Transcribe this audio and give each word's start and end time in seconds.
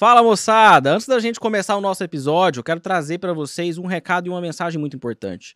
Fala 0.00 0.22
moçada! 0.22 0.94
Antes 0.94 1.06
da 1.06 1.18
gente 1.18 1.38
começar 1.38 1.76
o 1.76 1.80
nosso 1.82 2.02
episódio, 2.02 2.60
eu 2.60 2.64
quero 2.64 2.80
trazer 2.80 3.18
para 3.18 3.34
vocês 3.34 3.76
um 3.76 3.84
recado 3.84 4.26
e 4.26 4.30
uma 4.30 4.40
mensagem 4.40 4.80
muito 4.80 4.96
importante. 4.96 5.54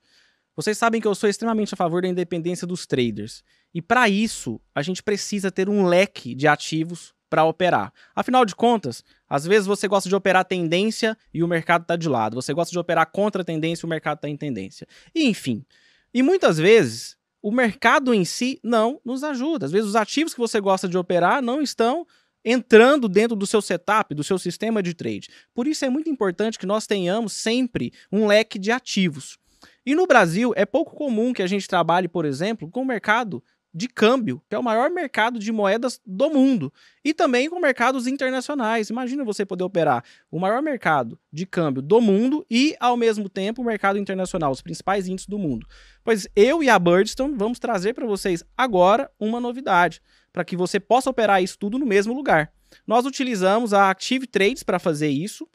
Vocês 0.54 0.76
sabem 0.76 1.00
que 1.00 1.06
eu 1.06 1.14
sou 1.14 1.30
extremamente 1.30 1.72
a 1.72 1.78
favor 1.78 2.02
da 2.02 2.08
independência 2.08 2.66
dos 2.66 2.86
traders. 2.86 3.42
E 3.72 3.80
para 3.80 4.06
isso, 4.06 4.60
a 4.74 4.82
gente 4.82 5.02
precisa 5.02 5.50
ter 5.50 5.66
um 5.70 5.86
leque 5.86 6.34
de 6.34 6.46
ativos 6.46 7.14
para 7.30 7.42
operar. 7.42 7.90
Afinal 8.14 8.44
de 8.44 8.54
contas, 8.54 9.02
às 9.26 9.46
vezes 9.46 9.66
você 9.66 9.88
gosta 9.88 10.10
de 10.10 10.14
operar 10.14 10.44
tendência 10.44 11.16
e 11.32 11.42
o 11.42 11.48
mercado 11.48 11.80
está 11.80 11.96
de 11.96 12.06
lado. 12.06 12.34
Você 12.34 12.52
gosta 12.52 12.70
de 12.70 12.78
operar 12.78 13.10
contra 13.10 13.40
a 13.40 13.44
tendência 13.46 13.86
e 13.86 13.86
o 13.86 13.88
mercado 13.88 14.18
está 14.18 14.28
em 14.28 14.36
tendência. 14.36 14.86
E, 15.14 15.26
enfim. 15.26 15.64
E 16.12 16.22
muitas 16.22 16.58
vezes 16.58 17.16
o 17.40 17.50
mercado 17.50 18.12
em 18.12 18.26
si 18.26 18.60
não 18.62 19.00
nos 19.02 19.24
ajuda. 19.24 19.64
Às 19.64 19.72
vezes 19.72 19.88
os 19.88 19.96
ativos 19.96 20.34
que 20.34 20.40
você 20.40 20.60
gosta 20.60 20.86
de 20.86 20.98
operar 20.98 21.40
não 21.40 21.62
estão 21.62 22.06
entrando 22.44 23.08
dentro 23.08 23.36
do 23.36 23.46
seu 23.46 23.62
setup, 23.62 24.14
do 24.14 24.22
seu 24.22 24.38
sistema 24.38 24.82
de 24.82 24.94
trade. 24.94 25.28
Por 25.54 25.66
isso 25.66 25.84
é 25.84 25.88
muito 25.88 26.10
importante 26.10 26.58
que 26.58 26.66
nós 26.66 26.86
tenhamos 26.86 27.32
sempre 27.32 27.92
um 28.12 28.26
leque 28.26 28.58
de 28.58 28.70
ativos. 28.70 29.38
E 29.86 29.94
no 29.94 30.06
Brasil 30.06 30.52
é 30.56 30.66
pouco 30.66 30.94
comum 30.94 31.32
que 31.32 31.42
a 31.42 31.46
gente 31.46 31.68
trabalhe, 31.68 32.08
por 32.08 32.24
exemplo, 32.24 32.70
com 32.70 32.82
o 32.82 32.86
mercado 32.86 33.42
de 33.74 33.88
câmbio, 33.88 34.40
que 34.48 34.54
é 34.54 34.58
o 34.58 34.62
maior 34.62 34.88
mercado 34.88 35.38
de 35.38 35.50
moedas 35.50 36.00
do 36.06 36.30
mundo, 36.30 36.72
e 37.04 37.12
também 37.12 37.50
com 37.50 37.58
mercados 37.58 38.06
internacionais. 38.06 38.88
Imagina 38.88 39.24
você 39.24 39.44
poder 39.44 39.64
operar 39.64 40.04
o 40.30 40.38
maior 40.38 40.62
mercado 40.62 41.18
de 41.32 41.44
câmbio 41.44 41.82
do 41.82 42.00
mundo 42.00 42.46
e, 42.48 42.76
ao 42.78 42.96
mesmo 42.96 43.28
tempo, 43.28 43.60
o 43.60 43.64
mercado 43.64 43.98
internacional, 43.98 44.52
os 44.52 44.62
principais 44.62 45.08
índices 45.08 45.26
do 45.26 45.38
mundo. 45.38 45.66
Pois 46.04 46.28
eu 46.36 46.62
e 46.62 46.70
a 46.70 46.78
Birdstone 46.78 47.34
vamos 47.36 47.58
trazer 47.58 47.94
para 47.94 48.06
vocês 48.06 48.44
agora 48.56 49.10
uma 49.18 49.40
novidade, 49.40 50.00
para 50.34 50.44
que 50.44 50.56
você 50.56 50.80
possa 50.80 51.08
operar 51.08 51.40
isso 51.40 51.56
tudo 51.56 51.78
no 51.78 51.86
mesmo 51.86 52.12
lugar. 52.12 52.52
Nós 52.84 53.06
utilizamos 53.06 53.72
a 53.72 53.88
Active 53.88 54.26
Trades 54.26 54.64
para 54.64 54.80
fazer 54.80 55.08
isso 55.08 55.48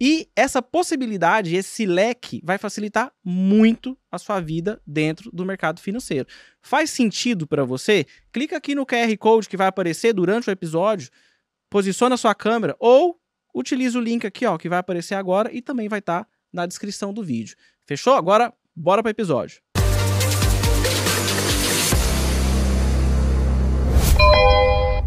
e 0.00 0.28
essa 0.34 0.60
possibilidade, 0.60 1.54
esse 1.54 1.86
leque, 1.86 2.40
vai 2.42 2.58
facilitar 2.58 3.12
muito 3.24 3.96
a 4.10 4.18
sua 4.18 4.40
vida 4.40 4.82
dentro 4.84 5.30
do 5.30 5.46
mercado 5.46 5.80
financeiro. 5.80 6.26
Faz 6.60 6.90
sentido 6.90 7.46
para 7.46 7.64
você? 7.64 8.04
Clica 8.32 8.56
aqui 8.56 8.74
no 8.74 8.84
QR 8.84 9.16
Code 9.16 9.48
que 9.48 9.56
vai 9.56 9.68
aparecer 9.68 10.12
durante 10.12 10.48
o 10.48 10.50
episódio, 10.50 11.10
posiciona 11.70 12.16
a 12.16 12.18
sua 12.18 12.34
câmera 12.34 12.74
ou 12.80 13.20
utilize 13.54 13.96
o 13.96 14.00
link 14.00 14.26
aqui, 14.26 14.44
ó, 14.46 14.58
que 14.58 14.68
vai 14.68 14.80
aparecer 14.80 15.14
agora 15.14 15.48
e 15.52 15.62
também 15.62 15.88
vai 15.88 16.00
estar 16.00 16.24
tá 16.24 16.30
na 16.52 16.66
descrição 16.66 17.14
do 17.14 17.22
vídeo. 17.22 17.56
Fechou? 17.86 18.14
Agora, 18.14 18.52
bora 18.74 19.00
para 19.00 19.10
o 19.10 19.12
episódio. 19.12 19.63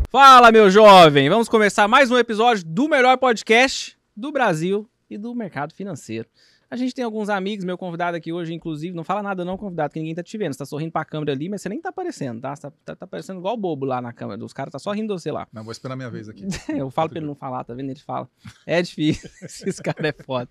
Fala, 0.10 0.54
meu 0.54 0.70
jovem! 0.70 1.28
Vamos 1.28 1.50
começar 1.50 1.86
mais 1.86 2.10
um 2.10 2.18
episódio 2.18 2.64
do 2.66 2.88
melhor 2.88 3.18
podcast 3.18 3.98
do 4.16 4.32
Brasil 4.32 4.90
e 5.10 5.18
do 5.18 5.36
mercado 5.36 5.74
financeiro. 5.74 6.30
A 6.72 6.78
gente 6.78 6.96
tem 6.96 7.04
alguns 7.04 7.28
amigos, 7.28 7.66
meu 7.66 7.78
convidado 7.78 8.16
aqui 8.16 8.32
hoje, 8.32 8.54
inclusive, 8.54 8.96
não 8.96 9.04
fala 9.04 9.22
nada 9.22 9.44
não, 9.44 9.58
convidado, 9.58 9.92
que 9.92 10.00
ninguém 10.00 10.16
tá 10.16 10.24
te 10.24 10.38
vendo. 10.38 10.54
Você 10.54 10.60
tá 10.60 10.66
sorrindo 10.66 10.94
pra 10.94 11.04
câmera 11.04 11.34
ali, 11.34 11.50
mas 11.50 11.62
você 11.62 11.68
nem 11.68 11.82
tá 11.82 11.90
aparecendo, 11.90 12.40
tá? 12.40 12.56
Você 12.56 12.62
tá, 12.62 12.72
tá, 12.86 12.96
tá 12.96 13.04
aparecendo 13.04 13.40
igual 13.40 13.58
bobo 13.58 13.86
lá 13.86 14.02
na 14.02 14.14
câmera. 14.14 14.42
Os 14.46 14.54
caras 14.54 14.72
tá 14.72 14.80
só 14.80 14.94
rindo 14.94 15.14
de 15.14 15.22
você 15.22 15.30
lá. 15.30 15.46
Não, 15.52 15.62
vou 15.62 15.74
esperar 15.74 15.98
minha 15.98 16.10
vez 16.10 16.30
aqui. 16.30 16.46
eu 16.74 16.90
falo 16.90 17.10
pra 17.10 17.20
ele 17.20 17.28
não 17.28 17.36
falar, 17.36 17.66
tá 17.66 17.74
vendo? 17.74 17.90
Ele 17.90 18.00
fala. 18.00 18.30
É 18.66 18.82
difícil. 18.82 19.30
Esse 19.44 19.84
cara 19.84 20.08
é 20.08 20.14
foda. 20.24 20.50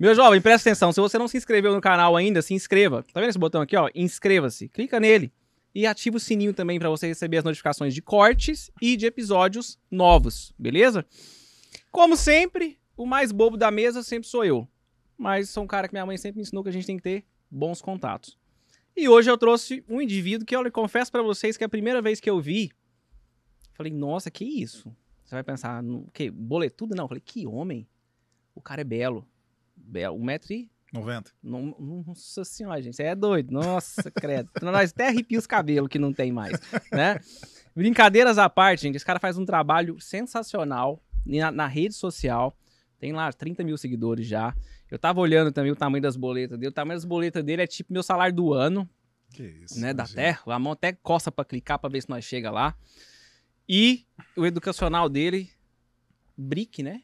Meu 0.00 0.16
jovem, 0.16 0.40
presta 0.40 0.68
atenção. 0.68 0.90
Se 0.90 1.00
você 1.00 1.16
não 1.16 1.28
se 1.28 1.36
inscreveu 1.36 1.72
no 1.72 1.80
canal 1.80 2.16
ainda, 2.16 2.42
se 2.42 2.54
inscreva. 2.54 3.04
Tá 3.04 3.20
vendo 3.20 3.30
esse 3.30 3.38
botão 3.38 3.60
aqui, 3.60 3.76
ó? 3.76 3.88
Inscreva-se. 3.94 4.68
Clica 4.68 4.98
nele. 4.98 5.32
E 5.74 5.86
ativa 5.86 6.16
o 6.16 6.20
sininho 6.20 6.52
também 6.52 6.78
para 6.78 6.88
você 6.88 7.06
receber 7.06 7.38
as 7.38 7.44
notificações 7.44 7.94
de 7.94 8.02
cortes 8.02 8.70
e 8.80 8.96
de 8.96 9.06
episódios 9.06 9.78
novos, 9.90 10.52
beleza? 10.58 11.06
Como 11.90 12.16
sempre, 12.16 12.78
o 12.96 13.06
mais 13.06 13.32
bobo 13.32 13.56
da 13.56 13.70
mesa 13.70 14.02
sempre 14.02 14.28
sou 14.28 14.44
eu. 14.44 14.66
Mas 15.16 15.50
sou 15.50 15.64
um 15.64 15.66
cara 15.66 15.88
que 15.88 15.94
minha 15.94 16.06
mãe 16.06 16.16
sempre 16.16 16.36
me 16.38 16.42
ensinou 16.42 16.62
que 16.62 16.68
a 16.70 16.72
gente 16.72 16.86
tem 16.86 16.96
que 16.96 17.02
ter 17.02 17.24
bons 17.50 17.82
contatos. 17.82 18.38
E 18.96 19.08
hoje 19.08 19.30
eu 19.30 19.38
trouxe 19.38 19.84
um 19.88 20.00
indivíduo 20.00 20.46
que 20.46 20.56
eu 20.56 20.72
confesso 20.72 21.10
para 21.10 21.22
vocês 21.22 21.56
que 21.56 21.64
a 21.64 21.68
primeira 21.68 22.02
vez 22.02 22.20
que 22.20 22.28
eu 22.28 22.40
vi, 22.40 22.70
falei, 23.74 23.92
nossa, 23.92 24.30
que 24.30 24.44
isso? 24.44 24.94
Você 25.24 25.34
vai 25.34 25.44
pensar, 25.44 25.82
no, 25.82 26.08
que 26.12 26.30
boletudo? 26.30 26.94
Não, 26.96 27.04
eu 27.04 27.08
falei, 27.08 27.22
que 27.24 27.46
homem. 27.46 27.86
O 28.54 28.60
cara 28.60 28.80
é 28.80 28.84
belo. 28.84 29.26
Belo. 29.76 30.16
Um 30.16 30.24
metro 30.92 31.34
e... 31.42 31.48
90. 31.48 32.04
Nossa 32.06 32.44
senhora, 32.44 32.80
gente, 32.80 32.96
você 32.96 33.04
é 33.04 33.14
doido. 33.14 33.52
Nossa, 33.52 34.10
credo. 34.12 34.48
Nós 34.62 34.90
até 34.90 35.08
arrepia 35.08 35.38
os 35.38 35.46
cabelos 35.46 35.88
que 35.88 35.98
não 35.98 36.12
tem 36.12 36.32
mais, 36.32 36.58
né? 36.92 37.20
Brincadeiras 37.74 38.38
à 38.38 38.48
parte, 38.48 38.82
gente, 38.82 38.96
esse 38.96 39.04
cara 39.04 39.20
faz 39.20 39.38
um 39.38 39.44
trabalho 39.44 40.00
sensacional 40.00 41.02
na, 41.24 41.50
na 41.50 41.66
rede 41.66 41.94
social. 41.94 42.56
Tem 42.98 43.12
lá 43.12 43.32
30 43.32 43.62
mil 43.62 43.76
seguidores 43.76 44.26
já. 44.26 44.54
Eu 44.90 44.98
tava 44.98 45.20
olhando 45.20 45.52
também 45.52 45.70
o 45.70 45.76
tamanho 45.76 46.02
das 46.02 46.16
boletas 46.16 46.58
dele. 46.58 46.70
O 46.70 46.74
tamanho 46.74 46.96
das 46.96 47.04
boletas 47.04 47.44
dele 47.44 47.62
é 47.62 47.66
tipo 47.66 47.92
meu 47.92 48.02
salário 48.02 48.34
do 48.34 48.52
ano. 48.52 48.88
Que 49.30 49.42
isso. 49.42 49.78
Né, 49.78 49.92
da 49.92 50.06
terra. 50.06 50.40
A 50.46 50.58
mão 50.58 50.72
até 50.72 50.92
coça 50.92 51.30
pra 51.30 51.44
clicar 51.44 51.78
pra 51.78 51.90
ver 51.90 52.02
se 52.02 52.08
nós 52.08 52.24
chega 52.24 52.50
lá. 52.50 52.74
E 53.68 54.06
o 54.34 54.46
educacional 54.46 55.08
dele, 55.08 55.50
Brick, 56.36 56.82
né? 56.82 57.02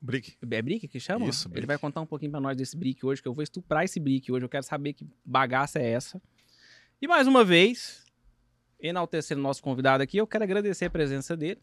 Brick. 0.00 0.36
É 0.50 0.62
Brick 0.62 0.88
que 0.88 0.98
chama? 0.98 1.26
Isso, 1.26 1.48
Brick. 1.48 1.60
Ele 1.60 1.66
vai 1.66 1.78
contar 1.78 2.00
um 2.00 2.06
pouquinho 2.06 2.30
pra 2.30 2.40
nós 2.40 2.56
desse 2.56 2.76
Brick 2.76 3.04
hoje, 3.04 3.20
que 3.20 3.28
eu 3.28 3.34
vou 3.34 3.42
estuprar 3.42 3.84
esse 3.84 4.00
Brick 4.00 4.30
hoje. 4.32 4.44
Eu 4.44 4.48
quero 4.48 4.64
saber 4.64 4.94
que 4.94 5.06
bagaça 5.24 5.78
é 5.78 5.90
essa. 5.90 6.20
E 7.00 7.06
mais 7.06 7.26
uma 7.26 7.44
vez, 7.44 8.04
enaltecendo 8.80 9.40
nosso 9.40 9.62
convidado 9.62 10.02
aqui, 10.02 10.16
eu 10.16 10.26
quero 10.26 10.44
agradecer 10.44 10.86
a 10.86 10.90
presença 10.90 11.36
dele. 11.36 11.60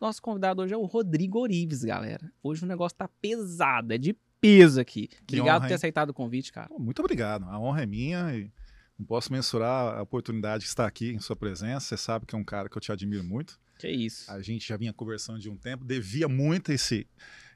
Nosso 0.00 0.20
convidado 0.20 0.62
hoje 0.62 0.74
é 0.74 0.76
o 0.76 0.84
Rodrigo 0.84 1.38
Orives, 1.38 1.84
galera. 1.84 2.32
Hoje 2.42 2.64
o 2.64 2.66
negócio 2.66 2.98
tá 2.98 3.08
pesado, 3.20 3.92
é 3.92 3.98
de 3.98 4.16
peso 4.40 4.80
aqui. 4.80 5.06
Que 5.24 5.36
obrigado 5.36 5.56
honra, 5.56 5.60
por 5.60 5.68
ter 5.68 5.74
aceitado 5.74 6.10
o 6.10 6.14
convite, 6.14 6.52
cara. 6.52 6.68
Pô, 6.68 6.78
Muito 6.80 6.98
obrigado. 6.98 7.44
A 7.44 7.58
honra 7.60 7.84
é 7.84 7.86
minha 7.86 8.34
e 8.34 8.50
não 8.98 9.06
posso 9.06 9.32
mensurar 9.32 9.96
a 9.96 10.02
oportunidade 10.02 10.64
de 10.64 10.68
estar 10.68 10.86
aqui 10.86 11.12
em 11.12 11.20
sua 11.20 11.36
presença. 11.36 11.86
Você 11.86 11.96
sabe 11.96 12.26
que 12.26 12.34
é 12.34 12.38
um 12.38 12.42
cara 12.42 12.68
que 12.68 12.76
eu 12.76 12.80
te 12.80 12.90
admiro 12.90 13.22
muito. 13.22 13.60
Que 13.78 13.88
isso. 13.88 14.30
A 14.30 14.40
gente 14.42 14.66
já 14.68 14.76
vinha 14.76 14.92
conversando 14.92 15.38
de 15.38 15.48
um 15.48 15.56
tempo, 15.56 15.84
devia 15.84 16.28
muito 16.28 16.72
esse. 16.72 17.06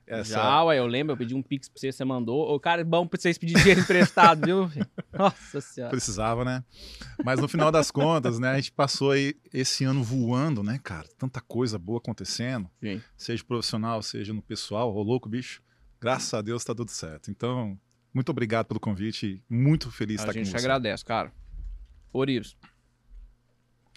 Essa... 0.06 0.34
Já, 0.34 0.62
ué, 0.64 0.78
eu 0.78 0.86
lembro, 0.86 1.14
eu 1.14 1.16
pedi 1.16 1.34
um 1.34 1.42
pix 1.42 1.68
pra 1.68 1.80
você, 1.80 1.90
você 1.90 2.04
mandou. 2.04 2.54
O 2.54 2.60
cara 2.60 2.80
é 2.82 2.84
bom 2.84 3.06
pra 3.06 3.18
vocês 3.20 3.36
pedir 3.36 3.54
dinheiro 3.56 3.80
emprestado, 3.80 4.46
viu? 4.46 4.70
Nossa 5.12 5.60
senhora. 5.60 5.90
Precisava, 5.90 6.44
né? 6.44 6.62
Mas 7.24 7.40
no 7.40 7.48
final 7.48 7.72
das 7.72 7.90
contas, 7.90 8.38
né, 8.38 8.50
a 8.50 8.56
gente 8.56 8.70
passou 8.70 9.10
aí 9.10 9.34
esse 9.52 9.82
ano 9.84 10.04
voando, 10.04 10.62
né, 10.62 10.78
cara? 10.82 11.08
Tanta 11.18 11.40
coisa 11.40 11.76
boa 11.78 11.98
acontecendo, 11.98 12.70
Sim. 12.80 13.02
seja 13.16 13.42
profissional, 13.44 14.00
seja 14.00 14.32
no 14.32 14.40
pessoal. 14.42 14.94
Ô, 14.94 15.02
louco, 15.02 15.28
bicho. 15.28 15.60
Graças 16.00 16.32
a 16.34 16.40
Deus 16.40 16.62
tá 16.62 16.72
tudo 16.74 16.90
certo. 16.92 17.30
Então, 17.30 17.76
muito 18.14 18.28
obrigado 18.30 18.66
pelo 18.66 18.78
convite. 18.78 19.42
Muito 19.50 19.90
feliz 19.90 20.16
de 20.16 20.22
A 20.22 20.24
estar 20.24 20.32
gente 20.38 20.52
com 20.52 20.58
você. 20.58 20.64
agradece, 20.64 21.04
cara. 21.04 21.32
Orives. 22.12 22.56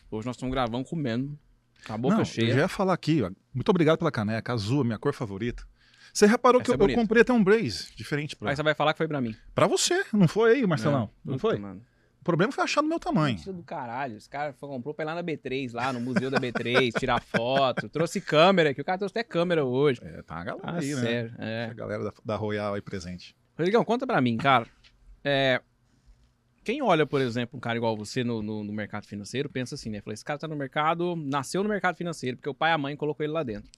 Hoje 0.09 0.25
nós 0.25 0.35
estamos 0.35 0.51
gravando 0.53 0.85
comendo. 0.85 1.37
Com 1.85 1.93
a 1.93 1.97
boca 1.97 2.17
Não, 2.17 2.25
cheia. 2.25 2.49
eu 2.49 2.53
já 2.55 2.59
ia 2.61 2.67
falar 2.67 2.93
aqui, 2.93 3.21
ó. 3.21 3.29
Muito 3.53 3.69
obrigado 3.69 3.97
pela 3.99 4.11
caneca, 4.11 4.51
azul, 4.51 4.83
minha 4.83 4.97
cor 4.97 5.13
favorita. 5.13 5.65
Você 6.13 6.25
reparou 6.25 6.61
Essa 6.61 6.75
que 6.75 6.81
é 6.81 6.85
eu, 6.85 6.89
eu 6.89 6.95
comprei 6.95 7.21
até 7.21 7.31
um 7.33 7.43
blaze 7.43 7.93
diferente 7.95 8.35
pra, 8.35 8.49
Aí 8.49 8.55
você 8.55 8.63
vai 8.63 8.73
falar 8.73 8.93
que 8.93 8.97
foi 8.97 9.07
pra 9.07 9.21
mim. 9.21 9.35
pra 9.53 9.67
você, 9.67 10.03
não 10.13 10.27
foi 10.27 10.53
aí, 10.55 10.67
Marcelão? 10.67 11.09
não 11.23 11.33
Puta, 11.33 11.39
foi? 11.39 11.57
Mano. 11.57 11.81
O 12.19 12.23
problema 12.23 12.51
foi 12.51 12.63
achar 12.63 12.81
no 12.81 12.89
meu 12.89 12.99
tamanho. 12.99 13.35
Mentira 13.35 13.53
do 13.53 13.63
caralho. 13.63 14.17
Esse 14.17 14.29
cara 14.29 14.51
foi, 14.53 14.67
comprou 14.67 14.93
pra 14.93 15.03
ir 15.03 15.07
lá 15.07 15.15
na 15.15 15.23
B3, 15.23 15.71
lá 15.73 15.93
no 15.93 16.01
museu 16.01 16.29
da 16.29 16.37
B3, 16.37 16.91
tirar 16.99 17.21
foto. 17.21 17.87
Trouxe 17.87 18.19
câmera, 18.19 18.73
que 18.73 18.81
o 18.81 18.83
cara 18.83 18.97
trouxe 18.97 19.13
até 19.13 19.23
câmera 19.23 19.63
hoje. 19.63 20.01
É, 20.03 20.21
tá 20.21 20.35
uma 20.35 20.43
galera 20.43 20.67
Ah, 20.69 20.77
aí, 20.79 20.93
né? 20.95 21.01
sério. 21.01 21.33
É. 21.39 21.65
A 21.71 21.73
galera 21.73 22.03
da, 22.03 22.13
da 22.25 22.35
Royal 22.35 22.73
aí 22.73 22.81
presente. 22.81 23.35
Rodrigão, 23.57 23.83
conta 23.85 24.05
pra 24.05 24.19
mim, 24.19 24.35
cara. 24.35 24.67
É, 25.23 25.61
quem 26.63 26.81
olha, 26.81 27.05
por 27.05 27.21
exemplo, 27.21 27.57
um 27.57 27.59
cara 27.59 27.77
igual 27.77 27.95
você 27.95 28.23
no, 28.23 28.41
no, 28.43 28.63
no 28.65 28.73
mercado 28.73 29.07
financeiro, 29.07 29.49
pensa 29.49 29.75
assim, 29.75 29.89
né? 29.89 30.01
Fala, 30.01 30.13
esse 30.13 30.23
cara 30.25 30.37
tá 30.37 30.47
no 30.47 30.55
mercado, 30.57 31.15
nasceu 31.15 31.63
no 31.63 31.69
mercado 31.69 31.95
financeiro, 31.95 32.35
porque 32.37 32.49
o 32.49 32.53
pai 32.53 32.71
e 32.71 32.73
a 32.73 32.77
mãe 32.77 32.95
colocou 32.97 33.23
ele 33.23 33.33
lá 33.33 33.43
dentro. 33.43 33.69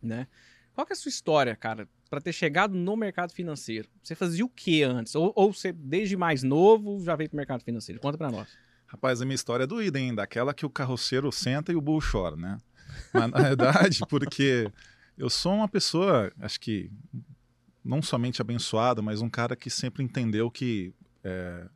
Né? 0.00 0.28
Qual 0.78 0.86
que 0.86 0.92
é 0.92 0.94
a 0.94 0.96
sua 0.96 1.08
história, 1.08 1.56
cara, 1.56 1.88
pra 2.08 2.20
ter 2.20 2.32
chegado 2.32 2.72
no 2.72 2.96
mercado 2.96 3.32
financeiro? 3.32 3.88
Você 4.00 4.14
fazia 4.14 4.44
o 4.44 4.48
que 4.48 4.84
antes? 4.84 5.12
Ou, 5.16 5.32
ou 5.34 5.52
você, 5.52 5.72
desde 5.72 6.16
mais 6.16 6.44
novo, 6.44 7.02
já 7.02 7.16
veio 7.16 7.28
pro 7.28 7.36
mercado 7.36 7.64
financeiro? 7.64 8.00
Conta 8.00 8.16
pra 8.16 8.30
nós. 8.30 8.46
Rapaz, 8.86 9.20
a 9.20 9.24
minha 9.24 9.34
história 9.34 9.64
é 9.64 9.66
doída, 9.66 9.98
hein? 9.98 10.14
Daquela 10.14 10.54
que 10.54 10.64
o 10.64 10.70
carroceiro 10.70 11.32
senta 11.32 11.72
e 11.72 11.74
o 11.74 11.80
burro 11.80 12.06
chora, 12.08 12.36
né? 12.36 12.58
Mas 13.12 13.28
na 13.28 13.40
verdade, 13.40 13.98
porque 14.08 14.70
eu 15.16 15.28
sou 15.28 15.52
uma 15.52 15.66
pessoa, 15.66 16.30
acho 16.38 16.60
que 16.60 16.88
não 17.84 18.00
somente 18.00 18.40
abençoada, 18.40 19.02
mas 19.02 19.20
um 19.20 19.28
cara 19.28 19.56
que 19.56 19.70
sempre 19.70 20.04
entendeu 20.04 20.48
que 20.48 20.94
é, 21.24 21.66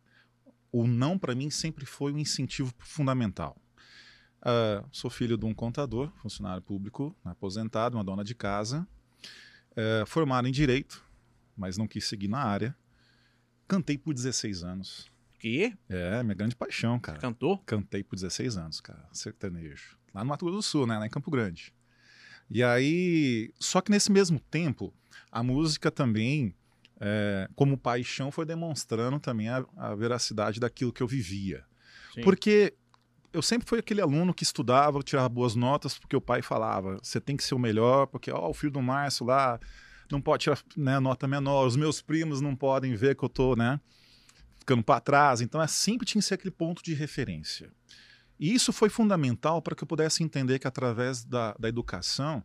o 0.71 0.87
não 0.87 1.19
para 1.19 1.35
mim 1.35 1.51
sempre 1.51 1.85
foi 1.85 2.13
um 2.13 2.19
incentivo 2.19 2.73
fundamental. 2.79 3.57
Ah, 4.43 4.85
sou 4.91 5.09
filho 5.09 5.39
de 5.39 5.47
um 5.47 5.55
contador, 5.55 6.11
funcionário 6.17 6.61
público, 6.61 7.15
aposentado, 7.25 7.97
uma 7.97 8.03
dona 8.03 8.25
de 8.25 8.35
casa, 8.35 8.87
é, 9.77 10.05
formado 10.07 10.49
em 10.49 10.53
direito, 10.53 11.05
mas 11.57 11.79
não 11.79 11.87
quis 11.87 12.05
seguir 12.05 12.29
na 12.29 12.41
área. 12.41 12.77
Cantei 13.69 13.97
por 13.97 14.13
16 14.13 14.65
anos. 14.65 15.11
Que? 15.39 15.73
É, 15.89 16.23
minha 16.23 16.35
grande 16.35 16.57
paixão, 16.57 16.99
cara. 16.99 17.19
Cantor? 17.19 17.63
Cantei 17.65 18.03
por 18.03 18.17
16 18.17 18.57
anos, 18.57 18.81
cara, 18.81 19.09
sertanejo. 19.13 19.97
Lá 20.13 20.23
no 20.23 20.31
Mato 20.31 20.45
Grosso 20.45 20.59
do 20.59 20.63
Sul, 20.63 20.87
né? 20.87 20.99
Lá 20.99 21.07
em 21.07 21.11
Campo 21.11 21.31
Grande. 21.31 21.73
E 22.51 22.63
aí, 22.63 23.51
só 23.59 23.81
que 23.81 23.91
nesse 23.91 24.13
mesmo 24.13 24.39
tempo, 24.39 24.93
a 25.31 25.43
música 25.43 25.91
também, 25.91 26.55
é, 27.01 27.49
como 27.55 27.79
paixão, 27.79 28.31
foi 28.31 28.45
demonstrando 28.45 29.19
também 29.19 29.49
a, 29.49 29.65
a, 29.77 29.95
veracidade 29.95 30.61
daquilo 30.61 30.93
que 30.93 31.03
eu 31.03 31.07
vivia. 31.07 31.65
Sim. 32.15 32.21
Porque 32.21 32.75
eu 33.33 33.43
sempre 33.43 33.69
fui 33.69 33.79
aquele 33.79 34.01
aluno 34.01 34.35
que 34.35 34.43
estudava, 34.43 35.03
tirava 35.03 35.29
boas 35.29 35.55
notas, 35.55 35.99
porque 35.99 36.15
o 36.15 36.21
pai 36.21 36.43
falava: 36.43 36.99
você 37.03 37.21
tem 37.21 37.37
que 37.37 37.45
ser 37.45 37.55
o 37.55 37.59
melhor, 37.59 38.07
porque 38.07 38.31
ó, 38.31 38.49
o 38.49 38.55
filho 38.55 38.73
do 38.73 38.83
Márcio 38.83 39.27
lá 39.27 39.59
não 40.11 40.21
pode 40.21 40.43
tirar 40.43 40.59
né, 40.77 40.99
nota 41.01 41.27
menor, 41.27 41.67
os 41.67 41.77
meus 41.77 42.03
primos 42.03 42.41
não 42.41 42.55
podem 42.55 42.95
ver 42.95 43.17
que 43.17 43.25
eu 43.25 43.29
tô, 43.29 43.57
né? 43.57 43.81
Ficando 44.59 44.83
para 44.83 45.01
trás. 45.01 45.41
Então, 45.41 45.61
é 45.61 45.67
sempre 45.67 46.07
tinha 46.07 46.21
que 46.21 46.29
ser 46.29 46.35
aquele 46.35 46.51
ponto 46.51 46.83
de 46.83 46.95
referência. 46.95 47.73
E 48.39 48.53
isso 48.53 48.73
foi 48.73 48.89
fundamental 48.89 49.63
para 49.63 49.75
que 49.75 49.83
eu 49.83 49.89
pudesse 49.89 50.23
entender 50.23 50.59
que 50.59 50.69
através 50.69 51.25
da, 51.25 51.55
da 51.59 51.69
educação 51.69 52.45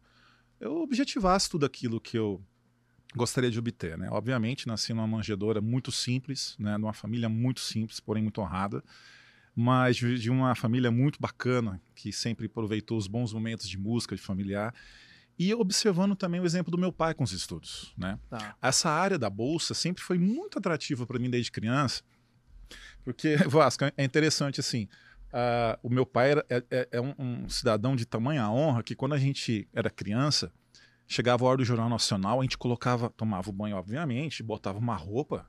eu 0.60 0.78
objetivasse 0.78 1.50
tudo 1.50 1.66
aquilo 1.66 2.00
que 2.00 2.18
eu 2.18 2.42
gostaria 3.16 3.50
de 3.50 3.60
obter. 3.60 3.98
Né? 3.98 4.08
Obviamente, 4.12 4.68
nasci 4.68 4.94
numa 4.94 5.08
manjedoura 5.08 5.62
muito 5.62 5.92
simples, 5.92 6.56
né? 6.60 6.78
numa 6.78 6.94
família 6.94 7.28
muito 7.28 7.60
simples, 7.60 8.00
porém 8.00 8.24
muito 8.24 8.42
honrada, 8.42 8.84
mas 9.60 9.98
de 9.98 10.30
uma 10.30 10.54
família 10.54 10.92
muito 10.92 11.20
bacana, 11.20 11.82
que 11.96 12.14
sempre 12.14 12.46
aproveitou 12.46 12.96
os 12.96 13.08
bons 13.08 13.34
momentos 13.34 13.68
de 13.68 13.76
música, 13.76 14.16
de 14.16 14.22
familiar. 14.22 14.72
E 15.40 15.52
observando 15.52 16.16
também 16.16 16.40
o 16.40 16.46
exemplo 16.46 16.70
do 16.70 16.78
meu 16.78 16.94
pai 16.94 17.16
com 17.16 17.24
os 17.24 17.32
estudos. 17.32 17.92
Né? 17.98 18.20
Tá. 18.30 18.56
Essa 18.62 18.92
área 18.92 19.18
da 19.18 19.32
bolsa 19.32 19.74
sempre 19.74 20.04
foi 20.04 20.20
muito 20.20 20.60
atrativa 20.60 21.08
para 21.08 21.18
mim 21.18 21.28
desde 21.28 21.52
criança, 21.52 22.04
porque, 23.04 23.36
Vasco, 23.50 23.84
é 23.98 24.04
interessante 24.04 24.60
assim, 24.60 24.88
Uh, 25.28 25.76
o 25.84 25.90
meu 25.90 26.06
pai 26.06 26.32
era, 26.32 26.46
é, 26.50 26.64
é, 26.72 26.88
é 26.94 27.02
um, 27.02 27.14
um, 27.20 27.50
cidadão 27.50 27.98
de 27.98 28.06
tamanha 28.06 28.50
honra 28.50 28.82
que 28.82 28.96
quando 28.96 29.14
a 29.14 29.18
gente 29.18 29.68
era 29.74 29.90
criança, 29.90 30.54
chegava 31.06 31.44
a 31.44 31.50
hora 31.50 31.58
do 31.58 31.66
Jornal 31.66 31.90
Nacional, 31.90 32.40
a 32.40 32.44
gente 32.44 32.58
colocava, 32.58 33.10
tomava 33.10 33.50
o 33.50 33.54
banho, 33.54 33.76
obviamente, 33.76 34.42
botava 34.42 34.80
uma 34.80 34.96
roupa 34.96 35.46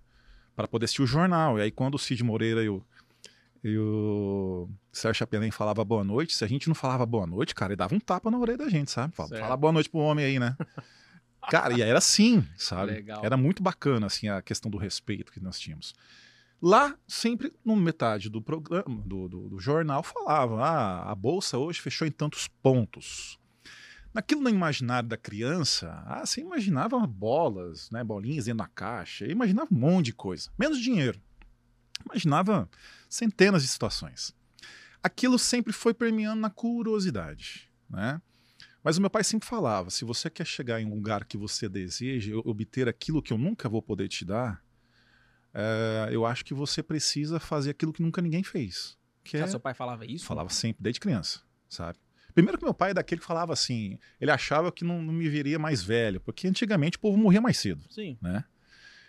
para 0.57 0.67
poder 0.67 0.87
assistir 0.87 1.03
o 1.03 1.07
jornal. 1.07 1.61
E 1.61 1.63
aí, 1.63 1.71
quando 1.71 1.95
o 1.95 1.99
Cid 1.99 2.25
Moreira 2.25 2.65
e 2.65 2.69
o, 2.69 2.85
e 3.63 3.77
o 3.77 4.69
Sérgio 4.93 5.19
Chapelin 5.19 5.51
falava 5.51 5.85
boa 5.85 6.05
noite, 6.05 6.35
se 6.35 6.45
a 6.45 6.49
gente 6.49 6.69
não 6.69 6.75
falava 6.75 7.05
boa 7.05 7.27
noite, 7.27 7.55
cara, 7.55 7.73
ele 7.73 7.79
dava 7.79 7.95
um 7.95 8.01
tapa 8.01 8.31
na 8.31 8.39
orelha 8.39 8.59
da 8.59 8.69
gente, 8.69 8.91
sabe? 8.91 9.15
Fala, 9.15 9.29
fala 9.29 9.57
boa 9.57 9.73
noite 9.73 9.89
pro 9.89 10.01
homem 10.01 10.25
aí, 10.25 10.39
né? 10.39 10.57
cara, 11.51 11.75
e 11.75 11.83
era 11.83 11.99
assim, 11.99 12.47
sabe? 12.57 12.93
Legal. 12.93 13.25
Era 13.25 13.37
muito 13.37 13.63
bacana, 13.63 14.07
assim, 14.07 14.29
a 14.29 14.41
questão 14.41 14.71
do 14.71 14.79
respeito 14.79 15.33
que 15.33 15.41
nós 15.41 15.59
tínhamos. 15.59 15.95
Lá, 16.61 16.97
sempre, 17.07 17.53
no 17.65 17.77
metade 17.77 18.29
do 18.29 18.43
programa, 18.43 19.03
do, 19.05 19.29
do, 19.29 19.49
do 19.49 19.59
jornal, 19.61 20.03
falava: 20.03 20.61
ah, 20.61 21.11
a 21.11 21.15
bolsa 21.15 21.57
hoje 21.57 21.81
fechou 21.81 22.07
em 22.07 22.11
tantos 22.11 22.49
pontos. 22.49 23.39
Naquilo 24.13 24.41
no 24.41 24.49
imaginário 24.49 25.09
da 25.09 25.17
criança, 25.17 26.03
ah, 26.07 26.27
você 26.27 26.41
imaginava 26.41 26.99
bolas, 27.07 27.89
né, 27.91 28.03
bolinhas 28.03 28.47
dentro 28.47 28.59
da 28.59 28.67
caixa, 28.67 29.27
imaginava 29.27 29.69
um 29.73 29.79
monte 29.79 30.07
de 30.07 30.13
coisa, 30.15 30.51
menos 30.59 30.81
dinheiro. 30.81 31.21
Imaginava 32.05 32.69
centenas 33.09 33.63
de 33.63 33.69
situações. 33.69 34.35
Aquilo 35.03 35.39
sempre 35.39 35.73
foi 35.73 35.95
permeando 35.95 36.41
na 36.41 36.51
curiosidade, 36.51 37.71
né? 37.89 38.21
Mas 38.83 38.97
o 38.97 39.01
meu 39.01 39.11
pai 39.11 39.25
sempre 39.25 39.49
falava: 39.49 39.91
se 39.91 40.05
você 40.05 40.31
quer 40.31 40.47
chegar 40.47 40.81
em 40.81 40.87
um 40.87 40.95
lugar 40.95 41.25
que 41.25 41.37
você 41.37 41.69
deseja, 41.69 42.35
obter 42.45 42.89
aquilo 42.89 43.23
que 43.23 43.33
eu 43.33 43.39
nunca 43.39 43.69
vou 43.69 43.83
poder 43.83 44.09
te 44.09 44.25
dar, 44.25 44.63
é, 45.53 46.09
eu 46.11 46.25
acho 46.25 46.45
que 46.45 46.55
você 46.55 46.83
precisa 46.83 47.39
fazer 47.41 47.71
aquilo 47.71 47.93
que 47.93 48.03
nunca 48.03 48.23
ninguém 48.23 48.43
fez. 48.43 48.97
Que 49.25 49.37
ah, 49.37 49.41
é... 49.41 49.47
seu 49.47 49.61
pai 49.61 49.75
falava 49.75 50.07
isso? 50.07 50.25
Falava 50.25 50.49
sempre, 50.49 50.83
desde 50.83 51.01
criança, 51.01 51.41
sabe? 51.69 51.99
Primeiro 52.35 52.57
que 52.57 52.65
meu 52.65 52.75
pai 52.75 52.93
é 52.93 52.95
daquele 52.95 53.21
que 53.21 53.27
falava 53.27 53.53
assim, 53.53 53.99
ele 54.21 54.31
achava 54.31 54.71
que 54.71 54.85
não, 54.85 55.03
não, 55.03 55.13
me 55.13 55.29
viria 55.29 55.59
mais 55.59 55.83
velho, 55.83 56.21
porque 56.21 56.47
antigamente 56.47 56.97
o 56.97 57.01
povo 57.01 57.19
morria 57.19 57.41
mais 57.41 57.59
cedo. 57.59 57.85
Sim. 57.91 58.17
Né? 58.23 58.45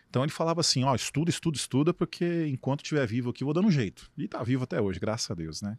Então 0.10 0.24
ele 0.24 0.32
falava 0.32 0.62
assim, 0.62 0.84
ó, 0.84 0.96
estuda, 0.96 1.30
estuda, 1.30 1.58
estuda, 1.58 1.94
porque 1.94 2.48
enquanto 2.48 2.82
estiver 2.82 3.06
vivo 3.06 3.30
aqui, 3.30 3.44
eu 3.44 3.46
vou 3.46 3.54
dando 3.54 3.68
um 3.68 3.72
jeito. 3.72 4.10
E 4.18 4.28
tá 4.28 4.42
vivo 4.42 4.64
até 4.64 4.82
hoje, 4.82 5.00
graças 5.00 5.30
a 5.30 5.36
Deus, 5.36 5.62
né? 5.62 5.78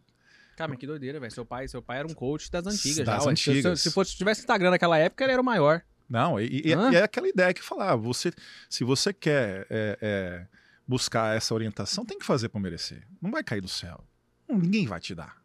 Cara, 0.55 0.69
mas 0.69 0.79
que 0.79 0.87
doideira, 0.87 1.19
velho. 1.19 1.31
Seu 1.31 1.45
pai, 1.45 1.67
seu 1.67 1.81
pai 1.81 1.99
era 1.99 2.07
um 2.07 2.13
coach 2.13 2.49
das 2.49 2.65
antigas 2.65 3.05
das 3.05 3.23
já. 3.23 3.29
Antigas. 3.29 3.79
Se, 3.79 3.89
se, 3.89 3.93
fosse, 3.93 4.11
se 4.11 4.17
tivesse 4.17 4.41
Instagram 4.41 4.69
naquela 4.69 4.97
época, 4.97 5.23
ele 5.23 5.33
era 5.33 5.41
o 5.41 5.45
maior. 5.45 5.81
Não, 6.09 6.39
e, 6.39 6.45
e, 6.45 6.67
e 6.67 6.95
é 6.95 7.03
aquela 7.03 7.27
ideia 7.27 7.53
que 7.53 7.63
falava, 7.63 7.95
você, 7.95 8.33
se 8.69 8.83
você 8.83 9.13
quer 9.13 9.65
é, 9.69 9.97
é, 10.01 10.47
buscar 10.85 11.35
essa 11.35 11.53
orientação, 11.53 12.05
tem 12.05 12.19
que 12.19 12.25
fazer 12.25 12.49
para 12.49 12.59
merecer. 12.59 13.07
Não 13.21 13.31
vai 13.31 13.43
cair 13.43 13.61
do 13.61 13.69
céu. 13.69 14.03
Ninguém 14.47 14.85
vai 14.85 14.99
te 14.99 15.15
dar. 15.15 15.41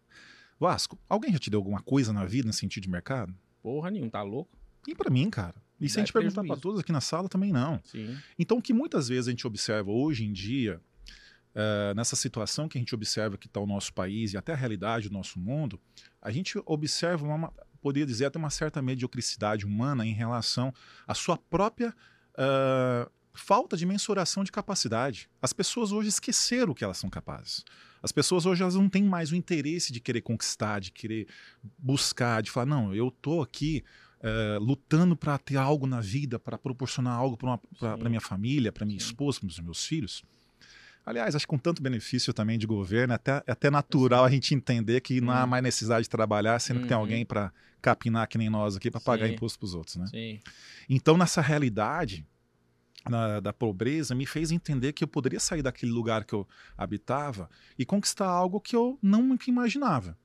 Vasco, 0.58 0.98
alguém 1.08 1.32
já 1.32 1.38
te 1.38 1.50
deu 1.50 1.60
alguma 1.60 1.80
coisa 1.80 2.12
na 2.12 2.24
vida 2.24 2.46
nesse 2.46 2.60
sentido 2.60 2.82
de 2.82 2.90
mercado? 2.90 3.32
Porra 3.62 3.90
nenhum, 3.90 4.10
tá 4.10 4.22
louco? 4.22 4.58
E 4.88 4.94
para 4.94 5.08
mim, 5.08 5.30
cara. 5.30 5.54
E 5.80 5.88
se 5.88 5.98
a 5.98 6.00
gente 6.00 6.12
perguntar 6.12 6.42
para 6.44 6.56
todos 6.56 6.80
aqui 6.80 6.92
na 6.92 7.00
sala, 7.00 7.28
também 7.28 7.52
não. 7.52 7.80
Sim. 7.84 8.16
Então, 8.38 8.58
o 8.58 8.62
que 8.62 8.72
muitas 8.72 9.08
vezes 9.08 9.28
a 9.28 9.30
gente 9.30 9.46
observa 9.46 9.90
hoje 9.90 10.24
em 10.24 10.32
dia, 10.32 10.80
uh, 11.54 11.94
nessa 11.94 12.16
situação 12.16 12.68
que 12.68 12.78
a 12.78 12.80
gente 12.80 12.94
observa 12.94 13.36
que 13.36 13.46
está 13.46 13.60
o 13.60 13.66
nosso 13.66 13.92
país 13.92 14.32
e 14.32 14.36
até 14.36 14.52
a 14.52 14.56
realidade 14.56 15.08
do 15.08 15.12
nosso 15.12 15.38
mundo, 15.38 15.80
a 16.20 16.30
gente 16.30 16.60
observa, 16.64 17.26
uma, 17.26 17.52
poderia 17.80 18.06
dizer, 18.06 18.26
até 18.26 18.38
uma 18.38 18.50
certa 18.50 18.80
mediocridade 18.80 19.66
humana 19.66 20.06
em 20.06 20.12
relação 20.12 20.72
à 21.06 21.14
sua 21.14 21.36
própria 21.36 21.94
uh, 22.32 23.10
falta 23.34 23.76
de 23.76 23.84
mensuração 23.84 24.42
de 24.42 24.50
capacidade. 24.50 25.28
As 25.40 25.52
pessoas 25.52 25.92
hoje 25.92 26.08
esqueceram 26.08 26.72
o 26.72 26.74
que 26.74 26.82
elas 26.82 26.96
são 26.96 27.10
capazes. 27.10 27.64
As 28.02 28.12
pessoas 28.12 28.46
hoje 28.46 28.62
elas 28.62 28.74
não 28.74 28.88
têm 28.88 29.04
mais 29.04 29.32
o 29.32 29.36
interesse 29.36 29.92
de 29.92 30.00
querer 30.00 30.22
conquistar, 30.22 30.80
de 30.80 30.90
querer 30.90 31.26
buscar, 31.78 32.42
de 32.42 32.50
falar, 32.50 32.66
não, 32.66 32.94
eu 32.94 33.08
estou 33.08 33.42
aqui 33.42 33.84
uh, 34.20 34.58
lutando 34.58 35.16
para 35.16 35.38
ter 35.38 35.56
algo 35.56 35.86
na 35.86 36.00
vida, 36.00 36.38
para 36.38 36.58
proporcionar 36.58 37.14
algo 37.14 37.36
para 37.36 38.08
minha 38.08 38.20
família, 38.20 38.72
para 38.72 38.86
minha 38.86 39.00
Sim. 39.00 39.06
esposa, 39.06 39.40
para 39.40 39.48
os 39.48 39.60
meus 39.60 39.84
filhos. 39.84 40.22
Aliás, 41.04 41.36
acho 41.36 41.46
que 41.46 41.50
com 41.50 41.58
tanto 41.58 41.80
benefício 41.80 42.34
também 42.34 42.58
de 42.58 42.66
governo, 42.66 43.12
é 43.12 43.16
até, 43.16 43.42
é 43.46 43.52
até 43.52 43.70
natural 43.70 44.24
a 44.24 44.30
gente 44.30 44.52
entender 44.54 45.00
que 45.00 45.20
não 45.20 45.32
há 45.32 45.44
uhum. 45.44 45.50
mais 45.50 45.62
necessidade 45.62 46.02
de 46.02 46.10
trabalhar, 46.10 46.58
sendo 46.58 46.80
que 46.80 46.88
tem 46.88 46.96
uhum. 46.96 47.02
alguém 47.02 47.24
para 47.24 47.52
capinar 47.80 48.26
que 48.26 48.36
nem 48.36 48.50
nós 48.50 48.76
aqui 48.76 48.90
para 48.90 49.00
pagar 49.00 49.28
imposto 49.28 49.56
para 49.56 49.66
os 49.66 49.74
outros. 49.74 49.94
Né? 49.96 50.06
Sim. 50.08 50.40
Então, 50.88 51.16
nessa 51.16 51.40
realidade, 51.40 52.26
na, 53.08 53.38
da 53.38 53.52
pobreza 53.52 54.16
me 54.16 54.26
fez 54.26 54.50
entender 54.50 54.92
que 54.92 55.04
eu 55.04 55.08
poderia 55.08 55.38
sair 55.38 55.62
daquele 55.62 55.92
lugar 55.92 56.24
que 56.24 56.34
eu 56.34 56.46
habitava 56.76 57.48
e 57.78 57.84
conquistar 57.84 58.26
algo 58.26 58.60
que 58.60 58.74
eu 58.74 58.98
não 59.00 59.38
imaginava. 59.46 60.18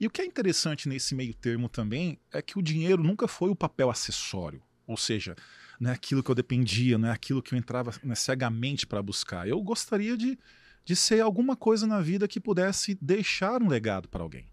E 0.00 0.06
o 0.06 0.10
que 0.10 0.22
é 0.22 0.24
interessante 0.24 0.88
nesse 0.88 1.14
meio 1.14 1.34
termo 1.34 1.68
também 1.68 2.18
é 2.32 2.40
que 2.40 2.58
o 2.58 2.62
dinheiro 2.62 3.02
nunca 3.02 3.26
foi 3.26 3.50
o 3.50 3.56
papel 3.56 3.90
acessório, 3.90 4.62
ou 4.86 4.96
seja, 4.96 5.34
não 5.80 5.90
é 5.90 5.94
aquilo 5.94 6.22
que 6.22 6.30
eu 6.30 6.34
dependia, 6.34 6.98
não 6.98 7.08
é 7.08 7.12
aquilo 7.12 7.42
que 7.42 7.54
eu 7.54 7.58
entrava 7.58 7.92
né, 8.02 8.14
cegamente 8.14 8.86
para 8.86 9.02
buscar. 9.02 9.46
Eu 9.46 9.60
gostaria 9.60 10.16
de, 10.16 10.38
de 10.84 10.96
ser 10.96 11.20
alguma 11.20 11.56
coisa 11.56 11.86
na 11.86 12.00
vida 12.00 12.26
que 12.26 12.40
pudesse 12.40 12.96
deixar 13.00 13.62
um 13.62 13.68
legado 13.68 14.08
para 14.08 14.22
alguém. 14.22 14.46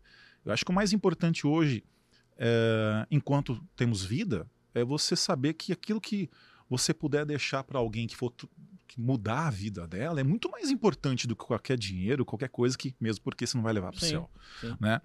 Eu 0.45 0.51
acho 0.51 0.65
que 0.65 0.71
o 0.71 0.75
mais 0.75 0.91
importante 0.91 1.47
hoje, 1.47 1.83
é, 2.37 3.07
enquanto 3.09 3.63
temos 3.75 4.03
vida, 4.03 4.49
é 4.73 4.83
você 4.83 5.15
saber 5.15 5.53
que 5.53 5.71
aquilo 5.71 6.01
que 6.01 6.29
você 6.69 6.93
puder 6.93 7.25
deixar 7.25 7.63
para 7.63 7.79
alguém 7.79 8.07
que 8.07 8.15
for 8.15 8.33
que 8.93 9.01
mudar 9.01 9.47
a 9.47 9.49
vida 9.49 9.87
dela 9.87 10.19
é 10.19 10.23
muito 10.23 10.49
mais 10.49 10.69
importante 10.69 11.27
do 11.27 11.35
que 11.35 11.45
qualquer 11.45 11.77
dinheiro, 11.77 12.23
qualquer 12.23 12.49
coisa 12.49 12.77
que 12.77 12.95
mesmo 12.99 13.23
porque 13.23 13.47
você 13.47 13.57
não 13.57 13.63
vai 13.63 13.73
levar 13.73 13.91
para 13.91 13.97
o 13.97 14.01
céu, 14.01 14.29
sim. 14.61 14.75
né? 14.79 15.01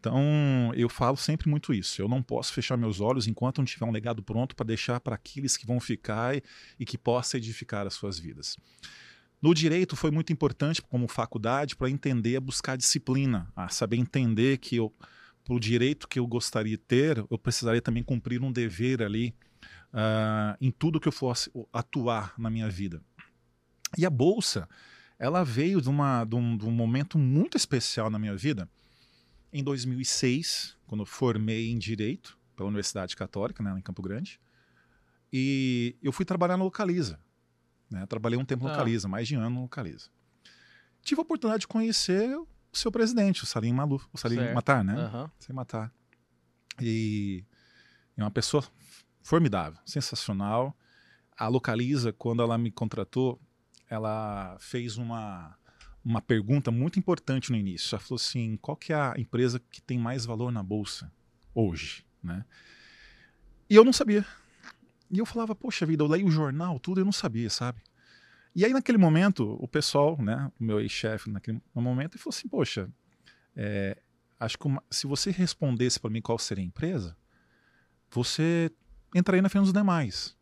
Então, 0.00 0.72
eu 0.76 0.88
falo 0.88 1.16
sempre 1.16 1.48
muito 1.48 1.74
isso. 1.74 2.00
Eu 2.00 2.08
não 2.08 2.22
posso 2.22 2.52
fechar 2.52 2.76
meus 2.76 3.00
olhos 3.00 3.26
enquanto 3.26 3.58
não 3.58 3.64
tiver 3.64 3.84
um 3.84 3.90
legado 3.90 4.22
pronto 4.22 4.54
para 4.54 4.66
deixar 4.66 5.00
para 5.00 5.16
aqueles 5.16 5.56
que 5.56 5.66
vão 5.66 5.80
ficar 5.80 6.36
e, 6.36 6.42
e 6.78 6.84
que 6.84 6.96
possa 6.96 7.36
edificar 7.36 7.84
as 7.84 7.94
suas 7.94 8.16
vidas. 8.16 8.56
No 9.42 9.52
direito 9.52 9.96
foi 9.96 10.12
muito 10.12 10.32
importante 10.32 10.80
como 10.80 11.08
faculdade 11.08 11.74
para 11.74 11.90
entender, 11.90 12.38
buscar 12.38 12.76
disciplina, 12.76 13.52
a 13.56 13.68
saber 13.68 13.96
entender 13.96 14.58
que 14.58 14.76
eu 14.76 14.92
para 15.44 15.54
o 15.54 15.60
direito 15.60 16.06
que 16.06 16.18
eu 16.18 16.26
gostaria 16.26 16.76
de 16.76 16.82
ter, 16.82 17.24
eu 17.30 17.38
precisaria 17.38 17.80
também 17.80 18.02
cumprir 18.02 18.42
um 18.42 18.52
dever 18.52 19.02
ali 19.02 19.34
uh, 19.94 20.54
em 20.60 20.70
tudo 20.70 21.00
que 21.00 21.08
eu 21.08 21.12
fosse 21.12 21.50
atuar 21.72 22.34
na 22.38 22.50
minha 22.50 22.68
vida. 22.68 23.02
E 23.96 24.04
a 24.04 24.10
bolsa, 24.10 24.68
ela 25.18 25.44
veio 25.44 25.80
de, 25.80 25.88
uma, 25.88 26.24
de, 26.24 26.36
um, 26.36 26.56
de 26.56 26.66
um 26.66 26.70
momento 26.70 27.18
muito 27.18 27.56
especial 27.56 28.10
na 28.10 28.18
minha 28.18 28.36
vida. 28.36 28.68
Em 29.52 29.62
2006, 29.62 30.76
quando 30.86 31.02
eu 31.02 31.06
formei 31.06 31.70
em 31.70 31.78
Direito 31.78 32.38
pela 32.54 32.68
Universidade 32.68 33.16
Católica, 33.16 33.62
né, 33.62 33.74
em 33.78 33.82
Campo 33.82 34.02
Grande, 34.02 34.40
e 35.32 35.96
eu 36.02 36.12
fui 36.12 36.24
trabalhar 36.24 36.56
no 36.56 36.64
Localiza. 36.64 37.18
Né? 37.90 38.04
Trabalhei 38.06 38.38
um 38.38 38.44
tempo 38.44 38.64
no 38.64 38.70
ah. 38.70 38.72
Localiza, 38.72 39.08
mais 39.08 39.26
de 39.26 39.36
um 39.36 39.40
ano 39.40 39.50
no 39.50 39.62
Localiza. 39.62 40.08
Tive 41.02 41.20
a 41.20 41.22
oportunidade 41.22 41.62
de 41.62 41.68
conhecer 41.68 42.36
o 42.36 42.46
seu 42.72 42.92
presidente, 42.92 43.42
o 43.42 43.46
Salim 43.46 43.72
Maluf, 43.72 44.06
o 44.12 44.18
Salim 44.18 44.36
certo. 44.36 44.54
Matar, 44.54 44.84
né? 44.84 44.94
Uhum. 44.94 45.30
Sem 45.38 45.54
Matar. 45.54 45.92
E 46.80 47.44
é 48.16 48.22
uma 48.22 48.30
pessoa 48.30 48.64
formidável, 49.22 49.78
sensacional. 49.84 50.76
A 51.36 51.48
Localiza, 51.48 52.12
quando 52.12 52.42
ela 52.42 52.58
me 52.58 52.70
contratou, 52.70 53.40
ela 53.88 54.56
fez 54.60 54.96
uma, 54.96 55.56
uma 56.04 56.20
pergunta 56.20 56.70
muito 56.70 56.98
importante 56.98 57.50
no 57.50 57.56
início. 57.56 57.94
Ela 57.94 58.02
falou 58.02 58.16
assim: 58.16 58.56
qual 58.56 58.76
que 58.76 58.92
é 58.92 58.96
a 58.96 59.14
empresa 59.16 59.60
que 59.70 59.80
tem 59.80 59.98
mais 59.98 60.24
valor 60.24 60.50
na 60.50 60.62
bolsa 60.62 61.12
hoje? 61.54 62.04
Né? 62.22 62.44
E 63.68 63.74
eu 63.74 63.84
não 63.84 63.92
sabia. 63.92 64.24
E 65.10 65.18
eu 65.18 65.26
falava, 65.26 65.54
poxa 65.54 65.86
vida, 65.86 66.02
eu 66.02 66.06
leio 66.06 66.26
o 66.26 66.30
jornal, 66.30 66.78
tudo, 66.78 67.00
eu 67.00 67.04
não 67.04 67.12
sabia, 67.12 67.48
sabe? 67.48 67.80
E 68.54 68.64
aí, 68.64 68.72
naquele 68.72 68.98
momento, 68.98 69.56
o 69.60 69.68
pessoal, 69.68 70.20
né, 70.20 70.50
o 70.58 70.64
meu 70.64 70.80
ex-chefe, 70.80 71.30
naquele 71.30 71.62
momento, 71.74 72.14
ele 72.14 72.22
falou 72.22 72.36
assim: 72.36 72.48
Poxa, 72.48 72.90
é, 73.54 73.96
acho 74.38 74.58
que 74.58 74.66
uma, 74.66 74.82
se 74.90 75.06
você 75.06 75.30
respondesse 75.30 76.00
para 76.00 76.10
mim 76.10 76.20
qual 76.20 76.38
seria 76.38 76.64
a 76.64 76.66
empresa, 76.66 77.16
você 78.10 78.70
entraria 79.14 79.42
na 79.42 79.48
frente 79.48 79.64
dos 79.64 79.72
demais. 79.72 80.36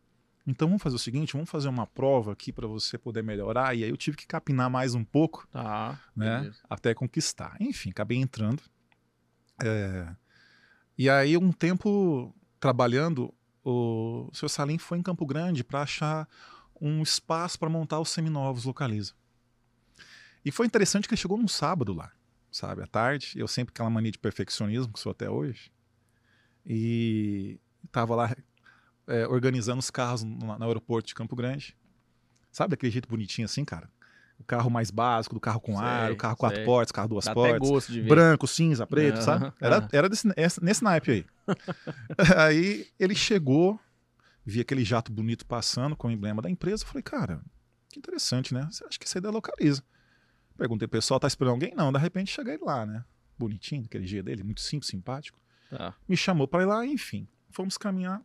Então 0.47 0.69
vamos 0.69 0.83
fazer 0.83 0.95
o 0.95 0.99
seguinte, 0.99 1.33
vamos 1.33 1.51
fazer 1.51 1.69
uma 1.69 1.87
prova 1.87 2.33
aqui 2.33 2.53
para 2.53 2.69
você 2.69 2.97
poder 2.97 3.23
melhorar. 3.23 3.75
E 3.75 3.83
aí 3.83 3.91
eu 3.91 3.97
tive 3.97 4.17
que 4.17 4.27
capinar 4.27 4.71
mais 4.71 4.95
um 4.95 5.03
pouco, 5.03 5.47
tá, 5.51 6.01
né, 6.15 6.41
beleza. 6.41 6.59
até 6.71 6.95
conquistar. 6.95 7.57
Enfim, 7.61 7.91
acabei 7.91 8.19
entrando. 8.19 8.63
É, 9.63 10.15
e 10.97 11.11
aí 11.11 11.37
um 11.37 11.51
tempo 11.51 12.33
trabalhando, 12.61 13.35
o 13.65 14.31
seu 14.33 14.49
Salim 14.49 14.79
foi 14.79 14.99
em 14.99 15.03
Campo 15.03 15.27
Grande 15.27 15.65
para 15.65 15.83
achar 15.83 16.29
um 16.81 17.03
espaço 17.03 17.59
para 17.59 17.69
montar 17.69 17.99
os 17.99 18.11
seminovos 18.11 18.65
Localiza. 18.65 19.15
E 20.45 20.53
foi 20.53 20.67
interessante 20.67 21.09
que 21.09 21.15
ele 21.15 21.21
chegou 21.21 21.37
num 21.37 21.49
sábado 21.49 21.93
lá, 21.93 22.13
sabe, 22.53 22.83
à 22.83 22.87
tarde. 22.87 23.33
Eu 23.35 23.49
sempre 23.49 23.73
aquela 23.73 23.91
mania 23.91 24.13
de 24.13 24.19
perfeccionismo 24.19 24.93
que 24.93 25.01
sou 25.01 25.11
até 25.11 25.29
hoje. 25.29 25.73
E 26.65 27.59
estava 27.85 28.15
lá 28.15 28.37
é, 29.07 29.27
organizando 29.27 29.79
os 29.79 29.91
carros 29.91 30.23
no, 30.23 30.59
no, 30.59 30.65
aeroporto 30.65 31.09
de 31.09 31.15
Campo 31.15 31.37
Grande. 31.37 31.77
Sabe 32.51 32.71
daquele 32.71 32.93
jeito 32.93 33.09
bonitinho 33.09 33.45
assim, 33.45 33.65
cara? 33.65 33.89
O 34.39 34.45
carro 34.45 34.69
mais 34.69 34.91
básico, 34.91 35.35
do 35.35 35.41
carro 35.41 35.61
com 35.61 35.77
sei, 35.77 35.85
ar, 35.85 36.13
o 36.13 36.17
carro 36.17 36.37
quatro 36.37 36.59
sei. 36.59 36.65
portas, 36.65 36.93
carro 36.93 37.09
duas 37.09 37.25
Dá 37.25 37.33
portas. 37.33 37.89
Branco, 38.07 38.47
cinza, 38.47 38.87
preto, 38.87 39.23
sabe? 39.23 39.53
Era, 39.61 39.89
era 39.93 40.09
desse, 40.09 40.29
nesse 40.61 40.85
naipe 40.85 41.11
aí. 41.11 41.27
aí 42.37 42.87
ele 42.99 43.15
chegou, 43.15 43.81
vi 44.45 44.61
aquele 44.61 44.85
jato 44.85 45.11
bonito 45.11 45.47
passando 45.47 45.97
com 45.97 46.09
o 46.09 46.11
emblema 46.11 46.43
da 46.43 46.51
empresa. 46.51 46.85
Falei, 46.85 47.03
cara, 47.03 47.41
que 47.89 47.99
interessante, 47.99 48.53
né? 48.53 48.69
Você 48.71 48.85
acha 48.85 48.99
que 48.99 49.07
isso 49.07 49.17
aí 49.17 49.23
da 49.23 49.31
localiza? 49.31 49.83
Perguntei, 50.57 50.87
pessoal, 50.87 51.19
tá 51.19 51.27
esperando 51.27 51.53
alguém? 51.53 51.75
Não, 51.75 51.91
de 51.91 51.99
repente 51.99 52.31
cheguei 52.31 52.59
lá, 52.61 52.85
né? 52.85 53.05
Bonitinho, 53.39 53.85
aquele 53.85 54.05
dia 54.05 54.23
dele, 54.23 54.43
muito 54.43 54.61
simples, 54.61 54.91
simpático. 54.91 55.39
Tá. 55.71 55.95
Me 56.09 56.17
chamou 56.17 56.47
para 56.47 56.63
ir 56.63 56.67
lá, 56.67 56.87
enfim, 56.87 57.27
fomos 57.51 57.79
caminhar. 57.79 58.23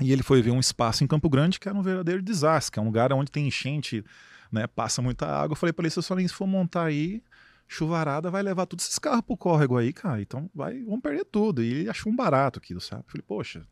E 0.00 0.12
ele 0.12 0.22
foi 0.22 0.40
ver 0.40 0.50
um 0.50 0.60
espaço 0.60 1.02
em 1.02 1.06
Campo 1.06 1.28
Grande 1.28 1.58
que 1.58 1.68
era 1.68 1.76
um 1.76 1.82
verdadeiro 1.82 2.22
desastre, 2.22 2.72
que 2.72 2.78
é 2.78 2.82
um 2.82 2.86
lugar 2.86 3.12
onde 3.12 3.30
tem 3.30 3.48
enchente, 3.48 4.04
né? 4.50 4.66
Passa 4.66 5.02
muita 5.02 5.26
água. 5.26 5.52
Eu 5.52 5.56
falei 5.56 5.72
para 5.72 5.84
ele, 5.84 5.90
se 5.90 5.98
eu 5.98 6.28
for 6.28 6.46
montar 6.46 6.84
aí, 6.84 7.22
chuvarada 7.66 8.30
vai 8.30 8.42
levar 8.42 8.66
todos 8.66 8.84
esses 8.84 8.98
carros 8.98 9.22
pro 9.22 9.36
córrego 9.36 9.76
aí, 9.76 9.92
cara. 9.92 10.22
Então 10.22 10.48
vai, 10.54 10.82
vamos 10.84 11.00
perder 11.00 11.24
tudo. 11.24 11.62
E 11.62 11.72
ele 11.72 11.90
achou 11.90 12.12
um 12.12 12.16
barato 12.16 12.58
aquilo, 12.58 12.80
sabe? 12.80 13.02
Eu 13.06 13.10
falei, 13.10 13.24
poxa, 13.26 13.66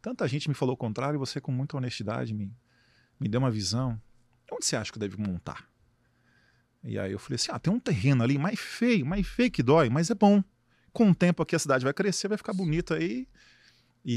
Tanta 0.00 0.26
gente 0.28 0.48
me 0.48 0.54
falou 0.54 0.74
o 0.74 0.76
contrário 0.76 1.16
e 1.16 1.18
você, 1.18 1.40
com 1.40 1.50
muita 1.50 1.76
honestidade, 1.76 2.32
me, 2.32 2.52
me 3.18 3.28
deu 3.28 3.40
uma 3.40 3.50
visão. 3.50 4.00
Onde 4.50 4.64
você 4.64 4.76
acha 4.76 4.90
que 4.90 4.98
eu 4.98 5.00
devo 5.00 5.20
montar? 5.20 5.68
E 6.82 6.98
aí 6.98 7.12
eu 7.12 7.18
falei 7.18 7.36
assim: 7.36 7.50
ah, 7.52 7.58
tem 7.58 7.72
um 7.72 7.80
terreno 7.80 8.22
ali 8.22 8.38
mais 8.38 8.58
feio, 8.58 9.04
mais 9.04 9.26
feio 9.26 9.50
que 9.50 9.62
dói, 9.62 9.90
mas 9.90 10.10
é 10.10 10.14
bom. 10.14 10.42
Com 10.92 11.10
o 11.10 11.14
tempo 11.14 11.42
aqui 11.42 11.54
a 11.54 11.58
cidade 11.58 11.84
vai 11.84 11.92
crescer, 11.92 12.28
vai 12.28 12.38
ficar 12.38 12.52
bonita 12.52 12.94
aí. 12.94 13.28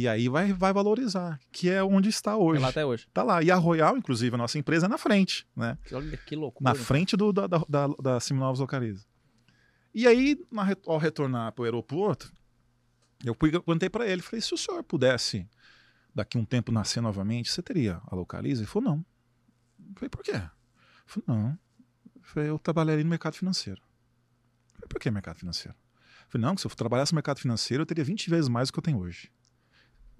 Aí 0.07 0.29
vai, 0.29 0.53
vai 0.53 0.71
valorizar, 0.71 1.38
que 1.51 1.69
é 1.69 1.83
onde 1.83 2.07
está 2.07 2.38
hoje. 2.38 2.60
É 2.60 2.62
lá 2.62 2.69
até 2.69 2.86
hoje. 2.86 3.07
Tá 3.13 3.24
lá. 3.24 3.43
E 3.43 3.51
a 3.51 3.55
Royal, 3.55 3.98
inclusive, 3.98 4.33
a 4.33 4.38
nossa 4.38 4.57
empresa, 4.57 4.86
é 4.86 4.89
na 4.89 4.98
frente, 4.98 5.45
né? 5.53 5.77
Olha 5.91 6.15
que 6.15 6.33
loucura. 6.33 6.69
Na 6.69 6.75
frente 6.75 7.17
do, 7.17 7.33
da, 7.33 7.45
da, 7.45 7.65
da, 7.67 7.88
da 7.88 8.19
Seminovos 8.19 8.62
Localiza. 8.62 9.05
E 9.93 10.07
aí, 10.07 10.39
na, 10.50 10.65
ao 10.86 10.98
retornar 10.98 11.51
para 11.51 11.63
o 11.63 11.65
aeroporto, 11.65 12.31
eu 13.24 13.36
perguntei 13.36 13.89
para 13.89 14.07
ele, 14.07 14.21
falei, 14.21 14.41
se 14.41 14.53
o 14.53 14.57
senhor 14.57 14.81
pudesse 14.83 15.45
daqui 16.15 16.38
um 16.38 16.45
tempo 16.45 16.71
nascer 16.71 17.01
novamente, 17.01 17.51
você 17.51 17.62
teria 17.62 18.01
a 18.07 18.15
Localiza? 18.15 18.62
Ele 18.62 18.67
falou, 18.67 18.91
não. 18.91 19.05
Eu 19.89 19.95
falei, 19.95 20.10
por 20.10 20.24
quê? 20.24 20.36
Eu 20.36 20.50
falei, 21.05 21.25
não. 21.27 21.60
Eu, 22.15 22.21
falei, 22.24 22.50
eu 22.50 22.57
trabalharia 22.57 23.03
no 23.03 23.10
mercado 23.10 23.36
financeiro. 23.36 23.81
Eu 23.81 24.75
falei, 24.75 24.88
por 24.88 25.01
que 25.01 25.12
mercado 25.12 25.39
financeiro? 25.39 25.75
Eu 26.21 26.31
falei, 26.31 26.48
não, 26.48 26.55
se 26.55 26.65
eu 26.65 26.71
trabalhasse 26.71 27.12
no 27.12 27.17
mercado 27.17 27.39
financeiro, 27.39 27.81
eu 27.81 27.86
teria 27.86 28.05
20 28.05 28.29
vezes 28.29 28.48
mais 28.48 28.69
do 28.69 28.74
que 28.74 28.79
eu 28.79 28.83
tenho 28.83 28.98
hoje. 28.98 29.29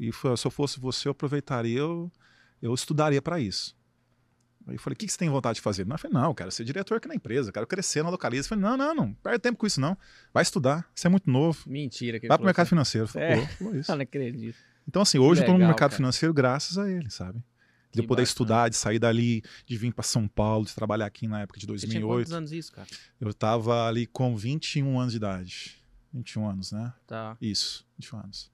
E 0.02 0.12
foi, 0.12 0.36
se 0.36 0.48
eu 0.48 0.50
fosse 0.50 0.80
você, 0.80 1.08
eu 1.08 1.12
aproveitaria, 1.12 1.78
eu, 1.78 2.12
eu 2.60 2.74
estudaria 2.74 3.22
para 3.22 3.40
isso. 3.40 3.78
Aí 4.66 4.74
eu 4.74 4.80
falei, 4.80 4.96
o 4.96 4.98
que, 4.98 5.06
que 5.06 5.12
você 5.12 5.18
tem 5.18 5.30
vontade 5.30 5.58
de 5.58 5.62
fazer? 5.62 5.86
Não, 5.86 5.94
eu 5.94 6.00
falei, 6.00 6.18
não, 6.18 6.30
eu 6.30 6.34
quero 6.34 6.50
ser 6.50 6.64
diretor 6.64 6.98
aqui 6.98 7.08
na 7.08 7.14
empresa, 7.14 7.52
quero 7.52 7.68
crescer 7.68 8.02
na 8.04 8.10
Localiza. 8.10 8.46
Eu 8.46 8.50
falei, 8.50 8.64
não, 8.64 8.76
não, 8.76 8.96
não, 8.96 9.14
perde 9.14 9.38
tempo 9.38 9.60
com 9.60 9.68
isso 9.68 9.80
não. 9.80 9.96
Vai 10.34 10.42
estudar, 10.42 10.90
você 10.96 11.06
é 11.06 11.10
muito 11.10 11.30
novo. 11.30 11.64
Mentira. 11.68 12.20
Que 12.20 12.28
Vai 12.28 12.36
pro 12.36 12.46
mercado 12.46 12.66
financeiro. 12.66 13.08
Falou, 13.08 13.28
é. 13.28 13.46
falou 13.46 13.76
isso. 13.76 13.92
Eu 13.94 13.96
não 13.96 14.02
acredito. 14.02 14.58
Então, 14.88 15.04
assim, 15.04 15.20
hoje 15.20 15.42
Legal, 15.42 15.54
eu 15.54 15.60
tô 15.60 15.60
no 15.60 15.68
mercado 15.68 15.92
cara. 15.92 15.98
financeiro 15.98 16.34
graças 16.34 16.80
a 16.80 16.90
ele, 16.90 17.12
sabe? 17.12 17.38
De 17.94 18.00
eu 18.00 18.08
poder 18.08 18.24
bacana. 18.24 18.24
estudar, 18.24 18.70
de 18.70 18.76
sair 18.76 18.98
dali, 18.98 19.44
de 19.68 19.78
vir 19.78 19.94
para 19.94 20.04
São 20.04 20.28
Paulo, 20.28 20.66
de 20.66 20.74
trabalhar 20.74 21.06
aqui 21.06 21.28
na 21.28 21.42
época 21.42 21.60
de 21.60 21.68
2008. 21.68 21.92
Você 21.92 22.00
tinha 22.00 22.08
quantos 22.08 22.34
anos 22.34 22.52
isso, 22.52 22.72
cara? 22.72 22.88
Eu 23.20 23.32
tava 23.34 23.88
ali 23.88 24.08
com 24.08 24.36
21 24.36 25.00
anos 25.00 25.12
de 25.12 25.18
idade. 25.18 25.78
21 26.12 26.50
anos, 26.50 26.72
né? 26.72 26.92
Tá. 27.06 27.38
Isso, 27.40 27.86
21 28.00 28.20
anos. 28.20 28.52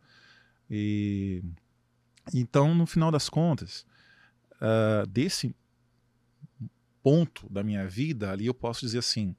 E 0.69 1.43
então, 2.33 2.75
no 2.75 2.85
final 2.85 3.11
das 3.11 3.29
contas, 3.29 3.85
uh, 4.55 5.07
desse 5.07 5.55
ponto 7.01 7.49
da 7.49 7.63
minha 7.63 7.87
vida, 7.87 8.31
ali 8.31 8.47
eu 8.47 8.53
posso 8.53 8.81
dizer 8.81 8.99
assim, 8.99 9.35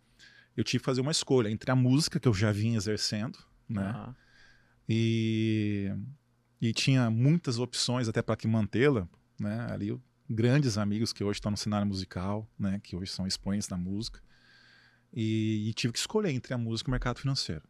eu 0.56 0.64
tive 0.64 0.80
que 0.80 0.87
fazer 0.87 1.00
uma 1.00 1.11
escolha 1.11 1.50
entre 1.50 1.70
a 1.70 1.76
música 1.76 2.18
que 2.18 2.26
eu 2.26 2.35
já 2.35 2.50
vinha 2.50 2.76
exercendo, 2.76 3.38
né? 3.68 3.92
Uhum. 3.92 4.14
E 4.88 5.92
e 6.61 6.73
tinha 6.73 7.08
muitas 7.08 7.58
opções 7.58 8.08
até 8.08 8.20
para 8.20 8.35
que 8.37 8.49
mantê-la, 8.49 9.08
né? 9.38 9.68
Ali 9.70 9.97
grandes 10.28 10.76
amigos 10.76 11.12
que 11.12 11.23
hoje 11.23 11.37
estão 11.37 11.50
no 11.50 11.56
cenário 11.56 11.87
musical, 11.87 12.50
né? 12.58 12.80
Que 12.82 12.97
hoje 12.97 13.12
são 13.12 13.26
expoentes 13.26 13.68
da 13.68 13.76
música 13.76 14.20
e, 15.12 15.68
e 15.68 15.75
tive 15.75 15.92
que 15.92 15.99
escolher 15.99 16.30
entre 16.30 16.52
a 16.54 16.58
música 16.58 16.88
e 16.88 16.90
o 16.90 16.92
mercado 16.92 17.18
financeiro. 17.18 17.62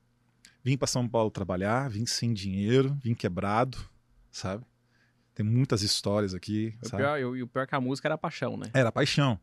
Vim 0.62 0.76
para 0.76 0.86
São 0.86 1.08
Paulo 1.08 1.30
trabalhar, 1.30 1.88
vim 1.88 2.06
sem 2.06 2.32
dinheiro, 2.32 2.96
vim 3.02 3.14
quebrado, 3.14 3.78
sabe? 4.30 4.64
Tem 5.34 5.46
muitas 5.46 5.82
histórias 5.82 6.34
aqui. 6.34 6.76
O 6.84 6.90
pior, 6.90 7.18
e 7.18 7.42
o 7.42 7.46
pior 7.46 7.62
é 7.62 7.66
que 7.66 7.74
a 7.74 7.80
música 7.80 8.08
era 8.08 8.18
paixão, 8.18 8.56
né? 8.56 8.66
Era 8.74 8.90
paixão. 8.90 9.38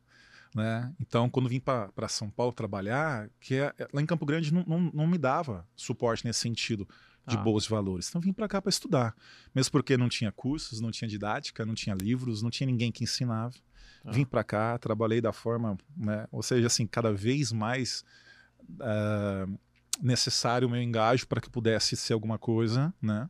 Né? 0.54 0.94
Então, 1.00 1.30
quando 1.30 1.50
vim 1.50 1.60
para 1.60 2.08
São 2.08 2.30
Paulo 2.30 2.54
trabalhar, 2.54 3.30
que 3.40 3.56
é, 3.56 3.74
lá 3.92 4.02
em 4.02 4.06
Campo 4.06 4.26
Grande 4.26 4.54
não, 4.54 4.64
não, 4.66 4.80
não 4.94 5.08
me 5.08 5.18
dava 5.18 5.68
suporte 5.76 6.26
nesse 6.26 6.40
sentido 6.40 6.88
de 7.28 7.36
ah. 7.38 7.44
de 7.44 7.70
valores. 7.70 8.08
Então 8.10 8.22
vim 8.22 8.32
para 8.32 8.48
cá 8.48 8.62
para 8.62 8.70
estudar, 8.70 9.16
mesmo 9.54 9.72
porque 9.72 9.98
não 9.98 10.08
tinha 10.08 10.32
cursos, 10.32 10.80
não 10.80 10.92
tinha 10.92 11.08
didática, 11.08 11.66
não 11.66 11.74
tinha 11.74 11.96
livros, 11.96 12.42
não 12.42 12.50
tinha 12.50 12.68
ninguém 12.68 12.92
que 12.92 13.04
ensinava. 13.04 13.56
Ah. 14.04 14.12
Vim 14.12 14.26
para 14.26 14.44
cá, 14.44 14.78
trabalhei 14.78 15.20
da 15.20 15.34
forma, 15.34 15.78
né, 15.98 16.28
ou 16.32 16.44
seja, 16.44 16.68
assim, 16.68 16.86
cada 16.86 17.12
vez 17.12 17.52
mais 17.52 18.06
uh, 18.70 19.60
necessário 20.02 20.68
o 20.68 20.72
meu 20.72 20.82
engajo 20.82 21.28
para 21.28 21.42
que 21.42 21.50
pudesse 21.50 21.96
ser 21.96 22.14
alguma 22.14 22.38
coisa, 22.38 22.94
né? 23.02 23.30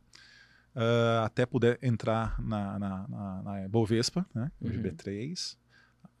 Uh, 0.74 1.24
até 1.24 1.46
poder 1.46 1.78
entrar 1.80 2.40
na, 2.42 2.78
na, 2.78 3.08
na, 3.08 3.42
na 3.42 3.68
Bovespa, 3.68 4.26
né? 4.34 4.50
Uhum. 4.60 4.70
GB3. 4.70 5.56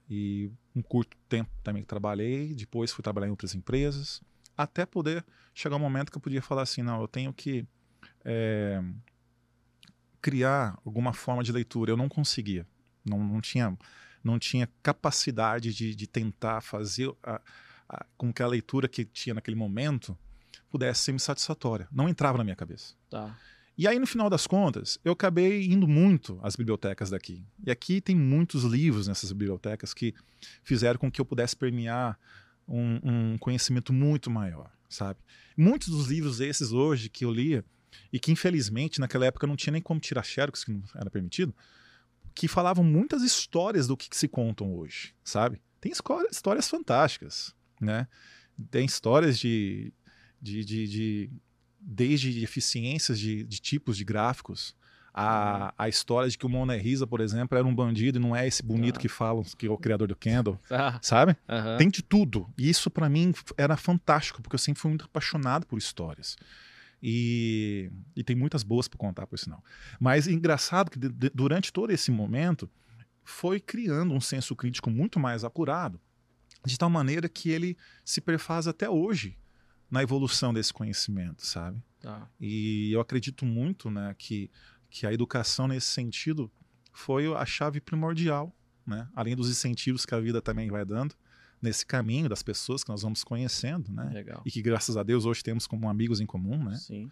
E 0.08 0.50
um 0.74 0.80
curto 0.80 1.16
tempo 1.28 1.50
também 1.62 1.82
que 1.82 1.88
trabalhei, 1.88 2.54
depois 2.54 2.90
fui 2.90 3.02
trabalhar 3.02 3.26
em 3.26 3.30
outras 3.30 3.54
empresas 3.54 4.22
até 4.56 4.86
poder 4.86 5.24
chegar 5.54 5.76
um 5.76 5.80
momento 5.80 6.10
que 6.10 6.16
eu 6.16 6.22
podia 6.22 6.40
falar 6.40 6.62
assim, 6.62 6.82
não, 6.82 7.00
eu 7.00 7.06
tenho 7.06 7.32
que 7.32 7.66
é, 8.24 8.82
criar 10.20 10.78
alguma 10.84 11.12
forma 11.12 11.42
de 11.42 11.52
leitura. 11.52 11.92
Eu 11.92 11.96
não 11.96 12.08
conseguia, 12.08 12.66
não, 13.04 13.18
não 13.18 13.40
tinha 13.40 13.76
não 14.24 14.40
tinha 14.40 14.68
capacidade 14.82 15.72
de, 15.72 15.94
de 15.94 16.06
tentar 16.08 16.60
fazer 16.60 17.14
a, 17.22 17.40
a, 17.88 18.04
com 18.16 18.32
que 18.32 18.42
a 18.42 18.46
leitura 18.48 18.88
que 18.88 19.04
tinha 19.04 19.34
naquele 19.34 19.56
momento 19.56 20.18
pudesse 20.76 21.02
ser 21.02 21.20
satisfatória. 21.20 21.88
Não 21.90 22.08
entrava 22.08 22.38
na 22.38 22.44
minha 22.44 22.56
cabeça. 22.56 22.94
Tá. 23.08 23.36
E 23.78 23.86
aí, 23.86 23.98
no 23.98 24.06
final 24.06 24.30
das 24.30 24.46
contas, 24.46 24.98
eu 25.04 25.12
acabei 25.12 25.66
indo 25.66 25.86
muito 25.86 26.38
às 26.42 26.56
bibliotecas 26.56 27.10
daqui. 27.10 27.44
E 27.64 27.70
aqui 27.70 28.00
tem 28.00 28.16
muitos 28.16 28.62
livros 28.64 29.06
nessas 29.06 29.32
bibliotecas 29.32 29.92
que 29.92 30.14
fizeram 30.62 30.98
com 30.98 31.10
que 31.10 31.20
eu 31.20 31.24
pudesse 31.24 31.54
permear 31.54 32.18
um, 32.66 33.00
um 33.02 33.38
conhecimento 33.38 33.92
muito 33.92 34.30
maior, 34.30 34.70
sabe? 34.88 35.20
Muitos 35.56 35.88
dos 35.88 36.08
livros 36.08 36.40
esses 36.40 36.72
hoje 36.72 37.08
que 37.08 37.24
eu 37.24 37.30
lia, 37.30 37.64
e 38.12 38.18
que 38.18 38.32
infelizmente 38.32 39.00
naquela 39.00 39.26
época 39.26 39.46
não 39.46 39.56
tinha 39.56 39.72
nem 39.72 39.82
como 39.82 40.00
tirar 40.00 40.22
xerox, 40.22 40.64
que 40.64 40.72
não 40.72 40.82
era 40.94 41.10
permitido, 41.10 41.54
que 42.34 42.48
falavam 42.48 42.84
muitas 42.84 43.22
histórias 43.22 43.86
do 43.86 43.96
que, 43.96 44.08
que 44.08 44.16
se 44.16 44.28
contam 44.28 44.74
hoje, 44.74 45.14
sabe? 45.24 45.60
Tem 45.80 45.92
histórias 46.30 46.68
fantásticas, 46.68 47.54
né? 47.80 48.06
Tem 48.70 48.84
histórias 48.84 49.38
de, 49.38 49.92
de, 50.46 50.64
de, 50.64 50.88
de 50.88 51.30
desde 51.80 52.42
eficiências 52.42 53.18
de, 53.18 53.44
de 53.44 53.60
tipos 53.60 53.96
de 53.96 54.04
gráficos, 54.04 54.74
a, 55.12 55.72
a 55.78 55.88
história 55.88 56.28
de 56.28 56.36
que 56.36 56.44
o 56.44 56.48
Mona 56.48 56.76
Risa, 56.76 57.06
por 57.06 57.20
exemplo, 57.20 57.56
era 57.56 57.66
um 57.66 57.74
bandido 57.74 58.18
e 58.18 58.20
não 58.20 58.36
é 58.36 58.46
esse 58.46 58.62
bonito 58.62 58.98
ah. 58.98 59.00
que 59.00 59.08
falam 59.08 59.42
que 59.56 59.66
é 59.66 59.70
o 59.70 59.78
criador 59.78 60.08
do 60.08 60.14
Kendall, 60.16 60.60
ah. 60.70 60.98
sabe? 61.02 61.36
Tem 61.78 61.88
de 61.88 62.02
tudo. 62.02 62.48
E 62.56 62.68
isso 62.68 62.90
para 62.90 63.08
mim 63.08 63.32
era 63.56 63.76
fantástico, 63.76 64.42
porque 64.42 64.54
eu 64.54 64.58
sempre 64.58 64.80
fui 64.80 64.90
muito 64.90 65.06
apaixonado 65.06 65.66
por 65.66 65.78
histórias. 65.78 66.36
E, 67.02 67.90
e 68.14 68.22
tem 68.22 68.36
muitas 68.36 68.62
boas 68.62 68.88
para 68.88 68.98
contar, 68.98 69.26
por 69.26 69.38
sinal. 69.38 69.62
Mas 69.98 70.26
engraçado 70.26 70.90
que 70.90 70.98
de, 70.98 71.08
de, 71.08 71.30
durante 71.30 71.72
todo 71.72 71.90
esse 71.90 72.10
momento 72.10 72.68
foi 73.24 73.58
criando 73.58 74.14
um 74.14 74.20
senso 74.20 74.54
crítico 74.54 74.90
muito 74.90 75.18
mais 75.18 75.44
apurado, 75.44 76.00
de 76.64 76.78
tal 76.78 76.90
maneira 76.90 77.28
que 77.28 77.50
ele 77.50 77.76
se 78.04 78.20
perfaz 78.20 78.66
até 78.66 78.88
hoje 78.88 79.36
na 79.90 80.02
evolução 80.02 80.52
desse 80.52 80.72
conhecimento, 80.72 81.44
sabe? 81.44 81.82
Tá. 82.00 82.28
E 82.40 82.92
eu 82.92 83.00
acredito 83.00 83.44
muito 83.44 83.90
né, 83.90 84.14
que, 84.18 84.50
que 84.90 85.06
a 85.06 85.12
educação 85.12 85.68
nesse 85.68 85.86
sentido 85.86 86.50
foi 86.92 87.32
a 87.34 87.44
chave 87.44 87.80
primordial, 87.80 88.54
né? 88.86 89.08
além 89.14 89.36
dos 89.36 89.50
incentivos 89.50 90.06
que 90.06 90.14
a 90.14 90.20
vida 90.20 90.40
também 90.40 90.70
vai 90.70 90.84
dando 90.84 91.14
nesse 91.60 91.84
caminho 91.84 92.28
das 92.28 92.42
pessoas 92.42 92.82
que 92.84 92.90
nós 92.90 93.02
vamos 93.02 93.24
conhecendo, 93.24 93.90
né? 93.90 94.10
Legal. 94.12 94.42
E 94.44 94.50
que 94.50 94.62
graças 94.62 94.96
a 94.96 95.02
Deus 95.02 95.24
hoje 95.24 95.42
temos 95.42 95.66
como 95.66 95.88
amigos 95.88 96.20
em 96.20 96.26
comum, 96.26 96.62
né? 96.62 96.76
Sim. 96.76 97.10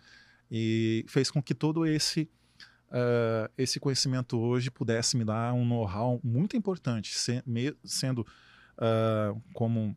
E 0.50 1.04
fez 1.08 1.30
com 1.30 1.42
que 1.42 1.54
todo 1.54 1.86
esse 1.86 2.28
uh, 2.90 3.50
esse 3.56 3.80
conhecimento 3.80 4.38
hoje 4.38 4.70
pudesse 4.70 5.16
me 5.16 5.24
dar 5.24 5.52
um 5.52 5.64
know-how 5.64 6.20
muito 6.22 6.56
importante, 6.56 7.14
se, 7.14 7.42
me, 7.46 7.74
sendo 7.84 8.20
uh, 8.20 9.40
como 9.52 9.96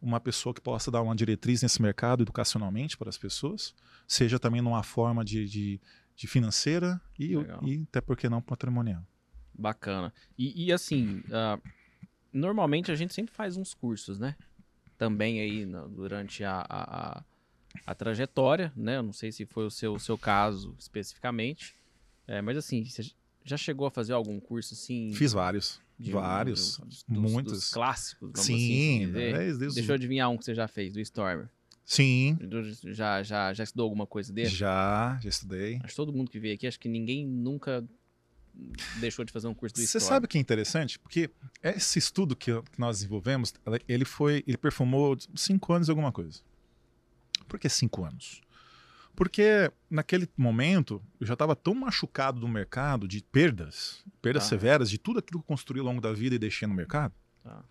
uma 0.00 0.20
pessoa 0.20 0.54
que 0.54 0.60
possa 0.60 0.90
dar 0.90 1.02
uma 1.02 1.14
diretriz 1.14 1.62
nesse 1.62 1.80
mercado 1.80 2.22
educacionalmente 2.22 2.96
para 2.96 3.08
as 3.08 3.18
pessoas, 3.18 3.74
seja 4.06 4.38
também 4.38 4.60
numa 4.60 4.82
forma 4.82 5.24
de, 5.24 5.48
de, 5.48 5.80
de 6.16 6.26
financeira 6.26 7.00
e, 7.18 7.34
e, 7.62 7.82
até 7.88 8.00
porque 8.00 8.28
não 8.28 8.42
patrimonial. 8.42 9.02
Bacana. 9.54 10.12
E, 10.36 10.66
e 10.66 10.72
assim, 10.72 11.22
uh, 11.28 11.62
normalmente 12.32 12.90
a 12.90 12.94
gente 12.94 13.12
sempre 13.12 13.34
faz 13.34 13.56
uns 13.56 13.74
cursos, 13.74 14.18
né? 14.18 14.36
Também 14.96 15.40
aí 15.40 15.66
no, 15.66 15.88
durante 15.88 16.44
a, 16.44 16.64
a, 16.68 17.22
a, 17.86 17.94
trajetória, 17.94 18.72
né? 18.76 18.96
Eu 18.96 19.02
não 19.02 19.12
sei 19.12 19.30
se 19.30 19.44
foi 19.44 19.66
o 19.66 19.70
seu, 19.70 19.98
seu 19.98 20.16
caso 20.16 20.74
especificamente, 20.78 21.76
é, 22.26 22.40
mas 22.40 22.56
assim, 22.56 22.84
você 22.84 23.10
já 23.44 23.56
chegou 23.56 23.86
a 23.86 23.90
fazer 23.90 24.12
algum 24.12 24.40
curso 24.40 24.74
assim? 24.74 25.12
Fiz 25.14 25.32
vários. 25.32 25.80
Vários. 26.10 26.78
dos, 26.78 27.04
muitos. 27.08 27.52
Dos 27.52 27.70
clássicos, 27.70 28.32
Sim. 28.40 29.04
Assim 29.04 29.16
é, 29.16 29.52
Deixa 29.52 29.92
eu 29.92 29.94
adivinhar 29.94 30.30
um 30.30 30.36
que 30.36 30.44
você 30.44 30.54
já 30.54 30.66
fez, 30.66 30.92
do 30.92 31.00
Stormer. 31.00 31.48
Sim. 31.84 32.38
Já, 32.84 33.22
já, 33.22 33.52
já 33.52 33.64
estudou 33.64 33.84
alguma 33.84 34.06
coisa 34.06 34.32
dele? 34.32 34.48
Já, 34.48 35.18
já 35.22 35.28
estudei. 35.28 35.76
Acho 35.76 35.88
que 35.88 35.94
todo 35.94 36.12
mundo 36.12 36.30
que 36.30 36.38
veio 36.38 36.54
aqui, 36.54 36.66
acho 36.66 36.78
que 36.78 36.88
ninguém 36.88 37.26
nunca 37.26 37.84
deixou 39.00 39.24
de 39.24 39.32
fazer 39.32 39.48
um 39.48 39.54
curso 39.54 39.74
do 39.74 39.82
Você 39.82 39.98
sabe 39.98 40.26
o 40.26 40.28
que 40.28 40.38
é 40.38 40.40
interessante? 40.40 40.98
Porque 40.98 41.30
esse 41.62 41.98
estudo 41.98 42.36
que 42.36 42.50
nós 42.78 42.98
desenvolvemos, 42.98 43.52
ele 43.88 44.04
foi, 44.04 44.44
ele 44.46 44.56
performou 44.56 45.16
cinco 45.34 45.72
anos 45.72 45.88
e 45.88 45.90
alguma 45.90 46.12
coisa. 46.12 46.40
Por 47.48 47.58
que 47.58 47.68
cinco 47.68 48.04
anos? 48.04 48.40
Porque 49.14 49.70
naquele 49.90 50.28
momento 50.36 51.02
eu 51.20 51.26
já 51.26 51.34
estava 51.34 51.54
tão 51.54 51.74
machucado 51.74 52.40
do 52.40 52.48
mercado 52.48 53.06
de 53.06 53.22
perdas, 53.22 54.04
perdas 54.20 54.44
ah. 54.44 54.48
severas, 54.48 54.90
de 54.90 54.98
tudo 54.98 55.18
aquilo 55.18 55.40
que 55.40 55.44
eu 55.44 55.48
construí 55.48 55.80
ao 55.80 55.86
longo 55.86 56.00
da 56.00 56.12
vida 56.12 56.34
e 56.34 56.38
deixei 56.38 56.66
no 56.66 56.74
mercado. 56.74 57.14
Ah. 57.44 57.62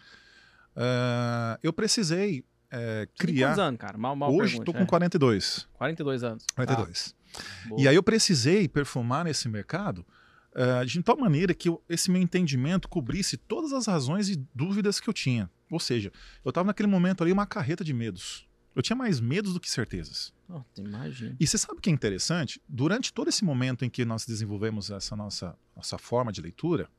Uh, 0.75 1.60
eu 1.63 1.74
precisei 1.74 2.45
é, 2.71 3.07
criar. 3.17 3.50
Quantos 3.50 3.60
anos, 3.60 3.79
cara? 3.79 3.98
Mal, 3.98 4.15
mal 4.15 4.33
Hoje 4.33 4.57
estou 4.57 4.74
com 4.74 4.81
é. 4.81 4.86
42. 4.86 5.67
42 5.74 6.24
anos. 6.24 6.45
42. 6.55 7.15
Ah. 7.36 7.75
E 7.77 7.88
aí 7.88 7.95
eu 7.95 8.03
precisei 8.03 8.67
performar 8.67 9.25
nesse 9.25 9.50
mercado 9.50 10.05
uh, 10.55 10.86
de 10.86 11.01
tal 11.03 11.17
maneira 11.17 11.53
que 11.53 11.69
eu, 11.69 11.83
esse 11.89 12.10
meu 12.10 12.21
entendimento 12.21 12.88
cobrisse 12.88 13.36
todas 13.36 13.74
as 13.74 13.88
razões 13.88 14.29
e 14.29 14.36
dúvidas 14.55 15.00
que 15.00 15.10
eu 15.10 15.13
tinha. 15.13 15.50
Ou 15.69 15.79
seja, 15.79 16.12
eu 16.43 16.50
estava 16.50 16.67
naquele 16.67 16.88
momento 16.88 17.24
ali 17.24 17.31
uma 17.31 17.45
carreta 17.45 17.83
de 17.83 17.93
medos. 17.93 18.48
Eu 18.75 18.81
tinha 18.81 18.95
mais 18.95 19.19
medos 19.19 19.53
do 19.53 19.60
que 19.60 19.69
certezas. 19.69 20.33
Oh, 20.53 20.62
imagina. 20.77 21.36
E 21.39 21.48
você 21.48 21.58
sabe 21.58 21.77
o 21.77 21.81
que 21.81 21.89
é 21.89 21.93
interessante? 21.93 22.62
Durante 22.67 23.13
todo 23.13 23.29
esse 23.29 23.46
momento 23.46 23.86
em 23.86 23.89
que 23.89 24.03
nós 24.03 24.25
desenvolvemos 24.25 24.91
essa 24.91 25.15
nossa, 25.15 25.55
nossa 25.75 25.98
forma 25.98 26.31
de 26.31 26.41
leitura, 26.41 26.89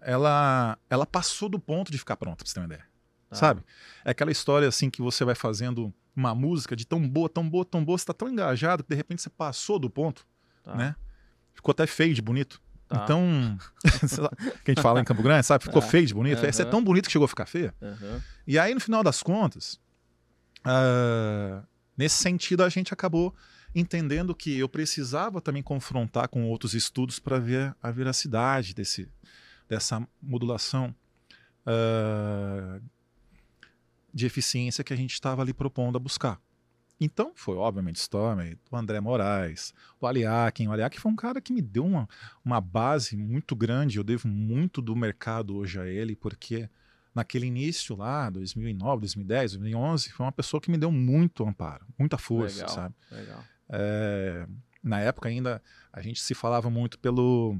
ela, 0.00 0.76
ela 0.88 1.06
passou 1.06 1.48
do 1.48 1.60
ponto 1.60 1.92
de 1.92 1.98
ficar 1.98 2.16
pronta, 2.16 2.38
pra 2.38 2.46
você 2.46 2.54
ter 2.54 2.60
uma 2.60 2.66
ideia. 2.66 2.84
Ah. 3.30 3.36
Sabe? 3.36 3.62
É 4.04 4.10
aquela 4.10 4.32
história 4.32 4.66
assim 4.66 4.90
que 4.90 5.00
você 5.00 5.24
vai 5.24 5.36
fazendo 5.36 5.94
uma 6.16 6.34
música 6.34 6.74
de 6.74 6.84
tão 6.84 7.06
boa, 7.08 7.28
tão 7.28 7.48
boa, 7.48 7.64
tão 7.64 7.84
boa, 7.84 7.96
você 7.96 8.06
tá 8.06 8.12
tão 8.12 8.28
engajado 8.28 8.82
que 8.82 8.90
de 8.90 8.96
repente 8.96 9.22
você 9.22 9.30
passou 9.30 9.78
do 9.78 9.88
ponto, 9.88 10.26
tá. 10.64 10.74
né? 10.74 10.96
Ficou 11.54 11.70
até 11.70 11.86
feio 11.86 12.12
de 12.12 12.20
bonito. 12.20 12.60
Tá. 12.88 13.04
Então, 13.04 13.56
que 14.64 14.72
a 14.72 14.74
gente 14.74 14.82
fala 14.82 15.00
em 15.00 15.04
Campo 15.04 15.22
Grande, 15.22 15.46
sabe? 15.46 15.62
Ficou 15.62 15.80
é. 15.80 15.86
feio 15.86 16.06
de 16.06 16.14
bonito. 16.14 16.40
Uhum. 16.40 16.46
Essa 16.46 16.62
é 16.62 16.64
tão 16.64 16.82
bonito 16.82 17.06
que 17.06 17.12
chegou 17.12 17.26
a 17.26 17.28
ficar 17.28 17.46
feia. 17.46 17.72
Uhum. 17.80 18.20
E 18.46 18.58
aí, 18.58 18.74
no 18.74 18.80
final 18.80 19.04
das 19.04 19.22
contas, 19.22 19.78
uh, 20.66 21.64
nesse 22.00 22.16
sentido, 22.16 22.64
a 22.64 22.68
gente 22.70 22.94
acabou 22.94 23.34
entendendo 23.74 24.34
que 24.34 24.58
eu 24.58 24.66
precisava 24.66 25.38
também 25.38 25.62
confrontar 25.62 26.28
com 26.28 26.48
outros 26.48 26.72
estudos 26.72 27.18
para 27.18 27.38
ver 27.38 27.76
a 27.82 27.90
veracidade 27.90 28.74
desse, 28.74 29.06
dessa 29.68 30.08
modulação 30.20 30.94
uh, 31.66 32.82
de 34.14 34.24
eficiência 34.24 34.82
que 34.82 34.94
a 34.94 34.96
gente 34.96 35.12
estava 35.12 35.42
ali 35.42 35.52
propondo 35.52 35.96
a 35.96 36.00
buscar. 36.00 36.40
Então, 36.98 37.32
foi 37.34 37.56
obviamente 37.56 37.96
Stormy, 37.96 38.58
o 38.70 38.76
André 38.76 38.98
Moraes, 38.98 39.74
o 40.00 40.06
Aliakin. 40.06 40.68
O 40.68 40.72
Aliakin 40.72 40.98
foi 40.98 41.12
um 41.12 41.16
cara 41.16 41.38
que 41.38 41.52
me 41.52 41.60
deu 41.60 41.84
uma, 41.84 42.08
uma 42.42 42.62
base 42.62 43.14
muito 43.14 43.54
grande. 43.54 43.98
Eu 43.98 44.04
devo 44.04 44.26
muito 44.26 44.80
do 44.80 44.96
mercado 44.96 45.54
hoje 45.54 45.78
a 45.78 45.86
ele, 45.86 46.16
porque 46.16 46.68
naquele 47.20 47.46
início 47.46 47.94
lá, 47.94 48.30
2009, 48.30 49.00
2010, 49.00 49.52
2011, 49.52 50.10
foi 50.10 50.26
uma 50.26 50.32
pessoa 50.32 50.60
que 50.60 50.70
me 50.70 50.78
deu 50.78 50.90
muito 50.90 51.46
amparo, 51.46 51.86
muita 51.98 52.16
força, 52.16 52.62
legal, 52.62 52.74
sabe? 52.74 52.94
Legal. 53.10 53.44
É, 53.68 54.46
na 54.82 55.00
época 55.00 55.28
ainda 55.28 55.62
a 55.92 56.00
gente 56.00 56.20
se 56.20 56.34
falava 56.34 56.70
muito 56.70 56.98
pelo 56.98 57.58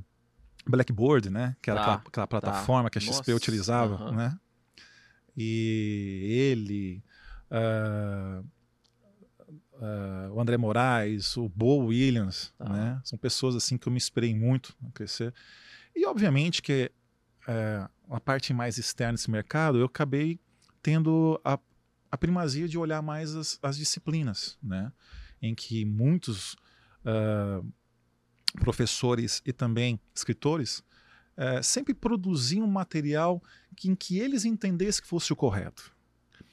Blackboard, 0.66 1.30
né? 1.30 1.56
Que 1.62 1.70
era 1.70 1.80
tá, 1.80 1.94
aquela, 1.94 2.08
aquela, 2.08 2.26
plataforma 2.26 2.84
tá. 2.84 2.90
que 2.90 2.98
a 2.98 3.00
XP 3.00 3.32
Nossa, 3.32 3.34
utilizava, 3.34 3.94
uh 3.94 4.08
-huh. 4.08 4.16
né? 4.16 4.38
E 5.36 6.50
ele, 6.50 7.02
uh, 7.50 8.44
uh, 9.74 10.34
o 10.34 10.40
André 10.40 10.56
Moraes, 10.56 11.36
o 11.36 11.48
Bo 11.48 11.86
Williams, 11.86 12.52
tá. 12.58 12.68
né? 12.68 13.00
São 13.04 13.18
pessoas 13.18 13.54
assim 13.54 13.76
que 13.76 13.86
eu 13.86 13.92
me 13.92 13.98
inspirei 13.98 14.34
muito 14.34 14.74
a 14.86 14.90
crescer. 14.90 15.32
E 15.94 16.06
obviamente 16.06 16.62
que 16.62 16.90
uh, 17.50 18.14
a 18.14 18.20
parte 18.20 18.52
mais 18.52 18.78
externa 18.78 19.14
desse 19.14 19.30
mercado, 19.30 19.78
eu 19.78 19.86
acabei 19.86 20.38
tendo 20.82 21.40
a, 21.44 21.58
a 22.10 22.16
primazia 22.16 22.68
de 22.68 22.78
olhar 22.78 23.02
mais 23.02 23.34
as, 23.34 23.58
as 23.62 23.76
disciplinas, 23.76 24.56
né? 24.62 24.92
Em 25.42 25.54
que 25.54 25.84
muitos 25.84 26.54
uh, 27.04 27.66
professores 28.60 29.42
e 29.44 29.52
também 29.52 29.98
escritores 30.14 30.78
uh, 31.36 31.62
sempre 31.62 31.94
produziam 31.94 32.66
material 32.66 33.42
que, 33.76 33.88
em 33.88 33.94
que 33.94 34.18
eles 34.18 34.44
entendessem 34.44 35.02
que 35.02 35.08
fosse 35.08 35.32
o 35.32 35.36
correto. 35.36 35.94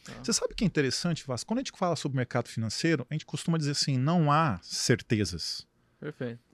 Tá. 0.03 0.13
Você 0.23 0.31
sabe 0.33 0.53
o 0.53 0.55
que 0.55 0.63
é 0.63 0.67
interessante, 0.67 1.25
Vasco? 1.25 1.47
Quando 1.47 1.59
a 1.59 1.61
gente 1.61 1.77
fala 1.77 1.95
sobre 1.95 2.15
mercado 2.15 2.47
financeiro, 2.47 3.05
a 3.09 3.13
gente 3.13 3.25
costuma 3.25 3.57
dizer 3.57 3.71
assim: 3.71 3.97
não 3.97 4.31
há 4.31 4.59
certezas. 4.63 5.67
Perfeito. 5.99 6.46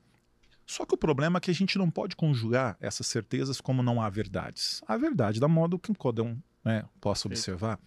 Só 0.65 0.85
que 0.85 0.93
o 0.93 0.97
problema 0.97 1.37
é 1.37 1.41
que 1.41 1.51
a 1.51 1.53
gente 1.53 1.77
não 1.77 1.89
pode 1.89 2.15
conjugar 2.15 2.77
essas 2.79 3.07
certezas 3.07 3.59
como 3.59 3.83
não 3.83 4.01
há 4.01 4.09
verdades. 4.09 4.81
Há 4.87 4.97
verdade 4.97 5.39
da 5.39 5.47
modo 5.47 5.77
que 5.77 5.93
cada 5.93 6.23
um 6.23 6.39
né, 6.63 6.85
possa 7.01 7.27
observar. 7.27 7.79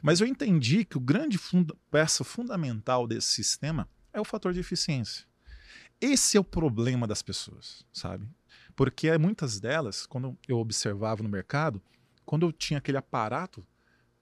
Mas 0.00 0.20
eu 0.20 0.26
entendi 0.26 0.84
que 0.84 0.96
o 0.96 1.00
grande 1.00 1.36
funda 1.36 1.74
peça 1.90 2.22
fundamental 2.22 3.06
desse 3.06 3.28
sistema 3.28 3.88
é 4.12 4.20
o 4.20 4.24
fator 4.24 4.52
de 4.52 4.60
eficiência. 4.60 5.26
Esse 6.00 6.36
é 6.36 6.40
o 6.40 6.44
problema 6.44 7.06
das 7.06 7.22
pessoas, 7.22 7.84
sabe? 7.92 8.26
Porque 8.74 9.16
muitas 9.18 9.60
delas, 9.60 10.06
quando 10.06 10.38
eu 10.48 10.58
observava 10.58 11.22
no 11.22 11.28
mercado, 11.28 11.82
quando 12.24 12.46
eu 12.46 12.52
tinha 12.52 12.78
aquele 12.78 12.96
aparato 12.96 13.66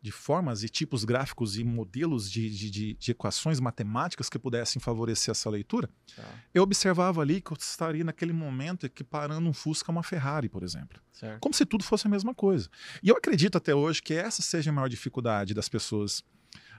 de 0.01 0.13
formas 0.13 0.63
e 0.63 0.69
tipos 0.69 1.05
gráficos 1.05 1.59
e 1.59 1.65
modelos 1.65 2.31
de, 2.31 2.49
de, 2.49 2.71
de, 2.71 2.95
de 2.95 3.11
equações 3.11 3.59
matemáticas 3.59 4.29
que 4.31 4.39
pudessem 4.39 4.81
favorecer 4.81 5.33
essa 5.33 5.51
leitura, 5.51 5.91
tá. 6.15 6.25
eu 6.55 6.63
observava 6.63 7.21
ali 7.21 7.41
que 7.41 7.53
eu 7.53 7.57
estaria 7.57 8.05
naquele 8.05 8.33
momento 8.33 8.87
equiparando 8.87 9.49
um 9.49 9.53
Fusca 9.53 9.91
a 9.91 9.93
uma 9.93 10.03
Ferrari, 10.03 10.49
por 10.49 10.63
exemplo. 10.63 11.01
Certo. 11.13 11.41
Como 11.41 11.53
se 11.53 11.67
tudo 11.67 11.83
fosse 11.83 12.07
a 12.07 12.11
mesma 12.11 12.33
coisa. 12.33 12.69
E 13.03 13.09
eu 13.09 13.17
acredito 13.17 13.59
até 13.59 13.75
hoje 13.75 14.01
que 14.01 14.15
essa 14.15 14.41
seja 14.41 14.71
a 14.71 14.73
maior 14.73 14.89
dificuldade 14.89 15.53
das 15.53 15.69
pessoas 15.69 16.21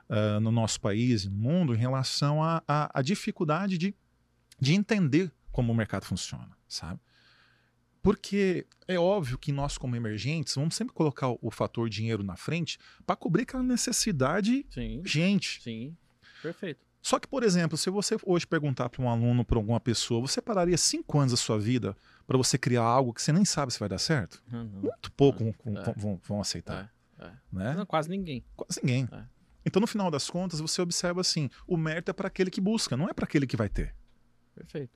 uh, 0.10 0.40
no 0.42 0.52
nosso 0.52 0.80
país 0.80 1.26
no 1.26 1.32
mundo 1.32 1.74
em 1.74 1.78
relação 1.78 2.40
à 2.42 3.02
dificuldade 3.04 3.78
de, 3.78 3.94
de 4.60 4.74
entender 4.74 5.32
como 5.52 5.74
o 5.74 5.76
mercado 5.76 6.06
funciona, 6.06 6.52
sabe? 6.68 7.02
Porque 8.02 8.66
é 8.88 8.98
óbvio 8.98 9.38
que 9.38 9.52
nós, 9.52 9.78
como 9.78 9.96
emergentes, 9.96 10.56
vamos 10.56 10.76
sempre 10.76 10.94
colocar 10.94 11.30
o 11.42 11.52
fator 11.52 11.90
dinheiro 11.90 12.24
na 12.24 12.36
frente 12.36 12.80
para 13.06 13.16
cobrir 13.16 13.44
aquela 13.44 13.64
necessidade 13.64 14.66
Sim. 14.70 15.02
gente. 15.06 15.62
Sim, 15.62 15.96
perfeito. 16.42 16.90
Só 17.02 17.20
que, 17.20 17.28
por 17.28 17.44
exemplo, 17.44 17.78
se 17.78 17.90
você 17.90 18.18
hoje 18.26 18.46
perguntar 18.46 18.90
para 18.90 19.02
um 19.02 19.10
aluno, 19.10 19.46
para 19.46 19.58
alguma 19.58 19.80
pessoa, 19.80 20.22
você 20.22 20.42
pararia 20.42 20.78
cinco 20.78 21.18
anos 21.18 21.32
da 21.32 21.38
sua 21.38 21.58
vida 21.58 21.96
para 22.28 22.38
você 22.38 22.58
criar 22.58 22.84
algo 22.84 23.14
que 23.14 23.22
você 23.22 23.32
nem 23.32 23.46
sabe 23.46 23.74
se 23.74 23.80
vai 23.80 23.88
dar 23.88 23.98
certo? 23.98 24.44
Uhum. 24.52 24.82
Muito 24.82 25.12
pouco 25.14 25.44
é. 25.44 25.54
vão, 25.64 25.94
vão, 25.96 26.22
vão, 26.24 26.42
aceitar. 26.42 26.94
É. 27.18 27.26
É. 27.26 27.32
Né? 27.52 27.86
Quase 27.88 28.10
ninguém. 28.10 28.44
Quase 28.56 28.80
ninguém. 28.84 29.08
É. 29.12 29.24
Então, 29.66 29.80
no 29.80 29.88
final 29.88 30.12
das 30.12 30.30
contas, 30.30 30.60
você 30.60 30.82
observa 30.82 31.22
assim: 31.22 31.50
o 31.68 31.78
mérito 31.78 32.12
é 32.12 32.14
para 32.14 32.28
aquele 32.28 32.50
que 32.50 32.62
busca, 32.62 32.98
não 32.98 33.08
é 33.08 33.14
para 33.14 33.26
aquele 33.26 33.48
que 33.48 33.58
vai 33.58 33.70
ter. 33.70 33.96
Perfeito, 34.56 34.92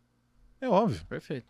É 0.59 0.67
óbvio, 0.67 1.05
perfeito. 1.05 1.47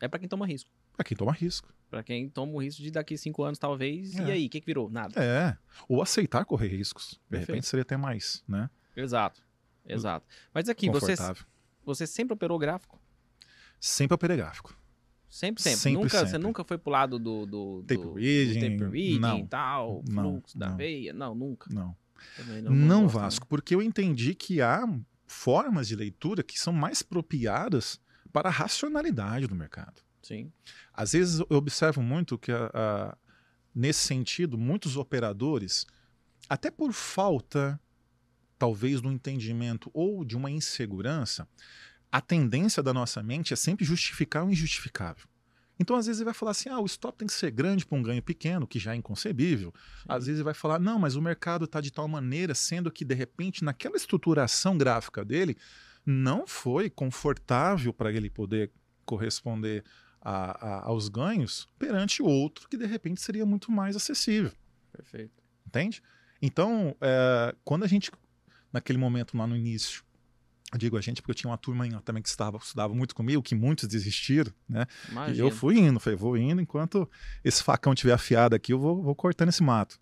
É 0.00 0.08
pra 0.08 0.18
quem 0.18 0.28
toma 0.28 0.46
risco. 0.46 0.70
Para 1.00 1.04
quem 1.08 1.16
toma 1.16 1.32
risco. 1.32 1.72
Pra 1.90 2.02
quem 2.02 2.28
toma 2.28 2.52
o 2.52 2.62
risco 2.62 2.82
de 2.82 2.90
daqui 2.90 3.16
cinco 3.16 3.42
anos, 3.42 3.58
talvez. 3.58 4.14
E 4.14 4.20
É. 4.20 4.32
aí, 4.32 4.46
o 4.46 4.50
que, 4.50 4.60
que 4.60 4.66
virou? 4.66 4.90
Nada. 4.90 5.18
É. 5.22 5.56
Ou 5.88 6.02
aceitar 6.02 6.44
correr 6.44 6.68
riscos. 6.68 7.12
De 7.12 7.18
Perfeito. 7.30 7.48
repente 7.48 7.66
seria 7.66 7.82
até 7.82 7.96
mais, 7.96 8.44
né? 8.46 8.68
Exato. 8.94 9.42
Exato. 9.86 10.26
Mas 10.54 10.68
aqui, 10.68 10.88
você, 10.90 11.14
você 11.84 12.06
sempre 12.06 12.34
operou 12.34 12.58
gráfico? 12.58 13.00
Sempre 13.80 14.14
operei 14.14 14.36
gráfico. 14.36 14.78
Sempre, 15.28 15.62
sempre. 15.62 15.78
Sempre, 15.78 16.02
nunca, 16.02 16.18
Você 16.18 16.26
sempre. 16.26 16.38
nunca 16.46 16.64
foi 16.64 16.76
pro 16.78 16.90
lado 16.92 17.18
do. 17.18 17.46
do, 17.46 17.82
do 17.82 17.84
Tape 17.86 18.02
do 18.02 18.12
reading, 18.14 18.60
tape 18.78 18.90
reading 18.90 19.18
não. 19.20 19.38
e 19.38 19.46
tal, 19.46 20.04
Não, 20.08 20.22
fluxo 20.34 20.58
da 20.58 20.68
não. 20.70 20.76
veia. 20.76 21.12
Não, 21.12 21.34
nunca. 21.34 21.72
Não. 21.72 21.96
Também 22.36 22.60
não, 22.62 22.72
Não, 22.72 23.02
gosto, 23.04 23.16
né? 23.16 23.22
Vasco, 23.22 23.46
porque 23.46 23.74
eu 23.74 23.80
entendi 23.80 24.34
que 24.34 24.60
há 24.60 24.82
formas 25.26 25.88
de 25.88 25.96
leitura 25.96 26.42
que 26.42 26.58
são 26.58 26.72
mais 26.72 27.00
apropriadas 27.00 28.00
para 28.32 28.48
a 28.48 28.52
racionalidade 28.52 29.46
do 29.46 29.54
mercado. 29.54 30.02
Sim. 30.22 30.52
Às 30.92 31.12
vezes 31.12 31.40
eu 31.40 31.56
observo 31.56 32.02
muito 32.02 32.38
que, 32.38 32.52
a- 32.52 32.70
a- 32.72 33.18
nesse 33.74 34.00
sentido, 34.00 34.58
muitos 34.58 34.96
operadores, 34.96 35.86
até 36.48 36.70
por 36.70 36.92
falta, 36.92 37.80
talvez, 38.58 39.00
do 39.00 39.10
entendimento 39.10 39.90
ou 39.94 40.24
de 40.24 40.36
uma 40.36 40.50
insegurança, 40.50 41.48
a 42.12 42.20
tendência 42.20 42.82
da 42.82 42.92
nossa 42.92 43.22
mente 43.22 43.52
é 43.52 43.56
sempre 43.56 43.84
justificar 43.84 44.44
o 44.44 44.50
injustificável. 44.50 45.26
Então, 45.78 45.96
às 45.96 46.04
vezes, 46.06 46.20
ele 46.20 46.26
vai 46.26 46.34
falar 46.34 46.50
assim: 46.50 46.68
ah, 46.68 46.78
o 46.78 46.84
stop 46.84 47.16
tem 47.16 47.26
que 47.26 47.32
ser 47.32 47.50
grande 47.50 47.86
para 47.86 47.96
um 47.96 48.02
ganho 48.02 48.22
pequeno, 48.22 48.66
que 48.66 48.78
já 48.78 48.92
é 48.92 48.96
inconcebível. 48.96 49.72
Às 50.06 50.26
vezes, 50.26 50.40
ele 50.40 50.44
vai 50.44 50.52
falar: 50.52 50.78
não, 50.78 50.98
mas 50.98 51.14
o 51.16 51.22
mercado 51.22 51.64
está 51.64 51.80
de 51.80 51.90
tal 51.90 52.06
maneira, 52.06 52.54
sendo 52.54 52.90
que, 52.90 53.02
de 53.02 53.14
repente, 53.14 53.64
naquela 53.64 53.96
estruturação 53.96 54.76
gráfica 54.76 55.24
dele, 55.24 55.56
não 56.04 56.46
foi 56.46 56.90
confortável 56.90 57.94
para 57.94 58.12
ele 58.12 58.28
poder 58.28 58.70
corresponder 59.06 59.82
a- 60.20 60.66
a- 60.66 60.84
aos 60.86 61.08
ganhos 61.08 61.68
perante 61.78 62.22
outro 62.22 62.68
que, 62.68 62.76
de 62.76 62.86
repente, 62.86 63.20
seria 63.20 63.46
muito 63.46 63.70
mais 63.72 63.96
acessível. 63.96 64.52
Perfeito. 64.92 65.32
Entende? 65.66 66.02
Então, 66.42 66.96
é, 67.00 67.54
quando 67.64 67.84
a 67.84 67.86
gente, 67.86 68.10
naquele 68.72 68.98
momento 68.98 69.36
lá 69.36 69.46
no 69.46 69.56
início, 69.56 70.02
eu 70.72 70.78
digo 70.78 70.96
a 70.96 71.00
gente 71.00 71.20
porque 71.20 71.32
eu 71.32 71.34
tinha 71.34 71.50
uma 71.50 71.58
turma 71.58 71.86
também 72.02 72.22
que 72.22 72.28
estava, 72.28 72.56
estudava 72.58 72.94
muito 72.94 73.14
comigo, 73.14 73.42
que 73.42 73.54
muitos 73.54 73.88
desistiram, 73.88 74.52
né? 74.68 74.86
E 75.08 75.10
Imagina. 75.12 75.38
eu 75.48 75.50
fui 75.50 75.78
indo, 75.78 75.98
falei, 75.98 76.16
vou 76.16 76.36
indo, 76.36 76.60
enquanto 76.60 77.10
esse 77.42 77.62
facão 77.62 77.94
tiver 77.94 78.12
afiado 78.12 78.54
aqui, 78.54 78.72
eu 78.72 78.78
vou, 78.78 79.02
vou 79.02 79.14
cortando 79.14 79.48
esse 79.48 79.62
mato. 79.62 79.98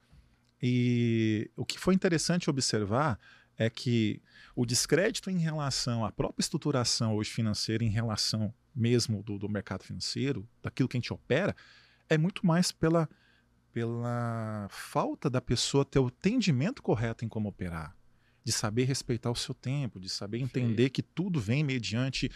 E 0.62 1.50
o 1.56 1.64
que 1.64 1.78
foi 1.78 1.94
interessante 1.94 2.50
observar 2.50 3.18
é 3.58 3.68
que 3.68 4.22
o 4.54 4.64
descrédito 4.64 5.28
em 5.30 5.38
relação 5.38 6.04
à 6.04 6.12
própria 6.12 6.40
estruturação 6.42 7.14
hoje 7.16 7.30
financeira, 7.30 7.82
em 7.84 7.88
relação 7.90 8.54
mesmo 8.74 9.22
do, 9.22 9.36
do 9.38 9.48
mercado 9.48 9.82
financeiro, 9.82 10.48
daquilo 10.62 10.88
que 10.88 10.96
a 10.96 11.00
gente 11.00 11.12
opera, 11.12 11.54
é 12.08 12.16
muito 12.16 12.46
mais 12.46 12.70
pela, 12.70 13.08
pela 13.72 14.68
falta 14.70 15.28
da 15.28 15.40
pessoa 15.40 15.84
ter 15.84 15.98
o 15.98 16.06
entendimento 16.06 16.82
correto 16.82 17.24
em 17.24 17.28
como 17.28 17.48
operar, 17.48 17.96
de 18.44 18.52
saber 18.52 18.84
respeitar 18.84 19.30
o 19.30 19.34
seu 19.36 19.54
tempo, 19.54 20.00
de 20.00 20.08
saber 20.08 20.38
entender 20.38 20.90
que 20.90 21.02
tudo 21.02 21.40
vem 21.40 21.62
mediante 21.64 22.30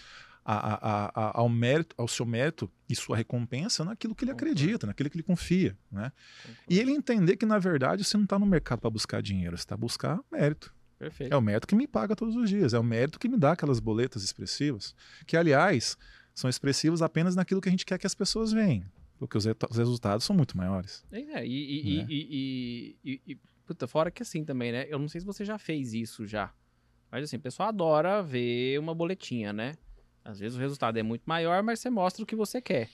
a- 0.45 0.75
a- 0.75 1.13
a- 1.15 1.41
ao 1.41 1.49
mérito, 1.49 1.95
ao 1.97 2.09
seu 2.09 2.27
mérito 2.27 2.69
e 2.89 2.97
sua 2.97 3.17
recompensa 3.17 3.85
naquilo 3.85 4.13
que 4.15 4.25
ele 4.25 4.33
Concordo. 4.33 4.51
acredita, 4.53 4.87
naquilo 4.89 5.09
que 5.09 5.17
ele 5.17 5.23
confia, 5.23 5.79
né? 5.91 6.11
Concordo. 6.43 6.65
E 6.69 6.79
ele 6.81 6.91
entender 6.91 7.37
que 7.37 7.47
na 7.47 7.61
verdade 7.61 8.03
você 8.03 8.17
não 8.17 8.25
está 8.25 8.39
no 8.41 8.47
mercado 8.47 8.81
para 8.81 8.91
buscar 8.91 9.23
dinheiro, 9.23 9.57
você 9.57 9.63
está 9.63 9.77
buscar 9.77 10.19
mérito. 10.33 10.75
Perfeito. 11.03 11.33
É 11.33 11.37
o 11.37 11.41
mérito 11.41 11.67
que 11.67 11.75
me 11.75 11.89
paga 11.89 12.15
todos 12.15 12.37
os 12.37 12.49
dias, 12.49 12.73
é 12.73 12.79
o 12.79 12.83
mérito 12.85 13.19
que 13.19 13.29
me 13.29 13.37
dá 13.37 13.53
aquelas 13.53 13.81
boletas 13.81 14.23
expressivas, 14.23 14.95
que 15.27 15.37
aliás 15.37 15.97
são 16.33 16.49
expressivas 16.49 17.03
apenas 17.03 17.35
naquilo 17.35 17.61
que 17.61 17.69
a 17.69 17.73
gente 17.73 17.85
quer 17.85 17.99
que 17.99 18.07
as 18.07 18.15
pessoas 18.15 18.53
venham, 18.53 18.87
porque 19.19 19.37
os, 19.37 19.45
os 19.45 19.77
resultados 19.77 20.25
são 20.25 20.37
muito 20.37 20.57
maiores. 20.57 21.05
É, 21.11 21.19
e, 21.19 21.97
Né? 21.97 22.07
e, 22.09 22.97
e, 23.05 23.13
e- 23.13 23.21
e- 23.33 23.39
puta, 23.67 23.89
fora 23.89 24.13
que 24.13 24.23
assim 24.23 24.45
também, 24.45 24.71
né? 24.71 24.87
Eu 24.89 24.99
não 25.01 25.09
sei 25.09 25.21
se 25.21 25.27
você 25.27 25.45
já 25.45 25.59
fez 25.59 25.93
isso 25.93 26.25
já. 26.25 26.53
Mas 27.11 27.25
assim, 27.25 27.37
o 27.37 27.41
pessoal 27.41 27.71
adora 27.71 28.23
ver 28.23 28.79
uma 28.79 28.95
boletinha, 28.95 29.53
né? 29.53 29.75
Às 30.25 30.39
vezes 30.39 30.57
o 30.57 30.61
resultado 30.61 30.97
é 30.99 31.03
muito 31.03 31.25
maior, 31.27 31.65
mas 31.65 31.81
você 31.81 31.91
mostra 31.91 32.23
o 32.23 32.27
que 32.27 32.37
você 32.37 32.63
quer. 32.63 32.89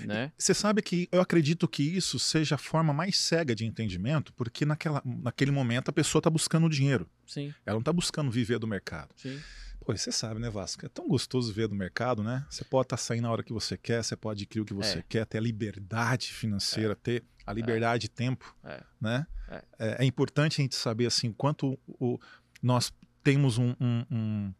Né? 0.00 0.32
Você 0.36 0.52
sabe 0.54 0.82
que 0.82 1.08
eu 1.10 1.20
acredito 1.20 1.66
que 1.68 1.82
isso 1.82 2.18
seja 2.18 2.54
a 2.56 2.58
forma 2.58 2.92
mais 2.92 3.18
cega 3.18 3.54
de 3.54 3.64
entendimento, 3.64 4.32
porque 4.34 4.64
naquela, 4.64 5.02
naquele 5.04 5.50
momento 5.50 5.88
a 5.88 5.92
pessoa 5.92 6.20
está 6.20 6.28
buscando 6.30 6.68
dinheiro, 6.68 7.08
Sim, 7.26 7.54
ela 7.64 7.74
não 7.74 7.80
está 7.80 7.92
buscando 7.92 8.30
viver 8.30 8.58
do 8.58 8.66
mercado. 8.66 9.14
sim. 9.16 9.40
Pô, 9.82 9.96
você 9.96 10.12
sabe, 10.12 10.38
né, 10.38 10.50
Vasco? 10.50 10.84
É 10.84 10.90
tão 10.90 11.08
gostoso 11.08 11.54
ver 11.54 11.66
do 11.66 11.74
mercado, 11.74 12.22
né? 12.22 12.44
Você 12.50 12.62
pode 12.62 12.84
estar 12.84 12.98
saindo 12.98 13.22
na 13.22 13.30
hora 13.32 13.42
que 13.42 13.52
você 13.52 13.78
quer, 13.78 14.04
você 14.04 14.14
pode 14.14 14.42
adquirir 14.42 14.60
o 14.60 14.64
que 14.66 14.74
você 14.74 14.98
É. 14.98 15.04
quer, 15.08 15.24
ter 15.24 15.38
a 15.38 15.40
liberdade 15.40 16.26
financeira, 16.34 16.94
ter 16.94 17.24
a 17.46 17.52
liberdade 17.54 18.02
de 18.02 18.10
tempo, 18.10 18.54
É. 18.62 18.82
né? 19.00 19.26
É. 19.48 19.64
É, 19.78 19.96
é 20.00 20.04
importante 20.04 20.60
a 20.60 20.62
gente 20.62 20.74
saber, 20.76 21.06
assim, 21.06 21.30
o 21.30 21.34
quanto 21.34 21.78
o, 21.88 22.18
nós 22.62 22.92
temos 23.24 23.56
um, 23.56 23.74
um, 23.80 24.04
um, 24.10 24.54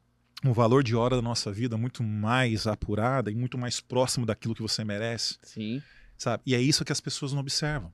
um 0.44 0.52
valor 0.52 0.82
de 0.82 0.94
hora 0.96 1.16
da 1.16 1.22
nossa 1.22 1.52
vida 1.52 1.76
muito 1.76 2.02
mais 2.02 2.66
apurada 2.66 3.30
e 3.30 3.34
muito 3.34 3.58
mais 3.58 3.80
próximo 3.80 4.24
daquilo 4.26 4.54
que 4.54 4.62
você 4.62 4.84
merece, 4.84 5.38
Sim, 5.42 5.82
sabe? 6.16 6.42
E 6.46 6.54
é 6.54 6.60
isso 6.60 6.84
que 6.84 6.92
as 6.92 7.00
pessoas 7.00 7.32
não 7.32 7.40
observam. 7.40 7.92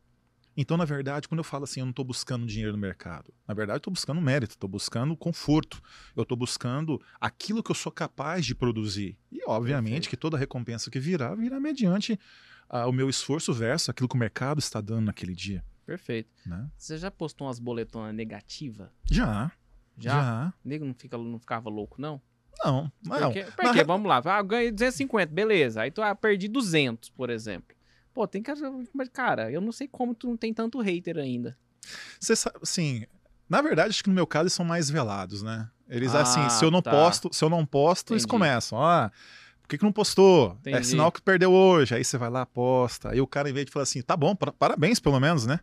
Então, 0.58 0.78
na 0.78 0.86
verdade, 0.86 1.28
quando 1.28 1.40
eu 1.40 1.44
falo 1.44 1.64
assim, 1.64 1.80
eu 1.80 1.84
não 1.86 1.90
estou 1.90 2.04
buscando 2.04 2.46
dinheiro 2.46 2.72
no 2.72 2.78
mercado. 2.78 3.30
Na 3.46 3.52
verdade, 3.52 3.76
estou 3.76 3.92
buscando 3.92 4.22
mérito, 4.22 4.52
estou 4.54 4.70
buscando 4.70 5.14
conforto. 5.14 5.82
Eu 6.16 6.22
estou 6.22 6.34
buscando 6.34 6.98
aquilo 7.20 7.62
que 7.62 7.70
eu 7.70 7.74
sou 7.74 7.92
capaz 7.92 8.46
de 8.46 8.54
produzir. 8.54 9.18
E, 9.30 9.44
obviamente, 9.46 9.92
Perfeito. 10.04 10.08
que 10.08 10.16
toda 10.16 10.38
recompensa 10.38 10.90
que 10.90 10.98
virá, 10.98 11.34
virá 11.34 11.60
mediante 11.60 12.18
ah, 12.70 12.86
o 12.86 12.92
meu 12.92 13.10
esforço 13.10 13.52
versus 13.52 13.90
aquilo 13.90 14.08
que 14.08 14.14
o 14.16 14.18
mercado 14.18 14.58
está 14.58 14.80
dando 14.80 15.04
naquele 15.04 15.34
dia. 15.34 15.62
perfeito. 15.84 16.30
Né? 16.46 16.70
Você 16.78 16.96
já 16.96 17.10
postou 17.10 17.46
umas 17.48 17.58
boletonas 17.58 18.14
negativas? 18.14 18.88
Já, 19.10 19.52
Já? 19.98 20.10
já. 20.22 20.54
O 20.64 20.68
nego 20.68 20.86
não, 20.86 20.94
fica, 20.94 21.18
não 21.18 21.38
ficava 21.38 21.68
louco, 21.68 22.00
não? 22.00 22.18
Não, 22.66 22.92
não. 23.04 23.32
Porque, 23.32 23.44
porque 23.56 23.84
vamos 23.84 24.08
lá, 24.08 24.20
ah, 24.24 24.38
eu 24.38 24.44
ganhei 24.44 24.70
250, 24.70 25.32
beleza. 25.32 25.82
Aí 25.82 25.90
tu 25.90 26.02
ah, 26.02 26.14
perdi 26.14 26.48
200, 26.48 27.10
por 27.10 27.30
exemplo. 27.30 27.76
Pô, 28.12 28.26
tem 28.26 28.42
que. 28.42 28.50
Mas, 28.94 29.08
cara, 29.08 29.50
eu 29.50 29.60
não 29.60 29.72
sei 29.72 29.86
como 29.86 30.14
tu 30.14 30.26
não 30.26 30.36
tem 30.36 30.52
tanto 30.54 30.80
hater 30.80 31.18
ainda. 31.18 31.56
Você 32.18 32.34
sabe, 32.34 32.56
assim, 32.62 33.04
na 33.48 33.60
verdade, 33.60 33.90
acho 33.90 34.02
que 34.02 34.08
no 34.08 34.14
meu 34.14 34.26
caso 34.26 34.44
eles 34.44 34.52
são 34.54 34.64
mais 34.64 34.88
velados, 34.90 35.42
né? 35.42 35.68
Eles, 35.88 36.14
Ah, 36.14 36.22
assim, 36.22 36.48
se 36.48 36.64
eu 36.64 36.70
não 36.70 36.82
tá. 36.82 36.90
posto, 36.90 37.28
se 37.32 37.44
eu 37.44 37.50
não 37.50 37.64
posto, 37.64 38.12
eles 38.12 38.24
Entendi. 38.24 38.30
começam, 38.30 38.82
ah, 38.82 39.12
por 39.60 39.68
que, 39.68 39.78
que 39.78 39.84
não 39.84 39.92
postou? 39.92 40.56
É 40.64 40.70
Entendi. 40.70 40.86
sinal 40.86 41.12
que 41.12 41.20
perdeu 41.22 41.52
hoje. 41.52 41.94
Aí 41.94 42.04
você 42.04 42.18
vai 42.18 42.30
lá, 42.30 42.44
posta. 42.46 43.10
Aí 43.12 43.20
o 43.20 43.26
cara, 43.26 43.48
em 43.50 43.52
vez 43.52 43.66
de 43.66 43.72
falar 43.72 43.84
assim, 43.84 44.02
tá 44.02 44.16
bom, 44.16 44.34
par- 44.34 44.52
parabéns 44.52 44.98
pelo 44.98 45.20
menos, 45.20 45.46
né? 45.46 45.60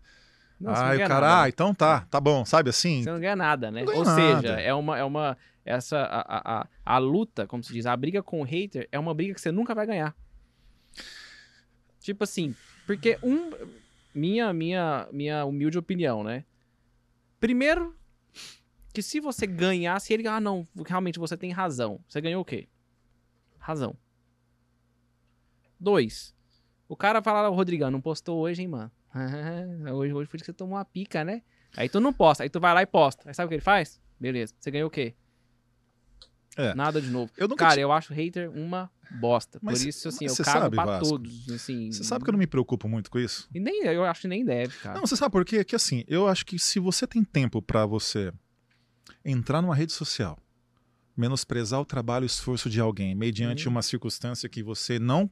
Não, 0.64 0.74
Aí 0.74 0.96
o 0.96 0.98
ganha 0.98 1.08
cara, 1.10 1.28
nada, 1.28 1.40
ah, 1.40 1.44
né? 1.44 1.50
então 1.50 1.76
tá, 1.76 2.08
tá 2.10 2.22
bom, 2.22 2.46
sabe 2.46 2.70
assim? 2.70 3.04
Você 3.04 3.12
não 3.12 3.20
ganha 3.20 3.36
nada, 3.36 3.70
né? 3.70 3.84
Ganha 3.84 3.98
Ou 3.98 4.06
nada. 4.06 4.42
seja, 4.42 4.54
é 4.62 4.74
uma. 4.74 4.98
É 4.98 5.04
uma 5.04 5.38
essa, 5.66 5.98
a, 5.98 6.22
a, 6.22 6.62
a, 6.62 6.68
a 6.86 6.98
luta, 6.98 7.46
como 7.46 7.64
se 7.64 7.72
diz, 7.74 7.86
a 7.86 7.96
briga 7.96 8.24
com 8.24 8.42
o 8.42 8.44
hater 8.44 8.88
é 8.92 8.98
uma 9.00 9.14
briga 9.14 9.34
que 9.34 9.42
você 9.42 9.52
nunca 9.52 9.76
vai 9.76 9.86
ganhar. 9.86 10.16
Tipo 12.00 12.24
assim, 12.24 12.56
porque 12.88 13.20
um. 13.22 13.52
Minha, 14.16 14.54
minha, 14.54 15.08
minha 15.12 15.44
humilde 15.44 15.78
opinião, 15.78 16.24
né? 16.24 16.46
Primeiro, 17.42 17.94
que 18.94 19.02
se 19.02 19.20
você 19.20 19.46
ganhasse, 19.46 20.14
ele. 20.14 20.26
Ah, 20.26 20.40
não, 20.40 20.66
realmente 20.86 21.20
você 21.20 21.36
tem 21.36 21.52
razão. 21.52 22.00
Você 22.08 22.22
ganhou 22.22 22.42
o 22.42 22.46
quê? 22.46 22.70
Razão. 23.58 23.98
Dois. 25.78 26.34
O 26.88 26.96
cara 26.96 27.22
fala, 27.22 27.50
o 27.50 27.56
Rodrigão, 27.56 27.92
não 27.92 28.00
postou 28.00 28.40
hoje, 28.40 28.62
hein, 28.62 28.68
mano? 28.70 28.92
hoje, 29.94 30.14
hoje 30.14 30.30
foi 30.30 30.40
que 30.40 30.46
você 30.46 30.54
tomou 30.54 30.78
uma 30.78 30.86
pica, 30.86 31.24
né? 31.24 31.42
Aí 31.76 31.90
tu 31.90 32.00
não 32.00 32.14
posta, 32.14 32.44
aí 32.44 32.50
tu 32.50 32.60
vai 32.60 32.74
lá 32.74 32.82
e 32.82 32.86
posta. 32.86 33.24
Aí 33.28 33.34
sabe 33.34 33.48
o 33.48 33.50
que 33.50 33.56
ele 33.56 33.62
faz? 33.62 34.00
Beleza. 34.20 34.54
Você 34.60 34.72
ganhou 34.72 34.88
o 34.88 34.92
quê? 34.92 35.16
É. 36.56 36.74
Nada 36.76 37.02
de 37.02 37.10
novo. 37.10 37.32
Eu 37.36 37.50
Cara, 37.56 37.80
eu 37.80 37.92
acho 37.92 38.14
hater 38.14 38.50
uma 38.52 38.90
bosta. 39.20 39.60
Mas 39.62 39.82
Por 39.82 39.88
isso, 39.90 40.08
assim, 40.08 40.26
eu 40.26 40.36
cago 40.36 40.50
sabe, 40.60 40.76
pra 40.76 40.86
Vasco, 40.86 41.10
todos, 41.10 41.50
assim. 41.50 41.92
Você 41.92 42.04
sabe 42.04 42.24
que 42.24 42.30
eu 42.30 42.32
não 42.32 42.40
me 42.40 42.46
preocupo 42.46 42.88
muito 42.88 43.10
com 43.10 43.18
isso? 43.20 43.50
E 43.54 43.60
nem, 43.60 43.84
eu 43.86 44.04
acho 44.06 44.22
que 44.22 44.28
nem 44.28 44.46
deve, 44.46 44.78
cara. 44.78 44.96
Não, 44.96 45.06
você 45.08 45.16
sabe 45.16 45.32
por 45.32 45.44
quê? 45.44 45.64
Que 45.64 45.76
assim, 45.76 46.04
eu 46.08 46.28
acho 46.28 46.46
que 46.46 46.60
se 46.60 46.80
você 46.80 47.08
tem 47.08 47.24
tempo 47.24 47.62
pra 47.62 47.86
você 47.88 48.32
entrar 49.26 49.62
numa 49.64 49.76
rede 49.76 49.94
social, 49.94 50.38
menosprezar 51.18 51.80
o 51.80 51.86
trabalho 51.86 52.24
e 52.24 52.26
o 52.26 52.28
esforço 52.28 52.70
de 52.70 52.80
alguém 52.80 53.16
mediante 53.16 53.68
Uhum. 53.68 53.72
uma 53.72 53.82
circunstância 53.82 54.48
que 54.48 54.62
você 54.62 55.00
não 55.00 55.30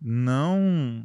não 0.00 1.04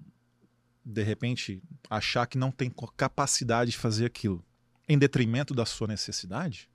de 0.83 1.03
repente 1.03 1.61
achar 1.89 2.25
que 2.25 2.37
não 2.37 2.51
tem 2.51 2.71
capacidade 2.97 3.71
de 3.71 3.77
fazer 3.77 4.05
aquilo 4.05 4.43
em 4.87 4.97
detrimento 4.97 5.53
da 5.53 5.65
sua 5.65 5.87
necessidade, 5.87 6.67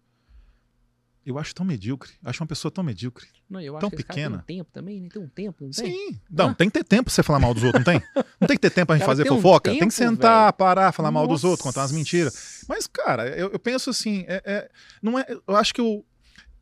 eu 1.25 1.39
acho 1.41 1.53
tão 1.55 1.67
medíocre. 1.67 2.13
Acho 2.25 2.41
uma 2.43 2.47
pessoa 2.47 2.71
tão 2.71 2.85
medíocre. 2.85 3.27
Não, 3.51 3.61
eu 3.61 3.75
acho 3.77 3.81
tão 3.81 3.91
que 3.91 3.97
pequena. 3.97 4.45
tem 4.47 4.61
um 4.61 4.65
tempo 4.65 4.71
também, 4.73 5.01
né? 5.01 5.09
Tem 5.13 5.23
um 5.23 5.29
tempo, 5.29 5.65
não 5.65 5.71
tem? 5.73 5.93
Sim. 5.93 6.21
Não, 6.31 6.51
Ah. 6.51 6.55
tem 6.55 6.69
que 6.69 6.75
ter 6.75 6.85
tempo 6.85 7.05
pra 7.05 7.13
você 7.13 7.23
falar 7.23 7.41
mal 7.41 7.53
dos 7.53 7.65
outros, 7.65 7.85
não 7.85 7.93
tem? 7.93 8.01
Não 8.41 8.47
tem 8.47 8.57
que 8.57 8.61
ter 8.61 8.71
tempo 8.71 8.87
pra 8.87 8.95
gente 8.97 9.03
Cara, 9.05 9.11
fazer 9.13 9.23
tem 9.25 9.33
um 9.33 9.37
fofoca? 9.37 9.71
tem 9.71 9.81
tempo, 9.81 9.89
que 9.91 9.95
sentar, 9.95 10.45
velho. 10.45 10.53
parar, 10.55 10.93
falar 10.93 11.11
mal 11.11 11.27
dos 11.27 11.43
Nossa. 11.43 11.49
outros, 11.49 11.65
contar 11.65 11.81
umas 11.81 11.91
mentiras. 11.93 12.65
Mas, 12.69 12.87
cara, 12.87 13.29
eu, 13.37 13.51
eu 13.51 13.59
penso 13.59 13.91
assim, 13.91 14.25
é, 14.29 14.41
é- 14.45 14.71
não 15.03 15.19
é, 15.19 15.27
eu 15.49 15.57
acho 15.57 15.75
que 15.75 15.81
eu, 15.81 16.05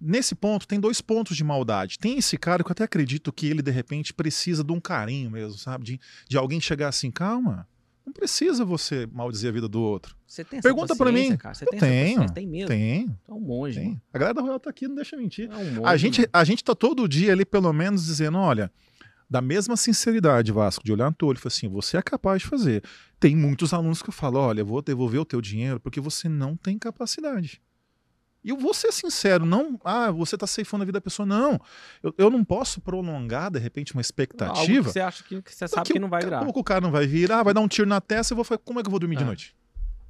nesse 0.05 0.35
ponto 0.35 0.67
tem 0.67 0.79
dois 0.79 1.01
pontos 1.01 1.37
de 1.37 1.43
maldade. 1.43 1.99
Tem 1.99 2.19
esse 2.19 2.37
cara 2.37 2.63
que 2.63 2.69
eu 2.69 2.73
até 2.73 2.85
acredito 2.85 3.33
que 3.33 3.47
ele, 3.47 3.63
de 3.63 3.71
repente, 3.71 4.13
precisa 4.13 4.63
de 4.63 4.73
um 4.73 4.81
carinho 4.81 5.31
mesmo, 5.31 5.59
sabe? 5.59 5.85
De, 5.85 6.01
de 6.29 6.37
alguém 6.37 6.61
chegar 6.61 6.89
assim, 6.89 7.11
calma, 7.11 7.67
não 8.05 8.13
precisa 8.13 8.65
você 8.65 9.09
maldizer 9.11 9.51
a 9.51 9.53
vida 9.53 9.69
do 9.69 9.81
outro. 9.81 10.15
Você 10.27 10.45
tem 10.45 10.59
essa 10.59 10.69
Pergunta 10.69 10.95
pra 10.95 11.07
paciência, 11.07 11.31
mim. 11.31 11.37
Cara? 11.39 11.55
Você 11.55 11.65
Eu 11.65 11.71
tem 11.71 11.81
tenho? 11.81 12.33
Tem 12.33 12.47
mesmo. 12.47 12.69
Tem, 12.69 13.19
É 13.27 13.33
um 13.33 13.41
monge, 13.41 13.81
tem. 13.81 14.03
A 14.13 14.19
galera 14.19 14.35
da 14.35 14.43
Royal 14.43 14.61
tá 14.61 14.69
aqui, 14.69 14.87
não 14.87 14.95
deixa 14.95 15.17
mentir. 15.17 15.51
É 15.51 15.57
um 15.57 15.65
monge. 15.65 15.81
A 15.85 15.97
gente, 15.97 16.21
mano. 16.21 16.31
a 16.33 16.45
gente 16.45 16.63
tá 16.63 16.75
todo 16.75 17.09
dia 17.09 17.33
ali, 17.33 17.45
pelo 17.47 17.73
menos, 17.73 18.05
dizendo: 18.05 18.37
olha, 18.37 18.71
da 19.29 19.41
mesma 19.41 19.77
sinceridade, 19.77 20.53
Vasco, 20.53 20.85
de 20.85 20.93
olhar 20.93 21.07
no 21.07 21.17
teu 21.17 21.29
olho 21.29 21.39
e 21.39 21.41
falar 21.41 21.55
assim: 21.55 21.69
você 21.69 21.97
é 21.97 22.03
capaz 22.03 22.43
de 22.43 22.49
fazer. 22.49 22.83
Tem 23.19 23.35
muitos 23.35 23.73
alunos 23.73 24.03
que 24.03 24.11
eu 24.11 24.13
falo: 24.13 24.39
olha, 24.39 24.63
vou 24.63 24.83
devolver 24.83 25.21
o 25.21 25.25
teu 25.25 25.41
dinheiro 25.41 25.81
porque 25.81 26.01
você 26.01 26.29
não 26.29 26.57
tem 26.57 26.79
capacidade. 26.79 27.63
E 28.45 28.51
eu 28.51 28.59
vou 28.59 28.75
ser 28.75 28.93
sincero, 28.93 29.47
não, 29.47 29.81
ah, 29.85 30.11
você 30.11 30.37
tá 30.37 30.47
ceifando 30.47 30.83
a 30.83 30.85
vida 30.85 30.99
da 30.99 31.01
pessoa. 31.01 31.25
Não. 31.25 31.59
Eu, 32.03 32.15
eu 32.19 32.31
não 32.31 32.45
posso 32.45 32.79
prolongar, 32.81 33.51
de 33.51 33.59
repente, 33.59 33.95
uma 33.95 34.01
Algo 34.01 34.03
expectativa. 34.03 34.85
que 34.85 34.93
você 34.93 35.01
acha 35.01 35.25
que, 35.25 35.41
que 35.41 35.55
você 35.55 35.67
sabe 35.67 35.87
que 35.87 35.95
que 35.95 35.99
não 35.99 36.09
vai 36.11 36.21
daqui 36.21 36.35
a 36.35 36.37
virar. 36.39 36.45
pouco 36.45 36.61
o 36.61 36.65
cara 36.65 36.81
não 36.83 36.91
vai 36.91 37.07
vir, 37.07 37.33
ah, 37.33 37.43
vai 37.43 37.55
dar 37.55 37.61
um 37.63 37.69
tiro 37.69 37.89
na 37.89 38.01
testa, 38.03 38.33
eu 38.33 38.37
vou 38.37 38.45
falar, 38.45 38.59
como 38.59 38.79
é 38.79 38.83
que 38.83 38.89
eu 38.89 38.91
vou 38.91 39.01
dormir 39.01 39.17
de 39.17 39.23
Ah. 39.23 39.27
noite? 39.27 39.57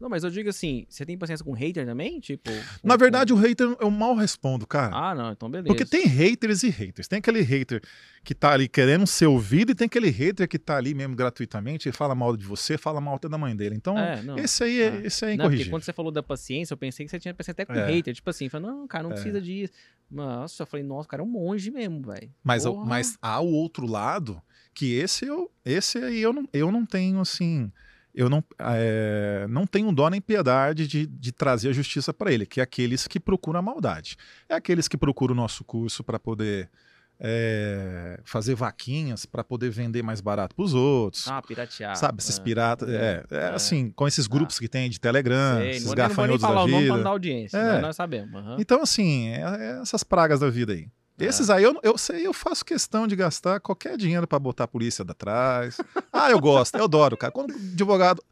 Não, 0.05 0.11
mas 0.11 0.23
eu 0.23 0.29
digo 0.29 0.51
assim, 0.51 0.85
você 0.87 1.03
tem 1.07 1.17
paciência 1.17 1.43
com 1.43 1.53
hater 1.55 1.87
também? 1.87 2.21
Tipo. 2.21 2.51
Na 2.83 2.95
verdade, 2.95 3.33
o 3.33 3.37
hater 3.37 3.75
eu 3.81 3.91
mal 3.91 4.15
respondo, 4.15 4.67
cara. 4.67 4.95
Ah, 4.95 5.15
não, 5.15 5.33
então 5.33 5.49
beleza. 5.49 5.67
Porque 5.69 5.87
tem 5.87 6.07
haters 6.07 6.63
e 6.63 6.69
haters. 6.69 7.09
Tem 7.09 7.21
aquele 7.21 7.41
hater 7.41 7.81
que 8.23 8.35
tá 8.35 8.53
ali 8.53 8.69
querendo 8.69 9.07
ser 9.07 9.25
ouvido 9.25 9.73
e 9.73 9.75
tem 9.75 9.87
aquele 9.87 10.11
hater 10.11 10.47
que 10.47 10.59
tá 10.59 10.77
ali 10.77 10.93
mesmo 10.93 11.17
gratuitamente 11.17 11.89
e 11.89 11.93
fala 11.93 12.15
mal 12.15 12.37
de 12.37 12.45
você, 12.45 12.77
fala 12.77 13.01
mal 13.01 13.15
até 13.15 13.31
da 13.31 13.39
mãe 13.39 13.57
dele. 13.57 13.77
Então, 13.77 13.99
É, 13.99 14.23
esse 14.37 14.63
aí 14.63 14.79
é, 14.83 14.89
Ah. 14.91 15.07
esse 15.07 15.25
aí 15.25 15.33
é 15.33 15.37
Não, 15.39 15.45
incorrigível. 15.47 15.71
quando 15.73 15.83
você 15.85 15.93
falou 15.95 16.13
da 16.13 16.23
paciência, 16.23 16.75
eu 16.75 16.77
pensei 16.77 17.07
que 17.07 17.11
você 17.11 17.19
tinha 17.19 17.33
paciência 17.33 17.53
até 17.63 17.65
com 17.65 17.73
É. 17.73 17.87
hater. 17.91 18.13
Tipo 18.15 18.29
assim, 18.29 18.51
falando, 18.51 18.77
não, 18.77 18.87
cara, 18.87 19.05
não 19.05 19.11
É. 19.13 19.15
precisa 19.15 19.41
disso. 19.41 19.73
Nossa, 20.11 20.65
eu 20.65 20.67
falei, 20.67 20.85
nossa, 20.85 21.07
o 21.07 21.09
cara 21.09 21.23
é 21.23 21.25
um 21.25 21.29
monge 21.31 21.71
mesmo, 21.71 22.03
velho. 22.03 22.31
Mas, 22.45 22.65
Porra. 22.65 22.85
mas 22.85 23.17
há 23.23 23.41
o 23.41 23.51
outro 23.51 23.87
lado 23.87 24.39
que 24.75 24.93
esse 24.93 25.25
eu, 25.25 25.51
esse 25.65 25.97
aí 25.97 26.21
eu 26.21 26.31
não, 26.35 26.47
eu 26.53 26.71
não 26.71 26.85
tenho 26.85 27.21
assim. 27.21 27.73
Eu 28.15 28.29
não, 28.31 28.45
é, 28.61 29.45
não 29.49 29.67
tenho 29.67 29.91
dó 29.91 30.09
nem 30.09 30.21
piedade 30.21 30.87
de, 30.87 31.05
de 31.07 31.33
trazer 31.33 31.71
a 31.71 31.73
justiça 31.73 32.15
para 32.15 32.33
ele, 32.33 32.47
que 32.47 32.61
é 32.61 32.63
aqueles 32.63 33.09
que 33.09 33.19
procuram 33.19 33.59
a 33.59 33.63
maldade. 33.63 34.17
É 34.49 34.55
aqueles 34.55 34.87
que 34.87 34.97
procuram 34.97 35.33
o 35.33 35.37
nosso 35.37 35.65
curso 35.65 36.05
para 36.05 36.19
poder 36.19 36.71
é, 37.19 38.21
fazer 38.25 38.55
vaquinhas, 38.55 39.25
para 39.27 39.43
poder 39.43 39.71
vender 39.71 40.03
mais 40.03 40.21
barato 40.21 40.55
para 40.55 40.65
os 40.65 40.75
outros. 40.75 41.27
Ah, 41.29 41.41
piratear. 41.43 41.97
Sabe, 41.97 42.21
esses 42.21 42.39
É. 42.39 42.43
piratas. 42.43 42.89
É, 42.89 43.25
é, 43.31 43.37
É. 43.37 43.49
assim, 43.49 43.91
com 43.91 44.07
esses 44.07 44.27
grupos 44.27 44.59
que 44.59 44.69
tem 44.69 44.89
de 44.91 45.01
Telegram, 45.01 45.59
Sei, 45.59 45.71
esses 45.71 45.85
não, 45.85 45.89
vou- 45.95 45.97
não 45.97 46.09
vou 46.15 46.27
nem 46.27 46.39
gafanhotos 46.39 46.41
falar 46.43 46.55
da 46.55 46.65
o 46.65 46.69
nome 46.69 46.83
vida. 46.97 47.09
audiência, 47.09 47.57
É. 47.57 47.81
nós 47.81 47.97
sabemos. 47.97 48.35
aham. 48.35 48.57
Então, 48.59 48.83
assim, 48.83 49.29
é- 49.29 49.41
é 49.43 49.81
essas 49.83 50.03
pragas 50.05 50.41
da 50.41 50.51
vida 50.51 50.73
aí. 50.73 50.89
É. 51.19 51.25
Esses 51.27 51.49
aí 51.51 51.63
eu, 51.63 51.79
eu 51.83 51.97
sei, 51.97 52.27
eu 52.27 52.33
faço 52.33 52.65
questão 52.65 53.07
de 53.07 53.15
gastar 53.15 53.61
qualquer 53.61 53.97
dinheiro 53.97 54.27
pra 54.27 54.39
botar 54.39 54.65
a 54.65 54.69
polícia 54.69 55.05
da 55.05 55.15
trás. 55.15 55.77
Ah, 56.17 56.31
eu 56.31 56.39
gosto, 56.39 56.77
eu 56.77 56.85
adoro, 56.85 57.17
cara. 57.17 57.33
Quando 57.33 57.51
o 57.51 57.55
advogado, 57.57 58.23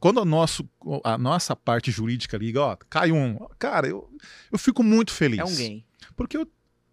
quando 0.00 0.18
o 0.18 0.24
nosso, 0.24 0.68
a 1.04 1.16
nossa 1.16 1.54
parte 1.54 1.88
jurídica 1.88 2.36
liga, 2.36 2.60
ó, 2.60 2.76
cai 2.90 3.12
um, 3.12 3.38
cara, 3.60 3.86
eu, 3.86 4.10
eu 4.50 4.58
fico 4.58 4.82
muito 4.82 5.12
feliz. 5.12 5.38
É 5.38 5.44
um 5.44 5.54
game. 5.54 5.86
Porque 6.16 6.36
eu, 6.36 6.44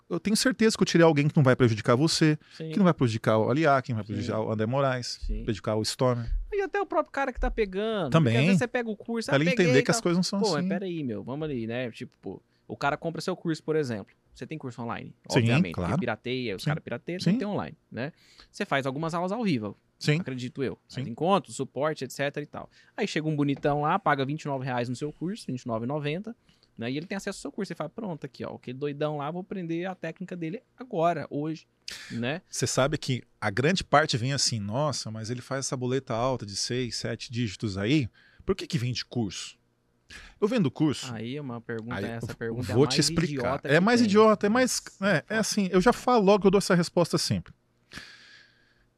eu 0.07 0.19
tenho 0.19 0.37
certeza 0.37 0.77
que 0.77 0.83
eu 0.83 0.85
tirei 0.85 1.03
alguém 1.03 1.27
que 1.27 1.35
não 1.35 1.43
vai 1.43 1.55
prejudicar 1.55 1.95
você, 1.95 2.37
Sim. 2.55 2.69
que 2.69 2.77
não 2.77 2.83
vai 2.83 2.93
prejudicar 2.93 3.39
o 3.39 3.49
Aliá, 3.49 3.81
que 3.81 3.91
não 3.91 3.97
vai 3.97 4.05
Sim. 4.05 4.13
prejudicar 4.13 4.39
o 4.39 4.51
André 4.51 4.67
Moraes, 4.67 5.19
Sim. 5.25 5.43
prejudicar 5.43 5.75
o 5.77 5.81
Stormer. 5.81 6.31
E 6.53 6.61
até 6.61 6.79
o 6.79 6.85
próprio 6.85 7.11
cara 7.11 7.33
que 7.33 7.39
tá 7.39 7.49
pegando. 7.49 8.11
Também. 8.11 8.37
Às 8.37 8.43
vezes 8.43 8.59
você 8.59 8.67
pega 8.67 8.87
o 8.87 8.95
curso, 8.95 9.27
Pra 9.29 9.35
ah, 9.35 9.41
ele 9.41 9.49
peguei 9.49 9.65
entender 9.65 9.81
que 9.81 9.89
as 9.89 9.97
tal. 9.97 10.03
coisas 10.03 10.17
não 10.17 10.23
são 10.23 10.39
Pô, 10.39 10.45
assim. 10.45 10.57
mas 10.57 10.67
peraí, 10.67 11.03
meu, 11.03 11.23
vamos 11.23 11.43
ali, 11.49 11.65
né? 11.65 11.89
Tipo, 11.89 12.13
pô, 12.21 12.41
o 12.67 12.77
cara 12.77 12.95
compra 12.97 13.19
seu 13.19 13.35
curso, 13.35 13.63
por 13.63 13.75
exemplo. 13.75 14.13
Você 14.35 14.45
tem 14.45 14.57
curso 14.57 14.81
online, 14.81 15.15
Sim, 15.29 15.39
obviamente. 15.39 15.73
claro. 15.73 15.91
Porque 15.91 16.01
pirateia, 16.01 16.55
os 16.55 16.65
caras 16.65 16.83
pirateiam, 16.83 17.19
tem 17.19 17.33
que 17.33 17.39
ter 17.39 17.45
online, 17.45 17.77
né? 17.89 18.11
Você 18.51 18.65
faz 18.65 18.85
algumas 18.85 19.13
aulas 19.13 19.31
ao 19.31 19.41
vivo, 19.43 19.77
Sim. 19.97 20.19
acredito 20.19 20.61
eu. 20.61 20.77
Faz 20.89 21.05
Sim. 21.05 21.11
encontros, 21.11 21.55
suporte, 21.55 22.03
etc 22.03 22.19
e 22.37 22.45
tal. 22.45 22.69
Aí 22.97 23.07
chega 23.07 23.27
um 23.27 23.35
bonitão 23.35 23.81
lá, 23.81 23.97
paga 23.97 24.25
29,00 24.25 24.61
reais 24.61 24.89
no 24.89 24.95
seu 24.95 25.13
curso, 25.13 25.45
R$29,90, 25.49 26.35
né? 26.77 26.91
E 26.91 26.97
ele 26.97 27.05
tem 27.07 27.15
acesso 27.15 27.37
ao 27.37 27.41
seu 27.43 27.51
curso. 27.51 27.69
Você 27.69 27.75
fala, 27.75 27.89
pronto, 27.89 28.25
aqui, 28.25 28.45
ó, 28.45 28.55
aquele 28.55 28.77
doidão 28.77 29.17
lá, 29.17 29.31
vou 29.31 29.39
aprender 29.39 29.85
a 29.85 29.95
técnica 29.95 30.35
dele 30.35 30.61
agora, 30.77 31.25
hoje, 31.29 31.65
né? 32.11 32.41
Você 32.49 32.67
sabe 32.67 32.97
que 32.97 33.23
a 33.39 33.49
grande 33.49 33.85
parte 33.85 34.17
vem 34.17 34.33
assim, 34.33 34.59
nossa, 34.59 35.09
mas 35.09 35.29
ele 35.29 35.41
faz 35.41 35.65
essa 35.65 35.77
boleta 35.77 36.13
alta 36.13 36.45
de 36.45 36.57
seis, 36.57 36.97
sete 36.97 37.31
dígitos 37.31 37.77
aí. 37.77 38.09
Por 38.45 38.53
que 38.53 38.67
que 38.67 38.77
vende 38.77 39.05
curso? 39.05 39.57
Eu 40.39 40.47
vendo 40.47 40.69
curso. 40.69 41.13
Aí 41.13 41.35
é 41.35 41.41
uma 41.41 41.59
pergunta, 41.59 41.95
aí 41.95 42.05
essa 42.05 42.35
pergunta 42.35 42.71
é 42.71 42.75
vou 42.75 42.83
mais 42.83 42.93
te 42.95 43.01
explicar. 43.01 43.55
idiota 43.55 43.67
É 43.67 43.79
mais 43.79 43.99
tem. 43.99 44.07
idiota, 44.09 44.45
é 44.45 44.49
mais. 44.49 44.81
É, 45.01 45.23
é 45.29 45.37
assim, 45.37 45.67
eu 45.71 45.81
já 45.81 45.91
falo 45.91 46.23
logo 46.23 46.41
que 46.41 46.47
eu 46.47 46.51
dou 46.51 46.59
essa 46.59 46.75
resposta 46.75 47.17
sempre. 47.17 47.53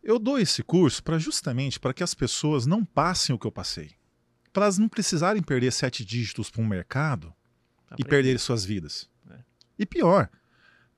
Eu 0.03 0.17
dou 0.19 0.39
esse 0.39 0.63
curso 0.63 1.03
para 1.03 1.17
justamente 1.17 1.79
para 1.79 1.93
que 1.93 2.03
as 2.03 2.13
pessoas 2.13 2.65
não 2.65 2.83
passem 2.85 3.35
o 3.35 3.39
que 3.39 3.45
eu 3.45 3.51
passei. 3.51 3.91
Para 4.53 4.63
elas 4.65 4.77
não 4.77 4.87
precisarem 4.87 5.41
perder 5.43 5.71
sete 5.71 6.03
dígitos 6.05 6.49
para 6.49 6.61
um 6.61 6.65
mercado 6.67 7.27
e 7.27 7.93
Aprender. 7.93 8.09
perderem 8.09 8.37
suas 8.37 8.63
vidas. 8.65 9.09
É. 9.29 9.35
E 9.77 9.85
pior, 9.85 10.29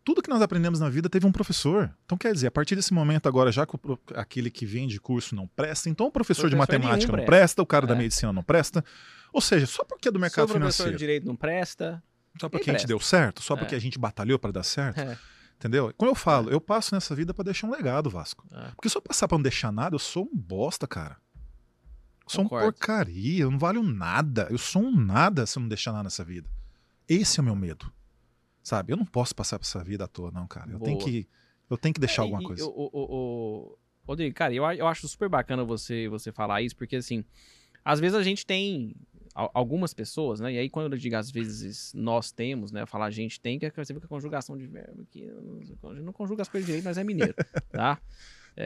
tudo 0.03 0.21
que 0.21 0.29
nós 0.29 0.41
aprendemos 0.41 0.79
na 0.79 0.89
vida 0.89 1.09
teve 1.09 1.25
um 1.27 1.31
professor. 1.31 1.93
Então, 2.05 2.17
quer 2.17 2.33
dizer, 2.33 2.47
a 2.47 2.51
partir 2.51 2.75
desse 2.75 2.93
momento 2.93 3.27
agora, 3.27 3.51
já 3.51 3.65
que 3.65 3.75
o 3.75 3.99
aquele 4.15 4.49
que 4.49 4.65
vende 4.65 4.99
curso 4.99 5.35
não 5.35 5.47
presta, 5.47 5.89
então 5.89 6.07
o 6.07 6.11
professor, 6.11 6.49
de 6.49 6.55
Professor 6.55 6.79
matemática 6.79 7.11
nenhum 7.11 7.17
não 7.21 7.25
presta, 7.25 7.61
o 7.61 7.65
cara 7.65 7.85
da 7.85 7.93
É. 7.93 7.97
medicina 7.97 8.33
não 8.33 8.41
presta. 8.43 8.83
Ou 9.31 9.41
seja, 9.41 9.67
só 9.67 9.83
porque 9.83 10.07
é 10.07 10.11
do 10.11 10.19
mercado 10.19 10.47
professor 10.47 10.59
financeiro, 10.59 10.91
de 10.93 10.97
direito 10.97 11.27
não 11.27 11.35
presta. 11.35 12.01
só 12.39 12.47
porque 12.49 12.69
a 12.69 12.73
gente 12.73 12.81
presta. 12.81 12.87
deu 12.87 12.99
certo, 12.99 13.43
só 13.43 13.53
É. 13.55 13.57
porque 13.57 13.75
a 13.75 13.79
gente 13.79 13.99
batalhou 13.99 14.39
para 14.39 14.51
dar 14.51 14.63
certo, 14.63 14.99
É. 14.99 15.17
entendeu? 15.57 15.93
Quando 15.97 16.09
eu 16.09 16.15
falo, 16.15 16.49
eu 16.49 16.59
passo 16.61 16.95
nessa 16.95 17.13
vida 17.13 17.33
para 17.33 17.43
deixar 17.45 17.67
um 17.67 17.71
legado, 17.71 18.09
Vasco. 18.09 18.47
É. 18.51 18.71
Porque 18.75 18.89
se 18.89 18.97
eu 18.97 19.01
passar 19.01 19.27
para 19.27 19.37
não 19.37 19.43
deixar 19.43 19.71
nada, 19.71 19.93
eu 19.95 19.99
sou 19.99 20.23
um 20.31 20.35
bosta, 20.37 20.87
cara. 20.87 21.17
Eu 22.23 22.29
sou 22.29 22.43
Concordo. 22.45 22.67
um 22.67 22.71
porcaria, 22.71 23.43
eu 23.43 23.51
não 23.51 23.59
valho 23.59 23.83
nada. 23.83 24.47
Eu 24.49 24.57
sou 24.57 24.81
um 24.83 24.95
nada 24.95 25.45
se 25.45 25.57
eu 25.57 25.61
não 25.61 25.67
deixar 25.67 25.91
nada 25.91 26.03
nessa 26.05 26.23
vida. 26.23 26.47
Esse 27.07 27.39
é 27.39 27.41
o 27.41 27.45
meu 27.45 27.55
medo. 27.55 27.91
Sabe? 28.69 28.93
Eu 28.93 28.97
não 28.97 29.05
posso 29.05 29.33
passar 29.33 29.57
por 29.57 29.65
essa 29.65 29.83
vida 29.83 30.03
à 30.03 30.07
toa, 30.07 30.29
não, 30.29 30.45
cara. 30.45 30.69
Eu 30.71 30.79
tenho 30.79 30.99
que 30.99 31.27
eu 31.67 31.75
tenho 31.75 31.91
que 31.91 31.99
deixar 31.99 32.21
É, 32.21 32.25
alguma 32.25 32.39
e- 32.39 32.45
coisa. 32.45 32.65
O, 32.67 32.89
o, 32.93 33.77
Rodrigo, 34.07 34.35
cara, 34.35 34.53
eu, 34.53 34.63
eu 34.73 34.85
acho 34.85 35.07
super 35.07 35.27
bacana 35.27 35.63
você, 35.63 36.07
você 36.07 36.31
falar 36.31 36.61
isso, 36.61 36.75
porque 36.75 36.97
assim, 36.97 37.23
às 37.83 37.99
vezes 37.99 38.15
a 38.15 38.21
gente 38.21 38.45
tem 38.45 38.95
al- 39.33 39.49
algumas 39.55 39.91
pessoas, 39.91 40.39
né? 40.39 40.53
E 40.53 40.59
aí 40.59 40.69
quando 40.69 40.93
eu 40.93 40.99
digo 40.99 41.15
às 41.15 41.31
vezes 41.31 41.91
nós 41.95 42.31
temos, 42.31 42.71
né? 42.71 42.85
Falar 42.85 43.05
a 43.07 43.11
gente 43.11 43.41
tem, 43.41 43.57
que 43.57 43.65
é- 43.65 43.71
você 43.75 43.91
vê 43.91 43.99
que 43.99 44.05
a 44.05 44.09
conjugação 44.09 44.55
de 44.55 44.67
verbo 44.67 45.01
aqui, 45.01 45.25
não 46.03 46.13
conjuga 46.13 46.43
as 46.43 46.47
coisas 46.47 46.67
direito, 46.67 46.85
mas 46.85 46.99
é 46.99 47.03
mineiro, 47.03 47.33
tá? 47.71 47.99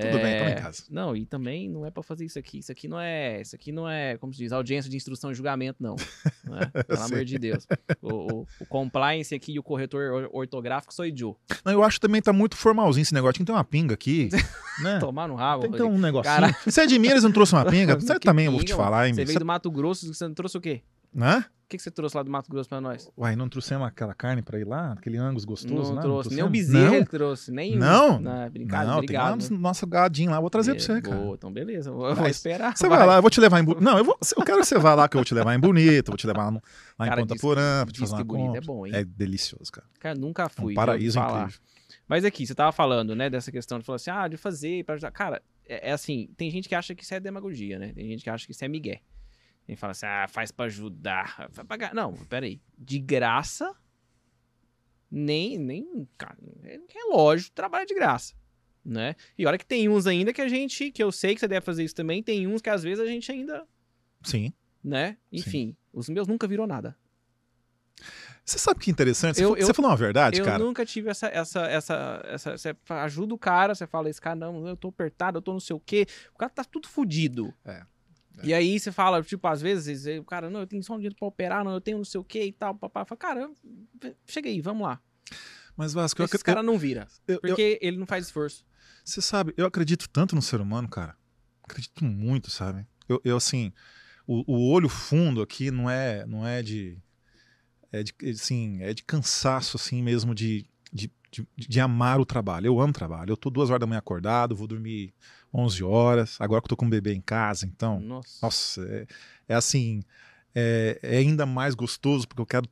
Tudo 0.02 0.20
bem, 0.22 0.38
tamo 0.38 0.50
em 0.50 0.54
É, 0.54 0.56
casa. 0.56 0.84
Não, 0.90 1.16
e 1.16 1.26
também 1.26 1.70
não 1.70 1.86
é 1.86 1.92
pra 1.92 2.02
fazer 2.04 2.26
isso 2.26 2.40
aqui. 2.40 2.60
Isso 2.60 2.72
aqui 2.72 2.88
não 2.88 3.00
é. 3.00 3.42
Isso 3.42 3.56
aqui 3.56 3.72
não 3.72 3.88
é, 3.90 4.18
como 4.18 4.34
se 4.34 4.40
diz, 4.40 4.52
audiência 4.52 4.90
de 4.90 4.98
instrução 4.98 5.32
e 5.32 5.36
julgamento, 5.36 5.82
não. 5.82 5.96
né? 6.46 6.72
Pelo 6.88 7.02
amor 7.02 7.24
de 7.26 7.38
Deus. 7.38 7.68
O, 8.02 8.14
o- 8.42 8.48
o 8.60 8.66
compliance 8.66 9.34
aqui 9.36 9.54
e 9.54 9.60
o 9.60 9.64
corretor 9.64 10.12
or- 10.12 10.30
ortográfico 10.34 10.94
sou 10.94 11.06
eu. 11.06 11.38
Não, 11.64 11.72
eu 11.72 11.84
acho 11.84 11.98
que 11.98 12.02
também 12.08 12.22
tá 12.22 12.34
muito 12.34 12.56
formalzinho 12.58 13.04
esse 13.04 13.14
negócio. 13.14 13.34
Tinha 13.34 13.46
que 13.46 13.52
ter 13.52 13.56
uma 13.56 13.64
pinga 13.64 13.94
aqui, 13.94 14.30
né? 14.82 15.00
Tomar 15.00 15.28
no 15.28 15.36
rabo. 15.36 15.62
Tem 15.64 15.72
que 15.72 15.78
ter 15.78 15.84
um 15.84 15.98
negocinho. 15.98 16.36
Cara- 16.36 16.56
Você 16.66 16.82
é 16.82 16.86
de 16.88 16.98
Minas 17.00 17.22
e 17.22 17.26
não 17.26 17.32
trouxe 17.32 17.54
uma 17.54 17.66
pinga? 17.70 17.96
Você 18.00 18.20
também, 18.20 18.46
eu 18.46 18.52
vou 18.52 18.60
pinga, 18.62 18.74
te 18.74 18.76
falar, 18.76 19.08
hein? 19.08 19.14
Você 19.14 19.26
veio 19.26 19.40
do 19.40 19.46
Mato 19.46 19.70
Grosso, 19.72 20.12
você 20.14 20.28
não 20.28 20.34
trouxe 20.34 20.58
o 20.58 20.62
quê? 20.62 20.82
Hã? 21.16 21.46
O 21.74 21.76
que, 21.76 21.78
que 21.78 21.84
você 21.86 21.90
trouxe 21.90 22.16
lá 22.16 22.22
do 22.22 22.30
Mato 22.30 22.52
Grosso 22.52 22.70
pra 22.70 22.80
nós? 22.80 23.10
Uai, 23.18 23.36
não 23.36 23.50
trouxemos 23.50 23.88
aquela 23.88 24.14
carne 24.14 24.44
pra 24.44 24.60
ir 24.60 24.64
lá? 24.64 24.92
Aquele 24.92 25.18
angus 25.18 25.44
gostoso 25.44 25.90
não 25.90 25.96
lá? 25.96 26.02
trouxe. 26.04 26.30
Nem 26.36 26.44
o 26.44 26.50
bezerro 26.50 26.86
Não? 26.86 26.94
ele 26.98 27.06
trouxe. 27.08 27.52
Nem 27.52 27.76
Não? 27.76 28.20
Não, 28.20 28.50
brincadeira, 28.52 28.94
Não, 28.94 29.04
tem 29.04 29.18
lá 29.18 29.32
obrigado. 29.34 29.50
no 29.50 29.58
nosso 29.58 29.88
gadinho 29.88 30.30
lá. 30.30 30.40
Vou 30.40 30.52
trazer 30.52 30.76
pra 30.76 30.80
você, 30.84 30.92
É, 30.92 31.02
cara. 31.02 31.16
boa, 31.18 31.34
então 31.36 31.52
beleza. 31.52 31.90
Eu 31.90 31.96
vou, 31.96 32.10
eu 32.10 32.14
vou 32.14 32.24
Mas 32.26 32.36
esperar. 32.36 32.78
Você 32.78 32.88
vai. 32.88 33.08
lá, 33.08 33.16
eu 33.16 33.22
vou 33.24 33.32
te 33.32 33.40
levar 33.42 33.60
em. 33.60 33.66
Não, 33.82 33.98
eu, 33.98 34.04
vou, 34.06 34.16
eu 34.38 34.44
quero 34.46 34.60
que 34.60 34.66
você 34.66 34.78
vá 34.78 34.94
lá, 34.94 35.10
que 35.10 35.16
eu 35.18 35.20
vou 35.20 35.26
te 35.26 35.34
levar 35.34 35.56
em 35.56 35.60
Bonito, 35.60 36.10
vou 36.10 36.18
te 36.18 36.28
levar 36.28 36.44
lá, 36.46 36.52
no- 36.52 36.62
lá 37.00 37.06
em 37.08 37.10
Cara, 37.10 37.22
Ponta 37.22 37.34
diz- 37.34 37.42
Porã, 37.42 37.84
pra 37.86 37.92
te 37.92 38.00
fazer 38.02 38.12
que 38.18 38.22
uma 38.22 38.26
bonito 38.26 38.50
é 38.52 38.60
compra. 38.60 38.62
bom, 38.68 38.86
hein? 38.86 38.92
É 38.96 39.04
delicioso, 39.04 39.72
cara. 39.72 39.88
Cara, 40.00 40.16
nunca 40.16 40.44
É 40.44 40.50
fui. 40.50 40.74
um 40.74 40.76
paraíso 40.76 41.18
incrível. 41.20 41.50
Mas 42.08 42.24
aqui, 42.24 42.46
você 42.46 42.54
tava 42.54 42.72
falando, 42.72 43.16
né, 43.16 43.30
dessa 43.32 43.52
questão 43.52 43.80
de 43.80 43.86
falar 43.86 43.96
assim, 43.96 44.12
ah, 44.12 44.28
de 44.28 44.38
fazer 44.38 44.84
pra 44.86 44.94
ajudar. 44.94 45.10
Cara, 45.10 45.42
é, 45.68 45.90
é 45.90 45.92
assim, 45.94 46.30
tem 46.38 46.52
gente 46.52 46.70
que 46.70 46.76
acha 46.76 46.94
que 46.94 47.04
isso 47.04 47.14
é 47.16 47.20
demagogia, 47.20 47.80
né? 47.80 47.92
Tem 47.96 48.06
gente 48.08 48.24
que 48.24 48.30
acha 48.30 48.46
que 48.46 48.52
isso 48.52 48.64
é 48.64 48.68
migué. 48.68 49.02
Tem 49.65 49.76
fala 49.76 49.91
assim, 49.91 50.06
ah, 50.06 50.28
faz 50.28 50.52
pra 50.52 50.65
ajudar, 50.65 51.49
pra 51.54 51.63
pagar. 51.63 51.93
Não, 51.95 52.13
peraí. 52.26 52.62
De 52.78 52.99
graça, 52.99 53.73
nem, 55.10 55.58
nem, 55.58 56.08
cara, 56.17 56.38
é 56.63 56.80
lógico, 57.10 57.52
trabalha 57.56 57.86
de 57.86 57.93
graça, 57.93 58.34
né? 58.84 59.15
E 59.38 59.45
olha 59.45 59.58
que 59.58 59.65
tem 59.65 59.88
uns 59.88 60.08
ainda 60.08 60.34
que 60.34 60.41
a 60.41 60.47
gente, 60.47 60.91
que 60.91 61.04
eu 61.04 61.12
sei 61.12 61.34
que 61.36 61.39
você 61.39 61.47
deve 61.47 61.65
fazer 61.65 61.84
isso 61.84 61.95
também, 61.95 62.21
tem 62.23 62.47
uns 62.47 62.62
que 62.62 62.69
às 62.69 62.84
vezes 62.84 62.99
a 62.99 63.06
gente 63.08 63.32
ainda, 63.32 63.65
Sim. 64.23 64.52
né? 64.84 65.17
Enfim, 65.32 65.76
os 65.93 66.10
meus 66.10 66.28
nunca 66.28 66.47
virou 66.47 66.65
nada. 66.67 66.97
Você 68.43 68.58
sabe 68.58 68.82
que 68.82 68.91
interessante? 68.91 69.36
Você, 69.38 69.45
Eu- 69.45 69.54
fa- 69.54 69.60
eu- 69.60 69.65
você 69.67 69.73
falou 69.73 69.91
uma 69.91 69.95
verdade, 69.97 70.39
eu 70.39 70.45
cara? 70.45 70.62
nunca 70.62 70.86
tive 70.86 71.10
essa, 71.10 71.28
essa, 71.28 71.62
essa, 71.67 72.21
essa. 72.26 72.58
Você 72.58 72.76
ajuda 72.89 73.34
o 73.34 73.38
cara, 73.38 73.73
você 73.73 73.88
fala, 73.88 74.10
esse 74.10 74.19
cara, 74.19 74.36
não, 74.36 74.67
eu 74.67 74.76
tô 74.76 74.89
apertado, 74.89 75.38
eu 75.38 75.41
tô 75.41 75.54
não 75.54 75.60
sei 75.62 75.73
o 75.76 75.80
quê. 75.80 76.06
O 76.34 76.38
cara 76.38 76.49
tá 76.49 76.65
tudo 76.65 76.88
fudido. 76.89 77.54
É. 77.63 77.86
E 78.41 78.54
aí 78.54 78.80
você 78.80 78.91
fala, 78.91 79.22
tipo, 79.22 79.48
às 79.48 79.62
vezes, 79.62 80.06
o 80.19 80.24
cara, 80.24 80.50
não, 80.50 80.62
eu 80.62 80.67
tenho 80.67 80.82
só 80.84 80.93
um 80.93 80.98
dinheiro 80.98 81.15
pra 81.15 81.28
operar, 81.28 81.63
não, 81.63 81.72
eu 81.74 81.82
tenho 81.82 81.98
não 81.98 82.06
sei 82.06 82.19
o 82.19 82.24
que 82.24 82.43
e 82.43 82.52
tal, 82.52 82.74
papá. 82.76 83.06
Fala, 83.06 83.17
cara, 83.17 83.52
chega 84.28 84.50
aí, 84.50 84.60
vamos 84.62 84.84
lá. 84.88 85.00
Mas, 85.78 85.93
Vasco, 85.93 86.22
eu 86.22 86.26
Esse 86.26 86.32
acredito. 86.36 86.46
cara 86.46 86.63
não 86.63 86.78
vira, 86.78 87.08
eu- 87.28 87.36
eu- 87.36 87.39
porque 87.41 87.78
ele 87.82 87.98
não 87.98 88.06
faz 88.08 88.26
esforço. 88.26 88.65
Você 89.04 89.22
sabe, 89.22 89.54
eu 89.58 89.65
acredito 89.65 90.08
tanto 90.10 90.36
no 90.36 90.41
ser 90.41 90.62
humano, 90.62 90.88
cara. 90.89 91.15
Acredito 91.63 92.04
muito, 92.06 92.50
sabe? 92.50 92.86
Eu, 93.08 93.22
eu, 93.24 93.38
assim, 93.38 93.72
o, 94.26 94.43
o 94.52 94.72
olho 94.72 94.88
fundo 94.89 95.41
aqui 95.41 95.69
não 95.72 95.89
é, 95.89 96.26
não 96.26 96.46
é 96.48 96.62
de, 96.63 96.98
é 97.91 98.02
de, 98.04 98.13
assim, 98.32 98.82
é 98.82 98.93
de 98.93 99.04
cansaço, 99.04 99.78
assim 99.78 100.02
mesmo, 100.02 100.34
de, 100.34 100.65
de, 100.91 101.12
de, 101.32 101.48
de 101.58 101.80
amar 101.80 102.19
o 102.19 102.26
trabalho. 102.26 102.67
Eu 102.67 102.80
amo 102.80 102.93
trabalho. 102.93 103.32
Eu 103.32 103.38
tô 103.38 103.50
duas 103.50 103.69
horas 103.69 103.80
da 103.82 103.88
manhã 103.88 104.00
acordado, 104.00 104.56
vou 104.56 104.67
dormir 104.67 105.13
11 105.54 105.84
horas. 105.84 106.38
Agora 106.39 106.62
que 106.62 106.66
eu 106.66 106.70
tô 106.70 106.78
com 106.78 106.86
um 106.86 106.89
bebê 106.89 107.13
em 107.13 107.22
casa, 107.22 107.66
então, 107.66 108.00
Nossa. 108.00 108.39
nossa, 108.42 108.82
é, 108.88 109.08
é 109.50 109.56
assim, 109.56 110.02
é, 110.56 111.00
é 111.02 111.18
ainda 111.18 111.46
mais 111.46 111.76
gostoso 111.76 112.28
porque 112.28 112.42
eu 112.42 112.46
quero 112.46 112.68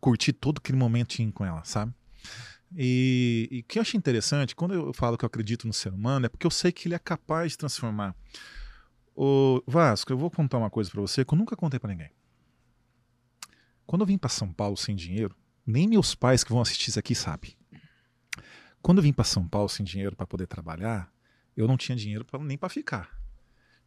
curtir 0.00 0.32
todo 0.32 0.58
aquele 0.58 0.78
momentinho 0.78 1.32
com 1.32 1.44
ela, 1.44 1.64
sabe? 1.64 1.92
E, 2.76 3.48
e 3.50 3.60
o 3.60 3.64
que 3.64 3.78
eu 3.78 3.82
acho 3.82 3.96
interessante, 3.96 4.54
quando 4.54 4.74
eu 4.74 4.92
falo 4.92 5.16
que 5.16 5.24
eu 5.24 5.26
acredito 5.26 5.66
no 5.66 5.72
ser 5.72 5.92
humano, 5.92 6.26
é 6.26 6.28
porque 6.28 6.46
eu 6.46 6.50
sei 6.50 6.70
que 6.70 6.86
ele 6.86 6.94
é 6.94 6.98
capaz 6.98 7.52
de 7.52 7.58
transformar. 7.58 8.14
O 9.16 9.62
Vasco, 9.66 10.12
eu 10.12 10.18
vou 10.18 10.30
contar 10.30 10.58
uma 10.58 10.70
coisa 10.70 10.90
pra 10.90 11.00
você 11.00 11.24
que 11.24 11.34
eu 11.34 11.38
nunca 11.38 11.56
contei 11.56 11.80
pra 11.80 11.90
ninguém. 11.90 12.10
Quando 13.86 14.02
eu 14.02 14.06
vim 14.06 14.18
pra 14.18 14.28
São 14.28 14.52
Paulo 14.52 14.76
sem 14.76 14.94
dinheiro, 14.94 15.34
nem 15.66 15.88
meus 15.88 16.14
pais 16.14 16.44
que 16.44 16.52
vão 16.52 16.60
assistir 16.60 16.90
isso 16.90 16.98
aqui 16.98 17.14
sabem. 17.14 17.56
Quando 18.80 18.98
eu 18.98 19.02
vim 19.02 19.12
pra 19.12 19.24
São 19.24 19.48
Paulo 19.48 19.68
sem 19.68 19.84
dinheiro 19.84 20.14
pra 20.14 20.26
poder 20.26 20.46
trabalhar, 20.46 21.10
eu 21.58 21.66
não 21.66 21.76
tinha 21.76 21.96
dinheiro 21.96 22.24
pra, 22.24 22.38
nem 22.38 22.56
pra 22.56 22.68
ficar. 22.68 23.20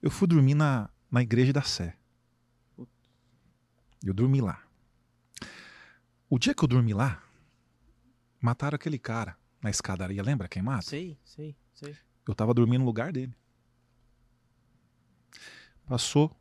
Eu 0.02 0.12
fui 0.12 0.28
dormir 0.28 0.56
na, 0.56 0.90
na 1.10 1.22
igreja 1.22 1.54
da 1.54 1.62
Sé. 1.62 1.96
Eu 4.04 4.14
dormi 4.14 4.42
lá. 4.42 4.62
O 6.30 6.38
dia 6.38 6.54
que 6.54 6.62
eu 6.62 6.68
dormi 6.68 6.94
lá, 6.94 7.24
mataram 8.42 8.76
aquele 8.76 9.00
cara 9.00 9.38
na 9.62 9.70
escadaria, 9.70 10.22
lembra 10.22 10.50
quem 10.50 10.62
mata? 10.62 10.82
Sei, 10.82 11.18
sei, 11.24 11.56
sei. 11.74 11.96
Eu 12.28 12.36
tava 12.36 12.54
dormindo 12.54 12.82
no 12.82 12.86
lugar 12.86 13.14
dele. 13.14 13.34
Passou 15.86 16.36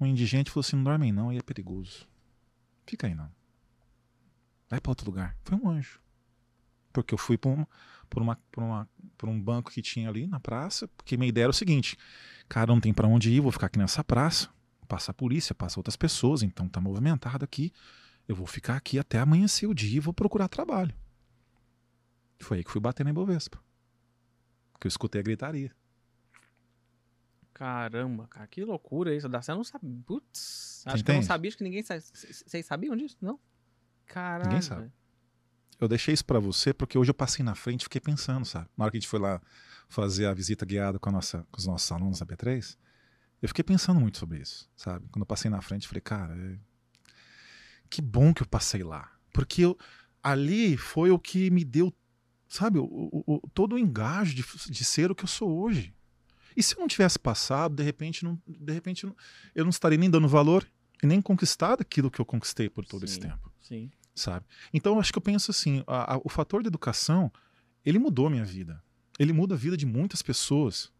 um 0.00 0.06
indigente 0.06 0.48
e 0.48 0.50
falou 0.50 0.62
assim: 0.62 0.76
não 0.76 0.84
dorme 0.84 1.06
aí 1.06 1.12
não, 1.12 1.28
aí 1.28 1.38
é 1.38 1.42
perigoso. 1.42 2.08
Fica 2.84 3.06
aí 3.06 3.14
não. 3.14 3.30
Vai 4.68 4.80
pra 4.80 4.90
outro 4.90 5.06
lugar. 5.06 5.36
Foi 5.44 5.56
um 5.56 5.68
anjo. 5.68 6.00
Porque 6.92 7.14
eu 7.14 7.18
fui 7.18 7.38
por, 7.38 7.50
um, 7.50 7.66
por, 8.12 8.20
uma, 8.22 8.38
por, 8.52 8.62
uma, 8.62 8.88
por 9.16 9.28
um 9.30 9.40
banco 9.40 9.70
que 9.70 9.80
tinha 9.80 10.06
ali 10.06 10.26
na 10.26 10.38
praça, 10.38 10.86
porque 10.88 11.16
minha 11.16 11.30
ideia 11.30 11.44
era 11.44 11.50
o 11.50 11.54
seguinte: 11.54 11.96
cara, 12.46 12.66
não 12.66 12.78
tem 12.78 12.92
pra 12.92 13.08
onde 13.08 13.32
ir, 13.32 13.40
vou 13.40 13.50
ficar 13.50 13.66
aqui 13.66 13.78
nessa 13.78 14.04
praça. 14.04 14.50
Passa 14.86 15.10
a 15.10 15.14
polícia, 15.14 15.54
passa 15.54 15.80
outras 15.80 15.96
pessoas, 15.96 16.42
então 16.42 16.68
tá 16.68 16.78
movimentado 16.78 17.42
aqui. 17.42 17.72
Eu 18.28 18.36
vou 18.36 18.46
ficar 18.46 18.76
aqui 18.76 18.98
até 18.98 19.18
amanhecer 19.18 19.66
o 19.66 19.74
dia 19.74 19.96
e 19.96 20.00
vou 20.00 20.12
procurar 20.12 20.48
trabalho. 20.48 20.94
Foi 22.38 22.58
aí 22.58 22.64
que 22.64 22.70
fui 22.70 22.80
bater 22.80 23.02
na 23.02 23.10
Ibovespa. 23.10 23.58
Que 24.78 24.86
eu 24.86 24.90
escutei 24.90 25.20
a 25.20 25.24
gritaria. 25.24 25.74
Caramba, 27.54 28.26
cara, 28.26 28.46
que 28.46 28.62
loucura 28.62 29.14
isso. 29.14 29.26
Você 29.30 29.54
não 29.54 29.64
sabe. 29.64 29.86
Putz, 30.04 30.82
acho 30.86 31.02
que 31.02 31.10
eu 31.10 31.14
não 31.14 31.18
entende? 31.20 31.26
sabia, 31.26 31.48
acho 31.48 31.56
que 31.56 31.64
ninguém 31.64 31.82
sabe. 31.82 32.02
Vocês 32.02 32.66
sabiam 32.66 32.94
disso? 32.94 33.16
Não? 33.20 33.40
Caralho. 34.04 34.48
Ninguém 34.48 34.62
sabe. 34.62 34.92
Eu 35.82 35.88
deixei 35.88 36.14
isso 36.14 36.24
pra 36.24 36.38
você 36.38 36.72
porque 36.72 36.96
hoje 36.96 37.10
eu 37.10 37.14
passei 37.14 37.44
na 37.44 37.54
frente 37.56 37.80
e 37.80 37.84
fiquei 37.84 38.00
pensando, 38.00 38.44
sabe? 38.44 38.68
Na 38.76 38.84
hora 38.84 38.92
que 38.92 38.98
a 38.98 39.00
gente 39.00 39.08
foi 39.08 39.18
lá 39.18 39.40
fazer 39.88 40.26
a 40.26 40.32
visita 40.34 40.64
guiada 40.64 40.98
com, 40.98 41.08
a 41.08 41.12
nossa, 41.12 41.44
com 41.50 41.58
os 41.58 41.66
nossos 41.66 41.90
alunos 41.90 42.20
da 42.20 42.26
B3, 42.26 42.76
eu 43.42 43.48
fiquei 43.48 43.64
pensando 43.64 43.98
muito 43.98 44.16
sobre 44.18 44.38
isso, 44.40 44.70
sabe? 44.76 45.06
Quando 45.10 45.22
eu 45.22 45.26
passei 45.26 45.50
na 45.50 45.60
frente, 45.60 45.82
eu 45.82 45.88
falei, 45.88 46.00
cara, 46.00 46.36
é- 46.36 46.58
que 47.90 48.00
bom 48.00 48.32
que 48.32 48.42
eu 48.42 48.46
passei 48.46 48.82
lá. 48.82 49.10
Porque 49.34 49.62
eu, 49.62 49.76
ali 50.22 50.76
foi 50.76 51.10
o 51.10 51.18
que 51.18 51.50
me 51.50 51.64
deu, 51.64 51.92
sabe, 52.48 52.78
o, 52.78 52.84
o- 52.84 53.24
o- 53.26 53.48
todo 53.52 53.74
o 53.74 53.78
engajo 53.78 54.34
de, 54.34 54.44
de 54.70 54.84
ser 54.84 55.10
o 55.10 55.14
que 55.16 55.24
eu 55.24 55.28
sou 55.28 55.62
hoje. 55.62 55.92
E 56.56 56.62
se 56.62 56.74
eu 56.76 56.80
não 56.80 56.86
tivesse 56.88 57.18
passado, 57.18 57.74
de 57.74 57.82
repente, 57.82 58.24
não, 58.24 58.40
de 58.46 58.72
repente 58.72 59.04
eu 59.54 59.64
não 59.64 59.70
estaria 59.70 59.98
nem 59.98 60.08
dando 60.08 60.28
valor 60.28 60.64
e 61.02 61.06
nem 61.06 61.20
conquistado 61.20 61.80
aquilo 61.80 62.10
que 62.10 62.20
eu 62.20 62.24
conquistei 62.24 62.68
por 62.70 62.84
todo 62.84 63.04
esse 63.04 63.14
Sim. 63.14 63.20
tempo 63.22 63.52
Sim. 63.60 63.90
Sabe? 64.14 64.46
Então, 64.72 64.98
acho 65.00 65.12
que 65.12 65.18
eu 65.18 65.22
penso 65.22 65.50
assim, 65.50 65.82
a- 65.86 66.14
a- 66.14 66.20
o 66.24 66.28
fator 66.28 66.62
da 66.62 66.68
educação, 66.68 67.32
ele 67.84 67.98
mudou 67.98 68.26
a 68.26 68.30
minha 68.30 68.44
vida. 68.44 68.82
Ele 69.18 69.32
muda 69.32 69.54
a 69.54 69.58
vida 69.58 69.76
de 69.76 69.86
muitas 69.86 70.22
pessoas 70.22 70.90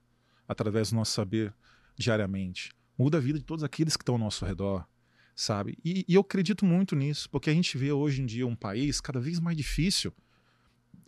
através 0.46 0.90
do 0.90 0.96
nosso 0.96 1.12
saber 1.12 1.54
diariamente. 1.96 2.72
Muda 2.98 3.18
a 3.18 3.20
vida 3.20 3.38
de 3.38 3.44
todos 3.44 3.64
aqueles 3.64 3.96
que 3.96 4.02
estão 4.02 4.14
ao 4.16 4.18
nosso 4.20 4.44
redor, 4.44 4.86
sabe? 5.34 5.78
E, 5.84 6.04
e 6.08 6.14
eu 6.14 6.20
acredito 6.20 6.64
muito 6.64 6.94
nisso, 6.94 7.28
porque 7.30 7.50
a 7.50 7.54
gente 7.54 7.76
vê 7.78 7.90
hoje 7.92 8.22
em 8.22 8.26
dia 8.26 8.46
um 8.46 8.56
país 8.56 9.00
cada 9.00 9.20
vez 9.20 9.40
mais 9.40 9.56
difícil, 9.56 10.12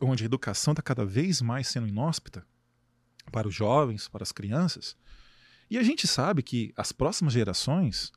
onde 0.01 0.25
a 0.25 0.27
educação 0.27 0.73
está 0.73 0.83
cada 0.83 1.05
vez 1.05 1.41
mais 1.43 1.69
sendo 1.69 1.87
inóspita 1.87 2.47
para 3.31 3.49
os 3.49 3.55
jovens, 3.55 4.09
para 4.09 4.23
as 4.23 4.33
crianças. 4.33 4.97
E 5.71 5.79
a 5.79 5.83
gente 5.83 6.07
sabe 6.07 6.43
que 6.43 6.73
as 6.77 6.93
próximas 6.93 7.33
gerações 7.33 8.13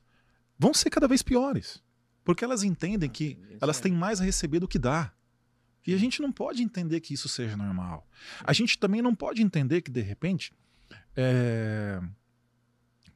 vão 0.58 0.74
ser 0.74 0.90
cada 0.90 1.08
vez 1.08 1.22
piores, 1.22 1.82
porque 2.28 2.44
elas 2.44 2.62
entendem 2.62 3.08
que 3.08 3.38
Isso 3.40 3.58
elas 3.58 3.78
é. 3.78 3.82
têm 3.84 3.92
mais 3.92 4.20
a 4.20 4.24
receber 4.24 4.60
do 4.60 4.68
que 4.68 4.78
dá. 4.78 5.14
E 5.86 5.94
a 5.94 5.96
gente 5.96 6.20
não 6.20 6.30
pode 6.30 6.62
entender 6.62 7.00
que 7.00 7.14
isso 7.14 7.26
seja 7.26 7.56
normal. 7.56 8.06
A 8.44 8.52
gente 8.52 8.78
também 8.78 9.00
não 9.00 9.14
pode 9.14 9.40
entender 9.40 9.80
que, 9.80 9.90
de 9.90 10.02
repente, 10.02 10.52
é, 11.16 11.98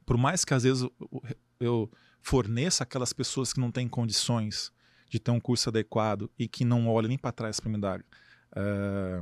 por 0.03 0.17
mais 0.17 0.43
que 0.43 0.55
às 0.55 0.63
vezes 0.63 0.81
eu, 0.81 1.23
eu 1.59 1.91
forneça 2.23 2.83
aquelas 2.83 3.13
pessoas 3.13 3.53
que 3.53 3.59
não 3.59 3.69
têm 3.69 3.87
condições 3.87 4.71
de 5.07 5.19
ter 5.19 5.29
um 5.29 5.39
curso 5.39 5.69
adequado 5.69 6.27
e 6.39 6.47
que 6.47 6.65
não 6.65 6.87
olham 6.87 7.09
nem 7.09 7.17
para 7.19 7.31
trás 7.31 7.59
para 7.59 7.69
me 7.69 7.79
dar. 7.79 8.03
é, 8.55 9.21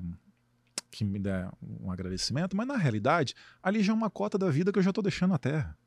que 0.90 1.04
me 1.04 1.20
dê 1.20 1.32
um 1.62 1.92
agradecimento, 1.92 2.56
mas 2.56 2.66
na 2.66 2.78
realidade, 2.78 3.34
ali 3.62 3.84
já 3.84 3.92
é 3.92 3.96
uma 3.96 4.10
cota 4.10 4.38
da 4.38 4.50
vida 4.50 4.72
que 4.72 4.80
eu 4.80 4.84
já 4.84 4.92
estou 4.92 5.04
deixando 5.04 5.32
na 5.32 5.38
terra. 5.38 5.78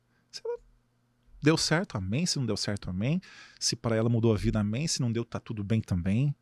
Deu 1.45 1.57
certo, 1.57 1.95
amém. 1.97 2.25
Se 2.25 2.37
não 2.39 2.45
deu 2.45 2.57
certo, 2.57 2.89
amém. 2.89 3.21
Se 3.59 3.75
para 3.75 3.95
ela 3.95 4.09
mudou 4.09 4.33
a 4.33 4.37
vida, 4.37 4.59
amém. 4.59 4.87
Se 4.87 4.99
não 4.99 5.11
deu, 5.11 5.23
tá 5.23 5.39
tudo 5.39 5.63
bem 5.63 5.79
também. 5.79 6.35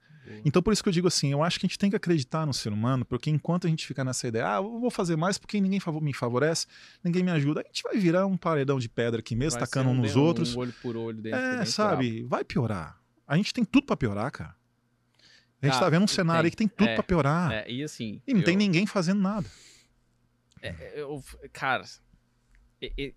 Então, 0.45 0.63
por 0.63 0.71
isso 0.71 0.81
que 0.81 0.87
eu 0.87 0.93
digo 0.93 1.05
assim, 1.05 1.33
eu 1.33 1.43
acho 1.43 1.59
que 1.59 1.65
a 1.65 1.67
gente 1.67 1.77
tem 1.77 1.89
que 1.89 1.97
acreditar 1.97 2.45
no 2.45 2.53
ser 2.53 2.71
humano, 2.71 3.03
porque 3.03 3.29
enquanto 3.29 3.67
a 3.67 3.69
gente 3.69 3.85
ficar 3.85 4.05
nessa 4.05 4.25
ideia, 4.25 4.47
ah, 4.53 4.55
eu 4.55 4.79
vou 4.79 4.89
fazer 4.89 5.17
mais 5.17 5.37
porque 5.37 5.59
ninguém 5.59 5.81
me 6.01 6.13
favorece, 6.13 6.65
ninguém 7.03 7.21
me 7.21 7.29
ajuda, 7.31 7.59
a 7.59 7.63
gente 7.65 7.83
vai 7.83 7.97
virar 7.97 8.25
um 8.25 8.37
paredão 8.37 8.79
de 8.79 8.87
pedra 8.87 9.19
aqui 9.19 9.35
mesmo, 9.35 9.59
Vai 9.59 9.67
tacando 9.67 9.89
um 9.89 9.93
nos 9.95 10.13
de- 10.13 10.17
um 10.17 10.21
outros. 10.21 10.55
olho 10.55 10.73
por 10.81 10.95
olho 10.95 11.21
dentro, 11.21 11.37
É, 11.39 11.57
dentro 11.57 11.71
sabe? 11.71 12.23
Vai 12.23 12.45
piorar. 12.45 12.97
A 13.27 13.35
gente 13.35 13.53
tem 13.53 13.65
tudo 13.65 13.85
pra 13.85 13.97
piorar, 13.97 14.31
cara. 14.31 14.55
A 15.61 15.65
gente 15.65 15.73
Cara, 15.73 15.85
tá 15.85 15.89
vendo 15.89 16.03
um 16.03 16.07
cenário 16.07 16.41
tem. 16.43 16.47
aí 16.47 16.51
que 16.51 16.57
tem 16.57 16.67
tudo 16.69 16.87
É, 16.89 16.95
pra 16.95 17.03
piorar. 17.03 17.51
É, 17.51 17.69
e 17.69 17.83
assim. 17.83 18.21
E 18.25 18.33
não 18.33 18.41
tem 18.43 18.53
eu- 18.53 18.57
ninguém 18.59 18.85
fazendo 18.87 19.19
nada. 19.19 19.45
É, 20.61 20.93
eu- 21.01 21.21
cara, 21.51 21.83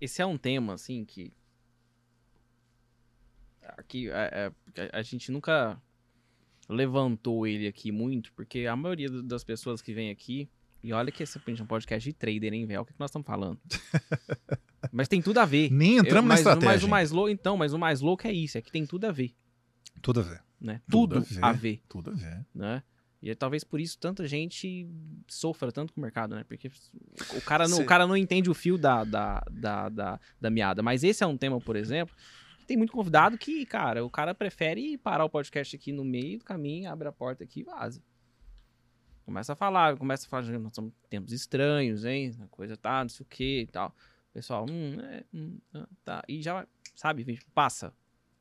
esse 0.01 0.21
é 0.21 0.27
um 0.27 0.37
tema, 0.37 0.75
assim, 0.75 1.05
que. 1.05 1.33
Aqui, 3.77 4.09
é, 4.11 4.53
é, 4.77 4.89
a, 4.93 4.99
a 4.99 5.03
gente 5.03 5.31
nunca 5.33 5.81
levantou 6.69 7.47
ele 7.47 7.67
aqui 7.67 7.93
muito, 7.93 8.33
porque 8.33 8.67
a 8.67 8.75
maioria 8.77 9.09
das 9.23 9.45
pessoas 9.45 9.81
que 9.81 9.93
vem 9.95 10.11
aqui. 10.11 10.49
E 10.83 10.93
olha 10.93 11.11
que 11.11 11.23
esse 11.23 11.37
é 11.39 11.63
um 11.63 11.67
podcast 11.67 12.09
de 12.09 12.13
trader, 12.15 12.53
hein, 12.53 12.65
velho? 12.67 12.83
O 12.83 12.85
que, 12.85 12.93
que 12.93 13.01
nós 13.01 13.11
estamos 13.11 13.27
falando? 13.27 13.59
mas 14.93 15.09
tem 15.09 15.21
tudo 15.21 15.39
a 15.39 15.45
ver. 15.45 15.71
Nem 15.73 15.97
entramos 15.97 16.17
Eu- 16.17 16.23
na 16.23 16.29
mas, 16.29 16.41
estratégia. 16.41 16.69
Mas 16.71 16.83
o 16.85 16.89
mais 16.89 17.11
louco, 17.11 17.31
então, 17.31 17.57
mas 17.57 17.73
o 17.73 17.79
mais 17.79 18.01
louco 18.01 18.27
é 18.27 18.33
isso, 18.33 18.57
é 18.59 18.63
que 18.63 18.71
tem 18.71 18.87
tudo 18.87 19.05
a 19.07 19.13
ver, 19.13 19.35
Tudo 20.01 20.21
a 20.21 20.23
ver. 20.23 20.43
né? 20.61 20.81
Tudo 20.89 21.21
Tudo, 21.23 21.39
a 21.45 21.49
a 21.49 21.53
ver. 21.53 21.59
ver, 21.59 21.83
Tudo 21.89 22.11
a 22.11 22.15
ver. 22.15 22.47
né? 22.55 22.83
E 23.23 23.31
é 23.31 23.35
talvez 23.35 23.65
por 23.65 23.81
isso 23.81 23.99
tanta 23.99 24.29
gente 24.29 24.87
sofra 25.27 25.73
tanto 25.73 25.93
com 25.93 26.01
o 26.01 26.03
mercado, 26.03 26.37
né? 26.37 26.45
Porque 26.45 26.71
o 27.37 27.41
cara 27.41 27.67
não, 27.67 27.79
Cê- 27.79 27.83
o 27.83 27.87
cara 27.87 28.07
não 28.07 28.17
entende 28.17 28.49
o 28.49 28.55
fio 28.55 28.79
da, 28.79 29.03
da, 29.03 29.43
da, 29.51 29.89
da, 29.89 30.21
da 30.41 30.51
meada. 30.51 30.83
Mas 30.83 31.03
esse 31.03 31.25
é 31.25 31.27
um 31.27 31.37
tema, 31.37 31.59
por 31.61 31.75
exemplo, 31.75 32.15
tem 32.67 32.77
muito 32.77 32.93
convidado 32.93 33.39
que, 33.39 33.65
cara, 33.65 34.05
o 34.05 34.11
cara 34.11 34.35
prefere 34.35 34.99
parar 34.99 35.25
o 35.25 35.31
podcast 35.31 35.75
aqui 35.77 35.93
no 35.93 36.05
meio 36.05 36.39
do 36.39 36.45
caminho, 36.45 36.91
abre 36.91 37.09
a 37.09 37.13
porta 37.13 37.45
aqui 37.45 37.61
e 37.61 37.63
vaza. 37.63 38.03
Começa 39.25 39.55
a 39.55 39.57
falar, 39.57 39.97
começa 39.97 40.27
a 40.27 40.29
falar, 40.29 40.59
nós 40.59 40.75
somos 40.75 40.93
tempos 41.11 41.33
estranhos, 41.33 42.05
hein? 42.05 42.33
A 42.41 42.47
coisa 42.47 42.77
tá, 42.77 43.03
não 43.03 43.09
sei 43.09 43.25
o 43.25 43.29
que 43.29 43.61
e 43.63 43.67
tal. 43.67 43.89
O 44.31 44.33
pessoal, 44.33 44.67
hum, 44.71 45.01
é, 45.01 45.25
hum, 45.35 45.59
ah, 45.75 45.89
tá. 46.05 46.23
E 46.29 46.41
já, 46.41 46.67
sabe, 46.95 47.39
passa. 47.55 47.93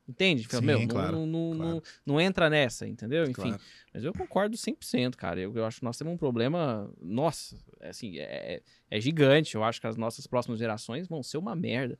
Entende? 0.08 0.46
Fala, 0.46 0.60
Sim, 0.60 0.66
Meu, 0.66 0.78
não- 0.78 0.86
claro, 0.86 1.12
não, 1.12 1.26
não, 1.26 1.56
claro. 1.56 1.74
não, 1.74 1.82
não 2.06 2.20
entra 2.20 2.48
nessa, 2.48 2.86
entendeu? 2.86 3.24
Enfim. 3.24 3.32
Claro. 3.34 3.60
Mas 3.92 4.04
eu 4.04 4.12
concordo 4.12 4.56
100%, 4.56 5.16
cara. 5.16 5.40
Eu, 5.40 5.52
eu 5.56 5.64
acho 5.64 5.80
que 5.80 5.84
nós 5.84 5.98
temos 5.98 6.14
um 6.14 6.16
problema. 6.16 6.88
Nossa, 7.00 7.56
é 7.80 7.88
assim, 7.88 8.16
é, 8.18 8.62
é 8.88 9.00
gigante. 9.00 9.56
Eu 9.56 9.64
acho 9.64 9.80
que 9.80 9.86
as 9.88 9.96
nossas 9.96 10.24
próximas 10.26 10.60
gerações 10.60 11.08
vão 11.08 11.24
ser 11.24 11.38
uma 11.38 11.56
merda. 11.56 11.98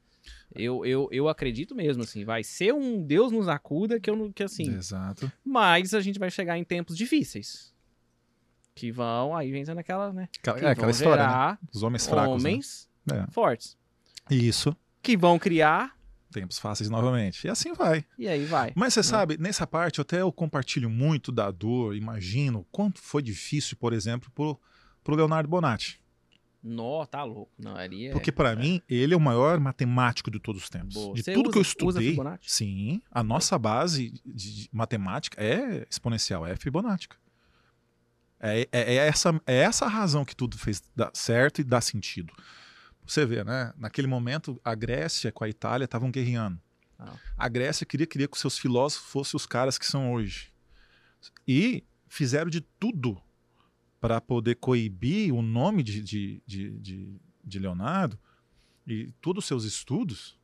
Eu, 0.55 0.85
eu, 0.87 1.09
eu 1.13 1.29
acredito 1.29 1.75
mesmo, 1.75 2.03
assim. 2.03 2.25
Vai 2.25 2.43
ser 2.43 2.73
um 2.73 3.03
Deus 3.03 3.31
nos 3.33 3.49
acuda 3.49 4.01
que 4.01 4.09
eu 4.09 4.17
não. 4.17 4.33
Que 4.33 4.43
assim. 4.43 4.71
Exato. 4.75 5.31
Mas 5.45 5.93
a 5.95 6.01
gente 6.01 6.19
vai 6.19 6.31
chegar 6.31 6.57
em 6.57 6.65
tempos 6.65 6.97
difíceis. 6.97 7.75
Que 8.75 8.91
vão. 8.91 9.37
Aí 9.37 9.51
vem 9.51 9.65
naquela, 9.65 10.13
né? 10.13 10.29
Aquela, 10.39 10.59
Que 10.59 10.65
é 10.65 10.71
aquela 10.71 10.91
história, 10.91 11.27
né? 11.27 11.59
Os 11.73 11.83
homens 11.83 12.07
fracos. 12.07 12.43
né? 12.43 12.51
homens 12.51 12.89
É. 13.11 13.27
fortes. 13.31 13.77
Isso. 14.31 14.77
que 15.03 15.17
vão 15.17 15.39
criar, 15.39 15.97
Tempos 16.33 16.59
fáceis 16.59 16.91
novamente. 16.91 17.47
E 17.47 17.51
assim 17.51 17.73
vai. 17.73 18.05
e 18.19 18.29
aí 18.29 18.45
vai. 18.45 18.73
Mas 18.75 18.93
você 18.93 19.03
sabe, 19.03 19.39
nessa 19.39 19.67
parte 19.67 20.01
até 20.01 20.21
eu 20.21 20.31
compartilho 20.33 20.91
muito 20.91 21.31
da 21.33 21.51
dor, 21.51 21.97
imagino 21.97 22.67
quanto 22.71 23.01
foi 23.01 23.23
difícil, 23.23 23.77
por 23.77 23.93
exemplo, 23.93 24.31
pro, 24.35 24.61
pro 25.03 25.15
Leonardo 25.15 25.49
Bonatti. 25.49 25.99
Nó, 26.69 27.07
tá 27.07 27.23
louco. 27.23 27.53
Não, 27.57 27.77
ali 27.77 28.09
é... 28.09 28.13
Porque 28.13 28.33
para 28.33 28.57
mim, 28.57 28.83
ele 28.89 29.15
é 29.15 29.17
o 29.17 29.21
maior 29.21 29.61
matemático 29.61 30.31
de 30.31 30.41
todos 30.41 30.65
os 30.65 30.69
tempos. 30.69 30.95
Boa. 30.95 31.15
De 31.15 31.23
Você 31.23 31.33
tudo 31.33 31.51
que 31.51 31.59
eu 31.59 31.61
usa- 31.61 31.71
usa 31.71 31.99
estudei, 32.01 32.11
Fibonacci? 32.11 32.51
sim, 32.51 33.03
a 33.11 33.23
nossa 33.23 33.57
base 33.57 34.13
de, 34.27 34.69
matemática 34.73 35.41
é 35.43 35.87
exponencial, 35.89 36.45
é 36.45 36.57
fibonática. 36.57 37.17
É, 38.41 38.69
é, 38.73 38.95
é 38.95 38.95
essa, 38.97 39.41
é 39.47 39.57
essa 39.59 39.87
razão 39.87 40.25
que 40.25 40.35
tudo 40.35 40.59
fez 40.59 40.83
dar 40.95 41.11
certo 41.15 41.61
e 41.61 41.65
dá 41.65 41.81
sentido. 41.81 42.35
Você 43.07 43.25
vê, 43.25 43.45
né? 43.45 43.73
Naquele 43.77 44.09
momento, 44.09 44.61
a 44.65 44.75
Grécia 44.75 45.31
com 45.31 45.45
a 45.45 45.49
Itália 45.49 45.85
estavam 45.85 46.11
guerreando. 46.11 46.61
Ah. 46.99 47.15
A 47.39 47.49
Grécia 47.49 47.87
queria, 47.87 48.07
queria 48.07 48.27
que 48.27 48.37
seus 48.37 48.59
filósofos 48.59 49.09
fossem 49.11 49.37
os 49.37 49.47
caras 49.47 49.79
que 49.79 49.87
são 49.87 50.13
hoje. 50.13 50.53
E 51.47 51.85
fizeram 52.09 52.51
de 52.51 52.61
tudo 52.61 53.21
para 54.07 54.21
poder 54.21 54.55
coibir 54.57 55.35
o 55.35 55.43
nome 55.43 55.83
de, 55.83 56.01
de, 56.03 56.43
de, 56.47 56.71
de, 56.79 57.21
de 57.43 57.59
Leonardo 57.59 58.17
e 58.87 59.11
todos 59.21 59.45
os 59.45 59.49
seus 59.49 59.65
estudos. 59.65 60.39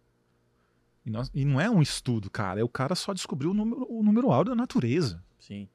E, 1.06 1.10
nós- 1.10 1.30
e 1.32 1.44
não 1.44 1.60
é 1.60 1.70
um 1.70 1.80
estudo, 1.80 2.28
cara. 2.30 2.60
É 2.60 2.64
o 2.64 2.68
cara 2.68 2.94
só 2.96 3.12
descobriu 3.12 3.50
o 3.52 3.54
número, 3.54 3.86
o 3.88 4.02
número 4.02 4.32
áureo 4.32 4.50
da 4.50 4.56
natureza. 4.56 5.22
Sim. 5.38 5.68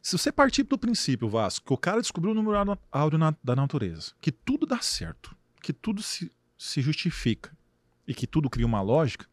Se 0.00 0.16
você 0.16 0.32
partir 0.32 0.62
do 0.62 0.78
princípio, 0.78 1.28
Vasco, 1.28 1.66
que 1.66 1.72
o 1.72 1.76
cara 1.76 2.00
descobriu 2.00 2.32
o 2.32 2.34
número 2.34 2.56
áureo- 2.90 3.18
na- 3.18 3.36
da 3.44 3.54
natureza, 3.54 4.12
que 4.20 4.32
tudo 4.32 4.64
dá 4.66 4.80
certo, 4.80 5.36
que 5.62 5.72
tudo 5.72 6.02
se, 6.02 6.30
se 6.56 6.80
justifica 6.80 7.54
e 8.06 8.14
que 8.14 8.26
tudo 8.26 8.48
cria 8.48 8.64
uma 8.64 8.80
lógica, 8.80 9.26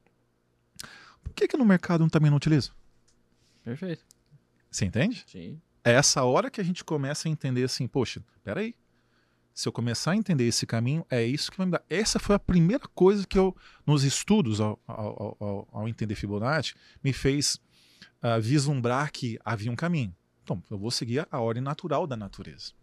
por 1.24 1.34
que, 1.34 1.48
que 1.48 1.56
no 1.58 1.64
mercado 1.66 2.06
também 2.10 2.30
não 2.30 2.38
utiliza? 2.38 2.72
Perfeito. 3.64 4.04
Você 4.70 4.86
entende? 4.86 5.24
Sim. 5.28 5.62
É 5.86 5.92
essa 5.92 6.24
hora 6.24 6.50
que 6.50 6.60
a 6.60 6.64
gente 6.64 6.84
começa 6.84 7.28
a 7.28 7.32
entender 7.32 7.64
assim, 7.64 7.88
poxa, 7.88 8.20
peraí. 8.44 8.76
Se 9.54 9.70
eu 9.70 9.72
começar 9.72 10.12
a 10.12 10.16
entender 10.16 10.46
esse 10.46 10.66
caminho, 10.66 11.06
é 11.10 11.24
isso 11.24 11.52
que 11.52 11.58
vai 11.58 11.68
me 11.68 11.72
dar. 11.74 11.84
Essa 11.88 12.20
foi 12.20 12.36
a 12.36 12.40
primeira 12.40 12.86
coisa 12.88 13.26
que 13.26 13.38
eu, 13.38 13.56
nos 13.86 14.04
estudos, 14.04 14.60
ao, 14.60 14.80
ao, 14.88 15.38
ao, 15.40 15.68
ao 15.72 15.88
entender 15.88 16.16
Fibonacci, 16.16 16.74
me 17.04 17.14
fez 17.14 17.62
ah, 18.20 18.40
vislumbrar 18.40 19.12
que 19.12 19.40
havia 19.46 19.72
um 19.72 19.76
caminho. 19.76 20.14
Então, 20.44 20.62
eu 20.70 20.78
vou 20.78 20.90
seguir 20.90 21.26
a 21.32 21.40
ordem 21.40 21.62
natural 21.62 22.08
da 22.08 22.18
natureza. 22.18 22.74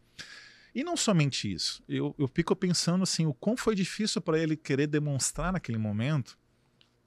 E 0.72 0.84
não 0.84 0.96
somente 0.96 1.53
isso. 1.53 1.82
Eu, 1.88 2.14
eu 2.16 2.28
fico 2.28 2.55
pensando 2.55 3.03
assim, 3.03 3.26
o 3.26 3.34
quão 3.34 3.57
foi 3.57 3.74
difícil 3.74 4.22
para 4.22 4.38
ele 4.38 4.57
querer 4.57 4.86
demonstrar 4.86 5.53
naquele 5.53 5.76
momento, 5.76 6.38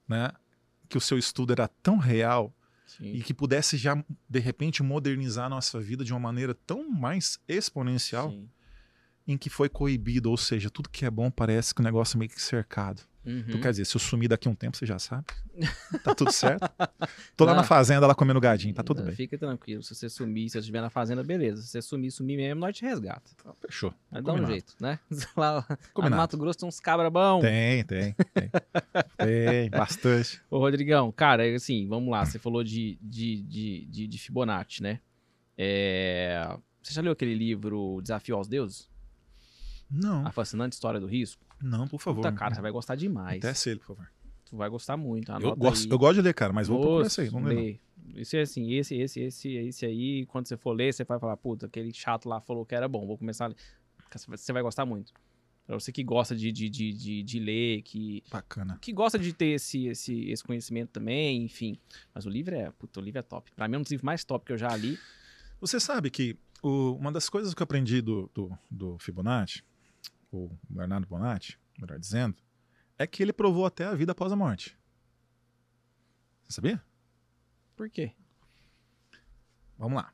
né, 0.08 0.30
que 0.90 0.98
o 0.98 1.02
seu 1.02 1.18
estudo 1.18 1.54
era 1.54 1.68
tão 1.68 1.98
real 1.98 2.54
Sim. 2.86 3.14
e 3.14 3.22
que 3.22 3.34
pudesse 3.34 3.78
já, 3.78 4.04
de 4.30 4.40
repente, 4.40 4.84
modernizar 4.84 5.48
a 5.48 5.50
nossa 5.50 5.80
vida 5.80 6.04
de 6.04 6.14
uma 6.14 6.20
maneira 6.20 6.54
tão 6.54 6.90
mais 6.90 7.40
exponencial, 7.48 8.30
Sim. 8.30 8.50
em 9.28 9.38
que 9.38 9.50
foi 9.50 9.68
coibido, 9.68 10.30
ou 10.30 10.38
seja, 10.38 10.70
tudo 10.70 10.90
que 10.90 11.06
é 11.06 11.10
bom 11.10 11.32
parece 11.32 11.74
que 11.74 11.82
o 11.82 11.84
negócio 11.84 12.16
é 12.16 12.20
meio 12.20 12.32
que 12.32 12.42
cercado. 12.42 13.02
Uhum. 13.26 13.44
Então, 13.48 13.60
quer 13.60 13.72
dizer, 13.72 13.86
se 13.86 13.96
eu 13.96 14.00
sumir 14.00 14.30
daqui 14.30 14.48
a 14.48 14.52
um 14.52 14.56
tempo, 14.56 14.78
você 14.78 14.86
já 14.86 15.00
sabe. 15.00 15.26
Tá 16.04 16.14
tudo 16.14 16.32
certo. 16.32 16.70
Tô 17.36 17.46
lá 17.46 17.54
na 17.56 17.64
fazenda, 17.64 18.06
lá 18.06 18.14
comendo 18.14 18.40
gadinho, 18.40 18.74
tá 18.74 18.84
tudo 18.84 19.00
Não, 19.00 19.08
bem. 19.08 19.16
Fica 19.16 19.38
tranquilo. 19.38 19.82
Se 19.82 19.96
você 19.96 20.08
sumir, 20.10 20.50
se 20.50 20.54
você 20.54 20.60
estiver 20.60 20.82
na 20.82 20.90
fazenda, 20.90 21.24
beleza. 21.24 21.62
Se 21.64 21.70
você 21.70 21.82
sumir, 21.82 22.12
sumir 22.12 22.38
mesmo, 22.38 22.60
nós 22.62 22.76
te 22.76 22.84
resgata. 22.86 23.32
Então, 23.34 23.56
fechou. 23.60 23.94
Mas 24.12 24.24
dá 24.24 24.32
um 24.32 24.36
Combinado. 24.36 24.52
jeito, 24.52 24.76
né? 24.80 25.00
Lá, 25.36 25.52
lá 25.54 25.66
no 25.70 25.78
Combinado. 25.94 26.22
Mato 26.22 26.38
Grosso 26.38 26.60
tem 26.60 26.68
uns 26.70 26.80
cabra 26.80 27.10
bom. 27.10 27.40
Tem, 27.42 27.84
tem, 27.86 28.14
tem. 28.34 28.52
tem, 29.18 29.70
bastante. 29.72 30.42
Ô, 30.50 30.60
Rodrigão, 30.60 31.12
cara, 31.12 31.48
é 31.48 31.56
assim, 31.56 31.88
vamos 31.88 32.12
lá. 32.12 32.26
Você 32.26 32.38
falou 32.38 32.64
de, 32.64 32.98
de, 33.02 33.42
de, 33.42 33.86
de, 33.86 34.08
de 34.08 34.18
Fibonacci, 34.20 34.84
né? 34.84 35.00
É, 35.58 36.58
Você 36.84 36.94
já 36.94 37.02
leu 37.02 37.14
aquele 37.14 37.34
livro 37.34 38.00
Desafio 38.02 38.36
aos 38.36 38.48
Deuses? 38.48 38.90
Não, 39.90 40.26
A 40.28 40.32
fascinante 40.32 40.74
história 40.74 41.00
do 41.00 41.06
risco? 41.08 41.45
Não, 41.62 41.88
por 41.88 42.00
favor. 42.00 42.22
Puta, 42.22 42.32
cara, 42.32 42.56
você 42.56 42.62
vai 42.62 42.72
gostar 42.72 42.96
demais. 42.96 43.40
Desce 43.42 43.70
ele, 43.70 43.80
por 43.80 43.88
favor. 43.96 44.08
Tu 44.46 44.56
vai 44.56 44.70
gostar 44.70 44.96
muito. 44.98 45.32
Eu 45.32 45.56
gosto, 45.56 45.86
aí. 45.86 45.92
eu 45.92 45.98
gosto 45.98 46.16
de 46.16 46.22
ler, 46.22 46.34
cara, 46.34 46.54
mas 46.54 46.68
vou 46.68 46.80
procurar 46.80 47.04
Moço, 47.04 47.08
isso 47.08 47.22
aí. 47.22 47.30
Vamos 47.30 47.50
ler. 47.50 47.80
Isso 48.16 48.36
é 48.38 48.42
assim, 48.42 48.72
esse, 48.74 48.96
esse, 48.96 49.20
esse, 49.20 49.50
esse 49.56 49.86
aí, 49.86 50.26
quando 50.28 50.48
você 50.48 50.56
for 50.56 50.72
ler, 50.74 50.94
você 50.94 51.04
vai 51.04 51.20
falar, 51.20 51.36
puta, 51.38 51.66
aquele 51.66 51.92
chato 51.92 52.30
lá 52.30 52.40
falou 52.40 52.64
que 52.66 52.76
era 52.76 52.88
bom, 52.88 53.06
vou 53.08 53.18
começar 53.18 53.46
a 53.46 53.48
ler. 53.50 53.56
Você 54.14 54.28
vai- 54.28 54.38
Você 54.38 54.54
vai 54.54 54.62
gostar 54.62 54.86
muito. 54.86 55.12
Pra 55.66 55.80
você 55.80 55.92
que 55.92 56.04
gosta 56.04 56.36
de, 56.36 56.52
de, 56.52 56.70
de, 56.70 56.94
de, 56.94 57.24
de 57.24 57.40
ler, 57.40 57.82
que, 57.82 58.24
Bacana. 58.32 58.78
que 58.80 58.94
gosta 58.94 59.18
de 59.18 59.34
ter 59.34 59.48
esse, 59.48 59.88
esse, 59.88 60.30
esse 60.30 60.44
conhecimento 60.44 60.92
também, 60.92 61.44
enfim. 61.44 61.76
Mas 62.14 62.24
o 62.28 62.30
livro 62.30 62.54
é, 62.54 62.70
puta, 62.70 63.00
o 63.00 63.04
livro 63.04 63.18
é 63.20 63.24
top. 63.24 63.52
Pra 63.56 63.68
mim 63.68 63.74
é 63.76 63.80
um 63.80 63.82
dos 63.82 63.90
livros 63.90 64.06
mais 64.06 64.24
top 64.24 64.46
que 64.46 64.54
eu 64.54 64.58
já 64.60 64.76
li. 64.78 65.00
Você 65.60 65.80
sabe 65.80 66.12
que 66.12 66.38
o- 66.62 66.92
uma 66.94 67.12
das 67.12 67.28
coisas 67.30 67.56
que 67.56 67.62
eu 67.62 67.64
aprendi 67.64 68.00
do, 68.00 68.30
do, 68.32 68.56
do 68.70 69.00
Fibonacci, 69.00 69.64
o 70.32 70.50
Bernardo 70.70 71.08
Bonatti, 71.08 71.60
melhor 71.78 72.00
dizendo, 72.00 72.36
é 72.98 73.06
que 73.06 73.22
ele 73.22 73.34
provou 73.34 73.66
até 73.66 73.86
a 73.86 73.96
vida 73.96 74.12
após 74.12 74.32
a 74.32 74.36
morte. 74.36 74.78
Você 76.44 76.54
sabia? 76.54 76.84
Por 77.76 77.90
quê? 77.90 78.14
Vamos 79.78 80.02
lá. 80.02 80.14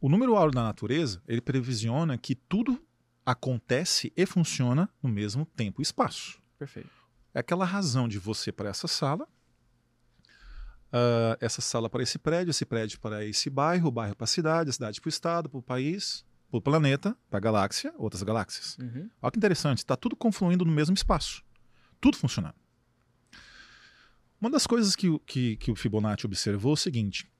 O 0.00 0.08
número 0.08 0.36
áureo 0.36 0.54
da 0.54 0.62
natureza, 0.62 1.22
ele 1.26 1.40
previsiona 1.40 2.16
que 2.16 2.34
tudo 2.34 2.82
acontece 3.24 4.12
e 4.16 4.24
funciona 4.24 4.88
no 5.02 5.08
mesmo 5.08 5.44
tempo 5.44 5.80
e 5.80 5.82
espaço. 5.82 6.40
Perfeito. 6.58 6.90
É 7.34 7.40
aquela 7.40 7.64
razão 7.64 8.08
de 8.08 8.18
você 8.18 8.50
para 8.50 8.70
essa 8.70 8.88
sala, 8.88 9.28
ah, 10.92 11.36
essa 11.40 11.60
sala 11.60 11.88
para 11.88 12.02
esse 12.02 12.18
prédio, 12.18 12.50
esse 12.50 12.64
prédio 12.64 13.00
para 13.00 13.24
esse 13.24 13.48
bairro, 13.48 13.88
o 13.88 13.92
bairro 13.92 14.16
para 14.16 14.24
a 14.24 14.28
cidade, 14.28 14.70
a 14.70 14.72
cidade 14.72 15.00
para 15.00 15.08
o 15.08 15.10
estado, 15.10 15.48
para 15.48 15.58
o 15.58 15.62
país, 15.62 16.24
para 16.50 16.58
o 16.58 16.60
planeta, 16.60 17.16
para 17.30 17.38
a 17.38 17.40
galáxia, 17.40 17.94
outras 17.96 18.22
galáxias. 18.22 18.76
Uhum. 18.78 19.08
Olha 19.22 19.30
que 19.30 19.38
interessante, 19.38 19.78
está 19.78 19.96
tudo 19.96 20.16
confluindo 20.16 20.64
no 20.64 20.72
mesmo 20.72 20.94
espaço. 20.94 21.42
Tudo 22.00 22.16
funcionando. 22.16 22.54
Uma 24.40 24.50
das 24.50 24.66
coisas 24.66 24.96
que, 24.96 25.08
o- 25.08 25.18
que, 25.20 25.56
que 25.56 25.70
o 25.70 25.76
Fibonacci 25.76 26.26
observou 26.26 26.72
é 26.72 26.74
o 26.74 26.76
seguinte: 26.76 27.30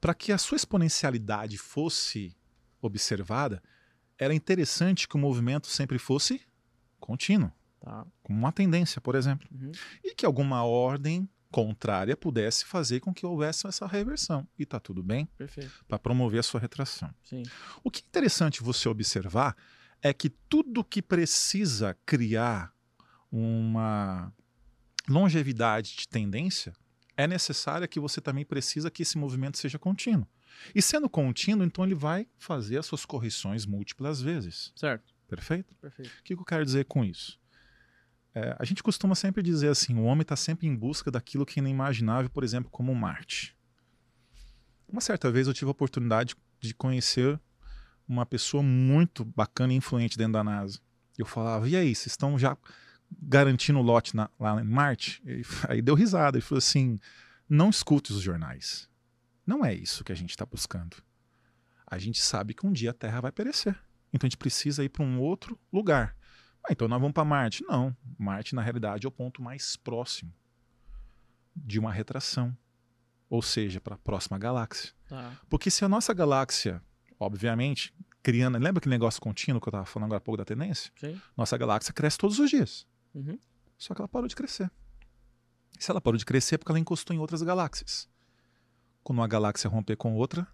para 0.00 0.14
que 0.14 0.32
a 0.32 0.38
sua 0.38 0.56
exponencialidade 0.56 1.56
fosse 1.58 2.36
observada, 2.80 3.62
era 4.18 4.34
interessante 4.34 5.08
que 5.08 5.16
o 5.16 5.18
movimento 5.18 5.66
sempre 5.66 5.98
fosse 5.98 6.40
contínuo, 6.98 7.50
Tá. 7.80 8.06
como 8.22 8.38
uma 8.38 8.52
tendência, 8.52 9.00
por 9.00 9.14
exemplo, 9.14 9.48
Uhum. 9.50 9.72
e 10.04 10.14
que 10.14 10.26
alguma 10.26 10.62
ordem 10.64 11.26
contrária 11.50 12.16
pudesse 12.16 12.64
fazer 12.64 13.00
com 13.00 13.12
que 13.12 13.26
houvesse 13.26 13.66
essa 13.66 13.86
reversão. 13.86 14.46
E 14.58 14.62
está 14.62 14.78
tudo 14.78 15.02
bem 15.02 15.28
para 15.88 15.98
promover 15.98 16.40
a 16.40 16.42
sua 16.42 16.60
retração. 16.60 17.12
Sim. 17.22 17.42
O 17.82 17.90
que 17.90 18.00
é 18.00 18.06
interessante 18.06 18.62
você 18.62 18.88
observar 18.88 19.56
é 20.02 20.12
que 20.12 20.30
tudo 20.30 20.84
que 20.84 21.02
precisa 21.02 21.96
criar 22.06 22.72
uma 23.30 24.32
longevidade 25.08 25.96
de 25.96 26.08
tendência 26.08 26.72
é 27.16 27.26
necessária 27.26 27.86
que 27.86 28.00
você 28.00 28.20
também 28.20 28.44
precisa 28.44 28.90
que 28.90 29.02
esse 29.02 29.18
movimento 29.18 29.58
seja 29.58 29.78
contínuo. 29.78 30.26
E 30.74 30.80
sendo 30.80 31.08
contínuo, 31.08 31.64
então 31.64 31.84
ele 31.84 31.94
vai 31.94 32.26
fazer 32.38 32.78
as 32.78 32.86
suas 32.86 33.04
correções 33.04 33.66
múltiplas 33.66 34.20
vezes. 34.20 34.72
Certo. 34.74 35.14
Perfeito? 35.28 35.74
Perfeito. 35.76 36.10
O 36.20 36.22
que 36.22 36.34
eu 36.34 36.44
quero 36.44 36.64
dizer 36.64 36.86
com 36.86 37.04
isso? 37.04 37.39
É, 38.34 38.54
a 38.58 38.64
gente 38.64 38.82
costuma 38.82 39.14
sempre 39.14 39.42
dizer 39.42 39.68
assim: 39.68 39.94
o 39.96 40.04
homem 40.04 40.22
está 40.22 40.36
sempre 40.36 40.66
em 40.66 40.74
busca 40.76 41.10
daquilo 41.10 41.44
que 41.46 41.58
é 41.58 41.62
inimaginável, 41.62 42.30
por 42.30 42.44
exemplo, 42.44 42.70
como 42.70 42.94
Marte. 42.94 43.56
Uma 44.88 45.00
certa 45.00 45.30
vez 45.30 45.46
eu 45.46 45.54
tive 45.54 45.68
a 45.68 45.70
oportunidade 45.72 46.34
de 46.60 46.74
conhecer 46.74 47.40
uma 48.08 48.26
pessoa 48.26 48.62
muito 48.62 49.24
bacana 49.24 49.72
e 49.72 49.76
influente 49.76 50.18
dentro 50.18 50.34
da 50.34 50.44
NASA. 50.44 50.80
Eu 51.18 51.26
falava: 51.26 51.68
e 51.68 51.76
aí, 51.76 51.94
vocês 51.94 52.12
estão 52.12 52.38
já 52.38 52.56
garantindo 53.22 53.78
o 53.78 53.82
lote 53.82 54.14
na- 54.14 54.30
lá 54.38 54.60
em 54.60 54.64
Marte? 54.64 55.20
Ele- 55.24 55.44
aí 55.68 55.82
deu 55.82 55.94
risada 55.94 56.38
e 56.38 56.40
falou 56.40 56.58
assim: 56.58 56.98
não 57.48 57.70
escute 57.70 58.12
os 58.12 58.20
jornais. 58.22 58.88
Não 59.46 59.64
é 59.64 59.74
isso 59.74 60.04
que 60.04 60.12
a 60.12 60.14
gente 60.14 60.30
está 60.30 60.46
buscando. 60.46 60.96
A 61.86 61.98
gente 61.98 62.20
sabe 62.22 62.54
que 62.54 62.64
um 62.64 62.72
dia 62.72 62.90
a 62.90 62.94
Terra 62.94 63.20
vai 63.20 63.32
perecer. 63.32 63.76
Então 64.12 64.26
a 64.26 64.30
gente 64.30 64.36
precisa 64.36 64.84
ir 64.84 64.88
para 64.88 65.04
um 65.04 65.18
outro 65.20 65.58
lugar. 65.72 66.16
Ah, 66.64 66.72
então 66.72 66.88
nós 66.88 67.00
vamos 67.00 67.14
para 67.14 67.24
Marte. 67.24 67.64
Não. 67.64 67.96
Marte, 68.18 68.54
na 68.54 68.62
realidade, 68.62 69.06
é 69.06 69.08
o 69.08 69.12
ponto 69.12 69.42
mais 69.42 69.76
próximo 69.76 70.32
de 71.54 71.78
uma 71.78 71.92
retração. 71.92 72.56
Ou 73.28 73.42
seja, 73.42 73.80
para 73.80 73.94
a 73.94 73.98
próxima 73.98 74.38
galáxia. 74.38 74.92
Tá. 75.08 75.32
Porque 75.48 75.70
se 75.70 75.84
a 75.84 75.88
nossa 75.88 76.12
galáxia, 76.12 76.82
obviamente, 77.18 77.94
criando. 78.22 78.58
Lembra 78.58 78.78
aquele 78.78 78.94
negócio 78.94 79.20
contínuo 79.20 79.60
que 79.60 79.68
eu 79.68 79.70
estava 79.70 79.86
falando 79.86 80.06
agora 80.08 80.18
há 80.18 80.20
pouco 80.20 80.38
da 80.38 80.44
tendência? 80.44 80.92
Sim. 80.96 81.20
Nossa 81.36 81.56
galáxia 81.56 81.92
cresce 81.92 82.18
todos 82.18 82.38
os 82.38 82.50
dias. 82.50 82.86
Uhum. 83.14 83.38
Só 83.78 83.94
que 83.94 84.00
ela 84.00 84.08
parou 84.08 84.28
de 84.28 84.36
crescer. 84.36 84.70
Se 85.78 85.90
ela 85.90 86.00
parou 86.00 86.18
de 86.18 86.24
crescer 86.24 86.56
é 86.56 86.58
porque 86.58 86.72
ela 86.72 86.78
encostou 86.78 87.14
em 87.14 87.18
outras 87.18 87.42
galáxias. 87.42 88.08
Quando 89.02 89.18
uma 89.18 89.28
galáxia 89.28 89.70
romper 89.70 89.96
com 89.96 90.14
outra, 90.14 90.46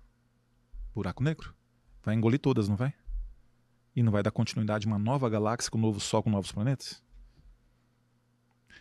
buraco 0.94 1.22
negro. 1.22 1.54
Vai 2.02 2.14
engolir 2.14 2.38
todas, 2.38 2.68
não 2.68 2.76
vai? 2.76 2.94
E 3.97 4.03
não 4.03 4.12
vai 4.12 4.22
dar 4.22 4.30
continuidade 4.30 4.86
a 4.86 4.90
uma 4.90 4.99
nova 4.99 5.26
galáxia 5.30 5.70
com 5.70 5.78
um 5.78 5.80
novo 5.80 5.99
Sol, 5.99 6.22
com 6.22 6.28
novos 6.28 6.53
planetas? 6.53 7.03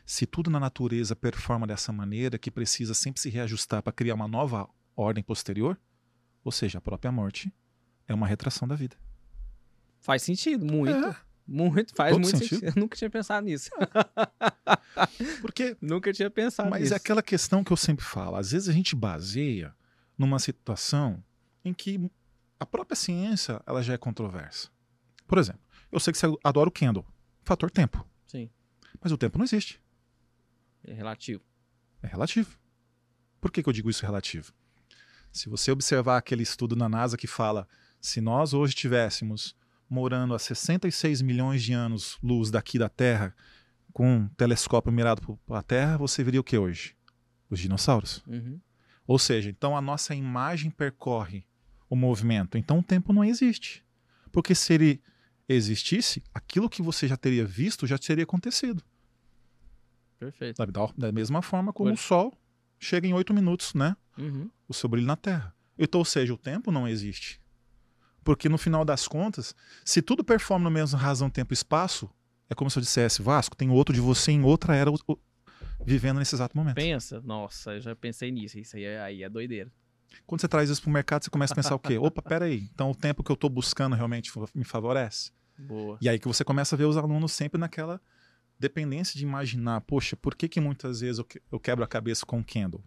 Se 0.05 0.25
tudo 0.25 0.49
na 0.49 0.59
natureza 0.59 1.15
performa 1.15 1.65
dessa 1.65 1.93
maneira, 1.93 2.37
que 2.37 2.51
precisa 2.51 2.93
sempre 2.93 3.21
se 3.21 3.29
reajustar 3.29 3.81
para 3.81 3.93
criar 3.93 4.13
uma 4.13 4.27
nova 4.27 4.69
ordem 4.95 5.23
posterior, 5.23 5.79
ou 6.43 6.51
seja, 6.51 6.79
a 6.79 6.81
própria 6.81 7.11
morte 7.13 7.51
é 8.07 8.13
uma 8.13 8.27
retração 8.27 8.67
da 8.67 8.75
vida. 8.75 8.97
Faz 10.01 10.21
sentido, 10.21 10.65
muito. 10.65 10.93
É. 10.93 11.15
Muito, 11.47 11.95
faz 11.95 12.11
Todo 12.11 12.21
muito 12.21 12.37
sentido. 12.37 12.59
sentido. 12.59 12.77
Eu 12.77 12.81
nunca 12.81 12.97
tinha 12.97 13.09
pensado 13.09 13.45
nisso. 13.45 13.69
Porque 15.41 15.77
nunca 15.81 16.11
tinha 16.11 16.29
pensado 16.29 16.69
Mas 16.69 16.81
nisso. 16.81 16.93
é 16.93 16.97
aquela 16.97 17.21
questão 17.23 17.63
que 17.63 17.71
eu 17.71 17.77
sempre 17.77 18.03
falo. 18.03 18.35
Às 18.35 18.51
vezes 18.51 18.67
a 18.67 18.73
gente 18.73 18.95
baseia 18.95 19.73
numa 20.17 20.39
situação 20.39 21.23
em 21.63 21.73
que 21.73 22.11
a 22.59 22.65
própria 22.65 22.95
ciência 22.95 23.61
ela 23.65 23.81
já 23.81 23.93
é 23.93 23.97
controversa. 23.97 24.69
Por 25.27 25.37
exemplo, 25.37 25.61
eu 25.91 25.99
sei 25.99 26.11
que 26.11 26.17
você 26.19 26.27
adora 26.43 26.69
o 26.69 26.71
Kendall. 26.71 27.05
Fator 27.43 27.69
tempo. 27.69 28.05
Sim, 28.27 28.49
Mas 29.01 29.11
o 29.11 29.17
tempo 29.17 29.37
não 29.37 29.45
existe. 29.45 29.79
é 30.83 30.93
relativo. 30.93 31.43
É 32.01 32.07
relativo. 32.07 32.57
Por 33.39 33.51
que, 33.51 33.61
que 33.61 33.69
eu 33.69 33.73
digo 33.73 33.89
isso 33.89 34.05
relativo? 34.05 34.51
Se 35.31 35.49
você 35.49 35.71
observar 35.71 36.17
aquele 36.17 36.43
estudo 36.43 36.75
na 36.75 36.87
NASA 36.89 37.17
que 37.17 37.27
fala 37.27 37.67
se 37.99 38.21
nós 38.21 38.53
hoje 38.53 38.73
estivéssemos 38.73 39.55
morando 39.89 40.33
a 40.33 40.39
66 40.39 41.21
milhões 41.21 41.63
de 41.63 41.73
anos 41.73 42.17
luz 42.23 42.49
daqui 42.49 42.79
da 42.79 42.89
Terra, 42.89 43.35
com 43.93 44.17
um 44.17 44.27
telescópio 44.29 44.91
mirado 44.91 45.39
para 45.45 45.59
a 45.59 45.63
Terra, 45.63 45.97
você 45.97 46.23
veria 46.23 46.39
o 46.39 46.43
que 46.43 46.57
hoje? 46.57 46.95
Os 47.49 47.59
dinossauros. 47.59 48.23
Uhum. 48.27 48.59
Ou 49.07 49.19
seja, 49.19 49.49
então 49.49 49.77
a 49.77 49.81
nossa 49.81 50.15
imagem 50.15 50.71
percorre 50.71 51.45
o 51.89 51.95
movimento. 51.95 52.57
Então 52.57 52.79
o 52.79 52.83
tempo 52.83 53.13
não 53.13 53.23
existe. 53.23 53.85
Porque 54.31 54.55
se 54.55 54.73
ele 54.73 55.01
existisse, 55.47 56.23
aquilo 56.33 56.69
que 56.69 56.81
você 56.81 57.07
já 57.07 57.17
teria 57.17 57.45
visto 57.45 57.85
já 57.85 57.97
teria 57.97 58.23
acontecido. 58.23 58.83
Perfeito. 60.19 60.57
Sabe? 60.57 60.71
Da, 60.97 61.11
mesma 61.11 61.41
forma 61.41 61.71
como 61.71 61.89
Pois. 61.89 61.99
o 61.99 62.03
Sol 62.03 62.37
chega 62.79 63.07
em 63.07 63.13
oito 63.13 63.33
minutos, 63.33 63.73
né? 63.73 63.95
Uhum. 64.17 64.49
O 64.67 64.73
seu 64.73 64.89
brilho 64.89 65.07
na 65.07 65.15
Terra. 65.15 65.53
Então, 65.77 65.99
ou 65.99 66.05
seja, 66.05 66.33
o 66.33 66.37
tempo 66.37 66.71
não 66.71 66.87
existe. 66.87 67.41
Porque 68.23 68.49
no 68.49 68.57
final 68.57 68.83
das 68.83 69.07
contas, 69.07 69.55
se 69.83 70.01
tudo 70.01 70.23
performa 70.23 70.63
no 70.63 70.71
mesmo 70.71 70.97
razão, 70.97 71.29
tempo 71.29 71.53
e 71.53 71.55
espaço, 71.55 72.09
é 72.49 72.55
como 72.55 72.69
se 72.69 72.79
eu 72.79 72.81
dissesse, 72.81 73.21
Vasco, 73.21 73.55
tem 73.55 73.69
outro 73.69 73.93
de 73.93 74.01
você 74.01 74.31
em 74.31 74.43
outra 74.43 74.75
era 74.75 74.89
vivendo 75.85 76.17
nesse 76.17 76.33
exato 76.33 76.57
momento. 76.57 76.75
Pensa, 76.75 77.21
nossa, 77.21 77.73
eu 77.73 77.81
já 77.81 77.95
pensei 77.95 78.31
nisso. 78.31 78.57
Isso 78.57 78.75
aí 78.75 78.83
é, 78.83 79.01
aí 79.01 79.23
é 79.23 79.29
doideira. 79.29 79.71
Quando 80.25 80.41
você 80.41 80.47
traz 80.47 80.69
isso 80.69 80.81
para 80.81 80.89
o 80.89 80.93
mercado, 80.93 81.23
você 81.23 81.29
começa 81.29 81.53
a 81.53 81.55
pensar 81.55 81.75
o 81.75 81.79
quê? 81.79 81.97
Opa, 81.97 82.21
peraí, 82.23 82.69
então 82.73 82.91
o 82.91 82.95
tempo 82.95 83.23
que 83.23 83.31
eu 83.31 83.35
estou 83.35 83.49
buscando 83.49 83.95
realmente 83.95 84.31
me 84.53 84.63
favorece? 84.63 85.31
Boa. 85.57 85.97
E 86.01 86.09
aí 86.09 86.19
que 86.19 86.27
você 86.27 86.43
começa 86.43 86.75
a 86.75 86.77
ver 86.77 86.85
os 86.85 86.97
alunos 86.97 87.31
sempre 87.31 87.59
naquela 87.59 88.01
dependência 88.59 89.17
de 89.17 89.23
imaginar, 89.23 89.81
poxa, 89.81 90.15
por 90.15 90.35
que, 90.35 90.47
que 90.47 90.59
muitas 90.61 91.01
vezes 91.01 91.19
eu, 91.19 91.25
que- 91.25 91.41
eu 91.51 91.59
quebro 91.59 91.83
a 91.83 91.87
cabeça 91.87 92.25
com 92.25 92.39
o 92.39 92.43
Kendall? 92.43 92.83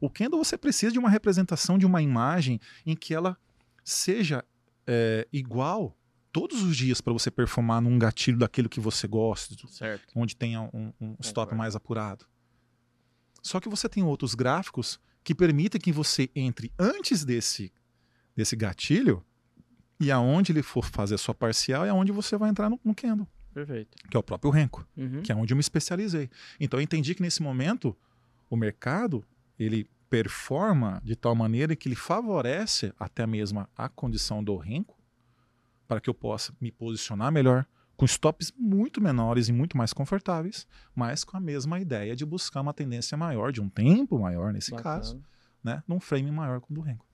O 0.00 0.10
Kendall 0.10 0.42
você 0.44 0.58
precisa 0.58 0.92
de 0.92 0.98
uma 0.98 1.08
representação 1.08 1.78
de 1.78 1.86
uma 1.86 2.02
imagem 2.02 2.60
em 2.84 2.94
que 2.94 3.14
ela 3.14 3.36
seja 3.82 4.44
é, 4.86 5.26
igual 5.32 5.96
todos 6.32 6.62
os 6.62 6.76
dias 6.76 7.00
para 7.00 7.12
você 7.14 7.30
performar 7.30 7.80
num 7.80 7.98
gatilho 7.98 8.38
daquilo 8.38 8.68
que 8.68 8.78
você 8.78 9.08
gosta, 9.08 9.54
Certo. 9.68 10.12
onde 10.14 10.36
tenha 10.36 10.60
um, 10.72 10.92
um 11.00 11.16
stop 11.20 11.54
mais 11.54 11.74
apurado. 11.74 12.26
Só 13.42 13.58
que 13.60 13.68
você 13.68 13.88
tem 13.88 14.02
outros 14.02 14.34
gráficos 14.34 15.00
que 15.26 15.34
permitem 15.34 15.80
que 15.80 15.90
você 15.90 16.30
entre 16.36 16.72
antes 16.78 17.24
desse, 17.24 17.72
desse 18.36 18.54
gatilho 18.54 19.24
e 19.98 20.12
aonde 20.12 20.52
ele 20.52 20.62
for 20.62 20.84
fazer 20.84 21.16
a 21.16 21.18
sua 21.18 21.34
parcial 21.34 21.84
é 21.84 21.88
aonde 21.88 22.12
você 22.12 22.36
vai 22.36 22.48
entrar 22.48 22.70
no, 22.70 22.78
no 22.84 22.94
Kendall, 22.94 23.26
Perfeito. 23.52 23.96
que 24.08 24.16
é 24.16 24.20
o 24.20 24.22
próprio 24.22 24.52
Renko, 24.52 24.86
Uhum. 24.96 25.22
que 25.22 25.32
é 25.32 25.34
onde 25.34 25.52
eu 25.52 25.56
me 25.56 25.60
especializei. 25.60 26.30
Então 26.60 26.78
eu 26.78 26.84
entendi 26.84 27.12
que 27.12 27.22
nesse 27.22 27.42
momento 27.42 27.96
o 28.48 28.56
mercado 28.56 29.24
ele 29.58 29.90
performa 30.08 31.00
de 31.02 31.16
tal 31.16 31.34
maneira 31.34 31.74
que 31.74 31.88
ele 31.88 31.96
favorece 31.96 32.92
até 33.00 33.26
mesmo 33.26 33.66
a 33.76 33.88
condição 33.88 34.44
do 34.44 34.56
Renko 34.56 34.96
para 35.88 36.00
que 36.00 36.08
eu 36.08 36.14
possa 36.14 36.54
me 36.60 36.70
posicionar 36.70 37.32
melhor, 37.32 37.66
com 37.96 38.04
stops 38.04 38.52
muito 38.58 39.00
menores 39.00 39.48
e 39.48 39.52
muito 39.52 39.76
mais 39.76 39.92
confortáveis, 39.92 40.66
mas 40.94 41.24
com 41.24 41.36
a 41.36 41.40
mesma 41.40 41.80
ideia 41.80 42.14
de 42.14 42.24
buscar 42.26 42.60
uma 42.60 42.74
tendência 42.74 43.16
maior, 43.16 43.52
de 43.52 43.60
um 43.60 43.68
tempo 43.68 44.18
maior 44.18 44.52
nesse 44.52 44.70
Bacana. 44.70 44.96
caso, 44.96 45.22
né, 45.64 45.82
num 45.88 45.98
frame 45.98 46.30
maior 46.30 46.60
como 46.60 46.78
o 46.78 46.82
do 46.82 46.86
Renko. 46.86 47.06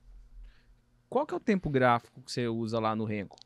Qual 1.09 1.25
que 1.25 1.33
é 1.33 1.37
o 1.37 1.39
tempo 1.39 1.69
gráfico 1.69 2.21
que 2.21 2.31
você 2.31 2.47
usa 2.47 2.79
lá 2.79 2.95
no 2.95 3.05
Renko? 3.05 3.37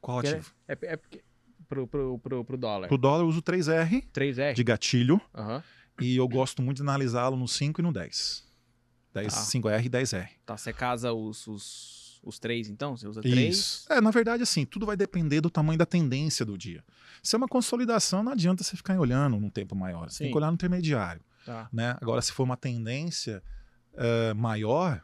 Qual 0.00 0.20
Que 0.20 0.28
é- 0.28 0.30
ativo? 0.30 0.52
É, 0.68 0.72
é 0.82 0.96
porque. 0.96 1.22
Pro, 1.68 1.86
pro, 1.86 2.18
pro, 2.18 2.44
pro 2.44 2.56
dólar. 2.58 2.88
Pro 2.88 2.98
dólar 2.98 3.22
eu 3.22 3.26
uso 3.26 3.40
3R 3.42 4.02
3R? 4.12 4.52
de 4.54 4.62
gatilho 4.62 5.18
Aham. 5.34 5.62
e 6.00 6.14
eu 6.16 6.28
gosto 6.28 6.60
muito 6.62 6.76
de 6.76 6.82
analisá-lo 6.82 7.36
no 7.36 7.48
5 7.48 7.80
e 7.80 7.82
no 7.82 7.90
10. 7.92 8.46
10 9.14 9.32
Tá. 9.34 9.40
5R 9.40 9.84
e 9.84 9.88
10R. 9.88 10.28
Tá, 10.44 10.56
você 10.58 10.72
casa 10.74 11.12
os, 11.12 11.46
os, 11.46 12.03
os 12.24 12.38
três, 12.38 12.68
então? 12.68 12.96
Você 12.96 13.06
usa 13.06 13.20
três? 13.20 13.56
Isso. 13.56 13.92
É, 13.92 14.00
na 14.00 14.10
verdade, 14.10 14.42
assim, 14.42 14.64
tudo 14.64 14.86
vai 14.86 14.96
depender 14.96 15.40
do 15.40 15.50
tamanho 15.50 15.78
da 15.78 15.86
tendência 15.86 16.44
do 16.44 16.56
dia. 16.56 16.84
Se 17.22 17.34
é 17.34 17.38
uma 17.38 17.48
consolidação, 17.48 18.22
não 18.22 18.32
adianta 18.32 18.62
você 18.62 18.76
ficar 18.76 18.98
olhando 18.98 19.38
num 19.38 19.50
tempo 19.50 19.74
maior. 19.74 20.10
Você 20.10 20.18
tem 20.18 20.26
Sim. 20.28 20.32
que 20.32 20.36
olhar 20.36 20.48
no 20.48 20.54
intermediário. 20.54 21.22
Tá. 21.44 21.68
Né? 21.72 21.96
Agora, 22.00 22.22
se 22.22 22.32
for 22.32 22.42
uma 22.42 22.56
tendência 22.56 23.42
eh, 23.96 24.34
maior, 24.34 25.02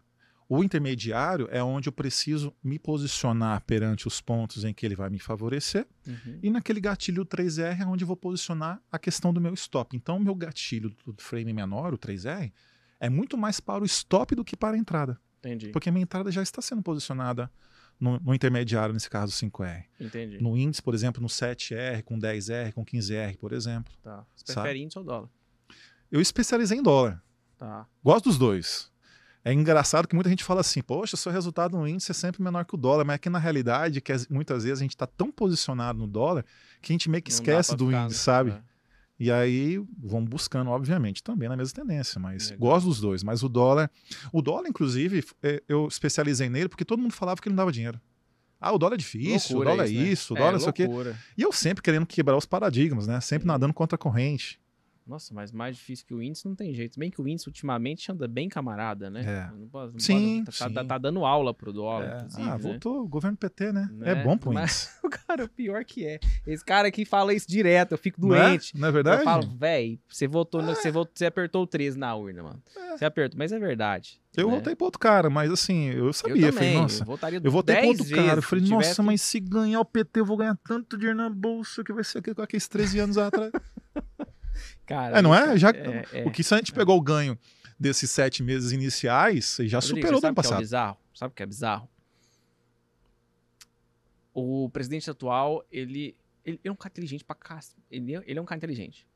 o 0.49 0.65
intermediário 0.65 1.49
é 1.53 1.63
onde 1.63 1.89
eu 1.89 1.93
preciso 1.93 2.53
me 2.61 2.77
posicionar 2.77 3.63
perante 3.63 4.09
os 4.09 4.21
pontos 4.21 4.65
em 4.65 4.75
que 4.75 4.85
ele 4.85 4.97
vai 4.97 5.09
me 5.09 5.21
favorecer. 5.21 5.87
Uhum. 6.05 6.41
E 6.43 6.51
naquele 6.51 6.81
gatilho 6.81 7.25
3R 7.25 7.81
é 7.81 7.87
onde 7.87 8.03
eu 8.03 8.09
vou 8.09 8.17
posicionar 8.17 8.83
a 8.91 8.99
questão 8.99 9.33
do 9.33 9.41
meu 9.41 9.55
stop. 9.55 9.97
Então, 9.97 10.17
o 10.17 10.21
meu 10.21 10.35
gatilho 10.35 10.91
do 11.07 11.15
frame 11.19 11.53
menor, 11.53 11.95
o 11.95 11.99
3R, 11.99 12.53
é 12.99 13.09
muito 13.09 13.39
mais 13.39 13.61
para 13.61 13.85
o 13.85 13.87
stop 13.87 14.35
do 14.35 14.45
que 14.45 14.57
para 14.57 14.77
a 14.77 14.79
entrada. 14.79 15.21
Entendi. 15.41 15.69
Porque 15.71 15.89
a 15.89 15.93
minha 15.93 16.03
entrada 16.03 16.31
já 16.31 16.43
está 16.43 16.61
sendo 16.63 16.83
posicionada 16.83 17.51
no, 17.99 18.19
no 18.21 18.35
intermediário, 18.35 18.93
nesse 18.93 19.09
caso 19.11 19.33
5R. 19.33 19.85
Entendi. 19.99 20.39
No 20.43 20.57
índice, 20.57 20.83
por 20.83 20.95
exemplo, 20.95 21.21
no 21.21 21.29
7R, 21.29 22.03
com 22.03 22.19
10R, 22.19 22.73
com 22.73 22.85
15R, 22.85 23.37
por 23.37 23.53
exemplo. 23.53 23.93
Tá. 24.03 24.25
Você 24.37 24.53
Sabe? 24.53 24.63
prefere 24.65 24.83
índice 24.83 24.99
ou 24.99 25.05
dólar? 25.05 25.29
Eu 26.11 26.21
especializei 26.21 26.79
em 26.79 26.83
dólar. 26.83 27.23
Tá. 27.59 27.87
Gosto 28.03 28.25
dos 28.31 28.39
dois. 28.39 28.91
É 29.43 29.53
engraçado 29.53 30.07
que 30.07 30.15
muita 30.15 30.29
gente 30.29 30.45
fala 30.45 30.61
assim, 30.61 30.83
poxa, 30.83 31.17
seu 31.17 31.33
resultado 31.33 31.77
no 31.79 31.89
índice 31.89 32.11
é 32.11 32.15
sempre 32.15 32.43
menor 32.43 32.65
que 32.67 32.75
o 32.75 32.79
dólar, 32.79 33.05
mas 33.05 33.15
é 33.15 33.19
que 33.19 33.31
na 33.31 33.39
realidade, 33.39 34.01
que 34.03 34.13
as- 34.13 34.29
muitas 34.29 34.65
vezes 34.65 34.81
a 34.81 34.83
gente 34.83 34.91
está 34.95 35.07
tão 35.07 35.31
posicionado 35.31 35.99
no 35.99 36.07
dólar 36.07 36.45
que 36.83 36.93
a 36.93 36.95
gente 36.95 37.09
meio 37.09 37.23
que 37.23 37.31
Não 37.31 37.35
esquece 37.37 37.75
do 37.75 37.87
ficar, 37.87 38.05
índice, 38.05 38.19
né? 38.19 38.23
sabe? 38.25 38.51
É. 38.51 38.63
E 39.21 39.31
aí 39.31 39.77
vão 40.03 40.25
buscando, 40.25 40.71
obviamente, 40.71 41.23
também 41.23 41.47
na 41.47 41.55
mesma 41.55 41.75
tendência, 41.75 42.19
mas 42.19 42.51
Legal. 42.51 42.71
gosto 42.71 42.87
dos 42.87 43.01
dois. 43.03 43.23
Mas 43.23 43.43
o 43.43 43.51
dólar, 43.51 43.91
o 44.33 44.41
dólar, 44.41 44.67
inclusive, 44.67 45.23
é, 45.43 45.63
eu 45.69 45.87
especializei 45.87 46.49
nele 46.49 46.71
porque 46.71 46.87
todo 46.87 47.01
mundo 47.03 47.13
falava 47.13 47.39
que 47.39 47.47
ele 47.47 47.53
não 47.53 47.59
dava 47.59 47.71
dinheiro. 47.71 48.01
Ah, 48.59 48.73
o 48.73 48.79
dólar 48.79 48.95
é 48.95 48.97
difícil, 48.97 49.57
Loucura 49.57 49.75
o 49.75 49.77
dólar 49.77 49.89
é 49.89 49.93
né? 49.93 50.09
isso, 50.09 50.33
o 50.33 50.37
dólar 50.37 50.49
é 50.49 50.53
não 50.53 50.61
sei 50.61 50.71
o 50.71 50.73
quê. 50.73 50.87
loucura. 50.87 51.19
E 51.37 51.43
eu 51.43 51.53
sempre 51.53 51.83
querendo 51.83 52.07
quebrar 52.07 52.35
os 52.35 52.47
paradigmas, 52.47 53.07
né? 53.07 53.21
Sempre 53.21 53.47
nadando 53.47 53.75
contra 53.75 53.97
a 53.97 53.99
corrente. 53.99 54.59
Nossa, 55.11 55.35
mas 55.35 55.51
mais 55.51 55.77
difícil 55.77 56.07
que 56.07 56.15
o 56.15 56.23
índice 56.23 56.47
não 56.47 56.55
tem 56.55 56.73
jeito. 56.73 56.99
Bem 56.99 57.11
que 57.11 57.21
o 57.21 57.27
índice 57.27 57.49
ultimamente 57.49 58.13
anda 58.13 58.29
bem 58.29 58.49
camarada, 58.49 59.11
né? 59.11 59.23
É. 59.27 59.51
Não 59.59 59.67
pode- 59.69 59.93
não 59.95 59.99
Sim, 59.99 60.45
pode- 60.45 60.57
tá, 60.59 60.69
sim. 60.69 60.75
tá- 60.75 60.85
tá 60.85 60.99
dando 60.99 61.25
aula 61.25 61.53
pro 61.53 61.73
dólar, 61.73 62.05
É. 62.07 62.43
Ah, 62.43 62.53
né? 62.53 62.59
voltou 62.59 63.03
o 63.03 63.09
governo 63.09 63.37
PT, 63.37 63.73
né? 63.73 63.89
Né? 63.93 64.13
É 64.13 64.15
bom 64.23 64.39
pro 64.39 64.53
Mas- 64.53 64.85
índice. 64.85 65.01
O 65.11 65.11
cara, 65.11 65.45
o 65.45 65.49
pior 65.49 65.85
que 65.85 66.07
é. 66.07 66.21
Esse 66.47 66.65
cara 66.65 66.87
aqui 66.89 67.05
fala 67.05 67.35
isso 67.35 67.49
direto, 67.49 67.93
eu 67.93 67.99
fico 67.99 68.21
Não 68.25 68.35
é? 68.35 68.49
doente. 68.51 68.77
Não 68.79 68.87
é 68.89 68.93
verdade? 68.93 69.23
Eu 69.23 69.25
falo, 69.25 69.49
véi, 69.59 69.99
você 70.09 70.29
votou, 70.29 70.63
no- 70.63 70.75
você 70.75 70.91
votou, 70.91 71.13
você 71.15 71.27
apertou 71.27 71.63
o 71.65 71.67
13 71.67 71.99
na 71.99 72.15
urna, 72.15 72.43
mano. 72.45 72.63
É. 72.77 72.97
Você 72.97 73.05
apertou, 73.05 73.37
mas 73.39 73.51
é 73.53 73.59
verdade. 73.59 74.21
Eu 74.37 74.49
né? 74.49 74.57
votei 74.57 74.77
pro 74.77 74.85
outro 74.85 75.01
cara, 75.01 75.29
mas 75.29 75.51
assim, 75.51 75.87
eu 75.91 76.07
Eu 76.07 76.13
sabia. 76.13 76.35
também, 76.37 76.53
falei, 76.53 76.75
nossa, 76.75 77.03
eu 77.03 77.07
votaria 77.07 77.41
eu 77.43 77.51
votei 77.51 77.75
pro 77.75 77.85
10 77.87 77.99
outro 78.01 78.15
cara. 78.17 78.39
Eu 78.39 78.43
falei, 78.43 78.65
nossa, 78.65 78.83
tivesse- 78.83 79.03
mas 79.03 79.23
se 79.23 79.41
ganhar 79.41 79.81
o 79.81 79.85
PT, 79.85 80.21
eu 80.21 80.25
vou 80.25 80.37
ganhar 80.37 80.57
tanto 80.65 80.97
dinheiro 80.97 81.19
na 81.19 81.29
bolsa 81.29 81.83
que 81.83 81.93
vai 81.93 82.05
ser 82.05 82.19
aquilo 82.19 82.37
com 82.37 82.43
aqueles 82.43 82.69
13 82.69 82.99
anos 83.01 83.19
atrás. 83.19 83.51
Cara, 84.87 85.19
É, 85.19 85.23
não 85.23 85.35
é? 85.35 85.57
Já, 85.59 85.71
é, 85.71 86.05
é. 86.13 86.25
O 86.27 86.31
que 86.31 86.43
se 86.43 86.53
a 86.55 86.57
gente 86.57 86.73
pegou 86.73 86.97
o 86.97 87.01
ganho 87.01 87.39
desses 87.79 88.11
sete 88.11 88.43
meses 88.43 88.73
iniciais, 88.73 89.57
já 89.63 89.79
Rodrigo, 89.79 89.97
superou 89.97 90.21
do 90.21 90.27
ano 90.27 90.29
sabe 90.29 90.33
o 90.33 90.35
que 90.35 90.41
é 90.41 90.43
passado. 90.43 90.61
bizarro? 90.61 90.99
Sabe 91.15 91.33
o 91.33 91.35
que 91.35 91.43
é 91.43 91.47
bizarro? 91.47 91.89
O 94.33 94.69
presidente 94.71 95.11
atual, 95.11 95.65
ele, 95.71 96.17
ele 96.45 96.61
é 96.65 96.71
um 96.71 96.77
cara 96.77 96.93
inteligente 96.93 97.25
pra 97.25 97.35
cá. 97.35 97.61
Ele, 97.91 98.15
é- 98.15 98.23
ele 98.27 98.39
é 98.39 98.43
um 98.43 98.45
cara 98.45 98.59
inteligente. 98.59 99.07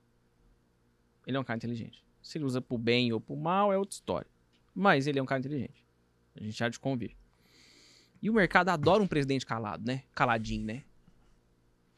Ele 1.27 1.37
é 1.37 1.41
um 1.41 1.45
cara 1.45 1.57
inteligente. 1.57 2.05
Se 2.23 2.39
ele 2.39 2.45
usa 2.45 2.61
pro 2.61 2.77
bem 2.77 3.13
ou 3.13 3.21
pro 3.21 3.37
mal, 3.37 3.73
é 3.73 3.79
outra 3.79 3.95
história. 3.95 4.27
Mas 4.75 5.07
ele 5.07 5.19
é 5.19 5.23
um 5.23 5.27
cara 5.27 5.39
inteligente. 5.41 5.85
A 6.35 6.43
gente 6.43 6.59
já 6.59 6.69
de 6.69 6.81
convir. 6.81 7.17
E 8.21 8.29
o 8.29 8.35
mercado 8.35 8.71
adora 8.71 9.03
um 9.03 9.07
presidente 9.07 9.47
calado, 9.47 9.85
né? 9.87 10.03
Caladinho, 10.15 10.65
né? 10.65 10.83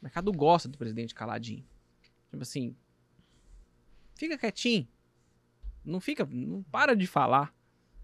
O 0.01 0.05
mercado 0.05 0.31
gosta 0.33 0.69
do 0.69 0.77
presidente 0.77 1.15
caladinho. 1.15 1.65
Tipo 2.31 2.43
assim, 2.43 2.77
fica 4.17 4.37
quietinho. 4.37 4.87
Não 5.85 6.01
fica, 6.01 6.27
não 6.31 6.63
para 6.65 6.97
de 6.97 7.07
falar. 7.07 7.55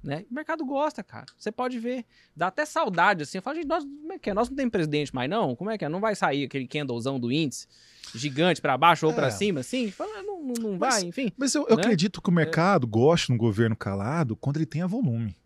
Né? 0.03 0.25
O 0.29 0.35
mercado 0.35 0.65
gosta, 0.65 1.03
cara. 1.03 1.27
Você 1.39 1.53
pode 1.53 1.79
ver. 1.79 2.05
Dá 2.35 2.49
até 2.49 2.65
saudade, 2.65 3.23
assim. 3.23 3.39
Eu 3.39 3.43
falo, 3.43 3.55
gente, 3.57 3.69
nós, 3.69 3.85
como 3.85 4.13
é 4.13 4.19
que 4.19 4.31
é? 4.31 4.35
Nós 4.35 4.49
não 4.49 4.57
temos 4.57 4.73
presidente 4.73 5.15
mais, 5.15 5.31
não? 5.31 5.55
Como 5.55 5.71
é 5.71 5.79
que 5.79 5.85
é? 5.85 5.89
Não 5.89 6.01
vai 6.01 6.17
sair 6.17 6.45
aquele 6.45 6.67
candlezão 6.67 7.21
do 7.21 7.31
índice 7.31 7.69
gigante 8.15 8.61
pra 8.61 8.77
baixo 8.77 9.07
ou 9.07 9.13
É. 9.13 9.15
pra 9.15 9.31
cima, 9.31 9.61
assim? 9.61 9.93
Fala, 9.93 10.23
não, 10.25 10.43
não, 10.43 10.55
não 10.55 10.79
Mas- 10.79 10.95
vai, 10.97 11.05
enfim. 11.05 11.33
Mas 11.37 11.55
eu, 11.55 11.67
eu 11.69 11.77
Né? 11.77 11.83
acredito 11.83 12.21
que 12.21 12.29
o 12.29 12.33
mercado 12.33 12.85
gosta 12.87 13.29
de 13.29 13.33
um 13.33 13.37
governo 13.37 13.77
calado 13.77 14.35
quando 14.35 14.57
ele 14.57 14.67
tenha 14.67 14.89
volume. 14.89 15.37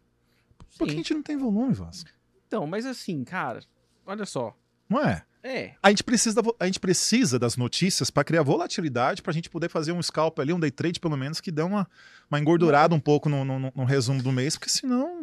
Porque 0.78 0.84
a 0.84 0.94
Sim. 0.94 0.96
gente 0.98 1.14
não 1.14 1.22
tem 1.22 1.36
volume, 1.36 1.74
Vasco. 1.74 2.08
Então, 2.46 2.66
mas 2.66 2.86
assim, 2.86 3.24
cara, 3.24 3.60
olha 4.06 4.24
só. 4.24 4.56
Não 4.88 5.00
é? 5.02 5.22
É, 5.42 5.74
A 5.80 5.90
gente 5.90 6.02
precisa, 6.02 6.42
da 6.42 6.50
a 6.58 6.66
gente 6.66 6.80
precisa 6.80 7.38
das 7.38 7.56
notícias 7.56 8.10
para 8.10 8.24
criar 8.24 8.42
volatilidade, 8.42 9.22
para 9.22 9.30
a 9.30 9.34
gente 9.34 9.48
poder 9.48 9.68
fazer 9.68 9.92
um 9.92 10.02
scalp 10.02 10.40
ali, 10.40 10.52
um 10.52 10.58
day 10.58 10.72
trade 10.72 10.98
pelo 10.98 11.16
menos, 11.16 11.40
que 11.40 11.52
dê 11.52 11.62
uma, 11.62 11.88
uma 12.28 12.40
engordurada 12.40 12.94
um 12.96 12.98
pouco 13.00 13.28
no, 13.28 13.44
no- 13.44 13.72
no 13.72 13.84
resumo 13.84 14.20
do 14.22 14.32
mês, 14.32 14.56
porque 14.56 14.68
senão. 14.70 15.22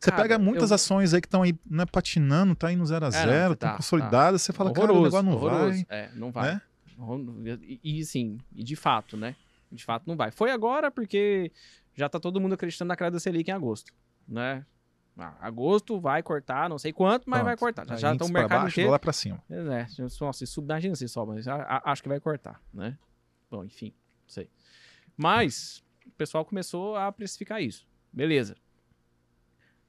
Você 0.00 0.10
Cara, 0.10 0.22
pega 0.22 0.38
muitas 0.38 0.70
eu- 0.70 0.74
ações 0.76 1.12
aí 1.12 1.20
que 1.20 1.26
estão 1.26 1.42
aí 1.42 1.54
né, 1.68 1.84
patinando, 1.84 2.54
tá 2.54 2.72
indo 2.72 2.84
0 2.86 3.04
a 3.04 3.10
0 3.10 3.30
não, 3.30 3.52
estão 3.52 3.70
tá, 3.70 3.76
consolidadas, 3.76 4.40
você 4.42 4.52
fala, 4.54 4.72
cara, 4.72 4.92
o 4.92 5.02
negócio 5.02 5.22
não 5.22 5.38
vai. 5.38 5.86
É, 5.90 6.10
não 6.14 6.32
vai. 6.32 6.54
né? 6.54 6.62
E, 7.62 8.00
e 8.00 8.04
sim, 8.06 8.38
e 8.54 8.64
de 8.64 8.74
fato, 8.74 9.16
né? 9.18 9.36
De 9.70 9.84
fato 9.84 10.04
não 10.06 10.16
vai. 10.16 10.30
Foi 10.30 10.50
agora 10.50 10.90
porque 10.90 11.52
já 11.94 12.08
tá 12.08 12.18
todo 12.18 12.40
mundo 12.40 12.54
acreditando 12.54 12.88
na 12.88 12.96
queda 12.96 13.12
da 13.12 13.20
Selic 13.20 13.50
em 13.50 13.52
agosto, 13.54 13.92
né? 14.26 14.64
Ah, 15.16 15.36
agosto 15.40 16.00
vai 16.00 16.22
cortar, 16.22 16.70
não 16.70 16.78
sei 16.78 16.92
quanto, 16.92 17.28
mas 17.28 17.44
vai 17.44 17.56
Pronto. 17.56 17.76
cortar. 17.76 17.86
Já, 17.86 18.12
já 18.12 18.16
tá 18.16 18.24
o 18.24 18.28
mercado 18.30 18.62
baixo, 18.62 18.74
inteiro. 18.74 18.88
dólar 18.88 18.98
pra 18.98 19.12
cima. 19.12 19.42
É, 19.50 19.86
nossa, 20.20 20.32
se 20.32 20.46
sub, 20.46 20.64
imagina 20.64 20.96
se 20.96 21.06
sobe, 21.06 21.32
mas 21.34 21.46
acho 21.48 22.02
que 22.02 22.08
vai 22.08 22.18
cortar, 22.18 22.62
né? 22.72 22.98
Bom, 23.50 23.62
enfim, 23.64 23.88
não 24.22 24.28
sei. 24.28 24.48
Mas 25.16 25.84
o 26.06 26.10
pessoal 26.12 26.44
começou 26.44 26.96
a 26.96 27.12
precificar 27.12 27.62
isso. 27.62 27.86
Beleza. 28.10 28.56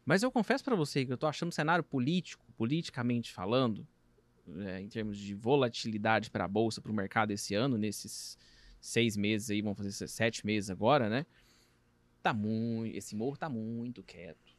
Mas 0.05 0.21
eu 0.21 0.31
confesso 0.31 0.63
pra 0.63 0.75
você 0.75 1.05
que 1.05 1.13
eu 1.13 1.17
tô 1.17 1.25
achando 1.25 1.49
o 1.49 1.53
cenário 1.53 1.83
político, 1.83 2.45
politicamente 2.57 3.31
falando, 3.31 3.87
é, 4.65 4.81
em 4.81 4.89
termos 4.89 5.17
de 5.17 5.33
volatilidade 5.33 6.29
para 6.29 6.43
a 6.43 6.47
bolsa, 6.47 6.81
para 6.81 6.91
o 6.91 6.95
mercado 6.95 7.31
esse 7.31 7.55
ano, 7.55 7.77
nesses 7.77 8.37
seis 8.81 9.15
meses 9.15 9.49
aí, 9.49 9.61
vamos 9.61 9.77
fazer 9.77 10.07
sete 10.09 10.45
meses 10.45 10.69
agora, 10.69 11.09
né? 11.09 11.25
Tá 12.21 12.33
muito, 12.33 12.95
esse 12.95 13.15
morro 13.15 13.37
tá 13.37 13.47
muito 13.47 14.03
quieto. 14.03 14.52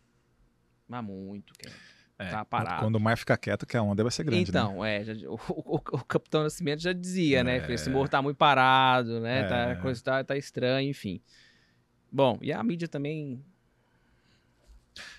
Mas 0.89 1.05
muito 1.05 1.53
quieto. 1.55 1.75
É, 2.19 2.31
Tá 2.31 2.45
parado. 2.45 2.81
Quando 2.81 2.95
o 2.97 3.01
mar 3.01 3.19
fica 3.19 3.37
quieto, 3.37 3.67
que 3.67 3.77
a 3.77 3.83
onda 3.83 4.03
vai 4.05 4.13
ser 4.13 4.23
grande. 4.23 4.45
né? 4.53 4.61
Então, 4.61 4.85
é, 4.85 5.03
já- 5.05 5.15
o, 5.29 5.35
o- 5.35 5.75
o 5.77 6.05
Capitão 6.05 6.43
Nascimento 6.45 6.81
já 6.81 6.93
dizia, 6.93 7.43
né? 7.43 7.59
É. 7.59 7.73
Esse 7.73 7.91
morro 7.91 8.09
tá 8.09 8.23
muito 8.23 8.37
parado, 8.37 9.19
né? 9.21 9.49
Tá, 9.49 9.57
É. 9.57 9.73
a 9.73 9.77
coisa 9.77 10.03
tá, 10.03 10.23
tá 10.25 10.37
estranha, 10.37 10.89
enfim. 10.89 11.21
Bom, 12.13 12.39
e 12.41 12.53
a 12.53 12.63
mídia 12.63 12.87
também 12.87 13.45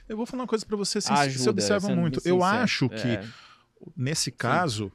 Eu 0.07 0.15
vou 0.15 0.25
falar 0.25 0.43
uma 0.43 0.47
coisa 0.47 0.65
pra 0.65 0.77
você, 0.77 0.99
assim, 0.99 1.11
ajuda. 1.13 1.39
você 1.43 1.49
observa 1.49 1.89
muito. 1.95 2.21
Eu 2.23 2.41
acho 2.43 2.87
que, 2.87 3.07
É, 3.07 3.27
nesse 3.97 4.31
caso, 4.31 4.89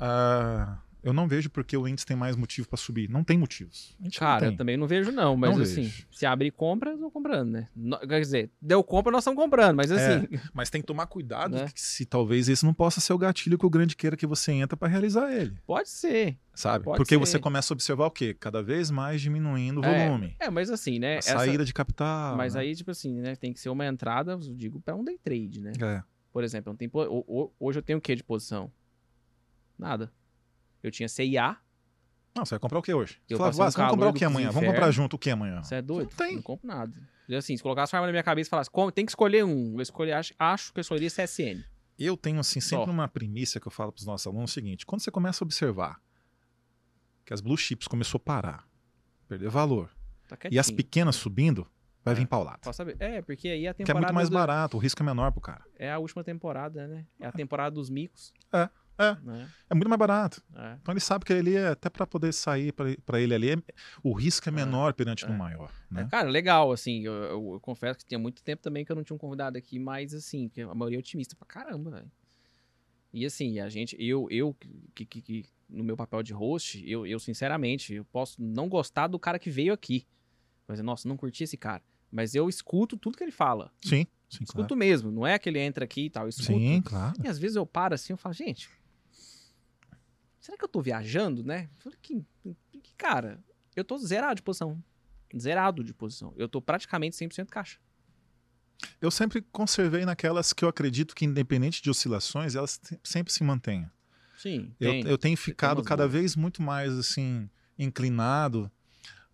ah, 0.00 0.78
eu 1.02 1.12
não 1.12 1.26
vejo 1.28 1.48
porque 1.50 1.76
o 1.76 1.86
índice 1.86 2.04
tem 2.04 2.16
mais 2.16 2.34
motivo 2.36 2.68
pra 2.68 2.76
subir. 2.76 3.08
Não 3.08 3.22
tem 3.24 3.38
motivos. 3.38 3.96
Cara, 4.18 4.40
tem. 4.42 4.50
eu 4.50 4.56
também 4.56 4.76
não 4.76 4.86
vejo, 4.86 5.10
não. 5.12 5.36
Mas 5.36 5.54
Não 5.56 5.62
assim, 5.62 5.82
vejo. 5.82 6.06
se 6.10 6.26
abrir 6.26 6.50
compra, 6.50 6.90
eu 6.90 6.98
tô 6.98 7.10
comprando, 7.10 7.50
né? 7.50 7.68
No- 7.74 7.98
quer 8.00 8.20
dizer, 8.20 8.50
deu 8.60 8.82
compra, 8.82 9.12
nós 9.12 9.22
estamos 9.22 9.40
comprando, 9.42 9.76
mas 9.76 9.90
assim. 9.92 10.26
Mas 10.52 10.70
tem 10.70 10.80
que 10.80 10.86
tomar 10.86 11.06
cuidado 11.06 11.54
Né? 11.56 11.68
que 11.72 11.80
se 11.80 12.04
talvez 12.04 12.48
esse 12.48 12.64
não 12.64 12.74
possa 12.74 13.00
ser 13.00 13.12
o 13.12 13.18
gatilho 13.18 13.56
que 13.58 13.64
o 13.66 13.70
grande 13.70 13.94
queira 13.96 14.16
que 14.16 14.26
você 14.26 14.52
entra 14.52 14.76
pra 14.76 14.88
realizar 14.88 15.32
ele, 15.32 15.56
Pode 15.66 15.88
ser. 15.88 16.36
sabe? 16.54 16.84
Pode 16.84 16.96
Porque 16.96 17.14
ser. 17.14 17.18
você 17.20 17.38
começa 17.38 17.72
a 17.72 17.74
observar 17.74 18.06
o 18.06 18.10
quê? 18.10 18.34
Cada 18.38 18.62
vez 18.62 18.90
mais 18.90 19.20
diminuindo 19.20 19.80
o 19.80 19.84
É, 19.84 20.06
volume. 20.06 20.36
É, 20.38 20.50
mas 20.50 20.70
assim, 20.70 20.98
né? 20.98 21.14
a 21.14 21.18
essa- 21.18 21.38
saída 21.38 21.64
de 21.64 21.72
capital. 21.72 22.36
Mas 22.36 22.54
né? 22.54 22.60
aí, 22.62 22.74
tipo 22.74 22.90
assim, 22.90 23.20
né? 23.20 23.36
Tem 23.36 23.52
que 23.52 23.60
ser 23.60 23.68
uma 23.70 23.86
entrada, 23.86 24.32
eu 24.32 24.38
digo, 24.54 24.80
pra 24.80 24.94
um 24.96 25.04
day 25.04 25.18
trade, 25.22 25.60
né? 25.60 25.72
É. 25.80 26.02
Por 26.32 26.44
exemplo, 26.44 26.70
eu 26.70 26.72
não 26.72 26.76
tenho 26.76 27.54
hoje 27.58 27.78
eu 27.78 27.82
tenho 27.82 27.98
o 27.98 28.02
que 28.02 28.14
de 28.14 28.22
posição? 28.22 28.70
Nada. 29.78 30.12
Eu 30.82 30.90
tinha 30.90 31.08
CIA. 31.08 31.56
Não, 32.36 32.44
você 32.44 32.50
vai 32.54 32.60
comprar 32.60 32.78
o 32.78 32.82
que 32.82 32.92
hoje? 32.94 33.20
Eu 33.28 33.38
passei 33.38 33.54
um 33.60 33.64
"Vaz, 33.64 33.74
vamos 33.74 33.90
comprar 33.92 34.08
o 34.08 34.12
que 34.12 34.24
amanhã? 34.24 34.50
Vamos 34.50 34.68
comprar 34.70 34.90
junto 34.90 35.14
o 35.16 35.18
que 35.18 35.30
amanhã? 35.30 35.62
Você 35.62 35.76
é 35.76 35.82
doido? 35.82 36.10
Não 36.10 36.16
tem. 36.16 36.36
Não 36.36 36.42
compro 36.42 36.66
nada. 36.68 36.92
E 37.28 37.34
assim, 37.34 37.56
se 37.56 37.62
colocasse 37.62 37.92
uma 37.94 37.98
arma 37.98 38.06
na 38.06 38.12
minha 38.12 38.22
cabeça 38.22 38.48
e 38.48 38.50
falasse, 38.50 38.70
"Como- 38.70 38.92
tem 38.92 39.04
que 39.04 39.10
escolher 39.10 39.44
um. 39.44 39.74
Eu 39.76 39.80
escolhi, 39.82 40.12
acho, 40.12 40.32
acho 40.38 40.72
que 40.72 40.78
eu 40.78 40.82
escolheria 40.82 41.10
CSN. 41.10 41.64
Eu 41.98 42.16
tenho, 42.16 42.38
assim, 42.38 42.60
sempre 42.60 42.86
Só. 42.86 42.90
uma 42.92 43.08
premissa 43.08 43.58
que 43.58 43.66
eu 43.66 43.72
falo 43.72 43.90
para 43.92 43.98
os 44.00 44.06
nossos 44.06 44.26
alunos: 44.26 44.50
é 44.50 44.52
o 44.52 44.54
seguinte, 44.54 44.86
quando 44.86 45.00
você 45.02 45.10
começa 45.10 45.42
a 45.42 45.44
observar 45.44 46.00
que 47.24 47.34
as 47.34 47.40
blue 47.40 47.56
chips 47.56 47.88
começou 47.88 48.18
a 48.18 48.20
parar, 48.20 48.68
perder 49.28 49.50
valor, 49.50 49.90
Tá 50.28 50.36
e 50.50 50.58
as 50.58 50.70
pequenas 50.70 51.16
subindo, 51.16 51.66
vai 52.04 52.14
É. 52.14 52.16
vir 52.16 52.26
paulada. 52.26 52.58
Posso 52.62 52.76
saber? 52.76 52.96
É, 53.00 53.20
porque 53.20 53.48
aí 53.48 53.66
a 53.66 53.74
Que 53.74 53.82
é 53.82 53.84
temporada. 53.86 54.06
muito 54.06 54.14
mais 54.14 54.28
do- 54.30 54.34
barato, 54.34 54.76
o 54.76 54.80
risco 54.80 55.02
é 55.02 55.04
menor 55.06 55.32
pro 55.32 55.40
cara. 55.40 55.64
É 55.76 55.90
a 55.90 55.98
última 55.98 56.22
temporada, 56.22 56.86
né? 56.86 57.04
É 57.20 57.26
a 57.26 57.32
temporada 57.32 57.74
dos 57.74 57.90
micos. 57.90 58.32
É, 58.52 58.70
é. 58.98 59.16
Né? 59.22 59.48
É 59.70 59.74
muito 59.74 59.88
mais 59.88 59.98
barato. 59.98 60.42
É. 60.54 60.76
Então 60.82 60.92
ele 60.92 61.00
sabe 61.00 61.24
que 61.24 61.32
ele 61.32 61.54
é, 61.54 61.68
até 61.68 61.88
para 61.88 62.06
poder 62.06 62.32
sair 62.32 62.72
para 62.72 63.20
ele 63.20 63.34
ali, 63.34 63.50
é- 63.52 63.56
o 64.02 64.12
risco 64.12 64.48
é 64.48 64.52
menor 64.52 64.92
perante 64.94 65.24
é. 65.24 65.28
no 65.28 65.34
maior. 65.34 65.70
Né? 65.90 66.06
Cara, 66.10 66.28
legal, 66.28 66.72
assim, 66.72 67.04
eu, 67.04 67.12
eu- 67.12 67.52
eu 67.54 67.60
confesso 67.60 67.98
que 67.98 68.04
tinha 68.04 68.18
muito 68.18 68.42
tempo 68.42 68.62
também 68.62 68.84
que 68.84 68.92
eu 68.92 68.96
não 68.96 69.04
tinha 69.04 69.14
um 69.14 69.18
convidado 69.18 69.56
aqui, 69.56 69.78
mas 69.78 70.12
assim, 70.12 70.50
a 70.70 70.74
maioria 70.74 70.98
é 70.98 71.00
otimista 71.00 71.34
pra 71.36 71.46
caramba, 71.46 71.90
velho. 71.90 72.10
E 73.12 73.24
assim, 73.24 73.58
a 73.60 73.68
gente, 73.68 73.96
eu, 73.98 74.26
eu 74.30 74.54
que, 74.94 75.06
que- 75.06 75.22
que- 75.22 75.44
no 75.68 75.82
meu 75.84 75.96
papel 75.96 76.22
de 76.22 76.32
host, 76.32 76.82
eu, 76.90 77.06
eu 77.06 77.18
sinceramente, 77.18 77.94
eu 77.94 78.04
posso 78.04 78.40
não 78.42 78.68
gostar 78.68 79.06
do 79.06 79.18
cara 79.18 79.38
que 79.38 79.50
veio 79.50 79.72
aqui. 79.72 80.06
Mas, 80.66 80.80
nossa, 80.80 81.08
não 81.08 81.16
curti 81.16 81.44
esse 81.44 81.56
cara. 81.56 81.82
Mas 82.10 82.34
eu 82.34 82.48
escuto 82.48 82.96
tudo 82.96 83.16
que 83.16 83.24
ele 83.24 83.30
fala. 83.32 83.70
Sim, 83.82 84.06
sim, 84.28 84.44
Escuto 84.44 84.68
claro. 84.68 84.76
mesmo, 84.76 85.10
não 85.10 85.26
é 85.26 85.38
que 85.38 85.48
ele 85.48 85.58
entra 85.58 85.84
aqui 85.84 86.06
e 86.06 86.10
tal, 86.10 86.28
escuto. 86.28 86.46
Sim, 86.58 86.80
claro. 86.82 87.14
E 87.22 87.28
às 87.28 87.38
vezes 87.38 87.56
eu 87.56 87.66
paro 87.66 87.94
assim, 87.94 88.12
eu 88.12 88.16
falo, 88.16 88.34
gente, 88.34 88.68
será 90.48 90.56
que 90.56 90.64
eu 90.64 90.68
tô 90.68 90.80
viajando, 90.80 91.44
né? 91.44 91.68
Falei, 91.78 91.98
que, 92.00 92.24
que 92.82 92.94
cara, 92.96 93.38
eu 93.76 93.84
tô 93.84 93.98
zerado 93.98 94.36
de 94.36 94.42
posição. 94.42 94.82
Zerado 95.38 95.84
de 95.84 95.92
posição. 95.92 96.32
Eu 96.38 96.48
tô 96.48 96.62
praticamente 96.62 97.14
100% 97.16 97.48
caixa. 97.48 97.78
Eu 98.98 99.10
sempre 99.10 99.42
conservei 99.52 100.06
naquelas 100.06 100.54
que 100.54 100.64
eu 100.64 100.68
acredito 100.68 101.14
que, 101.14 101.26
independente 101.26 101.82
de 101.82 101.90
oscilações, 101.90 102.54
elas 102.54 102.80
sempre 103.04 103.30
se 103.32 103.44
mantenham. 103.44 103.90
Sim, 104.38 104.72
Eu, 104.80 104.94
eu 105.00 105.18
tenho 105.18 105.36
ficado 105.36 105.82
cada 105.82 106.04
boas. 106.04 106.12
vez 106.12 106.36
muito 106.36 106.62
mais 106.62 106.96
assim 106.96 107.50
inclinado 107.78 108.70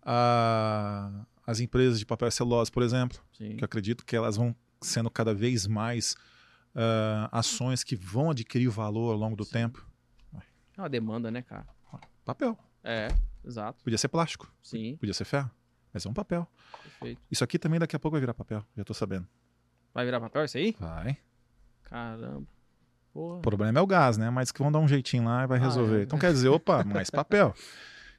a 0.01 1.25
as 1.47 1.59
empresas 1.59 1.99
de 1.99 2.07
papel 2.07 2.27
e 2.27 2.31
celulose, 2.31 2.71
por 2.71 2.81
exemplo, 2.81 3.23
Sim. 3.37 3.55
que 3.55 3.63
eu 3.63 3.65
acredito 3.65 4.03
que 4.03 4.15
elas 4.15 4.35
vão 4.35 4.55
sendo 4.81 5.11
cada 5.11 5.31
vez 5.31 5.67
mais 5.67 6.15
ah, 6.73 7.29
ações 7.31 7.83
que 7.83 7.95
vão 7.95 8.31
adquirir 8.31 8.67
valor 8.67 9.11
ao 9.11 9.17
longo 9.17 9.35
do 9.35 9.45
Sim. 9.45 9.51
tempo. 9.51 9.87
É 10.77 10.81
uma 10.81 10.89
demanda, 10.89 11.31
né, 11.31 11.41
cara? 11.41 11.65
Papel. 12.23 12.57
É, 12.83 13.07
exato. 13.43 13.83
Podia 13.83 13.97
ser 13.97 14.07
plástico, 14.09 14.51
Sim, 14.61 14.95
podia 14.97 15.13
ser 15.13 15.25
ferro, 15.25 15.49
mas 15.93 16.05
é 16.05 16.09
um 16.09 16.13
papel. 16.13 16.47
perfeito. 16.83 17.21
Isso 17.31 17.43
aqui 17.43 17.57
também 17.57 17.79
daqui 17.79 17.95
a 17.95 17.99
pouco 17.99 18.13
vai 18.13 18.19
virar 18.21 18.33
papel, 18.33 18.63
já 18.75 18.83
tô 18.83 18.93
sabendo. 18.93 19.27
Vai 19.93 20.05
virar 20.05 20.19
papel 20.19 20.43
isso 20.45 20.57
aí? 20.57 20.75
Vai. 20.79 21.17
Caramba. 21.83 22.43
Porra. 23.13 23.37
O 23.37 23.41
problema 23.41 23.79
é 23.79 23.81
o 23.81 23.87
gás, 23.87 24.17
né? 24.17 24.29
Mas 24.29 24.51
que 24.51 24.59
vão 24.61 24.71
dar 24.71 24.79
um 24.79 24.87
jeitinho 24.87 25.23
lá 25.23 25.43
e 25.43 25.47
vai 25.47 25.57
Ah, 25.57 25.61
resolver. 25.61 25.99
é. 26.01 26.03
Então 26.03 26.19
quer 26.19 26.33
dizer, 26.33 26.49
opa, 26.49 26.83
mais 26.83 27.09
papel. 27.09 27.53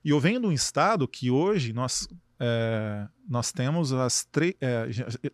E 0.05 0.11
eu 0.11 0.19
venho 0.19 0.41
de 0.41 0.47
um 0.47 0.53
estado 0.53 1.07
que 1.07 1.31
hoje 1.31 1.73
nós, 1.73 2.09
é, 2.41 3.07
nós 3.29 3.53
temos 3.53 3.93
as 3.93 4.25
três. 4.25 4.55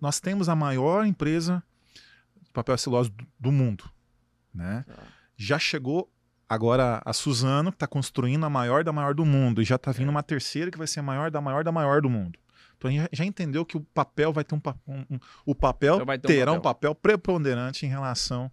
nós 0.01 0.19
temos 0.19 0.49
a 0.49 0.57
maior 0.57 1.07
empresa 1.07 1.63
de 2.43 2.51
papel 2.51 2.77
celulose 2.77 3.11
do, 3.11 3.27
do 3.39 3.53
mundo. 3.53 3.89
Né? 4.53 4.85
Tá. 4.89 5.03
Já 5.37 5.59
chegou 5.59 6.11
agora 6.53 7.01
a 7.05 7.13
Suzano, 7.13 7.71
que 7.71 7.77
está 7.77 7.87
construindo 7.87 8.45
a 8.45 8.51
maior 8.51 8.85
da 8.85 8.93
maior 8.93 9.15
do 9.15 9.25
mundo, 9.25 9.63
e 9.63 9.65
já 9.65 9.77
está 9.77 9.91
vindo 9.93 10.09
É. 10.09 10.11
uma 10.11 10.23
terceira 10.23 10.71
que 10.71 10.79
vai 10.79 10.87
ser 10.87 11.01
a 11.01 11.03
maior 11.03 11.31
da 11.31 11.41
maior 11.41 11.65
da 11.65 11.73
maior 11.73 12.01
do 12.03 12.11
mundo. 12.11 12.39
Então 12.77 12.89
a 12.91 12.93
gente 12.93 13.09
já- 13.13 13.25
entendeu 13.25 13.65
que 13.65 13.77
o 13.77 13.81
papel 13.81 14.33
vai 14.33 14.43
ter 14.45 14.55
um, 14.55 14.61
um- 14.89 15.05
um- 15.15 15.19
o 15.47 15.55
papel 15.55 15.95
Então 16.03 16.07
ter 16.07 16.15
um 16.15 16.21
terá 16.21 16.53
um 16.53 16.61
papel. 16.61 16.93
papel 16.93 16.95
preponderante 16.97 17.87
em 17.87 17.89
relação 17.89 18.51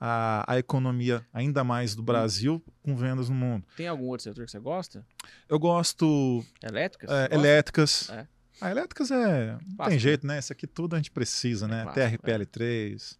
à, 0.00 0.44
à 0.52 0.58
economia 0.58 1.24
ainda 1.32 1.62
mais 1.62 1.94
do 1.94 2.02
Hum. 2.02 2.04
Brasil 2.06 2.62
com 2.82 2.96
vendas 2.96 3.28
no 3.28 3.34
mundo. 3.36 3.64
Tem 3.76 3.86
algum 3.88 4.06
outro 4.06 4.24
setor 4.24 4.44
que 4.44 4.50
você 4.50 4.58
gosta? 4.58 5.04
Eu 5.48 5.58
gosto 5.58 6.44
Elétricas? 6.62 7.10
é, 7.10 7.28
elétricas. 7.34 8.10
É. 8.10 8.26
A 8.60 8.70
elétricas 8.70 9.10
é. 9.10 9.56
Não 9.78 9.86
tem 9.86 9.98
jeito, 9.98 10.26
né? 10.26 10.38
Isso 10.38 10.52
aqui 10.52 10.66
tudo 10.66 10.94
a 10.94 10.98
gente 10.98 11.10
precisa, 11.10 11.66
É 11.66 11.68
né? 11.68 11.82
clássico, 11.84 12.22
TRPL3, 12.24 13.18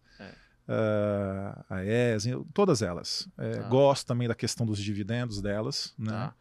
Ah, 0.67 1.65
a 1.69 1.83
ES, 1.83 2.25
todas 2.53 2.81
elas. 2.81 3.27
É, 3.37 3.51
Tá. 3.59 3.67
Gosto 3.69 4.07
também 4.07 4.27
da 4.27 4.35
questão 4.35 4.65
dos 4.65 4.79
dividendos 4.79 5.41
delas, 5.41 5.93
né? 5.97 6.11
Tá. 6.11 6.35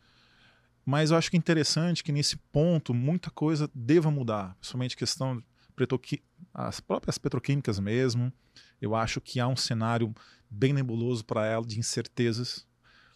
Mas 0.85 1.11
eu 1.11 1.17
acho 1.17 1.31
que 1.31 1.37
é 1.37 1.39
interessante 1.39 2.05
que 2.05 2.13
nesse 2.13 2.37
ponto 2.37 2.93
muita 2.93 3.31
coisa 3.31 3.71
deva 3.75 4.11
mudar, 4.11 4.55
principalmente 4.57 4.97
questão 4.97 5.39
de 5.39 5.45
petroqui- 5.75 6.23
as 6.53 6.79
próprias 6.81 7.17
petroquímicas 7.19 7.79
mesmo. 7.79 8.33
Eu 8.81 8.95
acho 8.95 9.21
que 9.21 9.41
há 9.41 9.49
um 9.49 9.57
cenário 9.57 10.15
bem 10.51 10.73
nebuloso 10.75 11.25
para 11.25 11.47
ela 11.47 11.65
de 11.67 11.79
incertezas. 11.79 12.67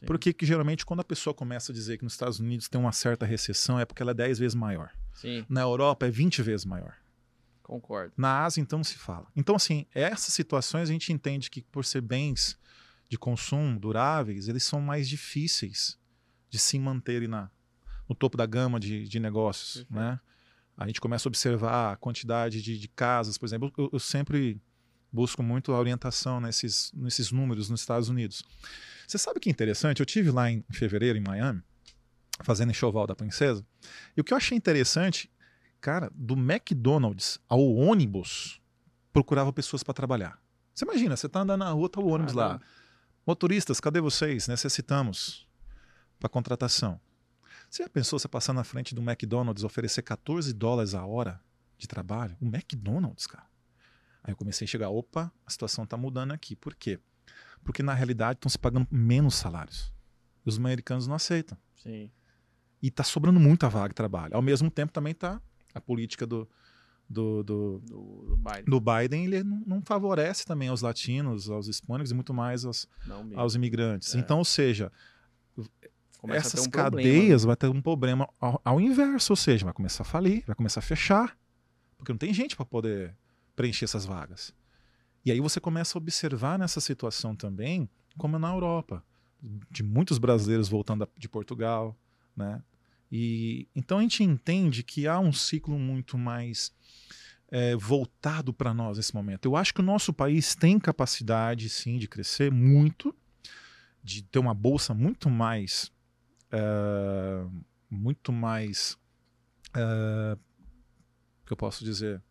Sim. 0.01 0.07
Porque 0.07 0.33
que, 0.33 0.47
geralmente 0.47 0.87
quando 0.87 1.01
a 1.01 1.05
pessoa 1.05 1.35
começa 1.35 1.71
a 1.71 1.75
dizer 1.75 1.99
que 1.99 2.05
nos 2.05 2.15
Estados 2.15 2.41
Unidos 2.41 2.69
tem 2.69 2.81
uma 2.81 2.93
certa 2.93 3.27
recessão 3.27 3.79
é 3.79 3.85
porque 3.85 4.01
ela 4.03 4.13
é 4.13 4.15
10 4.15 4.39
vezes 4.39 4.55
maior. 4.55 4.91
Sim, 5.13 5.45
Na 5.49 5.61
Europa 5.63 6.07
é 6.07 6.11
20 6.11 6.41
vezes 6.41 6.65
maior. 6.65 6.95
Concordo. 7.69 8.14
Na 8.16 8.45
Ásia, 8.45 8.62
então, 8.62 8.83
se 8.83 8.95
fala. 8.95 9.27
Então, 9.37 9.55
assim, 9.55 9.85
essas 9.95 10.33
situações 10.33 10.89
a 10.89 10.93
gente 10.93 11.12
entende 11.12 11.51
que, 11.51 11.61
por 11.61 11.85
ser 11.85 12.01
bens 12.01 12.59
de 13.11 13.19
consumo 13.19 13.79
duráveis, 13.79 14.49
eles 14.49 14.64
são 14.64 14.81
mais 14.81 15.07
difíceis 15.07 15.99
de 16.49 16.59
se 16.59 16.79
manterem 16.79 17.29
na, 17.29 17.51
no 18.09 18.14
topo 18.14 18.39
da 18.39 18.47
gama 18.47 18.81
de, 18.81 19.07
de 19.07 19.21
negócios, 19.21 19.85
Perfeito. 19.85 19.95
né? 19.95 20.19
A 20.79 20.87
gente 20.87 20.99
começa 20.99 21.29
a 21.29 21.31
observar 21.31 21.93
a 21.93 21.97
quantidade 21.97 22.62
de, 22.62 22.79
de 22.79 22.89
casas, 22.89 23.37
por 23.37 23.45
exemplo. 23.45 23.71
Eu, 23.77 23.91
eu 23.93 23.99
sempre 23.99 24.59
busco 25.12 25.43
muito 25.43 25.73
a 25.73 25.79
orientação 25.79 26.41
nesses, 26.41 26.91
nesses 26.95 27.31
números 27.31 27.69
nos 27.69 27.81
Estados 27.81 28.09
Unidos. 28.09 28.43
Você 29.07 29.19
sabe 29.19 29.41
que 29.41 29.51
é 29.51 29.53
interessante? 29.53 30.01
Eu 30.01 30.07
tive 30.07 30.31
lá 30.31 30.51
em 30.51 30.64
fevereiro, 30.71 31.19
em 31.19 31.23
Miami, 31.23 31.62
fazendo 32.43 32.71
enxoval 32.71 33.07
da 33.07 33.14
princesa, 33.14 33.62
e 34.16 34.21
o 34.23 34.25
que 34.25 34.33
eu 34.33 34.39
achei 34.39 34.57
interessante, 34.57 35.31
cara, 35.81 36.11
do 36.14 36.35
McDonald's 36.35 37.39
ao 37.49 37.64
ônibus, 37.74 38.61
procurava 39.12 39.53
pessoas 39.53 39.83
para 39.83 39.95
trabalhar. 39.95 40.41
Você 40.74 40.85
imagina, 40.85 41.16
você 41.16 41.29
tá 41.29 41.41
andando 41.41 41.61
na 41.61 41.70
rua, 41.70 41.89
tá 41.89 42.01
o 42.01 42.09
ônibus 42.09 42.33
lá. 42.33 42.61
Motoristas, 43.26 43.81
cadê 43.81 44.01
vocês? 44.01 44.49
Necessitamos 44.49 45.47
para 46.18 46.29
contratação. 46.29 47.01
Você 47.68 47.83
já 47.83 47.89
pensou 47.89 48.18
você 48.18 48.29
passar 48.29 48.53
na 48.53 48.64
frente 48.64 48.95
do 48.95 49.03
McDonald's 49.03 49.64
oferecer 49.64 50.03
14 50.03 50.53
dólares 50.53 50.95
a 50.95 51.05
hora 51.05 51.41
de 51.76 51.87
trabalho? 51.87 52.37
O 52.41 52.47
McDonald's, 52.47 53.26
cara. 53.26 53.47
Aí 54.22 54.33
eu 54.33 54.37
comecei 54.37 54.64
a 54.64 54.68
chegar, 54.68 54.89
opa, 54.89 55.33
a 55.45 55.51
situação 55.51 55.85
está 55.85 55.97
mudando 55.97 56.33
aqui. 56.33 56.57
Por 56.57 56.74
quê? 56.74 56.99
Porque 57.62 57.83
na 57.83 57.93
realidade 57.93 58.39
estão 58.39 58.49
se 58.49 58.59
pagando 58.59 58.87
menos 58.91 59.35
salários. 59.35 59.93
E 60.45 60.49
os 60.49 60.57
americanos 60.57 61.07
não 61.07 61.16
aceitam. 61.16 61.59
Sim. 61.76 62.11
E 62.81 62.89
está 62.89 63.03
sobrando 63.03 63.39
muita 63.39 63.68
vaga 63.68 63.89
de 63.89 63.95
trabalho. 63.95 64.35
Ao 64.35 64.43
mesmo 64.43 64.70
tempo 64.70 64.93
também 64.93 65.12
está 65.12 65.41
a 65.79 65.81
política 65.81 66.26
do, 66.26 66.49
do, 67.09 67.43
do, 67.43 67.79
Do, 67.81 68.37
Biden. 68.37 68.64
do 68.66 68.81
Biden, 68.81 69.24
ele 69.24 69.43
não, 69.43 69.62
não 69.66 69.83
favorece 69.83 70.45
também 70.45 70.68
aos 70.68 70.83
latinos, 70.83 71.49
aos 71.49 71.68
hispânicos 71.68 72.11
e 72.11 72.14
muito 72.14 72.35
mais 72.35 72.64
aos, 72.64 72.89
aos 73.35 73.55
imigrantes. 73.55 74.14
É. 74.14 74.18
Então, 74.18 74.39
ou 74.39 74.45
seja, 74.45 74.93
Começa 76.18 76.49
essas 76.49 76.66
um 76.66 76.70
problema, 76.70 76.91
cadeias 76.91 77.45
né? 77.45 77.47
vai 77.47 77.57
ter 77.57 77.68
um 77.68 77.81
problema 77.81 78.29
ao, 78.41 78.61
ao 78.64 78.81
inverso, 78.81 79.33
ou 79.33 79.37
seja, 79.37 79.64
vai 79.64 79.72
começar 79.72 80.03
a 80.03 80.07
falir, 80.07 80.45
vai 80.47 80.55
começar 80.55 80.81
a 80.81 80.83
fechar, 80.83 81.39
porque 81.97 82.12
não 82.12 82.18
tem 82.18 82.35
gente 82.35 82.57
para 82.57 82.66
poder 82.66 83.14
preencher 83.55 83.85
essas 83.85 84.05
vagas. 84.05 84.53
E 85.24 85.31
aí 85.31 85.41
você 85.41 85.61
começa 85.61 85.97
a 85.97 85.99
observar 86.01 86.59
nessa 86.59 86.81
situação 86.81 87.37
também, 87.37 87.89
como 88.16 88.39
na 88.39 88.53
Europa, 88.53 89.05
de 89.70 89.83
muitos 89.85 90.18
brasileiros 90.18 90.68
voltando 90.68 91.09
de 91.16 91.29
Portugal, 91.29 91.97
né? 92.37 92.62
E 93.11 93.69
então 93.75 93.99
a 93.99 94.03
gente 94.03 94.23
entende 94.23 94.83
que 94.83 95.07
há 95.07 95.19
um 95.19 95.33
ciclo 95.33 95.79
muito 95.79 96.19
mais 96.19 96.73
é, 97.51 97.75
voltado 97.77 98.53
para 98.53 98.75
nós 98.75 98.97
nesse 98.99 99.15
momento. 99.15 99.47
Eu 99.47 99.57
acho 99.57 99.73
que 99.73 99.81
o 99.81 99.85
nosso 99.85 100.13
país 100.13 100.55
tem 100.55 100.79
capacidade, 100.79 101.69
sim, 101.69 101.99
de 101.99 102.07
crescer 102.07 102.53
muito, 102.53 103.15
de 104.03 104.23
ter 104.23 104.39
uma 104.39 104.55
bolsa 104.55 104.93
muito 104.93 105.31
mais 105.31 105.91
é, 106.53 107.45
muito 107.91 108.33
mais 108.33 108.97
é, 109.75 110.37
que 111.47 111.53
eu 111.53 111.57
posso 111.57 111.85
dizer 111.85 112.23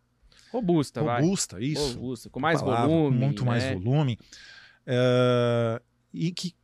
Robusta, 0.52 1.02
vai. 1.02 1.20
robusta 1.20 1.60
isso 1.60 1.94
Robusta, 1.94 2.30
com 2.30 2.40
mais 2.40 2.60
palavra, 2.60 2.88
volume. 2.88 3.16
muito 3.16 3.44
mais 3.44 3.64
né? 3.64 3.74
volume 3.74 4.18
é, 4.86 5.82
e 6.12 6.32
que 6.32 6.54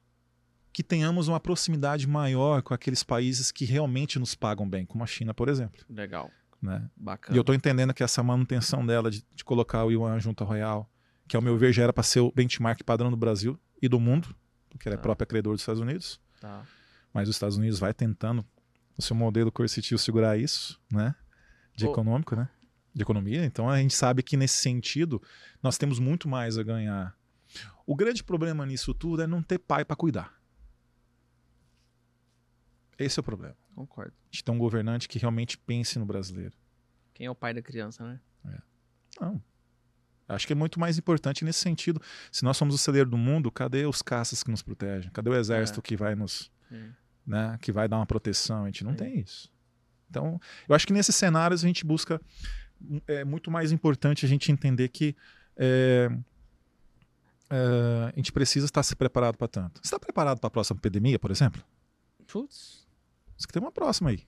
que 0.75 0.83
tenhamos 0.83 1.29
uma 1.29 1.39
proximidade 1.39 2.05
maior 2.07 2.61
com 2.61 2.75
aqueles 2.75 3.05
países 3.05 3.53
que 3.53 3.65
realmente 3.65 4.19
nos 4.19 4.35
pagam 4.35 4.69
bem, 4.69 4.85
como 4.85 5.05
a 5.05 5.07
China, 5.07 5.33
por 5.33 5.49
exemplo. 5.49 5.81
Legal. 5.89 6.31
Né? 6.61 6.91
Bacana. 6.97 7.33
E 7.35 7.39
eu 7.39 7.43
estou 7.43 7.55
entendendo 7.55 7.95
que 7.95 8.03
essa 8.03 8.23
manutenção 8.25 8.85
dela 8.85 9.09
de, 9.09 9.25
de 9.35 9.45
colocar 9.45 9.85
o 9.85 9.91
Yuan 9.93 10.19
junto 10.19 10.43
ao 10.43 10.51
Real, 10.51 10.91
que 11.29 11.37
ao 11.37 11.41
meu 11.43 11.57
ver 11.57 11.73
já 11.73 11.85
era 11.85 11.93
para 11.93 12.03
ser 12.03 12.21
o 12.21 12.33
benchmark 12.33 12.83
padrão 12.83 13.09
do 13.09 13.17
Brasil 13.17 13.57
e 13.81 13.89
do 13.89 14.01
mundo, 14.01 14.35
porque 14.69 14.89
ela 14.89 14.95
é 14.95 14.99
Tá. 14.99 15.03
própria 15.03 15.25
credor 15.27 15.53
dos 15.53 15.63
Estados 15.63 15.81
Unidos, 15.81 16.21
Tá. 16.41 16.65
mas 17.13 17.29
os 17.29 17.37
Estados 17.37 17.57
Unidos 17.57 17.79
vai 17.79 17.95
tentando 17.95 18.45
o 18.99 19.03
seu 19.03 19.15
modelo 19.15 19.53
coercitivo 19.53 19.99
segurar 19.99 20.37
isso, 20.37 20.81
né? 20.93 21.15
De 21.77 21.87
Ô. 21.87 21.93
econômico, 21.93 22.35
né? 22.35 22.49
De 22.93 23.03
economia. 23.03 23.45
Então 23.45 23.71
a 23.71 23.79
gente 23.79 23.95
sabe 23.95 24.25
que 24.25 24.37
nesse 24.37 24.57
sentido 24.57 25.23
nós 25.63 25.79
temos 25.79 26.01
muito 26.01 26.29
mais 26.29 26.59
a 26.59 26.63
ganhar. 26.65 27.15
O 27.87 27.95
grande 27.95 28.25
problema 28.25 28.67
nisso 28.67 28.93
tudo 28.93 29.23
é 29.23 29.27
não 29.27 29.41
ter 29.43 29.59
pai 29.59 29.85
para 29.85 29.95
cuidar. 29.95 30.33
Esse 32.99 33.19
é 33.19 33.21
o 33.21 33.25
problema. 33.25 33.57
Concordo. 33.75 34.13
A 34.13 34.27
gente 34.33 34.45
tem 34.45 34.55
um 34.55 34.59
governante 34.59 35.09
que 35.09 35.19
realmente 35.19 35.59
pense 35.59 35.99
no 35.99 36.07
brasileiro. 36.07 36.55
Quem 37.13 37.27
é 37.27 37.31
o 37.31 37.35
pai 37.35 37.53
da 37.55 37.63
criança, 37.63 38.05
né? 38.07 38.21
Não. 39.21 39.41
Acho 40.27 40.47
que 40.47 40.53
é 40.53 40.57
muito 40.57 40.81
mais 40.81 40.99
importante 40.99 41.45
nesse 41.45 41.61
sentido. 41.61 42.01
Se 42.33 42.45
nós 42.45 42.57
somos 42.57 42.75
o 42.75 42.79
celeiro 42.79 43.09
do 43.11 43.19
mundo, 43.19 43.51
cadê 43.51 43.85
os 43.87 44.01
caças 44.03 44.43
que 44.43 44.51
nos 44.51 44.63
protegem? 44.63 45.11
Cadê 45.13 45.31
o 45.31 45.35
exército 45.35 45.81
É. 45.81 45.83
que 45.83 45.97
vai 45.97 46.15
nos, 46.15 46.51
Sim. 46.69 46.93
né, 47.27 47.59
que 47.61 47.71
vai 47.71 47.87
dar 47.87 47.97
uma 47.99 48.07
proteção? 48.07 48.63
A 48.65 48.67
gente 48.67 48.83
não 48.83 48.93
Sim. 48.93 48.97
tem 48.97 49.21
isso. 49.21 49.53
Então, 50.09 50.41
eu 50.69 50.75
acho 50.75 50.87
que 50.87 50.93
nesses 50.93 51.15
cenários 51.15 51.63
a 51.63 51.67
gente 51.67 51.85
busca 51.85 52.21
é 53.07 53.25
muito 53.25 53.51
mais 53.51 53.71
importante 53.73 54.25
a 54.25 54.29
gente 54.29 54.51
entender 54.51 54.89
que 54.89 55.15
é, 55.57 56.09
é, 57.51 58.11
a 58.13 58.17
gente 58.17 58.33
precisa 58.33 58.67
estar 58.67 58.83
se 58.83 58.97
preparado 58.97 59.37
para 59.37 59.49
tanto. 59.49 59.81
Você 59.83 59.87
está 59.89 59.99
preparado 59.99 60.39
para 60.41 60.49
a 60.49 60.51
próxima 60.51 60.79
epidemia, 60.79 61.19
por 61.19 61.31
exemplo? 61.31 61.63
Putz. 62.27 62.84
Você 63.37 63.47
que 63.47 63.53
tem 63.53 63.63
uma 63.63 63.73
próxima 63.73 64.11
aí. 64.11 64.27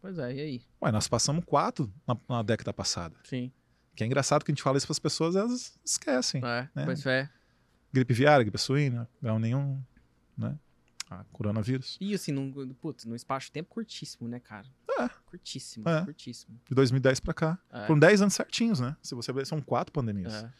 Pois 0.00 0.18
é, 0.18 0.34
e 0.34 0.40
aí? 0.40 0.62
Ué, 0.82 0.90
nós 0.90 1.06
passamos 1.06 1.44
quatro 1.44 1.92
na, 2.06 2.16
na 2.28 2.42
década 2.42 2.72
passada. 2.72 3.16
Sim. 3.24 3.52
Que 3.94 4.02
é 4.02 4.06
engraçado 4.06 4.44
que 4.44 4.50
a 4.50 4.54
gente 4.54 4.62
fala 4.62 4.78
isso 4.78 4.86
para 4.86 4.92
as 4.92 4.98
pessoas, 4.98 5.36
elas 5.36 5.78
esquecem. 5.84 6.42
É, 6.44 6.68
né? 6.74 6.84
pois 6.84 7.04
é. 7.06 7.30
gripe 7.92 8.12
viária, 8.14 8.42
gripe 8.42 8.58
suína, 8.58 9.08
não 9.20 9.38
nenhum, 9.38 9.80
né? 10.36 10.58
Ah, 11.10 11.24
coronavírus. 11.30 11.98
E 12.00 12.14
assim, 12.14 12.32
num, 12.32 12.72
putz, 12.74 13.04
num 13.04 13.14
espaço 13.14 13.46
de 13.46 13.52
tempo 13.52 13.68
curtíssimo, 13.68 14.26
né, 14.26 14.40
cara? 14.40 14.66
É. 14.98 15.08
Curtíssimo, 15.26 15.86
É. 15.86 16.02
curtíssimo. 16.04 16.58
De 16.66 16.74
2010 16.74 17.20
para 17.20 17.34
cá. 17.34 17.58
É. 17.70 17.86
Foram 17.86 17.98
10 18.00 18.22
anos 18.22 18.34
certinhos, 18.34 18.80
né? 18.80 18.96
Se 19.02 19.14
você 19.14 19.30
ver, 19.30 19.46
são 19.46 19.60
quatro 19.60 19.92
pandemias. 19.92 20.32
É. 20.32 20.50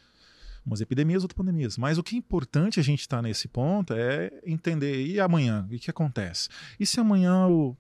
Umas 0.65 0.81
epidemias, 0.81 1.23
outras 1.25 1.37
pandemias. 1.37 1.77
Mas 1.77 1.99
o 1.99 2.03
que 2.03 2.15
é 2.15 2.19
importante 2.19 2.79
a 2.79 2.83
gente 2.83 3.01
estar 3.01 3.21
nesse 3.21 3.49
ponto 3.49 3.93
é 3.95 4.31
entender, 4.47 5.05
e 5.07 5.19
amanhã? 5.21 5.67
O 5.71 5.79
que 5.79 5.91
acontece? 5.91 6.49
E 6.79 6.87
se 6.87 7.01
amanhã, 7.01 7.49
o, 7.49 7.77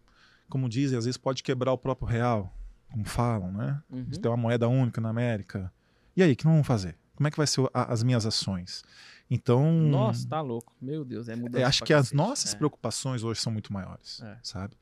como 0.49 0.68
dizem, 0.68 0.99
às 0.99 1.05
vezes 1.05 1.16
pode 1.16 1.43
quebrar 1.43 1.72
o 1.72 1.78
próprio 1.78 2.09
real, 2.09 2.53
como 2.91 3.05
falam, 3.05 3.53
né? 3.53 3.80
Uhum. 3.89 4.05
Tem 4.11 4.30
uma 4.30 4.37
moeda 4.37 4.68
única 4.68 5.01
na 5.01 5.11
América. 5.11 5.72
E 6.16 6.22
aí, 6.22 6.33
o 6.33 6.37
que 6.37 6.45
nós 6.45 6.53
vamos 6.55 6.66
fazer? 6.66 6.97
Como 7.14 7.28
é 7.28 7.30
que 7.30 7.37
vai 7.37 7.47
ser 7.47 7.61
a- 7.72 7.93
as 7.93 8.03
minhas 8.03 8.26
ações? 8.26 8.83
Então, 9.30 9.72
Nossa, 9.72 10.28
tá 10.28 10.41
louco. 10.41 10.74
Meu 10.80 11.05
Deus, 11.05 11.28
é 11.28 11.37
mudança 11.37 11.62
Eu 11.62 11.66
acho 11.68 11.85
que 11.85 11.95
as 11.95 12.11
nossas 12.12 12.53
É. 12.53 12.57
preocupações 12.57 13.22
hoje 13.22 13.41
são 13.41 13.53
muito 13.53 13.72
maiores, 13.72 14.20
É. 14.22 14.37
sabe? 14.43 14.76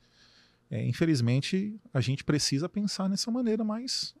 É, 0.69 0.83
infelizmente, 0.85 1.79
a 1.93 2.01
gente 2.01 2.23
precisa 2.23 2.67
pensar 2.67 3.07
nessa 3.07 3.29
maneira 3.29 3.63
mais, 3.63 4.15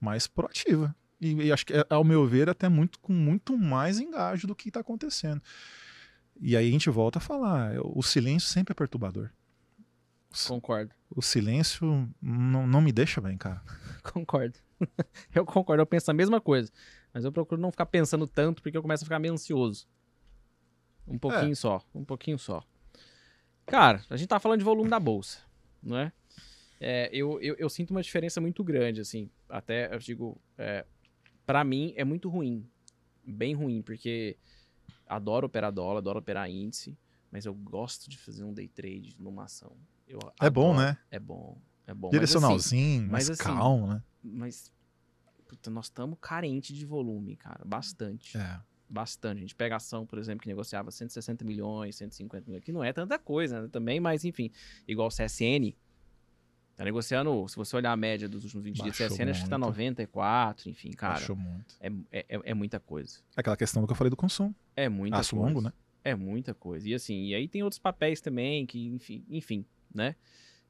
mais 0.00 0.26
proativa. 0.26 0.94
E, 1.20 1.34
e 1.34 1.52
acho 1.52 1.66
que, 1.66 1.72
é, 1.72 1.84
ao 1.90 2.04
meu 2.04 2.26
ver, 2.26 2.48
até 2.48 2.68
muito 2.68 2.98
com 3.00 3.12
muito 3.12 3.56
mais 3.56 3.98
engajo 3.98 4.46
do 4.46 4.54
que 4.54 4.68
está 4.68 4.80
acontecendo. 4.80 5.42
E 6.40 6.56
aí 6.56 6.68
a 6.68 6.70
gente 6.70 6.88
volta 6.88 7.18
a 7.18 7.22
falar, 7.22 7.74
é, 7.74 7.78
o 7.82 8.02
silêncio 8.02 8.48
sempre 8.48 8.72
é 8.72 8.74
perturbador. 8.74 9.30
Concordo. 10.46 10.94
O 11.10 11.22
silêncio 11.22 12.08
não, 12.20 12.66
não 12.66 12.80
me 12.80 12.92
deixa 12.92 13.20
bem, 13.20 13.36
cara. 13.36 13.62
Concordo. 14.12 14.58
eu 15.34 15.44
concordo, 15.44 15.82
eu 15.82 15.86
penso 15.86 16.10
a 16.10 16.14
mesma 16.14 16.40
coisa. 16.40 16.70
Mas 17.12 17.24
eu 17.24 17.32
procuro 17.32 17.60
não 17.60 17.70
ficar 17.70 17.86
pensando 17.86 18.26
tanto, 18.26 18.62
porque 18.62 18.76
eu 18.76 18.82
começo 18.82 19.02
a 19.02 19.06
ficar 19.06 19.18
meio 19.18 19.34
ansioso. 19.34 19.88
Um 21.06 21.18
pouquinho 21.18 21.56
só, 21.56 21.82
um 21.94 22.04
pouquinho 22.04 22.38
só. 22.38 22.62
Cara, 23.66 24.02
a 24.08 24.16
gente 24.16 24.28
tá 24.28 24.38
falando 24.38 24.58
de 24.58 24.64
volume 24.64 24.90
da 24.90 25.00
bolsa, 25.00 25.40
não 25.82 25.98
é? 25.98 26.12
É, 26.80 27.10
eu, 27.12 27.40
eu, 27.40 27.56
eu 27.58 27.68
sinto 27.68 27.90
uma 27.90 28.02
diferença 28.02 28.40
muito 28.40 28.62
grande, 28.62 29.00
assim. 29.00 29.30
Até, 29.48 29.92
eu 29.92 29.98
digo, 29.98 30.40
é, 30.56 30.84
para 31.48 31.64
mim 31.64 31.94
é 31.96 32.04
muito 32.04 32.28
ruim. 32.28 32.68
Bem 33.24 33.54
ruim, 33.54 33.80
porque 33.80 34.36
adoro 35.06 35.46
operar 35.46 35.72
dólar, 35.72 35.96
adoro 35.96 36.18
operar 36.18 36.50
índice, 36.50 36.94
mas 37.32 37.46
eu 37.46 37.54
gosto 37.54 38.10
de 38.10 38.18
fazer 38.18 38.44
um 38.44 38.52
day 38.52 38.68
trade 38.68 39.16
numa 39.18 39.44
ação. 39.44 39.74
Eu 40.06 40.18
É 40.38 40.50
bom, 40.50 40.72
adoro. 40.72 40.86
né? 40.86 40.98
É 41.10 41.18
bom, 41.18 41.58
é 41.86 41.94
bom. 41.94 42.08
Mas, 42.08 42.16
assim, 42.16 42.18
Direcionalzinho, 42.18 43.00
mas 43.04 43.10
mais 43.10 43.30
assim, 43.30 43.42
calmo, 43.42 43.86
né? 43.86 44.02
mas 44.22 44.70
puta, 45.46 45.70
nós 45.70 45.86
estamos 45.86 46.18
carente 46.20 46.74
de 46.74 46.84
volume, 46.84 47.34
cara. 47.34 47.64
Bastante. 47.64 48.36
É. 48.36 48.60
Bastante. 48.86 49.38
A 49.38 49.40
gente 49.40 49.54
pega 49.54 49.76
ação, 49.76 50.04
por 50.04 50.18
exemplo, 50.18 50.42
que 50.42 50.48
negociava 50.48 50.90
160 50.90 51.46
milhões, 51.46 51.96
150 51.96 52.44
milhões, 52.46 52.62
que 52.62 52.72
não 52.72 52.84
é 52.84 52.92
tanta 52.92 53.18
coisa 53.18 53.62
né, 53.62 53.68
também, 53.68 54.00
mas 54.00 54.22
enfim. 54.22 54.50
Igual 54.86 55.08
o 55.08 55.10
CSN. 55.10 55.74
Tá 56.78 56.84
negociando, 56.84 57.44
se 57.48 57.56
você 57.56 57.74
olhar 57.74 57.90
a 57.90 57.96
média 57.96 58.28
dos 58.28 58.44
últimos 58.44 58.62
20 58.62 58.76
dias, 58.76 58.96
Baixou 58.96 59.16
CSN 59.16 59.30
acho 59.32 59.42
que 59.42 59.50
tá 59.50 59.58
muito. 59.58 59.70
94, 59.70 60.70
enfim, 60.70 60.92
cara. 60.92 61.14
Baixou 61.14 61.34
muito. 61.34 61.74
É, 61.80 61.88
é, 62.12 62.26
é- 62.36 62.40
é 62.44 62.54
muita 62.54 62.78
coisa. 62.78 63.18
Aquela 63.36 63.56
questão 63.56 63.82
do 63.82 63.86
que 63.88 63.92
eu 63.92 63.96
falei 63.96 64.10
do 64.10 64.16
consumo. 64.16 64.54
É 64.76 64.88
muita 64.88 65.16
Aço 65.16 65.34
coisa. 65.34 65.48
longo, 65.48 65.60
né? 65.60 65.72
É 66.04 66.14
muita 66.14 66.54
coisa. 66.54 66.88
E 66.88 66.94
assim, 66.94 67.24
e 67.24 67.34
aí 67.34 67.48
tem 67.48 67.64
outros 67.64 67.80
papéis 67.80 68.20
também, 68.20 68.64
que, 68.64 68.86
enfim, 68.86 69.24
enfim 69.28 69.66
né? 69.92 70.14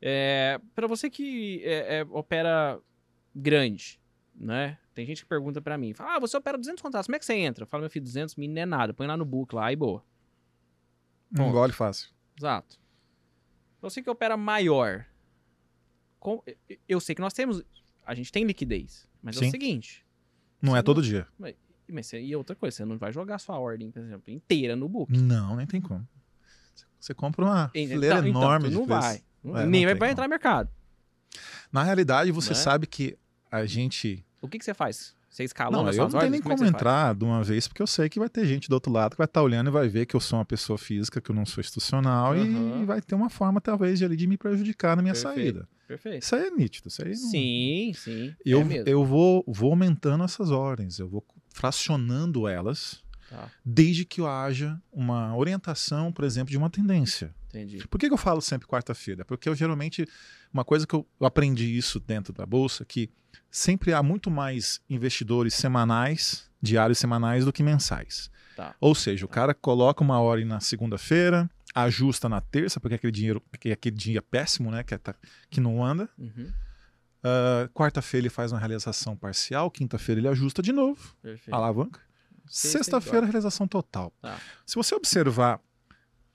É, 0.00 0.58
para 0.74 0.86
você 0.86 1.10
que 1.10 1.60
é, 1.62 1.98
é, 1.98 2.02
opera 2.08 2.80
grande, 3.34 4.00
né? 4.34 4.78
Tem 4.94 5.04
gente 5.04 5.24
que 5.24 5.28
pergunta 5.28 5.60
pra 5.60 5.76
mim, 5.76 5.92
fala, 5.92 6.16
ah, 6.16 6.18
você 6.18 6.38
opera 6.38 6.56
200 6.56 6.80
contratos, 6.80 7.06
como 7.06 7.16
é 7.16 7.18
que 7.18 7.26
você 7.26 7.34
entra? 7.34 7.64
Eu 7.64 7.68
falo, 7.68 7.82
meu 7.82 7.90
filho, 7.90 8.04
200 8.06 8.34
mil 8.36 8.48
não 8.48 8.62
é 8.62 8.64
nada, 8.64 8.94
põe 8.94 9.06
lá 9.06 9.14
no 9.16 9.26
book 9.26 9.54
lá, 9.54 9.66
aí 9.66 9.76
boa. 9.76 10.02
Ponto. 11.36 11.52
gole 11.52 11.72
fácil. 11.74 12.08
Exato. 12.34 12.80
Você 13.82 14.02
que 14.02 14.08
opera 14.08 14.38
maior, 14.38 15.04
com- 16.18 16.42
eu 16.88 17.00
sei 17.00 17.14
que 17.14 17.20
nós 17.20 17.32
temos, 17.32 17.62
a 18.04 18.14
gente 18.14 18.30
tem 18.32 18.44
liquidez, 18.44 19.06
mas 19.22 19.36
é 19.36 19.40
Sim. 19.40 19.48
o 19.48 19.50
seguinte, 19.50 20.04
Não 20.60 20.76
é 20.76 20.82
todo 20.82 21.00
dia. 21.02 21.26
mas 21.38 21.54
você- 22.06 22.20
e 22.20 22.34
outra 22.36 22.54
coisa, 22.56 22.76
você 22.76 22.84
não 22.84 22.98
vai 22.98 23.12
jogar 23.12 23.38
sua 23.38 23.58
ordem, 23.58 23.90
por 23.90 24.02
exemplo, 24.02 24.30
inteira 24.32 24.74
no 24.76 24.88
book. 24.88 25.16
Não, 25.16 25.56
nem 25.56 25.66
tem 25.66 25.80
como. 25.80 26.06
Você 26.98 27.14
compra 27.14 27.44
uma 27.44 27.70
Então, 27.74 27.94
fileira 27.94 28.16
então, 28.18 28.28
enorme 28.28 28.68
de 28.68 28.74
não 28.74 28.84
vai. 28.86 29.16
É, 29.16 29.66
Nem 29.66 29.86
não 29.86 29.96
vai, 29.96 30.10
entrar 30.10 30.24
no 30.24 30.30
mercado. 30.30 30.68
Na 31.70 31.82
realidade, 31.84 32.32
você 32.32 32.50
Né? 32.50 32.54
sabe 32.56 32.86
que 32.86 33.16
a 33.50 33.64
gente. 33.64 34.24
O 34.40 34.48
que, 34.48 34.58
que 34.58 34.64
você 34.64 34.74
faz? 34.74 35.16
Você 35.38 35.44
escalona 35.44 35.84
Não, 35.84 35.92
eu 35.92 36.08
não 36.08 36.18
tenho 36.18 36.30
nem? 36.32 36.40
Como 36.42 36.52
é 36.52 36.56
como 36.56 36.68
entrar 36.68 37.14
de 37.14 37.24
uma 37.24 37.44
vez, 37.44 37.68
porque 37.68 37.80
eu 37.80 37.86
sei 37.86 38.08
que 38.08 38.18
vai 38.18 38.28
ter 38.28 38.44
gente 38.44 38.68
do 38.68 38.72
outro 38.72 38.90
lado 38.90 39.12
que 39.12 39.18
vai 39.18 39.24
estar 39.24 39.40
olhando 39.40 39.68
e 39.68 39.70
vai 39.70 39.88
ver 39.88 40.04
que 40.04 40.16
eu 40.16 40.20
sou 40.20 40.36
uma 40.36 40.44
pessoa 40.44 40.76
física, 40.76 41.20
que 41.20 41.30
eu 41.30 41.34
não 41.34 41.46
sou 41.46 41.60
institucional, 41.60 42.32
Aham. 42.34 42.82
e 42.82 42.84
vai 42.84 43.00
ter 43.00 43.14
uma 43.14 43.30
forma, 43.30 43.60
talvez, 43.60 44.00
de, 44.00 44.04
ali, 44.04 44.16
de 44.16 44.26
me 44.26 44.36
prejudicar 44.36 44.96
na 44.96 45.02
minha 45.02 45.14
Perfeito. 45.14 45.36
saída. 45.36 45.68
Perfeito. 45.86 46.22
Isso 46.24 46.34
aí 46.34 46.48
é 46.48 46.50
nítido. 46.50 46.88
Isso 46.88 47.02
aí 47.02 47.10
não- 47.10 47.16
Sim, 47.30 47.92
sim. 47.94 48.34
Eu, 48.44 48.62
é 48.62 48.82
eu 48.86 49.04
vou, 49.04 49.44
vou 49.46 49.70
aumentando 49.70 50.24
essas 50.24 50.50
ordens, 50.50 50.98
eu 50.98 51.08
vou 51.08 51.24
fracionando 51.54 52.48
elas, 52.48 53.00
Tá, 53.28 53.50
desde 53.64 54.04
que 54.04 54.22
haja 54.24 54.80
uma 54.92 55.36
orientação, 55.36 56.10
por 56.12 56.24
exemplo, 56.24 56.50
de 56.50 56.56
uma 56.56 56.70
tendência. 56.70 57.34
entendi. 57.48 57.86
Por 57.88 57.98
que, 57.98 58.06
eu 58.06 58.16
falo 58.16 58.40
sempre 58.40 58.66
quarta-feira? 58.66 59.24
Porque 59.24 59.48
eu 59.48 59.54
geralmente, 59.54 60.06
uma 60.52 60.64
coisa 60.64 60.86
que 60.86 60.94
eu 60.94 61.06
aprendi 61.20 61.76
isso 61.76 62.00
dentro 62.00 62.32
da 62.32 62.46
bolsa, 62.46 62.84
que 62.84 63.10
sempre 63.50 63.92
há 63.92 64.02
muito 64.02 64.30
mais 64.30 64.80
investidores 64.88 65.54
semanais, 65.54 66.48
diários 66.60 66.98
semanais, 66.98 67.44
do 67.44 67.52
que 67.52 67.62
mensais. 67.62 68.30
Tá. 68.56 68.74
Ou 68.80 68.94
seja, 68.94 69.24
o 69.24 69.28
cara 69.28 69.54
coloca 69.54 70.02
uma 70.02 70.18
hora 70.20 70.44
na 70.44 70.58
segunda-feira, 70.60 71.48
ajusta 71.74 72.28
na 72.28 72.40
terça, 72.40 72.80
porque 72.80 72.94
aquele 72.94 73.12
dinheiro, 73.12 73.42
que 73.60 73.68
é 73.68 73.72
aquele 73.72 73.94
dia 73.96 74.20
péssimo, 74.22 74.70
né, 74.70 74.82
que, 74.82 74.94
é 74.94 74.98
tá- 74.98 75.14
que 75.50 75.60
não 75.60 75.84
anda. 75.84 76.08
Uhum, 76.18 76.50
Ah, 77.22 77.68
Quarta-feira 77.74 78.22
ele 78.22 78.30
faz 78.30 78.52
uma 78.52 78.58
realização 78.60 79.16
parcial, 79.16 79.70
quinta-feira 79.70 80.20
ele 80.20 80.28
ajusta 80.28 80.62
de 80.62 80.72
novo, 80.72 81.14
perfeito. 81.20 81.54
alavanca. 81.54 82.00
Sexta 82.48 82.78
Sexta-feira, 82.78 83.26
realização 83.26 83.66
total. 83.68 84.12
Tá. 84.20 84.40
Se 84.66 84.74
você 84.76 84.94
observar 84.94 85.60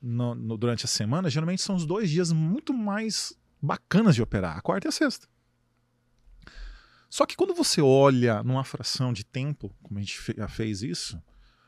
no- 0.01 0.35
no- 0.35 0.57
durante 0.57 0.85
a 0.85 0.87
semana, 0.87 1.29
geralmente 1.29 1.61
são 1.61 1.75
os 1.75 1.85
dois 1.85 2.09
dias 2.09 2.31
muito 2.31 2.73
mais 2.73 3.33
bacanas 3.61 4.15
de 4.15 4.21
operar, 4.21 4.57
a 4.57 4.61
quarta 4.61 4.87
e 4.87 4.89
a 4.89 4.91
sexta. 4.91 5.27
Só 7.09 7.25
que 7.25 7.35
quando 7.35 7.53
você 7.53 7.79
olha 7.81 8.41
numa 8.43 8.63
fração 8.63 9.13
de 9.13 9.23
tempo, 9.23 9.73
como 9.83 9.99
a 9.99 10.01
gente 10.01 10.19
já 10.35 10.47
fez 10.47 10.81
isso, 10.81 11.21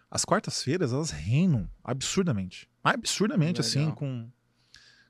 as 0.09 0.25
quartas-feiras 0.25 0.91
elas 0.91 1.11
reinam 1.11 1.69
absurdamente. 1.83 2.67
Absurdamente, 2.83 3.61
assim, 3.61 3.79
Legal. 3.79 3.95
com, 3.95 4.29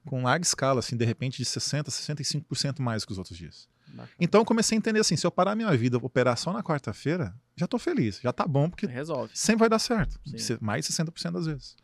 com 0.06 0.24
larga 0.24 0.44
escala, 0.46 0.80
assim, 0.80 0.98
de 0.98 1.06
repente 1.06 1.38
de 1.38 1.46
60%, 1.46 1.88
65% 1.90 2.80
mais 2.82 3.06
que 3.06 3.12
os 3.14 3.18
outros 3.18 3.38
dias. 3.38 3.70
Bacana. 3.88 4.10
Então 4.20 4.42
eu 4.42 4.46
comecei 4.46 4.76
a 4.76 4.80
entender 4.80 5.00
assim, 5.00 5.16
se 5.16 5.26
eu 5.26 5.32
parar 5.32 5.56
minha 5.56 5.76
vida, 5.78 5.98
operar 5.98 6.38
só 6.38 6.52
na 6.52 6.62
quarta-feira, 6.62 7.34
já 7.56 7.68
tô 7.68 7.78
feliz, 7.80 8.20
já 8.22 8.34
tá 8.34 8.46
bom, 8.48 8.70
porque 8.70 8.86
Resolve. 8.86 9.32
sempre 9.34 9.60
vai 9.62 9.70
dar 9.70 9.80
certo. 9.80 10.20
Sim. 10.38 10.58
Mais 10.62 10.86
de 10.86 10.92
60% 10.94 11.32
das 11.32 11.46
vezes. 11.46 11.76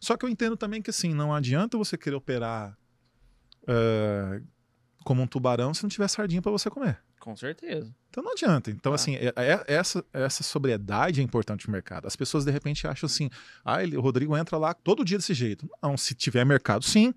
Só 0.00 0.16
que 0.16 0.24
eu 0.24 0.28
entendo 0.28 0.56
também 0.56 0.80
que 0.80 0.90
assim, 0.90 1.12
não 1.12 1.34
adianta 1.34 1.76
você 1.76 1.96
querer 1.98 2.16
operar 2.16 2.76
eh, 3.68 4.40
como 5.04 5.22
um 5.22 5.26
tubarão 5.26 5.72
se 5.74 5.82
não 5.82 5.90
tiver 5.90 6.08
sardinha 6.08 6.40
para 6.42 6.50
você 6.52 6.70
comer. 6.70 6.98
Com 7.18 7.36
certeza. 7.36 7.94
Então 8.08 8.24
não 8.24 8.32
adianta. 8.32 8.70
Então, 8.70 8.92
Ah. 8.92 8.94
assim, 8.94 9.14
é- 9.16 9.32
é- 9.36 9.64
essa, 9.66 10.02
essa 10.12 10.42
sobriedade 10.42 11.20
é 11.20 11.22
importante 11.22 11.66
no 11.68 11.72
mercado. 11.72 12.06
As 12.06 12.16
pessoas, 12.16 12.44
de 12.46 12.50
repente, 12.50 12.86
acham 12.86 13.06
assim, 13.06 13.28
ah, 13.62 13.82
ele, 13.82 13.96
o 13.96 14.00
Rodrigo 14.00 14.34
entra 14.36 14.56
lá 14.56 14.72
todo 14.72 15.04
dia 15.04 15.18
desse 15.18 15.34
jeito. 15.34 15.68
Não, 15.82 15.96
se 15.98 16.14
tiver 16.14 16.44
mercado, 16.46 16.82
sim. 16.84 17.12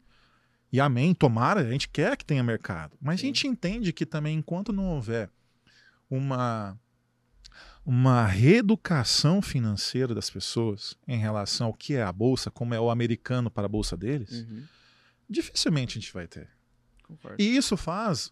E 0.73 0.81
amém, 0.81 1.13
tomara, 1.13 1.61
a 1.61 1.71
gente 1.71 1.87
quer 1.87 2.17
que 2.17 2.25
tenha 2.25 2.43
mercado. 2.43 2.97
Mas 3.01 3.19
Sim. 3.21 3.27
a 3.27 3.27
gente 3.27 3.47
entende 3.47 3.93
que 3.93 4.05
também, 4.05 4.37
enquanto 4.39 4.73
não 4.73 4.87
houver 4.87 5.29
uma, 6.09 6.77
uma 7.85 8.25
reeducação 8.25 9.41
financeira 9.41 10.15
das 10.15 10.29
pessoas 10.29 10.97
em 11.07 11.17
relação 11.17 11.67
ao 11.67 11.73
que 11.73 11.95
é 11.95 12.03
a 12.03 12.11
bolsa, 12.11 12.49
como 12.49 12.73
é 12.73 12.79
o 12.79 12.89
americano 12.89 13.51
para 13.51 13.65
a 13.65 13.69
bolsa 13.69 13.97
deles, 13.97 14.41
Uhum, 14.49 14.63
dificilmente 15.29 15.97
a 15.97 16.01
gente 16.01 16.13
vai 16.13 16.27
ter. 16.27 16.49
concordo. 17.03 17.41
E 17.41 17.55
isso 17.57 17.75
faz 17.75 18.31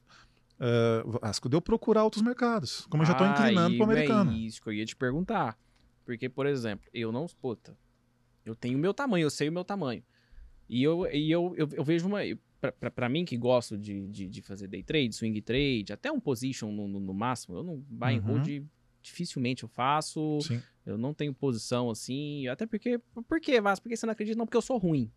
eh, 0.59 1.03
Vasco, 1.21 1.49
de 1.49 1.55
eu 1.55 1.61
procurar 1.61 2.03
outros 2.03 2.23
mercados, 2.23 2.85
como 2.89 3.03
eu 3.03 3.07
já 3.07 3.13
estou 3.13 3.27
inclinando 3.27 3.75
para 3.77 3.85
o 3.87 3.91
americano. 3.91 4.31
É 4.31 4.35
isso 4.35 4.61
que 4.61 4.69
eu 4.69 4.73
ia 4.73 4.85
te 4.85 4.95
perguntar. 4.95 5.57
Porque, 6.05 6.29
por 6.29 6.45
exemplo, 6.45 6.87
eu 6.93 7.11
não. 7.11 7.25
Puta, 7.41 7.77
eu 8.45 8.55
tenho 8.55 8.77
o 8.77 8.81
meu 8.81 8.93
tamanho, 8.93 9.25
eu 9.25 9.29
sei 9.29 9.49
o 9.49 9.51
meu 9.51 9.63
tamanho. 9.63 10.03
E 10.69 10.81
eu, 10.83 11.05
e 11.11 11.29
eu, 11.31 11.53
eu, 11.57 11.67
eu 11.73 11.83
vejo 11.83 12.07
uma. 12.07 12.19
Pra 12.95 13.09
mim 13.09 13.25
que 13.25 13.35
gosto 13.37 13.77
de, 13.77 14.07
de, 14.07 14.27
de 14.29 14.41
fazer 14.41 14.67
day 14.67 14.83
trade, 14.83 15.13
swing 15.15 15.41
trade, 15.41 15.91
até 15.91 16.11
um 16.11 16.19
position 16.19 16.71
no, 16.71 16.87
no, 16.87 16.99
no 16.99 17.13
máximo, 17.13 17.55
eu 17.57 17.63
não 17.63 17.77
buy 17.89 18.13
and 18.15 18.21
Uhum. 18.21 18.21
hold 18.21 18.47
dificilmente 19.01 19.63
eu 19.63 19.69
faço. 19.69 20.39
Sim. 20.41 20.61
Eu 20.85 20.97
não 20.97 21.13
tenho 21.13 21.33
posição 21.33 21.89
assim. 21.89 22.47
Até 22.47 22.65
porque. 22.65 22.99
Por 23.27 23.39
que, 23.39 23.59
Vasco? 23.61 23.83
Porque 23.83 23.95
você 23.95 24.05
não 24.05 24.13
acredita? 24.13 24.37
Não, 24.37 24.45
porque 24.45 24.57
eu 24.57 24.61
sou 24.61 24.77
ruim. 24.77 25.11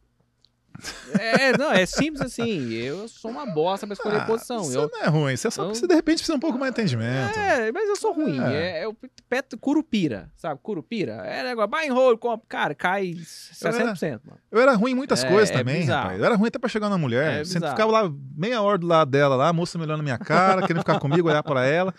é, 1.21 1.57
não, 1.57 1.71
é 1.71 1.87
simples 1.87 2.21
assim. 2.21 2.73
Eu 2.73 3.07
sou 3.07 3.31
uma 3.31 3.47
bosta 3.47 3.87
pra 3.87 3.95
escolher 3.95 4.23
Ah, 4.23 4.27
posição. 4.27 4.65
Você 4.65 4.77
Eu, 4.77 4.91
não 4.93 5.03
é 5.05 5.07
ruim, 5.07 5.37
você 5.37 5.49
só 5.49 5.63
eu- 5.63 5.67
precisa, 5.69 5.87
de 5.87 5.95
repente, 5.95 6.17
precisa 6.17 6.37
um 6.37 6.41
pouco 6.41 6.59
mais 6.59 6.75
de 6.75 6.81
entendimento. 6.81 7.39
é, 7.39 7.71
mas 7.71 7.89
eu 7.89 7.95
sou 7.95 8.13
ruim. 8.13 8.41
É. 8.43 8.81
É, 8.81 8.83
é 8.83 8.89
o 8.89 8.95
pé 9.29 9.41
curupira, 9.61 10.33
sabe? 10.37 10.59
Curupira. 10.61 11.13
É 11.25 11.45
negócio, 11.45 11.71
buy 11.71 11.89
and 11.89 11.95
hold, 11.95 12.19
compra. 12.19 12.45
Cara, 12.49 12.75
cai 12.75 13.13
60%, 13.15 14.21
mano. 14.25 14.41
Eu 14.51 14.61
era 14.61 14.75
ruim 14.75 14.91
em 14.91 14.95
muitas 14.97 15.23
É, 15.23 15.29
coisas 15.29 15.51
é 15.51 15.59
também, 15.59 15.85
rapaz. 15.85 16.19
Eu 16.19 16.25
era 16.25 16.35
ruim 16.35 16.49
até 16.49 16.59
pra 16.59 16.69
chegar 16.69 16.91
na 16.91 16.99
mulher. 16.99 17.41
É 17.41 17.45
Sempre 17.45 17.71
ficava 17.71 17.93
lá 17.93 18.13
meia 18.37 18.61
hora 18.61 18.77
do 18.77 18.87
lado 18.87 19.11
dela 19.13 19.37
lá, 19.37 19.49
a 19.49 19.53
moça 19.53 19.79
me 19.79 19.85
olhando 19.85 19.99
na 19.99 20.03
minha 20.05 20.19
cara, 20.19 20.61
querendo 20.67 20.81
ficar 20.83 20.99
comigo, 20.99 21.29
olhar 21.29 21.43
pra 21.45 21.65
ela. 21.65 21.95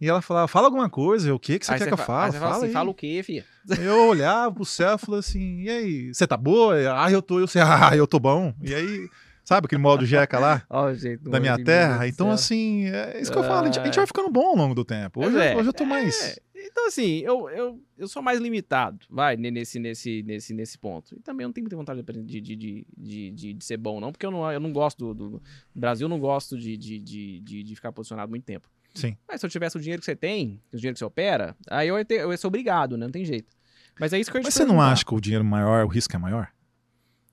E 0.00 0.08
ela 0.08 0.20
falava, 0.20 0.48
fala 0.48 0.66
alguma 0.66 0.90
coisa. 0.90 1.34
O 1.34 1.38
que, 1.38 1.58
que 1.58 1.66
você 1.66 1.72
Aí 1.72 1.78
quer 1.78 1.86
que 1.88 1.94
eu 1.94 1.96
fa- 1.96 2.04
fale? 2.04 2.32
fala 2.32 2.52
Fala 2.52 2.64
assim, 2.64 2.72
fala 2.72 2.90
o 2.90 2.94
quê, 2.94 3.22
filha? 3.22 3.44
Eu 3.80 4.08
olhava 4.08 4.52
pro 4.54 4.64
céu 4.64 4.96
e 4.96 4.98
falava 4.98 5.20
assim, 5.20 5.60
e 5.62 5.70
aí, 5.70 6.14
você 6.14 6.26
tá 6.26 6.36
boa? 6.36 6.74
Ah, 7.02 7.10
eu 7.10 7.22
tô, 7.22 7.38
eu 7.40 7.46
sei, 7.46 7.62
ah, 7.64 7.90
eu 7.96 8.06
tô 8.06 8.18
bom. 8.18 8.52
E 8.60 8.74
aí, 8.74 9.08
sabe 9.44 9.66
aquele 9.66 9.80
modo 9.80 10.04
jeca 10.04 10.38
lá? 10.38 10.62
Gente, 10.98 11.22
da 11.22 11.40
minha 11.40 11.56
terra. 11.58 12.06
Então, 12.06 12.30
assim, 12.30 12.86
é 12.88 13.20
isso 13.20 13.32
que 13.32 13.38
eu 13.38 13.44
falo. 13.44 13.62
A 13.62 13.64
gente, 13.66 13.78
a 13.80 13.84
gente 13.84 13.96
vai 13.96 14.06
ficando 14.06 14.30
bom 14.30 14.48
ao 14.48 14.56
longo 14.56 14.74
do 14.74 14.84
tempo. 14.84 15.24
Hoje, 15.24 15.38
é, 15.38 15.56
hoje 15.56 15.68
eu 15.68 15.72
tô 15.72 15.84
mais. 15.86 16.20
É, 16.22 16.36
então, 16.66 16.86
assim, 16.88 17.18
eu, 17.20 17.48
eu, 17.50 17.80
eu 17.96 18.08
sou 18.08 18.22
mais 18.22 18.40
limitado, 18.40 18.98
vai, 19.08 19.36
ne- 19.36 19.50
nesse, 19.50 19.78
nesse, 19.78 20.22
nesse, 20.22 20.52
nesse 20.54 20.76
ponto. 20.78 21.14
E 21.14 21.20
também 21.20 21.44
eu 21.44 21.48
não 21.48 21.52
tenho 21.52 21.64
muita 21.64 21.76
vontade 21.76 22.02
de, 22.02 22.40
de, 22.40 22.56
de, 22.56 22.56
de, 22.96 23.30
de, 23.30 23.52
de- 23.54 23.64
ser 23.64 23.76
bom, 23.76 24.00
não, 24.00 24.10
porque 24.10 24.24
eu 24.26 24.30
não, 24.30 24.50
eu 24.50 24.58
não 24.60 24.72
gosto 24.72 24.98
do, 24.98 25.14
do- 25.14 25.30
no 25.74 25.80
Brasil, 25.80 26.06
eu 26.06 26.08
não 26.08 26.18
gosto 26.18 26.58
de, 26.58 26.76
de, 26.76 26.98
de, 26.98 27.40
de, 27.40 27.62
de 27.62 27.74
ficar 27.74 27.92
posicionado 27.92 28.30
muito 28.30 28.44
tempo. 28.44 28.68
Sim. 28.94 29.16
Mas 29.28 29.40
se 29.40 29.46
eu 29.46 29.50
tivesse 29.50 29.76
o 29.76 29.80
dinheiro 29.80 30.00
que 30.00 30.06
você 30.06 30.16
tem, 30.16 30.60
o 30.72 30.76
dinheiro 30.76 30.94
que 30.94 30.98
você 30.98 31.04
opera, 31.04 31.56
aí 31.68 31.88
eu 31.88 31.98
ia, 31.98 32.04
ter, 32.04 32.20
eu 32.20 32.30
ia 32.30 32.36
ser 32.36 32.46
obrigado, 32.46 32.96
né? 32.96 33.06
Não 33.06 33.12
tem 33.12 33.24
jeito. 33.24 33.54
Mas 33.98 34.12
é 34.12 34.18
isso 34.18 34.30
que 34.30 34.36
eu 34.36 34.40
ia 34.40 34.44
Mas 34.44 34.54
você 34.54 34.64
não 34.64 34.80
acha 34.80 35.04
que 35.04 35.14
o 35.14 35.20
dinheiro 35.20 35.44
maior, 35.44 35.84
o 35.84 35.88
risco 35.88 36.14
é 36.14 36.18
maior? 36.18 36.48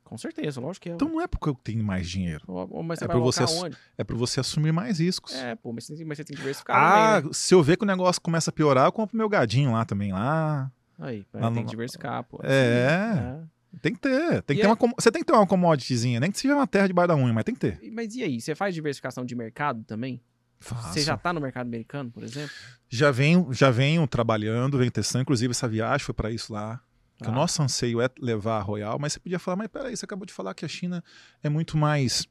Com 0.03 0.17
certeza, 0.17 0.59
lógico 0.59 0.83
que 0.83 0.89
é. 0.89 0.93
Então 0.93 1.07
não 1.07 1.21
é 1.21 1.27
porque 1.27 1.47
eu 1.47 1.55
tenho 1.55 1.81
mais 1.83 2.09
dinheiro. 2.09 2.43
Mas 2.83 3.01
é 3.01 3.07
vai 3.07 3.15
pra 3.15 3.23
você 3.23 3.45
onde? 3.45 3.77
É 3.97 4.03
para 4.03 4.17
você 4.17 4.41
assumir 4.41 4.73
mais 4.73 4.99
riscos. 4.99 5.33
É, 5.33 5.55
pô, 5.55 5.71
mas 5.71 5.85
você, 5.85 5.95
tem- 5.95 6.05
mas 6.05 6.17
você 6.17 6.25
tem 6.25 6.35
que 6.35 6.41
diversificar 6.41 6.75
ah, 6.75 7.13
também, 7.15 7.27
né? 7.27 7.33
se 7.33 7.53
eu 7.53 7.63
ver 7.63 7.77
que 7.77 7.83
o 7.83 7.87
negócio 7.87 8.21
começa 8.21 8.49
a 8.49 8.53
piorar, 8.53 8.87
eu 8.87 8.91
compro 8.91 9.15
meu 9.15 9.29
gadinho 9.29 9.71
lá 9.71 9.85
também. 9.85 10.11
Lá. 10.11 10.69
Aí, 10.99 11.25
lá 11.33 11.49
tem 11.51 11.61
no- 11.61 11.63
que 11.63 11.69
diversificar, 11.69 12.25
pô. 12.25 12.41
É. 12.43 12.49
É. 12.53 13.79
Tem 13.81 13.93
que 13.93 14.01
ter. 14.01 14.41
Tem 14.41 14.57
que 14.57 14.61
ter 14.63 14.67
é- 14.67 14.73
uma, 14.73 14.93
você 14.99 15.09
tem 15.09 15.21
que 15.21 15.25
ter 15.25 15.33
uma 15.33 15.47
commodityzinha, 15.47 16.19
nem 16.19 16.29
que 16.29 16.37
seja 16.37 16.55
uma 16.55 16.67
terra 16.67 16.87
debaixo 16.87 17.07
da 17.07 17.15
unha, 17.15 17.31
mas 17.33 17.45
tem 17.45 17.55
que 17.55 17.61
ter. 17.61 17.79
Mas 17.93 18.13
e 18.13 18.21
aí, 18.21 18.41
você 18.41 18.53
faz 18.53 18.75
diversificação 18.75 19.23
de 19.23 19.33
mercado 19.33 19.81
também? 19.85 20.21
Faço. 20.61 20.93
Você 20.93 21.01
já 21.01 21.17
tá 21.17 21.33
no 21.33 21.41
mercado 21.41 21.67
americano, 21.67 22.09
por 22.11 22.23
exemplo? 22.23 22.51
Já 22.87 23.09
venho, 23.11 23.51
já 23.51 23.69
venho 23.71 24.07
trabalhando, 24.07 24.77
venho 24.77 24.91
testando. 24.91 25.23
Inclusive, 25.23 25.51
essa 25.51 25.67
viagem 25.67 26.05
foi 26.05 26.13
para 26.13 26.31
isso 26.31 26.53
lá. 26.53 26.79
O 27.27 27.31
nosso 27.31 27.61
anseio 27.61 28.01
é 28.01 28.09
levar 28.19 28.57
a 28.57 28.61
Royal, 28.61 28.97
mas 28.99 29.13
você 29.13 29.19
podia 29.19 29.37
falar, 29.37 29.55
mas 29.57 29.67
peraí, 29.67 29.95
você 29.95 30.05
acabou 30.05 30.25
de 30.25 30.33
falar 30.33 30.53
que 30.55 30.65
a 30.65 30.67
China 30.67 31.03
é 31.43 31.49
muito 31.49 31.77
mais 31.77 32.25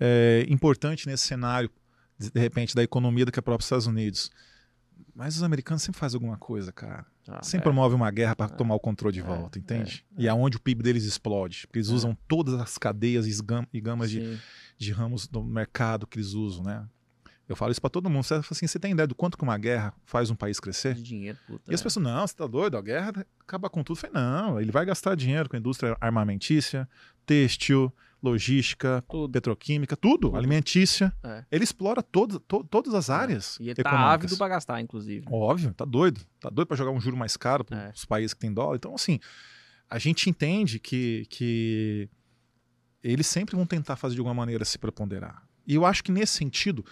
é, 0.00 0.46
importante 0.48 1.06
nesse 1.06 1.26
cenário, 1.26 1.70
de, 2.18 2.30
de 2.30 2.40
repente, 2.40 2.74
da 2.74 2.82
economia 2.82 3.26
do 3.26 3.32
que 3.32 3.38
a 3.38 3.42
própria 3.42 3.64
Estados 3.64 3.86
Unidos. 3.86 4.30
Mas 5.14 5.36
os 5.36 5.42
americanos 5.42 5.82
sempre 5.82 5.98
fazem 6.00 6.16
alguma 6.16 6.38
coisa, 6.38 6.72
cara. 6.72 7.04
Tá, 7.24 7.42
sempre 7.42 7.60
é. 7.60 7.64
promove 7.64 7.94
uma 7.94 8.10
guerra 8.10 8.34
para 8.34 8.52
É. 8.52 8.56
tomar 8.56 8.74
o 8.74 8.80
controle 8.80 9.12
de 9.12 9.20
É, 9.20 9.22
volta, 9.22 9.58
entende? 9.58 10.04
é, 10.16 10.22
E 10.22 10.28
aonde 10.28 10.56
o 10.56 10.60
PIB 10.60 10.82
deles 10.82 11.04
explode. 11.04 11.66
Porque 11.66 11.78
eles 11.78 11.90
É. 11.90 11.92
usam 11.92 12.16
todas 12.26 12.54
as 12.54 12.78
cadeias 12.78 13.26
e 13.26 13.42
gam- 13.44 13.66
gamas 13.82 14.10
de, 14.10 14.38
de 14.78 14.92
ramos 14.92 15.28
do 15.28 15.44
mercado 15.44 16.06
que 16.06 16.16
eles 16.18 16.32
usam, 16.32 16.64
né? 16.64 16.86
Eu 17.52 17.56
falo 17.56 17.70
isso 17.70 17.80
pra 17.80 17.90
todo 17.90 18.08
mundo. 18.08 18.22
Você 18.24 18.34
fala 18.42 18.46
assim, 18.50 18.66
você 18.66 18.78
tem 18.78 18.92
ideia 18.92 19.06
do 19.06 19.14
quanto 19.14 19.36
que 19.36 19.44
uma 19.44 19.58
guerra 19.58 19.94
faz 20.04 20.30
um 20.30 20.34
país 20.34 20.58
crescer? 20.58 20.94
De 20.94 21.02
dinheiro, 21.02 21.38
puta. 21.46 21.70
E 21.70 21.74
as 21.74 21.80
é. 21.80 21.84
pessoas, 21.84 22.02
não, 22.04 22.26
você 22.26 22.34
tá 22.34 22.46
doido? 22.46 22.76
A 22.76 22.82
guerra 22.82 23.12
acaba 23.40 23.68
com 23.68 23.82
tudo. 23.84 23.96
Eu 23.96 24.00
falei, 24.00 24.14
não, 24.22 24.60
ele 24.60 24.72
vai 24.72 24.84
gastar 24.84 25.14
dinheiro 25.14 25.48
com 25.48 25.56
a 25.56 25.58
indústria 25.58 25.96
armamentícia, 26.00 26.88
têxtil, 27.26 27.92
logística, 28.22 29.04
Tudo. 29.08 29.32
petroquímica, 29.32 29.96
tudo, 29.96 30.28
Tudo. 30.28 30.36
alimentícia. 30.36 31.12
É. 31.24 31.44
Ele 31.50 31.64
explora 31.64 32.02
todo, 32.02 32.38
to- 32.38 32.62
todas 32.64 32.94
as 32.94 33.10
áreas 33.10 33.58
E 33.58 33.64
ele 33.64 33.74
tá 33.74 33.82
econômicas. 33.90 34.12
ávido 34.14 34.36
pra 34.38 34.48
gastar, 34.48 34.80
inclusive. 34.80 35.26
Óbvio, 35.30 35.74
tá 35.74 35.84
doido. 35.84 36.20
Tá 36.40 36.48
doido 36.48 36.68
pra 36.68 36.76
jogar 36.76 36.92
um 36.92 37.00
juro 37.00 37.16
mais 37.16 37.36
caro 37.36 37.64
para 37.64 37.88
É. 37.88 37.90
os 37.94 38.04
países 38.04 38.32
que 38.32 38.40
têm 38.40 38.52
dólar. 38.52 38.76
Então, 38.76 38.94
assim, 38.94 39.18
a 39.90 39.98
gente 39.98 40.30
entende 40.30 40.78
que, 40.78 41.26
que 41.28 42.08
eles 43.02 43.26
sempre 43.26 43.56
vão 43.56 43.66
tentar 43.66 43.96
fazer 43.96 44.14
de 44.14 44.20
alguma 44.20 44.34
maneira 44.34 44.64
se 44.64 44.78
preponderar. 44.78 45.42
E 45.66 45.74
eu 45.74 45.84
acho 45.84 46.02
que 46.04 46.12
nesse 46.12 46.34
sentido, 46.36 46.84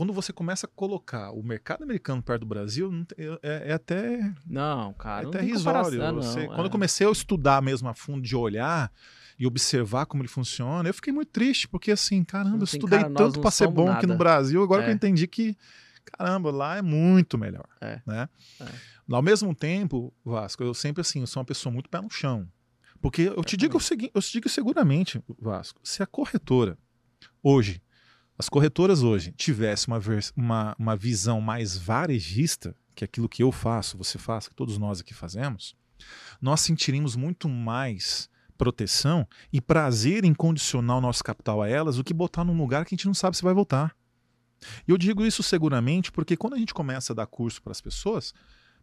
quando 0.00 0.14
você 0.14 0.32
começa 0.32 0.66
a 0.66 0.70
colocar 0.74 1.30
o 1.30 1.42
mercado 1.42 1.82
americano 1.84 2.22
perto 2.22 2.40
do 2.40 2.46
Brasil, 2.46 2.90
tem- 3.04 3.38
é, 3.42 3.68
é 3.68 3.72
até, 3.74 4.32
Não, 4.46 4.92
é 4.92 4.94
cara. 4.94 5.22
não 5.24 5.28
até 5.28 5.42
risório. 5.42 5.98
não, 5.98 6.20
é. 6.38 6.46
Quando 6.46 6.64
eu 6.64 6.70
comecei 6.70 7.06
a 7.06 7.10
estudar 7.10 7.60
mesmo 7.60 7.86
a 7.86 7.92
fundo, 7.92 8.22
de 8.22 8.34
olhar 8.34 8.90
e 9.38 9.46
observar 9.46 10.06
como 10.06 10.22
ele 10.22 10.28
funciona, 10.30 10.88
eu 10.88 10.94
fiquei 10.94 11.12
muito 11.12 11.28
triste, 11.30 11.68
porque 11.68 11.92
assim, 11.92 12.24
caramba, 12.24 12.60
eu 12.60 12.64
estudei 12.64 12.98
cara, 13.00 13.12
tanto 13.12 13.42
para 13.42 13.50
ser 13.50 13.68
bom 13.68 13.90
aqui 13.92 14.06
no. 14.06 14.16
Brasil, 14.16 14.62
agora 14.62 14.80
que 14.84 14.88
eu 14.88 14.92
É. 14.92 14.94
entendi 14.94 15.26
que, 15.26 15.54
caramba, 16.16 16.50
lá 16.50 16.78
é 16.78 16.82
muito 16.82 17.36
melhor. 17.36 17.66
É. 17.82 18.00
Né? 18.06 18.26
É. 18.58 18.64
Ao 19.12 19.20
mesmo 19.20 19.54
tempo, 19.54 20.14
Vasco, 20.24 20.62
eu 20.62 20.72
sempre 20.72 21.02
assim, 21.02 21.20
eu 21.20 21.26
sou 21.26 21.40
uma 21.42 21.46
pessoa 21.46 21.70
muito 21.70 21.90
pé 21.90 22.00
no 22.00 22.08
chão. 22.10 22.48
Porque 23.02 23.20
eu 23.36 23.44
te 23.44 23.54
digo 23.54 23.76
o 23.76 23.80
seguinte, 23.80 24.12
eu 24.14 24.22
te 24.22 24.32
digo 24.32 24.48
seguramente, 24.48 25.22
Vasco, 25.38 25.78
se 25.84 26.02
a 26.02 26.06
corretora 26.06 26.78
hoje, 27.42 27.82
as 28.40 28.48
corretoras 28.48 29.02
hoje 29.02 29.32
tivesse 29.32 29.86
uma, 29.86 30.00
uma, 30.34 30.76
uma 30.78 30.96
visão 30.96 31.40
mais 31.42 31.76
varejista, 31.76 32.74
que 32.94 33.04
é 33.04 33.06
aquilo 33.06 33.28
que 33.28 33.42
eu 33.42 33.52
faço, 33.52 33.98
você 33.98 34.16
faz, 34.18 34.48
que 34.48 34.54
todos 34.54 34.78
nós 34.78 35.00
aqui 35.00 35.12
fazemos, 35.12 35.76
nós 36.40 36.60
sentiríamos 36.62 37.14
muito 37.16 37.48
mais 37.50 38.30
proteção 38.56 39.28
e 39.52 39.60
prazer 39.60 40.24
em 40.24 40.32
condicionar 40.32 40.96
o 40.96 41.00
nosso 41.02 41.22
capital 41.22 41.60
a 41.62 41.68
elas 41.68 41.96
do 41.96 42.04
que 42.04 42.14
botar 42.14 42.42
num 42.44 42.56
lugar 42.56 42.84
que 42.86 42.94
a 42.94 42.96
gente 42.96 43.06
não 43.06 43.14
sabe 43.14 43.36
se 43.36 43.42
vai 43.42 43.52
voltar. 43.52 43.94
E 44.86 44.90
eu 44.90 44.96
digo 44.96 45.24
isso 45.24 45.42
seguramente 45.42 46.10
porque 46.10 46.36
quando 46.36 46.54
a 46.54 46.58
gente 46.58 46.72
começa 46.74 47.12
a 47.12 47.16
dar 47.16 47.26
curso 47.26 47.62
para 47.62 47.72
as 47.72 47.80
pessoas, 47.80 48.32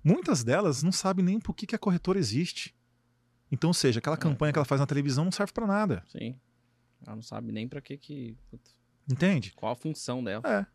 muitas 0.04 0.44
delas 0.44 0.84
não 0.84 0.92
sabem 0.92 1.26
nem 1.26 1.40
por 1.40 1.56
que, 1.56 1.66
que 1.68 1.76
a 1.76 1.80
corretora 1.80 2.18
existe. 2.20 2.76
Então, 3.52 3.70
ou 3.70 3.74
seja, 3.74 4.00
aquela 4.00 4.16
É. 4.16 4.20
campanha 4.20 4.54
que 4.54 4.60
ela 4.60 4.66
faz 4.66 4.80
na 4.82 4.88
televisão 4.88 5.24
não 5.26 5.32
serve 5.32 5.52
para 5.54 5.66
nada. 5.66 6.04
Sim. 6.12 6.36
Ela 7.06 7.16
não 7.16 7.24
sabe 7.24 7.52
nem 7.52 7.68
pra 7.68 7.80
que 7.82 7.98
que. 7.98 8.36
Entende? 9.10 9.54
Qual 9.56 9.72
a 9.72 9.76
função 9.76 10.24
dela. 10.24 10.44
É. 10.46 10.66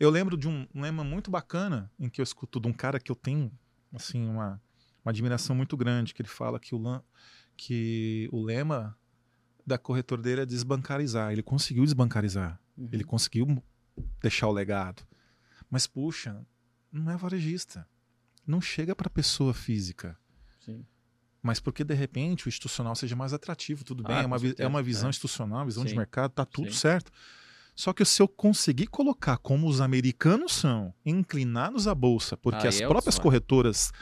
Eu 0.00 0.10
lembro 0.10 0.36
de 0.36 0.48
um, 0.48 0.66
lema 0.74 1.04
muito 1.04 1.30
bacana 1.30 1.90
em 1.98 2.08
que 2.08 2.20
eu 2.20 2.24
escuto 2.24 2.58
de 2.58 2.66
um 2.66 2.72
cara 2.72 2.98
que 2.98 3.12
eu 3.12 3.16
tenho 3.16 3.52
assim 3.92 4.26
uma, 4.26 4.60
uma 5.04 5.10
admiração 5.10 5.54
muito 5.54 5.76
grande, 5.76 6.14
que 6.14 6.22
ele 6.22 6.28
fala 6.28 6.58
que 6.58 6.74
o, 6.74 7.02
que 7.56 8.28
o 8.32 8.42
lema 8.42 8.96
da 9.66 9.78
corretora 9.78 10.22
dele 10.22 10.40
é 10.40 10.46
desbancarizar. 10.46 11.32
Ele 11.32 11.42
conseguiu 11.42 11.84
desbancarizar. 11.84 12.58
Uhum. 12.76 12.88
Ele 12.90 13.04
conseguiu 13.04 13.62
deixar 14.20 14.48
o 14.48 14.52
legado. 14.52 15.06
Mas 15.70 15.86
puxa, 15.86 16.44
não 16.90 17.12
é 17.12 17.16
varejista. 17.16 17.86
Não 18.46 18.60
chega 18.60 18.96
para 18.96 19.08
pessoa 19.08 19.54
física. 19.54 20.18
Sim. 20.60 20.84
Mas 21.40 21.60
porque 21.60 21.84
de 21.84 21.94
repente 21.94 22.46
o 22.46 22.48
institucional 22.48 22.94
seja 22.94 23.16
mais 23.16 23.32
atrativo, 23.32 23.84
tudo 23.84 24.02
bem, 24.02 24.16
Ah, 24.16 24.22
é, 24.22 24.26
uma, 24.26 24.36
é 24.58 24.66
uma 24.66 24.82
visão 24.82 25.08
é. 25.08 25.10
institucional, 25.10 25.64
visão 25.64 25.84
de 25.84 25.90
Sim. 25.90 25.96
mercado, 25.96 26.32
tá 26.32 26.44
tudo 26.44 26.72
Sim. 26.72 26.78
certo. 26.78 27.12
Só 27.74 27.92
que 27.92 28.04
se 28.04 28.20
eu 28.20 28.28
conseguir 28.28 28.86
colocar 28.86 29.38
como 29.38 29.66
os 29.66 29.80
americanos 29.80 30.52
são, 30.52 30.92
inclinados 31.04 31.88
à 31.88 31.94
bolsa, 31.94 32.36
porque 32.36 32.62
Aí 32.62 32.68
as 32.68 32.80
é 32.80 32.86
próprias 32.86 33.18
corretoras 33.18 33.92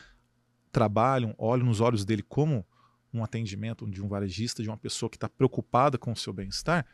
trabalham, 0.73 1.35
olham 1.39 1.67
nos 1.67 1.81
olhos 1.81 2.05
dele 2.05 2.23
como 2.23 2.67
um 3.13 3.25
atendimento 3.25 3.89
de 3.89 4.03
um 4.03 4.09
varejista, 4.09 4.63
de 4.63 4.69
uma 4.69 4.77
pessoa 4.77 5.09
que 5.09 5.17
está 5.17 5.29
preocupada 5.29 5.99
com 5.99 6.13
o 6.13 6.17
seu 6.17 6.33
bem-estar, 6.33 6.87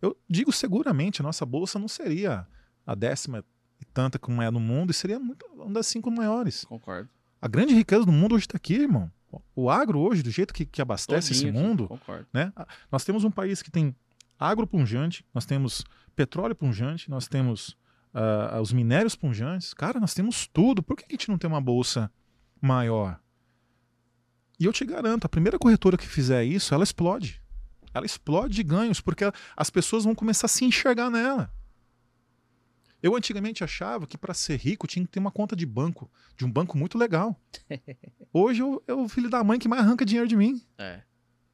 eu 0.00 0.16
digo 0.28 0.52
seguramente, 0.52 1.20
a 1.20 1.24
nossa 1.24 1.46
bolsa 1.46 1.78
não 1.78 1.88
seria 1.88 2.46
a 2.86 2.94
décima 2.94 3.44
e 3.80 3.84
tanta 3.84 4.18
como 4.18 4.42
é 4.42 4.50
no 4.50 4.60
mundo, 4.60 4.90
e 4.90 4.94
seria 4.94 5.18
muito, 5.18 5.46
uma 5.54 5.72
das 5.72 5.86
cinco 5.86 6.10
maiores. 6.10 6.64
Concordo. 6.64 7.08
A 7.40 7.48
grande 7.48 7.74
riqueza 7.74 8.04
do 8.04 8.12
mundo 8.12 8.34
hoje 8.34 8.44
está 8.44 8.56
aqui, 8.56 8.74
irmão. 8.74 9.10
O 9.54 9.68
agro 9.68 9.98
hoje, 9.98 10.22
do 10.22 10.30
jeito 10.30 10.54
que, 10.54 10.64
que 10.64 10.80
abastece 10.80 11.28
Todinho 11.28 11.50
esse 11.50 11.58
mundo, 11.58 11.88
Concordo. 11.88 12.26
né? 12.32 12.52
Nós 12.90 13.04
temos 13.04 13.24
um 13.24 13.30
país 13.30 13.60
que 13.60 13.70
tem 13.70 13.94
agro 14.38 14.66
punjante, 14.66 15.24
nós 15.34 15.44
temos 15.44 15.84
petróleo 16.16 16.54
punjante, 16.56 17.08
nós 17.10 17.28
temos 17.28 17.76
ah, 18.12 18.58
os 18.60 18.72
minérios 18.72 19.14
punjantes. 19.14 19.72
Cara, 19.74 20.00
nós 20.00 20.14
temos 20.14 20.46
tudo. 20.46 20.82
Por 20.82 20.96
que 20.96 21.04
a 21.04 21.12
gente 21.12 21.28
não 21.28 21.38
tem 21.38 21.48
uma 21.48 21.60
bolsa 21.60 22.10
maior? 22.60 23.20
E 24.58 24.64
eu 24.64 24.72
te 24.72 24.84
garanto, 24.86 25.26
a 25.26 25.28
primeira 25.28 25.58
corretora 25.58 25.98
que 25.98 26.06
fizer 26.06 26.42
isso, 26.42 26.72
ela 26.74 26.82
explode. 26.82 27.42
Ela 27.92 28.06
explode 28.06 28.54
de 28.54 28.62
ganhos, 28.62 29.00
porque 29.00 29.24
ela- 29.24 29.34
as 29.56 29.68
pessoas 29.68 30.04
vão 30.04 30.14
começar 30.14 30.46
a 30.46 30.48
se 30.48 30.64
enxergar 30.64 31.10
nela. 31.10 31.52
Eu 33.02 33.14
antigamente 33.14 33.62
achava 33.62 34.06
que 34.06 34.16
para 34.18 34.32
ser 34.34 34.56
rico 34.58 34.86
tinha 34.86 35.04
que 35.04 35.12
ter 35.12 35.18
uma 35.20 35.30
conta 35.30 35.54
de 35.54 35.66
banco, 35.66 36.10
de 36.36 36.44
um 36.46 36.50
banco 36.50 36.76
muito 36.78 36.96
legal. 36.98 37.38
Hoje 38.32 38.62
eu, 38.62 38.82
eu 38.86 39.02
o 39.04 39.08
filho 39.08 39.28
da 39.28 39.44
mãe 39.44 39.58
que 39.58 39.68
mais 39.68 39.82
arranca 39.82 40.04
dinheiro 40.04 40.26
de 40.26 40.34
mim, 40.36 40.60
É. 40.78 41.02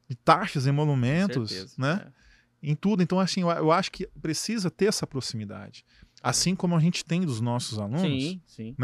de 0.07 0.15
taxas, 0.15 0.65
emolumentos, 0.65 1.51
certeza, 1.51 1.75
né? 1.77 2.05
é. 2.07 2.22
Em 2.63 2.75
tudo. 2.75 3.03
Então, 3.03 3.19
assim, 3.19 3.41
eu, 3.41 3.49
eu 3.49 3.71
acho 3.71 3.91
que 3.91 4.07
precisa 4.21 4.71
ter 4.71 4.85
essa 4.85 5.05
proximidade. 5.05 5.83
Assim 6.21 6.55
como 6.55 6.75
a 6.75 6.79
gente 6.79 7.03
tem 7.03 7.21
dos 7.21 7.41
nossos 7.41 7.77
alunos. 7.77 8.01
Sim, 8.01 8.41
sim. 8.47 8.75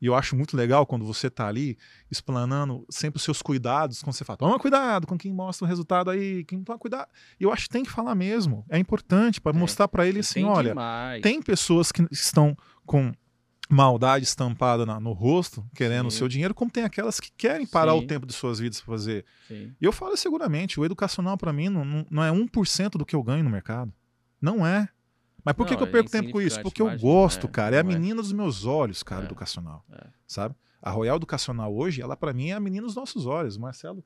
E 0.00 0.06
eu 0.06 0.14
acho 0.14 0.36
muito 0.36 0.56
legal 0.56 0.86
quando 0.86 1.04
você 1.04 1.26
está 1.26 1.48
ali 1.48 1.76
explanando 2.08 2.86
sempre 2.88 3.16
os 3.16 3.24
seus 3.24 3.42
cuidados, 3.42 4.00
quando 4.00 4.14
você 4.14 4.24
fala, 4.24 4.36
toma 4.36 4.56
cuidado 4.56 5.08
com 5.08 5.18
quem 5.18 5.32
mostra 5.34 5.64
o 5.64 5.68
resultado 5.68 6.08
aí, 6.10 6.44
quem 6.44 6.62
toma 6.62 6.78
cuidado. 6.78 7.08
E 7.40 7.42
eu 7.42 7.52
acho 7.52 7.64
que 7.64 7.70
tem 7.70 7.82
que 7.82 7.90
falar 7.90 8.14
mesmo. 8.14 8.64
É 8.68 8.78
importante 8.78 9.40
para 9.40 9.56
É. 9.56 9.58
mostrar 9.58 9.88
para 9.88 10.06
ele 10.06 10.20
assim, 10.20 10.44
olha, 10.44 10.68
demais. 10.70 11.20
tem 11.20 11.42
pessoas 11.42 11.90
que 11.90 12.06
estão 12.12 12.56
com 12.86 13.12
maldade 13.68 14.24
estampada 14.24 14.86
na- 14.86 14.98
no 14.98 15.12
rosto, 15.12 15.64
querendo 15.74 16.06
o 16.06 16.10
Sim. 16.10 16.18
seu 16.18 16.28
dinheiro, 16.28 16.54
como 16.54 16.70
tem 16.70 16.84
aquelas 16.84 17.20
que 17.20 17.30
querem 17.36 17.66
parar 17.66 17.92
Sim. 17.92 17.98
o 17.98 18.06
tempo 18.06 18.26
de 18.26 18.32
suas 18.32 18.58
vidas 18.58 18.80
para 18.80 18.94
fazer. 18.94 19.24
Sim. 19.46 19.74
E 19.80 19.84
eu 19.84 19.92
falo 19.92 20.16
seguramente, 20.16 20.80
o 20.80 20.84
educacional 20.84 21.36
para 21.36 21.52
mim 21.52 21.68
não, 21.68 21.84
não, 21.84 22.06
não 22.10 22.24
é 22.24 22.30
1% 22.32 22.92
do 22.98 23.04
que 23.04 23.14
eu 23.14 23.22
ganho 23.22 23.44
no 23.44 23.50
mercado. 23.50 23.92
Não 24.40 24.66
é. 24.66 24.88
Mas 25.44 25.54
por 25.54 25.66
que, 25.66 25.72
Não, 25.72 25.78
que 25.78 25.82
eu 25.84 25.88
é 25.88 25.90
perco 25.90 26.10
tempo 26.10 26.30
com 26.30 26.40
isso? 26.40 26.60
Porque 26.62 26.82
eu 26.82 26.86
imagino, 26.88 27.08
gosto, 27.10 27.46
é, 27.46 27.50
cara. 27.50 27.76
É 27.76 27.78
a 27.78 27.80
é. 27.80 27.82
menina 27.82 28.20
dos 28.20 28.32
meus 28.32 28.64
olhos, 28.64 29.02
cara, 29.02 29.22
É, 29.22 29.24
educacional. 29.26 29.84
é. 29.92 30.06
Sabe? 30.26 30.54
A 30.82 30.90
Royal 30.90 31.16
Educacional 31.16 31.74
hoje, 31.74 32.00
ela 32.02 32.16
para 32.16 32.32
mim 32.32 32.50
é 32.50 32.52
a 32.54 32.60
menina 32.60 32.86
dos 32.86 32.94
nossos 32.96 33.26
olhos. 33.26 33.56
O 33.56 33.60
Marcelo, 33.60 34.04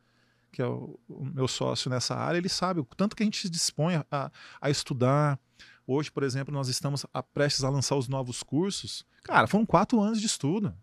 que 0.51 0.63
é 0.63 0.67
o, 0.67 0.99
o 1.09 1.25
meu 1.25 1.47
sócio 1.49 1.91
nessa 1.91 2.15
área, 2.15 2.39
ele 2.39 2.49
sabe 2.49 2.81
o 2.81 2.85
tanto 2.97 3.15
que 3.17 3.23
a 3.23 3.27
gente 3.27 3.39
se 3.41 3.51
dispõe 3.51 3.97
a, 4.11 4.31
a 4.61 4.71
estudar. 4.71 5.39
Hoje, 5.87 6.11
por 6.11 6.23
exemplo, 6.23 6.53
nós 6.55 6.69
estamos 6.69 7.05
a, 7.13 7.23
prestes 7.23 7.65
a 7.65 7.69
lançar 7.71 7.97
os 7.97 8.09
novos 8.09 8.43
cursos. 8.43 9.05
Cara, 9.25 9.47
foram 9.47 9.67
quatro 9.67 10.01
anos 10.01 10.21
de 10.21 10.27
estudo. 10.27 10.75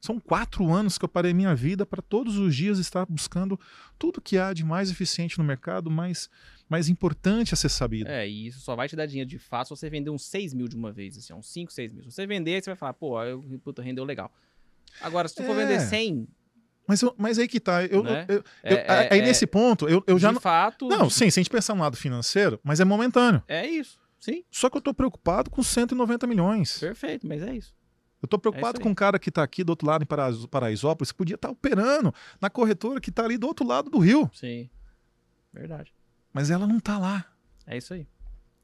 São 0.00 0.18
quatro 0.18 0.72
anos 0.72 0.98
que 0.98 1.04
eu 1.04 1.08
parei 1.08 1.32
minha 1.32 1.54
vida 1.54 1.86
para 1.86 2.02
todos 2.02 2.36
os 2.36 2.54
dias 2.56 2.78
estar 2.78 3.06
buscando 3.06 3.58
tudo 3.98 4.20
que 4.20 4.36
há 4.36 4.52
de 4.52 4.64
mais 4.64 4.90
eficiente 4.90 5.38
no 5.38 5.44
mercado, 5.44 5.88
mais, 5.88 6.28
mais 6.68 6.88
importante 6.88 7.54
a 7.54 7.56
ser 7.56 7.68
sabido. 7.68 8.10
É, 8.10 8.28
e 8.28 8.48
isso 8.48 8.58
só 8.60 8.74
vai 8.74 8.88
te 8.88 8.96
dar 8.96 9.06
dinheiro 9.06 9.30
de 9.30 9.38
fato 9.38 9.68
se 9.68 9.76
você 9.80 9.88
vender 9.88 10.10
uns 10.10 10.24
6 10.26 10.52
mil 10.54 10.66
de 10.66 10.74
uma 10.74 10.90
vez, 10.90 11.16
assim, 11.16 11.32
uns 11.32 11.46
5, 11.46 11.72
6 11.72 11.92
mil. 11.92 12.02
Se 12.04 12.10
você 12.10 12.26
vender, 12.26 12.60
você 12.62 12.70
vai 12.70 12.76
falar, 12.76 12.94
pô, 12.94 13.22
eu, 13.22 13.42
puta, 13.62 13.80
rendeu 13.80 14.04
legal. 14.04 14.32
Agora, 15.00 15.28
se 15.28 15.36
tu 15.36 15.44
for 15.44 15.56
É. 15.56 15.66
vender 15.66 15.80
100, 15.80 16.26
Mas, 16.84 17.00
eu- 17.00 17.14
mas 17.16 17.38
aí 17.38 17.46
que 17.46 17.60
tá. 17.60 17.84
Eu, 17.86 18.02
Né? 18.02 18.26
eu- 18.28 18.44
é, 18.64 18.72
eu- 18.72 18.76
é- 18.78 19.08
aí 19.14 19.20
é- 19.20 19.24
nesse 19.24 19.46
ponto, 19.46 19.88
eu, 19.88 20.02
eu 20.04 20.18
já. 20.18 20.28
de 20.28 20.34
não- 20.34 20.40
fato, 20.40 20.88
Não, 20.88 21.08
sim, 21.08 21.30
se 21.30 21.38
a 21.38 21.42
gente 21.42 21.48
pensar 21.50 21.76
no 21.76 21.80
lado 21.80 21.96
financeiro, 21.96 22.58
mas 22.64 22.80
é 22.80 22.84
momentâneo. 22.84 23.40
é 23.46 23.64
isso. 23.68 24.01
Sim, 24.24 24.44
Só 24.52 24.70
que 24.70 24.76
eu 24.76 24.80
tô 24.80 24.94
preocupado 24.94 25.50
com 25.50 25.62
190 25.64 26.26
milhões. 26.28 26.78
perfeito, 26.78 27.26
mas 27.26 27.42
é 27.42 27.56
isso. 27.56 27.74
Eu 28.22 28.28
tô 28.28 28.36
É 28.36 28.40
preocupado 28.40 28.76
isso 28.78 28.82
com 28.82 28.90
um 28.90 28.94
cara 28.94 29.18
que 29.18 29.32
tá 29.32 29.42
aqui 29.42 29.64
do 29.64 29.70
outro 29.70 29.84
lado 29.86 30.04
em 30.04 30.46
Paraisópolis, 30.48 31.10
que 31.10 31.18
podia 31.18 31.34
estar 31.34 31.50
operando 31.50 32.14
na 32.40 32.48
corretora 32.48 33.00
que 33.00 33.10
tá 33.10 33.24
ali 33.24 33.36
do 33.36 33.48
outro 33.48 33.66
lado 33.66 33.90
do 33.90 33.98
rio. 33.98 34.30
Sim. 34.32 34.70
Verdade. 35.52 35.92
Mas 36.32 36.48
ela 36.50 36.64
não 36.66 36.78
tá 36.78 36.98
lá. 36.98 37.26
É 37.66 37.76
isso 37.76 37.92
aí. 37.94 38.06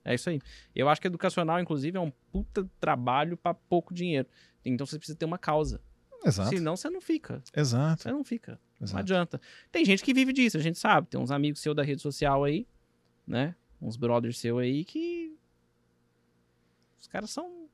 É 0.05 0.15
isso 0.15 0.31
aí. 0.31 0.41
Eu 0.75 0.89
acho 0.89 1.01
que 1.01 1.09
educacional, 1.09 1.59
inclusive, 1.61 1.99
é 1.99 2.01
um 2.01 2.13
puta 2.31 2.71
trabalho 2.81 3.37
pra 3.37 3.53
pouco 3.53 3.93
dinheiro. 3.93 4.29
Então 4.65 4.87
você 4.87 4.97
precisa 4.97 5.19
ter 5.19 5.25
uma 5.25 5.39
causa. 5.39 5.81
Exato. 6.25 6.51
Senão 6.51 6.77
você 6.77 6.89
não 6.89 7.01
fica. 7.01 7.43
Exato. 7.55 8.03
Você 8.05 8.13
não 8.13 8.25
fica. 8.25 8.61
Não 8.81 8.85
exato. 8.87 8.99
adianta. 9.01 9.41
Tem 9.73 9.85
gente 9.85 10.03
que 10.05 10.15
vive 10.15 10.33
disso, 10.33 10.57
a 10.57 10.61
gente 10.61 10.79
sabe. 10.79 11.09
Tem 11.09 11.21
uns 11.21 11.31
amigos 11.33 11.61
seus 11.61 11.75
da 11.75 11.83
rede 11.83 12.01
social 12.01 12.45
aí, 12.45 12.67
né? 13.27 13.55
Uns 13.83 13.97
brothers 13.97 14.39
seus 14.39 14.61
aí 14.61 14.85
que. 14.85 15.37
Os 17.01 17.07
caras 17.07 17.31
são. 17.31 17.69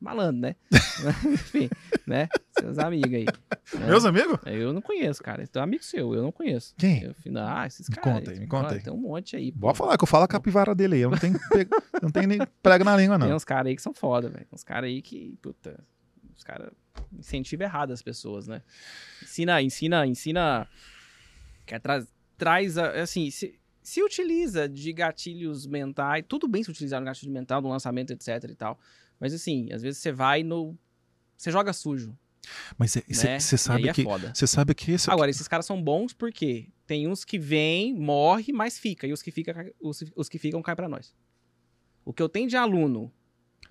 malandro, 0.00 0.40
né? 0.42 0.56
Enfim, 1.32 1.68
né? 2.06 2.28
Seus 2.58 2.78
amigos 2.78 3.12
aí. 3.12 3.24
né? 3.24 3.86
Meus 3.86 4.04
amigos? 4.04 4.38
Eu 4.46 4.72
não 4.72 4.80
conheço, 4.82 5.22
cara. 5.22 5.42
Então, 5.42 5.62
amigo 5.62 5.82
seu, 5.84 6.14
eu 6.14 6.22
não 6.22 6.32
conheço. 6.32 6.74
Quem? 6.76 7.02
Eu, 7.02 7.14
ah, 7.38 7.66
esses 7.66 7.88
Me 7.88 7.96
caras. 7.96 8.18
conta 8.18 8.30
aí, 8.30 8.38
me 8.40 8.46
conta 8.46 8.74
aí. 8.74 8.82
Tem 8.82 8.92
um 8.92 8.96
monte 8.98 9.36
aí. 9.36 9.52
pô. 9.52 9.60
Pode 9.60 9.78
falar 9.78 9.96
que 9.98 10.04
eu 10.04 10.08
falo 10.08 10.24
a 10.24 10.28
capivara 10.28 10.74
dele 10.74 10.96
aí. 10.96 11.00
Eu 11.02 11.10
não 11.10 11.18
tenho, 11.18 11.38
pe- 11.50 11.68
não 12.02 12.10
tenho 12.10 12.28
nem 12.28 12.38
prego 12.62 12.84
na 12.84 12.96
língua, 12.96 13.18
Tem 13.18 13.28
não. 13.28 13.36
uns 13.36 13.44
caras 13.44 13.66
aí 13.68 13.76
que 13.76 13.82
são 13.82 13.92
foda, 13.94 14.28
velho. 14.28 14.46
Uns 14.52 14.62
caras 14.64 14.88
aí 14.88 15.00
que, 15.02 15.38
puta, 15.42 15.78
os 16.34 16.42
caras 16.44 16.70
incentivam 17.18 17.66
errado 17.66 17.92
as 17.92 18.02
pessoas, 18.02 18.46
né? 18.46 18.62
Ensina, 19.22 19.60
ensina, 19.62 20.06
ensina. 20.06 20.68
Quer 21.66 21.80
traz, 21.80 22.06
traz 22.38 22.78
assim, 22.78 23.30
se, 23.30 23.58
se 23.86 24.02
utiliza 24.02 24.68
de 24.68 24.92
gatilhos 24.92 25.64
mentais, 25.64 26.24
tudo 26.26 26.48
bem 26.48 26.60
se 26.64 26.68
utilizar 26.68 26.98
no 26.98 27.06
gatilho 27.06 27.30
mental, 27.30 27.62
no 27.62 27.68
lançamento, 27.68 28.12
etc 28.12 28.42
e 28.50 28.54
tal. 28.56 28.76
Mas 29.20 29.32
assim, 29.32 29.72
às 29.72 29.80
vezes 29.80 30.00
você 30.00 30.10
vai 30.10 30.42
no. 30.42 30.76
Você 31.36 31.52
joga 31.52 31.72
sujo. 31.72 32.18
Mas 32.76 32.90
você 33.08 33.28
né? 33.28 33.38
sabe 33.38 33.92
que. 33.92 34.02
É. 34.02 34.34
Você 34.34 34.44
sabe 34.44 34.74
que 34.74 34.90
esse. 34.90 35.08
Agora, 35.08 35.30
esses 35.30 35.46
caras 35.46 35.66
são 35.66 35.80
bons 35.80 36.12
porque 36.12 36.68
tem 36.84 37.06
uns 37.06 37.24
que 37.24 37.38
vêm, 37.38 37.94
morre, 37.94 38.52
mas 38.52 38.76
fica. 38.76 39.06
E 39.06 39.12
os 39.12 39.22
que, 39.22 39.30
fica, 39.30 39.72
os, 39.80 40.02
os 40.16 40.28
que 40.28 40.36
ficam 40.38 40.60
caem 40.62 40.74
pra 40.74 40.88
nós. 40.88 41.14
O 42.04 42.12
que 42.12 42.20
eu 42.20 42.28
tenho 42.28 42.48
de 42.48 42.56
aluno. 42.56 43.12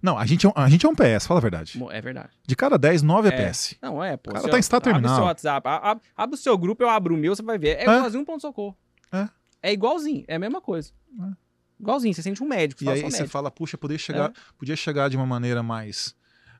Não, 0.01 0.17
a 0.17 0.25
gente, 0.25 0.45
é 0.45 0.49
um, 0.49 0.53
a 0.55 0.69
gente 0.69 0.85
é 0.85 0.89
um 0.89 0.95
PS, 0.95 1.27
fala 1.27 1.39
a 1.39 1.41
verdade. 1.41 1.77
É 1.91 1.99
verdade. 2.01 2.29
De 2.47 2.55
cada 2.55 2.77
10, 2.77 3.01
9 3.01 3.27
é, 3.29 3.33
É. 3.33 3.49
PS. 3.49 3.75
Não, 3.81 4.01
é, 4.01 4.15
pô. 4.15 4.29
O 4.31 4.33
cara 4.33 4.47
tá 4.49 4.57
em 4.57 4.59
estado 4.61 4.81
Abre 4.83 4.91
o 4.91 4.93
terminal. 4.93 5.15
seu 5.17 5.25
WhatsApp, 5.25 5.67
a- 5.67 5.91
a- 5.91 5.99
abre 6.15 6.35
o 6.35 6.37
seu 6.37 6.57
grupo, 6.57 6.83
eu 6.83 6.89
abro 6.89 7.15
o 7.15 7.17
meu, 7.17 7.35
você 7.35 7.41
vai 7.43 7.57
ver. 7.57 7.77
É, 7.77 7.81
É. 7.81 7.97
igualzinho 7.97 8.21
um 8.21 8.25
ponto-socorro. 8.25 8.77
É. 9.11 9.27
É 9.67 9.73
igualzinho, 9.73 10.23
é 10.27 10.35
a 10.35 10.39
mesma 10.39 10.61
coisa. 10.61 10.91
É. 11.19 11.31
Igualzinho, 11.79 12.13
você 12.13 12.21
sente 12.21 12.43
um 12.43 12.47
médico, 12.47 12.83
E 12.83 12.85
fala, 12.85 12.95
aí 12.95 13.01
você 13.01 13.17
médico. 13.17 13.29
fala, 13.29 13.51
puxa, 13.51 13.77
podia 13.77 13.97
chegar, 13.97 14.31
podia 14.57 14.75
chegar 14.75 15.09
de 15.09 15.17
uma 15.17 15.25
maneira 15.25 15.61
mais, 15.63 16.15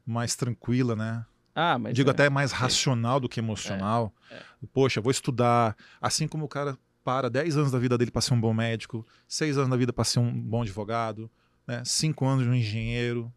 mais 0.06 0.36
tranquila, 0.36 0.96
né? 0.96 1.26
Ah, 1.54 1.78
mas 1.80 1.94
Digo 1.94 2.10
é. 2.10 2.12
até 2.12 2.30
mais 2.30 2.52
racional 2.52 3.20
do 3.20 3.30
que 3.30 3.40
emocional. 3.40 4.14
É, 4.30 4.42
Poxa, 4.74 5.00
vou 5.00 5.12
estudar. 5.12 5.76
Assim 6.02 6.28
como 6.28 6.44
o 6.46 6.50
cara 6.50 6.78
para 7.04 7.30
10 7.30 7.56
anos 7.58 7.72
da 7.72 7.80
vida 7.80 7.98
dele 7.98 8.12
para 8.12 8.22
ser 8.22 8.34
um 8.34 8.42
bom 8.42 8.54
médico, 8.54 9.06
6 9.28 9.58
anos 9.58 9.70
da 9.70 9.78
vida 9.78 9.94
para 9.94 10.04
ser 10.04 10.20
um 10.20 10.32
bom 10.34 10.64
advogado, 10.64 11.30
né? 11.66 11.82
5 11.86 12.26
anos 12.26 12.44
de 12.44 12.50
um 12.50 12.54
engenheiro. 12.56 13.32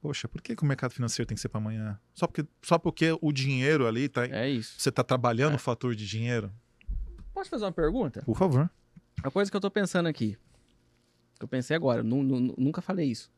Poxa, 0.00 0.26
por 0.28 0.42
que, 0.42 0.56
que 0.56 0.62
o 0.62 0.66
mercado 0.66 0.92
financeiro 0.92 1.26
tem 1.28 1.36
que 1.36 1.40
ser 1.40 1.48
para 1.48 1.60
amanhã? 1.60 1.98
Só 2.12 2.26
porque, 2.26 2.44
só 2.60 2.76
porque 2.76 3.16
o 3.20 3.32
dinheiro 3.32 3.86
ali 3.86 4.08
tá. 4.08 4.26
É 4.26 4.48
isso. 4.50 4.74
Você 4.76 4.88
está 4.88 5.02
trabalhando 5.04 5.52
É. 5.52 5.56
o 5.56 5.58
fator 5.58 5.94
de 5.94 6.06
dinheiro? 6.06 6.52
Posso 7.32 7.50
fazer 7.50 7.64
uma 7.64 7.72
pergunta? 7.72 8.22
Por 8.22 8.36
favor. 8.36 8.70
Uma 9.22 9.30
coisa 9.30 9.50
que 9.50 9.56
eu 9.56 9.60
tô 9.60 9.70
pensando 9.70 10.06
aqui. 10.08 10.36
Que 11.38 11.44
eu 11.44 11.48
pensei 11.48 11.76
agora, 11.76 12.02
nu- 12.02 12.22
nu- 12.22 12.54
nunca 12.58 12.80
falei 12.80 13.10
isso. 13.10 13.30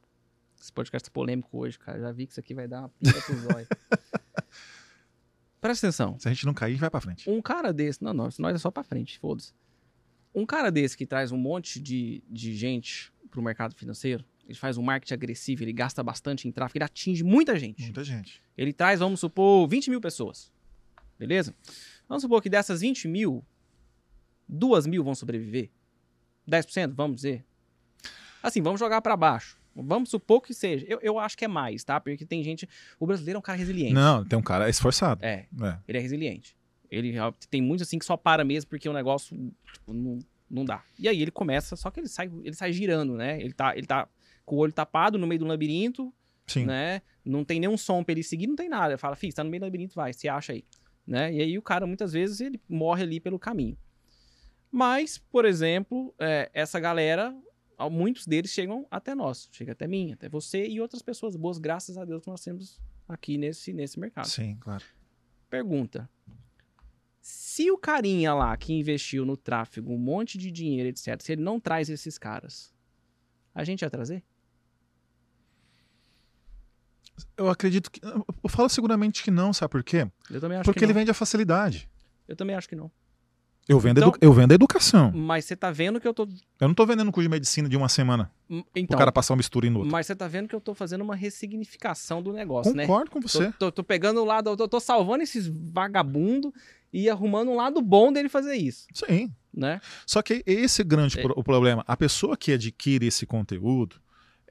Esse 0.60 0.72
podcast 0.72 1.08
é 1.08 1.12
polêmico 1.12 1.58
hoje, 1.58 1.78
cara. 1.78 2.00
Já 2.00 2.12
vi 2.12 2.26
que 2.26 2.32
isso 2.32 2.40
aqui 2.40 2.54
vai 2.54 2.66
dar 2.66 2.80
uma 2.82 2.88
pinga 2.88 3.20
pro 3.20 3.36
zóio. 3.40 3.66
Presta 5.60 5.86
atenção. 5.86 6.18
Se 6.18 6.28
a 6.28 6.32
gente 6.32 6.44
não 6.44 6.52
cair, 6.54 6.76
vai 6.76 6.90
para 6.90 7.00
frente. 7.00 7.28
Um 7.28 7.40
cara 7.40 7.72
desse. 7.72 8.02
Não, 8.02 8.12
não, 8.12 8.28
nós 8.38 8.54
é 8.54 8.58
só 8.58 8.70
pra 8.70 8.82
frente, 8.82 9.18
foda-se. 9.18 9.52
Um 10.34 10.44
cara 10.44 10.70
desse 10.70 10.96
que 10.96 11.06
traz 11.06 11.32
um 11.32 11.36
monte 11.38 11.80
de, 11.80 12.22
de 12.28 12.54
gente 12.54 13.12
pro 13.30 13.40
mercado 13.42 13.74
financeiro, 13.74 14.24
ele 14.46 14.58
faz 14.58 14.76
um 14.76 14.82
marketing 14.82 15.14
agressivo, 15.14 15.62
ele 15.64 15.72
gasta 15.72 16.02
bastante 16.02 16.46
em 16.46 16.52
tráfego, 16.52 16.78
ele 16.78 16.84
atinge 16.84 17.24
muita 17.24 17.58
gente. 17.58 17.82
Muita 17.82 18.04
gente. 18.04 18.42
Ele 18.56 18.72
traz, 18.72 19.00
vamos 19.00 19.20
supor, 19.20 19.66
20 19.68 19.90
mil 19.90 20.00
pessoas. 20.00 20.52
Beleza? 21.18 21.54
Vamos 22.08 22.22
supor 22.22 22.42
que 22.42 22.50
dessas 22.50 22.80
20 22.80 23.08
mil, 23.08 23.44
duas 24.48 24.86
mil 24.86 25.02
vão 25.04 25.14
sobreviver. 25.14 25.70
10%, 26.48 26.92
vamos 26.94 27.16
dizer. 27.16 27.44
Assim, 28.42 28.60
vamos 28.62 28.78
jogar 28.80 29.00
pra 29.00 29.16
baixo. 29.16 29.58
Vamos 29.74 30.10
supor 30.10 30.40
que 30.40 30.54
seja. 30.54 30.86
Eu, 30.88 31.00
eu 31.02 31.18
acho 31.18 31.36
que 31.36 31.44
é 31.44 31.48
mais, 31.48 31.82
tá? 31.82 31.98
Porque 31.98 32.24
tem 32.24 32.44
gente. 32.44 32.68
O 33.00 33.06
brasileiro 33.06 33.38
é 33.38 33.40
um 33.40 33.42
cara 33.42 33.58
resiliente. 33.58 33.92
Não, 33.94 34.24
tem 34.24 34.38
um 34.38 34.42
cara 34.42 34.68
esforçado. 34.68 35.24
É, 35.24 35.46
É. 35.62 35.78
ele 35.88 35.98
é 35.98 36.00
resiliente. 36.00 36.56
Ele 36.90 37.10
real- 37.10 37.34
tem 37.50 37.60
muitos 37.60 37.88
assim 37.88 37.98
que 37.98 38.04
só 38.04 38.16
para 38.16 38.44
mesmo 38.44 38.68
porque 38.70 38.88
o 38.88 38.92
negócio 38.92 39.36
tipo, 39.72 39.92
não, 39.92 40.18
não 40.48 40.64
dá. 40.64 40.84
E 40.98 41.08
aí 41.08 41.20
ele 41.20 41.30
começa, 41.32 41.74
só 41.74 41.90
que 41.90 41.98
ele 41.98 42.06
sai, 42.08 42.30
ele 42.44 42.54
sai 42.54 42.72
girando, 42.72 43.14
né? 43.16 43.40
Ele 43.40 43.52
tá, 43.52 43.76
ele 43.76 43.86
tá 43.86 44.08
com 44.44 44.54
o 44.54 44.58
olho 44.58 44.72
tapado 44.72 45.18
no 45.18 45.26
meio 45.26 45.40
do 45.40 45.46
labirinto, 45.46 46.14
Sim. 46.46 46.66
né? 46.66 47.02
Não 47.24 47.42
tem 47.44 47.58
nenhum 47.58 47.76
som 47.76 48.04
pra 48.04 48.12
ele 48.12 48.22
seguir, 48.22 48.46
não 48.46 48.54
tem 48.54 48.68
nada. 48.68 48.92
Ele 48.92 48.98
fala, 48.98 49.16
filho, 49.16 49.34
tá 49.34 49.42
no 49.42 49.50
meio 49.50 49.62
do 49.62 49.64
labirinto, 49.64 49.94
vai, 49.96 50.12
se 50.12 50.28
acha 50.28 50.52
aí. 50.52 50.62
Né? 51.04 51.32
E 51.34 51.40
aí 51.42 51.58
o 51.58 51.62
cara, 51.62 51.84
muitas 51.86 52.12
vezes, 52.12 52.40
ele 52.40 52.60
morre 52.68 53.02
ali 53.02 53.18
pelo 53.18 53.38
caminho. 53.40 53.76
Mas, 54.74 55.18
por 55.18 55.44
exemplo, 55.44 56.12
é, 56.18 56.50
essa 56.52 56.80
galera, 56.80 57.32
muitos 57.92 58.26
deles 58.26 58.50
chegam 58.50 58.84
até 58.90 59.14
nós. 59.14 59.48
Chega 59.52 59.70
até 59.70 59.86
mim, 59.86 60.12
até 60.12 60.28
você 60.28 60.66
e 60.66 60.80
outras 60.80 61.00
pessoas 61.00 61.36
boas, 61.36 61.58
graças 61.58 61.96
a 61.96 62.04
Deus, 62.04 62.20
que 62.24 62.28
nós 62.28 62.42
temos 62.42 62.80
aqui 63.08 63.38
nesse, 63.38 63.72
nesse 63.72 64.00
mercado. 64.00 64.26
Sim, 64.26 64.56
claro. 64.58 64.82
Pergunta. 65.48 66.10
Se 67.20 67.70
o 67.70 67.78
carinha 67.78 68.34
lá 68.34 68.56
que 68.56 68.72
investiu 68.72 69.24
no 69.24 69.36
tráfego 69.36 69.92
um 69.92 69.96
monte 69.96 70.36
de 70.36 70.50
dinheiro, 70.50 70.88
etc., 70.88 71.22
se 71.22 71.30
ele 71.30 71.42
não 71.42 71.60
traz 71.60 71.88
esses 71.88 72.18
caras, 72.18 72.74
a 73.54 73.62
gente 73.62 73.82
ia 73.82 73.90
trazer? 73.90 74.24
Eu 77.36 77.48
acredito 77.48 77.92
que. 77.92 78.00
Eu 78.04 78.50
falo 78.50 78.68
seguramente 78.68 79.22
que 79.22 79.30
não, 79.30 79.52
sabe 79.52 79.70
por 79.70 79.84
quê? 79.84 80.10
Eu 80.28 80.40
também 80.40 80.58
acho 80.58 80.64
Porque 80.64 80.80
que 80.80 80.84
ele 80.84 80.92
não. 80.92 80.98
vende 80.98 81.12
a 81.12 81.14
facilidade. 81.14 81.88
Eu 82.26 82.34
também 82.34 82.56
acho 82.56 82.68
que 82.68 82.74
não. 82.74 82.90
Eu 83.66 83.80
vendo, 83.80 83.98
Então- 83.98 84.12
eu 84.20 84.32
vendo 84.32 84.52
a 84.52 84.54
educação. 84.54 85.10
Mas 85.12 85.46
você 85.46 85.56
tá 85.56 85.70
vendo 85.70 85.98
que 85.98 86.06
eu 86.06 86.12
tô. 86.12 86.24
Eu 86.60 86.68
não 86.68 86.74
tô 86.74 86.84
vendendo 86.84 87.08
um 87.08 87.10
curso 87.10 87.26
de 87.26 87.30
medicina 87.30 87.66
de 87.68 87.76
uma 87.76 87.88
semana 87.88 88.30
Hum, 88.50 88.62
Então, 88.76 88.98
cara 88.98 89.10
passar 89.10 89.32
um 89.32 89.38
bisturi 89.38 89.70
no 89.70 89.78
outro. 89.78 89.90
mas 89.92 90.06
você 90.06 90.14
tá 90.14 90.28
vendo 90.28 90.46
que 90.48 90.54
eu 90.54 90.60
tô 90.60 90.74
fazendo 90.74 91.00
uma 91.02 91.16
ressignificação 91.16 92.22
do 92.22 92.30
negócio, 92.32 92.74
né? 92.74 92.86
Concordo 92.86 93.10
com 93.10 93.20
você. 93.22 93.46
Tô, 93.52 93.58
tô- 93.58 93.72
tô 93.72 93.84
pegando 93.84 94.20
o 94.20 94.24
lado, 94.24 94.54
tô, 94.54 94.68
tô 94.68 94.78
salvando 94.78 95.22
esses 95.22 95.46
vagabundos 95.46 96.52
e 96.92 97.08
arrumando 97.08 97.50
um 97.50 97.56
lado 97.56 97.80
bom 97.80 98.12
dele 98.12 98.28
fazer 98.28 98.54
isso, 98.54 98.86
Sim. 98.92 99.32
né? 99.52 99.80
Só 100.06 100.20
que 100.20 100.42
esse 100.46 100.82
é 100.82 100.84
grande 100.84 101.18
É. 101.18 101.22
pro- 101.22 101.34
o 101.34 101.42
problema. 101.42 101.82
A 101.88 101.96
pessoa 101.96 102.36
que 102.36 102.52
adquire 102.52 103.06
esse 103.06 103.24
conteúdo, 103.24 103.96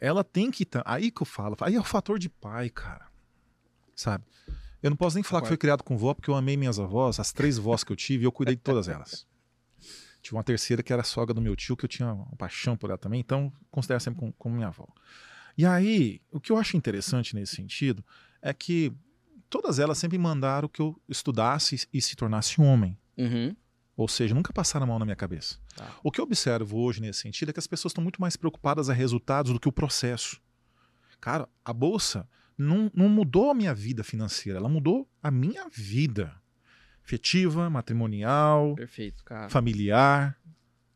ela 0.01 0.23
tem 0.23 0.49
que. 0.49 0.65
tá- 0.65 0.81
Aí 0.87 1.11
que 1.11 1.21
eu 1.21 1.25
falo. 1.27 1.55
Aí 1.61 1.75
é 1.75 1.79
o 1.79 1.83
fator 1.83 2.17
de 2.17 2.29
pai, 2.29 2.67
cara. 2.69 3.05
Sabe? 3.95 4.23
Eu 4.83 4.89
não 4.89 4.97
posso 4.97 5.15
nem 5.15 5.23
falar 5.23 5.41
que 5.41 5.47
foi 5.47 5.55
criado 5.55 5.81
com 5.81 5.97
vó, 5.97 6.13
porque 6.13 6.29
eu 6.29 6.35
amei 6.35 6.57
minhas 6.57 6.77
avós, 6.77 7.17
as 7.17 7.31
três 7.31 7.57
vós 7.57 7.85
que 7.85 7.91
eu 7.93 7.95
tive, 7.95 8.25
eu 8.25 8.31
cuidei 8.33 8.53
de 8.53 8.61
todas 8.61 8.89
elas. 8.89 9.25
Tinha 10.21 10.37
uma 10.37 10.43
terceira 10.43 10.83
que 10.83 10.91
era 10.91 11.01
a 11.01 11.05
sogra 11.05 11.33
do 11.33 11.41
meu 11.41 11.55
tio, 11.55 11.77
que 11.77 11.85
eu 11.85 11.89
tinha 11.89 12.13
uma 12.13 12.35
paixão 12.35 12.75
por 12.75 12.89
ela 12.89 12.97
também, 12.97 13.21
então 13.21 13.51
considero 13.71 14.01
sempre 14.01 14.19
como, 14.19 14.33
como 14.33 14.55
minha 14.55 14.67
avó. 14.67 14.85
E 15.57 15.65
aí, 15.65 16.21
o 16.29 16.39
que 16.39 16.51
eu 16.51 16.57
acho 16.57 16.75
interessante 16.75 17.33
nesse 17.33 17.55
sentido 17.55 18.03
é 18.41 18.53
que 18.53 18.91
todas 19.49 19.79
elas 19.79 19.97
sempre 19.97 20.17
mandaram 20.17 20.67
que 20.67 20.81
eu 20.81 20.99
estudasse 21.07 21.87
e 21.93 22.01
se 22.01 22.15
tornasse 22.15 22.59
um 22.59 22.65
homem. 22.65 22.97
Uhum. 23.17 23.55
Ou 23.95 24.07
seja, 24.07 24.35
nunca 24.35 24.51
passaram 24.51 24.85
a 24.85 24.87
mão 24.87 24.99
na 24.99 25.05
minha 25.05 25.15
cabeça. 25.15 25.59
Tá. 25.75 25.87
O 26.03 26.11
que 26.11 26.19
eu 26.19 26.25
observo 26.25 26.79
hoje 26.79 26.99
nesse 26.99 27.19
sentido 27.19 27.49
é 27.49 27.53
que 27.53 27.59
as 27.59 27.67
pessoas 27.67 27.91
estão 27.91 28.03
muito 28.03 28.19
mais 28.19 28.35
preocupadas 28.35 28.89
a 28.89 28.93
resultados 28.93 29.53
do 29.53 29.59
que 29.59 29.69
o 29.69 29.71
processo. 29.71 30.41
Cara, 31.21 31.47
a 31.63 31.71
bolsa 31.71 32.27
não, 32.57 32.91
não 32.93 33.09
mudou 33.09 33.49
a 33.51 33.53
minha 33.53 33.73
vida 33.73 34.03
financeira, 34.03 34.59
ela 34.59 34.69
mudou 34.69 35.09
a 35.21 35.29
minha 35.31 35.67
vida. 35.69 36.35
Afetiva, 37.03 37.69
matrimonial, 37.69 38.75
Perfeito, 38.75 39.23
familiar, 39.49 40.39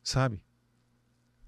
sabe? 0.01 0.41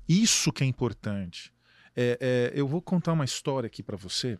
Isso 0.07 0.51
que 0.51 0.64
é 0.64 0.68
importante. 0.68 1.53
É, 1.95 2.51
é, 2.53 2.60
eu 2.60 2.68
vou 2.68 2.82
contar 2.82 3.14
uma 3.14 3.24
história 3.24 3.68
aqui 3.68 3.82
pra 3.82 3.95
você. 3.95 4.38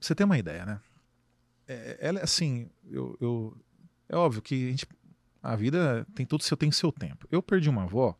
Você 0.00 0.14
tem 0.14 0.24
uma 0.24 0.38
ideia, 0.38 0.64
né? 0.64 0.80
É, 1.66 1.98
ela 2.00 2.20
é 2.20 2.22
assim, 2.22 2.70
eu, 2.90 3.16
eu- 3.20 3.56
é 4.08 4.16
óbvio 4.16 4.42
que 4.42 4.68
a, 4.68 4.70
gente, 4.70 4.86
a 5.42 5.56
vida 5.56 6.06
tem 6.14 6.24
tudo 6.26 6.42
seu 6.44 6.56
tem 6.56 6.70
seu 6.70 6.92
tempo. 6.92 7.26
Eu 7.30 7.42
perdi 7.42 7.68
uma 7.70 7.84
avó, 7.84 8.18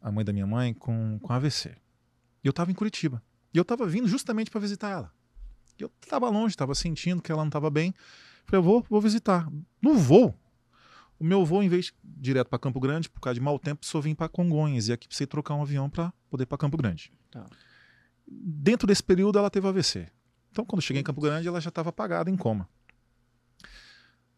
a 0.00 0.10
mãe 0.10 0.24
da 0.24 0.32
minha 0.32 0.46
mãe, 0.46 0.74
com, 0.74 1.18
com 1.20 1.32
AVC. 1.32 1.76
E 2.42 2.46
eu 2.46 2.52
tava 2.52 2.70
em 2.70 2.74
Curitiba. 2.74 3.22
E 3.54 3.58
eu 3.58 3.64
tava 3.64 3.86
vindo 3.86 4.08
justamente 4.08 4.50
para 4.50 4.60
visitar 4.60 4.90
ela. 4.90 5.12
Eu 5.78 5.88
tava 6.08 6.28
longe, 6.28 6.56
tava 6.56 6.74
sentindo 6.74 7.22
que 7.22 7.30
ela 7.30 7.42
não 7.44 7.50
tava 7.50 7.70
bem. 7.70 7.94
Falei, 8.44 8.58
eu 8.58 8.62
vou, 8.62 8.84
vou 8.90 9.00
visitar. 9.00 9.48
No 9.80 9.94
voo, 9.94 10.34
o 11.18 11.24
meu 11.24 11.44
voo, 11.44 11.62
em 11.62 11.68
vez 11.68 11.86
de 11.86 11.90
ir 11.92 11.94
direto 12.20 12.48
para 12.48 12.58
Campo 12.58 12.80
Grande, 12.80 13.08
por 13.08 13.20
causa 13.20 13.34
de 13.34 13.40
mau 13.40 13.58
tempo, 13.58 13.86
só 13.86 14.00
vim 14.00 14.14
para 14.14 14.28
Congonhas. 14.28 14.88
E 14.88 14.92
aqui 14.92 15.06
precisei 15.06 15.26
trocar 15.26 15.54
um 15.54 15.62
avião 15.62 15.88
para 15.88 16.12
poder 16.28 16.42
ir 16.42 16.46
para 16.46 16.58
Campo 16.58 16.76
Grande. 16.76 17.12
Tá. 17.30 17.46
Dentro 18.26 18.86
desse 18.86 19.02
período, 19.02 19.38
ela 19.38 19.50
teve 19.50 19.66
AVC. 19.68 20.08
Então, 20.50 20.64
quando 20.64 20.78
eu 20.80 20.86
cheguei 20.86 21.00
em 21.00 21.04
Campo 21.04 21.20
Grande, 21.20 21.46
ela 21.48 21.60
já 21.60 21.68
estava 21.68 21.90
apagada 21.90 22.30
em 22.30 22.36
coma. 22.36 22.68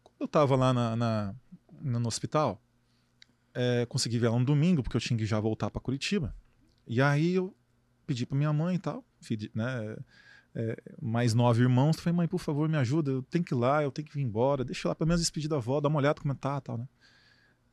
Quando 0.03 0.21
eu 0.21 0.25
estava 0.25 0.55
lá 0.55 0.73
na, 0.73 0.95
na- 0.95 1.35
no 1.81 2.07
hospital, 2.07 2.61
é, 3.53 3.85
consegui 3.87 4.17
ver 4.19 4.27
ela 4.27 4.39
no 4.39 4.45
domingo, 4.45 4.81
porque 4.83 4.97
eu 4.97 5.01
tinha 5.01 5.17
que 5.17 5.25
já 5.25 5.39
voltar 5.39 5.69
para 5.69 5.81
Curitiba. 5.81 6.35
E 6.87 7.01
aí 7.01 7.33
eu 7.33 7.55
pedi 8.05 8.25
para 8.25 8.37
minha 8.37 8.51
mãe 8.53 8.75
e 8.75 8.79
tal, 8.79 9.03
né, 9.53 9.97
é, 10.55 10.81
mais 11.01 11.33
nove 11.33 11.61
irmãos. 11.61 11.99
Falei, 11.99 12.15
mãe, 12.15 12.27
por 12.27 12.39
favor, 12.39 12.67
me 12.67 12.77
ajuda, 12.77 13.11
eu 13.11 13.23
tenho 13.23 13.43
que 13.43 13.53
ir 13.53 13.57
lá, 13.57 13.83
eu 13.83 13.91
tenho 13.91 14.07
que 14.07 14.13
vir 14.13 14.23
embora, 14.23 14.63
deixa 14.63 14.87
eu 14.87 14.89
lá 14.89 14.95
pelo 14.95 15.07
menos 15.07 15.21
despedir 15.21 15.49
da 15.49 15.57
avó, 15.57 15.79
dar 15.79 15.89
uma 15.89 15.99
olhada 15.99 16.21
como 16.21 16.33
tá 16.35 16.59
tal, 16.61 16.77
né? 16.77 16.87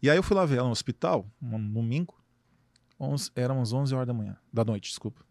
E 0.02 0.10
aí 0.10 0.16
eu 0.16 0.22
fui 0.22 0.36
lá 0.36 0.44
ver 0.44 0.58
ela 0.58 0.66
no 0.66 0.72
hospital, 0.72 1.26
um 1.40 1.72
domingo, 1.72 2.14
11, 3.00 3.30
eram 3.34 3.60
as 3.60 3.72
11 3.72 3.94
horas 3.94 4.06
da 4.06 4.12
manhã, 4.12 4.36
da 4.52 4.64
noite, 4.64 4.90
desculpa. 4.90 5.24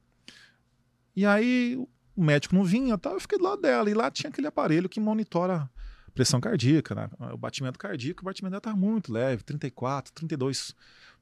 E 1.16 1.26
aí 1.26 1.78
o 2.16 2.24
médico 2.24 2.56
não 2.56 2.64
vinha, 2.64 2.98
tal, 2.98 3.14
eu 3.14 3.20
fiquei 3.20 3.38
do 3.38 3.44
lado 3.44 3.62
dela. 3.62 3.90
E 3.90 3.94
lá 3.94 4.10
tinha 4.10 4.30
aquele 4.30 4.48
aparelho 4.48 4.90
que 4.90 5.00
monitora 5.00 5.70
pressão 6.14 6.40
cardíaca, 6.40 6.94
né? 6.94 7.10
o 7.34 7.38
batimento 7.38 7.78
cardíaco. 7.78 8.22
O 8.22 8.26
batimento 8.26 8.52
dela 8.52 8.60
estava 8.60 8.78
muito 8.78 9.12
leve, 9.12 9.44
34, 9.44 10.14
32 10.14 10.76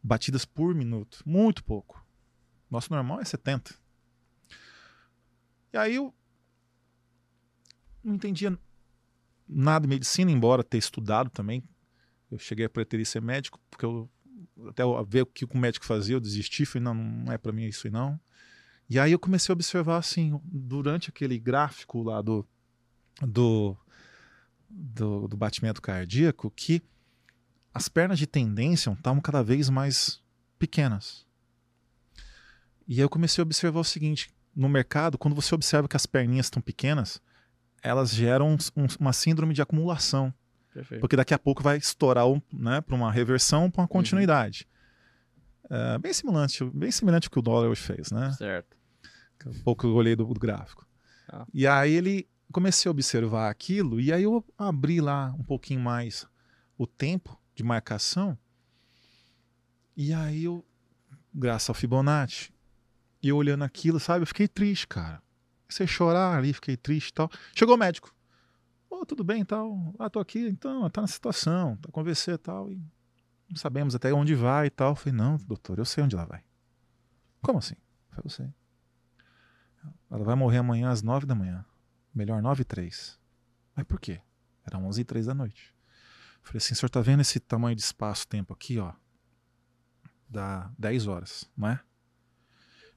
batidas 0.04 0.46
por 0.46 0.76
minuto. 0.76 1.22
Muito 1.26 1.64
pouco. 1.64 2.06
Nosso 2.70 2.94
normal 2.94 3.20
é 3.22 3.26
70. 3.26 3.76
E 5.74 5.78
aí 5.78 5.96
eu 5.96 6.14
não 8.04 8.16
entendia 8.16 8.58
nada 9.48 9.84
de 9.84 9.90
medicina, 9.90 10.32
embora 10.32 10.64
ter 10.64 10.78
estudado 10.78 11.30
também. 11.30 11.64
Eu 12.30 12.40
cheguei 12.40 12.66
a 12.66 12.70
preterir 12.70 13.06
ser 13.06 13.22
médico, 13.22 13.60
porque 13.70 13.86
eu 13.86 14.10
até 14.68 14.84
ver 15.08 15.24
o 15.24 15.26
que 15.26 15.46
o 15.46 15.58
médico 15.58 15.86
fazia, 15.86 16.16
eu 16.16 16.20
desisti, 16.20 16.66
falei, 16.66 16.84
não, 16.84 16.94
não 16.94 17.34
é 17.34 17.38
para 17.38 17.52
mim 17.52 17.66
isso 17.66 17.88
aí 17.88 17.92
não. 17.92 18.20
E 18.90 19.00
aí 19.00 19.12
eu 19.12 19.20
comecei 19.20 19.52
a 19.52 19.56
observar 19.56 19.98
assim, 19.98 20.40
durante 20.44 21.10
aquele 21.10 21.40
gráfico 21.40 22.04
lá 22.04 22.22
do, 22.22 22.46
do, 23.22 23.78
do, 24.70 25.28
do 25.28 25.38
batimento 25.38 25.82
cardíaco, 25.82 26.52
que 26.52 26.82
as 27.74 27.88
pernas 27.88 28.20
de 28.20 28.28
tendência 28.28 28.92
estavam 28.92 29.22
cada 29.22 29.42
vez 29.42 29.70
mais 29.70 30.22
pequenas. 30.60 31.26
E 32.88 32.96
aí 32.96 33.00
eu 33.00 33.10
comecei 33.10 33.42
a 33.42 33.44
observar 33.44 33.80
o 33.80 33.86
seguinte, 33.86 34.30
no 34.56 34.70
mercado, 34.70 35.18
quando 35.18 35.36
você 35.36 35.54
observa 35.56 35.88
que 35.88 35.96
as 35.96 36.06
perninhas 36.06 36.48
estão 36.48 36.62
pequenas, 36.62 37.22
elas 37.82 38.14
geram 38.14 38.56
um, 38.76 38.86
uma 39.00 39.14
síndrome 39.14 39.54
de 39.54 39.62
acumulação. 39.62 40.34
Perfeito. 40.74 41.02
Porque 41.02 41.16
daqui 41.16 41.34
a 41.34 41.40
pouco 41.40 41.62
vai 41.62 41.78
estourar 41.78 42.26
né, 42.52 42.82
para 42.82 42.96
uma 42.96 43.12
reversão, 43.12 43.70
para 43.70 43.82
uma 43.82 43.84
uhum. 43.84 43.88
continuidade. 43.88 44.68
Uhum. 45.70 45.78
É, 45.78 45.98
bem 45.98 46.14
semelhante, 46.14 46.64
bem 46.66 46.92
semelhante 46.92 47.28
ao 47.28 47.32
que 47.32 47.40
o 47.40 47.42
dólar 47.42 47.70
hoje 47.70 47.82
fez, 47.82 48.12
né? 48.12 48.32
Certo. 48.34 48.78
Um 49.46 49.64
pouco 49.64 49.88
eu 49.88 49.94
olhei 49.94 50.16
do, 50.16 50.26
do 50.26 50.40
gráfico. 50.40 50.86
Ah. 51.28 51.46
E 51.54 51.66
aí 51.66 51.94
ele 51.94 52.28
comecei 52.52 52.90
a 52.90 52.92
observar 52.92 53.50
aquilo 53.50 54.00
e 54.00 54.12
aí 54.12 54.24
eu 54.24 54.46
abri 54.58 55.00
lá 55.00 55.34
um 55.40 55.44
pouquinho 55.44 55.80
mais 55.80 56.28
o 56.78 56.86
tempo 56.86 57.40
de 57.56 57.64
marcação. 57.64 58.38
E 59.96 60.14
aí 60.14 60.44
eu, 60.44 60.66
graças 61.34 61.70
ao 61.70 61.76
Fibonacci, 61.76 62.52
e 63.22 63.30
eu 63.30 63.38
olhando 63.38 63.64
aquilo, 63.64 64.00
sabe, 64.00 64.24
eu 64.24 64.28
fiquei 64.28 64.48
triste, 64.48 64.88
cara. 64.88 65.22
A 65.80 65.88
chorar 65.88 66.38
ali, 66.38 66.52
fiquei 66.52 66.76
triste 66.76 67.10
e 67.10 67.14
tal. 67.14 67.30
Chegou 67.56 67.76
o 67.76 67.78
médico 67.78 68.14
oh, 69.02 69.06
tudo 69.06 69.24
bem 69.24 69.44
tal, 69.44 69.94
ah, 69.98 70.10
tô 70.10 70.20
aqui, 70.20 70.48
então, 70.48 70.88
tá 70.90 71.02
na 71.02 71.08
situação, 71.08 71.76
tá 71.78 71.90
com 71.92 72.04
VC 72.04 72.34
e 72.34 72.38
tal, 72.38 72.72
e 72.72 72.76
não 73.50 73.56
sabemos 73.56 73.96
até 73.96 74.14
onde 74.14 74.36
vai 74.36 74.68
e 74.68 74.70
tal. 74.70 74.92
Eu 74.92 74.96
falei, 74.96 75.18
não, 75.18 75.38
doutor, 75.38 75.80
eu 75.80 75.86
sei 75.86 76.04
onde 76.04 76.16
ela 76.16 76.26
vai. 76.26 76.44
Como 77.42 77.58
assim? 77.58 77.76
Eu 78.16 78.30
falei, 78.30 78.54
eu. 79.80 79.92
Ela 80.12 80.24
vai 80.24 80.36
morrer 80.36 80.60
amanhã 80.60 80.90
às 80.90 81.02
nove 81.02 81.26
da 81.26 81.34
manhã. 81.34 81.66
Melhor 82.14 82.42
nove 82.42 82.62
e 82.62 82.66
três. 82.66 83.20
Mas 83.76 83.86
por 83.86 84.00
quê? 84.00 84.22
Era 84.64 84.78
onze 84.78 85.02
e 85.02 85.04
três 85.04 85.26
da 85.26 85.34
noite. 85.34 85.74
Eu 86.42 86.48
falei 86.48 86.58
assim, 86.58 86.74
o 86.74 86.78
senhor 86.78 86.90
tá 86.90 87.02
vendo 87.02 87.22
esse 87.22 87.40
tamanho 87.40 87.76
de 87.76 87.82
espaço-tempo 87.82 88.54
aqui, 88.54 88.78
ó? 88.78 88.94
Dá 90.30 90.72
dez 90.78 91.08
horas, 91.08 91.50
não 91.58 91.70
é? 91.70 91.80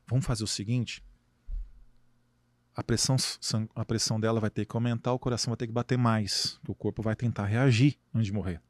Vamos 0.06 0.24
fazer 0.24 0.44
o 0.44 0.46
seguinte, 0.46 1.02
a 2.76 2.82
pressão, 2.82 3.16
a 3.74 3.84
pressão 3.84 4.18
dela 4.18 4.40
vai 4.40 4.50
ter 4.50 4.64
que 4.64 4.76
aumentar, 4.76 5.12
o 5.12 5.18
coração 5.18 5.52
vai 5.52 5.56
ter 5.56 5.66
que 5.66 5.72
bater 5.72 5.96
mais. 5.96 6.58
O 6.66 6.74
corpo 6.74 7.02
vai 7.02 7.14
tentar 7.14 7.46
reagir 7.46 7.96
antes 8.12 8.26
de 8.26 8.32
morrer. 8.32 8.60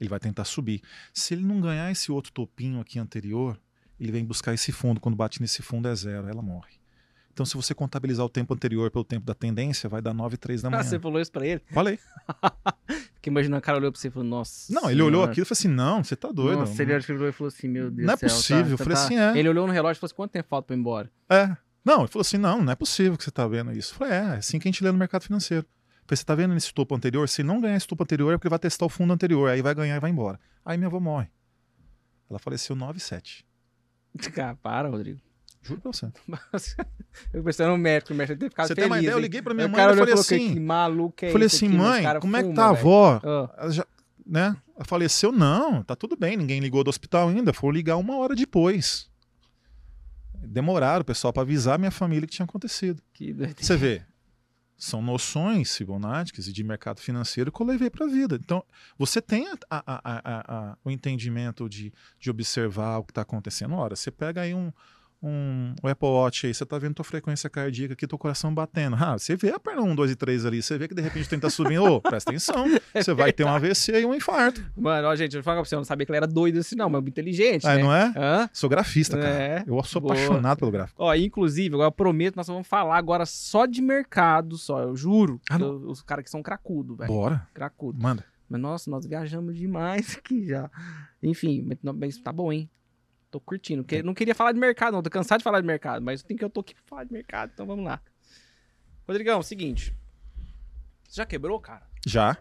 Ele 0.00 0.10
vai 0.10 0.18
tentar 0.18 0.44
subir. 0.44 0.82
Se 1.14 1.32
ele 1.34 1.44
não 1.44 1.60
ganhar 1.60 1.90
esse 1.90 2.10
outro 2.10 2.32
topinho 2.32 2.80
aqui 2.80 2.98
anterior, 2.98 3.58
ele 3.98 4.12
vem 4.12 4.24
buscar 4.24 4.52
esse 4.52 4.72
fundo. 4.72 5.00
Quando 5.00 5.16
bate 5.16 5.40
nesse 5.40 5.62
fundo 5.62 5.88
é 5.88 5.94
zero, 5.94 6.28
ela 6.28 6.42
morre. 6.42 6.74
Então, 7.32 7.46
se 7.46 7.54
você 7.54 7.74
contabilizar 7.74 8.24
o 8.24 8.28
tempo 8.28 8.52
anterior 8.54 8.90
pelo 8.90 9.04
tempo 9.04 9.26
da 9.26 9.34
tendência, 9.34 9.88
vai 9.88 10.00
dar 10.00 10.14
9 10.14 10.36
3 10.36 10.62
da 10.62 10.68
ah, 10.68 10.70
manhã. 10.70 10.80
Ah, 10.80 10.84
você 10.84 10.98
falou 10.98 11.20
isso 11.20 11.30
pra 11.30 11.46
ele? 11.46 11.62
Falei. 11.70 11.98
Fiquei 13.26 13.32
imaginando, 13.32 13.58
o 13.58 13.62
cara 13.62 13.78
olhou 13.78 13.90
pra 13.90 14.00
você 14.00 14.06
e 14.06 14.10
falou, 14.10 14.28
nossa. 14.28 14.72
Não, 14.72 14.88
ele 14.88 15.02
olhou 15.02 15.24
aquilo 15.24 15.42
e 15.42 15.44
falou 15.44 15.58
assim: 15.58 15.68
não, 15.68 16.04
você 16.04 16.14
tá 16.14 16.30
doido. 16.30 16.60
Nossa, 16.60 16.80
ele 16.80 16.94
olhou 16.94 17.28
e 17.28 17.32
falou 17.32 17.48
assim: 17.48 17.66
meu 17.66 17.90
Deus 17.90 18.06
Não 18.06 18.14
é 18.14 18.16
céu, 18.16 18.28
possível. 18.28 18.64
Tá, 18.64 18.70
eu 18.70 18.78
falei 18.78 18.94
tá... 18.94 19.04
assim: 19.04 19.18
é. 19.18 19.38
Ele 19.38 19.48
olhou 19.48 19.66
no 19.66 19.72
relógio 19.72 19.98
e 19.98 20.00
falou 20.00 20.06
assim: 20.06 20.14
quanto 20.14 20.30
tempo 20.30 20.48
falta 20.48 20.66
pra 20.68 20.76
ir 20.76 20.78
embora? 20.78 21.10
É. 21.28 21.56
Não, 21.84 22.00
ele 22.00 22.08
falou 22.08 22.20
assim: 22.20 22.36
não, 22.36 22.62
não 22.62 22.72
é 22.72 22.76
possível 22.76 23.16
que 23.16 23.24
você 23.24 23.30
está 23.30 23.48
vendo 23.48 23.72
isso. 23.72 23.94
Eu 23.94 23.98
falei: 23.98 24.14
é, 24.14 24.16
é 24.16 24.36
assim 24.36 24.60
que 24.60 24.68
a 24.68 24.70
gente 24.70 24.84
lê 24.84 24.92
no 24.92 24.98
mercado 24.98 25.22
financeiro. 25.22 25.64
Eu 25.64 26.08
falei, 26.08 26.16
você 26.16 26.22
está 26.22 26.34
vendo 26.36 26.54
nesse 26.54 26.72
topo 26.72 26.94
anterior? 26.94 27.28
Se 27.28 27.42
não 27.42 27.60
ganhar 27.60 27.76
esse 27.76 27.88
topo 27.88 28.04
anterior, 28.04 28.32
é 28.32 28.36
porque 28.36 28.48
vai 28.48 28.60
testar 28.60 28.86
o 28.86 28.88
fundo 28.88 29.12
anterior, 29.12 29.50
aí 29.50 29.60
vai 29.60 29.74
ganhar 29.74 29.96
e 29.96 30.00
vai 30.00 30.10
embora. 30.10 30.38
Aí 30.64 30.78
minha 30.78 30.86
avó 30.86 31.00
morre. 31.00 31.26
Ela 32.30 32.38
faleceu 32.38 32.76
9 32.76 33.00
7. 33.00 33.44
Cara, 34.32 34.54
para, 34.54 34.88
Rodrigo. 34.88 35.20
Juro 35.66 35.80
pra 35.80 35.92
você. 35.92 36.06
eu 37.32 37.42
pensei 37.42 37.66
no 37.66 37.76
médico, 37.76 38.12
o 38.12 38.16
médico 38.16 38.38
você 38.38 38.48
feliz. 38.48 38.68
Você 38.68 38.74
tem 38.74 38.86
uma 38.86 38.98
ideia? 38.98 39.12
Eu 39.12 39.18
liguei 39.18 39.42
pra 39.42 39.54
minha 39.54 39.68
mãe 39.68 39.80
e 39.80 39.96
falei 39.96 40.14
assim... 40.14 40.54
Que 40.54 40.60
maluco 40.60 41.24
é 41.24 41.30
falei 41.30 41.46
assim, 41.46 41.68
mãe, 41.68 42.04
como 42.20 42.36
é 42.36 42.42
que 42.42 42.52
tá 42.52 42.66
a 42.66 42.70
avó? 42.70 43.20
Oh. 43.22 43.70
Já, 43.70 43.86
né? 44.24 44.56
Ela 44.74 44.84
faleceu? 44.84 45.32
Não, 45.32 45.82
tá 45.82 45.96
tudo 45.96 46.16
bem, 46.16 46.36
ninguém 46.36 46.60
ligou 46.60 46.84
do 46.84 46.88
hospital 46.88 47.28
ainda. 47.28 47.52
Foi 47.52 47.72
ligar 47.72 47.96
uma 47.96 48.16
hora 48.16 48.34
depois 48.34 49.08
demoraram 50.46 51.02
o 51.02 51.04
pessoal 51.04 51.32
para 51.32 51.42
avisar 51.42 51.78
minha 51.78 51.90
família 51.90 52.26
que 52.26 52.34
tinha 52.34 52.44
acontecido. 52.44 53.02
Que 53.12 53.34
Você 53.58 53.76
vê, 53.76 54.02
são 54.76 55.02
noções 55.02 55.76
fibonáticas 55.76 56.46
e 56.46 56.52
de 56.52 56.62
mercado 56.62 57.00
financeiro 57.00 57.50
que 57.50 57.60
eu 57.60 57.66
levei 57.66 57.90
para 57.90 58.06
a 58.06 58.08
vida. 58.08 58.36
Então, 58.36 58.62
você 58.98 59.20
tem 59.20 59.48
a, 59.48 59.56
a, 59.70 60.70
a, 60.70 60.78
o 60.84 60.90
entendimento 60.90 61.68
de, 61.68 61.92
de 62.18 62.30
observar 62.30 62.98
o 62.98 63.04
que 63.04 63.10
está 63.10 63.22
acontecendo. 63.22 63.74
Ora, 63.74 63.96
você 63.96 64.10
pega 64.10 64.42
aí 64.42 64.54
um, 64.54 64.72
um, 65.26 65.74
um 65.82 65.88
Apple 65.88 66.08
Watch 66.08 66.46
aí, 66.46 66.54
você 66.54 66.64
tá 66.64 66.78
vendo 66.78 66.94
tua 66.94 67.04
frequência 67.04 67.50
cardíaca 67.50 67.94
aqui, 67.94 68.06
teu 68.06 68.18
coração 68.18 68.54
batendo. 68.54 68.96
Ah, 68.96 69.18
você 69.18 69.36
vê 69.36 69.50
a 69.50 69.58
perna 69.58 69.82
1, 69.82 69.94
2 69.94 70.10
e 70.10 70.16
3 70.16 70.46
ali, 70.46 70.62
você 70.62 70.78
vê 70.78 70.88
que 70.88 70.94
de 70.94 71.02
repente 71.02 71.28
que 71.28 71.36
tá 71.38 71.50
subindo. 71.50 71.82
Ô, 71.82 71.96
oh, 71.96 72.00
presta 72.00 72.30
atenção, 72.30 72.66
você 72.94 73.12
vai 73.12 73.32
ter 73.32 73.44
um 73.44 73.48
AVC 73.48 74.00
e 74.00 74.06
um 74.06 74.14
infarto. 74.14 74.64
Mano, 74.76 75.08
ó, 75.08 75.16
gente, 75.16 75.34
eu 75.34 75.40
vou 75.40 75.44
falar 75.44 75.56
pra 75.60 75.68
você, 75.68 75.74
eu 75.74 75.80
não 75.80 75.84
sabia 75.84 76.06
que 76.06 76.12
ele 76.12 76.16
era 76.16 76.26
doido 76.26 76.58
assim, 76.58 76.76
não, 76.76 76.88
mas 76.88 77.06
inteligente, 77.06 77.66
ah, 77.66 77.76
né? 77.76 77.82
não 77.82 77.94
é? 77.94 78.12
Hã? 78.16 78.50
Sou 78.52 78.68
grafista, 78.70 79.16
cara. 79.16 79.28
É. 79.28 79.64
Eu 79.66 79.82
sou 79.84 80.00
Boa. 80.00 80.14
apaixonado 80.14 80.58
pelo 80.58 80.70
gráfico. 80.70 81.02
Ó, 81.02 81.14
inclusive, 81.14 81.74
agora 81.74 81.88
eu 81.88 81.92
prometo, 81.92 82.36
nós 82.36 82.46
vamos 82.46 82.66
falar 82.66 82.96
agora 82.96 83.26
só 83.26 83.66
de 83.66 83.82
mercado, 83.82 84.56
só, 84.56 84.82
eu 84.82 84.96
juro. 84.96 85.40
Ah, 85.50 85.58
eu, 85.58 85.88
os 85.88 86.02
caras 86.02 86.24
que 86.24 86.30
são 86.30 86.42
cracudo, 86.42 86.96
velho. 86.96 87.12
Bora. 87.12 87.46
Cracudo. 87.52 88.02
Manda. 88.02 88.24
Mas, 88.48 88.60
nossa, 88.60 88.90
nós 88.90 89.06
viajamos 89.06 89.56
demais 89.56 90.16
aqui 90.18 90.46
já. 90.46 90.70
Enfim, 91.22 91.68
mas 91.82 92.18
tá 92.18 92.32
bom, 92.32 92.52
hein? 92.52 92.70
Tô 93.36 93.40
curtindo. 93.40 93.84
Que, 93.84 94.02
não 94.02 94.14
queria 94.14 94.34
falar 94.34 94.52
de 94.52 94.58
mercado, 94.58 94.94
não. 94.94 95.02
Tô 95.02 95.10
cansado 95.10 95.40
de 95.40 95.44
falar 95.44 95.60
de 95.60 95.66
mercado, 95.66 96.02
mas 96.02 96.22
tem 96.22 96.34
que 96.34 96.42
eu 96.42 96.48
tô 96.48 96.60
aqui 96.60 96.74
pra 96.74 96.82
falar 96.86 97.04
de 97.04 97.12
mercado, 97.12 97.50
então 97.52 97.66
vamos 97.66 97.84
lá. 97.84 98.00
Rodrigão, 99.06 99.42
seguinte. 99.42 99.94
Você 101.04 101.16
já 101.16 101.26
quebrou, 101.26 101.60
cara? 101.60 101.86
Já. 102.06 102.38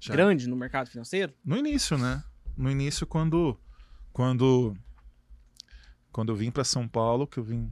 já. 0.00 0.14
Grande 0.14 0.48
no 0.48 0.56
mercado 0.56 0.88
financeiro? 0.88 1.34
No 1.44 1.58
início, 1.58 1.98
né? 1.98 2.24
No 2.56 2.70
início, 2.70 3.06
quando. 3.06 3.60
Quando. 4.14 4.74
Quando 6.10 6.32
eu 6.32 6.36
vim 6.36 6.50
para 6.50 6.64
São 6.64 6.88
Paulo, 6.88 7.26
que 7.26 7.38
eu 7.38 7.44
vim 7.44 7.70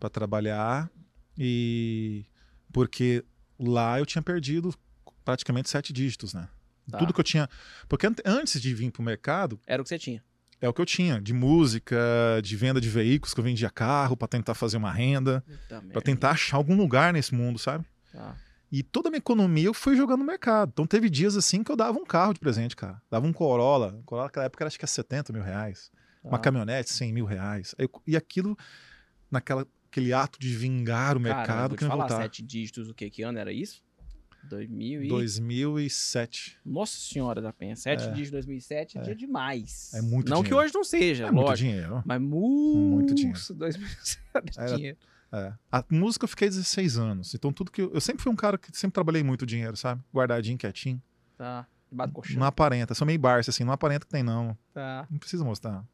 para 0.00 0.10
trabalhar, 0.10 0.90
e. 1.38 2.26
Porque 2.72 3.24
lá 3.60 4.00
eu 4.00 4.06
tinha 4.06 4.22
perdido 4.22 4.74
praticamente 5.24 5.70
sete 5.70 5.92
dígitos, 5.92 6.34
né? 6.34 6.48
Tá. 6.90 6.98
Tudo 6.98 7.14
que 7.14 7.20
eu 7.20 7.24
tinha. 7.24 7.48
Porque 7.88 8.08
antes 8.24 8.60
de 8.60 8.74
vir 8.74 8.90
pro 8.90 9.04
mercado. 9.04 9.60
Era 9.68 9.80
o 9.80 9.84
que 9.84 9.88
você 9.88 10.00
tinha. 10.00 10.20
É 10.62 10.68
o 10.68 10.72
que 10.72 10.80
eu 10.80 10.86
tinha, 10.86 11.20
de 11.20 11.34
música, 11.34 11.96
de 12.42 12.56
venda 12.56 12.80
de 12.80 12.88
veículos, 12.88 13.34
que 13.34 13.40
eu 13.40 13.44
vendia 13.44 13.68
carro 13.68 14.16
para 14.16 14.28
tentar 14.28 14.54
fazer 14.54 14.76
uma 14.76 14.92
renda, 14.92 15.44
para 15.92 16.00
tentar 16.00 16.30
achar 16.30 16.56
algum 16.56 16.76
lugar 16.76 17.12
nesse 17.12 17.34
mundo, 17.34 17.58
sabe? 17.58 17.84
Tá. 18.12 18.36
E 18.70 18.82
toda 18.82 19.08
a 19.08 19.10
minha 19.10 19.18
economia 19.18 19.66
eu 19.66 19.74
fui 19.74 19.96
jogando 19.96 20.20
no 20.20 20.24
mercado. 20.24 20.70
Então 20.72 20.86
teve 20.86 21.10
dias 21.10 21.36
assim 21.36 21.64
que 21.64 21.70
eu 21.70 21.76
dava 21.76 21.98
um 21.98 22.04
carro 22.04 22.32
de 22.32 22.40
presente, 22.40 22.74
cara. 22.76 23.02
Dava 23.10 23.26
um 23.26 23.32
Corolla. 23.32 23.88
Um 23.98 24.02
Corolla 24.02 24.28
naquela 24.28 24.46
época 24.46 24.62
era 24.62 24.68
acho 24.68 24.78
que 24.78 24.84
é 24.84 24.88
70 24.88 25.32
mil 25.32 25.42
reais. 25.42 25.90
Tá. 26.22 26.28
Uma 26.28 26.38
caminhonete, 26.38 26.90
100 26.90 27.12
mil 27.12 27.26
reais. 27.26 27.74
e 28.06 28.16
aquilo, 28.16 28.56
naquela 29.30 29.66
aquele 29.92 30.12
ato 30.14 30.40
de 30.40 30.48
vingar 30.54 31.18
o 31.18 31.20
cara, 31.20 31.36
mercado. 31.36 31.76
que 31.76 31.84
não 31.84 31.90
falar, 31.90 32.08
voltar. 32.08 32.22
sete 32.22 32.42
dígitos, 32.42 32.88
o 32.88 32.94
que? 32.94 33.10
Que 33.10 33.22
ano 33.22 33.38
era 33.38 33.52
isso? 33.52 33.82
2000 34.48 35.04
e... 35.04 35.08
2007. 35.08 36.58
Nossa 36.64 36.98
Senhora 36.98 37.40
da 37.40 37.52
Penha. 37.52 37.76
7 37.76 38.04
é. 38.04 38.10
dias 38.12 38.26
de 38.26 38.32
2007 38.32 38.98
é, 38.98 39.00
é 39.00 39.04
dia 39.04 39.14
demais. 39.14 39.92
É 39.94 40.02
muito 40.02 40.28
Não 40.28 40.42
dinheiro. 40.42 40.48
que 40.48 40.54
hoje 40.54 40.74
não 40.74 40.84
seja, 40.84 41.26
é 41.26 41.30
lógico. 41.30 41.46
muito 41.46 41.58
dinheiro. 41.58 42.02
Mas 42.04 42.20
muito, 42.20 42.78
muito 42.78 43.14
dinheiro. 43.14 43.38
2007 43.54 44.58
é 44.58 44.76
dinheiro. 44.76 44.98
É. 45.32 45.52
A 45.70 45.84
música 45.90 46.24
eu 46.24 46.28
fiquei 46.28 46.48
16 46.48 46.98
anos. 46.98 47.34
Então 47.34 47.52
tudo 47.52 47.70
que 47.70 47.80
eu, 47.80 47.90
eu 47.94 48.00
sempre 48.00 48.22
fui 48.22 48.30
um 48.30 48.36
cara 48.36 48.58
que 48.58 48.76
sempre 48.76 48.94
trabalhei 48.94 49.22
muito 49.22 49.46
dinheiro, 49.46 49.76
sabe? 49.76 50.02
Guardadinho, 50.14 50.58
quietinho. 50.58 51.00
Tá. 51.38 51.66
Debaixo 51.90 52.12
do 52.12 52.14
colchão. 52.14 52.38
Não 52.38 52.46
aparenta. 52.46 52.94
Sou 52.94 53.06
meio 53.06 53.18
Barça, 53.18 53.50
assim. 53.50 53.64
Não 53.64 53.72
aparenta 53.72 54.06
que 54.06 54.12
tem, 54.12 54.22
não. 54.22 54.56
Tá. 54.72 55.06
Não 55.10 55.18
precisa 55.18 55.44
mostrar. 55.44 55.84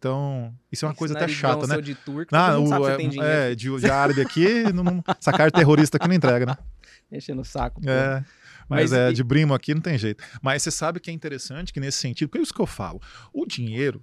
Então, 0.00 0.54
isso 0.72 0.86
é 0.86 0.88
uma 0.88 0.92
Esse 0.92 0.98
coisa 0.98 1.14
até 1.14 1.28
chata, 1.28 1.66
né? 1.66 1.78
De 1.78 1.94
tour, 1.94 2.24
que 2.24 2.34
ah, 2.34 2.58
o, 2.58 2.88
é, 2.88 3.50
é, 3.50 3.54
de, 3.54 3.68
de 3.76 3.90
árabe 3.90 4.22
aqui, 4.22 4.72
não, 4.72 4.82
não, 4.82 5.04
essa 5.06 5.30
carta 5.30 5.58
terrorista 5.58 5.98
aqui 5.98 6.08
não 6.08 6.14
entrega, 6.14 6.46
né? 6.46 6.56
Enchendo 7.12 7.42
o 7.42 7.44
saco. 7.44 7.82
Pô. 7.82 7.90
É. 7.90 8.24
Mas, 8.66 8.90
mas 8.90 8.92
é, 8.94 9.10
e... 9.10 9.12
de 9.12 9.22
brimo 9.22 9.52
aqui 9.52 9.74
não 9.74 9.82
tem 9.82 9.98
jeito. 9.98 10.24
Mas 10.40 10.62
você 10.62 10.70
sabe 10.70 11.00
que 11.00 11.10
é 11.10 11.12
interessante 11.12 11.70
que 11.70 11.78
nesse 11.78 11.98
sentido, 11.98 12.30
porque 12.30 12.38
é 12.38 12.42
isso 12.42 12.54
que 12.54 12.62
eu 12.62 12.66
falo. 12.66 12.98
O 13.30 13.44
dinheiro, 13.44 14.02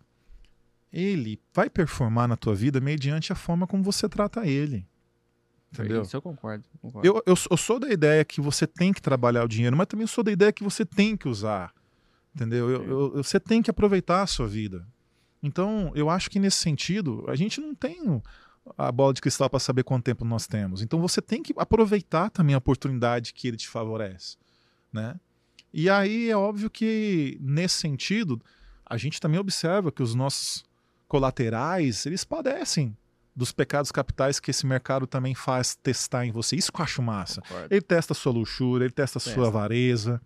ele 0.94 1.41
vai 1.52 1.68
performar 1.68 2.28
na 2.28 2.38
tua 2.38 2.53
vida 2.53 2.80
mediante 2.80 3.32
a 3.34 3.36
forma 3.36 3.65
como 3.65 3.82
você 3.82 4.07
trata 4.07 4.45
ele. 4.45 4.86
Entendeu? 5.74 6.03
Isso 6.03 6.15
eu 6.15 6.22
concordo. 6.22 6.64
concordo. 6.80 7.07
Eu, 7.07 7.15
eu, 7.26 7.36
eu 7.49 7.57
sou 7.57 7.80
da 7.80 7.90
ideia 7.90 8.24
que 8.24 8.40
você 8.40 8.68
tem 8.68 8.94
que 8.94 9.02
trabalhar 9.02 9.44
o 9.44 9.48
dinheiro, 9.48 9.76
mas 9.76 9.88
também 9.88 10.06
sou 10.06 10.24
da 10.24 10.32
ideia 10.32 10.53
que 10.53 10.64
você 10.64 10.86
tem 10.86 11.18
que 11.18 11.28
usar. 11.28 11.74
Entendeu? 12.36 12.69
Eu, 12.69 12.84
eu- 12.84 13.15
eu- 13.18 13.24
você 13.24 13.40
tem 13.40 13.64
que 13.64 13.72
aproveitar 13.72 14.22
a 14.22 14.28
sua 14.28 14.48
vida. 14.48 14.86
Então, 15.41 15.91
eu 15.95 16.09
acho 16.09 16.30
que 16.30 16.39
nesse 16.39 16.57
sentido, 16.57 17.23
a 17.27 17.35
gente 17.35 17.61
não 17.61 17.76
tem 17.76 18.22
a 18.77 18.91
bola 18.91 19.14
de 19.14 19.22
cristal 19.22 19.49
para 19.49 19.59
saber 19.59 19.84
quanto 19.84 20.03
tempo 20.03 20.26
nós 20.26 20.47
temos. 20.47 20.81
Então, 20.81 20.99
você 20.99 21.22
tem 21.22 21.41
que 21.43 21.53
aproveitar 21.57 22.30
também 22.30 22.55
a 22.55 22.57
oportunidade 22.57 23.34
que 23.34 23.47
ele 23.47 23.57
te 23.57 23.68
favorece. 23.68 24.38
Né? 24.91 25.15
E 25.73 25.89
aí 25.89 26.30
é 26.30 26.35
óbvio 26.35 26.69
que, 26.69 27.38
nesse 27.39 27.76
sentido, 27.76 28.41
a 28.85 28.97
gente 28.97 29.19
também 29.19 29.39
observa 29.39 29.91
que 29.91 30.01
os 30.01 30.15
nossos 30.15 30.65
colaterais, 31.07 32.05
eles 32.05 32.23
padecem 32.23 32.95
dos 33.35 33.51
pecados 33.51 33.91
capitais 33.91 34.39
que 34.39 34.49
esse 34.49 34.65
mercado 34.65 35.05
também 35.05 35.35
faz 35.35 35.76
testar 35.76 36.26
em 36.26 36.31
você. 36.31 36.55
Isso 36.55 36.72
que 36.72 36.81
eu 36.81 36.84
acho 36.84 37.01
massa. 37.03 37.41
Concordo. 37.41 37.68
Ele 37.69 37.81
testa 37.81 38.14
a 38.14 38.15
sua 38.15 38.31
luxúria, 38.31 38.85
ele 38.85 38.93
testa 38.93 39.19
a 39.19 39.22
sua 39.22 39.34
Testa. 39.34 39.47
avareza, 39.47 40.22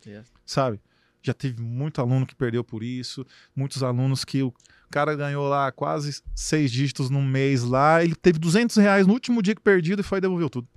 sabe? 0.45 0.79
Já 1.21 1.33
teve 1.33 1.61
muito 1.61 1.99
aluno 1.99 2.25
que 2.25 2.33
perdeu 2.33 2.63
por 2.63 2.81
isso, 2.81 3.25
muitos 3.53 3.83
alunos 3.83 4.23
que 4.23 4.41
o 4.41 4.53
cara 4.91 5.15
ganhou 5.15 5.47
lá 5.47 5.71
quase 5.71 6.21
seis 6.35 6.71
dígitos 6.71 7.09
num 7.09 7.25
mês 7.25 7.63
lá, 7.63 8.03
ele 8.03 8.15
teve 8.15 8.37
200 8.37 8.75
reais 8.77 9.07
no 9.07 9.13
último 9.13 9.41
dia 9.41 9.55
que 9.55 9.61
perdido 9.61 10.01
e 10.01 10.03
foi 10.03 10.17
e 10.19 10.21
devolveu 10.21 10.49
tudo. 10.49 10.67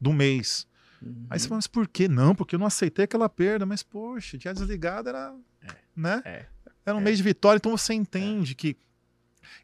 Do 0.00 0.12
mês. 0.12 0.66
Uhum. 1.00 1.26
Aí 1.30 1.38
você 1.38 1.48
fala, 1.48 1.58
mas 1.58 1.66
por 1.66 1.86
que 1.88 2.08
não? 2.08 2.34
Porque 2.34 2.54
eu 2.54 2.58
não 2.58 2.66
aceitei 2.66 3.04
aquela 3.04 3.28
perda. 3.28 3.64
Mas, 3.64 3.82
poxa, 3.82 4.36
dia 4.36 4.52
desligado 4.52 5.08
era. 5.08 5.34
Né? 5.96 6.20
É. 6.24 6.46
Era 6.84 6.96
um 6.96 7.00
É. 7.00 7.04
mês 7.04 7.16
de 7.16 7.22
vitória, 7.22 7.56
então 7.58 7.76
você 7.76 7.94
entende 7.94 8.54
que, 8.54 8.76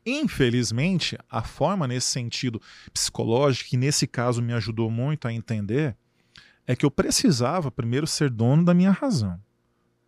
infelizmente, 0.05 1.19
a 1.29 1.43
forma 1.43 1.87
nesse 1.87 2.07
sentido 2.09 2.61
psicológico, 2.93 3.71
que 3.71 3.77
nesse 3.77 4.07
caso 4.07 4.43
me 4.43 4.53
ajudou 4.53 4.91
muito 4.91 5.27
a 5.29 5.33
entender, 5.33 5.97
é 6.67 6.75
que 6.77 6.85
eu 6.85 6.91
precisava 6.91 7.71
primeiro 7.71 8.07
ser 8.07 8.31
dono 8.31 8.65
da 8.65 8.73
minha 8.75 8.91
razão, 8.91 9.41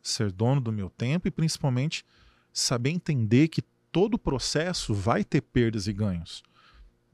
ser 0.02 0.30
dono 0.32 0.60
do 0.60 0.72
meu 0.72 0.88
tempo 0.90 1.28
e 1.28 1.30
principalmente 1.30 2.04
saber 2.52 2.90
entender 2.90 3.48
que 3.48 3.62
todo 3.92 4.18
processo 4.18 4.94
vai 4.94 5.22
ter 5.22 5.42
perdas 5.42 5.86
e 5.86 5.92
ganhos. 5.92 6.42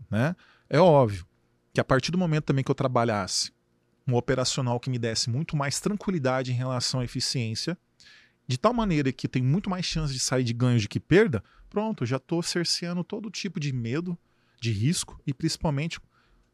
Né? 0.09 0.35
É 0.71 0.79
óbvio 0.79 1.27
que 1.75 1.81
a 1.81 1.85
partir 1.85 2.13
do 2.13 2.19
momento 2.19 2.45
também 2.45 2.65
que 2.65 2.71
eu 2.71 2.75
trabalhasse 2.75 3.53
um 4.07 4.15
operacional 4.15 4.81
que 4.81 4.89
me 4.89 4.99
desse 4.99 5.29
muito 5.29 5.55
mais 5.55 5.81
tranquilidade 5.81 6.51
em 6.51 6.55
relação 6.55 7.01
à 7.01 7.05
eficiência, 7.05 7.77
de 8.47 8.57
tal 8.57 8.73
maneira 8.73 9.13
que 9.13 9.29
tem 9.29 9.43
muito 9.43 9.69
mais 9.69 9.85
chance 9.85 10.13
de 10.13 10.19
sair 10.19 10.45
de 10.45 10.55
ganhos 10.55 10.83
do 10.83 10.89
que 10.89 10.99
perda, 10.99 11.45
pronto, 11.69 12.07
já 12.07 12.17
estou 12.17 12.43
cerceando 12.43 13.05
todo 13.05 13.31
tipo 13.31 13.61
de 13.61 13.71
medo, 13.73 14.17
de 14.59 14.73
risco 14.73 15.21
e 15.27 15.35
principalmente 15.35 16.01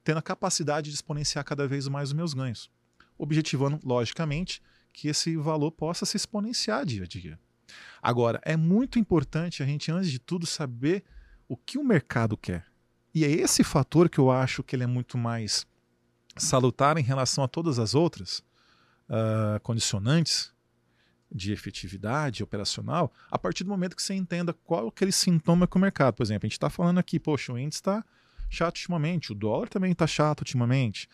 tendo 0.03 0.19
a 0.19 0.23
capacidade 0.23 0.91
de 0.91 0.97
exponenciar 0.97 1.45
cada 1.45 1.69
vez 1.69 1.87
mais 1.87 2.09
os 2.09 2.15
meus 2.15 2.35
ganhos. 2.35 2.69
Objetivando, 3.17 3.79
logicamente, 3.85 4.61
que 4.93 5.07
esse 5.07 5.37
valor 5.37 5.71
possa 5.71 6.05
se 6.05 6.17
exponenciar 6.17 6.85
dia 6.85 7.05
a 7.05 7.07
dia. 7.07 7.39
Agora, 8.03 8.41
é 8.45 8.57
muito 8.57 8.99
importante 8.99 9.62
a 9.62 9.66
gente, 9.66 9.91
antes 9.91 10.11
de 10.11 10.19
tudo, 10.19 10.47
saber 10.47 11.05
o 11.49 11.57
que 11.57 11.78
o 11.78 11.85
mercado 11.85 12.36
quer. 12.36 12.66
E 13.15 13.24
é 13.24 13.31
esse 13.31 13.62
fator 13.62 14.09
que 14.09 14.19
eu 14.19 14.31
acho 14.31 14.62
que 14.62 14.74
ele 14.74 14.85
é 14.85 14.89
muito 14.89 15.16
mais 15.16 15.66
salutar 16.36 16.99
em 16.99 17.03
relação 17.03 17.45
a 17.45 17.49
todas 17.49 17.78
as 17.78 17.95
outras 17.95 18.43
ah, 19.09 19.61
condicionantes 19.62 20.53
de 21.31 21.53
efetividade 21.53 22.43
operacional, 22.43 23.12
a 23.31 23.39
partir 23.39 23.65
do 23.65 23.70
momento 23.70 23.97
que 23.97 24.03
você 24.03 24.15
entenda 24.15 24.53
qual 24.53 24.86
é 24.86 24.89
aquele 24.89 25.11
sintoma 25.11 25.66
que 25.66 25.77
o 25.77 25.81
mercado, 25.81 26.15
por 26.15 26.23
exemplo, 26.23 26.47
a 26.47 26.49
gente 26.49 26.53
está 26.57 26.70
falando 26.70 26.99
aqui, 26.99 27.19
poxa, 27.19 27.53
o 27.53 27.59
índice 27.59 27.78
está 27.78 28.05
chato 28.49 28.77
ultimamente, 28.77 29.32
o 29.32 29.35
dólar 29.35 29.69
também 29.69 29.91
está 29.91 30.07
chato 30.07 30.41
ultimamente, 30.41 31.09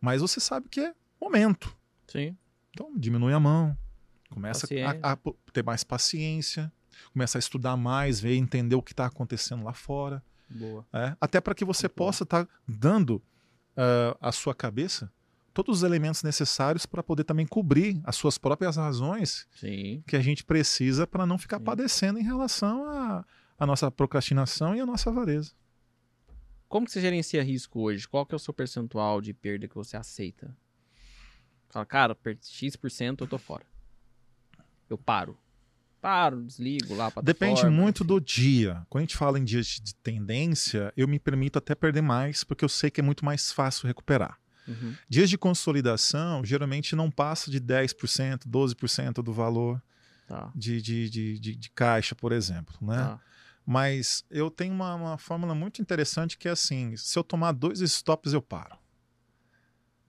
mas 0.00 0.20
você 0.20 0.38
sabe 0.38 0.68
que 0.68 0.80
é 0.80 0.94
momento. 1.20 1.76
Sim. 2.06 2.36
Então 2.70 2.92
diminui 2.96 3.32
a 3.32 3.40
mão, 3.40 3.76
começa 4.34 4.66
a, 5.02 5.12
a 5.12 5.18
ter 5.52 5.62
mais 5.62 5.84
paciência, 5.84 6.72
começa 7.12 7.38
a 7.38 7.40
estudar 7.40 7.76
mais, 7.76 8.20
ver, 8.20 8.34
entender 8.34 8.74
o 8.74 8.82
que 8.82 8.92
está 8.92 9.06
acontecendo 9.06 9.62
lá 9.62 9.72
fora. 9.72 10.22
Boa. 10.50 10.84
É, 10.92 11.16
até 11.20 11.40
para 11.40 11.54
que 11.54 11.64
você 11.64 11.86
Muito 11.86 11.94
possa 11.94 12.24
estar 12.24 12.48
dando 12.66 13.22
ah, 13.76 14.16
à 14.20 14.32
sua 14.32 14.54
cabeça 14.54 15.10
todos 15.52 15.78
os 15.78 15.82
elementos 15.84 16.24
necessários 16.24 16.84
para 16.84 17.00
poder 17.00 17.22
também 17.22 17.46
cobrir 17.46 18.00
as 18.02 18.16
suas 18.16 18.36
próprias 18.36 18.76
razões 18.76 19.46
Sim. 19.54 20.02
que 20.04 20.16
a 20.16 20.20
gente 20.20 20.44
precisa 20.44 21.06
para 21.06 21.24
não 21.24 21.38
ficar 21.38 21.58
Sim. 21.58 21.64
padecendo 21.64 22.18
em 22.18 22.24
relação 22.24 22.84
à 23.56 23.64
nossa 23.64 23.88
procrastinação 23.88 24.74
e 24.74 24.80
à 24.80 24.86
nossa 24.86 25.10
avareza. 25.10 25.52
Como 26.68 26.84
que 26.84 26.92
você 26.92 27.00
gerencia 27.00 27.40
risco 27.40 27.80
hoje? 27.80 28.08
Qual 28.08 28.26
que 28.26 28.34
é 28.34 28.36
o 28.36 28.38
seu 28.38 28.52
percentual 28.52 29.20
de 29.20 29.32
perda 29.32 29.68
que 29.68 29.76
você 29.76 29.96
aceita? 29.96 30.56
Fala, 31.68 31.86
cara, 31.86 32.18
X% 32.42 33.20
eu 33.20 33.26
tô 33.28 33.38
fora. 33.38 33.64
Eu 34.88 34.98
paro. 34.98 35.36
Paro, 36.00 36.42
desligo 36.42 36.94
lá, 36.94 37.10
Depende 37.22 37.64
muito 37.66 38.02
enfim. 38.02 38.08
do 38.08 38.20
dia. 38.20 38.86
Quando 38.90 39.00
a 39.00 39.04
gente 39.06 39.16
fala 39.16 39.38
em 39.38 39.44
dias 39.44 39.80
de 39.82 39.94
tendência, 39.94 40.92
eu 40.96 41.08
me 41.08 41.18
permito 41.18 41.58
até 41.58 41.74
perder 41.74 42.02
mais, 42.02 42.44
porque 42.44 42.62
eu 42.62 42.68
sei 42.68 42.90
que 42.90 43.00
é 43.00 43.02
muito 43.02 43.24
mais 43.24 43.50
fácil 43.50 43.86
recuperar. 43.86 44.38
Uhum. 44.68 44.94
Dias 45.08 45.30
de 45.30 45.38
consolidação, 45.38 46.44
geralmente 46.44 46.94
não 46.94 47.10
passa 47.10 47.50
de 47.50 47.58
10%, 47.60 48.46
12% 48.46 49.22
do 49.22 49.32
valor 49.32 49.82
Tá. 50.26 50.50
de, 50.54 50.80
de, 50.80 51.10
de, 51.10 51.38
de, 51.38 51.54
de 51.54 51.70
caixa, 51.70 52.14
por 52.14 52.32
exemplo. 52.32 52.74
Né? 52.80 52.96
tá. 52.96 53.20
Mas 53.66 54.24
eu 54.30 54.50
tenho 54.50 54.74
uma, 54.74 54.94
uma 54.94 55.18
fórmula 55.18 55.54
muito 55.54 55.80
interessante 55.80 56.36
que 56.36 56.48
é 56.48 56.50
assim: 56.50 56.96
se 56.96 57.18
eu 57.18 57.24
tomar 57.24 57.52
dois 57.52 57.80
stops, 57.80 58.32
eu 58.32 58.42
paro. 58.42 58.76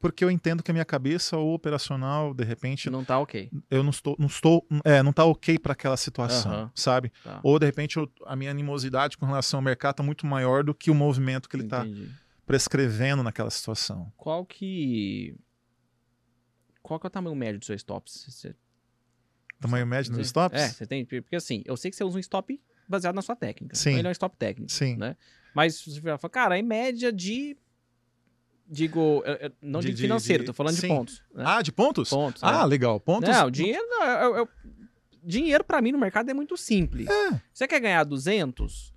Porque 0.06 0.24
eu 0.24 0.30
entendo 0.30 0.62
que 0.62 0.70
a 0.70 0.74
minha 0.74 0.86
cabeça 0.86 1.36
ou 1.36 1.56
operacional, 1.56 2.32
de 2.32 2.44
repente, 2.44 2.92
Não 2.92 3.04
tá 3.04 3.18
ok. 3.18 3.50
eu 3.72 3.82
não 3.82 3.90
estou, 3.90 4.16
não 4.20 4.28
estou, 4.28 4.64
é, 4.84 5.02
não 5.02 5.12
tá 5.12 5.26
ok 5.26 5.58
para 5.58 5.74
aquela 5.74 5.98
situação, 5.98 6.72
sabe? 6.76 7.12
Tá. 7.24 7.40
Ou 7.42 7.58
de 7.58 7.66
repente 7.66 7.98
eu- 7.98 8.08
a 8.28 8.36
minha 8.36 8.52
animosidade 8.52 9.18
com 9.18 9.26
relação 9.26 9.58
ao 9.58 9.64
mercado 9.64 9.94
está 9.94 10.04
muito 10.04 10.26
maior 10.28 10.64
do 10.64 10.76
que 10.76 10.92
o 10.92 10.94
movimento 10.96 11.50
que 11.50 11.56
ele 11.56 11.64
está 11.64 11.84
Entendi. 11.88 12.12
prescrevendo 12.46 13.24
naquela 13.24 13.50
situação. 13.50 14.14
Qual 14.16 14.46
que. 14.46 15.36
Qual 16.84 17.00
que 17.00 17.08
é 17.08 17.10
o 17.10 17.12
tamanho 17.12 17.36
médio 17.36 17.60
do 17.60 17.66
seu 17.66 17.76
stop? 17.76 18.08
Você- 18.12 18.56
Tamanho 19.60 19.88
médio 19.88 20.14
você- 20.14 20.22
stops? 20.22 20.62
É, 20.62 20.70
você 20.70 20.86
tem. 20.86 21.04
Porque 21.04 21.36
assim, 21.36 21.64
eu 21.66 21.76
sei 21.76 21.90
que 21.90 21.98
você 21.98 22.04
usa 22.04 22.18
um 22.18 22.20
stop 22.20 22.62
baseado 22.88 23.16
na 23.16 23.24
sua 23.24 23.36
técnica. 23.36 23.76
Sim. 23.76 23.90
Então 23.90 24.00
ele 24.02 24.08
é 24.08 24.10
um 24.10 24.12
stop 24.12 24.38
técnico. 24.38 24.72
Sim. 24.72 24.98
Né? 24.98 25.18
Mas 25.56 25.82
você 25.84 26.00
fala, 26.00 26.18
cara, 26.30 26.60
em 26.60 26.64
média 26.64 27.12
de. 27.12 27.58
Digo, 28.68 29.22
eu- 29.26 29.34
eu- 29.36 29.52
não 29.62 29.80
De- 29.80 29.88
digo 29.88 29.98
de- 29.98 30.02
financeiro, 30.04 30.44
de- 30.44 30.48
tô 30.48 30.54
falando 30.54 30.74
sim. 30.76 30.82
de 30.82 30.88
pontos. 30.88 31.24
Né? 31.34 31.44
Ah, 31.46 31.62
de 31.62 31.72
pontos? 31.72 32.10
pontos. 32.10 32.44
Ah, 32.44 32.60
né? 32.60 32.66
legal. 32.66 33.00
Pontos. 33.00 33.30
Não, 33.30 33.52
dinheiro, 33.52 33.84
eu- 34.02 34.36
eu- 34.38 34.50
dinheiro 35.24 35.64
para 35.64 35.82
mim 35.82 35.92
no 35.92 36.00
mercado 36.00 36.30
é 36.30 36.34
muito 36.34 36.58
simples. 36.58 37.08
É, 37.08 37.40
Você 37.54 37.68
quer 37.68 37.80
ganhar 37.80 38.04
200, 38.04 38.94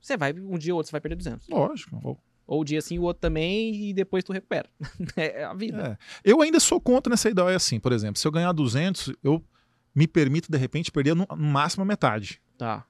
você 0.00 0.16
vai, 0.16 0.32
um 0.32 0.56
dia 0.56 0.72
ou 0.72 0.76
outro 0.78 0.88
você 0.88 0.92
vai 0.92 1.00
perder 1.00 1.16
200. 1.16 1.48
lógico. 1.48 2.18
Ou 2.46 2.62
um 2.62 2.64
dia 2.64 2.78
assim, 2.78 2.98
o 2.98 3.02
outro 3.02 3.20
também, 3.20 3.90
e 3.90 3.92
depois 3.92 4.24
tu 4.24 4.32
recupera. 4.32 4.68
é 5.16 5.44
a 5.44 5.52
vida. 5.52 5.98
É. 6.00 6.30
Eu 6.30 6.40
ainda 6.40 6.58
sou 6.60 6.80
contra 6.80 7.10
nessa 7.10 7.28
ideia 7.28 7.54
assim, 7.56 7.78
por 7.80 7.92
exemplo, 7.92 8.18
se 8.18 8.26
eu 8.26 8.32
ganhar 8.32 8.52
200, 8.52 9.12
eu 9.22 9.44
me 9.94 10.06
permito 10.06 10.50
de 10.50 10.56
repente 10.56 10.90
perder 10.92 11.14
no, 11.14 11.26
no 11.28 11.36
máximo 11.36 11.82
a 11.82 11.86
metade. 11.86 12.40
Tá. 12.56 12.86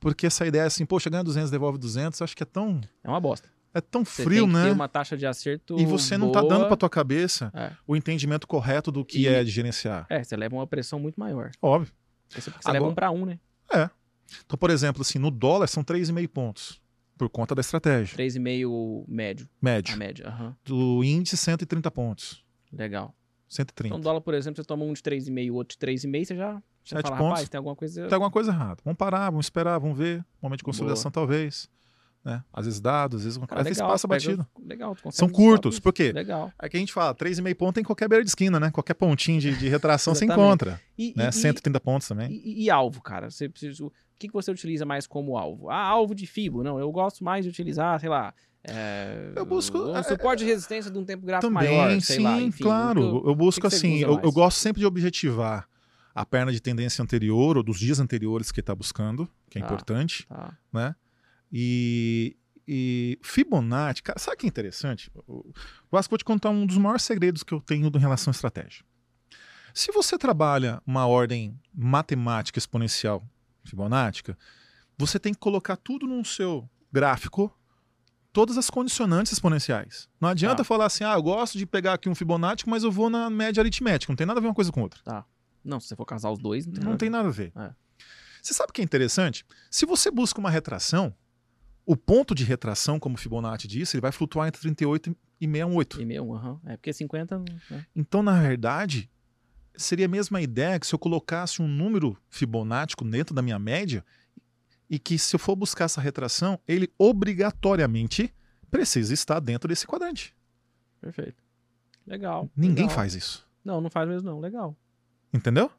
Porque 0.00 0.26
essa 0.26 0.46
ideia 0.46 0.64
assim, 0.64 0.86
poxa, 0.86 1.10
ganha 1.10 1.22
200, 1.22 1.50
devolve 1.50 1.76
200, 1.78 2.22
acho 2.22 2.36
que 2.36 2.42
é 2.42 2.46
tão 2.46 2.80
É 3.04 3.08
uma 3.08 3.20
bosta. 3.20 3.48
É 3.74 3.80
tão 3.80 4.04
Você 4.04 4.22
frio, 4.24 4.44
tem 4.44 4.52
né? 4.54 4.64
ter 4.66 4.70
uma 4.72 4.88
taxa 4.88 5.16
de 5.16 5.26
acerto 5.26 5.78
E 5.80 5.84
você 5.86 6.16
não 6.18 6.30
tá 6.32 6.40
boa. 6.40 6.52
dando 6.52 6.66
pra 6.66 6.76
tua 6.76 6.90
cabeça 6.90 7.50
É. 7.54 7.72
o 7.86 7.96
entendimento 7.96 8.46
correto 8.46 8.90
do 8.92 9.04
que 9.04 9.20
E- 9.22 9.26
é 9.28 9.42
de 9.42 9.50
gerenciar. 9.50 10.06
É, 10.10 10.22
você 10.22 10.36
leva 10.36 10.54
uma 10.54 10.66
pressão 10.66 10.98
muito 10.98 11.18
maior. 11.18 11.50
Óbvio. 11.60 11.92
Você, 12.28 12.40
você 12.40 12.50
Agora- 12.50 12.72
leva 12.72 12.86
um 12.88 12.94
pra 12.94 13.10
um, 13.10 13.24
né? 13.26 13.38
Então, 14.46 14.56
por 14.58 14.70
exemplo, 14.70 15.02
assim, 15.02 15.18
no 15.18 15.30
dólar 15.30 15.66
são 15.66 15.82
3,5 15.84 16.26
pontos 16.28 16.80
por 17.18 17.28
conta 17.28 17.54
da 17.54 17.60
estratégia. 17.60 18.16
3,5 18.16 19.04
médio. 19.06 19.46
A 19.60 19.64
Médio. 19.64 19.96
média. 19.98 20.26
Aham. 20.28 20.56
Do 20.64 21.04
índice 21.04 21.36
130 21.36 21.90
pontos. 21.90 22.42
Legal. 22.72 23.14
130. 23.48 23.94
Então, 23.94 24.00
dólar, 24.00 24.22
por 24.22 24.32
exemplo, 24.32 24.56
você 24.62 24.66
toma 24.66 24.84
um 24.84 24.92
de 24.94 25.02
3,5, 25.02 25.52
outro 25.54 25.74
de 25.74 25.78
3,5, 25.78 26.24
você 26.28 26.34
já, 26.36 26.54
já 26.82 26.96
Sete 26.96 27.02
fala, 27.02 27.16
pontos. 27.18 27.30
rapaz, 27.32 27.48
tem 27.50 27.58
alguma 27.58 27.76
coisa... 27.76 28.04
Tem 28.06 28.14
alguma 28.14 28.30
coisa 28.30 28.50
errada. 28.50 28.80
Vamos 28.82 28.96
parar, 28.96 29.28
vamos 29.28 29.44
esperar, 29.46 29.78
vamos 29.78 29.98
ver. 29.98 30.24
Momento 30.40 30.58
de 30.60 30.64
consolidação, 30.64 31.10
talvez. 31.10 31.68
Né? 32.24 32.40
Às 32.52 32.66
vezes 32.66 32.80
dados, 32.80 33.18
às 33.20 33.24
vezes, 33.24 33.38
Cara, 33.48 33.60
às 33.62 33.64
vezes 33.66 33.78
legal, 33.78 33.90
passa 33.90 34.06
pega- 34.08 34.20
batido. 34.24 34.46
Legal, 34.64 34.96
São 35.10 35.28
curtos, 35.28 35.80
por 35.80 35.92
quê? 35.92 36.12
Legal. 36.12 36.52
Aqui 36.56 36.76
a 36.76 36.80
gente 36.80 36.92
fala, 36.92 37.12
3,5 37.14 37.54
pontos 37.56 37.80
em 37.80 37.84
qualquer 37.84 38.08
beira 38.08 38.22
de 38.22 38.30
esquina, 38.30 38.60
né? 38.60 38.70
Qualquer 38.70 38.94
pontinho 38.94 39.40
de, 39.40 39.56
de 39.56 39.68
retração 39.68 40.12
Exatamente. 40.12 40.38
encontra. 40.40 40.80
E, 40.96 41.12
Né? 41.16 41.28
e- 41.28 41.32
130 41.32 41.80
pontos 41.80 42.06
também. 42.06 42.30
E, 42.30 42.64
e 42.64 42.70
alvo, 42.70 43.02
cara? 43.02 43.28
Você 43.28 43.48
precisa, 43.48 43.84
o 43.84 43.92
que, 44.18 44.28
que 44.28 44.32
você 44.32 44.52
utiliza 44.52 44.86
mais 44.86 45.04
como 45.06 45.36
alvo? 45.36 45.68
Ah, 45.68 45.82
alvo 45.84 46.14
de 46.14 46.24
FIBO. 46.26 46.62
Não, 46.62 46.78
eu 46.78 46.92
gosto 46.92 47.24
mais 47.24 47.44
de 47.44 47.50
utilizar, 47.50 47.98
sei 47.98 48.08
lá. 48.08 48.32
é, 48.62 49.32
Eu 49.34 49.44
busco- 49.44 49.78
Um 49.78 49.96
é, 49.96 50.02
suporte 50.04 50.40
de 50.40 50.44
resistência 50.44 50.88
de 50.92 50.96
um 50.96 51.04
tempo 51.04 51.26
gráfico 51.26 51.52
Também, 51.52 51.76
maior, 51.76 52.00
sei 52.00 52.16
sim, 52.18 52.22
lá. 52.22 52.40
Enfim, 52.40 52.62
claro. 52.62 53.00
que 53.00 53.06
eu- 53.26 53.30
eu 53.30 53.34
busco 53.34 53.60
que 53.60 53.66
que 53.68 53.70
você 53.74 53.76
assim, 53.86 53.98
eu, 53.98 54.20
eu 54.22 54.30
gosto 54.30 54.58
sempre 54.58 54.78
de 54.78 54.86
objetivar 54.86 55.66
a 56.14 56.24
perna 56.24 56.52
de 56.52 56.60
tendência 56.60 57.02
anterior 57.02 57.56
ou 57.56 57.62
dos 57.64 57.80
dias 57.80 57.98
anteriores 57.98 58.52
que 58.52 58.60
está 58.60 58.72
buscando, 58.74 59.28
que 59.50 59.58
é 59.58 59.60
Tá. 59.62 59.66
importante, 59.66 60.24
Tá. 60.28 60.56
né? 60.72 60.94
E, 61.52 62.36
e 62.66 63.18
Fibonacci, 63.22 64.02
cara, 64.02 64.18
sabe 64.18 64.36
que 64.38 64.46
é 64.46 64.48
interessante? 64.48 65.10
Eu 65.14 65.44
que 66.02 66.08
vou 66.10 66.18
te 66.18 66.24
contar 66.24 66.50
um 66.50 66.64
dos 66.66 66.78
maiores 66.78 67.02
segredos 67.02 67.42
que 67.42 67.52
eu 67.52 67.60
tenho 67.60 67.88
em 67.94 67.98
relação 67.98 68.30
à 68.30 68.32
estratégia. 68.32 68.84
Se 69.74 69.90
você 69.92 70.16
trabalha 70.18 70.82
uma 70.86 71.06
ordem 71.06 71.58
matemática 71.74 72.58
exponencial 72.58 73.22
Fibonacci, 73.64 74.22
você 74.98 75.18
tem 75.18 75.32
que 75.32 75.40
colocar 75.40 75.76
tudo 75.76 76.06
no 76.06 76.24
seu 76.24 76.68
gráfico, 76.92 77.50
todas 78.32 78.56
as 78.58 78.68
condicionantes 78.70 79.32
exponenciais. 79.32 80.08
Não 80.20 80.28
adianta 80.28 80.56
Tá. 80.58 80.64
falar 80.64 80.86
assim, 80.86 81.04
ah, 81.04 81.14
eu 81.14 81.22
gosto 81.22 81.56
de 81.58 81.66
pegar 81.66 81.94
aqui 81.94 82.08
um 82.08 82.14
Fibonacci, 82.14 82.68
mas 82.68 82.82
eu 82.84 82.90
vou 82.92 83.08
na 83.10 83.28
média 83.30 83.60
aritmética. 83.60 84.10
Não 84.10 84.16
tem 84.16 84.26
nada 84.26 84.40
a 84.40 84.42
ver 84.42 84.48
uma 84.48 84.54
coisa 84.54 84.70
com 84.72 84.82
outra. 84.82 85.00
Não, 85.64 85.78
se 85.80 85.88
você 85.88 85.96
for 85.96 86.04
casar 86.06 86.30
os 86.30 86.38
dois, 86.38 86.66
não 86.66 86.72
tem, 86.74 86.82
Não 86.82 86.90
nada. 86.90 86.98
tem 86.98 87.10
nada 87.10 87.28
a 87.28 87.32
ver. 87.32 87.52
É. 87.56 87.72
Você 88.42 88.52
sabe 88.52 88.70
o 88.70 88.72
que 88.72 88.80
é 88.80 88.84
interessante? 88.84 89.44
Se 89.70 89.86
você 89.86 90.10
busca 90.10 90.40
uma 90.40 90.50
retração, 90.50 91.14
o 91.84 91.96
ponto 91.96 92.34
de 92.34 92.44
retração, 92.44 92.98
como 92.98 93.16
o 93.16 93.18
Fibonacci 93.18 93.66
disse, 93.66 93.96
ele 93.96 94.02
vai 94.02 94.12
flutuar 94.12 94.48
entre 94.48 94.60
38 94.60 95.10
e 95.40 95.46
68. 95.46 96.00
E 96.00 96.04
meio, 96.04 96.32
aham. 96.32 96.60
É 96.64 96.76
porque 96.76 96.92
50. 96.92 97.38
Né? 97.38 97.86
Então, 97.94 98.22
na 98.22 98.40
verdade, 98.40 99.10
seria 99.76 100.06
a 100.06 100.08
mesma 100.08 100.40
ideia 100.40 100.78
que 100.78 100.86
se 100.86 100.94
eu 100.94 100.98
colocasse 100.98 101.60
um 101.60 101.68
número 101.68 102.16
fibonático 102.30 103.04
dentro 103.04 103.34
da 103.34 103.42
minha 103.42 103.58
média 103.58 104.04
e 104.88 104.98
que 104.98 105.18
se 105.18 105.34
eu 105.34 105.40
for 105.40 105.56
buscar 105.56 105.86
essa 105.86 106.00
retração, 106.00 106.58
ele 106.68 106.90
obrigatoriamente 106.98 108.32
precisa 108.70 109.12
estar 109.12 109.40
dentro 109.40 109.68
desse 109.68 109.86
quadrante. 109.86 110.34
Perfeito. 111.00 111.42
Legal. 112.06 112.48
Ninguém 112.56 112.84
legal. 112.84 112.96
faz 112.96 113.14
isso. 113.14 113.46
Não, 113.64 113.80
não 113.80 113.90
faz 113.90 114.08
mesmo, 114.08 114.30
não. 114.30 114.40
Legal. 114.40 114.76
Entendeu? 115.32 115.70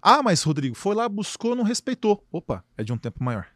Ah, 0.00 0.22
mas 0.22 0.42
Rodrigo, 0.42 0.74
foi 0.74 0.94
lá, 0.94 1.08
buscou, 1.08 1.56
não 1.56 1.64
respeitou. 1.64 2.24
Opa, 2.30 2.64
é 2.76 2.84
de 2.84 2.92
um 2.92 2.98
tempo 2.98 3.22
maior. 3.22 3.48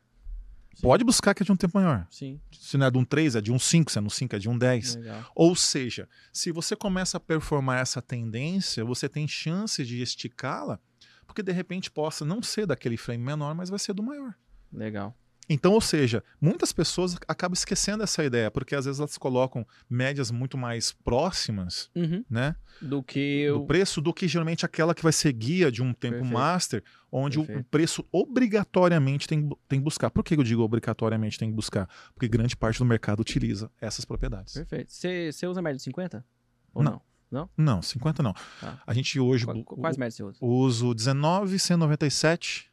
Sim. 0.75 0.83
Pode 0.83 1.05
buscar 1.05 1.35
que 1.35 1.43
é 1.43 1.47
de 1.47 1.53
um 1.53 1.57
tempo 1.57 1.79
maior. 1.79 2.07
Sim. 2.11 2.41
Se 2.51 2.77
não 2.77 2.87
é 2.87 2.91
de 2.91 2.99
um 2.99 3.05
3, 3.05 3.37
é 3.37 3.41
de 3.41 3.53
um 3.53 3.59
5, 3.59 3.93
se 3.93 3.99
é 3.99 4.01
no 4.01 4.11
5, 4.11 4.37
é 4.37 4.39
de 4.39 4.49
um 4.49 4.57
10. 4.57 4.97
Legal. 4.97 5.25
Ou 5.35 5.55
seja, 5.55 6.09
se 6.33 6.51
você 6.51 6.75
começa 6.75 7.17
a 7.17 7.21
performar 7.21 7.81
essa 7.81 8.01
tendência, 8.01 8.85
você 8.85 9.09
tem 9.09 9.29
chance 9.29 9.85
de 9.85 10.01
esticá-la, 10.01 10.81
porque 11.27 11.43
de 11.43 11.53
repente 11.53 11.91
possa 11.91 12.25
não 12.25 12.43
ser 12.43 12.67
daquele 12.67 12.97
frame 12.97 13.23
menor, 13.23 13.55
mas 13.55 13.71
vai 13.71 13.79
ser 13.79 13.93
do 13.93 14.03
maior. 14.03 14.35
Legal. 14.73 15.17
Então, 15.49 15.73
ou 15.73 15.81
seja, 15.81 16.23
muitas 16.41 16.73
pessoas 16.73 17.17
acabam 17.29 17.53
esquecendo 17.53 18.03
essa 18.05 18.25
ideia, 18.25 18.51
porque 18.51 18.75
às 18.77 18.85
vezes 18.85 19.01
elas 19.01 19.19
colocam 19.19 19.67
médias 19.91 20.31
muito 20.31 20.57
mais 20.57 20.93
próximas, 20.93 21.91
Uhum. 21.95 22.25
né, 22.31 22.55
Do 22.81 23.03
que 23.03 23.19
eu. 23.43 23.67
preço 23.67 24.01
do 24.01 24.15
que 24.15 24.27
geralmente 24.29 24.65
aquela 24.65 24.95
que 24.95 25.03
vai 25.03 25.13
ser 25.13 25.33
guia 25.33 25.71
de 25.71 25.83
um 25.83 25.93
tempo 25.93 26.15
Perfeito. 26.19 26.33
master, 26.33 26.85
onde 27.11 27.39
o- 27.39 27.43
o 27.43 27.47
Perfeito. 27.47 27.69
preço 27.71 28.05
obrigatoriamente 28.13 29.27
tem, 29.29 29.49
tem 29.69 29.79
que 29.81 29.85
buscar. 29.85 30.11
Por 30.11 30.23
que 30.25 30.35
eu 30.35 30.43
digo 30.45 30.63
obrigatoriamente 30.63 31.39
tem 31.39 31.49
que 31.51 31.55
buscar? 31.57 31.89
Porque 32.15 32.29
grande 32.29 32.57
parte 32.57 32.79
do 32.79 32.85
mercado 32.85 33.21
utiliza 33.21 33.71
essas 33.81 34.05
propriedades. 34.05 34.55
Perfeito. 34.55 34.93
Você 34.93 35.47
usa 35.47 35.61
média 35.61 35.77
de 35.77 35.83
50? 35.83 36.25
Ou 36.73 36.83
Não. 36.83 37.01
não? 37.31 37.51
Não, 37.57 37.83
50 37.83 38.23
não. 38.23 38.33
Tá. 38.61 38.81
A 38.87 38.95
gente 38.95 39.19
hoje 39.19 39.45
Quais 39.65 39.97
médias 39.97 40.15
você 40.17 40.23
usa? 40.23 40.39
uso 40.41 40.95
19, 40.95 41.59
197. 41.59 42.71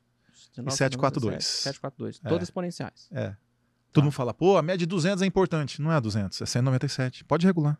19, 0.64 0.78
742. 0.78 1.46
742. 1.46 2.22
É. 2.24 2.30
Todas 2.30 2.48
exponenciais. 2.48 3.08
É. 3.12 3.30
Tá. 3.30 3.38
Todo 3.92 4.04
mundo 4.04 4.14
fala, 4.14 4.34
pô, 4.34 4.56
a 4.58 4.62
média 4.62 4.80
de 4.80 4.86
200 4.86 5.22
é 5.22 5.26
importante. 5.26 5.82
Não 5.82 5.92
é 5.92 6.00
200, 6.00 6.42
é 6.42 6.46
197. 6.46 7.24
Pode 7.26 7.46
regular. 7.46 7.80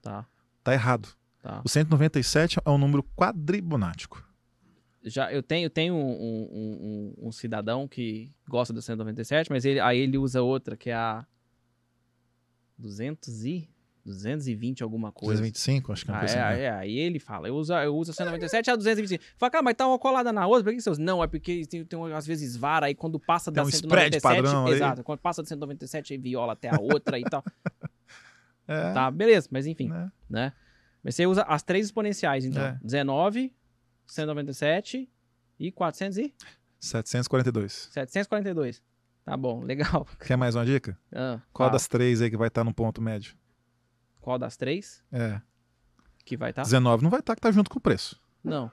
Tá. 0.00 0.24
Tá 0.62 0.72
errado. 0.72 1.08
Tá. 1.42 1.60
O 1.64 1.68
197 1.68 2.58
é 2.64 2.70
um 2.70 2.78
número 2.78 3.02
quadribonático. 3.16 4.24
Já, 5.04 5.32
eu 5.32 5.42
tenho, 5.42 5.70
tenho 5.70 5.94
um, 5.94 5.98
um- 6.10 7.14
um- 7.20 7.28
um 7.28 7.32
cidadão 7.32 7.86
que 7.88 8.32
gosta 8.48 8.72
do 8.74 8.82
197, 8.82 9.50
mas 9.50 9.64
ele, 9.64 9.80
aí 9.80 9.98
ele 9.98 10.18
usa 10.18 10.42
outra, 10.42 10.76
que 10.76 10.90
é 10.90 10.94
a 10.94 11.24
200 12.76 13.44
e, 13.44 13.68
220 14.08 14.82
alguma 14.82 15.12
coisa. 15.12 15.40
225, 15.40 15.92
acho 15.92 16.04
que 16.04 16.10
é 16.10 16.12
uma 16.14 16.18
Ah, 16.18 16.20
coisa 16.20 16.34
é, 16.36 16.42
assim, 16.42 16.56
né? 16.58 16.62
é, 16.64 16.70
aí 16.70 16.98
ele 16.98 17.18
fala, 17.18 17.46
eu 17.48 17.54
uso, 17.54 17.72
eu 17.74 17.94
uso 17.96 18.10
a 18.10 18.14
197 18.14 18.66
e 18.66 18.70
a 18.70 18.76
225. 18.76 19.22
Fala, 19.36 19.50
cara, 19.50 19.62
mas 19.62 19.74
tá 19.74 19.86
uma 19.86 19.98
colada 19.98 20.32
na 20.32 20.46
outra, 20.46 20.64
por 20.64 20.72
que 20.74 20.80
você 20.80 20.90
usa? 20.90 21.00
Não, 21.02 21.22
é 21.22 21.26
porque 21.26 21.64
tem, 21.66 21.84
tem 21.84 22.12
às 22.12 22.26
vezes 22.26 22.56
vara, 22.56 22.86
aí 22.86 22.94
quando 22.94 23.20
passa 23.20 23.52
Tem 23.52 23.62
da 23.62 23.66
um 23.66 23.68
spread 23.68 24.14
197, 24.20 24.20
padrão 24.22 24.66
aí. 24.66 24.72
exato, 24.74 25.04
quando 25.04 25.18
passa 25.20 25.42
da 25.42 25.48
197 25.48 26.12
aí 26.12 26.18
viola 26.18 26.52
até 26.54 26.68
a 26.68 26.80
outra 26.80 27.18
e 27.18 27.24
tal. 27.24 27.44
É, 28.70 28.92
Tá, 28.92 29.10
beleza, 29.10 29.48
mas 29.50 29.66
enfim, 29.66 29.88
né? 29.88 30.12
né? 30.28 30.52
Mas 31.02 31.14
você 31.14 31.26
usa 31.26 31.42
as 31.44 31.62
três 31.62 31.86
exponenciais, 31.86 32.44
então. 32.44 32.62
É. 32.62 32.78
19, 32.82 33.50
197 34.06 35.08
e 35.58 35.72
400 35.72 36.18
e 36.18 36.34
742. 36.78 37.88
742. 37.90 38.82
Tá 39.24 39.36
bom, 39.36 39.62
legal. 39.62 40.06
Quer 40.20 40.36
mais 40.36 40.54
uma 40.54 40.66
dica? 40.66 40.98
Ah, 41.12 41.40
Qual 41.52 41.66
fala. 41.68 41.72
das 41.72 41.88
três 41.88 42.20
aí 42.22 42.30
que 42.30 42.36
vai 42.36 42.48
estar 42.48 42.62
no 42.64 42.72
ponto 42.74 43.00
médio? 43.00 43.34
Qual 44.28 44.38
das 44.38 44.58
três 44.58 45.02
É. 45.10 45.40
que 46.22 46.36
vai 46.36 46.50
estar? 46.50 46.62
19 46.62 47.02
não 47.02 47.08
vai 47.08 47.20
estar, 47.20 47.34
que 47.34 47.40
tá 47.40 47.50
junto 47.50 47.70
com 47.70 47.78
o 47.78 47.80
preço. 47.80 48.20
Não. 48.44 48.70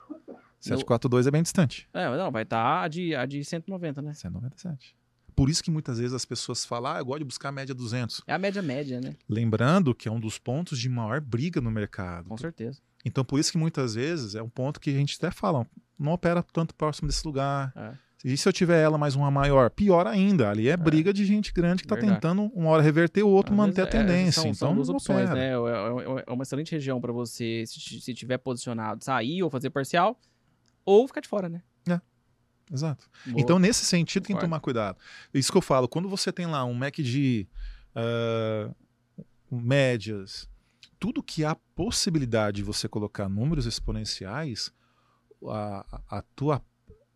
742 0.59 1.27
é 1.27 1.31
bem 1.31 1.41
distante. 1.41 1.87
É, 1.93 2.09
não, 2.17 2.29
vai 2.29 2.43
estar 2.43 2.83
a, 2.83 2.87
de, 2.89 3.15
a 3.15 3.25
de 3.25 3.41
190, 3.41 4.01
né? 4.01 4.13
197. 4.13 4.97
Por 5.33 5.49
isso 5.49 5.63
que 5.63 5.71
muitas 5.71 5.97
vezes 5.97 6.13
as 6.13 6.25
pessoas 6.25 6.65
falam, 6.65 6.91
ah, 6.91 6.97
eu 6.97 7.05
gosto 7.05 7.19
de 7.19 7.23
buscar 7.23 7.47
a 7.47 7.51
média 7.53 7.73
200. 7.73 8.21
É 8.27 8.33
a 8.33 8.37
média 8.37 8.61
média, 8.61 8.99
né? 8.99 9.15
Lembrando 9.29 9.95
que 9.95 10.09
é 10.09 10.11
um 10.11 10.19
dos 10.19 10.37
pontos 10.37 10.77
de 10.77 10.89
maior 10.89 11.21
briga 11.21 11.61
no 11.61 11.71
mercado. 11.71 12.27
Com 12.27 12.37
certeza. 12.37 12.81
Então, 13.05 13.23
por 13.23 13.39
isso 13.39 13.49
que 13.49 13.57
muitas 13.57 13.95
vezes 13.95 14.35
é 14.35 14.43
um 14.43 14.49
ponto 14.49 14.77
que 14.77 14.89
a 14.89 14.93
gente 14.93 15.15
até 15.15 15.31
fala, 15.31 15.65
não 15.97 16.11
opera 16.11 16.43
tanto 16.43 16.75
próximo 16.75 17.07
desse 17.07 17.25
lugar. 17.25 17.71
É. 17.77 17.93
E 18.27 18.35
se 18.35 18.49
eu 18.49 18.51
tiver 18.51 18.81
ela 18.81 18.97
mais 18.97 19.13
uma 19.15 19.29
maior? 19.29 19.69
Pior 19.69 20.07
ainda. 20.07 20.49
Ali 20.49 20.67
é 20.67 20.75
briga 20.75 21.13
de 21.13 21.23
gente 21.25 21.53
grande 21.53 21.83
que 21.83 21.85
está 21.85 21.95
tentando 22.15 22.45
uma 22.55 22.71
hora 22.71 22.81
reverter, 22.81 23.21
o 23.23 23.29
outro 23.29 23.53
Às 23.53 23.57
manter 23.57 23.81
a 23.81 23.85
vezes, 23.85 23.99
é, 23.99 24.01
tendência. 24.01 24.31
são, 24.41 24.43
então, 24.45 24.53
são 24.55 24.75
duas 24.75 24.89
opções, 24.89 25.29
opera. 25.29 25.35
né? 25.35 25.49
É, 25.49 25.51
é- 26.21 26.23
é 26.27 26.33
uma 26.33 26.41
excelente 26.41 26.71
região 26.71 26.99
pra 26.99 27.11
você, 27.13 27.63
se, 27.67 28.01
se 28.01 28.13
tiver 28.15 28.39
posicionado, 28.39 29.03
sair 29.03 29.43
ou 29.43 29.49
fazer 29.51 29.69
parcial, 29.69 30.19
ou 30.83 31.07
ficar 31.07 31.21
de 31.21 31.27
fora, 31.27 31.47
né? 31.47 31.61
Exato. 32.73 33.07
Boa. 33.27 33.39
Então, 33.39 33.59
nesse 33.59 33.85
sentido, 33.85 34.25
tem 34.25 34.35
que 34.35 34.41
tomar 34.41 34.59
cuidado. 34.59 34.97
Isso 35.31 35.51
que 35.51 35.57
eu 35.59 35.61
falo, 35.61 35.87
quando 35.87 36.09
você 36.09 36.31
tem 36.31 36.47
lá 36.47 36.65
um 36.65 36.73
Mac 36.73 36.95
de 36.95 37.47
ah, 37.93 38.71
médias, 39.51 40.49
tudo 40.99 41.21
que 41.21 41.45
há 41.45 41.55
possibilidade 41.75 42.57
de 42.57 42.63
você 42.63 42.87
colocar 42.87 43.29
números 43.29 43.67
exponenciais, 43.67 44.71
a, 45.47 45.85
a- 46.09 46.17
a 46.17 46.21
tua, 46.35 46.59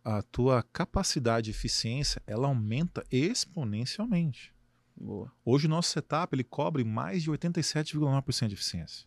a 0.04 0.22
tua 0.22 0.62
capacidade 0.72 1.46
de 1.46 1.50
eficiência, 1.50 2.22
ela 2.26 2.48
aumenta 2.48 3.04
exponencialmente. 3.10 4.52
Boa. 4.96 5.32
Hoje 5.44 5.66
o 5.66 5.70
nosso 5.70 5.90
setup 5.90 6.34
ele 6.34 6.44
cobre 6.44 6.84
mais 6.84 7.22
de 7.22 7.30
87,9% 7.30 8.48
de 8.48 8.54
eficiência. 8.54 9.06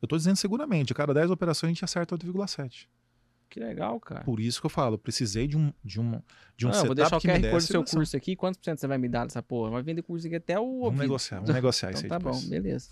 Eu 0.00 0.06
estou 0.06 0.16
dizendo 0.18 0.36
seguramente, 0.36 0.92
a 0.92 0.96
cada 0.96 1.12
10 1.12 1.30
operações 1.30 1.68
a 1.70 1.72
gente 1.74 1.84
acerta 1.84 2.16
8,7%. 2.16 2.86
Que 3.50 3.58
legal, 3.58 3.98
cara. 3.98 4.22
Por 4.22 4.38
isso 4.38 4.60
que 4.60 4.66
eu 4.66 4.70
falo, 4.70 4.94
eu 4.94 4.98
precisei 4.98 5.48
de 5.48 5.56
um, 5.58 5.72
de 5.84 6.00
um, 6.00 6.22
de 6.56 6.66
um 6.66 6.68
Ah, 6.68 6.72
eu 6.72 6.74
setup 6.74 6.86
vou 6.86 6.94
deixar 6.94 7.16
o 7.16 7.20
QR 7.20 7.32
Code 7.32 7.42
do 7.42 7.50
seu 7.50 7.60
segurança. 7.66 7.96
curso 7.96 8.16
aqui. 8.16 8.36
Quantos 8.36 8.58
por 8.58 8.64
cento 8.64 8.78
você 8.78 8.86
vai 8.86 8.96
me 8.96 9.08
dar 9.08 9.24
dessa 9.26 9.42
porra? 9.42 9.70
Vai 9.72 9.82
vender 9.82 10.02
curso 10.02 10.24
aqui 10.26 10.36
até 10.36 10.56
o 10.58 10.62
Vamos 10.64 10.84
ouvido. 10.84 11.00
negociar, 11.02 11.36
vamos 11.40 11.52
negociar 11.54 11.90
isso 11.90 12.06
Então 12.06 12.16
aí 12.16 12.22
tá 12.22 12.28
depois. 12.30 12.44
bom, 12.44 12.48
beleza. 12.48 12.90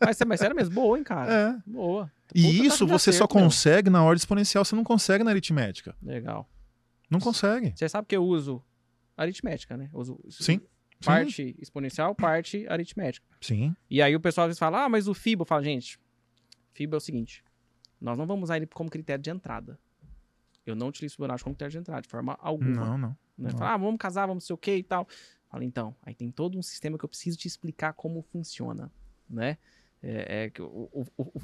mas, 0.00 0.16
mas 0.24 0.38
sério 0.40 0.54
mesmo, 0.54 0.72
boa, 0.74 0.96
hein, 0.96 1.02
cara? 1.04 1.60
É. 1.66 1.70
Boa. 1.70 2.10
E 2.34 2.66
isso 2.66 2.86
você 2.86 3.12
só 3.12 3.24
meu. 3.24 3.28
consegue 3.28 3.90
na 3.90 4.02
ordem 4.02 4.18
exponencial, 4.18 4.64
você 4.64 4.76
não 4.76 4.84
consegue 4.84 5.24
na 5.24 5.30
aritmética. 5.30 5.96
Legal. 6.02 6.48
Não 7.10 7.18
consegue. 7.18 7.72
Você 7.74 7.88
sabe 7.88 8.06
que 8.06 8.16
eu 8.16 8.24
uso 8.24 8.62
aritmética, 9.16 9.76
né? 9.76 9.90
Eu 9.92 9.98
uso 9.98 10.20
Sim. 10.30 10.60
parte 11.04 11.56
exponencial, 11.58 12.14
parte 12.14 12.66
aritmética. 12.68 13.26
Sim. 13.40 13.74
E 13.90 14.00
aí 14.00 14.14
o 14.14 14.20
pessoal 14.20 14.46
às 14.46 14.50
vezes 14.50 14.58
fala, 14.58 14.84
ah, 14.84 14.88
mas 14.88 15.08
o 15.08 15.14
FIBO. 15.14 15.42
Eu 15.42 15.46
falo, 15.46 15.62
gente, 15.64 15.98
FIBO 16.72 16.96
é 16.96 16.98
o 16.98 17.00
seguinte, 17.00 17.44
nós 18.00 18.16
não 18.16 18.26
vamos 18.26 18.44
usar 18.44 18.56
ele 18.56 18.66
como 18.66 18.88
critério 18.88 19.22
de 19.22 19.30
entrada. 19.30 19.78
Eu 20.64 20.76
não 20.76 20.88
utilizo 20.88 21.16
Fibonacci 21.16 21.42
como 21.42 21.54
critério 21.54 21.72
de 21.72 21.78
entrada, 21.78 22.02
de 22.02 22.08
forma 22.08 22.36
alguma. 22.40 22.70
Não, 22.70 22.98
não. 22.98 23.08
Né? 23.36 23.50
não. 23.50 23.58
Fala, 23.58 23.74
ah, 23.74 23.76
vamos 23.76 23.98
casar, 23.98 24.26
vamos 24.26 24.44
sei 24.44 24.54
o 24.54 24.58
que 24.58 24.74
e 24.76 24.82
tal. 24.82 25.06
Fala, 25.48 25.64
então, 25.64 25.96
aí 26.02 26.14
tem 26.14 26.30
todo 26.30 26.56
um 26.56 26.62
sistema 26.62 26.96
que 26.96 27.04
eu 27.04 27.08
preciso 27.08 27.36
te 27.36 27.48
explicar 27.48 27.92
como 27.92 28.22
funciona, 28.22 28.90
né? 29.28 29.58
É, 30.02 30.50
é 30.56 30.62
o, 30.62 31.06
o, 31.18 31.42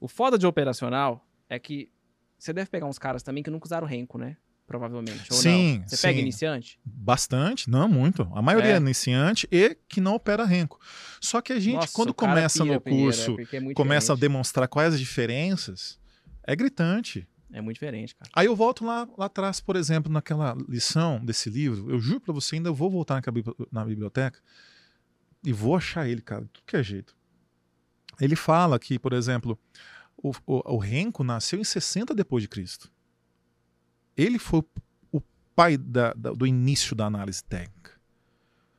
o- 0.00 0.08
foda 0.08 0.38
de 0.38 0.46
operacional 0.46 1.26
é 1.48 1.58
que 1.58 1.90
você 2.38 2.52
deve 2.52 2.68
pegar 2.70 2.86
uns 2.86 2.98
caras 2.98 3.22
também 3.22 3.42
que 3.42 3.50
nunca 3.50 3.66
usaram 3.66 3.86
renco, 3.86 4.18
né? 4.18 4.36
Provavelmente. 4.66 5.32
Sim, 5.32 5.78
não? 5.78 5.88
Você 5.88 5.96
pega 5.96 6.16
sim. 6.16 6.22
iniciante? 6.22 6.80
Bastante, 6.84 7.70
não 7.70 7.88
muito. 7.88 8.28
A 8.34 8.42
maioria 8.42 8.72
É. 8.72 8.74
é 8.74 8.76
iniciante 8.78 9.46
e 9.50 9.76
que 9.88 10.00
não 10.00 10.16
opera 10.16 10.44
renco. 10.44 10.80
Só 11.20 11.40
que 11.40 11.52
a 11.52 11.60
gente, 11.60 11.76
Nossa, 11.76 11.92
quando 11.94 12.12
começa 12.12 12.62
pira, 12.64 12.74
no 12.74 12.80
Pereira, 12.80 13.04
curso, 13.04 13.36
porque 13.36 13.56
é 13.56 13.60
começa 13.74 14.12
a 14.12 14.16
diferente. 14.16 14.20
demonstrar 14.32 14.66
quais 14.68 14.94
as 14.94 14.98
diferenças, 15.00 16.00
é 16.42 16.56
gritante. 16.56 17.26
É 17.52 17.60
muito 17.60 17.76
diferente, 17.76 18.14
cara. 18.16 18.28
Aí 18.34 18.46
eu 18.46 18.56
volto 18.56 18.84
lá, 18.84 19.08
lá 19.16 19.26
atrás, 19.26 19.60
por 19.60 19.76
exemplo, 19.76 20.12
naquela 20.12 20.56
lição 20.68 21.24
desse 21.24 21.48
livro. 21.48 21.88
Eu 21.88 22.00
juro 22.00 22.20
pra 22.20 22.34
você, 22.34 22.56
ainda 22.56 22.72
vou 22.72 22.90
voltar 22.90 23.22
na 23.70 23.84
biblioteca 23.84 24.40
e 25.44 25.52
vou 25.52 25.76
achar 25.76 26.08
ele, 26.08 26.20
cara, 26.20 26.42
de 26.42 26.48
tudo 26.48 26.64
que 26.66 26.76
é 26.76 26.82
jeito. 26.82 27.15
Ele 28.20 28.36
fala 28.36 28.78
que, 28.78 28.98
por 28.98 29.12
exemplo, 29.12 29.58
o, 30.16 30.30
o, 30.46 30.74
o 30.74 30.78
Renko 30.78 31.22
nasceu 31.22 31.58
em 31.60 31.64
60 31.64 32.14
depois 32.14 32.42
de 32.42 32.48
Cristo. 32.48 32.90
Ele 34.16 34.38
foi 34.38 34.62
o 35.12 35.20
pai 35.54 35.76
da- 35.76 36.12
da- 36.14 36.32
do 36.32 36.46
início 36.46 36.94
da 36.96 37.06
análise 37.06 37.44
técnica. 37.44 37.92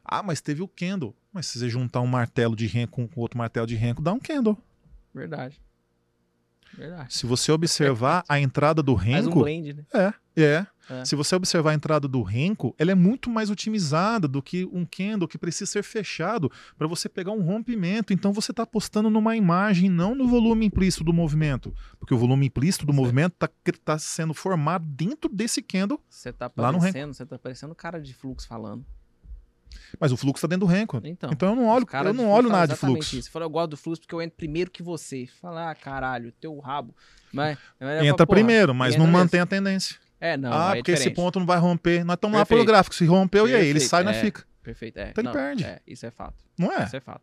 Ah, 0.03 0.23
mas 0.23 0.41
teve 0.41 0.61
o 0.63 0.67
candle. 0.67 1.15
Mas 1.31 1.45
se 1.47 1.59
você 1.59 1.69
juntar 1.69 2.01
um 2.01 2.07
martelo 2.07 2.55
de 2.55 2.65
renco 2.65 3.07
com 3.07 3.21
outro 3.21 3.37
martelo 3.37 3.67
de 3.67 3.75
renco, 3.75 4.01
dá 4.01 4.13
um 4.13 4.19
candle. 4.19 4.57
Verdade. 5.13 5.61
Verdade. 6.73 7.13
Se 7.13 7.25
você 7.25 7.51
observar 7.51 8.23
a 8.27 8.39
entrada 8.39 8.81
do 8.81 8.97
Faz 8.97 9.27
um 9.27 9.31
blend, 9.31 9.73
né? 9.73 9.85
é, 9.93 10.13
é. 10.41 10.67
É. 10.89 11.03
Se 11.05 11.15
você 11.15 11.35
observar 11.35 11.71
a 11.71 11.73
entrada 11.73 12.07
do 12.07 12.21
renco, 12.21 12.73
ela 12.77 12.91
é 12.91 12.95
muito 12.95 13.29
mais 13.29 13.49
otimizada 13.49 14.27
do 14.27 14.41
que 14.41 14.65
um 14.71 14.85
candle 14.85 15.27
que 15.27 15.37
precisa 15.37 15.69
ser 15.69 15.83
fechado 15.83 16.51
para 16.77 16.87
você 16.87 17.09
pegar 17.09 17.31
um 17.31 17.41
rompimento. 17.41 18.13
Então 18.13 18.31
você 18.31 18.51
está 18.51 18.63
apostando 18.63 19.09
numa 19.09 19.35
imagem, 19.35 19.89
não 19.89 20.15
no 20.15 20.27
volume 20.27 20.65
implícito 20.65 21.03
do 21.03 21.11
movimento, 21.13 21.73
porque 21.99 22.13
o 22.13 22.17
volume 22.17 22.47
implícito 22.47 22.85
do 22.85 22.91
Certo. 22.91 23.01
movimento 23.01 23.35
está 23.67 23.99
sendo 23.99 24.33
formado 24.33 24.85
dentro 24.85 25.29
desse 25.29 25.61
candle, 25.61 25.99
Você 26.09 26.31
tá 26.31 26.49
Lá 26.55 26.71
no 26.71 26.79
parecendo, 26.79 27.13
você 27.13 27.25
tá 27.25 27.37
parecendo 27.37 27.75
cara 27.75 27.99
de 27.99 28.13
fluxo 28.13 28.47
falando. 28.47 28.85
mas 29.99 30.11
o 30.11 30.17
fluxo 30.17 30.39
está 30.39 30.47
dentro 30.47 30.65
do 30.65 30.71
renco. 30.71 30.99
Então. 31.03 31.29
Então 31.31 31.49
eu 31.49 31.55
não 31.55 31.65
olho, 31.65 31.85
eu 32.05 32.13
não 32.13 32.29
olho 32.29 32.49
nada 32.49 32.73
de 32.73 32.79
fluxo. 32.79 33.17
Isso. 33.17 33.29
Fala, 33.29 33.45
eu 33.45 33.49
gosto 33.49 33.71
do 33.71 33.77
fluxo 33.77 34.01
porque 34.01 34.15
eu 34.15 34.21
entro 34.21 34.37
primeiro 34.37 34.71
que 34.71 34.81
você. 34.81 35.27
Fala, 35.41 35.69
ah, 35.71 35.75
caralho, 35.75 36.31
teu 36.39 36.57
rabo. 36.59 36.95
Mas, 37.31 37.57
mas 37.79 38.03
Entra 38.05 38.25
falo, 38.25 38.27
primeiro, 38.29 38.73
mas 38.73 38.95
não 38.95 39.05
mantém 39.07 39.39
a 39.39 39.45
tendência. 39.45 39.97
É, 40.19 40.35
não. 40.35 40.51
ah, 40.51 40.71
é 40.73 40.75
porque 40.77 40.91
esse 40.91 41.09
ponto 41.11 41.39
não 41.39 41.45
vai 41.45 41.59
romper. 41.59 42.03
Nós 42.03 42.15
estamos 42.15 42.37
lá 42.37 42.45
pelo 42.45 42.59
Perfeito. 42.59 42.67
gráfico. 42.67 42.95
Se 42.95 43.05
rompeu, 43.05 43.47
e 43.47 43.53
aí? 43.53 43.61
Ele 43.61 43.73
Perfeito, 43.79 43.89
sai, 43.89 44.07
é. 44.07 44.13
fica. 44.13 44.43
Perfeito. 44.63 44.97
É, 44.97 45.09
Então 45.09 45.21
ele 45.21 45.27
não, 45.27 45.33
perde. 45.33 45.63
É, 45.63 45.79
isso 45.85 46.05
é 46.05 46.11
fato. 46.11 46.43
Não 46.57 46.71
é? 46.71 46.83
Isso 46.83 46.95
é 46.95 46.99
fato. 46.99 47.21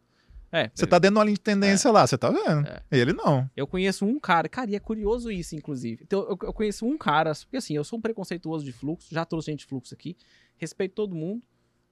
É, 0.52 0.70
Você 0.72 0.86
tá 0.86 1.00
dentro 1.00 1.14
de 1.14 1.18
uma 1.18 1.24
linha 1.24 1.34
de 1.34 1.40
tendência 1.40 1.90
lá, 1.90 2.06
você 2.06 2.16
tá 2.16 2.30
vendo. 2.30 2.68
É. 2.68 2.80
Ele 2.92 3.12
não. 3.12 3.50
Eu 3.56 3.66
conheço 3.66 4.06
um 4.06 4.20
cara, 4.20 4.48
cara, 4.48 4.70
e 4.70 4.76
é 4.76 4.78
curioso 4.78 5.28
isso, 5.28 5.56
inclusive. 5.56 6.04
Então, 6.04 6.20
eu, 6.20 6.38
eu 6.40 6.52
conheço 6.52 6.86
um 6.86 6.96
cara, 6.96 7.32
porque 7.34 7.56
assim, 7.56 7.74
eu 7.74 7.82
sou 7.82 7.98
um 7.98 8.02
preconceituoso 8.02 8.64
de 8.64 8.70
fluxo, 8.70 9.08
já 9.12 9.24
trouxe 9.24 9.50
gente 9.50 9.60
de 9.60 9.66
fluxo 9.66 9.92
aqui, 9.92 10.16
respeito 10.56 10.94
todo 10.94 11.12
mundo, 11.12 11.42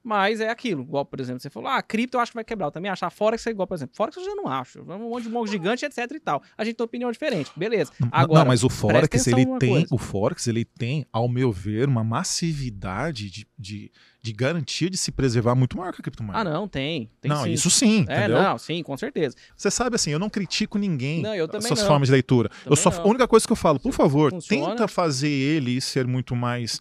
mas 0.04 0.40
é 0.40 0.48
aquilo. 0.50 0.82
Igual, 0.82 1.04
por 1.04 1.20
exemplo, 1.20 1.40
você 1.40 1.48
falou, 1.48 1.68
ah, 1.68 1.80
cripto 1.82 2.16
eu 2.16 2.20
acho 2.20 2.32
que 2.32 2.36
vai 2.36 2.44
quebrar. 2.44 2.66
Eu 2.66 2.70
também 2.72 2.90
achar 2.90 3.08
Forex 3.10 3.46
é 3.46 3.50
igual, 3.50 3.66
por 3.66 3.74
exemplo. 3.74 3.94
Forex 3.96 4.16
eu 4.16 4.24
já 4.24 4.34
não 4.34 4.48
acho. 4.48 4.78
É 4.80 4.94
um 4.94 5.10
monte 5.10 5.24
de 5.24 5.28
monte 5.28 5.50
gigante, 5.50 5.84
etc 5.84 5.98
e 6.12 6.20
tal. 6.20 6.42
A 6.58 6.64
gente 6.64 6.76
tem 6.76 6.84
opinião 6.84 7.10
diferente, 7.12 7.50
beleza. 7.56 7.92
Agora, 8.10 8.40
não, 8.40 8.48
mas 8.48 8.64
o 8.64 8.68
Forex, 8.68 9.26
ele 9.26 9.46
tem, 9.58 9.70
coisa. 9.70 9.86
o 9.90 9.98
Forex, 9.98 10.46
ele 10.46 10.64
tem, 10.64 11.06
ao 11.12 11.28
meu 11.28 11.52
ver, 11.52 11.88
uma 11.88 12.02
massividade 12.02 13.30
de, 13.30 13.46
de, 13.58 13.92
de 14.20 14.32
garantia 14.32 14.90
de 14.90 14.96
se 14.96 15.12
preservar 15.12 15.54
muito 15.54 15.76
maior 15.76 15.92
que 15.92 16.00
a 16.00 16.02
criptomoeda. 16.04 16.40
Ah, 16.40 16.44
não, 16.44 16.66
tem. 16.66 17.10
tem 17.20 17.30
não, 17.30 17.44
sim. 17.44 17.52
isso 17.52 17.70
sim, 17.70 18.04
É, 18.08 18.18
entendeu? 18.24 18.42
não, 18.42 18.58
sim, 18.58 18.82
com 18.82 18.96
certeza. 18.96 19.36
Você 19.56 19.70
sabe 19.70 19.96
assim, 19.96 20.10
eu 20.10 20.18
não 20.18 20.28
critico 20.28 20.78
ninguém 20.78 21.22
Não, 21.22 21.34
eu 21.34 21.46
também 21.46 21.68
suas 21.68 21.80
não. 21.80 21.86
formas 21.86 22.08
de 22.08 22.12
leitura. 22.12 22.50
eu 22.66 22.74
só, 22.76 22.90
não. 22.90 23.00
a 23.02 23.06
única 23.06 23.28
coisa 23.28 23.46
que 23.46 23.52
eu 23.52 23.56
falo, 23.56 23.78
por 23.78 23.92
favor, 23.92 24.30
Funciona. 24.30 24.70
tenta 24.70 24.88
fazer 24.88 25.28
ele 25.30 25.80
ser 25.80 26.06
muito 26.06 26.34
mais 26.34 26.80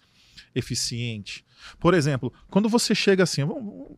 eficiente. 0.53 1.45
Por 1.79 1.93
exemplo, 1.93 2.33
quando 2.49 2.67
você 2.69 2.93
chega 2.95 3.23
assim, 3.23 3.43
vamos, 3.43 3.97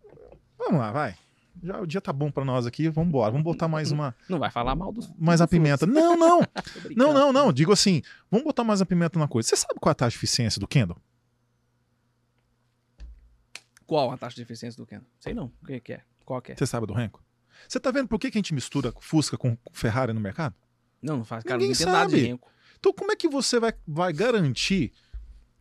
vamos 0.58 0.80
lá, 0.80 0.92
vai. 0.92 1.16
Já 1.62 1.80
o 1.80 1.86
dia 1.88 2.02
tá 2.02 2.12
bom 2.12 2.30
pra 2.32 2.44
nós 2.44 2.66
aqui, 2.66 2.90
vamos 2.90 3.10
embora. 3.10 3.32
Vamos 3.32 3.46
botar 3.46 3.68
mais 3.68 3.92
uma, 3.92 4.16
Não 4.28 4.40
vai 4.40 4.52
falar 4.52 4.76
mal 4.76 4.92
dos. 4.92 5.10
mais 5.18 5.40
a 5.40 5.48
pimenta. 5.48 5.86
Não, 5.86 6.18
não. 6.18 6.42
Não, 6.96 7.14
não, 7.14 7.32
não. 7.32 7.54
Digo 7.54 7.72
assim, 7.72 8.02
vamos 8.30 8.44
botar 8.44 8.64
mais 8.64 8.82
a 8.82 8.86
pimenta 8.86 9.18
numa 9.18 9.28
coisa. 9.28 9.48
Você 9.50 9.56
sabe 9.56 9.80
qual 9.80 9.92
é 9.92 9.94
a 9.94 9.96
taxa 9.96 10.12
de 10.12 10.18
eficiência 10.18 10.60
do 10.60 10.68
Kendall? 10.68 10.98
Qual 13.86 14.12
a 14.12 14.18
taxa 14.18 14.36
de 14.36 14.42
eficiência 14.42 14.78
do 14.78 14.86
Ken? 14.86 15.02
Sei 15.20 15.34
não. 15.34 15.52
O 15.62 15.66
que, 15.66 15.80
que 15.80 15.94
é? 15.94 16.02
Qual 16.26 16.42
que 16.42 16.54
é? 16.54 16.56
Você 16.56 16.66
sabe 16.66 16.88
do 16.88 16.94
Renko? 16.94 17.22
Você 17.68 17.80
tá 17.80 17.92
vendo 17.92 18.08
por 18.08 18.20
que, 18.20 18.32
que 18.32 18.38
a 18.38 18.40
gente 18.40 18.54
mistura 18.54 18.94
Fusca 19.00 19.38
com 19.38 19.58
Ferrari 19.72 20.14
no 20.14 20.20
mercado? 20.20 20.56
Não, 21.02 21.18
não 21.18 21.26
faz. 21.26 21.44
Cara, 21.44 21.60
Ninguém 21.60 21.86
não 21.86 21.94
sabe. 21.94 22.40
Então, 22.80 22.94
como 22.94 23.12
é 23.12 23.16
que 23.16 23.28
você 23.28 23.60
vai, 23.60 23.74
vai 23.88 24.12
garantir 24.12 24.92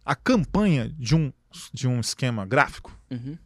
a 0.04 0.14
campanha 0.14 0.88
de 0.98 1.14
um, 1.14 1.32
de 1.72 1.86
um 1.88 2.00
esquema 2.00 2.44
gráfico 2.46 2.96
Uhum. 3.10 3.36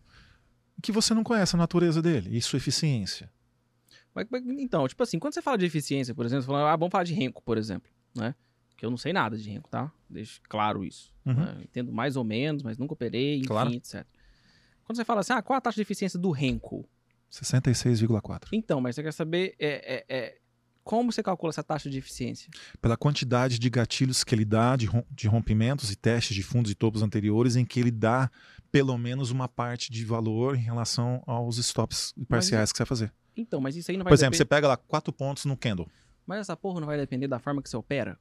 que 0.83 0.93
você 0.93 1.13
não 1.15 1.25
conhece 1.25 1.57
a 1.57 1.59
natureza 1.59 2.01
dele 2.03 2.37
e 2.37 2.41
sua 2.43 2.57
eficiência? 2.59 3.31
Mas- 4.15 4.27
mas, 4.31 4.43
então, 4.47 4.87
tipo 4.89 5.03
assim, 5.03 5.19
quando 5.19 5.35
você 5.35 5.43
fala 5.43 5.59
de 5.59 5.67
eficiência, 5.67 6.15
por 6.15 6.25
exemplo, 6.25 6.43
você 6.43 6.47
fala, 6.47 6.73
ah, 6.73 6.77
vamos 6.77 6.91
falar 6.93 7.05
de 7.05 7.13
renco, 7.15 7.43
por 7.43 7.59
exemplo, 7.59 7.91
né? 8.15 8.35
Que 8.77 8.85
eu 8.85 8.91
não 8.91 8.97
sei 8.97 9.13
nada 9.13 9.37
de 9.37 9.49
renco, 9.51 9.69
tá? 9.71 9.91
Deixe 10.09 10.41
claro 10.49 10.85
isso. 10.85 11.13
Uhum. 11.25 11.35
né? 11.35 11.59
Entendo 11.63 11.93
mais 11.93 12.17
ou 12.17 12.25
menos, 12.25 12.63
mas 12.63 12.79
nunca 12.79 12.95
operei, 12.95 13.37
enfim, 13.39 13.47
Claro. 13.49 13.73
etc. 13.73 14.07
Quando 14.85 14.97
você 14.97 15.05
fala 15.05 15.21
assim, 15.21 15.33
ah, 15.33 15.43
qual 15.43 15.57
a 15.57 15.61
taxa 15.61 15.77
de 15.77 15.83
eficiência 15.83 16.19
do 16.19 16.31
renco? 16.31 16.89
66,4. 17.31 18.49
Então, 18.53 18.81
mas 18.81 18.95
você 18.95 19.03
quer 19.03 19.13
saber 19.13 19.55
é, 19.59 19.97
é, 19.97 20.17
é, 20.17 20.39
como 20.87 21.11
você 21.11 21.21
calcula 21.21 21.51
essa 21.51 21.65
taxa 21.65 21.91
de 21.91 21.99
eficiência? 21.99 22.49
Pela 22.81 22.97
quantidade 22.97 23.59
de 23.59 23.69
gatilhos 23.69 24.23
que 24.23 24.33
ele 24.33 24.45
dá, 24.45 24.77
de, 24.77 24.87
rom- 24.87 25.03
de 25.11 25.27
rompimentos 25.27 25.91
e 25.91 25.97
testes 25.97 26.37
de 26.37 26.45
fundos 26.45 26.71
e 26.71 26.77
topos 26.77 27.03
anteriores, 27.03 27.57
em 27.57 27.65
que 27.65 27.81
ele 27.81 27.91
dá 27.91 28.31
pelo 28.71 28.97
menos 28.97 29.33
uma 29.33 29.49
parte 29.49 29.91
de 29.91 30.05
valor 30.05 30.55
em 30.55 30.61
relação 30.61 31.25
aos 31.27 31.59
stops 31.59 32.15
parciais 32.29 32.71
que 32.71 32.77
você 32.79 32.85
vai 32.85 32.87
fazer. 32.89 33.13
Então, 33.37 33.61
mas 33.61 33.75
isso 33.75 33.91
aí 33.91 33.97
não 33.97 34.05
vai 34.05 34.13
Por 34.13 34.15
exemplo, 34.15 34.31
depender... 34.31 34.39
você 34.39 34.45
pega 34.45 34.69
lá 34.69 34.77
quatro 34.77 35.13
pontos 35.13 35.45
no 35.45 35.57
candle. 35.57 35.89
Mas 36.25 36.39
essa 36.41 36.57
porra 36.57 36.79
não 36.79 36.87
vai 36.87 36.97
depender 36.97 37.27
da 37.27 37.41
forma 37.41 37.61
que 37.61 37.69
você 37.69 37.77
opera? 37.77 38.17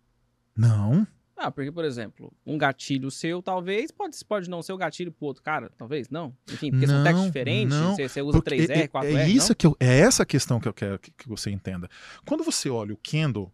Não. 0.57 1.05
Ah, 1.37 1.51
porque, 1.51 1.71
por 1.71 1.83
exemplo, 1.83 2.31
um 2.45 2.57
gatilho 2.57 3.11
seu, 3.11 3.41
talvez, 3.41 3.91
pode, 3.91 4.17
pode 4.25 4.49
não 4.49 4.61
ser 4.61 4.71
o 4.71 4.77
gatilho 4.77 5.11
pro 5.11 5.27
outro 5.27 5.43
cara, 5.43 5.69
talvez, 5.77 6.09
não. 6.09 6.35
Enfim, 6.51 6.71
porque 6.71 6.87
são 6.87 6.97
Não, 6.97 7.03
técnicas 7.03 7.27
diferentes, 7.27 7.77
não, 7.77 7.95
você, 7.95 8.07
você 8.07 8.21
usa 8.21 8.41
Porque 8.41 8.55
3R, 8.55 8.69
é, 8.71 8.87
4R, 8.87 9.15
é, 9.17 9.29
isso 9.29 9.49
não? 9.49 9.55
que 9.55 9.67
eu, 9.67 9.77
é 9.79 9.99
essa 9.99 10.23
a 10.23 10.25
questão 10.25 10.59
que 10.59 10.67
eu 10.67 10.73
quero 10.73 10.97
que, 10.97 11.11
que 11.11 11.27
você 11.27 11.51
entenda. 11.51 11.89
Quando 12.25 12.43
você 12.43 12.69
olha 12.69 12.93
o 12.93 12.97
candle, 12.97 13.51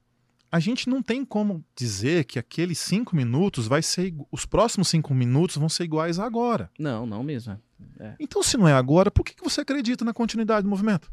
a 0.51 0.59
gente 0.59 0.89
não 0.89 1.01
tem 1.01 1.25
como 1.25 1.65
dizer 1.75 2.25
que 2.25 2.37
aqueles 2.37 2.77
cinco 2.77 3.15
minutos 3.15 3.67
vai 3.67 3.81
ser 3.81 4.13
os 4.31 4.45
próximos 4.45 4.89
cinco 4.89 5.13
minutos 5.13 5.55
vão 5.55 5.69
ser 5.69 5.85
iguais 5.85 6.19
a 6.19 6.25
agora. 6.25 6.69
Não, 6.77 7.05
não 7.05 7.23
mesmo. 7.23 7.59
É. 7.99 8.15
Então, 8.19 8.43
se 8.43 8.57
não 8.57 8.67
é 8.67 8.73
agora, 8.73 9.09
por 9.09 9.23
que, 9.23 9.33
que 9.33 9.43
você 9.43 9.61
acredita 9.61 10.05
na 10.05 10.13
continuidade 10.13 10.63
do 10.63 10.69
movimento? 10.69 11.11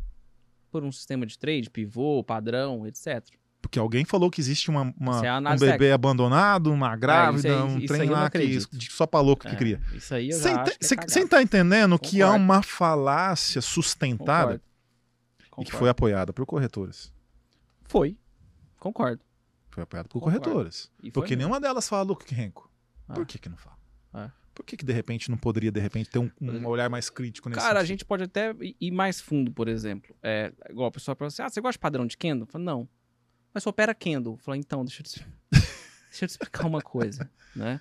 Por 0.70 0.84
um 0.84 0.92
sistema 0.92 1.24
de 1.24 1.38
trade, 1.38 1.70
pivô, 1.70 2.22
padrão, 2.22 2.86
etc. 2.86 3.24
Porque 3.60 3.78
alguém 3.78 4.04
falou 4.04 4.30
que 4.30 4.40
existe 4.40 4.70
uma, 4.70 4.94
uma- 4.98 5.26
é 5.26 5.38
um 5.54 5.56
bebê 5.58 5.90
abandonado, 5.92 6.72
uma 6.72 6.94
grávida, 6.96 7.48
aí- 7.48 7.62
um 7.62 7.84
trem 7.84 8.08
lá 8.08 8.30
que, 8.30 8.60
só 8.90 9.06
pra 9.06 9.20
louco 9.20 9.42
que 9.42 9.48
É, 9.54 9.56
cria. 9.56 9.80
Isso 9.92 10.14
aí 10.14 10.30
eu 10.30 10.40
já 10.40 10.62
que 10.62 10.70
é 10.70 10.76
você- 10.80 10.96
você 10.96 11.26
tá 11.28 11.42
entendendo 11.42 11.98
que 11.98 12.22
há 12.22 12.26
Concordo. 12.26 12.44
uma 12.44 12.62
falácia 12.62 13.60
sustentada 13.60 14.42
Concordo. 14.42 14.62
e 14.62 15.42
que 15.42 15.50
Concordo. 15.50 15.78
foi 15.78 15.88
apoiada 15.88 16.32
por 16.32 16.46
corretores. 16.46 17.12
Foi. 17.84 18.16
Concordo. 18.78 19.20
Foi 19.70 19.82
apoiada 19.82 20.08
por 20.08 20.20
Concordo. 20.20 20.40
corretores. 20.40 20.90
Foi 21.00 21.10
Porque 21.10 21.30
mesmo. 21.34 21.38
nenhuma 21.50 21.60
delas 21.60 21.88
fala 21.88 22.02
Luke 22.02 22.32
Renko. 22.34 22.70
Ah. 23.08 23.14
Por 23.14 23.26
que 23.26 23.38
que 23.38 23.48
não 23.48 23.56
fala? 23.56 23.76
Ah. 24.14 24.30
Por 24.54 24.64
que 24.64 24.76
que 24.76 24.84
de 24.84 24.92
repente 24.92 25.30
não 25.30 25.36
poderia, 25.38 25.70
de 25.70 25.80
repente, 25.80 26.10
ter 26.10 26.18
um, 26.18 26.30
um 26.40 26.66
olhar 26.66 26.88
mais 26.90 27.10
crítico 27.10 27.48
nesse 27.48 27.60
Cara, 27.60 27.74
a 27.78 27.82
sentido? 27.82 27.88
gente 27.88 28.04
pode 28.04 28.24
até 28.24 28.54
ir- 28.80 28.90
mais 28.90 29.20
fundo, 29.20 29.52
por 29.52 29.68
exemplo. 29.68 30.14
É, 30.22 30.52
igual 30.70 30.88
o 30.88 30.92
pessoal 30.92 31.16
fala 31.16 31.28
assim, 31.28 31.42
ah, 31.42 31.48
você 31.48 31.60
gosta 31.60 31.72
de 31.72 31.78
padrão 31.80 32.06
de 32.06 32.16
candle? 32.16 32.42
Eu 32.46 32.46
falo, 32.52 32.64
não. 32.64 32.88
Mas 33.58 33.64
você 33.64 33.68
opera 33.70 33.92
candle. 33.92 34.34
Eu 34.34 34.38
falo, 34.38 34.56
então, 34.56 34.84
deixa 34.84 35.02
eu 35.02 35.04
te, 35.04 35.26
deixa 35.50 36.24
eu 36.24 36.28
te 36.28 36.30
explicar 36.30 36.64
uma 36.64 36.80
coisa, 36.80 37.28
né? 37.56 37.80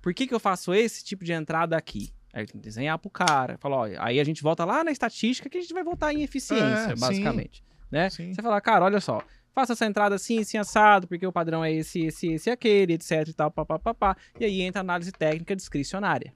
Por 0.00 0.14
que 0.14 0.24
que 0.24 0.32
eu 0.32 0.38
faço 0.38 0.72
esse 0.72 1.02
tipo 1.04 1.24
de 1.24 1.32
entrada 1.32 1.76
aqui? 1.76 2.12
Aí 2.32 2.44
eu 2.44 2.46
tenho 2.46 2.60
que 2.60 2.64
desenhar 2.64 2.96
pro 2.96 3.10
cara. 3.10 3.58
Fala, 3.58 3.76
ó, 3.76 3.88
aí 3.98 4.20
a 4.20 4.24
gente 4.24 4.40
volta 4.40 4.64
lá 4.64 4.84
na 4.84 4.92
estatística 4.92 5.48
que 5.48 5.58
a 5.58 5.60
gente 5.60 5.74
vai 5.74 5.82
voltar 5.82 6.12
em 6.14 6.22
eficiência, 6.22 6.92
É, 6.92 6.94
sim. 6.94 7.00
basicamente. 7.00 7.64
Né? 7.90 8.08
Sim. 8.08 8.32
Você 8.32 8.40
fala, 8.40 8.60
cara, 8.60 8.84
olha 8.84 9.00
só, 9.00 9.20
faça 9.52 9.72
essa 9.72 9.84
entrada 9.84 10.14
assim, 10.14 10.38
assim, 10.38 10.58
assado, 10.58 11.08
porque 11.08 11.26
o 11.26 11.32
padrão 11.32 11.64
é 11.64 11.72
esse, 11.72 12.02
esse, 12.02 12.28
esse, 12.28 12.48
aquele, 12.48 12.92
etc 12.92 13.26
e 13.26 13.32
tal, 13.32 13.50
papapá. 13.50 14.16
E 14.38 14.44
aí 14.44 14.60
entra 14.62 14.78
a 14.78 14.84
análise 14.84 15.10
técnica 15.10 15.56
discricionária. 15.56 16.32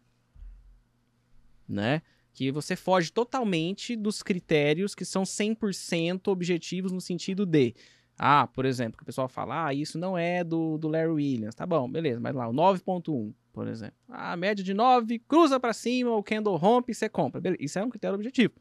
Né? 1.69 2.03
Que 2.33 2.51
você 2.51 2.75
foge 2.75 3.13
totalmente 3.13 3.95
dos 3.95 4.21
critérios 4.21 4.97
que 4.97 5.05
são 5.05 5.23
100% 5.23 6.27
objetivos 6.27 6.91
no 6.91 7.01
sentido 7.01 7.47
de. 7.47 7.73
Ah, 8.23 8.47
por 8.47 8.67
exemplo, 8.67 8.99
que 8.99 9.03
o 9.03 9.07
pessoal 9.07 9.31
fala, 9.31 9.69
ah, 9.69 9.73
isso 9.73 9.99
não 9.99 10.17
é 10.17 10.45
do, 10.45 10.77
do 10.77 10.89
Larry 10.89 11.09
Williams. 11.09 11.55
Tá 11.55 11.65
bom, 11.65 11.91
beleza, 11.91 12.21
mas 12.21 12.35
lá, 12.35 12.47
o 12.47 12.53
9.1, 12.53 13.33
por 13.51 13.67
exemplo. 13.67 13.97
Ah, 14.07 14.37
média 14.37 14.63
de 14.63 14.75
9, 14.75 15.21
cruza 15.21 15.59
pra 15.59 15.73
cima, 15.73 16.11
o 16.15 16.23
candle 16.23 16.55
rompe, 16.57 16.93
você 16.93 17.09
compra. 17.09 17.41
Beleza, 17.41 17.63
isso 17.63 17.79
é 17.79 17.83
um 17.83 17.89
critério 17.89 18.15
objetivo. 18.15 18.53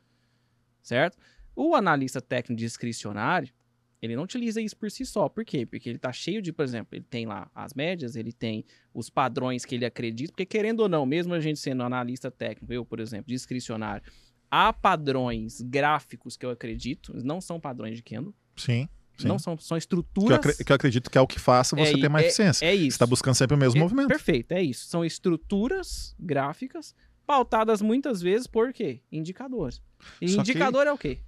Certo? 0.81 1.17
O 1.53 1.75
analista 1.75 2.21
técnico 2.21 2.57
discricionário, 2.57 3.53
ele 4.01 4.15
não 4.15 4.23
utiliza 4.23 4.61
isso 4.61 4.77
por 4.77 4.89
si 4.89 5.05
só. 5.05 5.27
Por 5.27 5.43
quê? 5.43 5.65
Porque 5.65 5.89
ele 5.89 5.99
tá 5.99 6.13
cheio 6.13 6.41
de, 6.41 6.53
por 6.53 6.63
exemplo, 6.63 6.95
ele 6.95 7.05
tem 7.09 7.25
lá 7.25 7.51
as 7.53 7.73
médias, 7.73 8.15
ele 8.15 8.31
tem 8.31 8.63
os 8.93 9.09
padrões 9.09 9.65
que 9.65 9.75
ele 9.75 9.83
acredita, 9.83 10.31
porque 10.31 10.45
querendo 10.45 10.79
ou 10.79 10.87
não, 10.87 11.05
mesmo 11.05 11.33
a 11.33 11.39
gente 11.41 11.59
sendo 11.59 11.83
analista 11.83 12.31
técnico, 12.31 12.71
eu, 12.71 12.85
por 12.85 13.01
exemplo, 13.01 13.25
discricionário, 13.27 14.09
há 14.49 14.71
padrões 14.71 15.59
gráficos 15.59 16.37
que 16.37 16.45
eu 16.45 16.49
acredito, 16.49 17.13
não 17.25 17.41
são 17.41 17.59
padrões 17.59 17.97
de 17.97 18.03
candle, 18.03 18.33
Sim. 18.55 18.87
Sim. 19.21 19.27
não 19.27 19.37
são, 19.39 19.57
são 19.57 19.69
que, 19.69 19.73
eu 19.73 19.77
estruturas... 19.77 20.57
que 20.57 20.71
eu 20.71 20.75
acredito 20.75 21.09
que 21.09 21.17
é 21.17 21.21
o 21.21 21.27
que 21.27 21.39
faça 21.39 21.75
você 21.75 21.93
É 21.93 21.97
ter 21.99 22.09
mais 22.09 22.25
i- 22.25 22.27
eficiência. 22.27 22.65
É 22.65 22.71
Você 22.71 22.75
isso. 22.77 22.87
está 22.95 23.05
buscando 23.05 23.35
sempre 23.35 23.55
o 23.55 23.59
mesmo 23.59 23.77
É, 23.77 23.79
movimento. 23.81 24.07
Perfeito, 24.07 24.51
é 24.53 24.61
isso. 24.61 24.87
São 24.87 25.03
estruturas 25.05 26.15
gráficas 26.19 26.93
pautadas 27.25 27.81
muitas 27.81 28.21
vezes 28.21 28.47
por 28.47 28.73
quê? 28.73 29.01
Indicadores. 29.11 29.81
E 30.21 30.27
Só 30.29 30.43
que- 30.43 30.51
indicador 30.51 30.87
é 30.87 30.91
o 30.91 30.97
quê? 30.97 31.19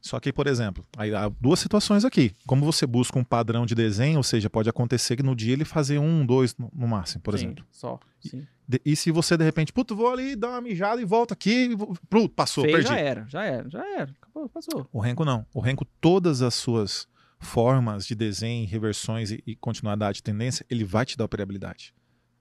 Só 0.00 0.20
que, 0.20 0.32
por 0.32 0.46
exemplo, 0.46 0.86
aí 0.96 1.12
há 1.12 1.28
duas 1.40 1.58
situações 1.58 2.04
aqui. 2.04 2.32
Como 2.46 2.64
você 2.64 2.86
busca 2.86 3.18
um 3.18 3.24
padrão 3.24 3.66
de 3.66 3.74
desenho, 3.74 4.18
ou 4.18 4.22
seja, 4.22 4.48
pode 4.48 4.68
acontecer 4.70 5.16
que 5.16 5.24
no 5.24 5.34
dia 5.34 5.52
ele 5.52 5.64
fazer 5.64 5.98
um, 5.98 6.24
dois 6.24 6.56
no, 6.56 6.70
no 6.72 6.86
máximo, 6.86 7.20
por 7.20 7.36
Sim, 7.36 7.46
exemplo. 7.46 7.64
Só. 7.72 7.98
Sim. 8.20 8.46
De- 8.66 8.80
e 8.84 8.94
se 8.94 9.10
você, 9.10 9.36
de 9.36 9.42
repente, 9.44 9.72
puto, 9.72 9.96
vou 9.96 10.08
ali 10.12 10.36
dar 10.36 10.50
uma 10.50 10.60
mijada 10.60 11.02
e 11.02 11.04
volto 11.04 11.32
aqui, 11.32 11.72
e 11.72 11.76
pronto, 12.08 12.28
passou, 12.28 12.62
Fez, 12.62 12.76
perdi. 12.76 12.88
já 12.90 12.96
era, 12.96 13.26
já 13.28 13.42
era, 13.44 13.68
já 13.68 13.84
era. 13.98 14.14
Acabou, 14.22 14.48
passou. 14.48 14.88
O 14.92 15.00
Renko 15.00 15.24
não. 15.24 15.44
O 15.52 15.58
Renko, 15.58 15.84
todas 16.00 16.42
as 16.42 16.54
suas 16.54 17.08
formas 17.40 18.06
de 18.06 18.14
desenho, 18.14 18.66
reversões 18.68 19.30
e, 19.30 19.42
e 19.46 19.54
continuidade 19.56 20.16
de 20.16 20.22
tendência, 20.22 20.64
ele 20.68 20.84
vai 20.84 21.04
te 21.06 21.16
dar 21.16 21.24
operabilidade. 21.24 21.94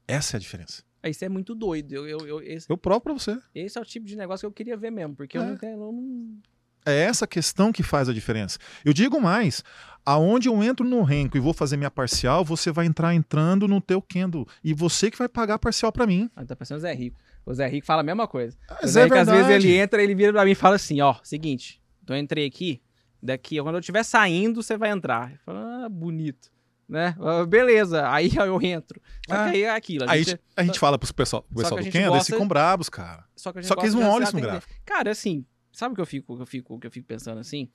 Essa 0.08 0.36
é 0.36 0.38
a 0.38 0.40
diferença. 0.40 0.84
Aí 1.04 1.12
Isso 1.12 1.24
é 1.24 1.30
muito 1.30 1.54
doido. 1.54 1.94
Eu, 1.94 2.08
eu, 2.08 2.28
eu- 2.28 2.42
esse, 2.42 2.70
Eu 2.70 2.78
provo 2.78 3.02
pra 3.02 3.14
você. 3.14 3.38
esse 3.54 3.78
é 3.78 3.82
o 3.82 3.86
tipo 3.86 4.06
de 4.06 4.16
negócio 4.16 4.42
que 4.42 4.46
eu 4.48 4.52
queria 4.52 4.76
ver 4.78 4.92
mesmo, 4.92 5.16
porque 5.16 5.38
eu 5.38 5.42
É. 5.42 5.46
não 5.46 5.54
entendo. 5.54 5.82
eu 5.84 5.92
não- 5.92 6.38
É 6.86 7.02
essa 7.02 7.28
questão 7.28 7.72
que 7.74 7.84
faz 7.84 8.08
a 8.08 8.14
diferença. 8.14 8.58
Eu 8.86 8.94
digo 8.94 9.20
mais, 9.20 9.62
aonde 10.06 10.48
eu 10.48 10.64
entro 10.64 10.88
no 10.88 11.04
Renko 11.04 11.36
e 11.36 11.40
vou 11.40 11.54
fazer 11.54 11.76
minha 11.76 11.92
parcial, 11.92 12.46
você 12.46 12.72
vai 12.72 12.86
entrar 12.86 13.14
entrando 13.14 13.68
no 13.68 13.82
teu 13.82 14.02
Kendo. 14.02 14.48
E 14.64 14.74
você 14.74 15.12
que 15.12 15.18
vai 15.18 15.28
pagar 15.28 15.56
a 15.56 15.60
parcial 15.60 15.92
pra 15.92 16.08
mim. 16.08 16.30
Ah, 16.36 16.46
tá 16.46 16.56
parecendo 16.56 16.78
o 16.78 16.82
Zé 16.82 16.94
Rico. 16.94 17.20
O 17.46 17.54
Zé 17.54 17.68
Rico 17.68 17.86
fala 17.86 18.02
a 18.02 18.06
mesma 18.06 18.26
coisa. 18.28 18.58
O 18.72 18.76
Mas 18.82 18.92
Zé 18.92 19.02
é 19.02 19.04
Rico, 19.04 19.18
às 19.18 19.28
vezes, 19.28 19.50
ele 19.52 19.76
entra, 19.76 20.02
ele 20.02 20.16
vira 20.16 20.32
pra 20.32 20.46
mim 20.46 20.52
e 20.52 20.56
fala 20.56 20.76
assim: 20.78 21.02
ó, 21.02 21.16
seguinte, 21.24 21.82
então 22.04 22.16
eu 22.16 22.22
entrei 22.22 22.46
aqui, 22.46 22.82
daqui, 23.22 23.62
quando 23.62 23.76
eu 23.76 23.80
estiver 23.80 24.04
saindo, 24.04 24.62
você 24.62 24.78
vai 24.78 24.90
entrar. 24.92 25.32
Eu 25.34 25.38
falo, 25.46 25.58
ah, 25.60 25.90
bonito. 25.90 26.52
Né? 26.88 27.16
Ah, 27.20 27.46
Beleza, 27.46 28.08
aí 28.10 28.32
eu 28.36 28.62
entro. 28.62 29.02
Só 29.28 29.34
Ah. 29.36 29.50
que 29.50 29.56
aí 29.58 29.64
é 29.64 29.70
aquilo. 29.76 30.06
A 30.06 30.12
Aí 30.14 30.24
gente, 30.24 30.40
a 30.56 30.64
gente 30.64 30.80
fala 30.80 30.98
pro 30.98 31.14
pessoal, 31.14 31.44
pro 31.44 31.62
pessoal 31.64 31.82
do 31.84 31.90
Kendo, 31.92 32.14
eles 32.16 32.26
ficam 32.28 32.48
brabos, 32.48 32.88
cara. 32.90 33.26
Só 33.36 33.52
que, 33.52 33.62
Só 33.64 33.76
que 33.76 33.82
eles 33.82 33.94
não 33.94 34.10
olham 34.10 34.24
isso 34.24 34.36
no 34.36 34.42
gráfico. 34.42 34.74
Cara, 34.86 35.12
assim, 35.12 35.46
sabe 35.72 35.92
o 35.94 35.96
que 35.96 36.02
eu 36.02 36.06
fico, 36.06 36.36
que 36.38 36.42
eu 36.42 36.46
fico, 36.48 36.80
que 36.80 36.88
eu 36.88 36.92
fico 36.92 37.06
pensando 37.06 37.40
assim? 37.40 37.70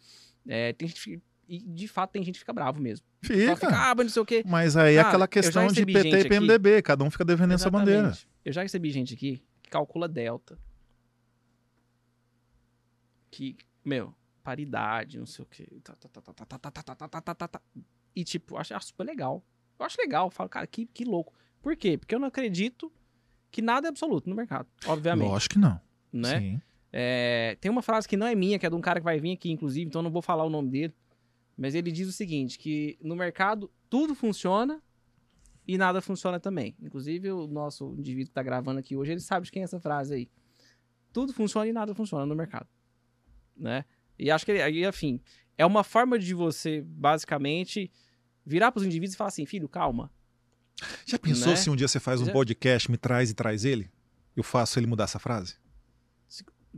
É, 0.48 0.72
tem 0.72 0.88
gente 0.88 1.02
que, 1.04 1.20
e 1.46 1.58
de 1.60 1.86
fato 1.86 2.12
tem 2.12 2.22
gente 2.24 2.34
que 2.36 2.40
fica 2.40 2.52
bravo 2.54 2.80
mesmo. 2.80 3.04
Fica. 3.20 3.54
fica, 3.54 3.68
ah, 3.68 3.94
mas 3.94 4.06
não 4.06 4.12
sei 4.12 4.22
o 4.22 4.24
quê. 4.26 4.42
Mas 4.46 4.76
aí 4.78 4.94
é 4.94 4.96
Cara, 4.96 5.08
aquela 5.08 5.28
questão 5.28 5.66
de 5.66 5.84
PT 5.84 6.08
e 6.08 6.14
aqui- 6.14 6.28
PMDB, 6.30 6.80
cada 6.82 7.04
um 7.04 7.10
fica 7.10 7.24
defendendo 7.24 7.54
essa 7.56 7.70
bandeira. 7.70 8.12
Eu 8.44 8.52
já 8.52 8.62
recebi 8.62 8.90
gente 8.90 9.12
aqui 9.14 9.42
que 9.62 9.68
calcula 9.70 10.08
delta. 10.08 10.58
Que, 13.30 13.56
meu, 13.84 14.14
paridade, 14.42 15.18
não 15.18 15.26
sei 15.26 15.42
o 15.42 15.46
quê. 15.46 15.66
E, 18.14 18.24
tipo, 18.24 18.56
acho, 18.56 18.78
super 18.80 19.04
legal. 19.04 19.44
Eu 19.78 19.86
acho 19.86 19.96
legal, 20.00 20.30
falo, 20.30 20.48
cara, 20.48 20.66
que, 20.66 20.86
que 20.86 21.04
louco. 21.04 21.32
Por 21.60 21.76
quê? 21.76 21.96
Porque 21.96 22.14
eu 22.14 22.18
não 22.18 22.28
acredito 22.28 22.92
que 23.50 23.62
nada 23.62 23.88
é 23.88 23.90
absoluto 23.90 24.28
no 24.28 24.34
mercado, 24.34 24.68
obviamente. 24.86 25.28
Lógico 25.28 25.54
que 25.54 25.60
não. 25.60 25.80
Né? 26.12 26.60
É, 26.92 27.56
tem 27.60 27.70
uma 27.70 27.82
frase 27.82 28.06
que 28.06 28.16
não 28.16 28.26
é 28.26 28.34
minha, 28.34 28.58
que 28.58 28.66
é 28.66 28.70
de 28.70 28.76
um 28.76 28.80
cara 28.80 29.00
que 29.00 29.04
vai 29.04 29.18
vir 29.18 29.32
aqui, 29.32 29.50
inclusive, 29.50 29.86
então 29.86 30.02
não 30.02 30.10
vou 30.10 30.20
falar 30.20 30.44
o 30.44 30.50
nome 30.50 30.70
dele. 30.70 30.94
Mas 31.56 31.74
ele 31.74 31.90
diz 31.90 32.08
o 32.08 32.12
seguinte: 32.12 32.58
que 32.58 32.98
no 33.00 33.16
mercado 33.16 33.70
tudo 33.88 34.14
funciona 34.14 34.82
e 35.66 35.78
nada 35.78 36.00
funciona 36.00 36.40
também. 36.40 36.74
Inclusive, 36.82 37.30
o 37.30 37.46
nosso 37.46 37.94
indivíduo 37.96 38.28
que 38.28 38.34
tá 38.34 38.42
gravando 38.42 38.80
aqui 38.80 38.96
hoje, 38.96 39.12
ele 39.12 39.20
sabe 39.20 39.46
de 39.46 39.52
quem 39.52 39.62
é 39.62 39.64
essa 39.64 39.80
frase 39.80 40.14
aí. 40.14 40.30
Tudo 41.12 41.32
funciona 41.32 41.66
e 41.66 41.72
nada 41.72 41.94
funciona 41.94 42.26
no 42.26 42.34
mercado. 42.34 42.66
Né? 43.56 43.84
E 44.22 44.30
acho 44.30 44.44
que, 44.46 44.52
aí, 44.52 44.84
enfim, 44.86 45.20
é 45.58 45.66
uma 45.66 45.82
forma 45.82 46.18
de 46.18 46.32
você, 46.34 46.82
basicamente, 46.86 47.90
virar 48.46 48.70
pros 48.72 48.84
indivíduos 48.86 49.14
e 49.14 49.16
falar 49.16 49.28
assim: 49.28 49.44
filho, 49.46 49.68
calma. 49.68 50.10
Já 51.06 51.18
pensou 51.18 51.48
Né? 51.48 51.56
se 51.56 51.68
um 51.70 51.76
dia 51.76 51.86
você 51.88 52.00
faz 52.00 52.20
um 52.20 52.26
Já- 52.26 52.32
podcast, 52.32 52.90
me 52.90 52.96
traz 52.96 53.30
e 53.30 53.34
traz 53.34 53.64
ele? 53.64 53.90
Eu 54.36 54.42
faço 54.42 54.78
ele 54.78 54.86
mudar 54.86 55.04
essa 55.04 55.18
frase? 55.18 55.56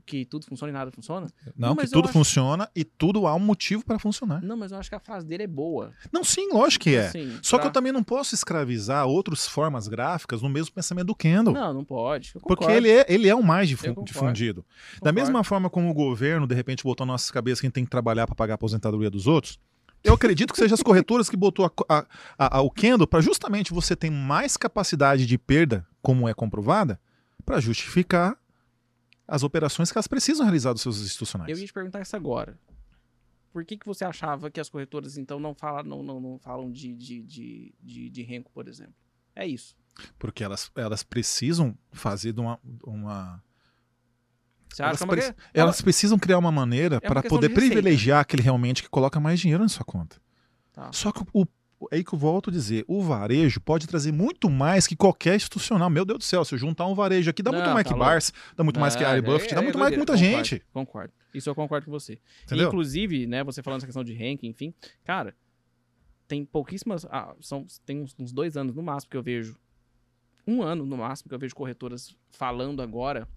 Que 0.05 0.25
tudo 0.25 0.45
funciona 0.47 0.71
e 0.71 0.73
nada 0.73 0.91
funciona? 0.91 1.27
Não, 1.57 1.71
Não, 1.71 1.77
que 1.77 1.87
tudo 1.89 2.05
acho- 2.05 2.13
funciona 2.13 2.69
e 2.75 2.85
tudo 2.85 3.27
há 3.27 3.35
um 3.35 3.39
motivo 3.39 3.85
para 3.85 3.99
funcionar. 3.99 4.43
Não, 4.43 4.57
mas 4.57 4.73
eu 4.73 4.79
acho 4.79 4.91
que 4.91 4.95
a 4.97 5.01
frase 5.01 5.27
dele 5.27 5.45
é 5.45 5.47
boa. 5.47 5.93
Não, 6.13 6.23
sim, 6.23 6.53
lógico 6.53 6.85
que 6.85 6.97
é. 6.97 7.07
Assim, 7.07 7.39
Só 7.43 7.59
que 7.59 7.67
eu 7.67 7.71
também 7.71 7.93
não 7.93 8.03
posso 8.03 8.35
escravizar 8.35 9.07
outras 9.07 9.47
formas 9.47 9.89
gráficas 9.89 10.43
no 10.43 10.49
mesmo 10.49 10.75
pensamento 10.75 11.07
do 11.07 11.15
Kendall. 11.15 11.55
Não, 11.55 11.73
não 11.73 11.85
pode. 11.85 12.33
Porque 12.43 12.65
ele 12.65 12.91
é, 12.91 13.07
ele 13.09 13.29
é 13.29 13.35
o 13.35 13.43
mais 13.43 13.69
difu- 13.69 14.03
difundido. 14.05 14.65
Da 15.03 15.11
mesma 15.13 15.43
forma 15.45 15.71
como 15.71 15.89
o 15.91 15.95
governo, 15.95 16.47
de 16.47 16.55
repente, 16.55 16.83
botou 16.85 17.07
na 17.07 17.15
nossas 17.15 17.31
cabeças 17.31 17.61
que 17.61 17.67
a 17.67 17.69
gente 17.69 17.75
tem 17.75 17.85
que 17.85 17.91
trabalhar 17.91 18.27
para 18.27 18.35
pagar 18.35 18.55
a 18.55 18.57
aposentadoria 18.57 19.09
dos 19.09 19.29
outros, 19.29 19.59
eu 20.03 20.13
acredito 20.15 20.53
que 20.53 20.59
seja 20.59 20.75
as 20.75 20.83
corretoras 20.83 21.31
que 21.31 21.37
botou 21.37 21.65
a 21.89 22.05
a- 22.37 22.59
a- 22.59 22.61
o 22.61 22.69
Kendall 22.71 23.07
para 23.07 23.21
justamente 23.21 23.73
você 23.73 23.95
ter 23.95 24.11
mais 24.11 24.57
capacidade 24.57 25.25
de 25.25 25.39
perda, 25.39 25.87
como 26.03 26.29
é 26.29 26.35
comprovada, 26.35 26.99
para 27.47 27.61
justificar 27.61 28.37
as 29.27 29.43
operações 29.43 29.91
que 29.91 29.99
elas 29.99 30.07
precisam 30.07 30.45
realizar 30.45 30.73
dos 30.73 30.83
seus 30.83 31.01
institucionais. 31.01 31.51
Eu 31.51 31.59
ia 31.59 31.67
te 31.67 31.73
perguntar 31.73 32.01
isso 32.03 32.15
agora. 32.17 32.59
Por 33.53 33.65
que, 33.65 33.77
que 33.77 33.87
você 33.87 34.05
achava 34.05 34.51
que 34.51 34.59
as 34.61 34.69
corretoras, 34.69 35.17
então, 35.17 35.39
não 35.39 35.55
falam, 35.55 35.85
não, 35.85 36.03
não, 36.03 36.21
não 36.21 36.39
falam 36.39 36.71
de, 36.73 36.95
de, 36.95 37.23
de, 37.23 37.75
de, 37.81 38.11
de 38.11 38.23
renco, 38.23 38.51
por 38.53 38.67
exemplo? 38.67 38.95
É 39.35 39.47
isso. 39.47 39.77
Porque 40.19 40.43
elas, 40.43 40.71
elas 40.75 41.03
precisam 41.03 41.77
fazer 41.93 42.33
de 42.33 42.41
uma. 42.41 42.59
uma- 42.85 43.43
Você 44.69 44.83
elas, 44.83 45.01
acha 45.01 45.07
que 45.17 45.21
é 45.21 45.35
elas 45.55 45.81
precisam 45.81 46.19
criar 46.19 46.39
uma 46.39 46.51
maneira 46.51 46.97
É 46.97 47.01
para 47.01 47.23
poder 47.23 47.51
privilegiar 47.51 48.21
aquele 48.21 48.43
realmente 48.43 48.83
que 48.83 48.89
coloca 48.89 49.21
mais 49.21 49.39
dinheiro 49.39 49.63
na 49.63 49.69
sua 49.69 49.85
conta. 49.85 50.21
Tá. 50.73 50.93
Só 50.93 51.13
que 51.13 51.25
o, 51.33 51.47
é 51.91 51.97
aí 51.97 52.05
que 52.05 52.15
eu 52.15 52.19
volto 52.19 52.51
a 52.51 52.53
dizer, 52.53 52.85
o 52.89 53.03
varejo 53.03 53.61
pode 53.61 53.87
trazer 53.87 54.13
muito 54.13 54.49
mais 54.51 54.87
que 54.87 54.97
qualquer 54.97 55.37
institucional. 55.37 55.91
Meu 55.91 56.05
Deus 56.05 56.19
do 56.19 56.25
céu, 56.25 56.45
se 56.45 56.55
eu 56.55 56.59
juntar 56.59 56.87
um 56.87 56.95
varejo 56.95 57.29
aqui, 57.31 57.43
dá 57.43 57.51
muito 57.53 57.67
Não, 57.67 57.75
mais 57.75 57.87
tá 57.87 57.93
que. 57.93 57.99
Barça, 57.99 58.33
dá 58.57 58.65
muito 58.65 58.81
mais 58.81 58.97
que 58.97 59.05
Ah, 59.05 59.11
Ari 59.11 59.19
é- 59.19 59.23
Buffett, 59.23 59.55
dá 59.55 59.61
é 59.61 59.65
muito 59.65 59.79
mais 59.79 59.91
que 59.91 59.97
muita 59.97 60.13
Concordo, 60.15 60.35
gente. 60.45 60.63
Concordo. 60.73 61.13
Isso 61.35 61.51
eu 61.51 61.55
concordo 61.55 61.85
com 61.87 61.91
você. 61.93 62.19
Entendeu? 62.45 62.69
Inclusive, 62.69 63.27
né, 63.27 63.43
você 63.45 63.63
falando 63.63 63.79
essa 63.79 63.87
questão 63.87 64.05
de 64.05 64.15
ranking, 64.15 64.49
enfim, 64.49 64.73
cara, 65.05 65.35
tem 66.29 66.45
pouquíssimas. 66.45 67.05
Ah, 67.11 67.35
são, 67.41 67.67
tem 67.85 68.01
uns, 68.01 68.15
uns 68.19 68.33
dois 68.33 68.57
anos 68.57 68.75
no 68.75 68.83
máximo 68.83 69.11
que 69.11 69.17
eu 69.17 69.23
vejo. 69.23 69.57
Um 70.47 70.63
ano 70.63 70.85
no 70.87 70.97
máximo 70.97 71.29
que 71.29 71.35
eu 71.35 71.39
vejo 71.39 71.55
corretoras 71.55 72.17
falando 72.31 72.81
agora. 72.83 73.29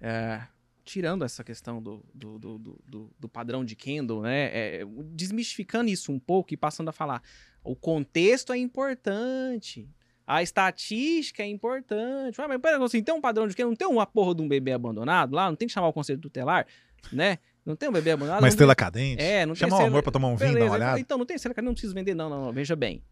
é, 0.00 0.42
tirando 0.84 1.24
essa 1.24 1.42
questão 1.44 1.82
do, 1.82 2.04
do, 2.14 2.38
do, 2.38 2.58
do, 2.58 3.10
do- 3.18 3.28
padrão 3.28 3.64
de 3.64 3.74
Kendall, 3.76 4.22
né? 4.22 4.50
é, 4.52 4.84
desmistificando 5.12 5.90
isso 5.90 6.10
um 6.12 6.18
pouco 6.18 6.52
e 6.52 6.56
passando 6.56 6.88
a 6.88 6.92
falar. 6.92 7.22
O 7.64 7.76
contexto 7.76 8.52
é 8.52 8.58
importante. 8.58 9.88
A 10.26 10.42
estatística 10.42 11.42
é 11.42 11.46
importante. 11.46 12.40
Ah, 12.40 12.48
mas 12.48 12.60
pera, 12.60 12.82
assim, 12.84 13.02
tem 13.02 13.14
um 13.14 13.20
padrão 13.20 13.46
de 13.46 13.54
Kendall, 13.54 13.70
não 13.70 13.76
tem 13.76 13.86
uma 13.88 14.06
porra 14.06 14.34
de 14.34 14.42
um 14.42 14.48
bebê 14.48 14.72
abandonado 14.72 15.34
lá? 15.34 15.48
Não 15.48 15.56
tem 15.56 15.68
que 15.68 15.74
chamar 15.74 15.88
o 15.88 15.92
conselho 15.92 16.20
tutelar, 16.20 16.66
né? 17.12 17.38
Não 17.64 17.76
tem 17.76 17.88
um 17.88 17.92
bebê 17.92 18.10
abandonado? 18.10 18.40
Uma 18.42 18.48
estrela 18.48 18.74
cadente. 18.74 19.22
é, 19.22 19.46
não 19.46 19.54
tem 19.54 19.60
Chamar 19.68 19.82
o 19.82 19.86
amor 19.86 20.02
pra 20.02 20.10
tomar 20.10 20.28
um 20.28 20.36
vinho, 20.36 20.54
dar 20.54 20.64
uma 20.64 20.72
olhada. 20.74 20.98
Então, 21.00 21.16
não 21.16 21.24
tem 21.26 21.36
estrela, 21.36 21.62
não 21.62 21.72
preciso 21.72 21.94
vender, 21.94 22.14
não, 22.14 22.28
não, 22.28 22.46
não. 22.46 22.52
Veja 22.52 22.74
bem. 22.74 23.02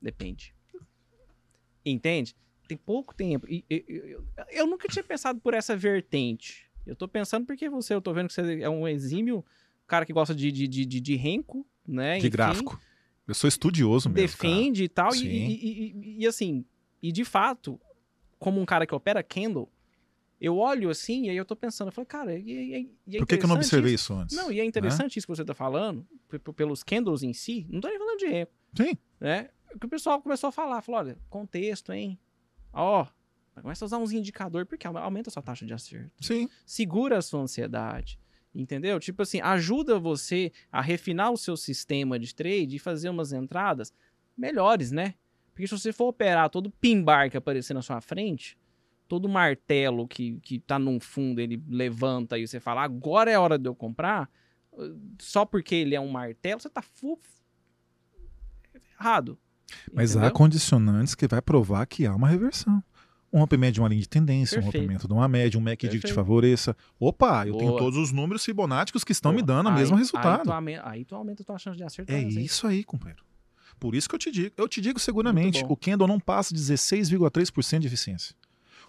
Depende. 0.00 0.54
Entende? 1.84 2.36
Tem 2.68 2.76
pouco 2.76 3.14
tempo. 3.14 3.46
E, 3.48 3.64
e- 3.68 3.84
e- 3.88 4.10
eu, 4.12 4.24
eu 4.50 4.66
nunca 4.66 4.88
tinha 4.88 5.02
pensado 5.04 5.40
por 5.40 5.54
essa 5.54 5.76
vertente. 5.76 6.70
Eu 6.86 6.94
tô 6.96 7.08
pensando 7.08 7.46
porque 7.46 7.68
você, 7.68 7.94
eu 7.94 8.00
tô 8.02 8.12
vendo 8.12 8.28
que 8.28 8.34
você 8.34 8.60
é 8.60 8.68
um 8.68 8.86
exímio 8.86 9.44
cara 9.86 10.04
que 10.06 10.12
gosta 10.12 10.34
de, 10.34 10.50
de, 10.52 10.66
de, 10.68 10.84
de, 10.84 11.00
de 11.00 11.16
renco, 11.16 11.66
né? 11.86 12.14
De 12.14 12.20
enfim, 12.26 12.30
gráfico. 12.30 12.80
Eu 13.26 13.34
sou 13.34 13.48
estudioso 13.48 14.08
mesmo. 14.10 14.36
cara. 14.38 14.48
defende 14.52 14.84
e 14.84 14.88
tal. 14.88 15.14
E, 15.14 15.26
e- 15.26 15.54
e- 15.54 16.22
e- 16.22 16.26
assim, 16.26 16.64
e 17.02 17.10
de 17.10 17.24
fato, 17.24 17.80
como 18.38 18.60
um 18.60 18.66
cara 18.66 18.86
que 18.86 18.94
opera 18.94 19.22
Candle, 19.22 19.70
eu 20.40 20.58
olho 20.58 20.90
assim 20.90 21.24
e 21.26 21.30
aí 21.30 21.36
eu 21.36 21.44
tô 21.44 21.56
pensando, 21.56 21.88
eu 21.88 21.92
falo, 21.92 22.06
cara, 22.06 22.38
e, 22.38 22.90
e, 23.06 23.16
é 23.16 23.18
Por 23.18 23.26
que, 23.26 23.38
que 23.38 23.44
eu 23.44 23.48
não 23.48 23.56
observei 23.56 23.94
isso? 23.94 24.12
isso 24.12 24.20
antes? 24.20 24.36
Não, 24.36 24.52
e 24.52 24.60
é 24.60 24.64
interessante 24.64 25.18
isso 25.18 25.26
que 25.26 25.34
você 25.34 25.44
tá 25.44 25.54
falando, 25.54 26.06
pelos 26.54 26.82
candles 26.82 27.22
em 27.22 27.32
si, 27.32 27.66
não 27.70 27.80
tô 27.80 27.88
nem 27.88 27.98
falando 27.98 28.18
de 28.18 28.26
renco, 28.26 28.52
Sim. 28.76 28.98
né? 29.18 29.48
Que 29.80 29.86
o 29.86 29.88
pessoal 29.88 30.20
começou 30.20 30.48
a 30.48 30.52
falar, 30.52 30.82
falou, 30.82 31.00
olha, 31.00 31.18
contexto, 31.30 31.92
hein? 31.92 32.18
Ó, 32.72 33.06
começa 33.62 33.84
a 33.84 33.86
usar 33.86 33.98
uns 33.98 34.12
indicadores, 34.12 34.66
porque 34.68 34.86
au- 34.86 34.96
aumenta 34.98 35.30
a 35.30 35.32
sua 35.32 35.42
taxa 35.42 35.64
de 35.66 35.72
acerto 35.74 36.24
Sim. 36.24 36.48
segura 36.66 37.18
a 37.18 37.22
sua 37.22 37.40
ansiedade. 37.40 38.18
Entendeu? 38.54 39.00
Tipo 39.00 39.22
assim, 39.22 39.40
ajuda 39.40 39.98
você 39.98 40.52
a 40.70 40.80
refinar 40.80 41.30
o 41.32 41.36
seu 41.36 41.56
sistema 41.56 42.18
de 42.18 42.32
trade 42.34 42.76
e 42.76 42.78
fazer 42.78 43.08
umas 43.08 43.32
entradas 43.32 43.92
melhores, 44.36 44.92
né? 44.92 45.14
Porque 45.52 45.66
se 45.66 45.76
você 45.76 45.92
for 45.92 46.06
operar 46.06 46.48
todo 46.50 46.70
pimbar 46.70 47.30
que 47.30 47.36
aparecer 47.36 47.74
na 47.74 47.82
sua 47.82 48.00
frente, 48.00 48.56
todo 49.08 49.28
martelo 49.28 50.06
que, 50.06 50.38
que 50.40 50.58
tá 50.60 50.78
num 50.78 51.00
fundo, 51.00 51.40
ele 51.40 51.60
levanta 51.68 52.38
e 52.38 52.46
você 52.46 52.60
fala, 52.60 52.82
agora 52.82 53.30
é 53.30 53.34
a 53.34 53.40
hora 53.40 53.58
de 53.58 53.68
eu 53.68 53.74
comprar, 53.74 54.30
uh, 54.72 55.00
só 55.20 55.44
porque 55.44 55.74
ele 55.74 55.94
é 55.96 56.00
um 56.00 56.08
martelo, 56.10 56.60
você 56.60 56.70
tá 56.70 56.82
fu- 56.82 57.18
errado. 58.98 59.38
Mas 59.92 60.12
há 60.16 60.20
Entendeu? 60.20 60.34
condicionantes 60.34 61.14
que 61.14 61.26
vai 61.26 61.40
provar 61.42 61.86
que 61.86 62.06
há 62.06 62.14
uma 62.14 62.28
reversão. 62.28 62.82
Um 63.34 63.40
rompimento 63.40 63.74
de 63.74 63.80
uma 63.80 63.88
linha 63.88 64.00
de 64.00 64.08
tendência, 64.08 64.58
um 64.58 64.62
Perfeito. 64.62 64.82
rompimento 64.82 65.08
de 65.08 65.12
uma 65.12 65.26
média, 65.26 65.58
um 65.58 65.60
MACD 65.60 65.76
que 65.76 65.88
te 65.88 65.90
Perfeito. 66.02 66.14
favoreça. 66.14 66.76
Opa, 67.00 67.44
eu 67.46 67.56
tenho 67.56 67.70
Boa. 67.70 67.80
todos 67.80 67.98
os 67.98 68.12
números 68.12 68.44
fibonáticos 68.44 69.02
que 69.02 69.10
estão 69.10 69.32
me 69.32 69.40
Pô, 69.40 69.46
dando 69.46 69.66
o 69.66 69.70
aí- 69.70 69.74
mesmo 69.74 69.96
Aí 69.96 70.00
resultado. 70.02 70.44
tu, 70.44 70.52
aume- 70.52 70.78
aí 70.84 71.04
tu 71.04 71.16
aumenta 71.16 71.42
a 71.42 71.46
tua 71.46 71.58
chance 71.58 71.76
de. 71.76 71.82
É 71.82 71.86
assim. 72.18 72.40
isso 72.40 72.66
aí, 72.66 72.84
companheiro. 72.84 73.24
Por 73.80 73.94
isso 73.96 74.08
que 74.08 74.14
eu 74.14 74.18
te 74.20 74.30
digo. 74.30 74.54
Eu 74.56 74.68
te 74.68 74.80
digo 74.80 75.00
seguramente, 75.00 75.64
o 75.68 75.76
Kendall 75.76 76.06
não 76.06 76.20
passa 76.20 76.54
de 76.54 76.60
16,3% 76.60 77.80
de 77.80 77.86
eficiência. 77.88 78.36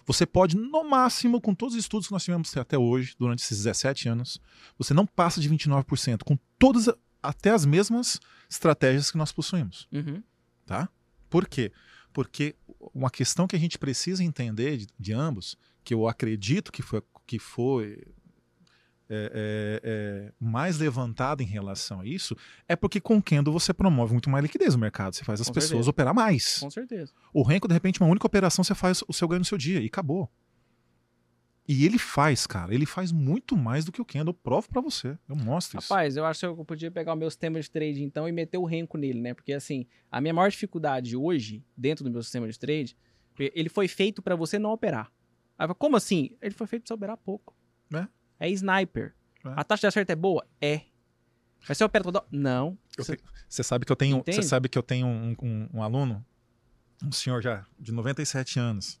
Você 0.06 0.24
pode, 0.24 0.56
no 0.56 0.88
máximo, 0.88 1.40
com 1.40 1.52
todos 1.52 1.74
os 1.74 1.80
estudos 1.80 2.06
que 2.06 2.12
nós 2.12 2.22
tivemos 2.22 2.56
até 2.56 2.78
hoje, 2.78 3.16
durante 3.18 3.40
esses 3.40 3.58
17 3.58 4.08
anos, 4.08 4.40
você 4.78 4.94
não 4.94 5.04
passa 5.04 5.40
de 5.40 5.48
29%, 5.48 6.22
com 6.24 6.38
todas, 6.56 6.88
até 7.20 7.50
as 7.50 7.66
mesmas 7.66 8.20
estratégias 8.48 9.10
que 9.10 9.18
nós 9.18 9.32
possuímos. 9.32 9.88
Uhum. 9.92 10.22
Tá? 10.64 10.88
Por 11.28 11.48
quê? 11.48 11.72
Porque 12.12 12.54
uma 12.94 13.10
questão 13.10 13.46
que 13.46 13.56
a 13.56 13.58
gente 13.58 13.78
precisa 13.78 14.22
entender 14.22 14.78
de, 14.78 14.86
de 14.98 15.12
ambos, 15.12 15.56
que 15.84 15.94
eu 15.94 16.08
acredito 16.08 16.72
que 16.72 16.82
foi, 16.82 17.02
que 17.26 17.38
foi 17.38 18.02
é, 19.08 19.30
é, 19.32 19.80
é, 19.84 20.32
mais 20.40 20.78
levantada 20.78 21.42
em 21.42 21.46
relação 21.46 22.00
a 22.00 22.06
isso, 22.06 22.36
é 22.68 22.74
porque 22.74 23.00
com 23.00 23.22
Kendo 23.22 23.52
você 23.52 23.72
promove 23.72 24.12
muito 24.12 24.28
mais 24.28 24.42
liquidez 24.42 24.74
no 24.74 24.80
mercado. 24.80 25.14
Você 25.14 25.24
faz 25.24 25.40
as 25.40 25.46
Com 25.46 25.54
pessoas 25.54 25.70
certeza. 25.70 25.90
operar 25.90 26.14
mais. 26.14 26.58
Com 26.58 26.70
certeza. 26.70 27.12
O 27.32 27.42
Renko, 27.42 27.68
de 27.68 27.74
repente, 27.74 28.00
uma 28.00 28.10
única 28.10 28.26
operação, 28.26 28.64
você 28.64 28.74
faz 28.74 29.04
o 29.06 29.12
seu 29.12 29.28
ganho 29.28 29.40
no 29.40 29.44
seu 29.44 29.56
dia 29.56 29.80
e 29.80 29.86
acabou. 29.86 30.30
E 31.68 31.84
ele 31.84 31.98
faz, 31.98 32.46
cara. 32.46 32.72
Ele 32.72 32.86
faz 32.86 33.10
muito 33.10 33.56
mais 33.56 33.84
do 33.84 33.90
que 33.90 34.00
o 34.00 34.04
Kendo. 34.04 34.30
Eu 34.30 34.34
provo 34.34 34.68
pra 34.68 34.80
você. 34.80 35.18
Eu 35.28 35.34
mostro 35.34 35.78
isso. 35.80 35.92
Rapaz, 35.92 36.16
eu 36.16 36.24
acho 36.24 36.40
que 36.40 36.46
eu 36.46 36.64
podia 36.64 36.90
pegar 36.90 37.12
o 37.12 37.16
meu 37.16 37.28
sistema 37.30 37.60
de 37.60 37.68
trade 37.70 38.02
então 38.04 38.28
e 38.28 38.32
meter 38.32 38.58
o 38.58 38.64
renco 38.64 38.96
nele, 38.96 39.20
né? 39.20 39.34
Porque 39.34 39.52
assim, 39.52 39.86
a 40.10 40.20
minha 40.20 40.32
maior 40.32 40.48
dificuldade 40.50 41.16
hoje, 41.16 41.64
dentro 41.76 42.04
do 42.04 42.10
meu 42.10 42.22
sistema 42.22 42.48
de 42.48 42.56
trade, 42.58 42.96
porque 43.32 43.52
ele 43.54 43.68
foi 43.68 43.88
feito 43.88 44.22
pra 44.22 44.36
você 44.36 44.58
não 44.58 44.70
operar. 44.70 45.10
Aí 45.58 45.64
eu 45.64 45.68
falo, 45.68 45.74
como 45.74 45.96
assim? 45.96 46.30
Ele 46.40 46.54
foi 46.54 46.66
feito 46.66 46.82
pra 46.82 46.88
você 46.88 46.94
operar 46.94 47.16
pouco. 47.16 47.52
É. 47.92 48.06
É 48.38 48.50
sniper. 48.50 49.14
É. 49.44 49.48
A 49.56 49.64
taxa 49.64 49.80
de 49.82 49.86
acerto 49.88 50.12
é 50.12 50.16
boa? 50.16 50.46
É. 50.60 50.82
Mas 51.68 51.78
você 51.78 51.84
opera 51.84 52.04
toda. 52.04 52.22
Não. 52.30 52.78
Você- 52.96 53.18
sabe 53.62 53.84
que 53.84 53.90
eu 53.90 53.96
tenho, 53.96 54.22
você 54.24 54.42
sabe 54.42 54.68
que 54.68 54.78
eu 54.78 54.82
tenho 54.82 55.06
um, 55.06 55.34
um- 55.42 55.68
um 55.74 55.82
aluno, 55.82 56.24
um 57.02 57.10
senhor 57.10 57.42
já 57.42 57.64
de 57.78 57.90
97 57.92 58.58
anos, 58.60 59.00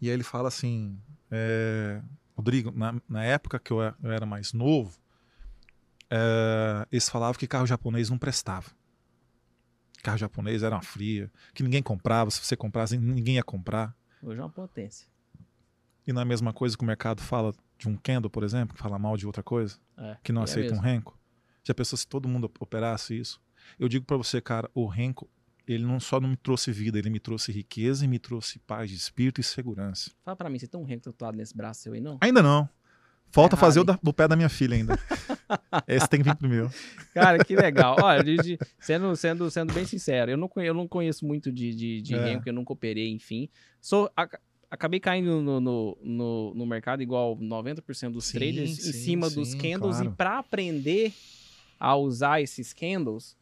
e 0.00 0.08
aí 0.08 0.14
ele 0.14 0.22
fala 0.22 0.48
assim, 0.48 0.98
é, 1.30 2.00
Rodrigo, 2.36 2.70
na, 2.76 2.94
na 3.08 3.24
época 3.24 3.58
que 3.58 3.72
eu, 3.72 3.82
e- 3.82 3.94
eu 4.02 4.10
era 4.12 4.26
mais 4.26 4.52
novo, 4.52 4.96
é, 6.10 6.86
eles 6.90 7.08
falavam 7.08 7.38
que 7.38 7.46
carro 7.46 7.66
japonês 7.66 8.10
não 8.10 8.18
prestava. 8.18 8.70
Carro 10.02 10.18
japonês 10.18 10.62
era 10.62 10.74
uma 10.76 10.82
fria, 10.82 11.30
que 11.54 11.62
ninguém 11.62 11.82
comprava, 11.82 12.30
se 12.30 12.40
você 12.44 12.56
comprasse, 12.56 12.96
ninguém 12.96 13.36
ia 13.36 13.42
comprar. 13.42 13.94
Hoje 14.22 14.38
é 14.38 14.42
uma 14.42 14.50
potência. 14.50 15.06
E 16.06 16.12
não 16.12 16.20
é 16.20 16.22
a 16.22 16.26
mesma 16.26 16.52
coisa 16.52 16.76
que 16.76 16.84
o 16.84 16.86
mercado 16.86 17.20
fala 17.20 17.52
de 17.78 17.88
um 17.88 17.96
Kendo, 17.96 18.30
por 18.30 18.44
exemplo, 18.44 18.76
que 18.76 18.80
fala 18.82 18.98
mal 18.98 19.16
de 19.16 19.26
outra 19.26 19.42
coisa, 19.42 19.78
É, 19.98 20.16
que 20.22 20.32
não 20.32 20.42
é 20.42 20.44
aceita 20.44 20.68
um 20.72 20.76
mesmo. 20.76 20.84
renco. 20.84 21.18
Já 21.64 21.74
pensou 21.74 21.96
se 21.96 22.06
todo 22.06 22.28
mundo 22.28 22.50
operasse 22.60 23.18
isso? 23.18 23.40
Eu 23.78 23.88
digo 23.88 24.04
pra 24.04 24.16
você, 24.16 24.40
cara, 24.40 24.70
o 24.72 24.86
renco, 24.86 25.28
ele 25.66 25.84
não 25.84 25.98
só 26.00 26.20
não 26.20 26.28
me 26.28 26.36
trouxe 26.36 26.70
vida, 26.72 26.98
ele 26.98 27.10
me 27.10 27.18
trouxe 27.20 27.50
riqueza 27.52 28.04
e 28.04 28.08
me 28.08 28.18
trouxe 28.18 28.58
paz 28.60 28.88
de 28.90 28.96
espírito 28.96 29.40
e 29.40 29.44
segurança. 29.44 30.10
Fala 30.24 30.36
pra 30.36 30.48
mim, 30.50 30.58
você 30.58 30.66
tem 30.66 30.80
um 30.80 30.98
tatuado 30.98 31.36
nesse 31.36 31.56
braço 31.56 31.82
seu 31.82 31.92
aí, 31.92 32.00
não? 32.00 32.18
Ainda 32.20 32.42
não. 32.42 32.68
Falta 33.32 33.54
Errado, 33.56 33.60
fazer 33.60 33.80
o 33.80 33.84
da- 33.84 33.98
do 34.00 34.12
pé 34.14 34.28
da 34.28 34.36
minha 34.36 34.48
filha 34.48 34.76
ainda. 34.76 34.96
Esse 35.88 36.08
tem 36.08 36.20
que 36.22 36.24
vir 36.28 36.36
primeiro. 36.36 36.70
Cara, 37.12 37.44
que 37.44 37.56
legal. 37.56 37.96
Olha, 38.00 38.22
de- 38.22 38.36
de- 38.36 38.58
sendo, 38.78 39.14
sendo, 39.16 39.50
sendo 39.50 39.72
bem 39.74 39.84
sincero, 39.84 40.30
eu 40.30 40.36
não, 40.36 40.48
eu 40.56 40.72
não 40.72 40.86
conheço 40.86 41.26
muito 41.26 41.50
de, 41.50 41.74
de, 41.74 42.00
de 42.02 42.14
É. 42.14 42.34
porque 42.36 42.50
eu 42.50 42.54
nunca 42.54 42.72
operei, 42.72 43.10
enfim. 43.10 43.48
Sou, 43.80 44.08
ac- 44.16 44.38
acabei 44.70 45.00
caindo 45.00 45.42
no, 45.42 45.60
no, 45.60 45.98
no, 46.02 46.54
no 46.54 46.66
mercado 46.66 47.02
igual 47.02 47.36
90% 47.36 48.10
dos 48.12 48.26
Sim, 48.26 48.38
traders 48.38 48.70
em 48.70 48.74
sim, 48.74 48.92
cima 48.92 49.28
dos 49.28 49.48
sim, 49.50 49.58
candles. 49.58 49.96
claro. 49.96 50.10
E 50.12 50.14
para 50.14 50.38
aprender 50.38 51.12
a 51.80 51.96
usar 51.96 52.40
esses 52.40 52.72
candles, 52.72 53.36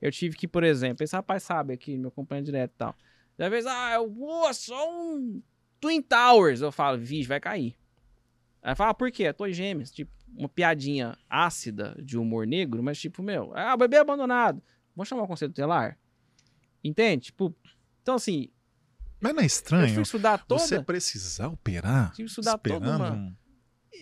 eu 0.00 0.10
tive 0.12 0.36
que, 0.36 0.46
por 0.48 0.62
exemplo, 0.64 1.02
esse 1.04 1.14
rapaz 1.16 1.42
sabe 1.42 1.72
aqui, 1.74 1.96
meu 1.98 2.10
companheiro 2.10 2.46
direto 2.46 2.72
e 2.72 2.78
tal. 2.78 2.94
Já 3.38 3.48
vez, 3.48 3.66
ah, 3.66 3.92
eu 3.94 4.10
vou 4.10 4.52
só 4.54 4.90
um 4.92 5.42
Twin 5.80 6.02
Towers. 6.02 6.60
Eu 6.60 6.72
falo, 6.72 6.98
vixe, 6.98 7.28
vai 7.28 7.38
cair. 7.40 7.76
Aí 8.62 8.74
fala, 8.74 8.90
ah, 8.90 8.94
por 8.94 9.10
quê? 9.10 9.24
É 9.24 9.32
Torre 9.32 9.52
Gêmeas. 9.52 9.90
Tipo, 9.90 10.10
uma 10.36 10.48
piadinha 10.48 11.16
ácida 11.30 11.96
de 12.02 12.18
humor 12.18 12.46
negro, 12.46 12.82
mas 12.82 12.98
tipo, 12.98 13.22
meu, 13.22 13.52
ah, 13.56 13.74
o 13.74 13.78
bebê 13.78 13.96
abandonado. 13.96 14.60
Vamos 14.94 15.08
chamar 15.08 15.22
o 15.22 15.26
conselho 15.28 15.50
tutelar? 15.52 15.96
Entende? 16.82 17.26
Tipo, 17.26 17.54
então 18.02 18.14
assim, 18.16 18.48
Mas 19.20 19.32
não 19.32 19.40
é 19.40 19.44
eu 19.44 19.46
estranho 19.46 19.94
fui 19.94 20.02
estudar 20.02 20.38
toda. 20.44 20.60
você 20.60 20.82
precisar 20.82 21.48
operar 21.48 22.10
Tive 22.12 22.24
que 22.26 22.30
estudar 22.30 22.58
toda 22.58 22.96
uma- 22.96 23.12
um- 23.12 23.36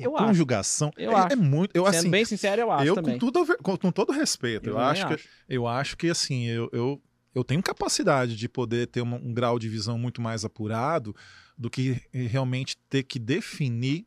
Eu 0.00 0.16
acho. 0.16 0.26
conjugação? 0.26 0.90
Eu 0.96 1.12
é, 1.12 1.14
acho. 1.14 1.32
é 1.32 1.36
muito. 1.36 1.74
Eu, 1.74 1.84
Sendo 1.86 1.96
assim, 1.96 2.10
bem 2.10 2.24
sincero, 2.24 2.62
eu 2.62 2.70
acho 2.70 2.84
eu 2.84 2.94
também. 2.94 3.18
com, 3.18 3.30
tudo, 3.30 3.56
com, 3.58 3.76
com 3.76 3.92
todo 3.92 4.12
respeito, 4.12 4.68
eu, 4.68 4.74
também 4.74 4.88
acho, 4.88 5.06
que 5.08 5.28
eu 5.48 5.66
acho 5.66 5.96
que 5.96 6.08
assim, 6.08 6.44
eu, 6.46 6.68
eu, 6.72 7.02
eu 7.34 7.44
tenho 7.44 7.62
capacidade 7.62 8.36
de 8.36 8.48
poder 8.48 8.86
ter 8.86 9.00
uma- 9.00 9.16
um 9.16 9.32
grau 9.32 9.58
de 9.58 9.68
visão 9.68 9.98
muito 9.98 10.20
mais 10.20 10.44
apurado 10.44 11.14
do 11.56 11.70
que 11.70 12.00
realmente 12.12 12.76
ter 12.88 13.02
que 13.02 13.18
definir, 13.18 14.06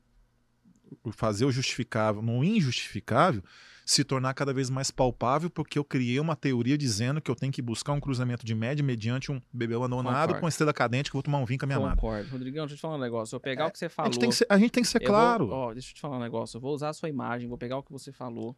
fazer 1.11 1.45
o 1.45 1.51
justificável 1.51 2.21
no 2.21 2.43
injustificável, 2.43 3.43
se 3.91 4.03
tornar 4.03 4.35
cada 4.35 4.53
vez 4.53 4.69
mais 4.69 4.91
palpável, 4.91 5.49
porque 5.49 5.79
eu 5.79 5.83
criei 5.83 6.19
uma 6.19 6.35
teoria 6.35 6.77
dizendo 6.77 7.19
que 7.19 7.31
eu 7.31 7.35
tenho 7.35 7.51
que 7.51 7.59
buscar 7.59 7.91
um 7.93 7.99
cruzamento 7.99 8.45
de 8.45 8.53
média 8.53 8.85
mediante 8.85 9.31
um 9.31 9.41
bebê 9.51 9.73
abandonado 9.73 10.11
Concordo. 10.27 10.33
com 10.35 10.45
uma 10.45 10.49
estrela 10.49 10.71
cadente 10.71 11.09
que 11.09 11.15
eu 11.15 11.17
vou 11.17 11.23
tomar 11.23 11.39
um 11.39 11.45
vinho 11.45 11.57
com 11.59 11.65
a 11.65 11.67
minha 11.67 11.77
amada. 11.79 11.95
Concordo. 11.95 12.29
Rodrigão, 12.29 12.65
deixa 12.67 12.73
eu 12.73 12.77
te 12.77 12.81
falar 12.81 12.97
um 12.97 12.99
negócio. 12.99 13.33
Eu 13.33 13.39
vou 13.39 13.43
pegar 13.43 13.65
o 13.65 13.71
que 13.71 13.79
você 13.79 13.85
A 13.85 13.89
falou. 13.89 14.11
gente, 14.11 14.21
tem 14.21 14.29
que 14.29 14.35
ser, 14.35 14.45
a 14.47 14.57
gente 14.59 14.69
tem 14.71 14.83
que 14.83 14.89
ser 14.89 14.99
claro. 14.99 15.47
Vou, 15.47 15.57
ó, 15.57 15.73
deixa 15.73 15.89
eu 15.89 15.95
te 15.95 16.01
falar 16.01 16.17
um 16.17 16.21
negócio. 16.21 16.57
Eu 16.57 16.61
vou 16.61 16.71
usar 16.71 16.89
a 16.89 16.93
sua 16.93 17.09
imagem, 17.09 17.47
vou 17.49 17.57
pegar 17.57 17.77
o 17.77 17.83
que 17.83 17.91
você 17.91 18.11
falou. 18.11 18.55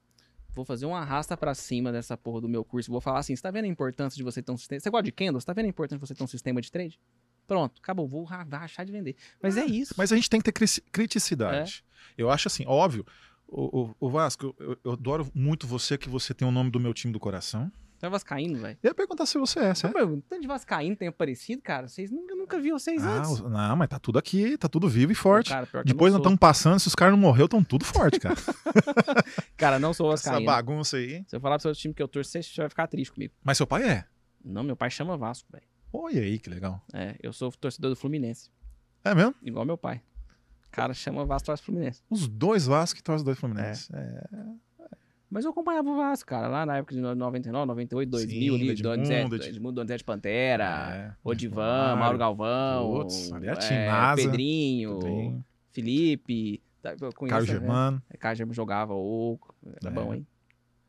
Vou 0.53 0.65
fazer 0.65 0.85
uma 0.85 0.99
arrasta 0.99 1.37
pra 1.37 1.55
cima 1.55 1.93
dessa 1.93 2.17
porra 2.17 2.41
do 2.41 2.49
meu 2.49 2.65
curso. 2.65 2.91
Vou 2.91 2.99
falar 2.99 3.19
assim: 3.19 3.33
você 3.33 3.41
tá 3.41 3.51
vendo 3.51 3.63
a 3.63 3.67
importância 3.69 4.17
de 4.17 4.23
você 4.23 4.41
ter 4.43 4.51
um 4.51 4.57
sistema. 4.57 4.81
Você 4.81 4.89
gosta 4.89 5.03
de 5.03 5.13
candles? 5.13 5.43
Você 5.43 5.47
tá 5.47 5.53
vendo 5.53 5.67
a 5.67 5.69
importância 5.69 5.97
de 6.03 6.07
você 6.09 6.13
ter 6.13 6.23
um 6.25 6.27
sistema 6.27 6.59
de 6.59 6.69
trade? 6.69 6.99
Pronto, 7.47 7.79
acabou. 7.81 8.05
Vou 8.05 8.25
ra- 8.25 8.45
rachar 8.51 8.85
de 8.85 8.91
vender. 8.91 9.15
Mas 9.41 9.55
é 9.55 9.63
isso. 9.65 9.93
Mas 9.97 10.11
a 10.11 10.15
gente 10.17 10.29
tem 10.29 10.41
que 10.41 10.51
ter 10.51 10.51
cri- 10.51 10.81
criticidade. 10.91 11.85
Eu 12.17 12.29
acho 12.29 12.49
assim, 12.49 12.65
óbvio. 12.67 13.05
O, 13.51 13.81
o- 13.81 13.95
o 13.99 14.09
Vasco, 14.09 14.55
eu, 14.57 14.77
eu 14.83 14.91
adoro 14.93 15.29
muito 15.35 15.67
você, 15.67 15.97
que 15.97 16.07
você 16.09 16.33
tem 16.33 16.47
o 16.47 16.51
nome 16.51 16.71
do 16.71 16.79
meu 16.79 16.93
time 16.93 17.11
do 17.11 17.19
coração. 17.19 17.69
Você 17.99 18.05
é 18.07 18.09
vascaíno, 18.09 18.57
velho? 18.59 18.77
Eu 18.81 18.87
ia 18.89 18.95
perguntar 18.95 19.27
se 19.27 19.37
você 19.37 19.59
é, 19.59 19.75
certo? 19.75 19.93
Tanto 20.27 20.41
de 20.41 20.47
vascaíno 20.47 20.95
tem 20.95 21.07
aparecido, 21.07 21.61
cara. 21.61 21.87
Vocês 21.87 22.09
nunca, 22.09 22.33
nunca 22.33 22.59
vi 22.59 22.71
vocês 22.71 23.03
Ah, 23.05 23.17
antes. 23.19 23.39
não, 23.41 23.75
mas 23.75 23.87
tá 23.89 23.99
tudo 23.99 24.17
aqui, 24.17 24.57
tá 24.57 24.67
tudo 24.67 24.89
vivo 24.89 25.11
e 25.11 25.15
forte. 25.15 25.49
Cara, 25.51 25.67
Depois 25.85 26.11
não 26.11 26.19
estamos 26.19 26.39
passando, 26.39 26.79
se 26.79 26.87
os 26.87 26.95
caras 26.95 27.11
não 27.13 27.19
morreram, 27.19 27.45
estão 27.45 27.63
tudo 27.63 27.85
forte, 27.85 28.19
cara. 28.19 28.33
Cara, 29.55 29.77
não 29.79 29.93
sou 29.93 30.11
Essa 30.13 30.29
vascaíno. 30.31 30.45
bagunça 30.47 30.97
aí. 30.97 31.23
Se 31.27 31.35
eu 31.35 31.39
falar 31.41 31.57
pro 31.57 31.61
seu 31.63 31.73
time 31.75 31.93
que 31.93 32.01
eu 32.01 32.07
torço, 32.07 32.31
você 32.31 32.41
vai 32.61 32.69
ficar 32.69 32.87
triste 32.87 33.11
comigo. 33.11 33.33
Mas 33.43 33.57
seu 33.57 33.67
pai 33.67 33.83
é. 33.87 34.05
Não, 34.43 34.63
meu 34.63 34.75
pai 34.75 34.89
chama 34.89 35.15
Vasco, 35.17 35.47
velho. 35.51 35.65
Olha 35.93 36.21
aí, 36.21 36.39
que 36.39 36.49
legal. 36.49 36.81
É, 36.93 37.15
eu 37.21 37.31
sou 37.31 37.51
torcedor 37.51 37.91
do 37.91 37.95
Fluminense. 37.95 38.49
É 39.03 39.13
mesmo? 39.13 39.35
Igual 39.43 39.65
meu 39.65 39.77
pai. 39.77 40.01
Cara, 40.71 40.93
chama 40.93 41.25
Vasco, 41.25 41.45
torce 41.47 41.63
Fluminense. 41.63 42.01
Os 42.09 42.27
dois 42.27 42.65
Vasco 42.65 42.99
e 42.99 43.01
torcem 43.01 43.25
dois 43.25 43.37
Fluminense. 43.37 43.89
É. 43.93 44.23
Mas 45.29 45.45
eu 45.45 45.51
acompanhava 45.51 45.89
o 45.89 45.95
Vasco, 45.95 46.27
cara, 46.27 46.47
lá 46.49 46.65
na 46.65 46.77
época 46.77 46.93
de 46.93 46.99
99, 46.99 47.65
98, 47.67 48.09
2000, 48.09 48.53
Sim, 48.57 48.61
ali, 48.69 48.81
Donizete, 48.81 49.35
Ed- 49.35 49.47
Edmundo, 49.47 49.75
Donizete 49.75 50.03
Pantera, 50.03 50.65
É. 50.93 51.13
Odivan, 51.23 51.55
Mário. 51.95 51.99
Mauro 51.99 52.17
Galvão, 52.17 52.91
Putz, 52.91 53.31
é 53.31 53.73
é. 53.73 54.15
Pedrinho, 54.15 54.99
Tem. 54.99 55.45
Felipe, 55.71 56.61
tá, 56.81 56.95
Carlos 57.29 57.47
né? 57.47 57.53
Germano. 57.55 58.01
É, 58.09 58.17
Carlos 58.17 58.37
Germano 58.39 58.53
jogava 58.53 58.93
oco, 58.93 59.55
era 59.81 59.89
É. 59.89 59.93
bom, 59.93 60.13
hein? 60.13 60.27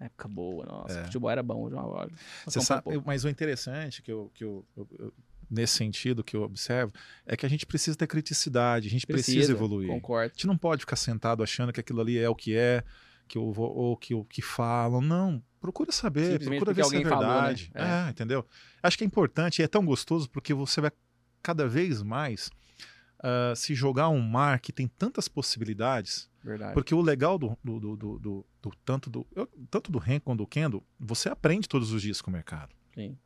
Época 0.00 0.26
boa, 0.26 0.66
nossa, 0.66 0.98
É. 0.98 1.04
futebol 1.04 1.30
era 1.30 1.42
bom. 1.44 1.68
Eu, 1.68 1.76
eu 1.78 2.10
Você 2.46 2.60
sabe, 2.60 2.98
um 2.98 3.02
mas 3.06 3.24
o 3.24 3.28
interessante 3.28 4.02
que 4.02 4.10
eu, 4.10 4.28
que 4.34 4.42
eu, 4.42 4.64
eu- 4.76 4.88
eu- 4.98 5.12
nesse 5.52 5.74
sentido 5.76 6.24
que 6.24 6.34
eu 6.34 6.42
observo 6.42 6.92
é 7.26 7.36
que 7.36 7.44
a 7.44 7.48
gente 7.48 7.66
precisa 7.66 7.96
ter 7.96 8.06
criticidade, 8.06 8.88
a 8.88 8.90
gente 8.90 9.06
precisa, 9.06 9.52
evoluir. 9.52 9.90
A 9.90 9.94
Concordo. 9.94 10.32
gente 10.34 10.46
não 10.46 10.56
pode 10.56 10.80
ficar 10.80 10.96
sentado 10.96 11.42
achando 11.42 11.72
que 11.72 11.80
aquilo 11.80 12.00
ali 12.00 12.18
é 12.18 12.28
o 12.28 12.34
que 12.34 12.56
é, 12.56 12.82
que 13.28 13.36
eu 13.38 13.52
vou, 13.52 13.70
ou 13.72 13.96
que 13.96 14.14
o 14.14 14.24
que 14.24 14.40
falam. 14.42 15.00
Não, 15.00 15.42
procura 15.60 15.92
saber, 15.92 16.38
procura 16.42 16.72
ver 16.72 16.84
se 16.84 16.94
é 16.94 16.98
alguém 16.98 17.08
falou, 17.08 17.26
né? 17.28 17.32
verdade. 17.34 17.70
É. 17.74 17.82
É, 18.06 18.10
entendeu? 18.10 18.46
Acho 18.82 18.96
que 18.98 19.04
é 19.04 19.06
importante 19.06 19.60
e 19.60 19.62
é 19.62 19.68
tão 19.68 19.84
gostoso 19.84 20.28
porque 20.30 20.54
você 20.54 20.80
vai 20.80 20.90
cada 21.42 21.68
vez 21.68 22.02
mais 22.02 22.50
ah, 23.22 23.52
se 23.54 23.74
jogar 23.74 24.08
um 24.08 24.20
mar 24.20 24.58
que 24.60 24.72
tem 24.72 24.88
tantas 24.88 25.28
possibilidades. 25.28 26.28
Verdade. 26.42 26.74
Porque 26.74 26.92
o 26.94 27.00
legal 27.00 27.38
do, 27.38 27.56
do, 27.62 27.78
do, 27.78 27.96
do- 27.96 28.18
do- 28.18 28.46
do- 28.62 28.72
tanto 28.84 29.08
do 29.08 29.24
eu- 29.34 29.48
tanto 29.70 29.92
do 29.92 29.98
Ren 29.98 30.18
quanto 30.18 30.38
do 30.38 30.46
Kendo, 30.46 30.82
você 30.98 31.28
aprende 31.28 31.68
todos 31.68 31.92
os 31.92 32.02
dias 32.02 32.20
com 32.20 32.30
o 32.30 32.34
mercado. 32.34 32.74
Sim. 32.94 33.16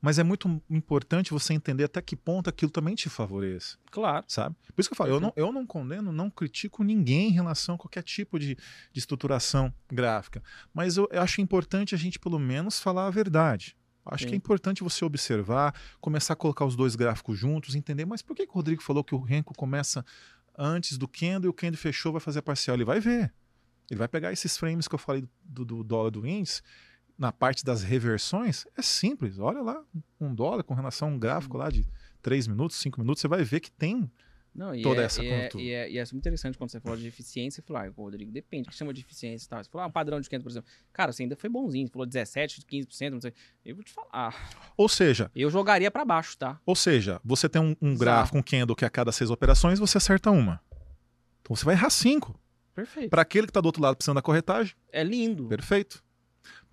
Mas 0.00 0.18
é 0.18 0.22
muito 0.22 0.62
importante 0.68 1.30
você 1.30 1.54
entender 1.54 1.84
até 1.84 2.00
que 2.02 2.14
ponto 2.16 2.48
aquilo 2.50 2.70
também 2.70 2.94
te 2.94 3.08
favorece, 3.08 3.76
Claro. 3.90 4.24
sabe? 4.28 4.56
Por 4.74 4.80
isso 4.80 4.88
que 4.88 4.94
eu 4.94 4.96
falo, 4.96 5.10
eu 5.10 5.20
não, 5.20 5.32
eu 5.36 5.52
não 5.52 5.66
condeno, 5.66 6.12
não 6.12 6.30
critico 6.30 6.82
ninguém 6.84 7.28
em 7.28 7.32
relação 7.32 7.74
a 7.74 7.78
qualquer 7.78 8.02
tipo 8.02 8.38
de, 8.38 8.56
de 8.92 8.98
estruturação 8.98 9.72
gráfica. 9.90 10.42
Mas 10.72 10.96
eu, 10.96 11.08
eu 11.10 11.22
acho 11.22 11.40
importante 11.40 11.94
a 11.94 11.98
gente, 11.98 12.18
pelo 12.18 12.38
menos, 12.38 12.78
falar 12.80 13.06
a 13.06 13.10
verdade. 13.10 13.76
Acho 14.06 14.24
Sim. 14.24 14.28
que 14.28 14.34
é 14.34 14.36
importante 14.36 14.82
você 14.82 15.04
observar, 15.04 15.74
começar 16.00 16.34
a 16.34 16.36
colocar 16.36 16.66
os 16.66 16.76
dois 16.76 16.94
gráficos 16.94 17.38
juntos, 17.38 17.74
entender, 17.74 18.04
mas 18.04 18.20
por 18.20 18.36
que, 18.36 18.44
que 18.46 18.52
o 18.52 18.54
Rodrigo 18.54 18.82
falou 18.82 19.02
que 19.02 19.14
o 19.14 19.18
Renko 19.20 19.54
começa 19.54 20.04
antes 20.58 20.98
do 20.98 21.08
Kendo 21.08 21.46
e 21.46 21.48
o 21.48 21.54
Kendo 21.54 21.76
fechou, 21.76 22.12
vai 22.12 22.20
fazer 22.20 22.40
a 22.40 22.42
parcial? 22.42 22.76
Ele 22.76 22.84
vai 22.84 23.00
ver. 23.00 23.32
Ele 23.90 23.98
vai 23.98 24.08
pegar 24.08 24.32
esses 24.32 24.56
frames 24.56 24.88
que 24.88 24.94
eu 24.94 24.98
falei 24.98 25.26
do, 25.42 25.64
do 25.64 25.82
dólar 25.84 26.10
do 26.10 26.26
índice, 26.26 26.62
na 27.18 27.30
parte 27.32 27.64
das 27.64 27.82
reversões, 27.82 28.66
é 28.76 28.82
simples. 28.82 29.38
Olha 29.38 29.62
lá, 29.62 29.82
um 30.20 30.34
dólar 30.34 30.62
com 30.64 30.74
relação 30.74 31.08
a 31.08 31.10
um 31.12 31.18
gráfico 31.18 31.56
lá 31.56 31.70
de 31.70 31.86
3 32.22 32.46
minutos, 32.48 32.76
5 32.78 33.00
minutos, 33.00 33.20
você 33.20 33.28
vai 33.28 33.44
ver 33.44 33.60
que 33.60 33.70
tem 33.70 34.10
Não, 34.54 34.80
toda 34.82 35.02
é, 35.02 35.04
essa 35.04 35.22
e 35.22 35.28
é, 35.28 35.48
e, 35.56 35.70
é, 35.70 35.90
e 35.90 35.98
é 35.98 36.02
muito 36.04 36.16
interessante 36.18 36.56
quando 36.58 36.70
você 36.70 36.80
falou 36.80 36.96
de 36.98 37.06
eficiência. 37.06 37.60
Você 37.62 37.66
falou, 37.66 37.82
ah, 37.82 37.92
Rodrigo, 37.96 38.30
depende. 38.32 38.68
O 38.68 38.70
que 38.70 38.76
chama 38.76 38.92
de 38.92 39.00
eficiência 39.00 39.46
e 39.46 39.48
tal? 39.48 39.62
Você 39.62 39.70
falou, 39.70 39.84
ah, 39.84 39.88
um 39.88 39.92
padrão 39.92 40.20
de 40.20 40.28
500, 40.28 40.42
por 40.44 40.50
exemplo. 40.50 40.70
Cara, 40.92 41.12
você 41.12 41.22
ainda 41.22 41.36
foi 41.36 41.48
bonzinho. 41.50 41.86
Você 41.86 41.92
falou 41.92 42.06
17, 42.06 42.60
15%, 42.62 43.10
não 43.10 43.20
sei. 43.20 43.32
Eu 43.64 43.74
vou 43.76 43.84
te 43.84 43.92
falar. 43.92 44.34
Ou 44.76 44.88
seja, 44.88 45.30
Eu 45.34 45.50
jogaria 45.50 45.90
pra 45.90 46.04
baixo, 46.04 46.36
tá? 46.38 46.60
ou 46.66 46.74
seja, 46.76 47.20
você 47.24 47.48
tem 47.48 47.60
um, 47.62 47.76
um 47.80 47.96
gráfico, 47.96 48.38
um 48.38 48.42
candle 48.42 48.76
que 48.76 48.84
a 48.84 48.90
cada 48.90 49.12
seis 49.12 49.30
operações 49.30 49.78
você 49.78 49.98
acerta 49.98 50.30
uma. 50.30 50.60
Então 51.42 51.54
você 51.54 51.64
vai 51.64 51.74
errar 51.74 51.90
cinco. 51.90 52.38
Perfeito. 52.74 53.08
Para 53.10 53.22
aquele 53.22 53.46
que 53.46 53.50
está 53.50 53.60
do 53.60 53.66
outro 53.66 53.80
lado 53.82 53.96
precisando 53.96 54.16
da 54.16 54.22
corretagem, 54.22 54.74
É 54.90 55.02
lindo. 55.04 55.46
perfeito. 55.46 56.02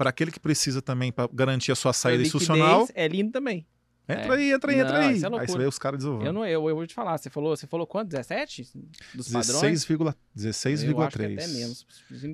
Para 0.02 0.10
aquele 0.10 0.32
que 0.32 0.40
precisa 0.40 0.82
também 0.82 1.12
para 1.12 1.30
garantir 1.32 1.72
a 1.72 1.76
sua 1.76 1.94
saída 1.94 2.24
Liquidez 2.24 2.42
institucional, 2.44 2.88
É 2.96 3.08
lindo 3.08 3.32
também. 3.32 3.68
entra 4.10 4.34
É. 4.36 4.38
aí, 4.38 4.52
entra 4.52 4.72
aí, 4.72 4.80
entra 4.80 4.94
Não, 4.94 5.08
aí. 5.08 5.16
isso 5.16 5.26
é 5.26 5.40
aí 5.40 5.48
você 5.48 5.58
vê 5.60 5.66
os 5.68 5.78
caras 5.78 6.00
desenvolvendo. 6.00 6.28
Eu, 6.28 6.34
não, 6.34 6.46
eu, 6.46 6.70
eu 6.70 6.76
vou 6.76 6.88
te 6.88 6.94
falar. 6.94 7.18
Você 7.20 7.30
falou, 7.30 7.56
você 7.56 7.68
falou 7.68 7.86
quanto? 7.86 8.10
17? 8.10 8.68
Dos 9.14 9.28
padrões? 9.30 9.86
16,3. 9.86 10.90
Eu 10.92 11.02
acho 11.02 11.18
que 11.18 11.24
até 11.24 11.48
menos. 11.48 11.86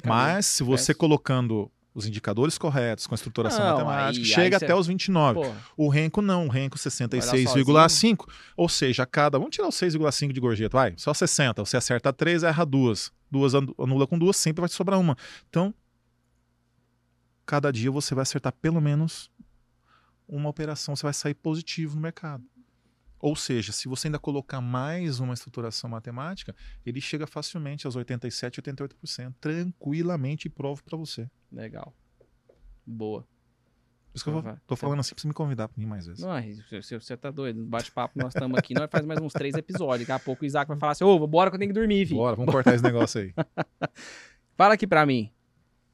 Mas 0.05 0.45
se 0.45 0.63
você 0.63 0.93
colocando 0.93 1.69
os 1.93 2.05
indicadores 2.07 2.57
corretos, 2.57 3.05
com 3.07 3.13
a 3.13 3.17
estruturação 3.17 3.59
Não, 3.65 3.85
matemática, 3.85 4.23
aí- 4.23 4.25
chega 4.25 4.55
aí 4.55 4.63
até 4.63 4.67
você- 4.67 4.73
os 4.73 4.87
29. 4.87 5.41
Porra, 5.41 5.57
O 5.75 5.89
Renko 5.89 6.21
não, 6.21 6.45
o 6.45 6.49
Renko 6.49 6.77
66,5. 6.77 8.27
Ou 8.55 8.69
seja, 8.69 9.03
a 9.03 9.05
cada. 9.05 9.37
Vamos 9.37 9.55
tirar 9.55 9.67
os 9.67 9.75
6,5 9.75 10.31
de 10.33 10.39
gorjeta, 10.39 10.77
vai. 10.77 10.93
Só 10.97 11.13
60. 11.13 11.65
Você 11.65 11.75
acerta 11.77 12.13
3, 12.13 12.43
erra 12.43 12.65
duas. 12.65 13.11
Duas 13.29 13.53
anu- 13.55 13.75
anula 13.79 14.07
com 14.07 14.17
duas, 14.17 14.37
sempre 14.37 14.61
vai 14.61 14.69
te 14.69 14.75
sobrar 14.75 14.99
uma. 14.99 15.17
Então, 15.49 15.73
cada 17.47 17.71
dia 17.73 17.89
você 17.89 18.13
vai 18.13 18.21
acertar 18.21 18.53
pelo 18.53 18.79
menos 18.79 19.31
uma 20.27 20.49
operação, 20.49 20.95
você 20.95 21.03
vai 21.03 21.13
sair 21.13 21.33
positivo 21.33 21.95
no 21.95 22.01
mercado. 22.01 22.43
Ou 23.19 23.35
seja, 23.35 23.71
se 23.71 23.87
você 23.87 24.07
ainda 24.09 24.19
colocar 24.19 24.61
mais 24.61 25.19
uma 25.19 25.33
estruturação 25.33 25.89
matemática, 25.89 26.55
ele 26.85 27.01
chega 27.01 27.25
facilmente 27.25 27.87
aos 27.87 27.95
87, 27.95 28.61
88%, 28.61 29.33
tranquilamente 29.41 30.45
e 30.47 30.49
provo 30.51 30.83
para 30.83 30.97
você. 30.97 31.27
legal. 31.51 31.95
Boa. 32.85 33.21
Por 33.21 33.27
isso 34.15 34.23
que 34.23 34.29
eu 34.29 34.41
vou- 34.41 34.57
tô 34.67 34.75
falando 34.75 34.99
assim 34.99 35.13
pra 35.15 35.21
você 35.21 35.27
me 35.27 35.33
convidar 35.33 35.67
pra 35.67 35.79
mim 35.79 35.85
mais 35.87 36.05
vezes. 36.07 36.21
Não, 36.23 36.29
você, 36.79 36.99
você- 36.99 37.17
tá 37.17 37.29
doido. 37.31 37.63
Bate-papo 37.65 38.17
nós 38.19 38.33
estamos 38.33 38.57
aqui, 38.57 38.73
nós 38.73 38.89
faz 38.91 39.05
mais 39.05 39.19
uns 39.21 39.33
três 39.33 39.55
episódios. 39.55 40.07
Daqui 40.07 40.11
a 40.11 40.23
pouco 40.23 40.43
o 40.43 40.45
Isaac 40.45 40.67
vai 40.67 40.77
falar 40.77 40.91
assim: 40.93 41.03
Ô, 41.03 41.27
bora 41.27 41.49
que 41.49 41.55
eu 41.55 41.59
tenho 41.59 41.69
que 41.73 41.79
dormir, 41.79 42.05
filho. 42.05 42.17
Bora, 42.17 42.35
vamos 42.35 42.51
cortar 42.51 42.73
esse 42.75 42.83
negócio 42.83 43.21
aí. 43.21 43.33
Fala 44.57 44.73
aqui 44.73 44.87
pra 44.87 45.05
mim. 45.05 45.31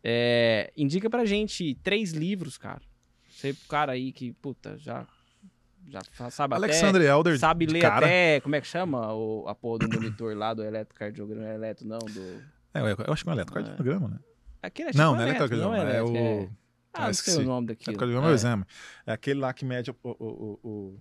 É, 0.04 0.72
indica 0.76 1.10
pra 1.10 1.24
gente 1.26 1.76
três 1.84 2.12
livros, 2.12 2.58
cara. 2.58 2.82
Você, 3.30 3.56
cara 3.70 3.94
aí 3.94 4.12
que, 4.12 4.34
puta, 4.34 4.78
já, 4.78 5.08
já 5.88 6.02
sabe 6.30 6.56
até. 6.56 6.66
Alexandre 6.66 7.06
Elder, 7.06 7.40
Sabe 7.40 7.66
ler 7.66 7.82
cara. 7.82 8.06
até, 8.06 8.40
como 8.42 8.56
é 8.56 8.62
que 8.62 8.68
chama? 8.68 9.14
O, 9.14 9.48
a 9.48 9.56
porra 9.56 9.80
do 9.88 9.90
monitor 9.96 10.36
lá 10.36 10.54
do 10.54 10.64
eletrocardiograma, 10.64 11.48
eletro 11.48 11.88
não, 11.88 12.00
do... 12.00 12.44
É, 12.74 12.80
eu, 12.82 13.14
acho 13.14 13.24
que 13.24 13.30
é 13.30 13.32
um 13.32 13.36
eletrocardiograma, 13.36 14.08
né? 14.10 14.20
Aquele 14.62 14.90
é 14.90 14.92
Não, 14.96 15.14
não 15.14 15.22
é 15.22 15.30
eletro, 15.30 15.46
eletrocardiograma, 15.46 15.92
é 15.92 16.00
eletro, 16.00 16.14
o... 16.14 16.52
Ah, 16.94 17.02
não 17.02 17.08
Ah, 17.10 17.14
sei 17.14 17.36
o 17.38 17.44
nome 17.46 17.68
daquilo. 17.68 17.90
Eletrocardiograma 17.92 18.28
é 18.28 18.30
o 18.30 18.34
É. 18.34 18.36
exame. 18.36 18.64
É 19.08 19.12
aquele 19.14 19.40
lá 19.40 19.54
que 19.54 19.66
mede 19.66 19.90
o... 19.92 19.96
o, 20.04 20.10
o, 20.20 20.60
o- 20.70 21.00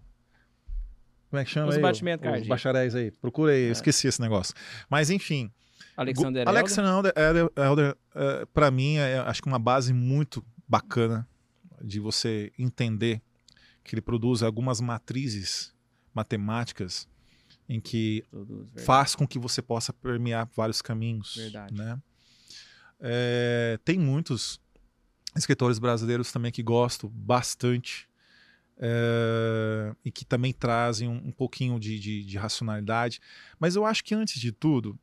Como 1.30 1.40
é 1.40 1.44
que 1.44 1.50
chama 1.50 1.68
Os 1.68 1.76
aí? 1.76 1.82
batimentos 1.82 2.20
Os 2.24 2.24
cardíacos. 2.30 2.48
bacharéis 2.48 2.94
aí. 2.94 3.10
Procura 3.10 3.52
aí, 3.52 3.62
eu 3.64 3.68
É. 3.68 3.72
esqueci 3.72 4.06
esse 4.08 4.20
negócio. 4.20 4.54
Mas 4.88 5.10
enfim, 5.10 5.50
Alexander 5.96 6.42
Elder. 6.42 6.48
Alexander 6.48 7.12
Elder, 7.16 7.50
Elder 7.56 7.96
é, 8.14 8.46
pra 8.46 8.70
mim, 8.70 8.96
é 8.96 9.18
acho 9.18 9.42
que 9.42 9.48
uma 9.48 9.58
base 9.58 9.92
muito 9.92 10.44
bacana 10.66 11.28
de 11.82 12.00
você 12.00 12.52
entender 12.58 13.20
que 13.84 13.94
ele 13.94 14.00
produz 14.02 14.42
algumas 14.42 14.80
matrizes 14.80 15.74
matemáticas 16.14 17.08
em 17.68 17.80
que 17.80 18.24
verdade. 18.32 18.84
faz 18.84 19.14
com 19.14 19.26
que 19.26 19.38
você 19.38 19.60
possa 19.60 19.92
permear 19.92 20.48
vários 20.54 20.80
caminhos. 20.80 21.34
Verdade. 21.36 21.74
Né? 21.74 21.98
É, 23.00 23.78
tem 23.84 23.98
muitos 23.98 24.60
escritores 25.36 25.78
brasileiros 25.78 26.30
também 26.30 26.52
que 26.52 26.62
gosto 26.62 27.08
bastante 27.08 28.08
é, 28.78 29.94
e 30.04 30.10
que 30.10 30.24
também 30.24 30.52
trazem 30.52 31.08
um, 31.08 31.28
um 31.28 31.32
pouquinho 31.32 31.78
de, 31.78 31.98
de- 31.98 32.24
de 32.24 32.36
racionalidade. 32.38 33.20
Mas 33.58 33.76
eu 33.76 33.84
acho 33.84 34.04
que 34.04 34.14
antes 34.14 34.40
de 34.40 34.52
tudo, 34.52 34.98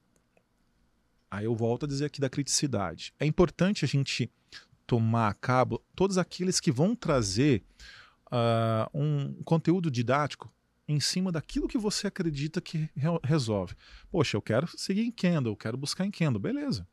aí 1.31 1.45
eu 1.45 1.56
volto 1.56 1.85
a 1.85 1.88
dizer 1.88 2.06
aqui 2.06 2.19
da 2.22 2.30
criticidade. 2.30 3.14
É 3.19 3.26
importante 3.26 3.85
a 3.85 3.88
gente 3.88 4.30
tomar 4.88 5.27
a 5.30 5.34
cabo 5.34 5.84
todos 5.95 6.18
aqueles 6.18 6.60
que 6.60 6.72
vão 6.72 6.95
trazer 6.95 7.64
ah, 8.31 8.89
um 8.93 9.34
conteúdo 9.43 9.91
didático 9.91 10.51
em 10.88 10.99
cima 10.99 11.31
daquilo 11.31 11.68
que 11.68 11.77
você 11.77 12.07
acredita 12.07 12.60
que 12.60 12.89
re- 12.95 13.19
resolve. 13.23 13.76
Poxa, 14.11 14.35
eu 14.35 14.41
quero 14.41 14.68
seguir 14.76 15.01
em 15.01 15.11
Kendall, 15.11 15.53
eu 15.53 15.57
quero 15.57 15.77
buscar 15.77 16.03
em 16.06 16.11
Kendall, 16.11 16.41
beleza. 16.41 16.88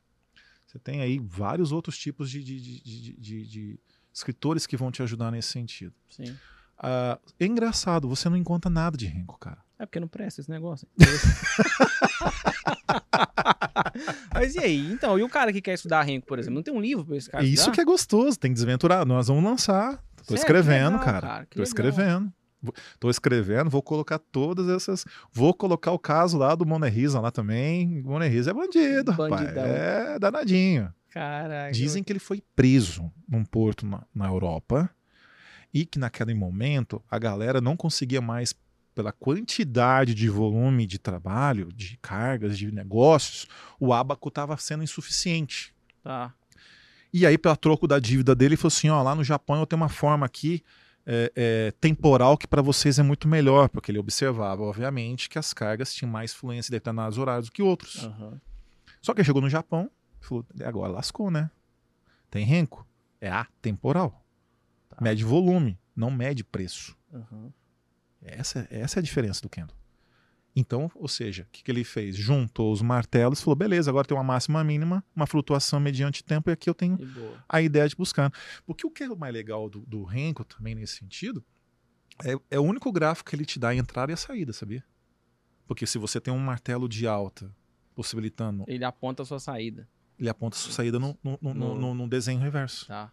Você 0.67 0.77
tem 0.77 1.01
aí 1.01 1.17
vários 1.17 1.71
outros 1.71 1.97
tipos 1.97 2.29
de, 2.29 2.43
de- 2.43 2.81
de- 2.81 3.13
de- 3.47 3.79
escritores 4.13 4.67
que 4.67 4.77
vão 4.77 4.91
te 4.91 5.01
ajudar 5.01 5.31
nesse 5.31 5.49
sentido. 5.51 5.93
Sim. 6.09 6.37
Ah, 6.77 7.17
é 7.39 7.45
engraçado, 7.47 8.07
você 8.07 8.29
não 8.29 8.37
encontra 8.37 8.69
nada 8.69 8.95
de 8.95 9.07
Renko, 9.07 9.39
cara. 9.39 9.65
É 9.79 9.85
porque 9.85 9.99
não 9.99 10.07
presta 10.07 10.41
esse 10.41 10.49
negócio. 10.51 10.87
Mas 14.33 14.55
e 14.55 14.59
aí? 14.59 14.91
Então, 14.91 15.17
e 15.17 15.23
o 15.23 15.29
cara 15.29 15.51
que 15.53 15.61
quer 15.61 15.73
estudar 15.73 16.01
renco, 16.03 16.25
por 16.27 16.39
exemplo, 16.39 16.55
não 16.55 16.63
tem 16.63 16.73
um 16.73 16.81
livro 16.81 17.05
pra 17.05 17.15
esse 17.17 17.29
cara 17.29 17.43
isso 17.43 17.53
estudar? 17.55 17.71
que 17.75 17.81
é 17.81 17.85
gostoso, 17.85 18.37
tem 18.39 18.51
que 18.51 18.55
desventurar. 18.55 19.05
Nós 19.05 19.27
vamos 19.27 19.43
lançar. 19.43 19.97
Tô 20.17 20.23
Sério? 20.35 20.39
escrevendo, 20.39 20.97
legal, 20.97 21.05
cara. 21.05 21.21
cara, 21.27 21.45
Tô 21.49 21.59
legal. 21.59 21.63
escrevendo. 21.63 22.33
Vou- 22.61 22.73
Tô 22.99 23.09
escrevendo, 23.09 23.69
vou 23.69 23.81
colocar 23.83 24.17
todas 24.19 24.67
essas. 24.67 25.05
Vou 25.31 25.53
colocar 25.53 25.91
o 25.91 25.99
caso 25.99 26.37
lá 26.37 26.55
do 26.55 26.65
Monerisa 26.65 27.19
lá 27.19 27.31
também. 27.31 28.01
O 28.01 28.09
Monerisa 28.09 28.51
é 28.51 28.53
bandido, 28.53 29.11
rapaz. 29.11 29.55
É 29.55 30.17
danadinho. 30.19 30.91
Caraca. 31.11 31.71
Dizem 31.71 32.03
que 32.03 32.11
ele 32.11 32.19
foi 32.19 32.43
preso 32.55 33.11
num 33.27 33.43
porto 33.45 33.85
na, 33.85 34.03
na 34.13 34.27
Europa 34.27 34.89
e 35.73 35.85
que 35.85 35.97
naquele 35.99 36.33
momento 36.33 37.01
a 37.09 37.17
galera 37.17 37.61
não 37.61 37.77
conseguia 37.77 38.21
mais, 38.21 38.53
pela 38.97 39.11
quantidade 39.11 40.15
de 40.15 40.27
volume 40.27 40.87
de 40.87 40.97
trabalho, 40.97 41.69
de 41.71 41.99
cargas, 42.01 42.57
de 42.57 42.71
negócios, 42.71 43.45
o 43.79 43.93
abaco 43.93 44.27
estava 44.27 44.57
sendo 44.57 44.83
insuficiente. 44.83 45.71
Tá. 46.03 46.33
E 47.13 47.23
aí, 47.23 47.37
pela 47.37 47.55
troco 47.55 47.87
da 47.87 47.99
dívida 47.99 48.33
dele, 48.33 48.55
ele 48.55 48.57
falou 48.57 48.69
assim: 48.69 48.89
ó, 48.89 49.03
lá 49.03 49.13
no 49.13 49.23
Japão 49.23 49.59
eu 49.59 49.67
tenho 49.67 49.79
uma 49.79 49.87
forma 49.87 50.25
aqui 50.25 50.63
é, 51.05 51.31
é, 51.35 51.71
temporal 51.79 52.39
que 52.39 52.47
para 52.47 52.59
vocês 52.59 52.97
é 52.97 53.03
muito 53.03 53.27
melhor, 53.27 53.69
porque 53.69 53.91
ele 53.91 53.99
observava, 53.99 54.63
obviamente, 54.63 55.29
que 55.29 55.37
as 55.37 55.53
cargas 55.53 55.93
tinham 55.93 56.11
mais 56.11 56.33
fluência 56.33 56.71
em 56.71 56.73
determinados 56.73 57.19
horários 57.19 57.49
do 57.49 57.51
que 57.51 57.61
outros. 57.61 58.03
Aham. 58.03 58.41
Só 58.99 59.13
que 59.13 59.19
ele 59.19 59.27
chegou 59.27 59.43
no 59.43 59.49
Japão, 59.49 59.91
falou: 60.19 60.43
"E 60.59 60.63
agora 60.63 60.91
lascou, 60.91 61.29
né? 61.29 61.51
Tem 62.31 62.43
renco? 62.43 62.83
É 63.21 63.29
atemporal. 63.29 64.25
Tá. 64.89 64.97
Mede 64.99 65.23
volume, 65.23 65.77
não 65.95 66.09
mede 66.09 66.43
preço. 66.43 66.97
Aham. 67.13 67.53
Essa, 68.21 68.67
essa 68.69 68.99
é 68.99 69.01
a 69.01 69.03
diferença 69.03 69.41
do 69.41 69.49
Kendo. 69.49 69.73
Então, 70.55 70.89
ou 70.95 71.07
seja, 71.07 71.43
o 71.43 71.45
que, 71.51 71.63
que 71.63 71.69
ele 71.69 71.83
fez? 71.83 72.15
Juntou 72.15 72.71
os 72.73 72.81
martelos 72.81 73.39
e 73.39 73.43
falou: 73.43 73.55
beleza, 73.55 73.91
agora 73.91 74.07
tem 74.07 74.17
uma 74.17 74.23
máxima 74.23 74.63
mínima, 74.63 75.03
uma 75.15 75.27
flutuação 75.27 75.79
mediante 75.79 76.23
tempo, 76.23 76.49
e 76.49 76.53
aqui 76.53 76.67
eu 76.69 76.73
tenho 76.73 76.97
a 77.47 77.61
ideia 77.61 77.87
de 77.87 77.95
buscar. 77.95 78.31
Porque 78.65 78.85
o 78.85 78.89
que 78.89 79.03
é 79.03 79.09
o 79.09 79.15
mais 79.15 79.31
legal 79.33 79.69
do, 79.69 79.81
do 79.81 80.03
Renko 80.03 80.43
também 80.43 80.73
nesse 80.73 80.95
sentido 80.97 81.43
é, 82.25 82.33
é 82.49 82.59
o 82.59 82.63
único 82.63 82.91
gráfico 82.91 83.29
que 83.29 83.35
ele 83.35 83.45
te 83.45 83.59
dá 83.59 83.69
a 83.69 83.75
entrada 83.75 84.11
e 84.11 84.13
a 84.13 84.17
saída, 84.17 84.51
sabia? 84.51 84.83
Porque 85.67 85.85
se 85.85 85.99
você 85.99 86.19
tem 86.19 86.33
um 86.33 86.39
martelo 86.39 86.89
de 86.89 87.05
alta 87.05 87.53
possibilitando, 87.93 88.63
Ele 88.67 88.83
aponta 88.83 89.21
a 89.21 89.25
sua 89.25 89.39
saída. 89.39 89.87
ele 90.17 90.29
aponta 90.29 90.55
a 90.55 90.59
sua 90.59 90.71
saída 90.71 90.97
no, 90.97 91.15
no, 91.23 91.37
no, 91.41 91.53
no- 91.75 91.93
no- 91.93 92.07
desenho 92.07 92.39
reverso. 92.39 92.87
Tá. 92.87 93.11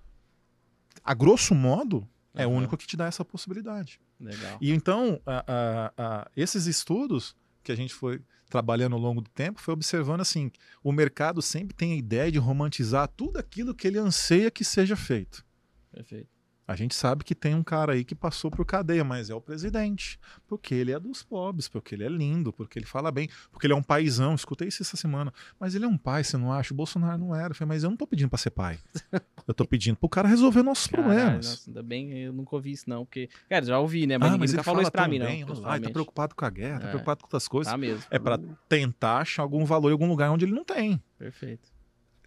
A 1.02 1.12
grosso 1.12 1.54
modo, 1.54 2.08
é 2.34 2.46
o 2.46 2.50
único 2.50 2.76
que 2.76 2.86
te 2.86 2.96
dá 2.96 3.04
essa 3.06 3.24
possibilidade. 3.24 4.00
Legal. 4.24 4.58
E 4.60 4.72
então, 4.72 5.20
a- 5.26 5.44
a- 5.46 5.92
a- 5.96 6.30
esses 6.36 6.66
estudos 6.66 7.36
que 7.62 7.70
a 7.70 7.74
gente 7.76 7.92
foi 7.94 8.20
trabalhando 8.48 8.94
ao 8.94 9.00
longo 9.00 9.20
do 9.20 9.30
tempo 9.30 9.60
foi 9.60 9.74
observando 9.74 10.20
assim, 10.20 10.50
o 10.82 10.92
mercado 10.92 11.42
sempre 11.42 11.74
tem 11.74 11.92
a 11.92 11.96
ideia 11.96 12.30
de 12.30 12.38
romantizar 12.38 13.08
tudo 13.08 13.38
aquilo 13.38 13.74
que 13.74 13.86
ele 13.86 13.98
anseia 13.98 14.50
que 14.50 14.64
seja 14.64 14.94
feito. 14.96 15.44
Perfeito. 15.90 16.28
A 16.66 16.74
gente 16.74 16.94
sabe 16.94 17.22
que 17.24 17.34
tem 17.34 17.54
um 17.54 17.62
cara 17.62 17.92
aí 17.92 18.04
que 18.04 18.14
passou 18.14 18.50
por 18.50 18.64
cadeia, 18.64 19.04
mas 19.04 19.28
é 19.28 19.34
o 19.34 19.40
presidente. 19.40 20.18
Porque 20.46 20.74
ele 20.74 20.92
é 20.92 20.98
dos 20.98 21.22
pobres, 21.22 21.68
porque 21.68 21.94
ele 21.94 22.04
é 22.04 22.08
lindo, 22.08 22.52
porque 22.54 22.78
ele 22.78 22.86
fala 22.86 23.12
bem, 23.12 23.28
porque 23.52 23.66
ele 23.66 23.74
é 23.74 23.76
um 23.76 23.82
paizão. 23.82 24.34
Escutei 24.34 24.68
isso 24.68 24.82
essa 24.82 24.96
semana. 24.96 25.32
Mas 25.60 25.74
ele 25.74 25.84
é 25.84 25.88
um 25.88 25.98
pai, 25.98 26.24
você 26.24 26.38
não 26.38 26.50
acha? 26.52 26.72
O 26.72 26.76
Bolsonaro 26.76 27.18
não 27.18 27.34
era. 27.34 27.50
Eu 27.50 27.54
falei, 27.54 27.68
mas 27.68 27.84
eu 27.84 27.90
não 27.90 27.96
tô 27.98 28.06
pedindo 28.06 28.30
pra 28.30 28.38
ser 28.38 28.50
pai. 28.50 28.78
Eu 29.46 29.52
tô 29.52 29.66
pedindo 29.66 29.94
pro 29.96 30.08
cara 30.08 30.26
resolver 30.26 30.62
nossos 30.62 30.86
Caralho, 30.86 31.10
problemas. 31.10 31.46
nossa, 31.50 31.68
ainda 31.68 31.82
bem 31.82 32.12
eu 32.22 32.32
nunca 32.32 32.56
ouvi 32.56 32.72
isso, 32.72 32.88
não. 32.88 33.04
Porque, 33.04 33.28
cara, 33.46 33.62
já 33.62 33.78
ouvi, 33.78 34.06
né? 34.06 34.16
Mas 34.16 34.28
ah, 34.28 34.30
ninguém 34.32 34.40
mas 34.40 34.52
nunca 34.52 34.62
falou 34.62 34.80
isso 34.80 34.90
pra 34.90 35.06
mim, 35.06 35.18
bem. 35.18 35.44
não. 35.44 35.66
Ai, 35.66 35.80
tá 35.80 35.90
preocupado 35.90 36.34
com 36.34 36.46
a 36.46 36.48
guerra, 36.48 36.80
tá 36.80 36.86
É. 36.86 36.88
preocupado 36.88 37.20
com 37.20 37.26
outras 37.26 37.46
coisas. 37.46 37.70
Tá 37.70 37.76
mesmo. 37.76 38.02
É 38.10 38.18
pra 38.18 38.38
tentar 38.70 39.18
achar 39.18 39.42
algum 39.42 39.66
valor 39.66 39.90
em 39.90 39.92
algum 39.92 40.08
lugar 40.08 40.30
onde 40.30 40.46
ele 40.46 40.54
não 40.54 40.64
tem. 40.64 40.98
Perfeito. 41.18 41.73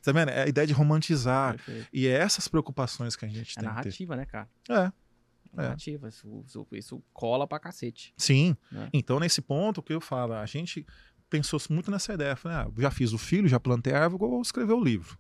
Tá 0.07 0.13
vendo? 0.13 0.29
É 0.29 0.43
a 0.43 0.47
ideia 0.47 0.65
de 0.65 0.71
romantizar. 0.73 1.55
Perfeito. 1.57 1.89
E 1.91 2.07
é 2.07 2.13
essas 2.13 2.47
preocupações 2.47 3.15
que 3.17 3.25
a 3.25 3.27
gente 3.27 3.51
É 3.57 3.59
tem 3.61 3.69
narrativa, 3.69 4.15
né, 4.15 4.25
cara? 4.25 4.47
É. 4.69 4.73
É. 4.73 4.91
Narrativa. 5.63 6.07
Isso, 6.07 6.43
isso- 6.45 6.67
isso 6.71 7.03
cola 7.11 7.45
pra 7.45 7.59
cacete. 7.59 8.13
Sim. 8.17 8.55
né? 8.71 8.89
Então, 8.93 9.19
nesse 9.19 9.41
ponto, 9.41 9.79
o 9.79 9.83
que 9.83 9.91
eu 9.93 9.99
falo, 9.99 10.33
a 10.33 10.45
gente 10.45 10.85
pensou 11.29 11.59
muito 11.69 11.91
nessa 11.91 12.13
ideia. 12.13 12.35
Falei, 12.37 12.57
ah, 12.57 12.71
já 12.77 12.89
fiz 12.89 13.11
o 13.11 13.17
filho, 13.17 13.49
já 13.49 13.59
plantei 13.59 13.93
a 13.93 14.03
árvore, 14.03 14.19
vou 14.29 14.41
escrever 14.41 14.71
o 14.73 14.81
livro. 14.81 15.17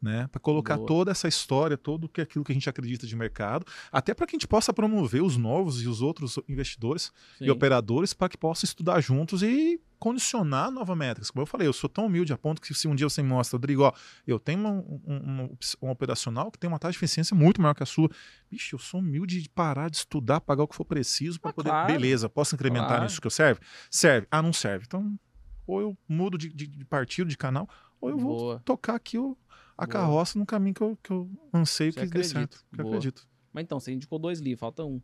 Né, 0.00 0.28
para 0.30 0.38
colocar 0.38 0.76
Boa. 0.76 0.86
toda 0.86 1.10
essa 1.10 1.26
história, 1.26 1.76
todo 1.76 2.08
que 2.08 2.20
aquilo 2.20 2.44
que 2.44 2.52
a 2.52 2.54
gente 2.54 2.70
acredita 2.70 3.04
de 3.04 3.16
mercado, 3.16 3.66
até 3.90 4.14
para 4.14 4.28
que 4.28 4.36
a 4.36 4.38
gente 4.38 4.46
possa 4.46 4.72
promover 4.72 5.20
os 5.24 5.36
novos 5.36 5.82
e 5.82 5.88
os 5.88 6.00
outros 6.00 6.38
investidores 6.48 7.12
Sim. 7.36 7.46
e 7.46 7.50
operadores 7.50 8.14
para 8.14 8.28
que 8.28 8.38
possam 8.38 8.64
estudar 8.64 9.00
juntos 9.00 9.42
e 9.42 9.80
condicionar 9.98 10.70
novas 10.70 10.96
métricas. 10.96 11.32
Como 11.32 11.42
eu 11.42 11.46
falei, 11.48 11.66
eu 11.66 11.72
sou 11.72 11.90
tão 11.90 12.06
humilde 12.06 12.32
a 12.32 12.38
ponto 12.38 12.62
que 12.62 12.72
se 12.72 12.86
um 12.86 12.94
dia 12.94 13.08
você 13.08 13.20
me 13.24 13.28
mostra, 13.28 13.56
Rodrigo, 13.56 13.82
ó, 13.82 13.92
eu 14.24 14.38
tenho 14.38 14.60
uma, 14.60 14.70
um, 14.70 15.00
um- 15.04 15.56
um 15.82 15.90
operacional 15.90 16.52
que 16.52 16.58
tem 16.60 16.68
uma 16.68 16.78
taxa 16.78 16.92
de 16.92 16.98
eficiência 16.98 17.36
muito 17.36 17.60
maior 17.60 17.74
que 17.74 17.82
a 17.82 17.86
sua. 17.86 18.08
Bicho, 18.48 18.76
eu 18.76 18.78
sou 18.78 19.00
humilde 19.00 19.42
de 19.42 19.48
parar 19.48 19.90
de 19.90 19.96
estudar, 19.96 20.40
pagar 20.40 20.62
o 20.62 20.68
que 20.68 20.76
for 20.76 20.84
preciso 20.84 21.40
para 21.40 21.50
Ah, 21.50 21.54
poder. 21.54 21.70
claro. 21.70 21.92
Beleza, 21.92 22.28
posso 22.28 22.54
incrementar 22.54 22.86
Claro. 22.88 23.02
nisso 23.02 23.20
que 23.20 23.26
eu 23.26 23.32
serve? 23.32 23.60
Serve. 23.90 24.28
Ah, 24.30 24.40
não 24.40 24.52
serve. 24.52 24.84
Então, 24.86 25.18
ou 25.66 25.80
eu 25.80 25.98
mudo 26.08 26.38
de, 26.38 26.48
de- 26.50 26.68
de 26.68 26.84
partido, 26.84 27.28
de 27.28 27.36
canal, 27.36 27.68
ou 28.00 28.10
eu 28.10 28.16
vou 28.16 28.36
Boa. 28.38 28.62
tocar 28.64 28.94
aqui 28.94 29.18
o, 29.18 29.36
a 29.78 29.86
Boa. 29.86 29.92
carroça 29.92 30.38
no 30.38 30.44
caminho 30.44 30.74
que 30.74 30.82
eu, 30.82 30.98
que 31.02 31.10
eu 31.12 31.30
anseio 31.54 31.92
Você 31.92 32.00
que 32.00 32.06
dê 32.06 32.10
acredita. 32.18 32.38
certo. 32.40 32.64
Que 32.74 32.80
eu 32.80 32.86
acredito. 32.88 33.28
Mas 33.52 33.62
então, 33.64 33.78
você 33.80 33.92
indicou 33.92 34.18
dois 34.18 34.40
livros, 34.40 34.60
falta 34.60 34.84
um. 34.84 35.00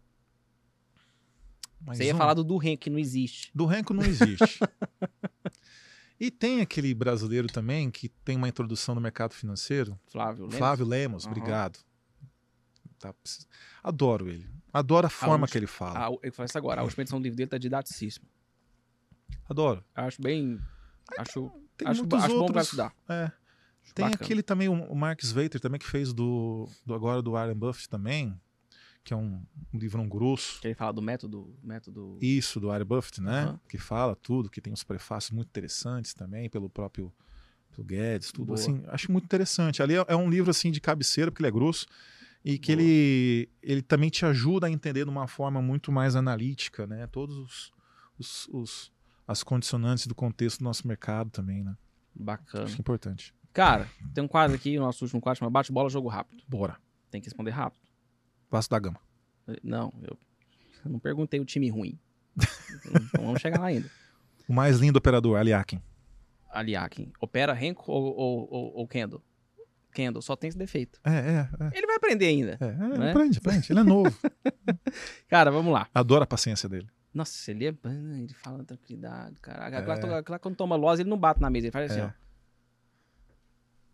Mas 1.81 1.99
você 1.99 2.05
ia 2.07 2.15
um- 2.15 2.19
falar 2.19 2.35
do 2.35 2.43
Durren, 2.45 2.77
que 2.77 2.91
não 2.91 2.99
existe. 2.99 3.51
Do 3.55 3.67
Renko 3.67 3.95
não 3.95 4.03
existe. 4.03 4.59
e 6.19 6.31
tem 6.31 6.61
aquele 6.61 6.95
brasileiro 6.95 7.47
também 7.49 7.91
que 7.91 8.09
tem 8.09 8.37
uma 8.37 8.49
introdução 8.49 8.95
no 8.95 9.01
mercado 9.01 9.33
financeiro, 9.35 9.99
Flávio, 10.07 10.45
lembra? 10.45 10.59
Flávio 10.59 10.87
Lemos, 10.87 11.25
Aham. 11.25 11.33
obrigado. 11.37 11.79
Tá, 12.99 13.15
Adoro 13.83 14.29
ele. 14.29 14.49
Adoro 14.73 15.07
a 15.07 15.11
forma 15.11 15.35
última- 15.35 15.49
que 15.49 15.59
ele 15.59 15.67
fala. 15.67 16.07
Ah, 16.09 16.19
eu 16.23 16.33
falei 16.33 16.47
isso 16.47 16.59
agora. 16.59 16.81
A 16.81 16.85
última 16.85 17.03
edição 17.03 17.21
do 17.21 17.23
livro 17.25 17.37
dele 17.37 17.49
tá 17.51 17.59
didaticíssimo. 17.59 18.27
Adoro. 19.49 19.85
Acho 19.95 20.21
bem. 20.23 20.59
Acho, 21.19 21.51
Tem 21.77 21.87
acho, 21.87 22.01
acho 22.01 22.03
bom 22.09 22.19
pra 22.19 22.35
outros. 22.41 22.65
estudar. 22.65 22.95
É. 23.09 23.31
Tem 23.93 24.05
bacana. 24.07 24.25
aquele 24.25 24.43
também, 24.43 24.69
o 24.69 24.95
Mark 24.95 25.21
Sveiter 25.23 25.61
também, 25.61 25.79
que 25.79 25.87
fez 25.87 26.13
do, 26.13 26.69
do 26.87 26.95
agora 26.95 27.21
do 27.21 27.33
Warren 27.33 27.55
Buffett 27.57 27.89
também, 27.89 28.35
que 29.05 29.13
é 29.13 29.17
um, 29.17 29.43
um 29.73 29.79
livro 29.79 30.01
um 30.01 30.09
grosso. 30.09 30.61
Que 30.61 30.69
ele 30.69 30.75
fala 30.75 30.93
do 30.93 31.03
método. 31.03 31.55
método... 31.63 32.19
Isso, 32.21 32.59
do 32.59 32.69
Warren 32.69 32.87
Buffett, 32.87 33.21
né? 33.21 33.43
Aham. 33.43 33.61
Que 33.69 33.77
fala 33.79 34.17
tudo, 34.17 34.49
que 34.49 34.61
tem 34.61 34.73
uns 34.73 34.83
prefácios 34.83 35.31
muito 35.31 35.49
interessantes 35.49 36.15
também, 36.15 36.49
pelo 36.49 36.69
próprio 36.71 37.13
pelo 37.71 37.85
Guedes, 37.87 38.31
tudo 38.33 38.47
Boa. 38.47 38.59
assim. 38.59 38.83
Acho 38.87 39.11
muito 39.13 39.25
interessante. 39.25 39.83
Ali 39.83 39.95
é, 39.97 40.05
é 40.09 40.17
um 40.17 40.31
livro 40.31 40.51
assim 40.51 40.71
de 40.71 40.81
cabeceira, 40.81 41.31
porque 41.31 41.43
ele 41.43 41.49
é 41.49 41.53
grosso, 41.53 41.87
e 42.45 42.57
que 42.59 42.75
Boa. 42.75 42.83
ele, 42.87 43.49
ele 43.63 43.83
também 43.83 44.09
te 44.11 44.25
ajuda 44.25 44.67
a 44.67 44.71
entender 44.71 45.05
de 45.05 45.11
uma 45.11 45.27
forma 45.27 45.61
muito 45.61 45.91
mais 45.93 46.15
analítica, 46.17 46.87
né? 46.87 47.07
Todos 47.09 47.37
os, 47.37 47.73
os, 48.19 48.49
os- 48.53 48.93
as 49.27 49.43
condicionantes 49.43 50.07
do 50.07 50.15
contexto 50.15 50.59
do 50.59 50.65
nosso 50.65 50.87
mercado 50.87 51.31
também, 51.31 51.63
né? 51.65 51.77
Bacana. 52.15 52.65
Acho 52.65 52.77
é 52.77 52.79
importante. 52.79 53.35
Cara, 53.55 53.89
tem 54.13 54.23
um 54.23 54.29
quadro 54.29 54.57
aqui, 54.57 54.77
o 54.77 54.81
nosso 54.83 55.05
último 55.05 55.21
quadro, 55.21 55.39
chama 55.39 55.51
Bate 55.51 55.71
Bola, 55.73 55.89
Jogo 55.89 56.09
Rápido. 56.09 56.43
Bora. 56.49 56.77
Tem 57.11 57.21
que 57.21 57.27
responder 57.29 57.53
rápido. 57.53 57.81
Vasco 58.51 58.71
da 58.73 58.79
Gama. 58.81 59.01
Não, 59.63 59.93
eu, 60.03 60.19
eu 60.85 60.91
não 60.91 60.99
perguntei 60.99 61.39
o 61.39 61.45
time 61.45 61.71
ruim. 61.71 61.97
então 62.85 63.25
vamos 63.25 63.41
chegar 63.41 63.61
lá 63.61 63.67
ainda. 63.67 63.89
O 64.49 64.53
mais 64.53 64.79
lindo 64.81 64.99
operador, 64.99 65.39
Aliakin. 65.39 65.81
Aliakin. 66.51 67.13
Opera 67.21 67.53
Renko 67.53 67.91
ou, 67.91 68.05
ou, 68.17 68.49
ou, 68.51 68.75
ou 68.79 68.89
Kendall? 68.89 69.23
Kendall, 69.93 70.21
só 70.23 70.35
tem 70.35 70.49
esse 70.49 70.59
defeito. 70.59 70.99
É, 71.05 71.13
é, 71.13 71.49
é. 71.67 71.79
Ele 71.79 71.87
vai 71.87 71.97
aprender 71.97 72.27
ainda. 72.27 72.59
É, 72.61 72.65
é, 72.65 72.99
Né? 72.99 73.11
aprende, 73.13 73.39
aprende. 73.39 73.73
Ele 73.73 73.79
é 73.79 73.83
novo. 73.85 74.13
Cara, 75.31 75.53
vamos 75.53 75.73
lá. 75.73 75.89
Adoro 75.95 76.25
a 76.25 76.27
paciência 76.27 76.69
dele. 76.69 76.89
Nossa, 77.15 77.49
ele 77.53 77.67
é. 77.67 77.69
Ele 77.69 78.35
fala 78.35 78.65
tranquilidade, 78.65 79.39
cara. 79.41 79.65
Agora, 79.79 80.35
É. 80.35 80.39
quando 80.41 80.57
toma 80.57 80.75
loja, 80.75 81.03
ele 81.03 81.11
não 81.11 81.17
bate 81.17 81.41
na 81.41 81.49
mesa, 81.49 81.67
ele 81.67 81.71
faz 81.73 81.93
assim, 81.93 82.01
É. 82.01 82.07
ó. 82.07 82.24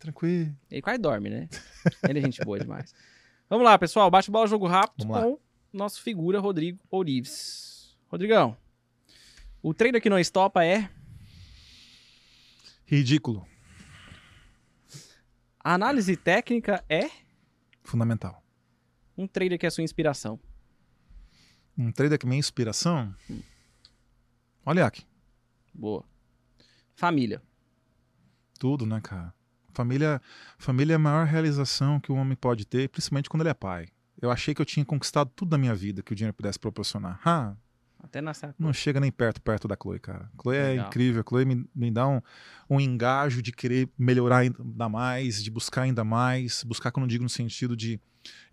Tranquilo. 0.01 0.57
Ele 0.71 0.83
quase 0.83 0.99
dorme, 0.99 1.31
né? 1.31 1.49
Ele 2.09 2.19
é 2.19 2.23
gente 2.23 2.43
boa 2.45 2.59
demais. 2.59 2.93
Vamos 3.49 3.65
lá, 3.65 3.79
pessoal. 3.79 4.11
Bate 4.11 4.31
bola, 4.31 4.47
jogo 4.49 4.67
rápido 4.67 5.07
Vamos 5.07 5.17
lá. 5.17 5.23
com 5.23 5.39
nosso 5.73 6.03
figura 6.03 6.41
Rodrigo 6.41 6.81
Ourives. 6.91 7.97
Rodrigão, 8.09 8.57
o 9.63 9.73
trader 9.73 10.01
que 10.03 10.11
não 10.11 10.19
estopa 10.19 10.65
é 10.65 10.91
Ridículo. 12.87 13.47
a 15.63 15.75
análise 15.75 16.17
técnica 16.17 16.85
é 16.89 17.09
Fundamental. 17.85 18.43
um 19.17 19.29
trader 19.29 19.59
que 19.59 19.67
é 19.67 19.71
sua 19.71 19.85
inspiração. 19.85 20.41
Um 21.79 21.93
trader 21.93 22.19
que 22.19 22.27
é 22.27 22.29
minha 22.29 22.39
inspiração. 22.41 23.15
Olha 24.67 24.85
aqui. 24.87 25.07
Boa. 25.73 26.05
Família. 26.95 27.41
Tudo, 28.59 28.85
né, 28.85 29.01
cara? 29.01 29.33
Família, 29.81 30.21
família 30.59 30.93
é 30.95 30.97
a 30.97 30.99
maior 30.99 31.27
realização 31.27 31.99
que 31.99 32.13
o 32.13 32.15
homem 32.17 32.37
pode 32.37 32.67
ter, 32.67 32.89
principalmente 32.91 33.31
quando 33.31 33.41
ele 33.43 33.49
é 33.51 33.55
pai. 33.55 33.89
Eu 34.21 34.31
achei 34.31 34.55
que 34.55 34.61
eu 34.61 34.67
tinha 34.67 34.85
conquistado 34.85 35.31
tudo 35.35 35.49
da 35.49 35.57
minha 35.59 35.75
vida 35.75 36.03
que 36.03 36.13
o 36.13 36.15
dinheiro 36.15 36.35
pudesse 36.35 36.59
proporcionar. 36.59 37.19
Ah, 37.25 37.55
Até 38.03 38.21
nessa. 38.21 38.55
não 38.59 38.73
chega 38.73 39.01
nem 39.01 39.11
perto, 39.11 39.41
perto 39.41 39.67
da 39.67 39.75
Chloe, 39.81 39.99
cara. 39.99 40.31
Chloe 40.41 40.57
é 40.57 40.69
Legal. 40.73 40.87
incrível. 40.89 41.23
A 41.23 41.29
Chloe 41.29 41.45
me, 41.47 41.67
me 41.75 41.91
dá 41.91 42.07
um, 42.07 42.21
um 42.69 42.79
engajo 42.79 43.41
de 43.41 43.53
querer 43.53 43.89
melhorar 43.99 44.39
ainda 44.39 44.89
mais, 44.91 45.43
de 45.43 45.51
buscar 45.51 45.83
ainda 45.83 46.05
mais. 46.05 46.63
Buscar, 46.65 46.91
quando 46.93 47.05
eu 47.05 47.09
digo 47.09 47.23
no 47.25 47.31
sentido 47.31 47.75
de 47.75 47.99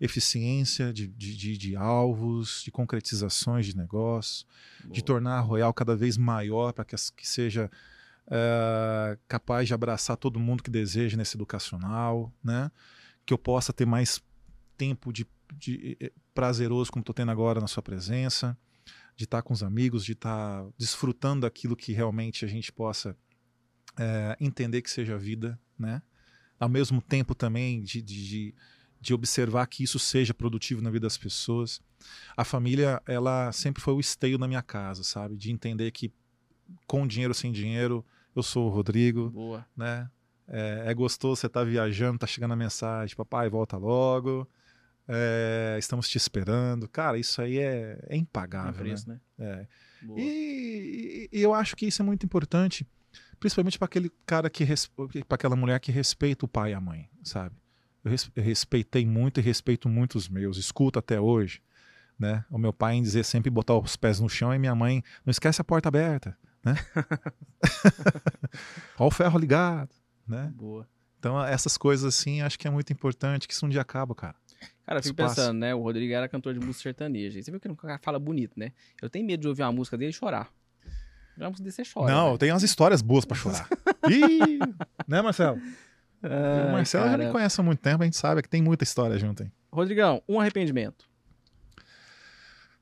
eficiência, 0.00 0.92
de, 0.92 1.06
de, 1.06 1.36
de, 1.36 1.58
de 1.58 1.76
alvos, 1.76 2.62
de 2.64 2.70
concretizações 2.70 3.66
de 3.66 3.76
negócio. 3.76 4.46
de 4.80 4.88
Boa. 4.88 5.02
tornar 5.02 5.36
a 5.38 5.40
Royal 5.40 5.74
cada 5.74 5.94
vez 5.94 6.16
maior 6.16 6.72
para 6.72 6.84
que, 6.86 6.96
que 7.14 7.28
seja 7.28 7.70
eh, 8.30 9.18
capaz 9.26 9.66
de 9.66 9.74
abraçar 9.74 10.16
todo 10.16 10.38
mundo 10.38 10.62
que 10.62 10.70
deseja 10.70 11.16
nesse 11.16 11.36
educacional, 11.36 12.32
né? 12.42 12.70
Que 13.24 13.32
eu 13.32 13.38
possa 13.38 13.72
ter 13.72 13.86
mais 13.86 14.22
tempo 14.76 15.12
de, 15.12 15.26
de 15.54 15.96
eh, 16.00 16.12
prazeroso 16.34 16.90
como 16.90 17.02
estou 17.02 17.14
tendo 17.14 17.30
agora 17.30 17.60
na 17.60 17.66
sua 17.66 17.82
presença, 17.82 18.56
de 19.16 19.24
estar 19.24 19.42
com 19.42 19.52
os 19.52 19.62
amigos, 19.62 20.04
de 20.04 20.12
estar 20.12 20.66
desfrutando 20.76 21.42
daquilo 21.42 21.76
que 21.76 21.92
realmente 21.92 22.44
a 22.44 22.48
gente 22.48 22.72
possa 22.72 23.16
eh, 23.98 24.36
entender 24.40 24.82
que 24.82 24.90
seja 24.90 25.14
a 25.14 25.18
vida, 25.18 25.58
né? 25.78 26.02
Ao 26.58 26.68
mesmo 26.68 27.00
tempo 27.00 27.34
também 27.34 27.82
de, 27.82 28.02
de, 28.02 28.54
de, 29.00 29.14
observar 29.14 29.66
que 29.68 29.84
isso 29.84 29.98
seja 29.98 30.34
produtivo 30.34 30.82
na 30.82 30.90
vida 30.90 31.06
das 31.06 31.16
pessoas 31.16 31.80
a 32.36 32.44
família 32.44 33.02
ela 33.06 33.50
sempre 33.52 33.82
foi 33.82 33.94
o 33.94 34.00
esteio 34.00 34.38
na 34.38 34.46
minha 34.46 34.62
casa, 34.62 35.02
sabe? 35.02 35.36
De 35.36 35.50
entender 35.50 35.90
que 35.90 36.12
com 36.86 37.06
dinheiro 37.06 37.34
sem 37.34 37.50
dinheiro, 37.50 38.04
eu 38.38 38.42
sou 38.42 38.66
o 38.66 38.70
Rodrigo, 38.70 39.30
Boa. 39.30 39.66
né? 39.76 40.08
É, 40.46 40.84
é 40.86 40.94
gostoso 40.94 41.40
você 41.40 41.46
estar 41.46 41.64
viajando, 41.64 42.18
tá 42.18 42.26
chegando 42.26 42.52
a 42.52 42.56
mensagem, 42.56 43.14
papai, 43.16 43.48
volta 43.48 43.76
logo. 43.76 44.48
é, 45.06 45.76
estamos 45.78 46.08
te 46.08 46.16
esperando. 46.18 46.88
Cara, 46.88 47.18
isso 47.18 47.40
aí 47.40 47.58
é, 47.58 47.98
é 48.08 48.16
impagável, 48.16 48.72
né? 48.72 48.78
preço, 48.90 49.08
né? 49.08 49.20
É. 49.38 49.66
Boa. 50.02 50.20
E, 50.20 51.28
e- 51.32 51.38
e 51.38 51.42
eu 51.42 51.52
acho 51.54 51.74
que 51.76 51.86
isso 51.86 52.02
é 52.02 52.04
muito 52.04 52.24
importante, 52.26 52.86
principalmente 53.40 53.78
para 53.78 53.86
aquele 53.86 54.10
cara 54.26 54.48
que 54.50 54.64
para 55.26 55.34
aquela 55.34 55.56
mulher 55.56 55.80
que 55.80 55.90
respeita 55.90 56.44
o 56.44 56.48
pai 56.48 56.72
e 56.72 56.74
a 56.74 56.80
mãe, 56.80 57.08
sabe? 57.22 57.56
Eu, 58.04 58.10
res- 58.10 58.30
eu 58.36 58.42
respeitei 58.42 59.04
muito 59.06 59.40
e 59.40 59.42
respeito 59.42 59.88
muito 59.88 60.16
os 60.16 60.28
meus, 60.28 60.56
escuto 60.58 60.98
até 60.98 61.18
hoje, 61.20 61.60
né? 62.18 62.44
O 62.50 62.58
meu 62.58 62.72
pai 62.72 62.94
em 62.96 63.02
dizer 63.02 63.24
sempre 63.24 63.50
botar 63.50 63.74
os 63.78 63.96
pés 63.96 64.20
no 64.20 64.28
chão 64.28 64.54
e 64.54 64.58
minha 64.58 64.74
mãe 64.74 65.02
não 65.24 65.30
esquece 65.30 65.60
a 65.60 65.64
porta 65.64 65.88
aberta, 65.88 66.36
né? 66.72 66.78
Olha 68.98 69.08
o 69.08 69.10
ferro 69.10 69.38
ligado, 69.38 69.90
né? 70.26 70.52
Boa. 70.54 70.86
Então 71.18 71.42
essas 71.44 71.76
coisas 71.76 72.14
assim, 72.14 72.42
acho 72.42 72.58
que 72.58 72.68
é 72.68 72.70
muito 72.70 72.92
importante 72.92 73.48
que 73.48 73.54
isso 73.54 73.66
um 73.66 73.68
dia 73.68 73.80
acaba, 73.80 74.14
cara. 74.14 74.36
Cara, 74.84 75.00
eu 75.00 75.02
fico 75.02 75.20
Espaço. 75.20 75.36
pensando, 75.36 75.58
né? 75.58 75.74
O 75.74 75.82
Rodrigo 75.82 76.12
era 76.12 76.28
cantor 76.28 76.54
de 76.54 76.60
música 76.60 76.84
sertaneja. 76.84 77.42
Você 77.42 77.50
viu 77.50 77.60
que 77.60 77.68
cara 77.74 77.98
fala 77.98 78.18
bonito, 78.18 78.58
né? 78.58 78.72
Eu 79.02 79.10
tenho 79.10 79.26
medo 79.26 79.42
de 79.42 79.48
ouvir 79.48 79.62
uma 79.62 79.72
música 79.72 79.98
dele 79.98 80.10
e 80.10 80.14
chorar. 80.14 80.50
Uma 81.36 81.50
música 81.50 81.62
dele 81.62 81.72
você 81.72 81.82
chora. 81.84 82.12
não, 82.12 82.26
velho. 82.26 82.38
tem 82.38 82.52
umas 82.52 82.62
histórias 82.62 83.02
boas 83.02 83.24
para 83.24 83.36
chorar. 83.36 83.68
Ih, 84.08 84.58
né, 85.06 85.22
Marcelo? 85.22 85.60
Ai, 86.22 86.68
o 86.68 86.72
Marcelo 86.72 87.04
já 87.04 87.12
me 87.12 87.18
cara. 87.18 87.32
conhece 87.32 87.60
há 87.60 87.64
muito 87.64 87.80
tempo, 87.80 88.02
a 88.02 88.06
gente 88.06 88.16
sabe 88.16 88.42
que 88.42 88.48
tem 88.48 88.62
muita 88.62 88.82
história 88.82 89.16
junto, 89.18 89.42
hein? 89.42 89.52
Rodrigão, 89.70 90.22
um 90.28 90.40
arrependimento. 90.40 91.07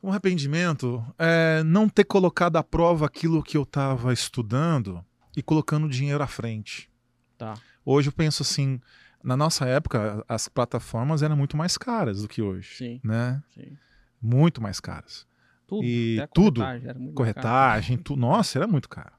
Um 0.07 0.11
arrependimento 0.11 1.05
é 1.19 1.65
não 1.65 1.89
ter 1.89 2.05
colocado 2.05 2.55
à 2.55 2.63
prova 2.63 3.07
aquilo 3.07 3.43
que 3.43 3.57
eu 3.57 3.65
estava 3.65 4.13
estudando 4.13 5.05
e 5.37 5.43
colocando 5.43 5.89
dinheiro 5.89 6.23
à 6.23 6.29
frente. 6.29 6.89
Tá. 7.37 7.55
Hoje 7.85 8.09
eu 8.11 8.13
penso 8.13 8.45
assim, 8.45 8.81
na 9.21 9.37
nossa 9.37 9.67
época 9.67 10.25
as 10.29 10.47
plataformas 10.47 11.25
eram 11.25 11.37
muito 11.37 11.57
mais 11.57 11.77
caras 11.77 12.23
do 12.23 12.29
que 12.29 12.41
hoje, 12.41 12.77
Sim, 12.77 13.01
né? 13.03 13.43
sim. 13.53 13.77
Muito 14.23 14.63
mais 14.63 14.79
caras. 14.79 15.27
Tudo. 15.67 15.85
E 15.85 16.25
tudo. 16.33 16.61
corretagem. 16.61 17.13
Corretagem, 17.13 17.99
tudo. 17.99 18.21
Nossa, 18.21 18.61
era 18.61 18.69
muito 18.69 18.89
caro. 18.89 19.13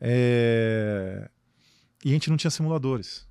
É, 0.00 1.30
E 2.04 2.08
a 2.10 2.12
gente 2.12 2.30
não 2.30 2.36
tinha 2.36 2.50
simuladores. 2.50 3.28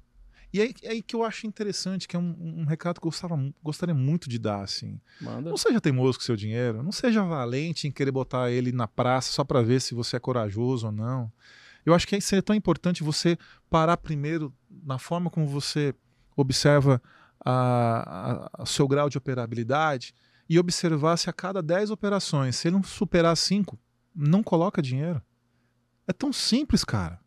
E 0.54 0.62
aí, 0.62 0.74
aí 0.88 1.02
que 1.02 1.16
eu 1.16 1.24
acho 1.24 1.48
interessante, 1.48 2.08
que 2.08 2.16
é 2.16 2.20
um, 2.20 2.62
um 2.62 2.66
recado 2.66 3.00
que 3.00 3.06
eu 3.06 3.12
gostava, 3.12 3.38
gostaria 3.62 3.96
muito 3.96 4.30
de 4.30 4.40
dar, 4.40 4.62
assim. 4.62 5.00
Manda. 5.20 5.50
Não 5.50 5.58
seja 5.58 5.82
teimoso 5.82 6.18
com 6.18 6.24
seu 6.24 6.36
dinheiro, 6.36 6.82
não 6.82 6.92
seja 6.92 7.24
valente 7.24 7.88
em 7.88 7.92
querer 7.92 8.12
botar 8.12 8.52
ele 8.52 8.72
na 8.72 8.88
praça 8.88 9.32
só 9.32 9.44
para 9.44 9.62
ver 9.62 9.82
se 9.82 9.94
você 9.94 10.18
é 10.18 10.20
corajoso 10.20 10.88
ou 10.88 10.92
não. 10.92 11.32
Eu 11.86 11.94
acho 11.94 12.08
que 12.08 12.16
é 12.16 12.42
tão 12.42 12.56
importante 12.56 13.04
você 13.04 13.38
parar 13.70 13.98
primeiro 13.98 14.54
na 14.84 14.98
forma 14.98 15.30
como 15.30 15.46
você 15.46 15.94
observa 16.36 17.02
o 18.58 18.66
seu 18.66 18.88
grau 18.88 19.10
de 19.10 19.18
operabilidade 19.18 20.14
e 20.50 20.58
observar 20.58 21.18
se 21.18 21.30
a 21.30 21.34
cada 21.34 21.62
10 21.62 21.92
operações, 21.92 22.56
se 22.56 22.68
ele 22.68 22.76
não 22.76 22.84
superar 22.84 23.36
5, 23.36 23.78
não 24.16 24.42
coloca 24.42 24.82
dinheiro. 24.82 25.22
É 26.08 26.14
tão 26.14 26.32
simples, 26.32 26.84
cara. 26.84 27.20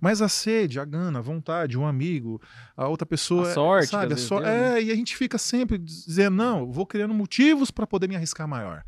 Mas 0.00 0.22
a 0.22 0.28
sede, 0.28 0.80
a 0.80 0.84
gana, 0.84 1.18
a 1.18 1.22
vontade, 1.22 1.78
um 1.78 1.86
amigo, 1.86 2.40
a 2.76 2.88
outra 2.88 3.06
pessoa. 3.06 3.48
A 3.48 3.54
sorte, 3.54 3.88
sabe? 3.88 4.14
A 4.14 4.16
so... 4.16 4.40
né? 4.40 4.78
É, 4.78 4.82
e 4.82 4.90
a 4.90 4.94
gente 4.94 5.16
fica 5.16 5.38
sempre 5.38 5.78
dizendo, 5.78 6.36
não, 6.36 6.70
vou 6.70 6.86
criando 6.86 7.14
motivos 7.14 7.70
para 7.70 7.86
poder 7.86 8.08
me 8.08 8.16
arriscar 8.16 8.46
maior. 8.48 8.84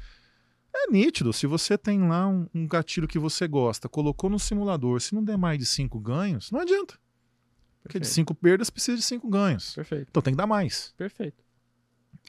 É 0.75 0.91
nítido, 0.91 1.33
se 1.33 1.47
você 1.47 1.79
tem 1.79 2.09
lá 2.09 2.27
um, 2.27 2.49
um, 2.53 2.67
gatilho 2.67 3.07
que 3.07 3.19
você 3.19 3.47
gosta, 3.47 3.89
colocou 3.89 4.29
no 4.29 4.39
simulador, 4.39 5.01
se 5.01 5.15
não 5.15 5.23
der 5.23 5.39
mais 5.39 5.59
de 5.59 5.67
cinco 5.67 6.01
ganhos, 6.01 6.51
não 6.51 6.61
adianta. 6.61 6.95
Porque 7.83 7.99
Perfeito. 7.99 8.03
de 8.03 8.09
cinco 8.09 8.35
perdas 8.35 8.71
precisa 8.71 8.97
de 8.97 9.03
cinco 9.03 9.29
ganhos. 9.29 9.75
Perfeito. 9.75 10.09
Então 10.11 10.23
tem 10.23 10.33
que 10.33 10.39
dar 10.39 10.47
mais. 10.47 10.93
Perfeito. 10.97 11.44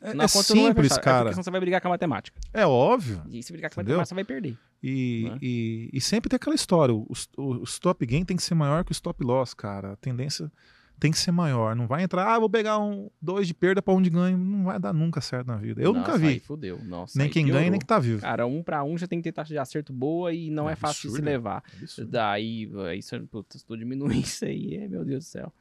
É, 0.01 0.23
é 0.23 0.27
simples, 0.27 0.97
cara. 0.97 1.29
É 1.29 1.31
porque 1.31 1.43
você 1.43 1.51
vai 1.51 1.59
brigar 1.59 1.81
com 1.81 1.87
a 1.87 1.91
matemática. 1.91 2.39
É 2.53 2.65
óbvio. 2.65 3.21
E 3.29 3.41
se 3.41 3.51
brigar 3.51 3.71
com 3.71 3.79
a 3.79 3.83
matemática, 3.83 4.05
você 4.05 4.15
vai 4.15 4.23
perder. 4.23 4.57
E, 4.83 5.29
né? 5.29 5.37
e, 5.41 5.89
e, 5.93 6.01
sempre 6.01 6.29
tem 6.29 6.35
aquela 6.35 6.55
história: 6.55 6.93
o, 6.93 7.07
o, 7.37 7.63
stop 7.63 8.05
gain 8.05 8.25
tem 8.25 8.37
que 8.37 8.43
ser 8.43 8.55
maior 8.55 8.83
que 8.83 8.91
o 8.91 8.93
stop 8.93 9.23
loss, 9.23 9.53
cara. 9.53 9.93
A 9.93 9.95
tendência 9.95 10.51
tem 10.99 11.11
que 11.11 11.17
ser 11.17 11.31
maior. 11.31 11.75
Não 11.75 11.87
vai 11.87 12.03
entrar, 12.03 12.27
ah, 12.27 12.39
vou 12.39 12.49
pegar 12.49 12.77
um 12.79 13.09
dois 13.21 13.47
de 13.47 13.53
perda 13.53 13.81
para 13.81 13.93
um 13.93 14.01
de 14.01 14.09
ganho. 14.09 14.37
Não 14.37 14.65
vai 14.65 14.79
dar 14.79 14.93
nunca 14.93 15.21
certo 15.21 15.47
na 15.47 15.57
vida. 15.57 15.81
Eu 15.81 15.93
Nossa, 15.93 16.11
nunca 16.11 16.17
vi. 16.17 16.27
Aí 16.27 16.39
fudeu. 16.39 16.79
Nossa, 16.83 17.17
nem 17.17 17.29
quem 17.29 17.45
piorou. 17.45 17.61
ganha, 17.61 17.71
nem 17.71 17.79
que 17.79 17.85
tá 17.85 17.99
vivo. 17.99 18.21
Cara, 18.21 18.45
um 18.45 18.61
para 18.61 18.83
um 18.83 18.97
já 18.97 19.07
tem 19.07 19.19
que 19.19 19.23
ter 19.23 19.31
taxa 19.31 19.53
de 19.53 19.57
acerto 19.57 19.93
boa 19.93 20.33
e 20.33 20.49
não 20.49 20.69
é, 20.69 20.73
é 20.73 20.75
fácil 20.75 21.09
de 21.09 21.15
se 21.15 21.21
levar. 21.21 21.63
Absurdo. 21.81 22.11
Daí, 22.11 22.69
isso, 22.97 23.19
putz, 23.27 23.63
tô 23.63 23.75
diminuindo 23.75 24.13
isso 24.19 24.45
aí, 24.45 24.75
é, 24.75 24.87
meu 24.87 25.03
Deus 25.05 25.25
do 25.25 25.27
céu. 25.27 25.53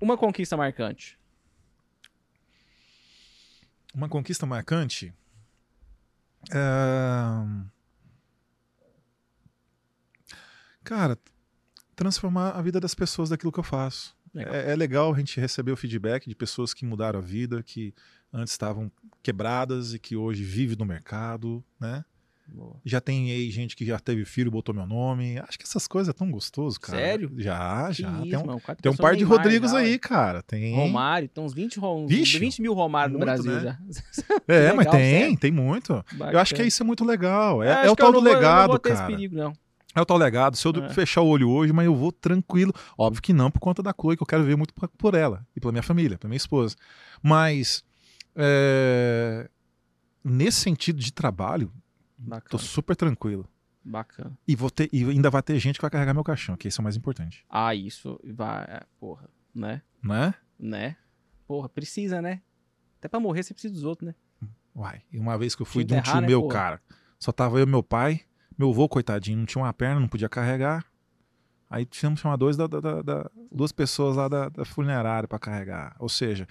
Uma 0.00 0.16
conquista 0.16 0.56
marcante. 0.56 1.18
Uma 3.94 4.08
conquista 4.08 4.44
marcante. 4.44 5.14
É... 6.50 7.74
Cara, 10.82 11.18
transformar 11.94 12.50
a 12.50 12.60
vida 12.60 12.80
das 12.80 12.94
pessoas 12.94 13.30
daquilo 13.30 13.52
que 13.52 13.60
eu 13.60 13.64
faço. 13.64 14.14
Legal. 14.34 14.54
É, 14.54 14.72
é, 14.72 14.76
legal 14.76 15.14
a 15.14 15.16
gente 15.16 15.40
receber 15.40 15.70
o 15.70 15.76
feedback 15.76 16.28
de 16.28 16.34
pessoas 16.34 16.74
que 16.74 16.84
mudaram 16.84 17.20
a 17.20 17.22
vida, 17.22 17.62
que 17.62 17.94
antes 18.32 18.52
estavam 18.52 18.90
quebradas 19.22 19.94
e 19.94 19.98
que 19.98 20.16
hoje 20.16 20.42
vivem 20.42 20.76
no 20.76 20.84
mercado, 20.84 21.64
né? 21.78 22.04
Boa. 22.46 22.76
Já 22.84 23.00
tem 23.00 23.30
aí 23.32 23.50
gente 23.50 23.74
que 23.74 23.84
já 23.86 23.98
teve 23.98 24.24
filho, 24.24 24.50
botou 24.50 24.74
meu 24.74 24.86
nome. 24.86 25.38
Acho 25.40 25.58
que 25.58 25.64
essas 25.64 25.88
coisas 25.88 26.08
é 26.08 26.12
tão 26.12 26.30
gostoso, 26.30 26.78
cara. 26.78 26.98
Sério? 26.98 27.32
Já, 27.38 27.86
Que 27.88 28.02
já. 28.02 28.08
isso, 28.12 28.22
tem 28.22 28.36
um, 28.38 28.46
mano, 28.46 28.62
tem 28.82 28.92
um 28.92 28.96
par 28.96 29.16
de 29.16 29.24
Neymar 29.24 29.38
Rodrigos 29.38 29.70
já, 29.72 29.78
aí, 29.78 29.98
cara. 29.98 30.42
Tem. 30.42 30.74
Romário, 30.74 31.28
tem 31.28 31.42
uns 31.42 31.54
20, 31.54 31.78
rom... 31.80 32.06
Vixe, 32.06 32.38
20 32.38 32.60
mil 32.62 32.74
Romário 32.74 33.12
no 33.14 33.18
muito, 33.18 33.26
Brasil 33.42 33.52
né? 33.52 33.60
já. 33.60 33.78
É, 34.46 34.58
legal, 34.60 34.76
mas 34.76 34.86
tem, 34.88 35.00
sério. 35.20 35.38
tem 35.38 35.50
muito. 35.50 35.92
Eu 35.94 36.18
Bacana. 36.18 36.40
acho 36.42 36.54
que 36.54 36.62
isso 36.62 36.82
é 36.82 36.86
muito 36.86 37.04
legal. 37.04 37.62
É, 37.62 37.72
acho 37.72 37.80
é 37.86 37.88
o 37.88 37.92
eu 37.92 37.96
tal 37.96 38.12
do 38.12 38.20
vou- 38.20 38.28
eu 38.28 38.34
legado, 38.34 38.78
cara. 38.80 39.06
perigo. 39.06 39.52
É 39.96 40.00
o 40.00 40.04
tal 40.04 40.16
legado. 40.18 40.56
Se 40.56 40.66
eu 40.66 40.72
É. 40.84 40.88
fechar 40.90 41.22
o 41.22 41.26
olho 41.28 41.48
hoje, 41.48 41.72
mas 41.72 41.86
eu 41.86 41.94
vou 41.94 42.12
tranquilo. 42.12 42.72
Óbvio 42.98 43.22
que 43.22 43.32
não 43.32 43.50
por 43.50 43.60
conta 43.60 43.82
da 43.82 43.94
Chloe, 43.98 44.16
que 44.16 44.22
eu 44.22 44.26
quero 44.26 44.44
ver 44.44 44.56
muito 44.56 44.74
por- 44.74 44.88
por 44.88 45.14
ela 45.14 45.46
e 45.56 45.60
pela 45.60 45.72
minha 45.72 45.82
família, 45.82 46.18
pela 46.18 46.28
minha 46.28 46.36
esposa. 46.36 46.76
Mas 47.22 47.82
é, 48.36 49.48
nesse 50.24 50.60
sentido 50.60 50.98
de 50.98 51.12
trabalho, 51.12 51.72
tô 52.24 52.30
Bacana, 52.30 52.58
super 52.62 52.96
tranquilo. 52.96 53.48
bacana. 53.84 54.36
E, 54.48 54.56
vou 54.56 54.70
ter, 54.70 54.88
e 54.92 55.04
ainda 55.04 55.30
vai 55.30 55.42
ter 55.42 55.58
gente 55.58 55.76
que 55.76 55.82
vai 55.82 55.90
carregar 55.90 56.14
meu 56.14 56.24
caixão, 56.24 56.56
que 56.56 56.68
isso 56.68 56.80
é 56.80 56.82
o 56.82 56.84
mais 56.84 56.96
importante. 56.96 57.44
Ah, 57.48 57.74
isso 57.74 58.18
vai, 58.24 58.64
é, 58.64 58.82
porra, 58.98 59.28
né? 59.54 59.82
Né? 60.02 60.34
Né? 60.58 60.96
Porra, 61.46 61.68
precisa, 61.68 62.22
né? 62.22 62.40
Até 62.98 63.08
pra 63.08 63.20
morrer 63.20 63.42
você 63.42 63.52
precisa 63.52 63.74
dos 63.74 63.84
outros, 63.84 64.06
né? 64.08 64.14
Uai. 64.74 65.02
E 65.12 65.18
uma 65.18 65.36
vez 65.38 65.54
que 65.54 65.62
eu 65.62 65.66
fui 65.66 65.84
de 65.84 65.94
um 65.94 66.00
tio 66.00 66.20
né, 66.20 66.26
meu, 66.26 66.40
porra? 66.42 66.52
cara, 66.52 66.82
só 67.18 67.30
tava 67.30 67.58
eu 67.58 67.64
e 67.66 67.70
meu 67.70 67.82
pai. 67.82 68.22
Meu 68.56 68.70
avô, 68.70 68.88
coitadinho, 68.88 69.38
não 69.38 69.46
tinha 69.46 69.62
uma 69.62 69.72
perna, 69.72 70.00
não 70.00 70.08
podia 70.08 70.28
carregar. 70.28 70.84
Aí 71.68 71.84
tivemos 71.84 72.18
que 72.18 72.22
chamar 72.22 72.36
dois 72.36 72.56
da, 72.56 72.66
da- 72.66 72.80
da- 72.80 73.02
da- 73.02 73.30
duas 73.50 73.72
pessoas 73.72 74.16
lá 74.16 74.28
da, 74.28 74.48
da 74.48 74.64
funerária 74.64 75.28
pra 75.28 75.38
carregar. 75.38 75.94
Ou 75.98 76.08
seja, 76.08 76.46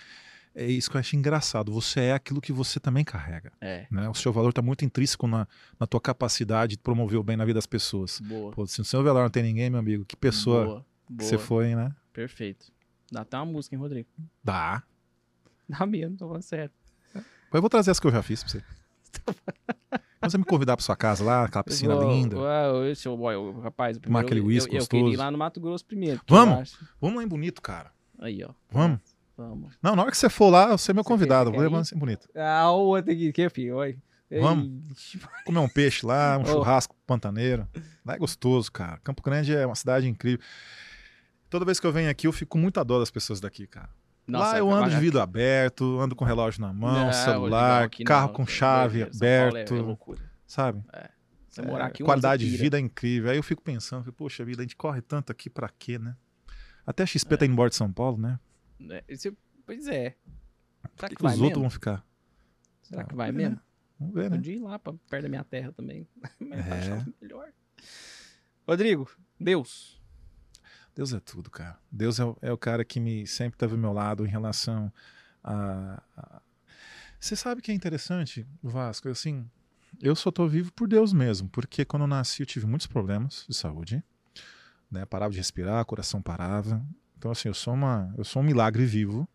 é 0.55 0.65
isso 0.65 0.89
que 0.89 0.97
eu 0.97 0.99
acho 0.99 1.15
engraçado. 1.15 1.71
Você 1.71 1.99
é 2.01 2.13
aquilo 2.13 2.39
que 2.41 2.51
você 2.53 2.79
também 2.79 3.03
carrega. 3.03 3.51
É, 3.61 3.87
Né? 3.91 4.07
O 4.09 4.13
seu 4.13 4.31
valor 4.33 4.49
está 4.49 4.61
muito 4.61 4.83
intrínseco 4.85 5.27
na, 5.27 5.47
na 5.79 5.87
tua 5.87 5.99
capacidade 6.01 6.75
de 6.75 6.81
promover 6.81 7.17
o 7.19 7.23
bem 7.23 7.35
na 7.37 7.45
vida 7.45 7.57
das 7.57 7.65
pessoas. 7.65 8.19
boa. 8.19 8.51
Pô, 8.51 8.65
se 8.67 8.79
no 8.79 8.85
seu 8.85 9.01
velório 9.03 9.23
não 9.25 9.29
tem 9.31 9.43
ninguém, 9.43 9.69
meu 9.69 9.79
amigo, 9.79 10.05
que 10.05 10.15
pessoa 10.15 10.65
Boa, 10.65 10.85
que 11.07 11.13
boa. 11.13 11.29
você 11.29 11.37
foi, 11.37 11.75
né? 11.75 11.91
Perfeito. 12.11 12.71
Dá 13.11 13.21
até 13.21 13.37
uma 13.37 13.45
música, 13.45 13.75
hein, 13.75 13.81
Rodrigo? 13.81 14.07
Dá. 14.43 14.83
Dá 15.69 15.85
mesmo, 15.85 16.17
tô 16.17 16.27
falando 16.27 16.41
sério. 16.43 16.71
Eu 17.53 17.61
vou 17.61 17.69
trazer 17.69 17.91
as 17.91 17.99
que 17.99 18.07
eu 18.07 18.11
já 18.11 18.21
fiz 18.23 18.43
pra 18.43 18.51
você. 18.51 18.63
Quando 20.19 20.31
você 20.31 20.37
me 20.37 20.43
convidar 20.45 20.75
pra 20.77 20.83
sua 20.85 20.95
casa 20.95 21.23
lá, 21.23 21.43
aquela 21.45 21.63
piscina 21.63 21.95
Uau, 21.95 22.11
linda. 22.11 22.37
uau, 22.37 22.85
esse, 22.85 23.07
o, 23.09 23.13
o 23.13 23.59
rapaz, 23.59 23.97
o 23.97 23.99
primeiro, 24.01 24.25
aquele 24.25 24.39
eu- 24.39 24.45
uísque 24.45 24.75
eu, 24.75 24.79
eu 24.81 24.87
queria 24.87 25.01
ir 25.01 25.03
gostoso. 25.09 25.23
lá 25.23 25.31
no 25.31 25.37
Mato 25.37 25.59
Grosso 25.59 25.85
primeiro. 25.85 26.21
que 26.25 26.33
eu 26.33 26.37
Vamos? 26.37 26.79
Vamos 26.99 27.17
lá 27.17 27.23
em 27.23 27.27
Bonito, 27.27 27.61
cara. 27.61 27.91
Aí, 28.19 28.43
ó. 28.43 28.49
Vamos? 28.71 28.99
Vamos. 29.37 29.75
Não, 29.81 29.95
na 29.95 30.03
hora 30.03 30.11
que 30.11 30.17
você 30.17 30.29
for 30.29 30.49
lá, 30.49 30.67
você 30.77 30.91
é 30.91 30.93
meu 30.93 31.03
Você 31.03 31.07
convidado. 31.07 31.51
Vou 31.51 31.59
levar 31.61 31.81
em 31.81 31.97
Bonito. 31.97 32.27
Ah, 32.35 32.69
o 32.71 32.85
outro 32.87 33.11
aqui, 33.11 33.31
que 33.31 33.49
filho? 33.49 33.77
Oi. 33.77 33.97
Vamos? 34.41 35.15
Comer 35.45 35.59
um 35.59 35.67
peixe 35.69 36.05
lá, 36.05 36.37
um 36.37 36.41
Oh. 36.41 36.45
churrasco 36.45 36.95
pantaneiro. 37.05 37.67
Lá 38.05 38.15
é 38.15 38.17
gostoso, 38.17 38.71
cara. 38.71 38.97
Campo 39.03 39.21
Grande 39.21 39.55
é 39.55 39.65
uma 39.65 39.75
cidade 39.75 40.07
incrível. 40.07 40.39
Toda 41.49 41.65
vez 41.65 41.79
que 41.79 41.85
eu 41.85 41.91
venho 41.91 42.09
aqui, 42.09 42.25
eu 42.27 42.31
fico 42.31 42.51
com 42.51 42.57
muita 42.57 42.83
dó 42.83 42.99
das 42.99 43.11
pessoas 43.11 43.39
daqui, 43.39 43.67
cara. 43.67 43.89
Nossa, 44.25 44.51
lá 44.53 44.57
eu 44.57 44.71
ando 44.71 44.89
de 44.89 44.95
vidro 44.97 45.19
aberto, 45.19 45.99
ando 45.99 46.15
com 46.15 46.23
relógio 46.23 46.61
na 46.61 46.71
mão, 46.71 47.07
Não, 47.07 47.13
celular, 47.13 47.83
aqui 47.83 48.03
carro 48.03 48.27
não. 48.27 48.33
com 48.33 48.47
chave 48.47 48.99
Paulo 49.01 49.11
é- 49.13 49.17
aberto, 49.17 49.75
É, 49.75 49.81
loucura. 49.81 50.21
sabe? 50.47 50.81
Você 51.49 51.61
morar 51.61 51.83
É, 51.85 51.87
aqui 51.87 52.03
qualidade 52.03 52.49
de 52.49 52.57
vida 52.57 52.77
é 52.77 52.79
incrível. 52.81 53.29
Aí 53.29 53.37
eu 53.37 53.43
fico 53.43 53.61
pensando, 53.61 54.11
poxa 54.13 54.43
vida, 54.45 54.61
a 54.61 54.63
gente 54.63 54.75
corre 54.77 55.01
tanto 55.01 55.31
aqui 55.31 55.49
pra 55.49 55.69
quê, 55.77 55.99
né? 55.99 56.15
Até 56.87 57.03
a 57.03 57.05
XP 57.05 57.33
É. 57.33 57.37
tá 57.37 57.45
indo 57.45 57.51
embora 57.51 57.69
de 57.69 57.75
São 57.75 57.91
Paulo, 57.91 58.17
né? 58.17 58.39
É, 58.89 59.03
esse- 59.07 59.35
Pois 59.65 59.87
é. 59.87 60.15
Será 60.95 61.09
que, 61.09 61.15
que, 61.15 61.21
que 61.21 61.25
os 61.25 61.39
outros 61.41 61.61
vão 61.61 61.69
ficar? 61.69 62.05
Será 62.81 63.03
que 63.05 63.15
vai 63.15 63.29
É, 63.29 63.31
mesmo? 63.31 63.59
Vamos 63.99 64.13
ver, 64.13 64.29
né? 64.29 64.35
Podia 64.37 64.55
ir 64.55 64.59
lá 64.59 64.77
pra 64.77 64.93
perto 65.09 65.23
da 65.23 65.29
minha 65.29 65.43
terra 65.43 65.71
também. 65.71 66.07
Mas 66.39 66.67
É. 66.67 66.71
achava 66.73 67.07
melhor. 67.21 67.51
Rodrigo, 68.67 69.09
Deus. 69.39 70.01
Deus 70.95 71.13
é 71.13 71.19
tudo, 71.19 71.49
cara. 71.49 71.79
Deus 71.91 72.19
é, 72.19 72.25
o- 72.25 72.37
é 72.41 72.51
o 72.51 72.57
cara 72.57 72.83
que 72.85 72.99
me 72.99 73.25
sempre 73.25 73.57
teve 73.57 73.73
ao 73.73 73.79
meu 73.79 73.93
lado 73.93 74.25
em 74.25 74.29
relação 74.29 74.91
a. 75.43 76.01
a- 76.15 76.41
Você 77.19 77.35
sabe 77.35 77.61
que 77.61 77.71
é 77.71 77.73
interessante, 77.73 78.45
Vasco? 78.61 79.07
Assim, 79.09 79.49
eu 80.01 80.15
só 80.15 80.29
tô 80.29 80.47
vivo 80.47 80.71
por 80.73 80.87
Deus 80.87 81.13
mesmo, 81.13 81.47
porque 81.49 81.85
quando 81.85 82.03
eu 82.03 82.07
nasci 82.07 82.41
eu 82.41 82.45
tive 82.45 82.65
muitos 82.65 82.85
problemas 82.87 83.45
de 83.47 83.55
saúde, 83.55 84.03
né? 84.91 85.05
Parava 85.05 85.31
de 85.31 85.37
respirar, 85.37 85.83
coração 85.85 86.21
parava. 86.21 86.85
Então 87.23 87.31
assim, 87.31 87.47
eu 87.47 87.53
sou 87.53 87.73
uma, 87.73 88.13
eu 88.17 88.25
sou 88.25 88.41
um 88.41 88.45
milagre 88.45 88.83
vivo. 88.85 89.25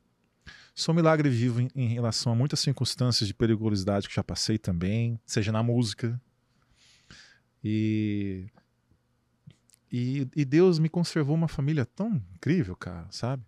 Sou 0.75 0.93
um 0.93 0.97
milagre 0.97 1.31
vivo 1.31 1.63
em, 1.63 1.71
em 1.75 1.89
relação 1.89 2.31
a 2.31 2.37
muitas 2.37 2.61
circunstâncias 2.61 3.27
de 3.27 3.33
periculosidade 3.33 4.07
que 4.07 4.15
já 4.15 4.23
passei 4.23 4.59
também, 4.59 5.19
seja 5.25 5.51
na 5.51 5.63
música. 5.63 6.21
E 7.65 8.45
e, 9.91 10.29
e 10.37 10.45
Deus 10.45 10.79
me 10.79 10.91
conservou 10.91 11.35
uma 11.35 11.49
família 11.49 11.87
tão 11.87 12.23
incrível, 12.35 12.77
cara, 12.77 13.07
sabe? 13.11 13.43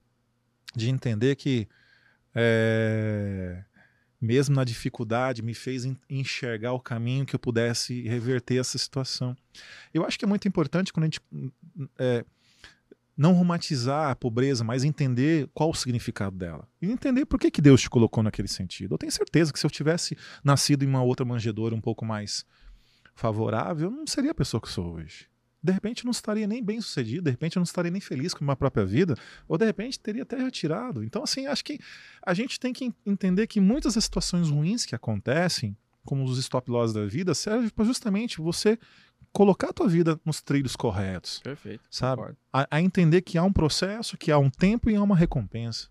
De 0.75 0.89
entender 0.89 1.37
que, 1.37 1.69
é, 2.35 3.63
mesmo 4.19 4.57
na 4.57 4.65
dificuldade, 4.65 5.43
me 5.43 5.53
fez 5.53 5.85
en- 5.85 5.99
enxergar 6.09 6.73
o 6.73 6.81
caminho 6.81 7.27
que 7.27 7.35
eu 7.37 7.39
pudesse 7.39 8.09
reverter 8.09 8.59
essa 8.59 8.79
situação. 8.79 9.37
Eu 9.93 10.03
acho 10.07 10.19
que 10.19 10.25
é 10.25 10.29
muito 10.29 10.49
importante 10.49 10.95
quando 10.95 11.05
a 11.05 11.07
gente 11.09 11.21
é, 11.99 12.25
não 13.21 13.35
romantizar 13.35 14.11
a 14.11 14.17
pobreza, 14.17 14.65
mas 14.65 14.83
entender 14.83 15.47
qual 15.53 15.69
o 15.69 15.75
significado 15.75 16.35
dela. 16.39 16.67
E 16.81 16.91
entender 16.91 17.27
por 17.27 17.39
que, 17.39 17.51
que 17.51 17.61
Deus 17.61 17.83
te 17.83 17.91
colocou 17.91 18.23
naquele 18.23 18.49
sentido. 18.49 18.95
Eu 18.95 18.99
tenho 18.99 19.13
certeza 19.13 19.53
que 19.53 19.59
se 19.61 19.67
eu 19.67 19.71
tivesse 19.71 20.17
nascido 20.43 20.85
em 20.85 20.89
uma 20.89 21.03
outra 21.03 21.27
manjedoura 21.27 21.75
um 21.75 21.83
pouco 21.83 22.03
mais 22.03 22.47
favorável, 23.15 23.91
eu 23.91 23.95
não 23.95 24.07
seria 24.07 24.31
a 24.31 24.35
pessoa 24.35 24.59
que 24.59 24.71
sou 24.71 24.95
hoje 24.95 25.29
de 25.63 25.71
repente 25.73 26.03
eu 26.03 26.07
não 26.07 26.13
estaria 26.13 26.47
nem 26.47 26.65
bem 26.65 26.81
sucedido, 26.81 27.25
de 27.25 27.31
repente 27.31 27.57
eu 27.59 27.61
não 27.61 27.65
estaria 27.65 27.91
nem 27.91 28.01
feliz 28.01 28.33
com 28.33 28.43
a 28.43 28.47
minha 28.47 28.57
própria 28.57 28.87
vida, 28.87 29.15
ou 29.47 29.59
de 29.59 29.67
repente 29.67 30.01
teria 30.01 30.23
até 30.23 30.39
retirado. 30.39 31.05
Então, 31.05 31.23
assim, 31.23 31.45
acho 31.45 31.63
que 31.63 31.79
a 32.25 32.33
gente 32.33 32.59
tem 32.59 32.73
que 32.73 32.91
entender 33.05 33.47
que 33.47 33.61
muitas 33.61 33.93
das 33.93 34.05
situações 34.05 34.49
ruins 34.49 34.87
que 34.87 34.95
acontecem, 34.95 35.77
como 36.03 36.25
os 36.25 36.39
stop 36.39 36.71
loss 36.71 36.95
da 36.95 37.05
vida, 37.05 37.35
servem 37.35 37.69
para 37.69 37.85
justamente 37.85 38.39
você 38.39 38.79
colocar 39.33 39.69
a 39.71 39.73
tua 39.73 39.89
vida 39.89 40.21
nos 40.25 40.41
trilhos 40.43 40.75
corretos, 40.77 41.39
Perfeito. 41.41 41.83
sabe? 41.91 42.23
A, 42.53 42.67
a 42.71 42.81
entender 42.83 43.23
que 43.23 43.39
há 43.39 43.43
um 43.45 43.53
processo, 43.53 44.17
que 44.17 44.31
há 44.33 44.39
um 44.39 44.51
tempo 44.51 44.91
e 44.91 44.97
há 44.97 45.03
uma 45.03 45.17
recompensa. 45.17 45.89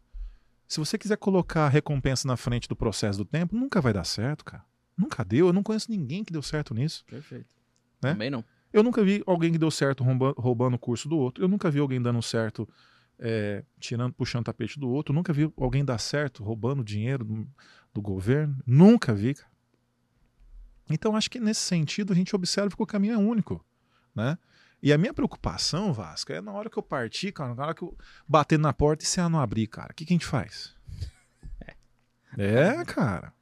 Se 0.68 0.80
você 0.80 0.98
quiser 0.98 1.18
colocar 1.18 1.66
a 1.66 1.70
recompensa 1.70 2.28
na 2.28 2.38
frente 2.38 2.68
do 2.68 2.76
processo 2.76 3.18
do 3.18 3.26
tempo, 3.26 3.56
nunca 3.56 3.82
vai 3.82 3.92
dar 3.94 4.04
certo, 4.04 4.46
cara. 4.46 4.64
Nunca 4.98 5.24
deu. 5.26 5.48
Eu 5.48 5.54
não 5.54 5.64
conheço 5.64 5.90
ninguém 5.90 6.24
que 6.24 6.32
deu 6.34 6.42
certo 6.44 6.74
nisso. 6.76 7.04
Perfeito. 7.08 7.56
Né? 8.04 8.12
Também 8.12 8.30
não. 8.30 8.44
Eu 8.72 8.84
nunca 8.84 9.04
vi 9.04 9.24
alguém 9.26 9.52
que 9.52 9.58
deu 9.58 9.72
certo 9.72 10.04
rouba- 10.04 10.36
roubando 10.38 10.76
o 10.76 10.80
curso 10.80 11.10
do 11.10 11.18
outro. 11.18 11.44
Eu 11.44 11.48
nunca 11.48 11.72
vi 11.72 11.80
alguém 11.80 12.00
dando 12.00 12.22
certo 12.22 12.70
é, 13.18 13.64
tirando, 13.80 14.14
puxando 14.14 14.42
o 14.42 14.46
tapete 14.46 14.80
do 14.80 14.90
outro. 14.90 15.12
Eu 15.12 15.16
nunca 15.16 15.34
vi 15.34 15.52
alguém 15.58 15.84
dar 15.84 15.98
certo 15.98 16.44
roubando 16.44 16.84
dinheiro 16.84 17.24
do, 17.26 17.48
do 17.94 18.02
governo. 18.02 18.56
Nunca 18.66 19.14
vi, 19.16 19.34
cara. 19.34 19.50
Então 20.90 21.16
acho 21.16 21.30
que 21.30 21.40
nesse 21.40 21.62
sentido 21.62 22.14
a 22.14 22.16
gente 22.16 22.36
observa 22.36 22.76
que 22.76 22.82
o 22.82 22.86
caminho 22.86 23.14
é 23.14 23.18
único, 23.18 23.64
né? 24.16 24.38
E 24.82 24.94
a 24.94 24.98
minha 24.98 25.14
preocupação, 25.14 25.92
Vasco, 25.92 26.32
é 26.32 26.40
na 26.40 26.52
hora 26.54 26.70
que 26.70 26.78
eu 26.78 26.84
partir, 26.84 27.34
cara, 27.34 27.54
na 27.54 27.64
hora 27.64 27.74
que 27.74 27.82
eu 27.84 27.98
bater 28.28 28.58
na 28.58 28.72
porta 28.72 29.04
e 29.04 29.08
se 29.08 29.20
ela 29.20 29.30
não 29.30 29.40
abrir, 29.40 29.68
cara, 29.68 29.92
o 29.92 29.96
que, 29.96 30.06
que 30.06 30.14
a 30.14 30.16
gente 30.16 30.26
faz? 30.26 30.74
É, 32.38 32.86
cara. 32.86 33.34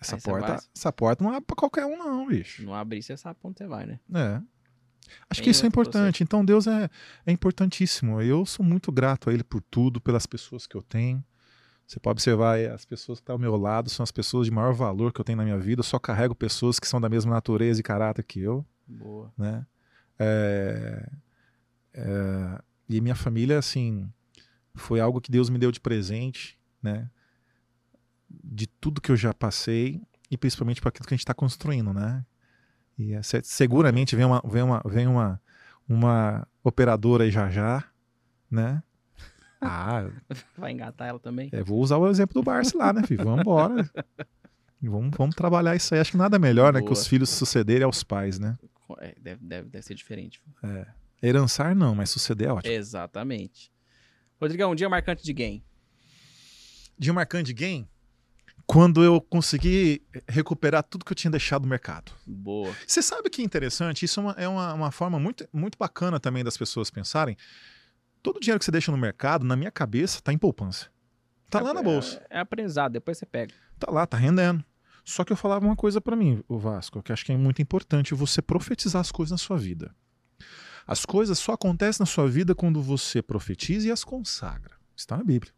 Essa 0.00 0.14
Aí 0.14 0.22
porta, 0.22 0.46
vai- 0.46 0.58
essa 0.74 0.92
porta 0.92 1.22
não 1.24 1.30
abre 1.32 1.44
pra 1.46 1.56
qualquer 1.56 1.84
um, 1.84 1.98
não, 1.98 2.26
bicho. 2.28 2.64
Não 2.64 2.72
abrir, 2.74 3.02
você 3.02 3.16
sabe 3.16 3.38
pra 3.40 3.50
onde 3.50 3.58
você 3.58 3.66
vai, 3.66 3.84
né? 3.86 4.00
É. 4.14 4.40
Acho 5.28 5.40
Tem 5.40 5.44
que 5.44 5.50
isso 5.50 5.64
é 5.64 5.68
importante. 5.68 6.22
Então 6.22 6.44
Deus 6.44 6.66
é, 6.66 6.88
é 7.26 7.32
importantíssimo. 7.32 8.22
Eu 8.22 8.46
sou 8.46 8.64
muito 8.64 8.92
grato 8.92 9.28
a 9.28 9.32
Ele 9.32 9.42
por 9.42 9.60
tudo, 9.60 10.00
pelas 10.00 10.26
pessoas 10.26 10.66
que 10.66 10.76
eu 10.76 10.82
tenho. 10.82 11.22
Você 11.90 11.98
pode 11.98 12.12
observar 12.12 12.56
as 12.70 12.84
pessoas 12.84 13.18
que 13.18 13.24
estão 13.24 13.34
ao 13.34 13.38
meu 13.40 13.56
lado 13.56 13.90
são 13.90 14.04
as 14.04 14.12
pessoas 14.12 14.46
de 14.46 14.52
maior 14.52 14.72
valor 14.72 15.12
que 15.12 15.20
eu 15.20 15.24
tenho 15.24 15.38
na 15.38 15.42
minha 15.42 15.58
vida. 15.58 15.80
Eu 15.80 15.84
só 15.84 15.98
carrego 15.98 16.36
pessoas 16.36 16.78
que 16.78 16.86
são 16.86 17.00
da 17.00 17.08
mesma 17.08 17.32
natureza 17.32 17.80
e 17.80 17.82
caráter 17.82 18.22
que 18.22 18.38
eu, 18.38 18.64
Boa. 18.86 19.32
né? 19.36 19.66
É, 20.16 21.10
é, 21.92 22.62
e 22.88 23.00
minha 23.00 23.16
família, 23.16 23.58
assim, 23.58 24.08
foi 24.72 25.00
algo 25.00 25.20
que 25.20 25.32
Deus 25.32 25.50
me 25.50 25.58
deu 25.58 25.72
de 25.72 25.80
presente, 25.80 26.56
né? 26.80 27.10
De 28.28 28.68
tudo 28.68 29.00
que 29.00 29.10
eu 29.10 29.16
já 29.16 29.34
passei 29.34 30.00
e 30.30 30.38
principalmente 30.38 30.80
para 30.80 30.90
aquilo 30.90 31.08
que 31.08 31.14
a 31.14 31.16
gente 31.16 31.24
está 31.24 31.34
construindo, 31.34 31.92
né? 31.92 32.24
E 32.96 33.14
é, 33.14 33.22
se- 33.22 33.42
seguramente 33.42 34.14
vem 34.14 34.26
uma, 34.26 34.40
vem 34.44 34.62
uma, 34.62 34.80
vem 34.86 35.08
uma, 35.08 35.42
uma 35.88 36.46
operadora 36.62 37.24
aí 37.24 37.32
já 37.32 37.50
já, 37.50 37.82
né? 38.48 38.80
Ah, 39.60 40.08
Vai 40.56 40.72
engatar 40.72 41.08
ela 41.08 41.18
também? 41.18 41.50
é, 41.52 41.62
vou 41.62 41.80
usar 41.80 41.96
o 41.96 42.08
exemplo 42.08 42.34
do 42.34 42.42
Barça 42.42 42.76
lá, 42.76 42.92
né, 42.92 43.02
filho? 43.06 43.24
Vamos 43.24 43.40
embora. 43.40 43.88
Vamos, 44.82 45.14
vamos 45.14 45.36
trabalhar 45.36 45.76
isso 45.76 45.92
aí. 45.94 46.00
Acho 46.00 46.12
que 46.12 46.16
nada 46.16 46.38
melhor, 46.38 46.72
né? 46.72 46.78
Que 46.80 46.86
Boa. 46.86 46.94
os 46.94 47.06
filhos 47.06 47.28
sucederem 47.28 47.84
aos 47.84 48.02
pais, 48.02 48.38
né? 48.38 48.56
É, 48.98 49.14
deve, 49.20 49.44
deve, 49.44 49.68
deve 49.68 49.84
ser 49.84 49.94
diferente. 49.94 50.40
Herançar 51.22 51.74
não, 51.74 51.94
mas 51.94 52.08
suceder 52.08 52.48
é 52.48 52.52
ótimo. 52.52 52.72
Exatamente. 52.72 53.70
Rodrigão, 54.40 54.72
um 54.72 54.74
dia 54.74 54.88
marcante 54.88 55.22
de 55.22 55.34
game. 55.34 55.62
de 56.98 57.12
marcante 57.12 57.52
game 57.52 57.86
quando 58.66 59.02
eu 59.02 59.20
consegui 59.20 60.00
recuperar 60.28 60.82
tudo 60.84 61.04
que 61.04 61.10
eu 61.10 61.16
tinha 61.16 61.30
deixado 61.30 61.62
no 61.62 61.68
mercado. 61.68 62.12
Boa. 62.24 62.72
Você 62.86 63.02
sabe 63.02 63.28
que 63.28 63.42
é 63.42 63.44
interessante? 63.44 64.04
Isso 64.04 64.20
é 64.20 64.22
uma, 64.22 64.32
é 64.32 64.48
uma, 64.48 64.72
uma 64.74 64.90
forma 64.92 65.18
muito, 65.18 65.46
muito 65.52 65.76
bacana 65.76 66.20
também 66.20 66.44
das 66.44 66.56
pessoas 66.56 66.88
pensarem. 66.88 67.36
Todo 68.22 68.36
o 68.36 68.40
dinheiro 68.40 68.58
que 68.58 68.64
você 68.64 68.70
deixa 68.70 68.90
no 68.92 68.98
mercado, 68.98 69.44
na 69.44 69.56
minha 69.56 69.70
cabeça, 69.70 70.20
tá 70.20 70.32
em 70.32 70.38
poupança. 70.38 70.88
Tá 71.48 71.60
lá 71.60 71.74
na 71.74 71.82
bolsa. 71.82 72.22
É, 72.30 72.38
é 72.38 72.40
aprendizado, 72.40 72.92
depois 72.92 73.18
você 73.18 73.26
pega. 73.26 73.52
Tá 73.78 73.90
lá, 73.90 74.06
tá 74.06 74.16
rendendo. 74.16 74.64
Só 75.04 75.24
que 75.24 75.32
eu 75.32 75.36
falava 75.36 75.66
uma 75.66 75.74
coisa 75.74 76.00
pra 76.00 76.14
mim, 76.14 76.44
o 76.46 76.58
Vasco, 76.58 77.02
que 77.02 77.12
acho 77.12 77.24
que 77.24 77.32
é 77.32 77.36
muito 77.36 77.60
importante 77.60 78.14
você 78.14 78.40
profetizar 78.40 79.00
as 79.00 79.10
coisas 79.10 79.32
na 79.32 79.38
sua 79.38 79.56
vida. 79.56 79.94
As 80.86 81.04
coisas 81.04 81.38
só 81.38 81.52
acontecem 81.52 82.02
na 82.02 82.06
sua 82.06 82.28
vida 82.28 82.54
quando 82.54 82.82
você 82.82 83.22
profetiza 83.22 83.88
e 83.88 83.90
as 83.90 84.04
consagra. 84.04 84.76
Está 84.96 85.16
na 85.16 85.24
Bíblia. 85.24 85.52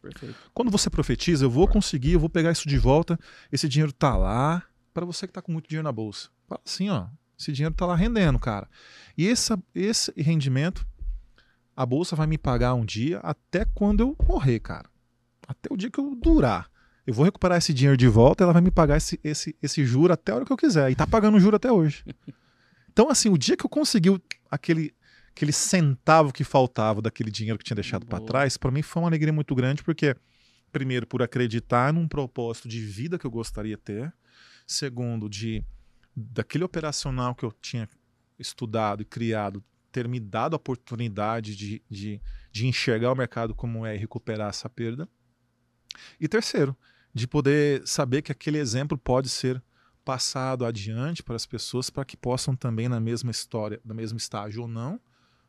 Perfeito. 0.00 0.36
Quando 0.54 0.70
você 0.70 0.88
profetiza, 0.88 1.44
eu 1.44 1.50
vou 1.50 1.66
conseguir, 1.66 2.12
eu 2.12 2.20
vou 2.20 2.28
pegar 2.28 2.52
isso 2.52 2.68
de 2.68 2.78
volta, 2.78 3.18
esse 3.50 3.68
dinheiro 3.68 3.92
tá 3.92 4.16
lá, 4.16 4.62
para 4.94 5.04
você 5.04 5.26
que 5.26 5.32
tá 5.32 5.42
com 5.42 5.52
muito 5.52 5.68
dinheiro 5.68 5.84
na 5.84 5.92
bolsa. 5.92 6.28
Fala 6.46 6.60
assim, 6.64 6.88
ó, 6.88 7.06
esse 7.38 7.52
dinheiro 7.52 7.74
tá 7.74 7.86
lá 7.86 7.96
rendendo, 7.96 8.38
cara. 8.38 8.68
E 9.16 9.28
essa, 9.28 9.60
esse 9.74 10.12
rendimento, 10.16 10.86
a 11.78 11.86
bolsa 11.86 12.16
vai 12.16 12.26
me 12.26 12.36
pagar 12.36 12.74
um 12.74 12.84
dia 12.84 13.20
até 13.20 13.64
quando 13.64 14.00
eu 14.00 14.16
morrer, 14.26 14.58
cara. 14.58 14.90
Até 15.46 15.72
o 15.72 15.76
dia 15.76 15.88
que 15.88 16.00
eu 16.00 16.12
durar. 16.16 16.68
Eu 17.06 17.14
vou 17.14 17.24
recuperar 17.24 17.56
esse 17.56 17.72
dinheiro 17.72 17.96
de 17.96 18.08
volta, 18.08 18.42
ela 18.42 18.52
vai 18.52 18.60
me 18.60 18.72
pagar 18.72 18.96
esse, 18.96 19.20
esse, 19.22 19.56
esse 19.62 19.84
juro 19.86 20.12
até 20.12 20.32
a 20.32 20.34
hora 20.34 20.44
que 20.44 20.52
eu 20.52 20.56
quiser. 20.56 20.90
E 20.90 20.96
tá 20.96 21.06
pagando 21.06 21.38
juro 21.38 21.54
até 21.54 21.70
hoje. 21.70 22.04
Então, 22.90 23.08
assim, 23.08 23.28
o 23.28 23.38
dia 23.38 23.56
que 23.56 23.64
eu 23.64 23.70
consegui 23.70 24.08
aquele, 24.50 24.92
aquele 25.30 25.52
centavo 25.52 26.32
que 26.32 26.42
faltava 26.42 27.00
daquele 27.00 27.30
dinheiro 27.30 27.56
que 27.56 27.64
tinha 27.64 27.76
deixado 27.76 28.04
para 28.04 28.18
trás, 28.18 28.56
para 28.56 28.72
mim 28.72 28.82
foi 28.82 29.00
uma 29.00 29.08
alegria 29.08 29.32
muito 29.32 29.54
grande, 29.54 29.84
porque, 29.84 30.16
primeiro, 30.72 31.06
por 31.06 31.22
acreditar 31.22 31.92
num 31.92 32.08
propósito 32.08 32.68
de 32.68 32.80
vida 32.80 33.16
que 33.16 33.24
eu 33.24 33.30
gostaria 33.30 33.76
de 33.76 33.82
ter. 33.82 34.12
Segundo, 34.66 35.28
de 35.28 35.64
daquele 36.16 36.64
operacional 36.64 37.36
que 37.36 37.44
eu 37.44 37.52
tinha 37.52 37.88
estudado 38.36 39.00
e 39.00 39.04
criado 39.04 39.62
ter 39.90 40.06
me 40.08 40.20
dado 40.20 40.54
a 40.54 40.56
oportunidade 40.56 41.56
de, 41.56 41.82
de, 41.90 42.20
de 42.52 42.66
enxergar 42.66 43.12
o 43.12 43.16
mercado 43.16 43.54
como 43.54 43.84
é 43.86 43.94
e 43.94 43.98
recuperar 43.98 44.48
essa 44.50 44.68
perda. 44.68 45.08
E 46.20 46.28
terceiro, 46.28 46.76
de 47.14 47.26
poder 47.26 47.86
saber 47.86 48.22
que 48.22 48.30
aquele 48.32 48.58
exemplo 48.58 48.96
pode 48.98 49.28
ser 49.28 49.62
passado 50.04 50.64
adiante 50.64 51.22
para 51.22 51.36
as 51.36 51.44
pessoas 51.46 51.90
para 51.90 52.04
que 52.04 52.16
possam 52.16 52.54
também 52.56 52.88
na 52.88 53.00
mesma 53.00 53.30
história, 53.30 53.80
no 53.84 53.94
mesmo 53.94 54.16
estágio 54.16 54.62
ou 54.62 54.68
não, 54.68 55.00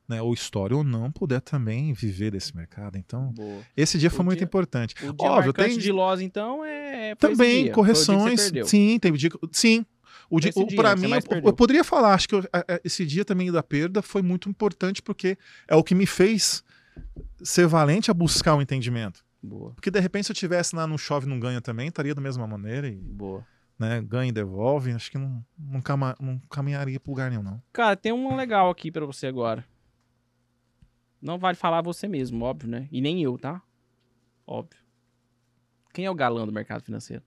né, 0.07 0.21
ou 0.21 0.33
história 0.33 0.75
ou 0.75 0.83
não, 0.83 1.11
puder 1.11 1.39
também 1.39 1.93
viver 1.93 2.31
desse 2.31 2.55
mercado. 2.55 2.97
Então, 2.97 3.31
Boa. 3.31 3.61
esse 3.77 3.97
dia 3.99 4.09
foi 4.09 4.21
O 4.21 4.25
muito 4.25 4.39
dia- 4.39 4.45
importante. 4.45 4.95
O 5.05 5.13
dia 5.13 5.29
Óbvio, 5.29 5.53
tem 5.53 5.77
de 5.77 5.91
Loz, 5.91 6.19
então, 6.19 6.65
é. 6.65 7.15
foi 7.19 7.29
também. 7.29 7.65
Foi 7.65 7.73
correções. 7.73 8.51
Sim, 8.65 8.97
teve 8.99 9.17
dia. 9.19 9.29
Sim. 9.51 9.85
O 10.29 10.37
o, 10.37 10.39
dia 10.39 10.51
pra 10.75 10.95
mim, 10.95 11.11
eu, 11.11 11.41
eu 11.45 11.53
poderia 11.53 11.83
falar, 11.83 12.13
acho 12.13 12.27
que 12.27 12.35
eu- 12.35 12.43
a- 12.53 12.59
a- 12.59 12.81
esse 12.83 13.05
dia 13.05 13.25
também 13.25 13.51
da 13.51 13.63
perda 13.63 14.01
foi 14.01 14.21
muito 14.21 14.49
importante 14.49 15.01
porque 15.01 15.37
é 15.67 15.75
o 15.75 15.83
que 15.83 15.93
me 15.95 16.05
fez 16.05 16.63
ser 17.43 17.67
valente 17.67 18.11
a 18.11 18.13
buscar 18.13 18.55
o 18.55 18.61
entendimento. 18.61 19.23
Boa. 19.41 19.71
Porque 19.73 19.89
de 19.89 19.99
repente 19.99 20.25
se 20.25 20.31
eu 20.31 20.35
tivesse 20.35 20.75
lá 20.75 20.85
no 20.85 20.97
chove 20.97 21.25
não 21.27 21.39
ganha 21.39 21.61
também, 21.61 21.87
estaria 21.87 22.13
da 22.13 22.21
mesma 22.21 22.45
maneira 22.45 22.87
e 22.87 22.95
Boa. 22.95 23.45
né, 23.77 24.01
ganha 24.01 24.29
e 24.29 24.33
devolve, 24.33 24.91
acho 24.91 25.09
que 25.09 25.17
não, 25.17 25.43
não, 25.57 25.81
cama- 25.81 26.15
não 26.19 26.39
caminharia 26.49 26.99
para 26.99 27.09
lugar 27.11 27.29
nenhum 27.29 27.43
não. 27.43 27.61
Cara, 27.71 27.95
tem 27.95 28.11
um 28.11 28.35
legal 28.35 28.69
aqui 28.69 28.91
pra 28.91 29.05
você 29.05 29.27
agora. 29.27 29.65
Não 31.21 31.37
vale 31.37 31.55
falar 31.57 31.81
você 31.81 32.07
mesmo, 32.07 32.43
óbvio, 32.45 32.69
né? 32.69 32.87
E 32.91 33.01
nem 33.01 33.21
eu, 33.21 33.37
tá? 33.37 33.61
Óbvio. 34.47 34.79
Quem 35.93 36.05
é 36.05 36.11
o 36.11 36.15
galã 36.15 36.45
do 36.45 36.51
mercado 36.51 36.83
financeiro? 36.83 37.23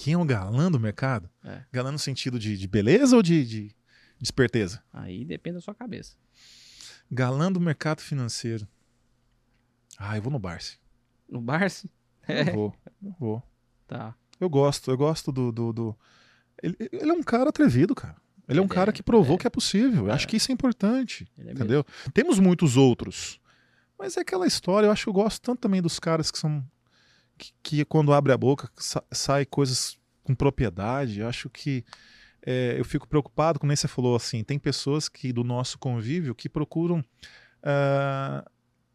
Quem 0.00 0.14
é 0.14 0.18
o 0.18 0.24
galã 0.24 0.70
do 0.70 0.78
mercado? 0.78 1.28
É. 1.44 1.62
Galã 1.72 1.90
no 1.90 1.98
sentido 1.98 2.38
de, 2.38 2.56
de 2.56 2.68
beleza 2.68 3.16
ou 3.16 3.22
de, 3.22 3.44
de, 3.44 3.62
de 3.68 3.74
esperteza? 4.22 4.80
Aí 4.92 5.24
depende 5.24 5.56
da 5.56 5.60
sua 5.60 5.74
cabeça. 5.74 6.14
Galã 7.10 7.50
do 7.50 7.60
mercado 7.60 8.00
financeiro. 8.00 8.66
Ah, 9.98 10.16
eu 10.16 10.22
vou 10.22 10.30
no 10.32 10.38
Barça. 10.38 10.76
No 11.28 11.40
Barça? 11.40 11.88
Eu 12.28 12.54
vou, 12.54 12.74
eu 13.02 13.14
vou. 13.18 13.42
Tá. 13.88 14.14
Eu 14.38 14.48
gosto, 14.48 14.90
eu 14.90 14.96
gosto 14.96 15.32
do. 15.32 15.50
do, 15.50 15.72
do- 15.72 15.96
Ele, 16.62 16.76
ele 16.92 17.10
é 17.10 17.12
um 17.14 17.22
cara 17.22 17.48
atrevido, 17.50 17.94
cara. 17.94 18.16
Ele 18.48 18.58
é 18.60 18.62
um 18.62 18.66
Ele 18.66 18.74
cara 18.74 18.90
é, 18.90 18.92
que 18.92 19.02
provou 19.02 19.34
é. 19.34 19.38
que 19.38 19.46
é 19.46 19.50
possível. 19.50 20.04
Eu 20.06 20.10
É. 20.10 20.14
acho 20.14 20.28
que 20.28 20.36
isso 20.36 20.52
é 20.52 20.54
importante. 20.54 21.26
É 21.36 21.50
entendeu? 21.50 21.84
Temos 22.14 22.38
muitos 22.38 22.76
outros. 22.76 23.40
Mas 23.98 24.16
é 24.16 24.20
aquela 24.20 24.46
história, 24.46 24.86
eu 24.86 24.92
acho 24.92 25.04
que 25.04 25.08
eu 25.08 25.12
gosto 25.12 25.42
tanto 25.42 25.58
também 25.60 25.82
dos 25.82 25.98
caras 25.98 26.30
que 26.30 26.38
são. 26.38 26.64
Que, 27.38 27.52
que 27.62 27.84
quando 27.84 28.12
abre 28.12 28.32
a 28.32 28.36
boca 28.36 28.68
sa- 28.76 29.02
sai 29.12 29.46
coisas 29.46 29.96
com 30.24 30.34
propriedade. 30.34 31.22
Acho 31.22 31.48
que. 31.48 31.84
é, 32.44 32.74
eu 32.78 32.84
fico 32.84 33.06
preocupado, 33.08 33.58
como 33.58 33.74
você 33.74 33.88
falou 33.88 34.14
assim, 34.16 34.42
tem 34.44 34.58
pessoas 34.58 35.08
que 35.08 35.32
do 35.32 35.42
nosso 35.44 35.78
convívio 35.78 36.34
que 36.34 36.48
procuram 36.48 37.02
ah, 37.62 38.44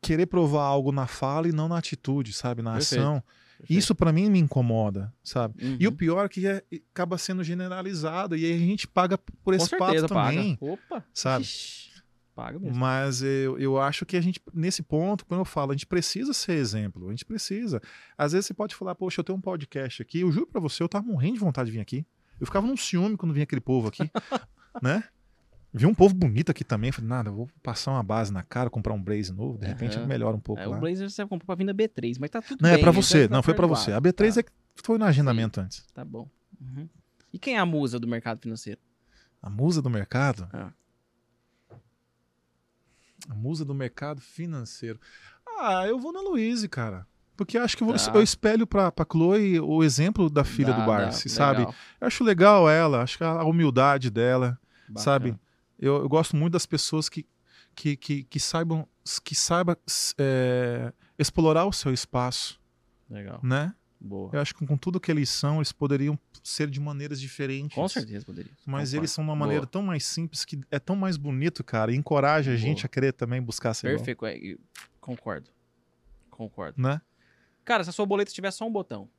querer 0.02 0.26
provar 0.28 0.64
algo 0.64 0.91
na 0.91 1.07
fala 1.07 1.48
e 1.48 1.52
não 1.52 1.68
na 1.68 1.78
atitude, 1.78 2.34
sabe? 2.34 2.61
Na 2.61 2.74
Perfeito. 2.74 3.02
ação. 3.02 3.24
Perfeito. 3.57 3.80
Isso 3.80 3.95
pra 3.95 4.11
mim 4.11 4.30
me 4.30 4.40
incomoda, 4.40 5.14
sabe? 5.24 5.64
Uhum. 5.64 5.78
E 5.80 5.88
o 5.88 5.91
pior 5.91 6.26
é 6.26 6.30
que 6.30 6.45
é, 6.45 6.61
acaba 6.91 7.18
sendo 7.18 7.44
generalizado 7.44 8.36
e 8.36 8.44
aí 8.45 8.53
a 8.53 8.57
gente 8.57 8.88
paga 8.88 9.18
por 9.18 9.32
Com 9.44 9.53
esse 9.53 9.68
certeza 9.68 10.07
pato 10.07 10.14
também, 10.14 10.56
paga. 10.57 10.72
Opa. 10.74 11.03
sabe? 11.14 11.44
Ixi, 11.45 11.90
paga 12.34 12.60
mesmo. 12.60 12.76
Mas 12.78 13.22
eu, 13.22 13.58
eu 13.60 13.80
acho 13.80 14.06
que 14.06 14.18
a 14.18 14.22
gente, 14.22 14.42
nesse 14.54 14.82
ponto, 14.84 15.26
quando 15.26 15.40
eu 15.42 15.46
falo, 15.46 15.72
a 15.72 15.74
gente 15.76 15.86
precisa 15.88 16.34
ser 16.34 16.54
exemplo, 16.54 17.08
a 17.08 17.12
gente 17.12 17.26
precisa. 17.26 17.82
Às 18.18 18.32
vezes 18.34 18.48
você 18.48 18.54
pode 18.54 18.76
falar, 18.76 18.96
poxa, 18.96 19.20
eu 19.22 19.24
tenho 19.24 19.38
um 19.38 19.42
podcast 19.42 20.02
aqui, 20.02 20.22
eu 20.22 20.32
juro 20.32 20.48
pra 20.48 20.60
você, 20.60 20.82
eu 20.84 20.90
tava 20.90 21.06
morrendo 21.06 21.34
de 21.36 21.40
vontade 21.40 21.68
de 21.68 21.72
vir 21.78 21.82
aqui. 21.82 22.06
Eu 22.40 22.46
ficava 22.46 22.66
num 22.68 22.76
ciúme 22.76 23.16
quando 23.16 23.34
vinha 23.34 23.44
aquele 23.44 23.62
povo 23.62 23.88
aqui, 23.88 24.04
né? 24.82 25.04
Vi 25.76 25.88
um 25.88 25.94
povo 25.94 26.14
bonito 26.14 26.52
aqui 26.52 26.64
também, 26.64 26.92
falei, 26.92 27.10
nada, 27.10 27.32
vou 27.32 27.50
passar 27.64 27.92
uma 27.92 28.04
base 28.04 28.32
na 28.32 28.44
cara, 28.44 28.70
comprar 28.70 28.94
um 28.94 29.02
blaze 29.02 29.32
novo, 29.34 29.58
de 29.58 29.66
repente 29.66 29.98
Aham. 29.98 30.06
melhora 30.06 30.36
um 30.36 30.40
pouco 30.40 30.62
É, 30.62 30.68
lá. 30.68 30.78
o 30.78 30.80
Blazer 30.80 31.10
você 31.10 31.24
comprou 31.26 31.48
pra 31.48 31.56
vir 31.56 31.66
da 31.66 31.74
B3, 31.74 32.18
mas 32.20 32.30
tá 32.30 32.42
tudo 32.44 32.62
Não, 32.62 32.70
bem. 32.70 32.78
é 32.78 32.82
pra 32.82 32.92
você, 32.92 33.28
não, 33.28 33.42
foi 33.42 33.56
pra 33.56 33.64
perdoado. 33.68 33.84
você. 33.84 33.92
A 33.92 34.00
B3 34.00 34.34
tá, 34.36 34.40
é 34.42 34.44
que 34.44 34.52
foi 34.84 35.00
no 35.00 35.06
agendamento 35.06 35.60
antes. 35.60 35.84
Tá 35.94 36.06
bom. 36.06 36.30
Uhum. 36.62 36.88
E 37.34 37.40
quem 37.40 37.56
é 37.56 37.60
a 37.60 37.66
musa 37.66 38.00
do 38.00 38.08
mercado 38.08 38.40
financeiro? 38.40 38.80
A 39.42 39.50
musa 39.50 39.82
do 39.82 39.90
mercado? 39.90 40.48
Ah. 40.54 40.72
A 43.30 43.34
musa 43.34 43.64
do 43.64 43.74
mercado 43.74 44.20
financeiro. 44.22 45.00
Ah, 45.60 45.86
eu 45.88 46.00
vou 46.00 46.12
na 46.12 46.20
Luíse, 46.22 46.68
cara. 46.68 47.08
Porque 47.36 47.58
acho 47.58 47.76
que 47.76 47.84
eu, 47.84 47.88
vou- 47.88 47.95
Tá. 47.98 48.12
eu 48.14 48.22
espelho 48.22 48.68
pra, 48.68 48.91
pra 48.91 49.06
Chloe 49.10 49.60
o 49.60 49.84
exemplo 49.84 50.30
da 50.30 50.44
filha 50.44 50.72
Dá, 50.74 50.80
do 50.82 50.86
Barsi, 50.86 51.30
sabe? 51.30 51.60
legal, 51.60 51.76
Eu 52.02 52.08
acho 52.08 52.24
legal 52.24 52.70
ela, 52.70 53.02
acho 53.02 53.18
que 53.18 53.24
a 53.24 53.44
humildade 53.44 54.10
dela, 54.12 54.60
bacana. 54.88 55.00
sabe? 55.04 55.40
Eu, 55.80 55.95
eu 55.98 56.10
gosto 56.10 56.36
muito 56.36 56.54
das 56.54 56.66
pessoas 56.66 57.10
que, 57.10 57.26
que, 57.76 57.95
que, 57.98 58.24
que 58.24 58.40
saibam 58.40 58.88
que 59.24 59.36
saiba 59.36 59.78
é, 60.18 60.94
explorar 61.18 61.66
o 61.66 61.74
seu 61.74 61.91
espaço, 61.91 62.60
Legal. 63.10 63.40
né? 63.44 63.74
Boa. 64.06 64.30
Eu 64.34 64.42
acho 64.42 64.54
que 64.54 64.68
com 64.68 64.76
tudo 64.76 65.00
que 65.00 65.10
eles 65.10 65.30
são, 65.30 65.60
eles 65.60 65.72
poderiam 65.72 66.20
ser 66.44 66.70
de 66.70 66.78
maneiras 66.78 67.22
diferentes. 67.22 67.74
Com 67.74 67.88
certeza 67.88 68.26
poderia. 68.26 68.52
Mas 68.66 68.90
Concordo. 68.90 68.98
eles 68.98 69.12
são 69.12 69.24
de 69.24 69.30
uma 69.30 69.36
Boa. 69.36 69.46
maneira 69.48 69.66
tão 69.66 69.82
mais 69.82 70.04
simples 70.04 70.44
que 70.44 70.60
é 70.70 70.78
tão 70.78 70.94
mais 70.96 71.16
bonito, 71.16 71.64
cara, 71.64 71.90
e 71.92 71.96
encoraja 71.96 72.52
a 72.52 72.54
Boa. 72.54 72.62
gente 72.62 72.86
a 72.86 72.90
querer 72.90 73.14
também 73.14 73.42
buscar 73.42 73.74
ser 73.74 73.88
Perfeito. 73.96 74.26
é, 74.26 74.58
Concordo. 75.00 75.50
Concordo. 76.30 76.82
né? 76.82 77.02
Cara, 77.64 77.82
se 77.86 77.90
a 77.90 77.94
sua 77.94 78.06
boleta 78.06 78.30
tiver 78.34 78.52
só 78.52 78.68
um 78.68 78.72
botão 78.72 79.10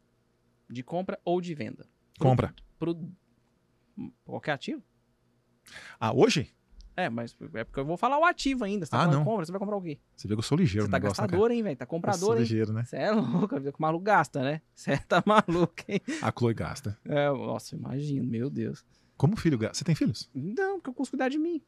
de 0.68 0.82
compra 0.82 1.18
ou 1.24 1.40
de 1.40 1.54
venda. 1.54 1.86
pro- 2.18 2.28
Compra. 2.28 2.54
Pro 2.78 2.94
qualquer 4.24 4.52
ativo? 4.52 4.82
Ah, 5.98 6.12
hoje? 6.12 6.52
É, 6.96 7.08
mas 7.10 7.36
é 7.54 7.64
porque 7.64 7.80
eu 7.80 7.84
vou 7.84 7.96
falar 7.96 8.18
o 8.18 8.24
ativo 8.24 8.64
ainda. 8.64 8.86
Você 8.86 8.90
tá 8.90 9.02
Ah, 9.02 9.06
não. 9.08 9.24
compra, 9.24 9.44
você 9.44 9.50
vai 9.52 9.58
comprar 9.58 9.76
o 9.76 9.82
quê? 9.82 9.98
Você 10.16 10.28
vê 10.28 10.34
que 10.34 10.38
eu 10.38 10.42
sou 10.42 10.56
ligeiro 10.56 10.86
Você 10.86 10.90
tá 10.92 10.98
negócio, 10.98 11.20
né, 11.22 11.26
gastador, 11.26 11.50
hein, 11.50 11.62
velho? 11.62 11.76
Tá 11.76 11.86
cara? 11.86 11.96
Eu 11.96 12.00
sou 12.00 12.00
comprador, 12.00 12.34
hein? 12.36 12.40
ligeiro, 12.42 12.72
né? 12.72 12.84
Você 12.84 12.96
é 12.96 13.10
louco, 13.10 13.56
o 13.56 13.72
maluco 13.78 14.04
gasta, 14.04 14.42
né? 14.42 14.60
Você 14.74 14.96
tá 14.98 15.22
maluco, 15.26 15.74
hein? 15.88 16.00
A 16.22 16.32
Chloe 16.36 16.54
gasta. 16.54 16.96
É, 17.04 17.28
nossa, 17.30 17.74
imagino, 17.74 18.24
meu 18.24 18.48
Deus. 18.48 18.84
Como 19.16 19.36
filho 19.36 19.58
gasta? 19.58 19.78
Você 19.78 19.84
tem 19.84 19.94
filhos? 19.94 20.30
Não, 20.34 20.76
porque 20.76 20.90
eu 20.90 20.94
consigo 20.94 21.12
cuidar 21.16 21.28
de 21.28 21.38
mim. 21.38 21.60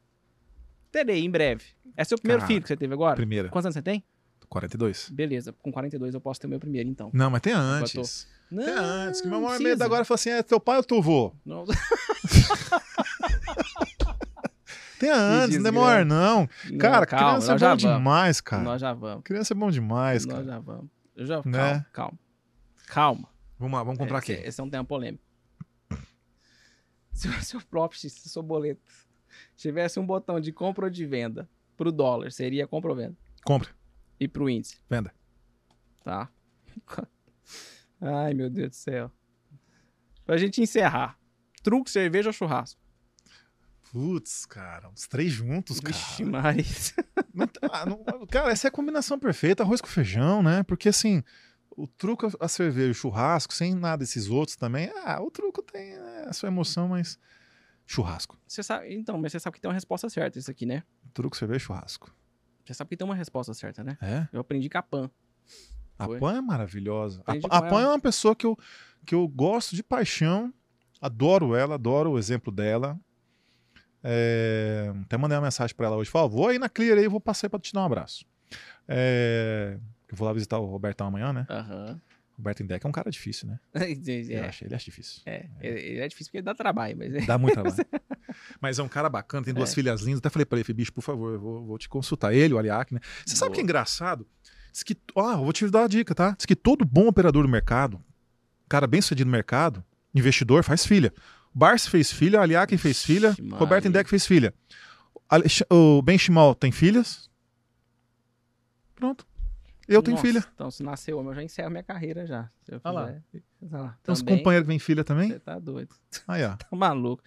Terei, 0.91 1.23
em 1.23 1.29
breve. 1.29 1.65
É 1.95 2.03
seu 2.03 2.17
primeiro 2.17 2.45
filho 2.45 2.61
que 2.61 2.67
você 2.67 2.77
teve 2.77 2.93
agora? 2.93 3.15
Primeira. 3.15 3.49
Quantos 3.49 3.65
anos 3.65 3.73
você 3.73 3.81
tem? 3.81 4.03
42. 4.49 5.09
Beleza, 5.09 5.53
com 5.61 5.71
42 5.71 6.13
eu 6.13 6.21
posso 6.21 6.39
ter 6.39 6.47
o 6.47 6.49
meu 6.49 6.59
primeiro, 6.59 6.87
então. 6.89 7.09
Não, 7.13 7.29
mas 7.29 7.41
tem 7.41 7.51
antes. 7.53 8.27
Não, 8.49 8.63
Tem 8.63 8.73
antes. 8.73 9.21
Que 9.21 9.27
meu 9.27 9.41
maior 9.41 9.59
medo 9.59 9.83
agora 9.83 10.05
foi 10.05 10.15
assim: 10.15 10.29
é 10.29 10.41
teu 10.41 10.59
pai 10.59 10.77
ou 10.77 10.83
teu 10.83 11.01
vô? 11.01 11.33
Não, 11.45 11.65
Tem 14.99 15.09
antes, 15.11 15.57
não 15.57 15.63
demora, 15.63 16.03
não. 16.03 16.49
não, 16.69 16.77
Cara, 16.77 17.05
calma, 17.05 17.27
criança 17.33 17.51
é 17.51 17.53
nós 17.59 17.61
bom 17.61 17.75
demais, 17.75 18.41
cara. 18.41 18.63
Nós 18.63 18.81
já 18.81 18.93
vamos. 18.93 19.23
Criança 19.23 19.53
é 19.53 19.55
bom 19.55 19.69
demais, 19.69 20.25
nós 20.25 20.33
cara. 20.35 20.45
já 20.45 20.59
vamos. 20.59 20.89
Eu 21.15 21.25
já, 21.25 21.41
Né? 21.45 21.51
calma, 21.61 21.85
calma. 21.93 22.19
Calma. 22.87 23.29
Vamos 23.59 23.77
lá, 23.77 23.83
vamos 23.83 23.97
comprar 23.99 24.19
esse, 24.19 24.33
aqui. 24.33 24.47
esse 24.47 24.61
é 24.61 24.63
um 24.63 24.69
tema 24.69 24.85
polêmico. 24.85 25.23
Se 27.11 27.27
o 27.27 27.41
seu 27.43 27.59
próprio, 27.61 27.99
se 27.99 28.07
o 28.07 28.29
seu 28.29 28.43
boleto 28.43 28.81
tivesse 29.55 29.99
um 29.99 30.05
botão 30.05 30.39
de 30.39 30.51
compra 30.51 30.85
ou 30.85 30.89
de 30.91 31.05
venda 31.05 31.49
pro 31.75 31.91
dólar, 31.91 32.31
seria 32.31 32.67
compra 32.67 32.91
ou 32.91 32.95
venda? 32.95 33.15
Compra, 33.43 33.69
E 34.19 34.27
pro 34.27 34.49
índice? 34.49 34.77
venda. 34.89 35.11
Tá. 36.03 36.29
Ai, 37.99 38.33
meu 38.33 38.49
Deus 38.49 38.69
do 38.69 38.75
céu. 38.75 39.11
Pra 40.25 40.37
gente 40.37 40.61
encerrar. 40.61 41.17
Truco, 41.63 41.89
cerveja 41.89 42.29
ou 42.29 42.33
churrasco? 42.33 42.79
Putz, 43.91 44.45
cara, 44.45 44.89
os 44.89 45.07
três 45.07 45.31
juntos, 45.31 45.79
cara. 45.79 45.93
Vixe, 45.93 46.25
mas... 46.25 46.93
Não 47.33 47.47
tá- 47.47 47.85
não- 47.85 48.25
cara, 48.27 48.51
essa 48.51 48.67
é 48.67 48.69
a 48.69 48.71
combinação 48.71 49.19
perfeita, 49.19 49.63
arroz 49.63 49.79
com 49.79 49.87
feijão, 49.87 50.41
né? 50.41 50.63
Porque 50.63 50.89
assim, 50.89 51.23
o 51.69 51.85
truco, 51.87 52.27
a 52.39 52.47
cerveja, 52.47 52.91
o 52.91 52.93
churrasco, 52.95 53.53
sem 53.53 53.75
nada 53.75 53.97
desses 53.97 54.27
outros 54.27 54.55
também, 54.57 54.91
ah, 55.05 55.21
o 55.21 55.29
truco 55.29 55.61
tem 55.61 55.95
né, 55.95 56.25
a 56.27 56.33
sua 56.33 56.47
emoção, 56.47 56.87
mas 56.87 57.19
churrasco. 57.85 58.37
Você 58.47 58.63
sabe, 58.63 58.93
então, 58.93 59.17
mas 59.19 59.31
você 59.31 59.39
sabe 59.39 59.55
que 59.55 59.61
tem 59.61 59.69
uma 59.69 59.75
resposta 59.75 60.09
certa 60.09 60.39
isso 60.39 60.49
aqui, 60.49 60.65
né? 60.65 60.83
Truco, 61.13 61.37
cerveja, 61.37 61.59
churrasco. 61.59 62.13
Você 62.65 62.73
sabe 62.73 62.89
que 62.89 62.97
tem 62.97 63.05
uma 63.05 63.15
resposta 63.15 63.53
certa, 63.53 63.83
né? 63.83 63.97
É? 64.01 64.27
Eu 64.33 64.41
aprendi 64.41 64.67
com 64.69 64.77
a 64.77 64.83
Pan. 64.83 65.11
A 65.97 66.05
Foi. 66.05 66.19
Pan 66.19 66.37
é 66.37 66.41
maravilhosa. 66.41 67.19
A, 67.19 67.31
Aprendi 67.31 67.47
a 67.49 67.61
Pan 67.61 67.81
é 67.81 67.87
uma 67.87 67.99
pessoa 67.99 68.35
que 68.35 68.45
eu, 68.45 68.57
que 69.05 69.15
eu 69.15 69.27
gosto 69.27 69.75
de 69.75 69.81
paixão, 69.83 70.53
adoro 70.99 71.55
ela, 71.55 71.75
adoro 71.75 72.11
o 72.11 72.19
exemplo 72.19 72.51
dela. 72.51 72.99
É, 74.09 74.93
até 75.03 75.17
mandei 75.17 75.37
uma 75.37 75.43
mensagem 75.43 75.75
pra 75.75 75.87
ela 75.87 75.97
hoje, 75.97 76.09
falei, 76.09 76.25
ó, 76.25 76.29
vou 76.29 76.47
aí 76.47 76.57
na 76.57 76.69
Clear 76.69 76.97
aí, 76.97 77.09
vou 77.09 77.19
passar 77.19 77.47
aí 77.47 77.49
pra 77.49 77.59
te 77.59 77.73
dar 77.73 77.81
um 77.81 77.85
abraço. 77.85 78.25
É, 78.87 79.77
eu 80.09 80.15
vou 80.15 80.25
lá 80.25 80.33
visitar 80.33 80.57
o 80.59 80.65
Robertão 80.65 81.07
amanhã, 81.07 81.33
né? 81.33 81.45
Aham. 81.49 81.99
Roberto 82.37 82.61
Indec 82.63 82.85
é 82.85 82.89
um 82.89 82.91
cara 82.91 83.09
difícil, 83.09 83.47
né? 83.49 83.59
É, 83.73 84.39
acho, 84.47 84.63
ele 84.63 84.75
acha 84.75 84.85
difícil. 84.85 85.21
é, 85.25 85.47
ele 85.59 85.99
é 85.99 86.07
difícil 86.07 86.29
porque 86.29 86.37
ele 86.37 86.45
dá 86.45 86.53
trabalho, 86.55 86.95
mas 86.97 87.13
é. 87.13 87.21
Dá 87.25 87.37
muito 87.37 87.53
trabalho. 87.59 87.75
Mas 88.61 88.79
é 88.79 88.83
um 88.83 88.87
cara 88.87 89.09
bacana, 89.09 89.43
tem 89.43 89.53
duas 89.53 89.71
É. 89.71 89.75
filhas 89.75 90.01
lindas. 90.01 90.19
Até 90.19 90.29
falei 90.29 90.45
pra 90.45 90.57
ele, 90.59 90.73
bicho, 90.73 90.93
por 90.93 91.01
favor, 91.01 91.33
eu 91.33 91.39
vou, 91.39 91.65
vou 91.65 91.77
te 91.77 91.89
consultar. 91.89 92.33
Ele, 92.33 92.53
o 92.53 92.57
Aliac, 92.59 92.93
né? 92.93 92.99
Você 93.25 93.35
sabe 93.35 93.49
o 93.49 93.53
que 93.53 93.59
é 93.59 93.63
Boa. 93.63 93.69
engraçado? 93.69 94.25
Diz 94.71 94.83
que, 94.83 94.95
ó, 95.15 95.31
eu 95.33 95.37
vou 95.43 95.51
te 95.51 95.67
dar 95.69 95.79
uma 95.81 95.89
dica, 95.89 96.13
tá? 96.13 96.35
Diz 96.37 96.45
que 96.45 96.55
todo 96.55 96.85
bom 96.85 97.07
operador 97.07 97.41
do 97.43 97.49
mercado, 97.49 97.99
cara 98.69 98.85
bem 98.85 99.01
sucedido 99.01 99.25
no 99.25 99.31
mercado, 99.31 99.83
investidor, 100.13 100.63
faz 100.63 100.85
filha. 100.85 101.11
O 101.57 101.59
Barsi 101.59 101.89
fez 101.89 102.13
filha, 102.13 102.39
Aliac 102.39 102.77
fez 102.77 103.01
filha, 103.03 103.31
Vixe, 103.31 103.49
Roberto. 103.55 103.87
Indec 103.87 104.07
fez 104.07 104.27
filha. 104.27 104.53
O 105.71 106.03
Ben 106.03 106.15
Chimal 106.15 106.53
tem 106.53 106.71
filhas. 106.71 107.31
Pronto. 108.93 109.25
Eu 109.87 110.03
tenho 110.03 110.17
Nossa, 110.17 110.27
filha. 110.27 110.45
Então, 110.53 110.69
se 110.69 110.83
nasceu 110.83 111.17
homem, 111.17 111.31
eu 111.31 111.35
já 111.35 111.43
encerro 111.43 111.71
minha 111.71 111.81
carreira 111.81 112.27
já. 112.27 112.47
Se 112.61 112.75
eu 112.75 112.81
Olha 112.83 112.93
lá. 112.93 113.11
lá, 113.71 113.97
Tem 114.03 114.13
uns 114.13 114.21
companheiros 114.21 114.65
que 114.65 114.67
vem 114.67 114.77
filha 114.77 115.03
também. 115.03 115.29
Você 115.29 115.39
tá 115.39 115.57
doido. 115.57 115.95
Aí, 116.27 116.43
ó. 116.45 116.55
Tá 116.61 116.67
maluco. 116.75 117.23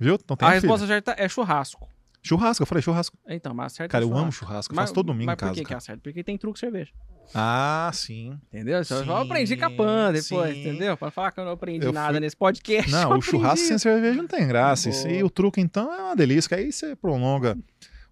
Viu? 0.00 0.16
Então 0.16 0.36
tem 0.36 0.48
a 0.48 0.50
filha. 0.50 0.60
resposta 0.60 0.84
certa 0.88 1.14
é 1.16 1.28
churrasco. 1.28 1.88
Churrasco, 2.20 2.64
eu 2.64 2.66
falei 2.66 2.82
churrasco. 2.82 3.16
Então, 3.28 3.54
mas 3.54 3.74
certo 3.74 3.92
Cara, 3.92 4.04
é 4.04 4.08
eu 4.08 4.16
amo 4.16 4.32
churrasco. 4.32 4.74
Mas, 4.74 4.86
faço 4.86 4.94
todo 4.94 5.06
domingo 5.06 5.26
mas 5.26 5.34
em 5.34 5.36
por 5.36 5.40
casa. 5.40 5.54
que, 5.54 5.60
que 5.60 5.66
é 5.66 5.68
cara. 5.68 5.80
certo? 5.80 6.00
Porque 6.00 6.24
tem 6.24 6.36
truco 6.36 6.54
de 6.54 6.60
cerveja. 6.60 6.90
Ah, 7.34 7.90
sim. 7.92 8.38
Entendeu? 8.48 8.82
Sim, 8.84 8.94
aprendi 9.10 9.56
com 9.56 9.64
a 9.66 9.70
Pan 9.70 10.12
depois, 10.12 10.54
sim. 10.54 10.60
entendeu? 10.60 10.96
Pra 10.96 11.10
falar 11.10 11.30
que 11.32 11.40
eu 11.40 11.44
não 11.44 11.52
aprendi 11.52 11.84
Eu 11.86 11.92
nada 11.92 12.12
fui- 12.12 12.20
nesse 12.20 12.36
podcast. 12.36 12.90
Não, 12.90 13.12
eu 13.12 13.18
o 13.18 13.22
churrasco 13.22 13.52
aprendi. 13.52 13.68
sem 13.68 13.78
cerveja 13.78 14.16
não 14.20 14.28
tem 14.28 14.46
graça. 14.46 14.90
Boa. 14.90 15.08
E 15.10 15.22
o 15.22 15.30
truque, 15.30 15.60
então, 15.60 15.92
é 15.92 16.02
uma 16.02 16.16
delícia. 16.16 16.56
Aí 16.56 16.72
você 16.72 16.96
prolonga 16.96 17.56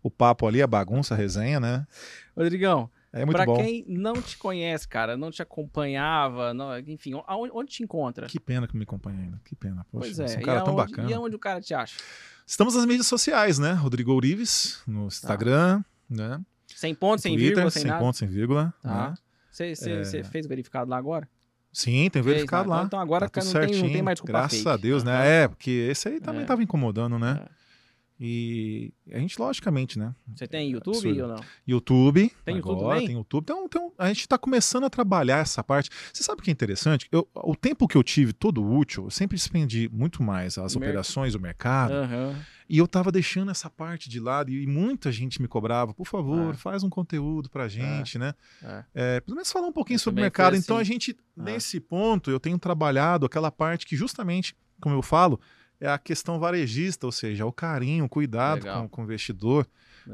o 0.03 0.11
papo 0.11 0.47
ali, 0.47 0.61
a 0.63 0.67
bagunça, 0.67 1.15
a 1.15 1.17
resenha, 1.17 1.59
né? 1.59 1.87
Rodrigão, 2.37 2.89
É 3.13 3.25
muito 3.25 3.37
pra 3.37 3.47
bom. 3.47 3.57
quem 3.57 3.85
não 3.89 4.15
te 4.21 4.37
conhece, 4.37 4.87
cara, 4.87 5.17
não 5.17 5.31
te 5.31 5.41
acompanhava, 5.43 6.53
não- 6.55 6.79
enfim, 6.79 7.13
aonde, 7.27 7.53
onde 7.55 7.71
te 7.73 7.83
encontra? 7.83 8.27
Que 8.27 8.39
pena 8.39 8.67
que 8.69 8.75
não 8.75 8.79
me 8.79 8.85
acompanha 8.85 9.19
ainda. 9.19 9.41
Que 9.45 9.57
pena. 9.57 9.85
Poxa, 9.91 10.07
pois 10.15 10.19
é, 10.21 10.35
é 10.35 10.37
um 10.37 10.41
e, 10.41 10.45
cara 10.45 10.61
tão 10.63 10.75
aonde, 10.79 10.91
bacana. 10.91 11.11
e 11.11 11.15
aonde 11.15 11.35
o 11.37 11.39
cara 11.39 11.61
te 11.61 11.73
acha? 11.75 11.97
Estamos 12.47 12.75
nas 12.77 12.85
mídias 12.87 13.07
sociais, 13.09 13.59
né? 13.59 13.73
Rodrigo 13.73 14.13
Ourives, 14.13 14.81
no 14.87 15.07
Instagram, 15.09 15.83
né? 16.09 16.41
Sem 16.77 16.95
ponto, 16.95 17.21
sem 17.23 17.33
Twitter, 17.33 17.49
vírgula, 17.55 17.71
sem, 17.71 17.83
sem 17.83 17.91
nada? 17.91 18.05
ponto, 18.05 18.17
sem 18.19 18.29
vírgula. 18.29 18.75
Tá. 18.83 19.11
né? 19.11 19.15
Você 19.51 20.19
É. 20.19 20.25
fez 20.25 20.47
verificado 20.47 20.91
lá 20.91 20.99
agora? 20.99 21.27
Sim, 21.73 22.09
tem 22.11 22.23
Fez, 22.23 22.27
verificado 22.27 22.69
né? 22.69 22.77
lá. 22.77 22.83
Então 22.85 23.01
agora 23.01 23.29
tá 23.29 23.41
tudo 23.41 23.53
não 23.55 23.67
tem- 23.67 23.83
não 23.83 23.89
tem 23.91 24.03
mais 24.03 24.17
desculpa 24.17 24.33
Graças 24.39 24.59
fake. 24.59 24.69
a 24.69 24.77
Deus, 24.77 25.03
né? 25.05 25.43
É, 25.45 25.49
porque 25.49 25.71
esse 25.91 26.09
aí 26.09 26.21
também 26.21 26.43
É. 26.43 26.45
tava 26.45 26.63
incomodando, 26.63 27.19
né? 27.19 27.41
É. 27.43 27.49
E 28.19 28.95
a 29.13 29.19
gente, 29.19 29.39
logicamente, 29.39 29.99
né? 29.99 30.15
Você 30.35 30.47
tem 30.47 30.71
YouTube 30.71 30.97
absurdo. 30.97 31.23
ou 31.23 31.29
não? 31.29 31.45
YouTube. 31.67 32.33
Tem 32.47 32.57
YouTube 32.57 32.77
agora, 32.77 32.95
também? 32.95 33.07
Tem 33.09 33.17
YouTube. 33.17 33.43
Então, 33.45 33.65
então, 33.67 33.93
a 33.99 34.09
gente 34.09 34.21
está 34.21 34.39
começando 34.39 34.85
a 34.85 34.91
trabalhar 34.91 35.39
essa 35.41 35.63
parte. 35.63 35.91
Você 36.13 36.23
sabe 36.23 36.41
o 36.41 36.43
que 36.45 36.51
é 36.51 36.53
interessante? 36.53 37.07
Eu, 37.13 37.29
o 37.35 37.55
tempo 37.55 37.87
que 37.87 37.95
eu 37.97 38.03
tive 38.03 38.33
todo 38.33 38.65
útil, 38.67 39.05
eu 39.05 39.11
sempre 39.11 39.37
despendi 39.37 39.91
muito 39.93 40.23
mais 40.23 40.57
as 40.57 40.75
operações, 40.75 41.35
o 41.35 41.41
mercado. 41.41 41.93
Aham. 41.93 42.35
E 42.69 42.79
eu 42.79 42.89
tava 42.89 43.13
deixando 43.13 43.51
essa 43.51 43.69
parte 43.71 44.09
de 44.09 44.19
lado. 44.19 44.51
E 44.51 44.67
muita 44.67 45.13
gente 45.13 45.41
me 45.41 45.47
cobrava, 45.47 45.93
por 45.93 46.07
favor, 46.07 46.55
É. 46.55 46.57
faz 46.57 46.83
um 46.83 46.89
conteúdo 46.91 47.51
pra 47.51 47.69
gente, 47.69 48.19
né? 48.19 48.35
É. 48.63 48.85
É, 48.95 49.21
pelo 49.21 49.37
menos 49.37 49.53
falar 49.53 49.67
um 49.69 49.73
pouquinho 49.73 49.97
Eu 49.97 50.01
sobre 50.01 50.21
o 50.21 50.23
mercado. 50.23 50.53
fui 50.55 50.59
Então 50.61 50.79
a 50.79 50.81
assim. 50.81 50.93
gente, 50.93 51.17
nesse 51.37 51.79
ponto, 51.81 52.31
eu 52.31 52.41
tenho 52.41 52.59
trabalhado 52.59 53.27
aquela 53.27 53.53
parte 53.53 53.87
que 53.87 53.95
justamente, 53.95 54.57
como 54.81 54.95
eu 54.97 55.03
falo, 55.03 55.39
é 55.81 55.89
a 55.89 55.99
questão 55.99 56.39
varejista, 56.39 57.07
ou 57.07 57.13
seja, 57.13 57.45
o 57.47 57.53
carinho, 57.53 58.05
o 58.05 58.09
cuidado 58.09 58.67
com, 58.67 58.89
com 58.89 59.01
o 59.03 59.05
investidor, 59.05 59.67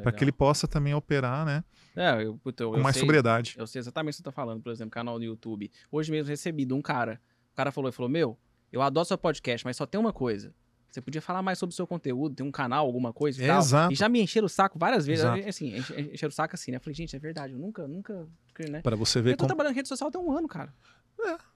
para 0.02 0.10
que 0.12 0.24
ele 0.24 0.32
possa 0.32 0.66
também 0.66 0.94
operar, 0.94 1.44
né? 1.46 1.62
É, 1.94 2.24
eu, 2.24 2.36
puta, 2.38 2.62
eu, 2.64 2.70
Com 2.70 2.76
eu 2.78 2.82
mais 2.82 2.94
sei, 2.96 3.00
sobriedade. 3.00 3.54
Eu 3.58 3.66
sei 3.66 3.78
exatamente 3.80 4.14
o 4.14 4.16
que 4.16 4.18
você 4.18 4.22
tá 4.22 4.32
falando, 4.32 4.62
por 4.62 4.72
exemplo, 4.72 4.90
canal 4.90 5.18
no 5.18 5.24
YouTube. 5.24 5.70
Hoje 5.90 6.10
mesmo 6.10 6.28
recebi 6.30 6.64
de 6.64 6.72
um 6.72 6.80
cara. 6.80 7.20
O 7.52 7.54
cara 7.54 7.70
falou, 7.70 7.88
ele 7.88 7.94
falou, 7.96 8.08
meu, 8.10 8.38
eu 8.72 8.80
adoro 8.80 9.04
seu 9.04 9.18
podcast, 9.18 9.66
mas 9.66 9.76
só 9.76 9.84
tem 9.84 10.00
uma 10.00 10.12
coisa. 10.12 10.54
Você 10.90 11.00
podia 11.02 11.20
falar 11.22 11.42
mais 11.42 11.58
sobre 11.58 11.72
o 11.72 11.76
seu 11.76 11.86
conteúdo, 11.86 12.34
tem 12.34 12.46
um 12.46 12.50
canal, 12.50 12.86
alguma 12.86 13.12
coisa 13.12 13.40
e 13.40 13.44
É, 13.44 13.48
tal. 13.48 13.58
exato. 13.60 13.92
E 13.92 13.96
já 13.96 14.08
me 14.08 14.20
encheram 14.22 14.46
o 14.46 14.48
saco 14.48 14.78
várias 14.78 15.04
vezes. 15.06 15.24
Exato. 15.24 15.48
Assim, 15.48 15.76
enche- 15.76 16.00
encheram 16.14 16.30
o 16.30 16.34
saco 16.34 16.54
assim, 16.54 16.70
né? 16.70 16.78
Eu 16.78 16.80
falei, 16.80 16.94
gente, 16.94 17.14
é 17.14 17.18
verdade, 17.18 17.52
eu 17.52 17.58
nunca, 17.58 17.86
nunca, 17.86 18.26
né? 18.70 18.80
Para 18.82 18.96
você 18.96 19.20
ver 19.20 19.30
Eu 19.30 19.36
tô 19.36 19.40
como. 19.40 19.48
trabalhando 19.48 19.72
em 19.72 19.76
rede 19.76 19.88
social 19.88 20.10
tem 20.10 20.20
um 20.20 20.32
ano, 20.36 20.48
cara. 20.48 20.72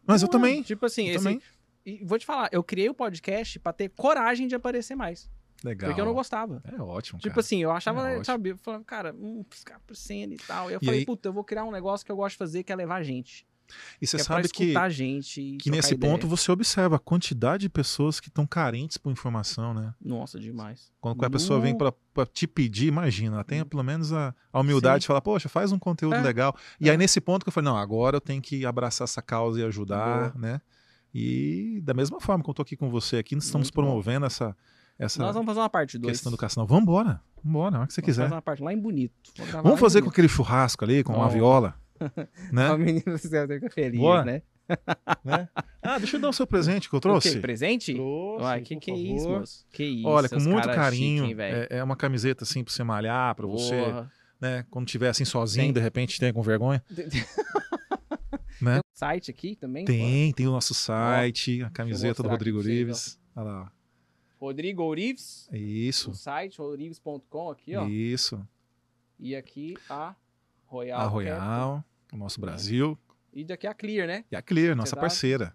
Mas 0.07 0.23
eu 0.23 0.27
Um 0.29 0.31
ano. 0.31 0.33
também. 0.33 0.63
Tipo 0.63 0.85
assim, 0.87 1.09
eu 1.09 1.15
esse- 1.17 1.25
também. 1.25 1.43
E 1.87 2.05
vou 2.05 2.19
te 2.19 2.27
falar, 2.27 2.49
eu 2.53 2.63
criei 2.65 2.89
o 2.89 2.95
podcast 2.95 3.59
pra 3.61 3.73
ter 3.73 3.89
coragem 3.91 4.49
de 4.49 4.55
aparecer 4.55 4.95
mais. 4.97 5.31
Legal. 5.65 5.89
Porque 5.89 6.01
eu 6.01 6.05
não 6.05 6.13
gostava. 6.13 6.63
É 6.67 6.81
ótimo. 6.83 7.19
Tipo 7.19 7.31
cara. 7.37 7.41
assim, 7.41 7.63
eu 7.63 7.71
achava, 7.71 8.11
É 8.11 8.23
sabe, 8.25 8.51
eu 8.51 8.59
falava, 8.59 8.85
cara, 8.85 9.15
hum, 9.15 9.43
ficar 9.51 9.77
aparecendo 9.77 10.33
e 10.35 10.37
tal. 10.37 10.71
E 10.71 10.75
eu 10.75 10.81
E 10.83 10.85
falei, 10.85 11.01
aí- 11.01 11.07
puta, 11.07 11.29
eu 11.29 11.33
vou 11.33 11.43
criar 11.45 11.65
um 11.65 11.71
negócio 11.71 12.05
que 12.05 12.13
eu 12.13 12.17
gosto 12.17 12.33
de 12.35 12.39
fazer, 12.39 12.63
que 12.63 12.71
é 12.73 12.77
levar 12.77 13.03
gente. 13.03 13.47
E 14.01 14.07
você 14.07 14.17
que 14.19 14.21
é 14.21 14.25
sabe 14.25 14.49
que, 14.49 14.63
escutar 14.65 14.83
a 14.85 14.89
gente. 14.89 15.57
que 15.61 15.71
nesse 15.73 15.95
ideia. 15.95 16.13
ponto 16.13 16.29
você 16.29 16.53
observa 16.53 16.97
a 16.97 16.99
quantidade 17.01 17.63
de 17.63 17.69
pessoas 17.69 18.21
que 18.21 18.29
estão 18.29 18.47
carentes 18.47 18.97
por 18.97 19.11
informação, 19.11 19.75
né? 19.75 19.93
Nossa, 20.01 20.39
demais. 20.39 20.93
Quando 21.01 21.25
a 21.25 21.31
pessoa 21.31 21.59
vem 21.59 21.77
pra 21.77 21.93
te 22.33 22.47
pedir, 22.47 22.87
imagina, 22.87 23.35
ela 23.37 23.45
tenha 23.45 23.65
pelo 23.65 23.83
menos 23.83 24.13
a, 24.13 24.33
a 24.53 24.61
humildade 24.61 24.97
Sim. 24.97 25.01
de 25.01 25.07
falar, 25.09 25.21
poxa, 25.21 25.49
faz 25.49 25.73
um 25.73 25.81
conteúdo 25.81 26.15
É, 26.15 26.21
legal. 26.21 26.55
E 26.81 26.89
é. 26.89 26.93
aí 26.93 26.97
nesse 26.97 27.21
ponto 27.21 27.43
que 27.45 27.49
eu 27.49 27.53
falei, 27.53 27.69
não, 27.69 27.77
agora 27.77 28.17
eu 28.19 28.21
tenho 28.21 28.41
que 28.41 28.65
abraçar 28.65 29.05
essa 29.05 29.21
causa 29.21 29.59
e 29.61 29.65
ajudar, 29.65 30.33
né? 30.37 30.61
E 31.19 31.81
da 31.83 31.95
mesma 31.95 32.21
forma 32.21 32.45
que 32.45 32.51
eu 32.51 32.55
tô 32.55 32.61
aqui 32.63 32.77
com 32.77 32.91
você 32.91 33.17
aqui, 33.17 33.35
nós 33.35 33.45
estamos 33.45 33.69
Muito 33.69 33.75
bom. 33.77 33.83
promovendo 33.83 34.27
essa, 34.27 34.55
essa 34.99 35.23
Nós 35.23 35.33
vamos 35.35 35.47
fazer 35.47 35.61
uma 35.61 35.71
parte 35.71 35.97
2. 35.97 36.13
questão 36.13 36.31
educacional. 36.31 36.67
Vamos 36.67 36.83
embora, 36.83 37.21
vamos 37.37 37.45
embora, 37.51 37.79
hora 37.79 37.87
que 37.87 37.95
você 37.95 38.03
quiser. 38.03 38.23
fazer 38.25 38.35
uma 38.35 38.43
parte 38.43 38.63
lá 38.63 38.73
em 38.73 38.79
Bonito. 38.79 39.15
Vamos, 39.39 39.53
Vamos 39.63 39.81
fazer 39.81 40.01
com 40.01 40.05
Bonito. 40.07 40.13
aquele 40.15 40.29
churrasco 40.29 40.85
ali, 40.85 41.03
com 41.03 41.15
uma 41.15 41.25
Ó. 41.25 41.29
viola, 41.29 41.75
né? 42.53 42.69
A 42.69 42.77
menina 42.77 43.17
você 43.17 43.47
fica 43.49 43.71
feliz, 43.71 43.99
Bora. 43.99 44.25
né? 44.25 44.43
né? 45.25 45.49
Ah, 45.81 45.97
deixa 45.97 46.17
eu 46.17 46.21
dar 46.21 46.29
o 46.29 46.33
seu 46.33 46.47
presente 46.47 46.89
que 46.91 46.95
eu 46.95 46.99
O 46.99 47.01
trouxe. 47.01 47.39
Presente? 47.41 47.95
Trouxe, 47.95 48.43
Uai, 48.45 48.61
que 48.61 48.77
que 48.77 48.91
é 48.91 48.95
isso, 48.95 49.29
moço? 49.29 49.65
Que 49.73 49.85
isso, 49.85 50.09
Olha, 50.09 50.29
com 50.29 50.41
muito 50.41 50.69
carinho. 50.69 51.29
chique, 51.29 51.41
hein, 51.41 51.49
é, 51.71 51.79
é 51.79 51.83
uma 51.85 51.97
camiseta 51.97 52.43
assim 52.45 52.63
pra 52.65 52.73
você 52.75 52.83
malhar, 52.85 53.35
pra 53.37 53.47
você, 53.47 53.85
Porra. 53.85 54.13
né? 54.41 54.67
Quando 54.69 54.87
tiver 54.87 55.09
assim 55.09 55.25
sozinho, 55.25 55.67
Tem. 55.67 55.73
de 55.73 55.81
repente 55.81 56.19
tem 56.19 56.33
com 56.33 56.43
vergonha, 56.43 56.83
Tem 58.59 58.69
né? 58.69 58.79
um 58.79 58.81
site 58.95 59.31
aqui 59.31 59.57
também? 59.57 59.85
Tem, 59.85 60.33
tem 60.33 60.47
o 60.47 60.51
nosso 60.53 60.75
site, 60.75 61.63
a 61.63 61.71
camiseta 61.71 62.23
do 62.23 62.29
Rodrigo 62.29 62.61
Rives. 62.61 63.19
Olha 63.35 63.45
lá. 63.51 63.73
Rodrigo 64.39 64.83
Ourives, 64.83 65.49
É 65.51 65.57
Isso, 65.59 66.11
o 66.11 66.15
site 66.15 66.59
rodrigues.com 66.59 67.51
aqui, 67.51 67.75
ó. 67.75 67.87
isso. 67.87 68.47
E 69.19 69.35
aqui 69.35 69.75
a 69.89 70.15
Royal. 70.67 70.99
A 71.01 71.03
Capital. 71.05 71.13
Royal, 71.13 71.85
o 72.13 72.17
nosso 72.19 72.39
Brasil. 72.41 72.99
E 73.33 73.45
daqui 73.45 73.67
a 73.67 73.73
Clear, 73.73 74.07
né? 74.07 74.25
E 74.31 74.37
a 74.37 74.43
Clear, 74.43 74.77
nossa 74.77 74.91
Você 74.95 75.01
parceira. 75.01 75.55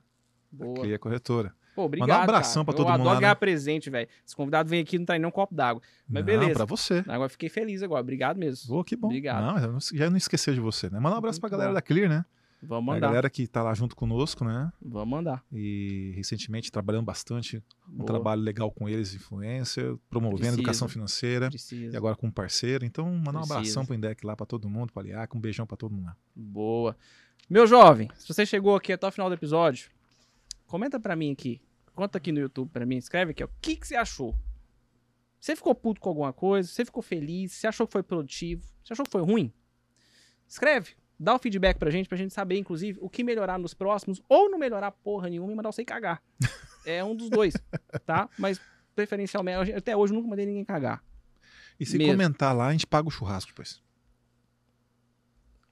Boa. 0.52 0.74
Clear 0.82 0.98
corretora. 1.00 1.56
Pô, 1.76 1.84
obrigado, 1.84 2.10
Mandar 2.10 2.20
um 2.20 2.24
abração 2.24 2.66
pra 2.66 2.74
todo 2.74 2.88
eu 2.88 2.92
mundo 2.92 3.02
adoro 3.02 3.16
lá, 3.16 3.20
ganhar 3.22 3.30
né? 3.32 3.36
presente, 3.36 3.90
velho. 3.90 4.10
Esse 4.26 4.36
convidado 4.36 4.68
vem 4.68 4.82
aqui 4.82 4.96
e 4.98 5.00
não 5.00 5.06
traz 5.06 5.22
nem 5.22 5.28
um 5.28 5.32
copo 5.32 5.54
d'água. 5.56 5.82
Mas 6.10 6.20
Não, 6.20 6.26
beleza. 6.26 6.54
pra 6.56 6.66
você. 6.66 7.04
Agora 7.08 7.30
fiquei 7.30 7.48
feliz 7.50 7.82
agora. 7.82 8.02
Obrigado 8.02 8.38
mesmo. 8.38 8.76
Ô, 8.76 8.84
que 8.84 8.96
bom. 8.96 9.08
Obrigado. 9.08 9.42
Não, 9.62 9.76
eu 9.76 9.80
já 9.94 10.10
não 10.10 10.18
esqueceu 10.18 10.54
de 10.54 10.60
você, 10.60 10.90
né? 10.90 11.00
Manda 11.00 11.16
um 11.16 11.20
abraço 11.20 11.40
pra 11.40 11.48
Muito 11.48 11.52
galera 11.54 11.70
bom. 11.70 11.76
da 11.76 11.82
Clear, 11.82 12.10
né? 12.10 12.26
Vamos 12.64 12.92
A 12.92 12.94
mandar. 12.96 13.08
galera 13.08 13.30
que 13.30 13.48
tá 13.48 13.64
lá 13.64 13.74
junto 13.74 13.96
conosco, 13.96 14.46
né? 14.46 14.72
Vamos 14.80 15.10
mandar. 15.10 15.44
E 15.52 16.12
recentemente 16.16 16.72
trabalhando 16.72 17.06
bastante, 17.06 17.58
um 17.90 17.98
Boa. 17.98 18.06
trabalho 18.06 18.42
legal 18.42 18.70
com 18.72 18.88
eles, 18.88 19.16
influência, 19.16 19.98
promovendo 20.10 20.38
Precisa. 20.42 20.62
educação 20.62 20.88
financeira. 20.88 21.50
Precisa. 21.50 21.94
E 21.94 21.98
agora 21.98 22.16
com 22.16 22.28
um 22.28 22.32
parceiro. 22.32 22.86
Então, 22.86 23.12
mandar 23.16 23.40
um 23.40 23.44
abração 23.44 23.84
pro 23.84 23.96
Indec 23.96 24.24
lá 24.26 24.36
pra 24.36 24.46
todo 24.46 24.70
mundo, 24.70 24.94
pra 24.94 25.02
Liac, 25.02 25.36
um 25.36 25.40
beijão 25.40 25.66
pra 25.66 25.76
todo 25.76 25.92
mundo 25.94 26.06
lá. 26.06 26.16
Boa. 26.36 26.96
Meu 27.50 27.66
jovem, 27.66 28.10
se 28.16 28.28
você 28.32 28.46
chegou 28.46 28.76
aqui 28.76 28.94
até 28.94 29.08
o 29.08 29.12
final 29.12 29.28
do 29.28 29.34
episódio, 29.34 29.90
comenta 30.68 31.00
pra 31.00 31.16
mim 31.16 31.32
aqui. 31.32 31.60
Conta 31.96 32.20
aqui 32.20 32.32
no 32.32 32.40
YouTube 32.40 32.70
pra 32.70 32.86
mim, 32.86 32.98
escreve 32.98 33.32
aqui, 33.32 33.44
ó. 33.44 33.48
O 33.48 33.50
que, 33.60 33.76
que 33.76 33.88
você 33.88 33.96
achou? 33.96 34.36
Você 35.40 35.56
ficou 35.56 35.74
puto 35.74 36.00
com 36.00 36.10
alguma 36.10 36.32
coisa? 36.32 36.70
Você 36.70 36.86
ficou 36.86 37.02
feliz? 37.02 37.54
Você 37.54 37.66
achou 37.66 37.88
que 37.88 37.92
foi 37.94 38.04
produtivo? 38.04 38.64
Você 38.84 38.94
achou 38.94 39.04
que 39.04 39.12
foi 39.12 39.24
ruim? 39.24 39.52
Escreve. 40.48 40.92
Dá 41.24 41.36
o 41.36 41.38
feedback 41.38 41.78
pra 41.78 41.92
gente, 41.92 42.10
pra 42.10 42.18
gente 42.18 42.34
saber, 42.34 42.58
inclusive, 42.58 42.98
o 43.00 43.08
que 43.08 43.24
melhorar 43.24 43.60
nos 43.60 43.76
próximos, 43.76 44.20
ou 44.28 44.50
não 44.50 44.58
melhorar 44.58 44.92
porra 44.92 45.30
nenhuma 45.30 45.52
e 45.52 45.56
mandar 45.56 45.72
você 45.72 45.86
cagar. 45.86 46.20
É 46.84 47.04
um 47.04 47.16
dos 47.16 47.30
dois, 47.30 47.54
tá? 48.08 48.28
Mas, 48.40 48.60
preferencialmente, 48.96 49.72
até 49.72 49.96
hoje 49.96 50.12
eu 50.12 50.16
nunca 50.16 50.28
mandei 50.28 50.48
ninguém 50.48 50.66
cagar. 50.66 51.04
E 51.80 51.86
se 51.86 51.96
Mesmo. 51.96 52.14
comentar 52.14 52.56
lá, 52.56 52.70
a 52.70 52.72
gente 52.72 52.88
paga 52.88 53.08
o 53.08 53.12
churrasco 53.12 53.52
depois. 53.52 53.80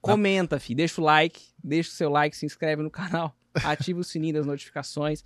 Comenta, 0.00 0.60
fi, 0.60 0.72
deixa 0.72 1.00
o 1.00 1.04
like, 1.04 1.48
deixa 1.58 1.90
o 1.90 1.92
seu 1.94 2.08
like, 2.08 2.36
se 2.36 2.46
inscreve 2.46 2.80
no 2.84 2.92
canal, 2.92 3.36
ativa 3.64 3.98
o 3.98 4.04
sininho 4.04 4.34
das 4.34 4.46
notificações. 4.46 5.24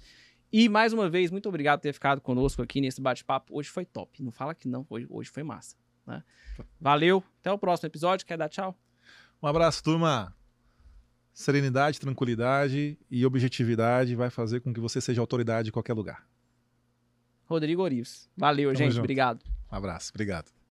E 0.51 0.71
mais 0.71 0.95
uma 0.95 1.11
vez, 1.11 1.31
muito 1.31 1.51
obrigado 1.51 1.81
por 1.81 1.83
ter 1.83 1.93
ficado 1.93 2.23
conosco 2.23 2.63
aqui 2.63 2.81
nesse 2.81 3.03
bate-papo. 3.03 3.55
Hoje 3.55 3.69
foi 3.69 3.85
top. 3.85 4.23
Não 4.23 4.33
fala 4.33 4.55
que 4.55 4.67
não, 4.67 4.87
hoje, 4.89 5.07
hoje 5.11 5.29
foi 5.29 5.43
massa. 5.43 5.77
né? 6.07 6.25
Valeu, 6.81 7.23
até 7.41 7.53
o 7.53 7.59
próximo 7.59 7.89
episódio. 7.89 8.25
Quer 8.27 8.39
dar 8.39 8.49
tchau? 8.49 8.75
Um 9.45 9.47
abraço, 9.47 9.85
turma. 9.85 10.35
Serenidade, 11.35 12.01
tranquilidade 12.01 12.99
e 13.11 13.27
objetividade 13.27 14.17
vai 14.17 14.31
fazer 14.31 14.61
com 14.61 14.73
que 14.73 14.81
você 14.81 15.03
seja 15.03 15.21
autoridade 15.21 15.69
em 15.69 15.71
qualquer 15.71 15.93
lugar. 15.93 16.27
Rodrigo 17.45 17.83
Orives. 17.83 18.31
Valeu, 18.35 18.71
Tamo 18.71 18.79
gente. 18.79 18.93
junto. 18.93 19.01
Obrigado. 19.01 19.45
Um 19.71 19.77
abraço, 19.77 20.13
obrigado. 20.15 20.51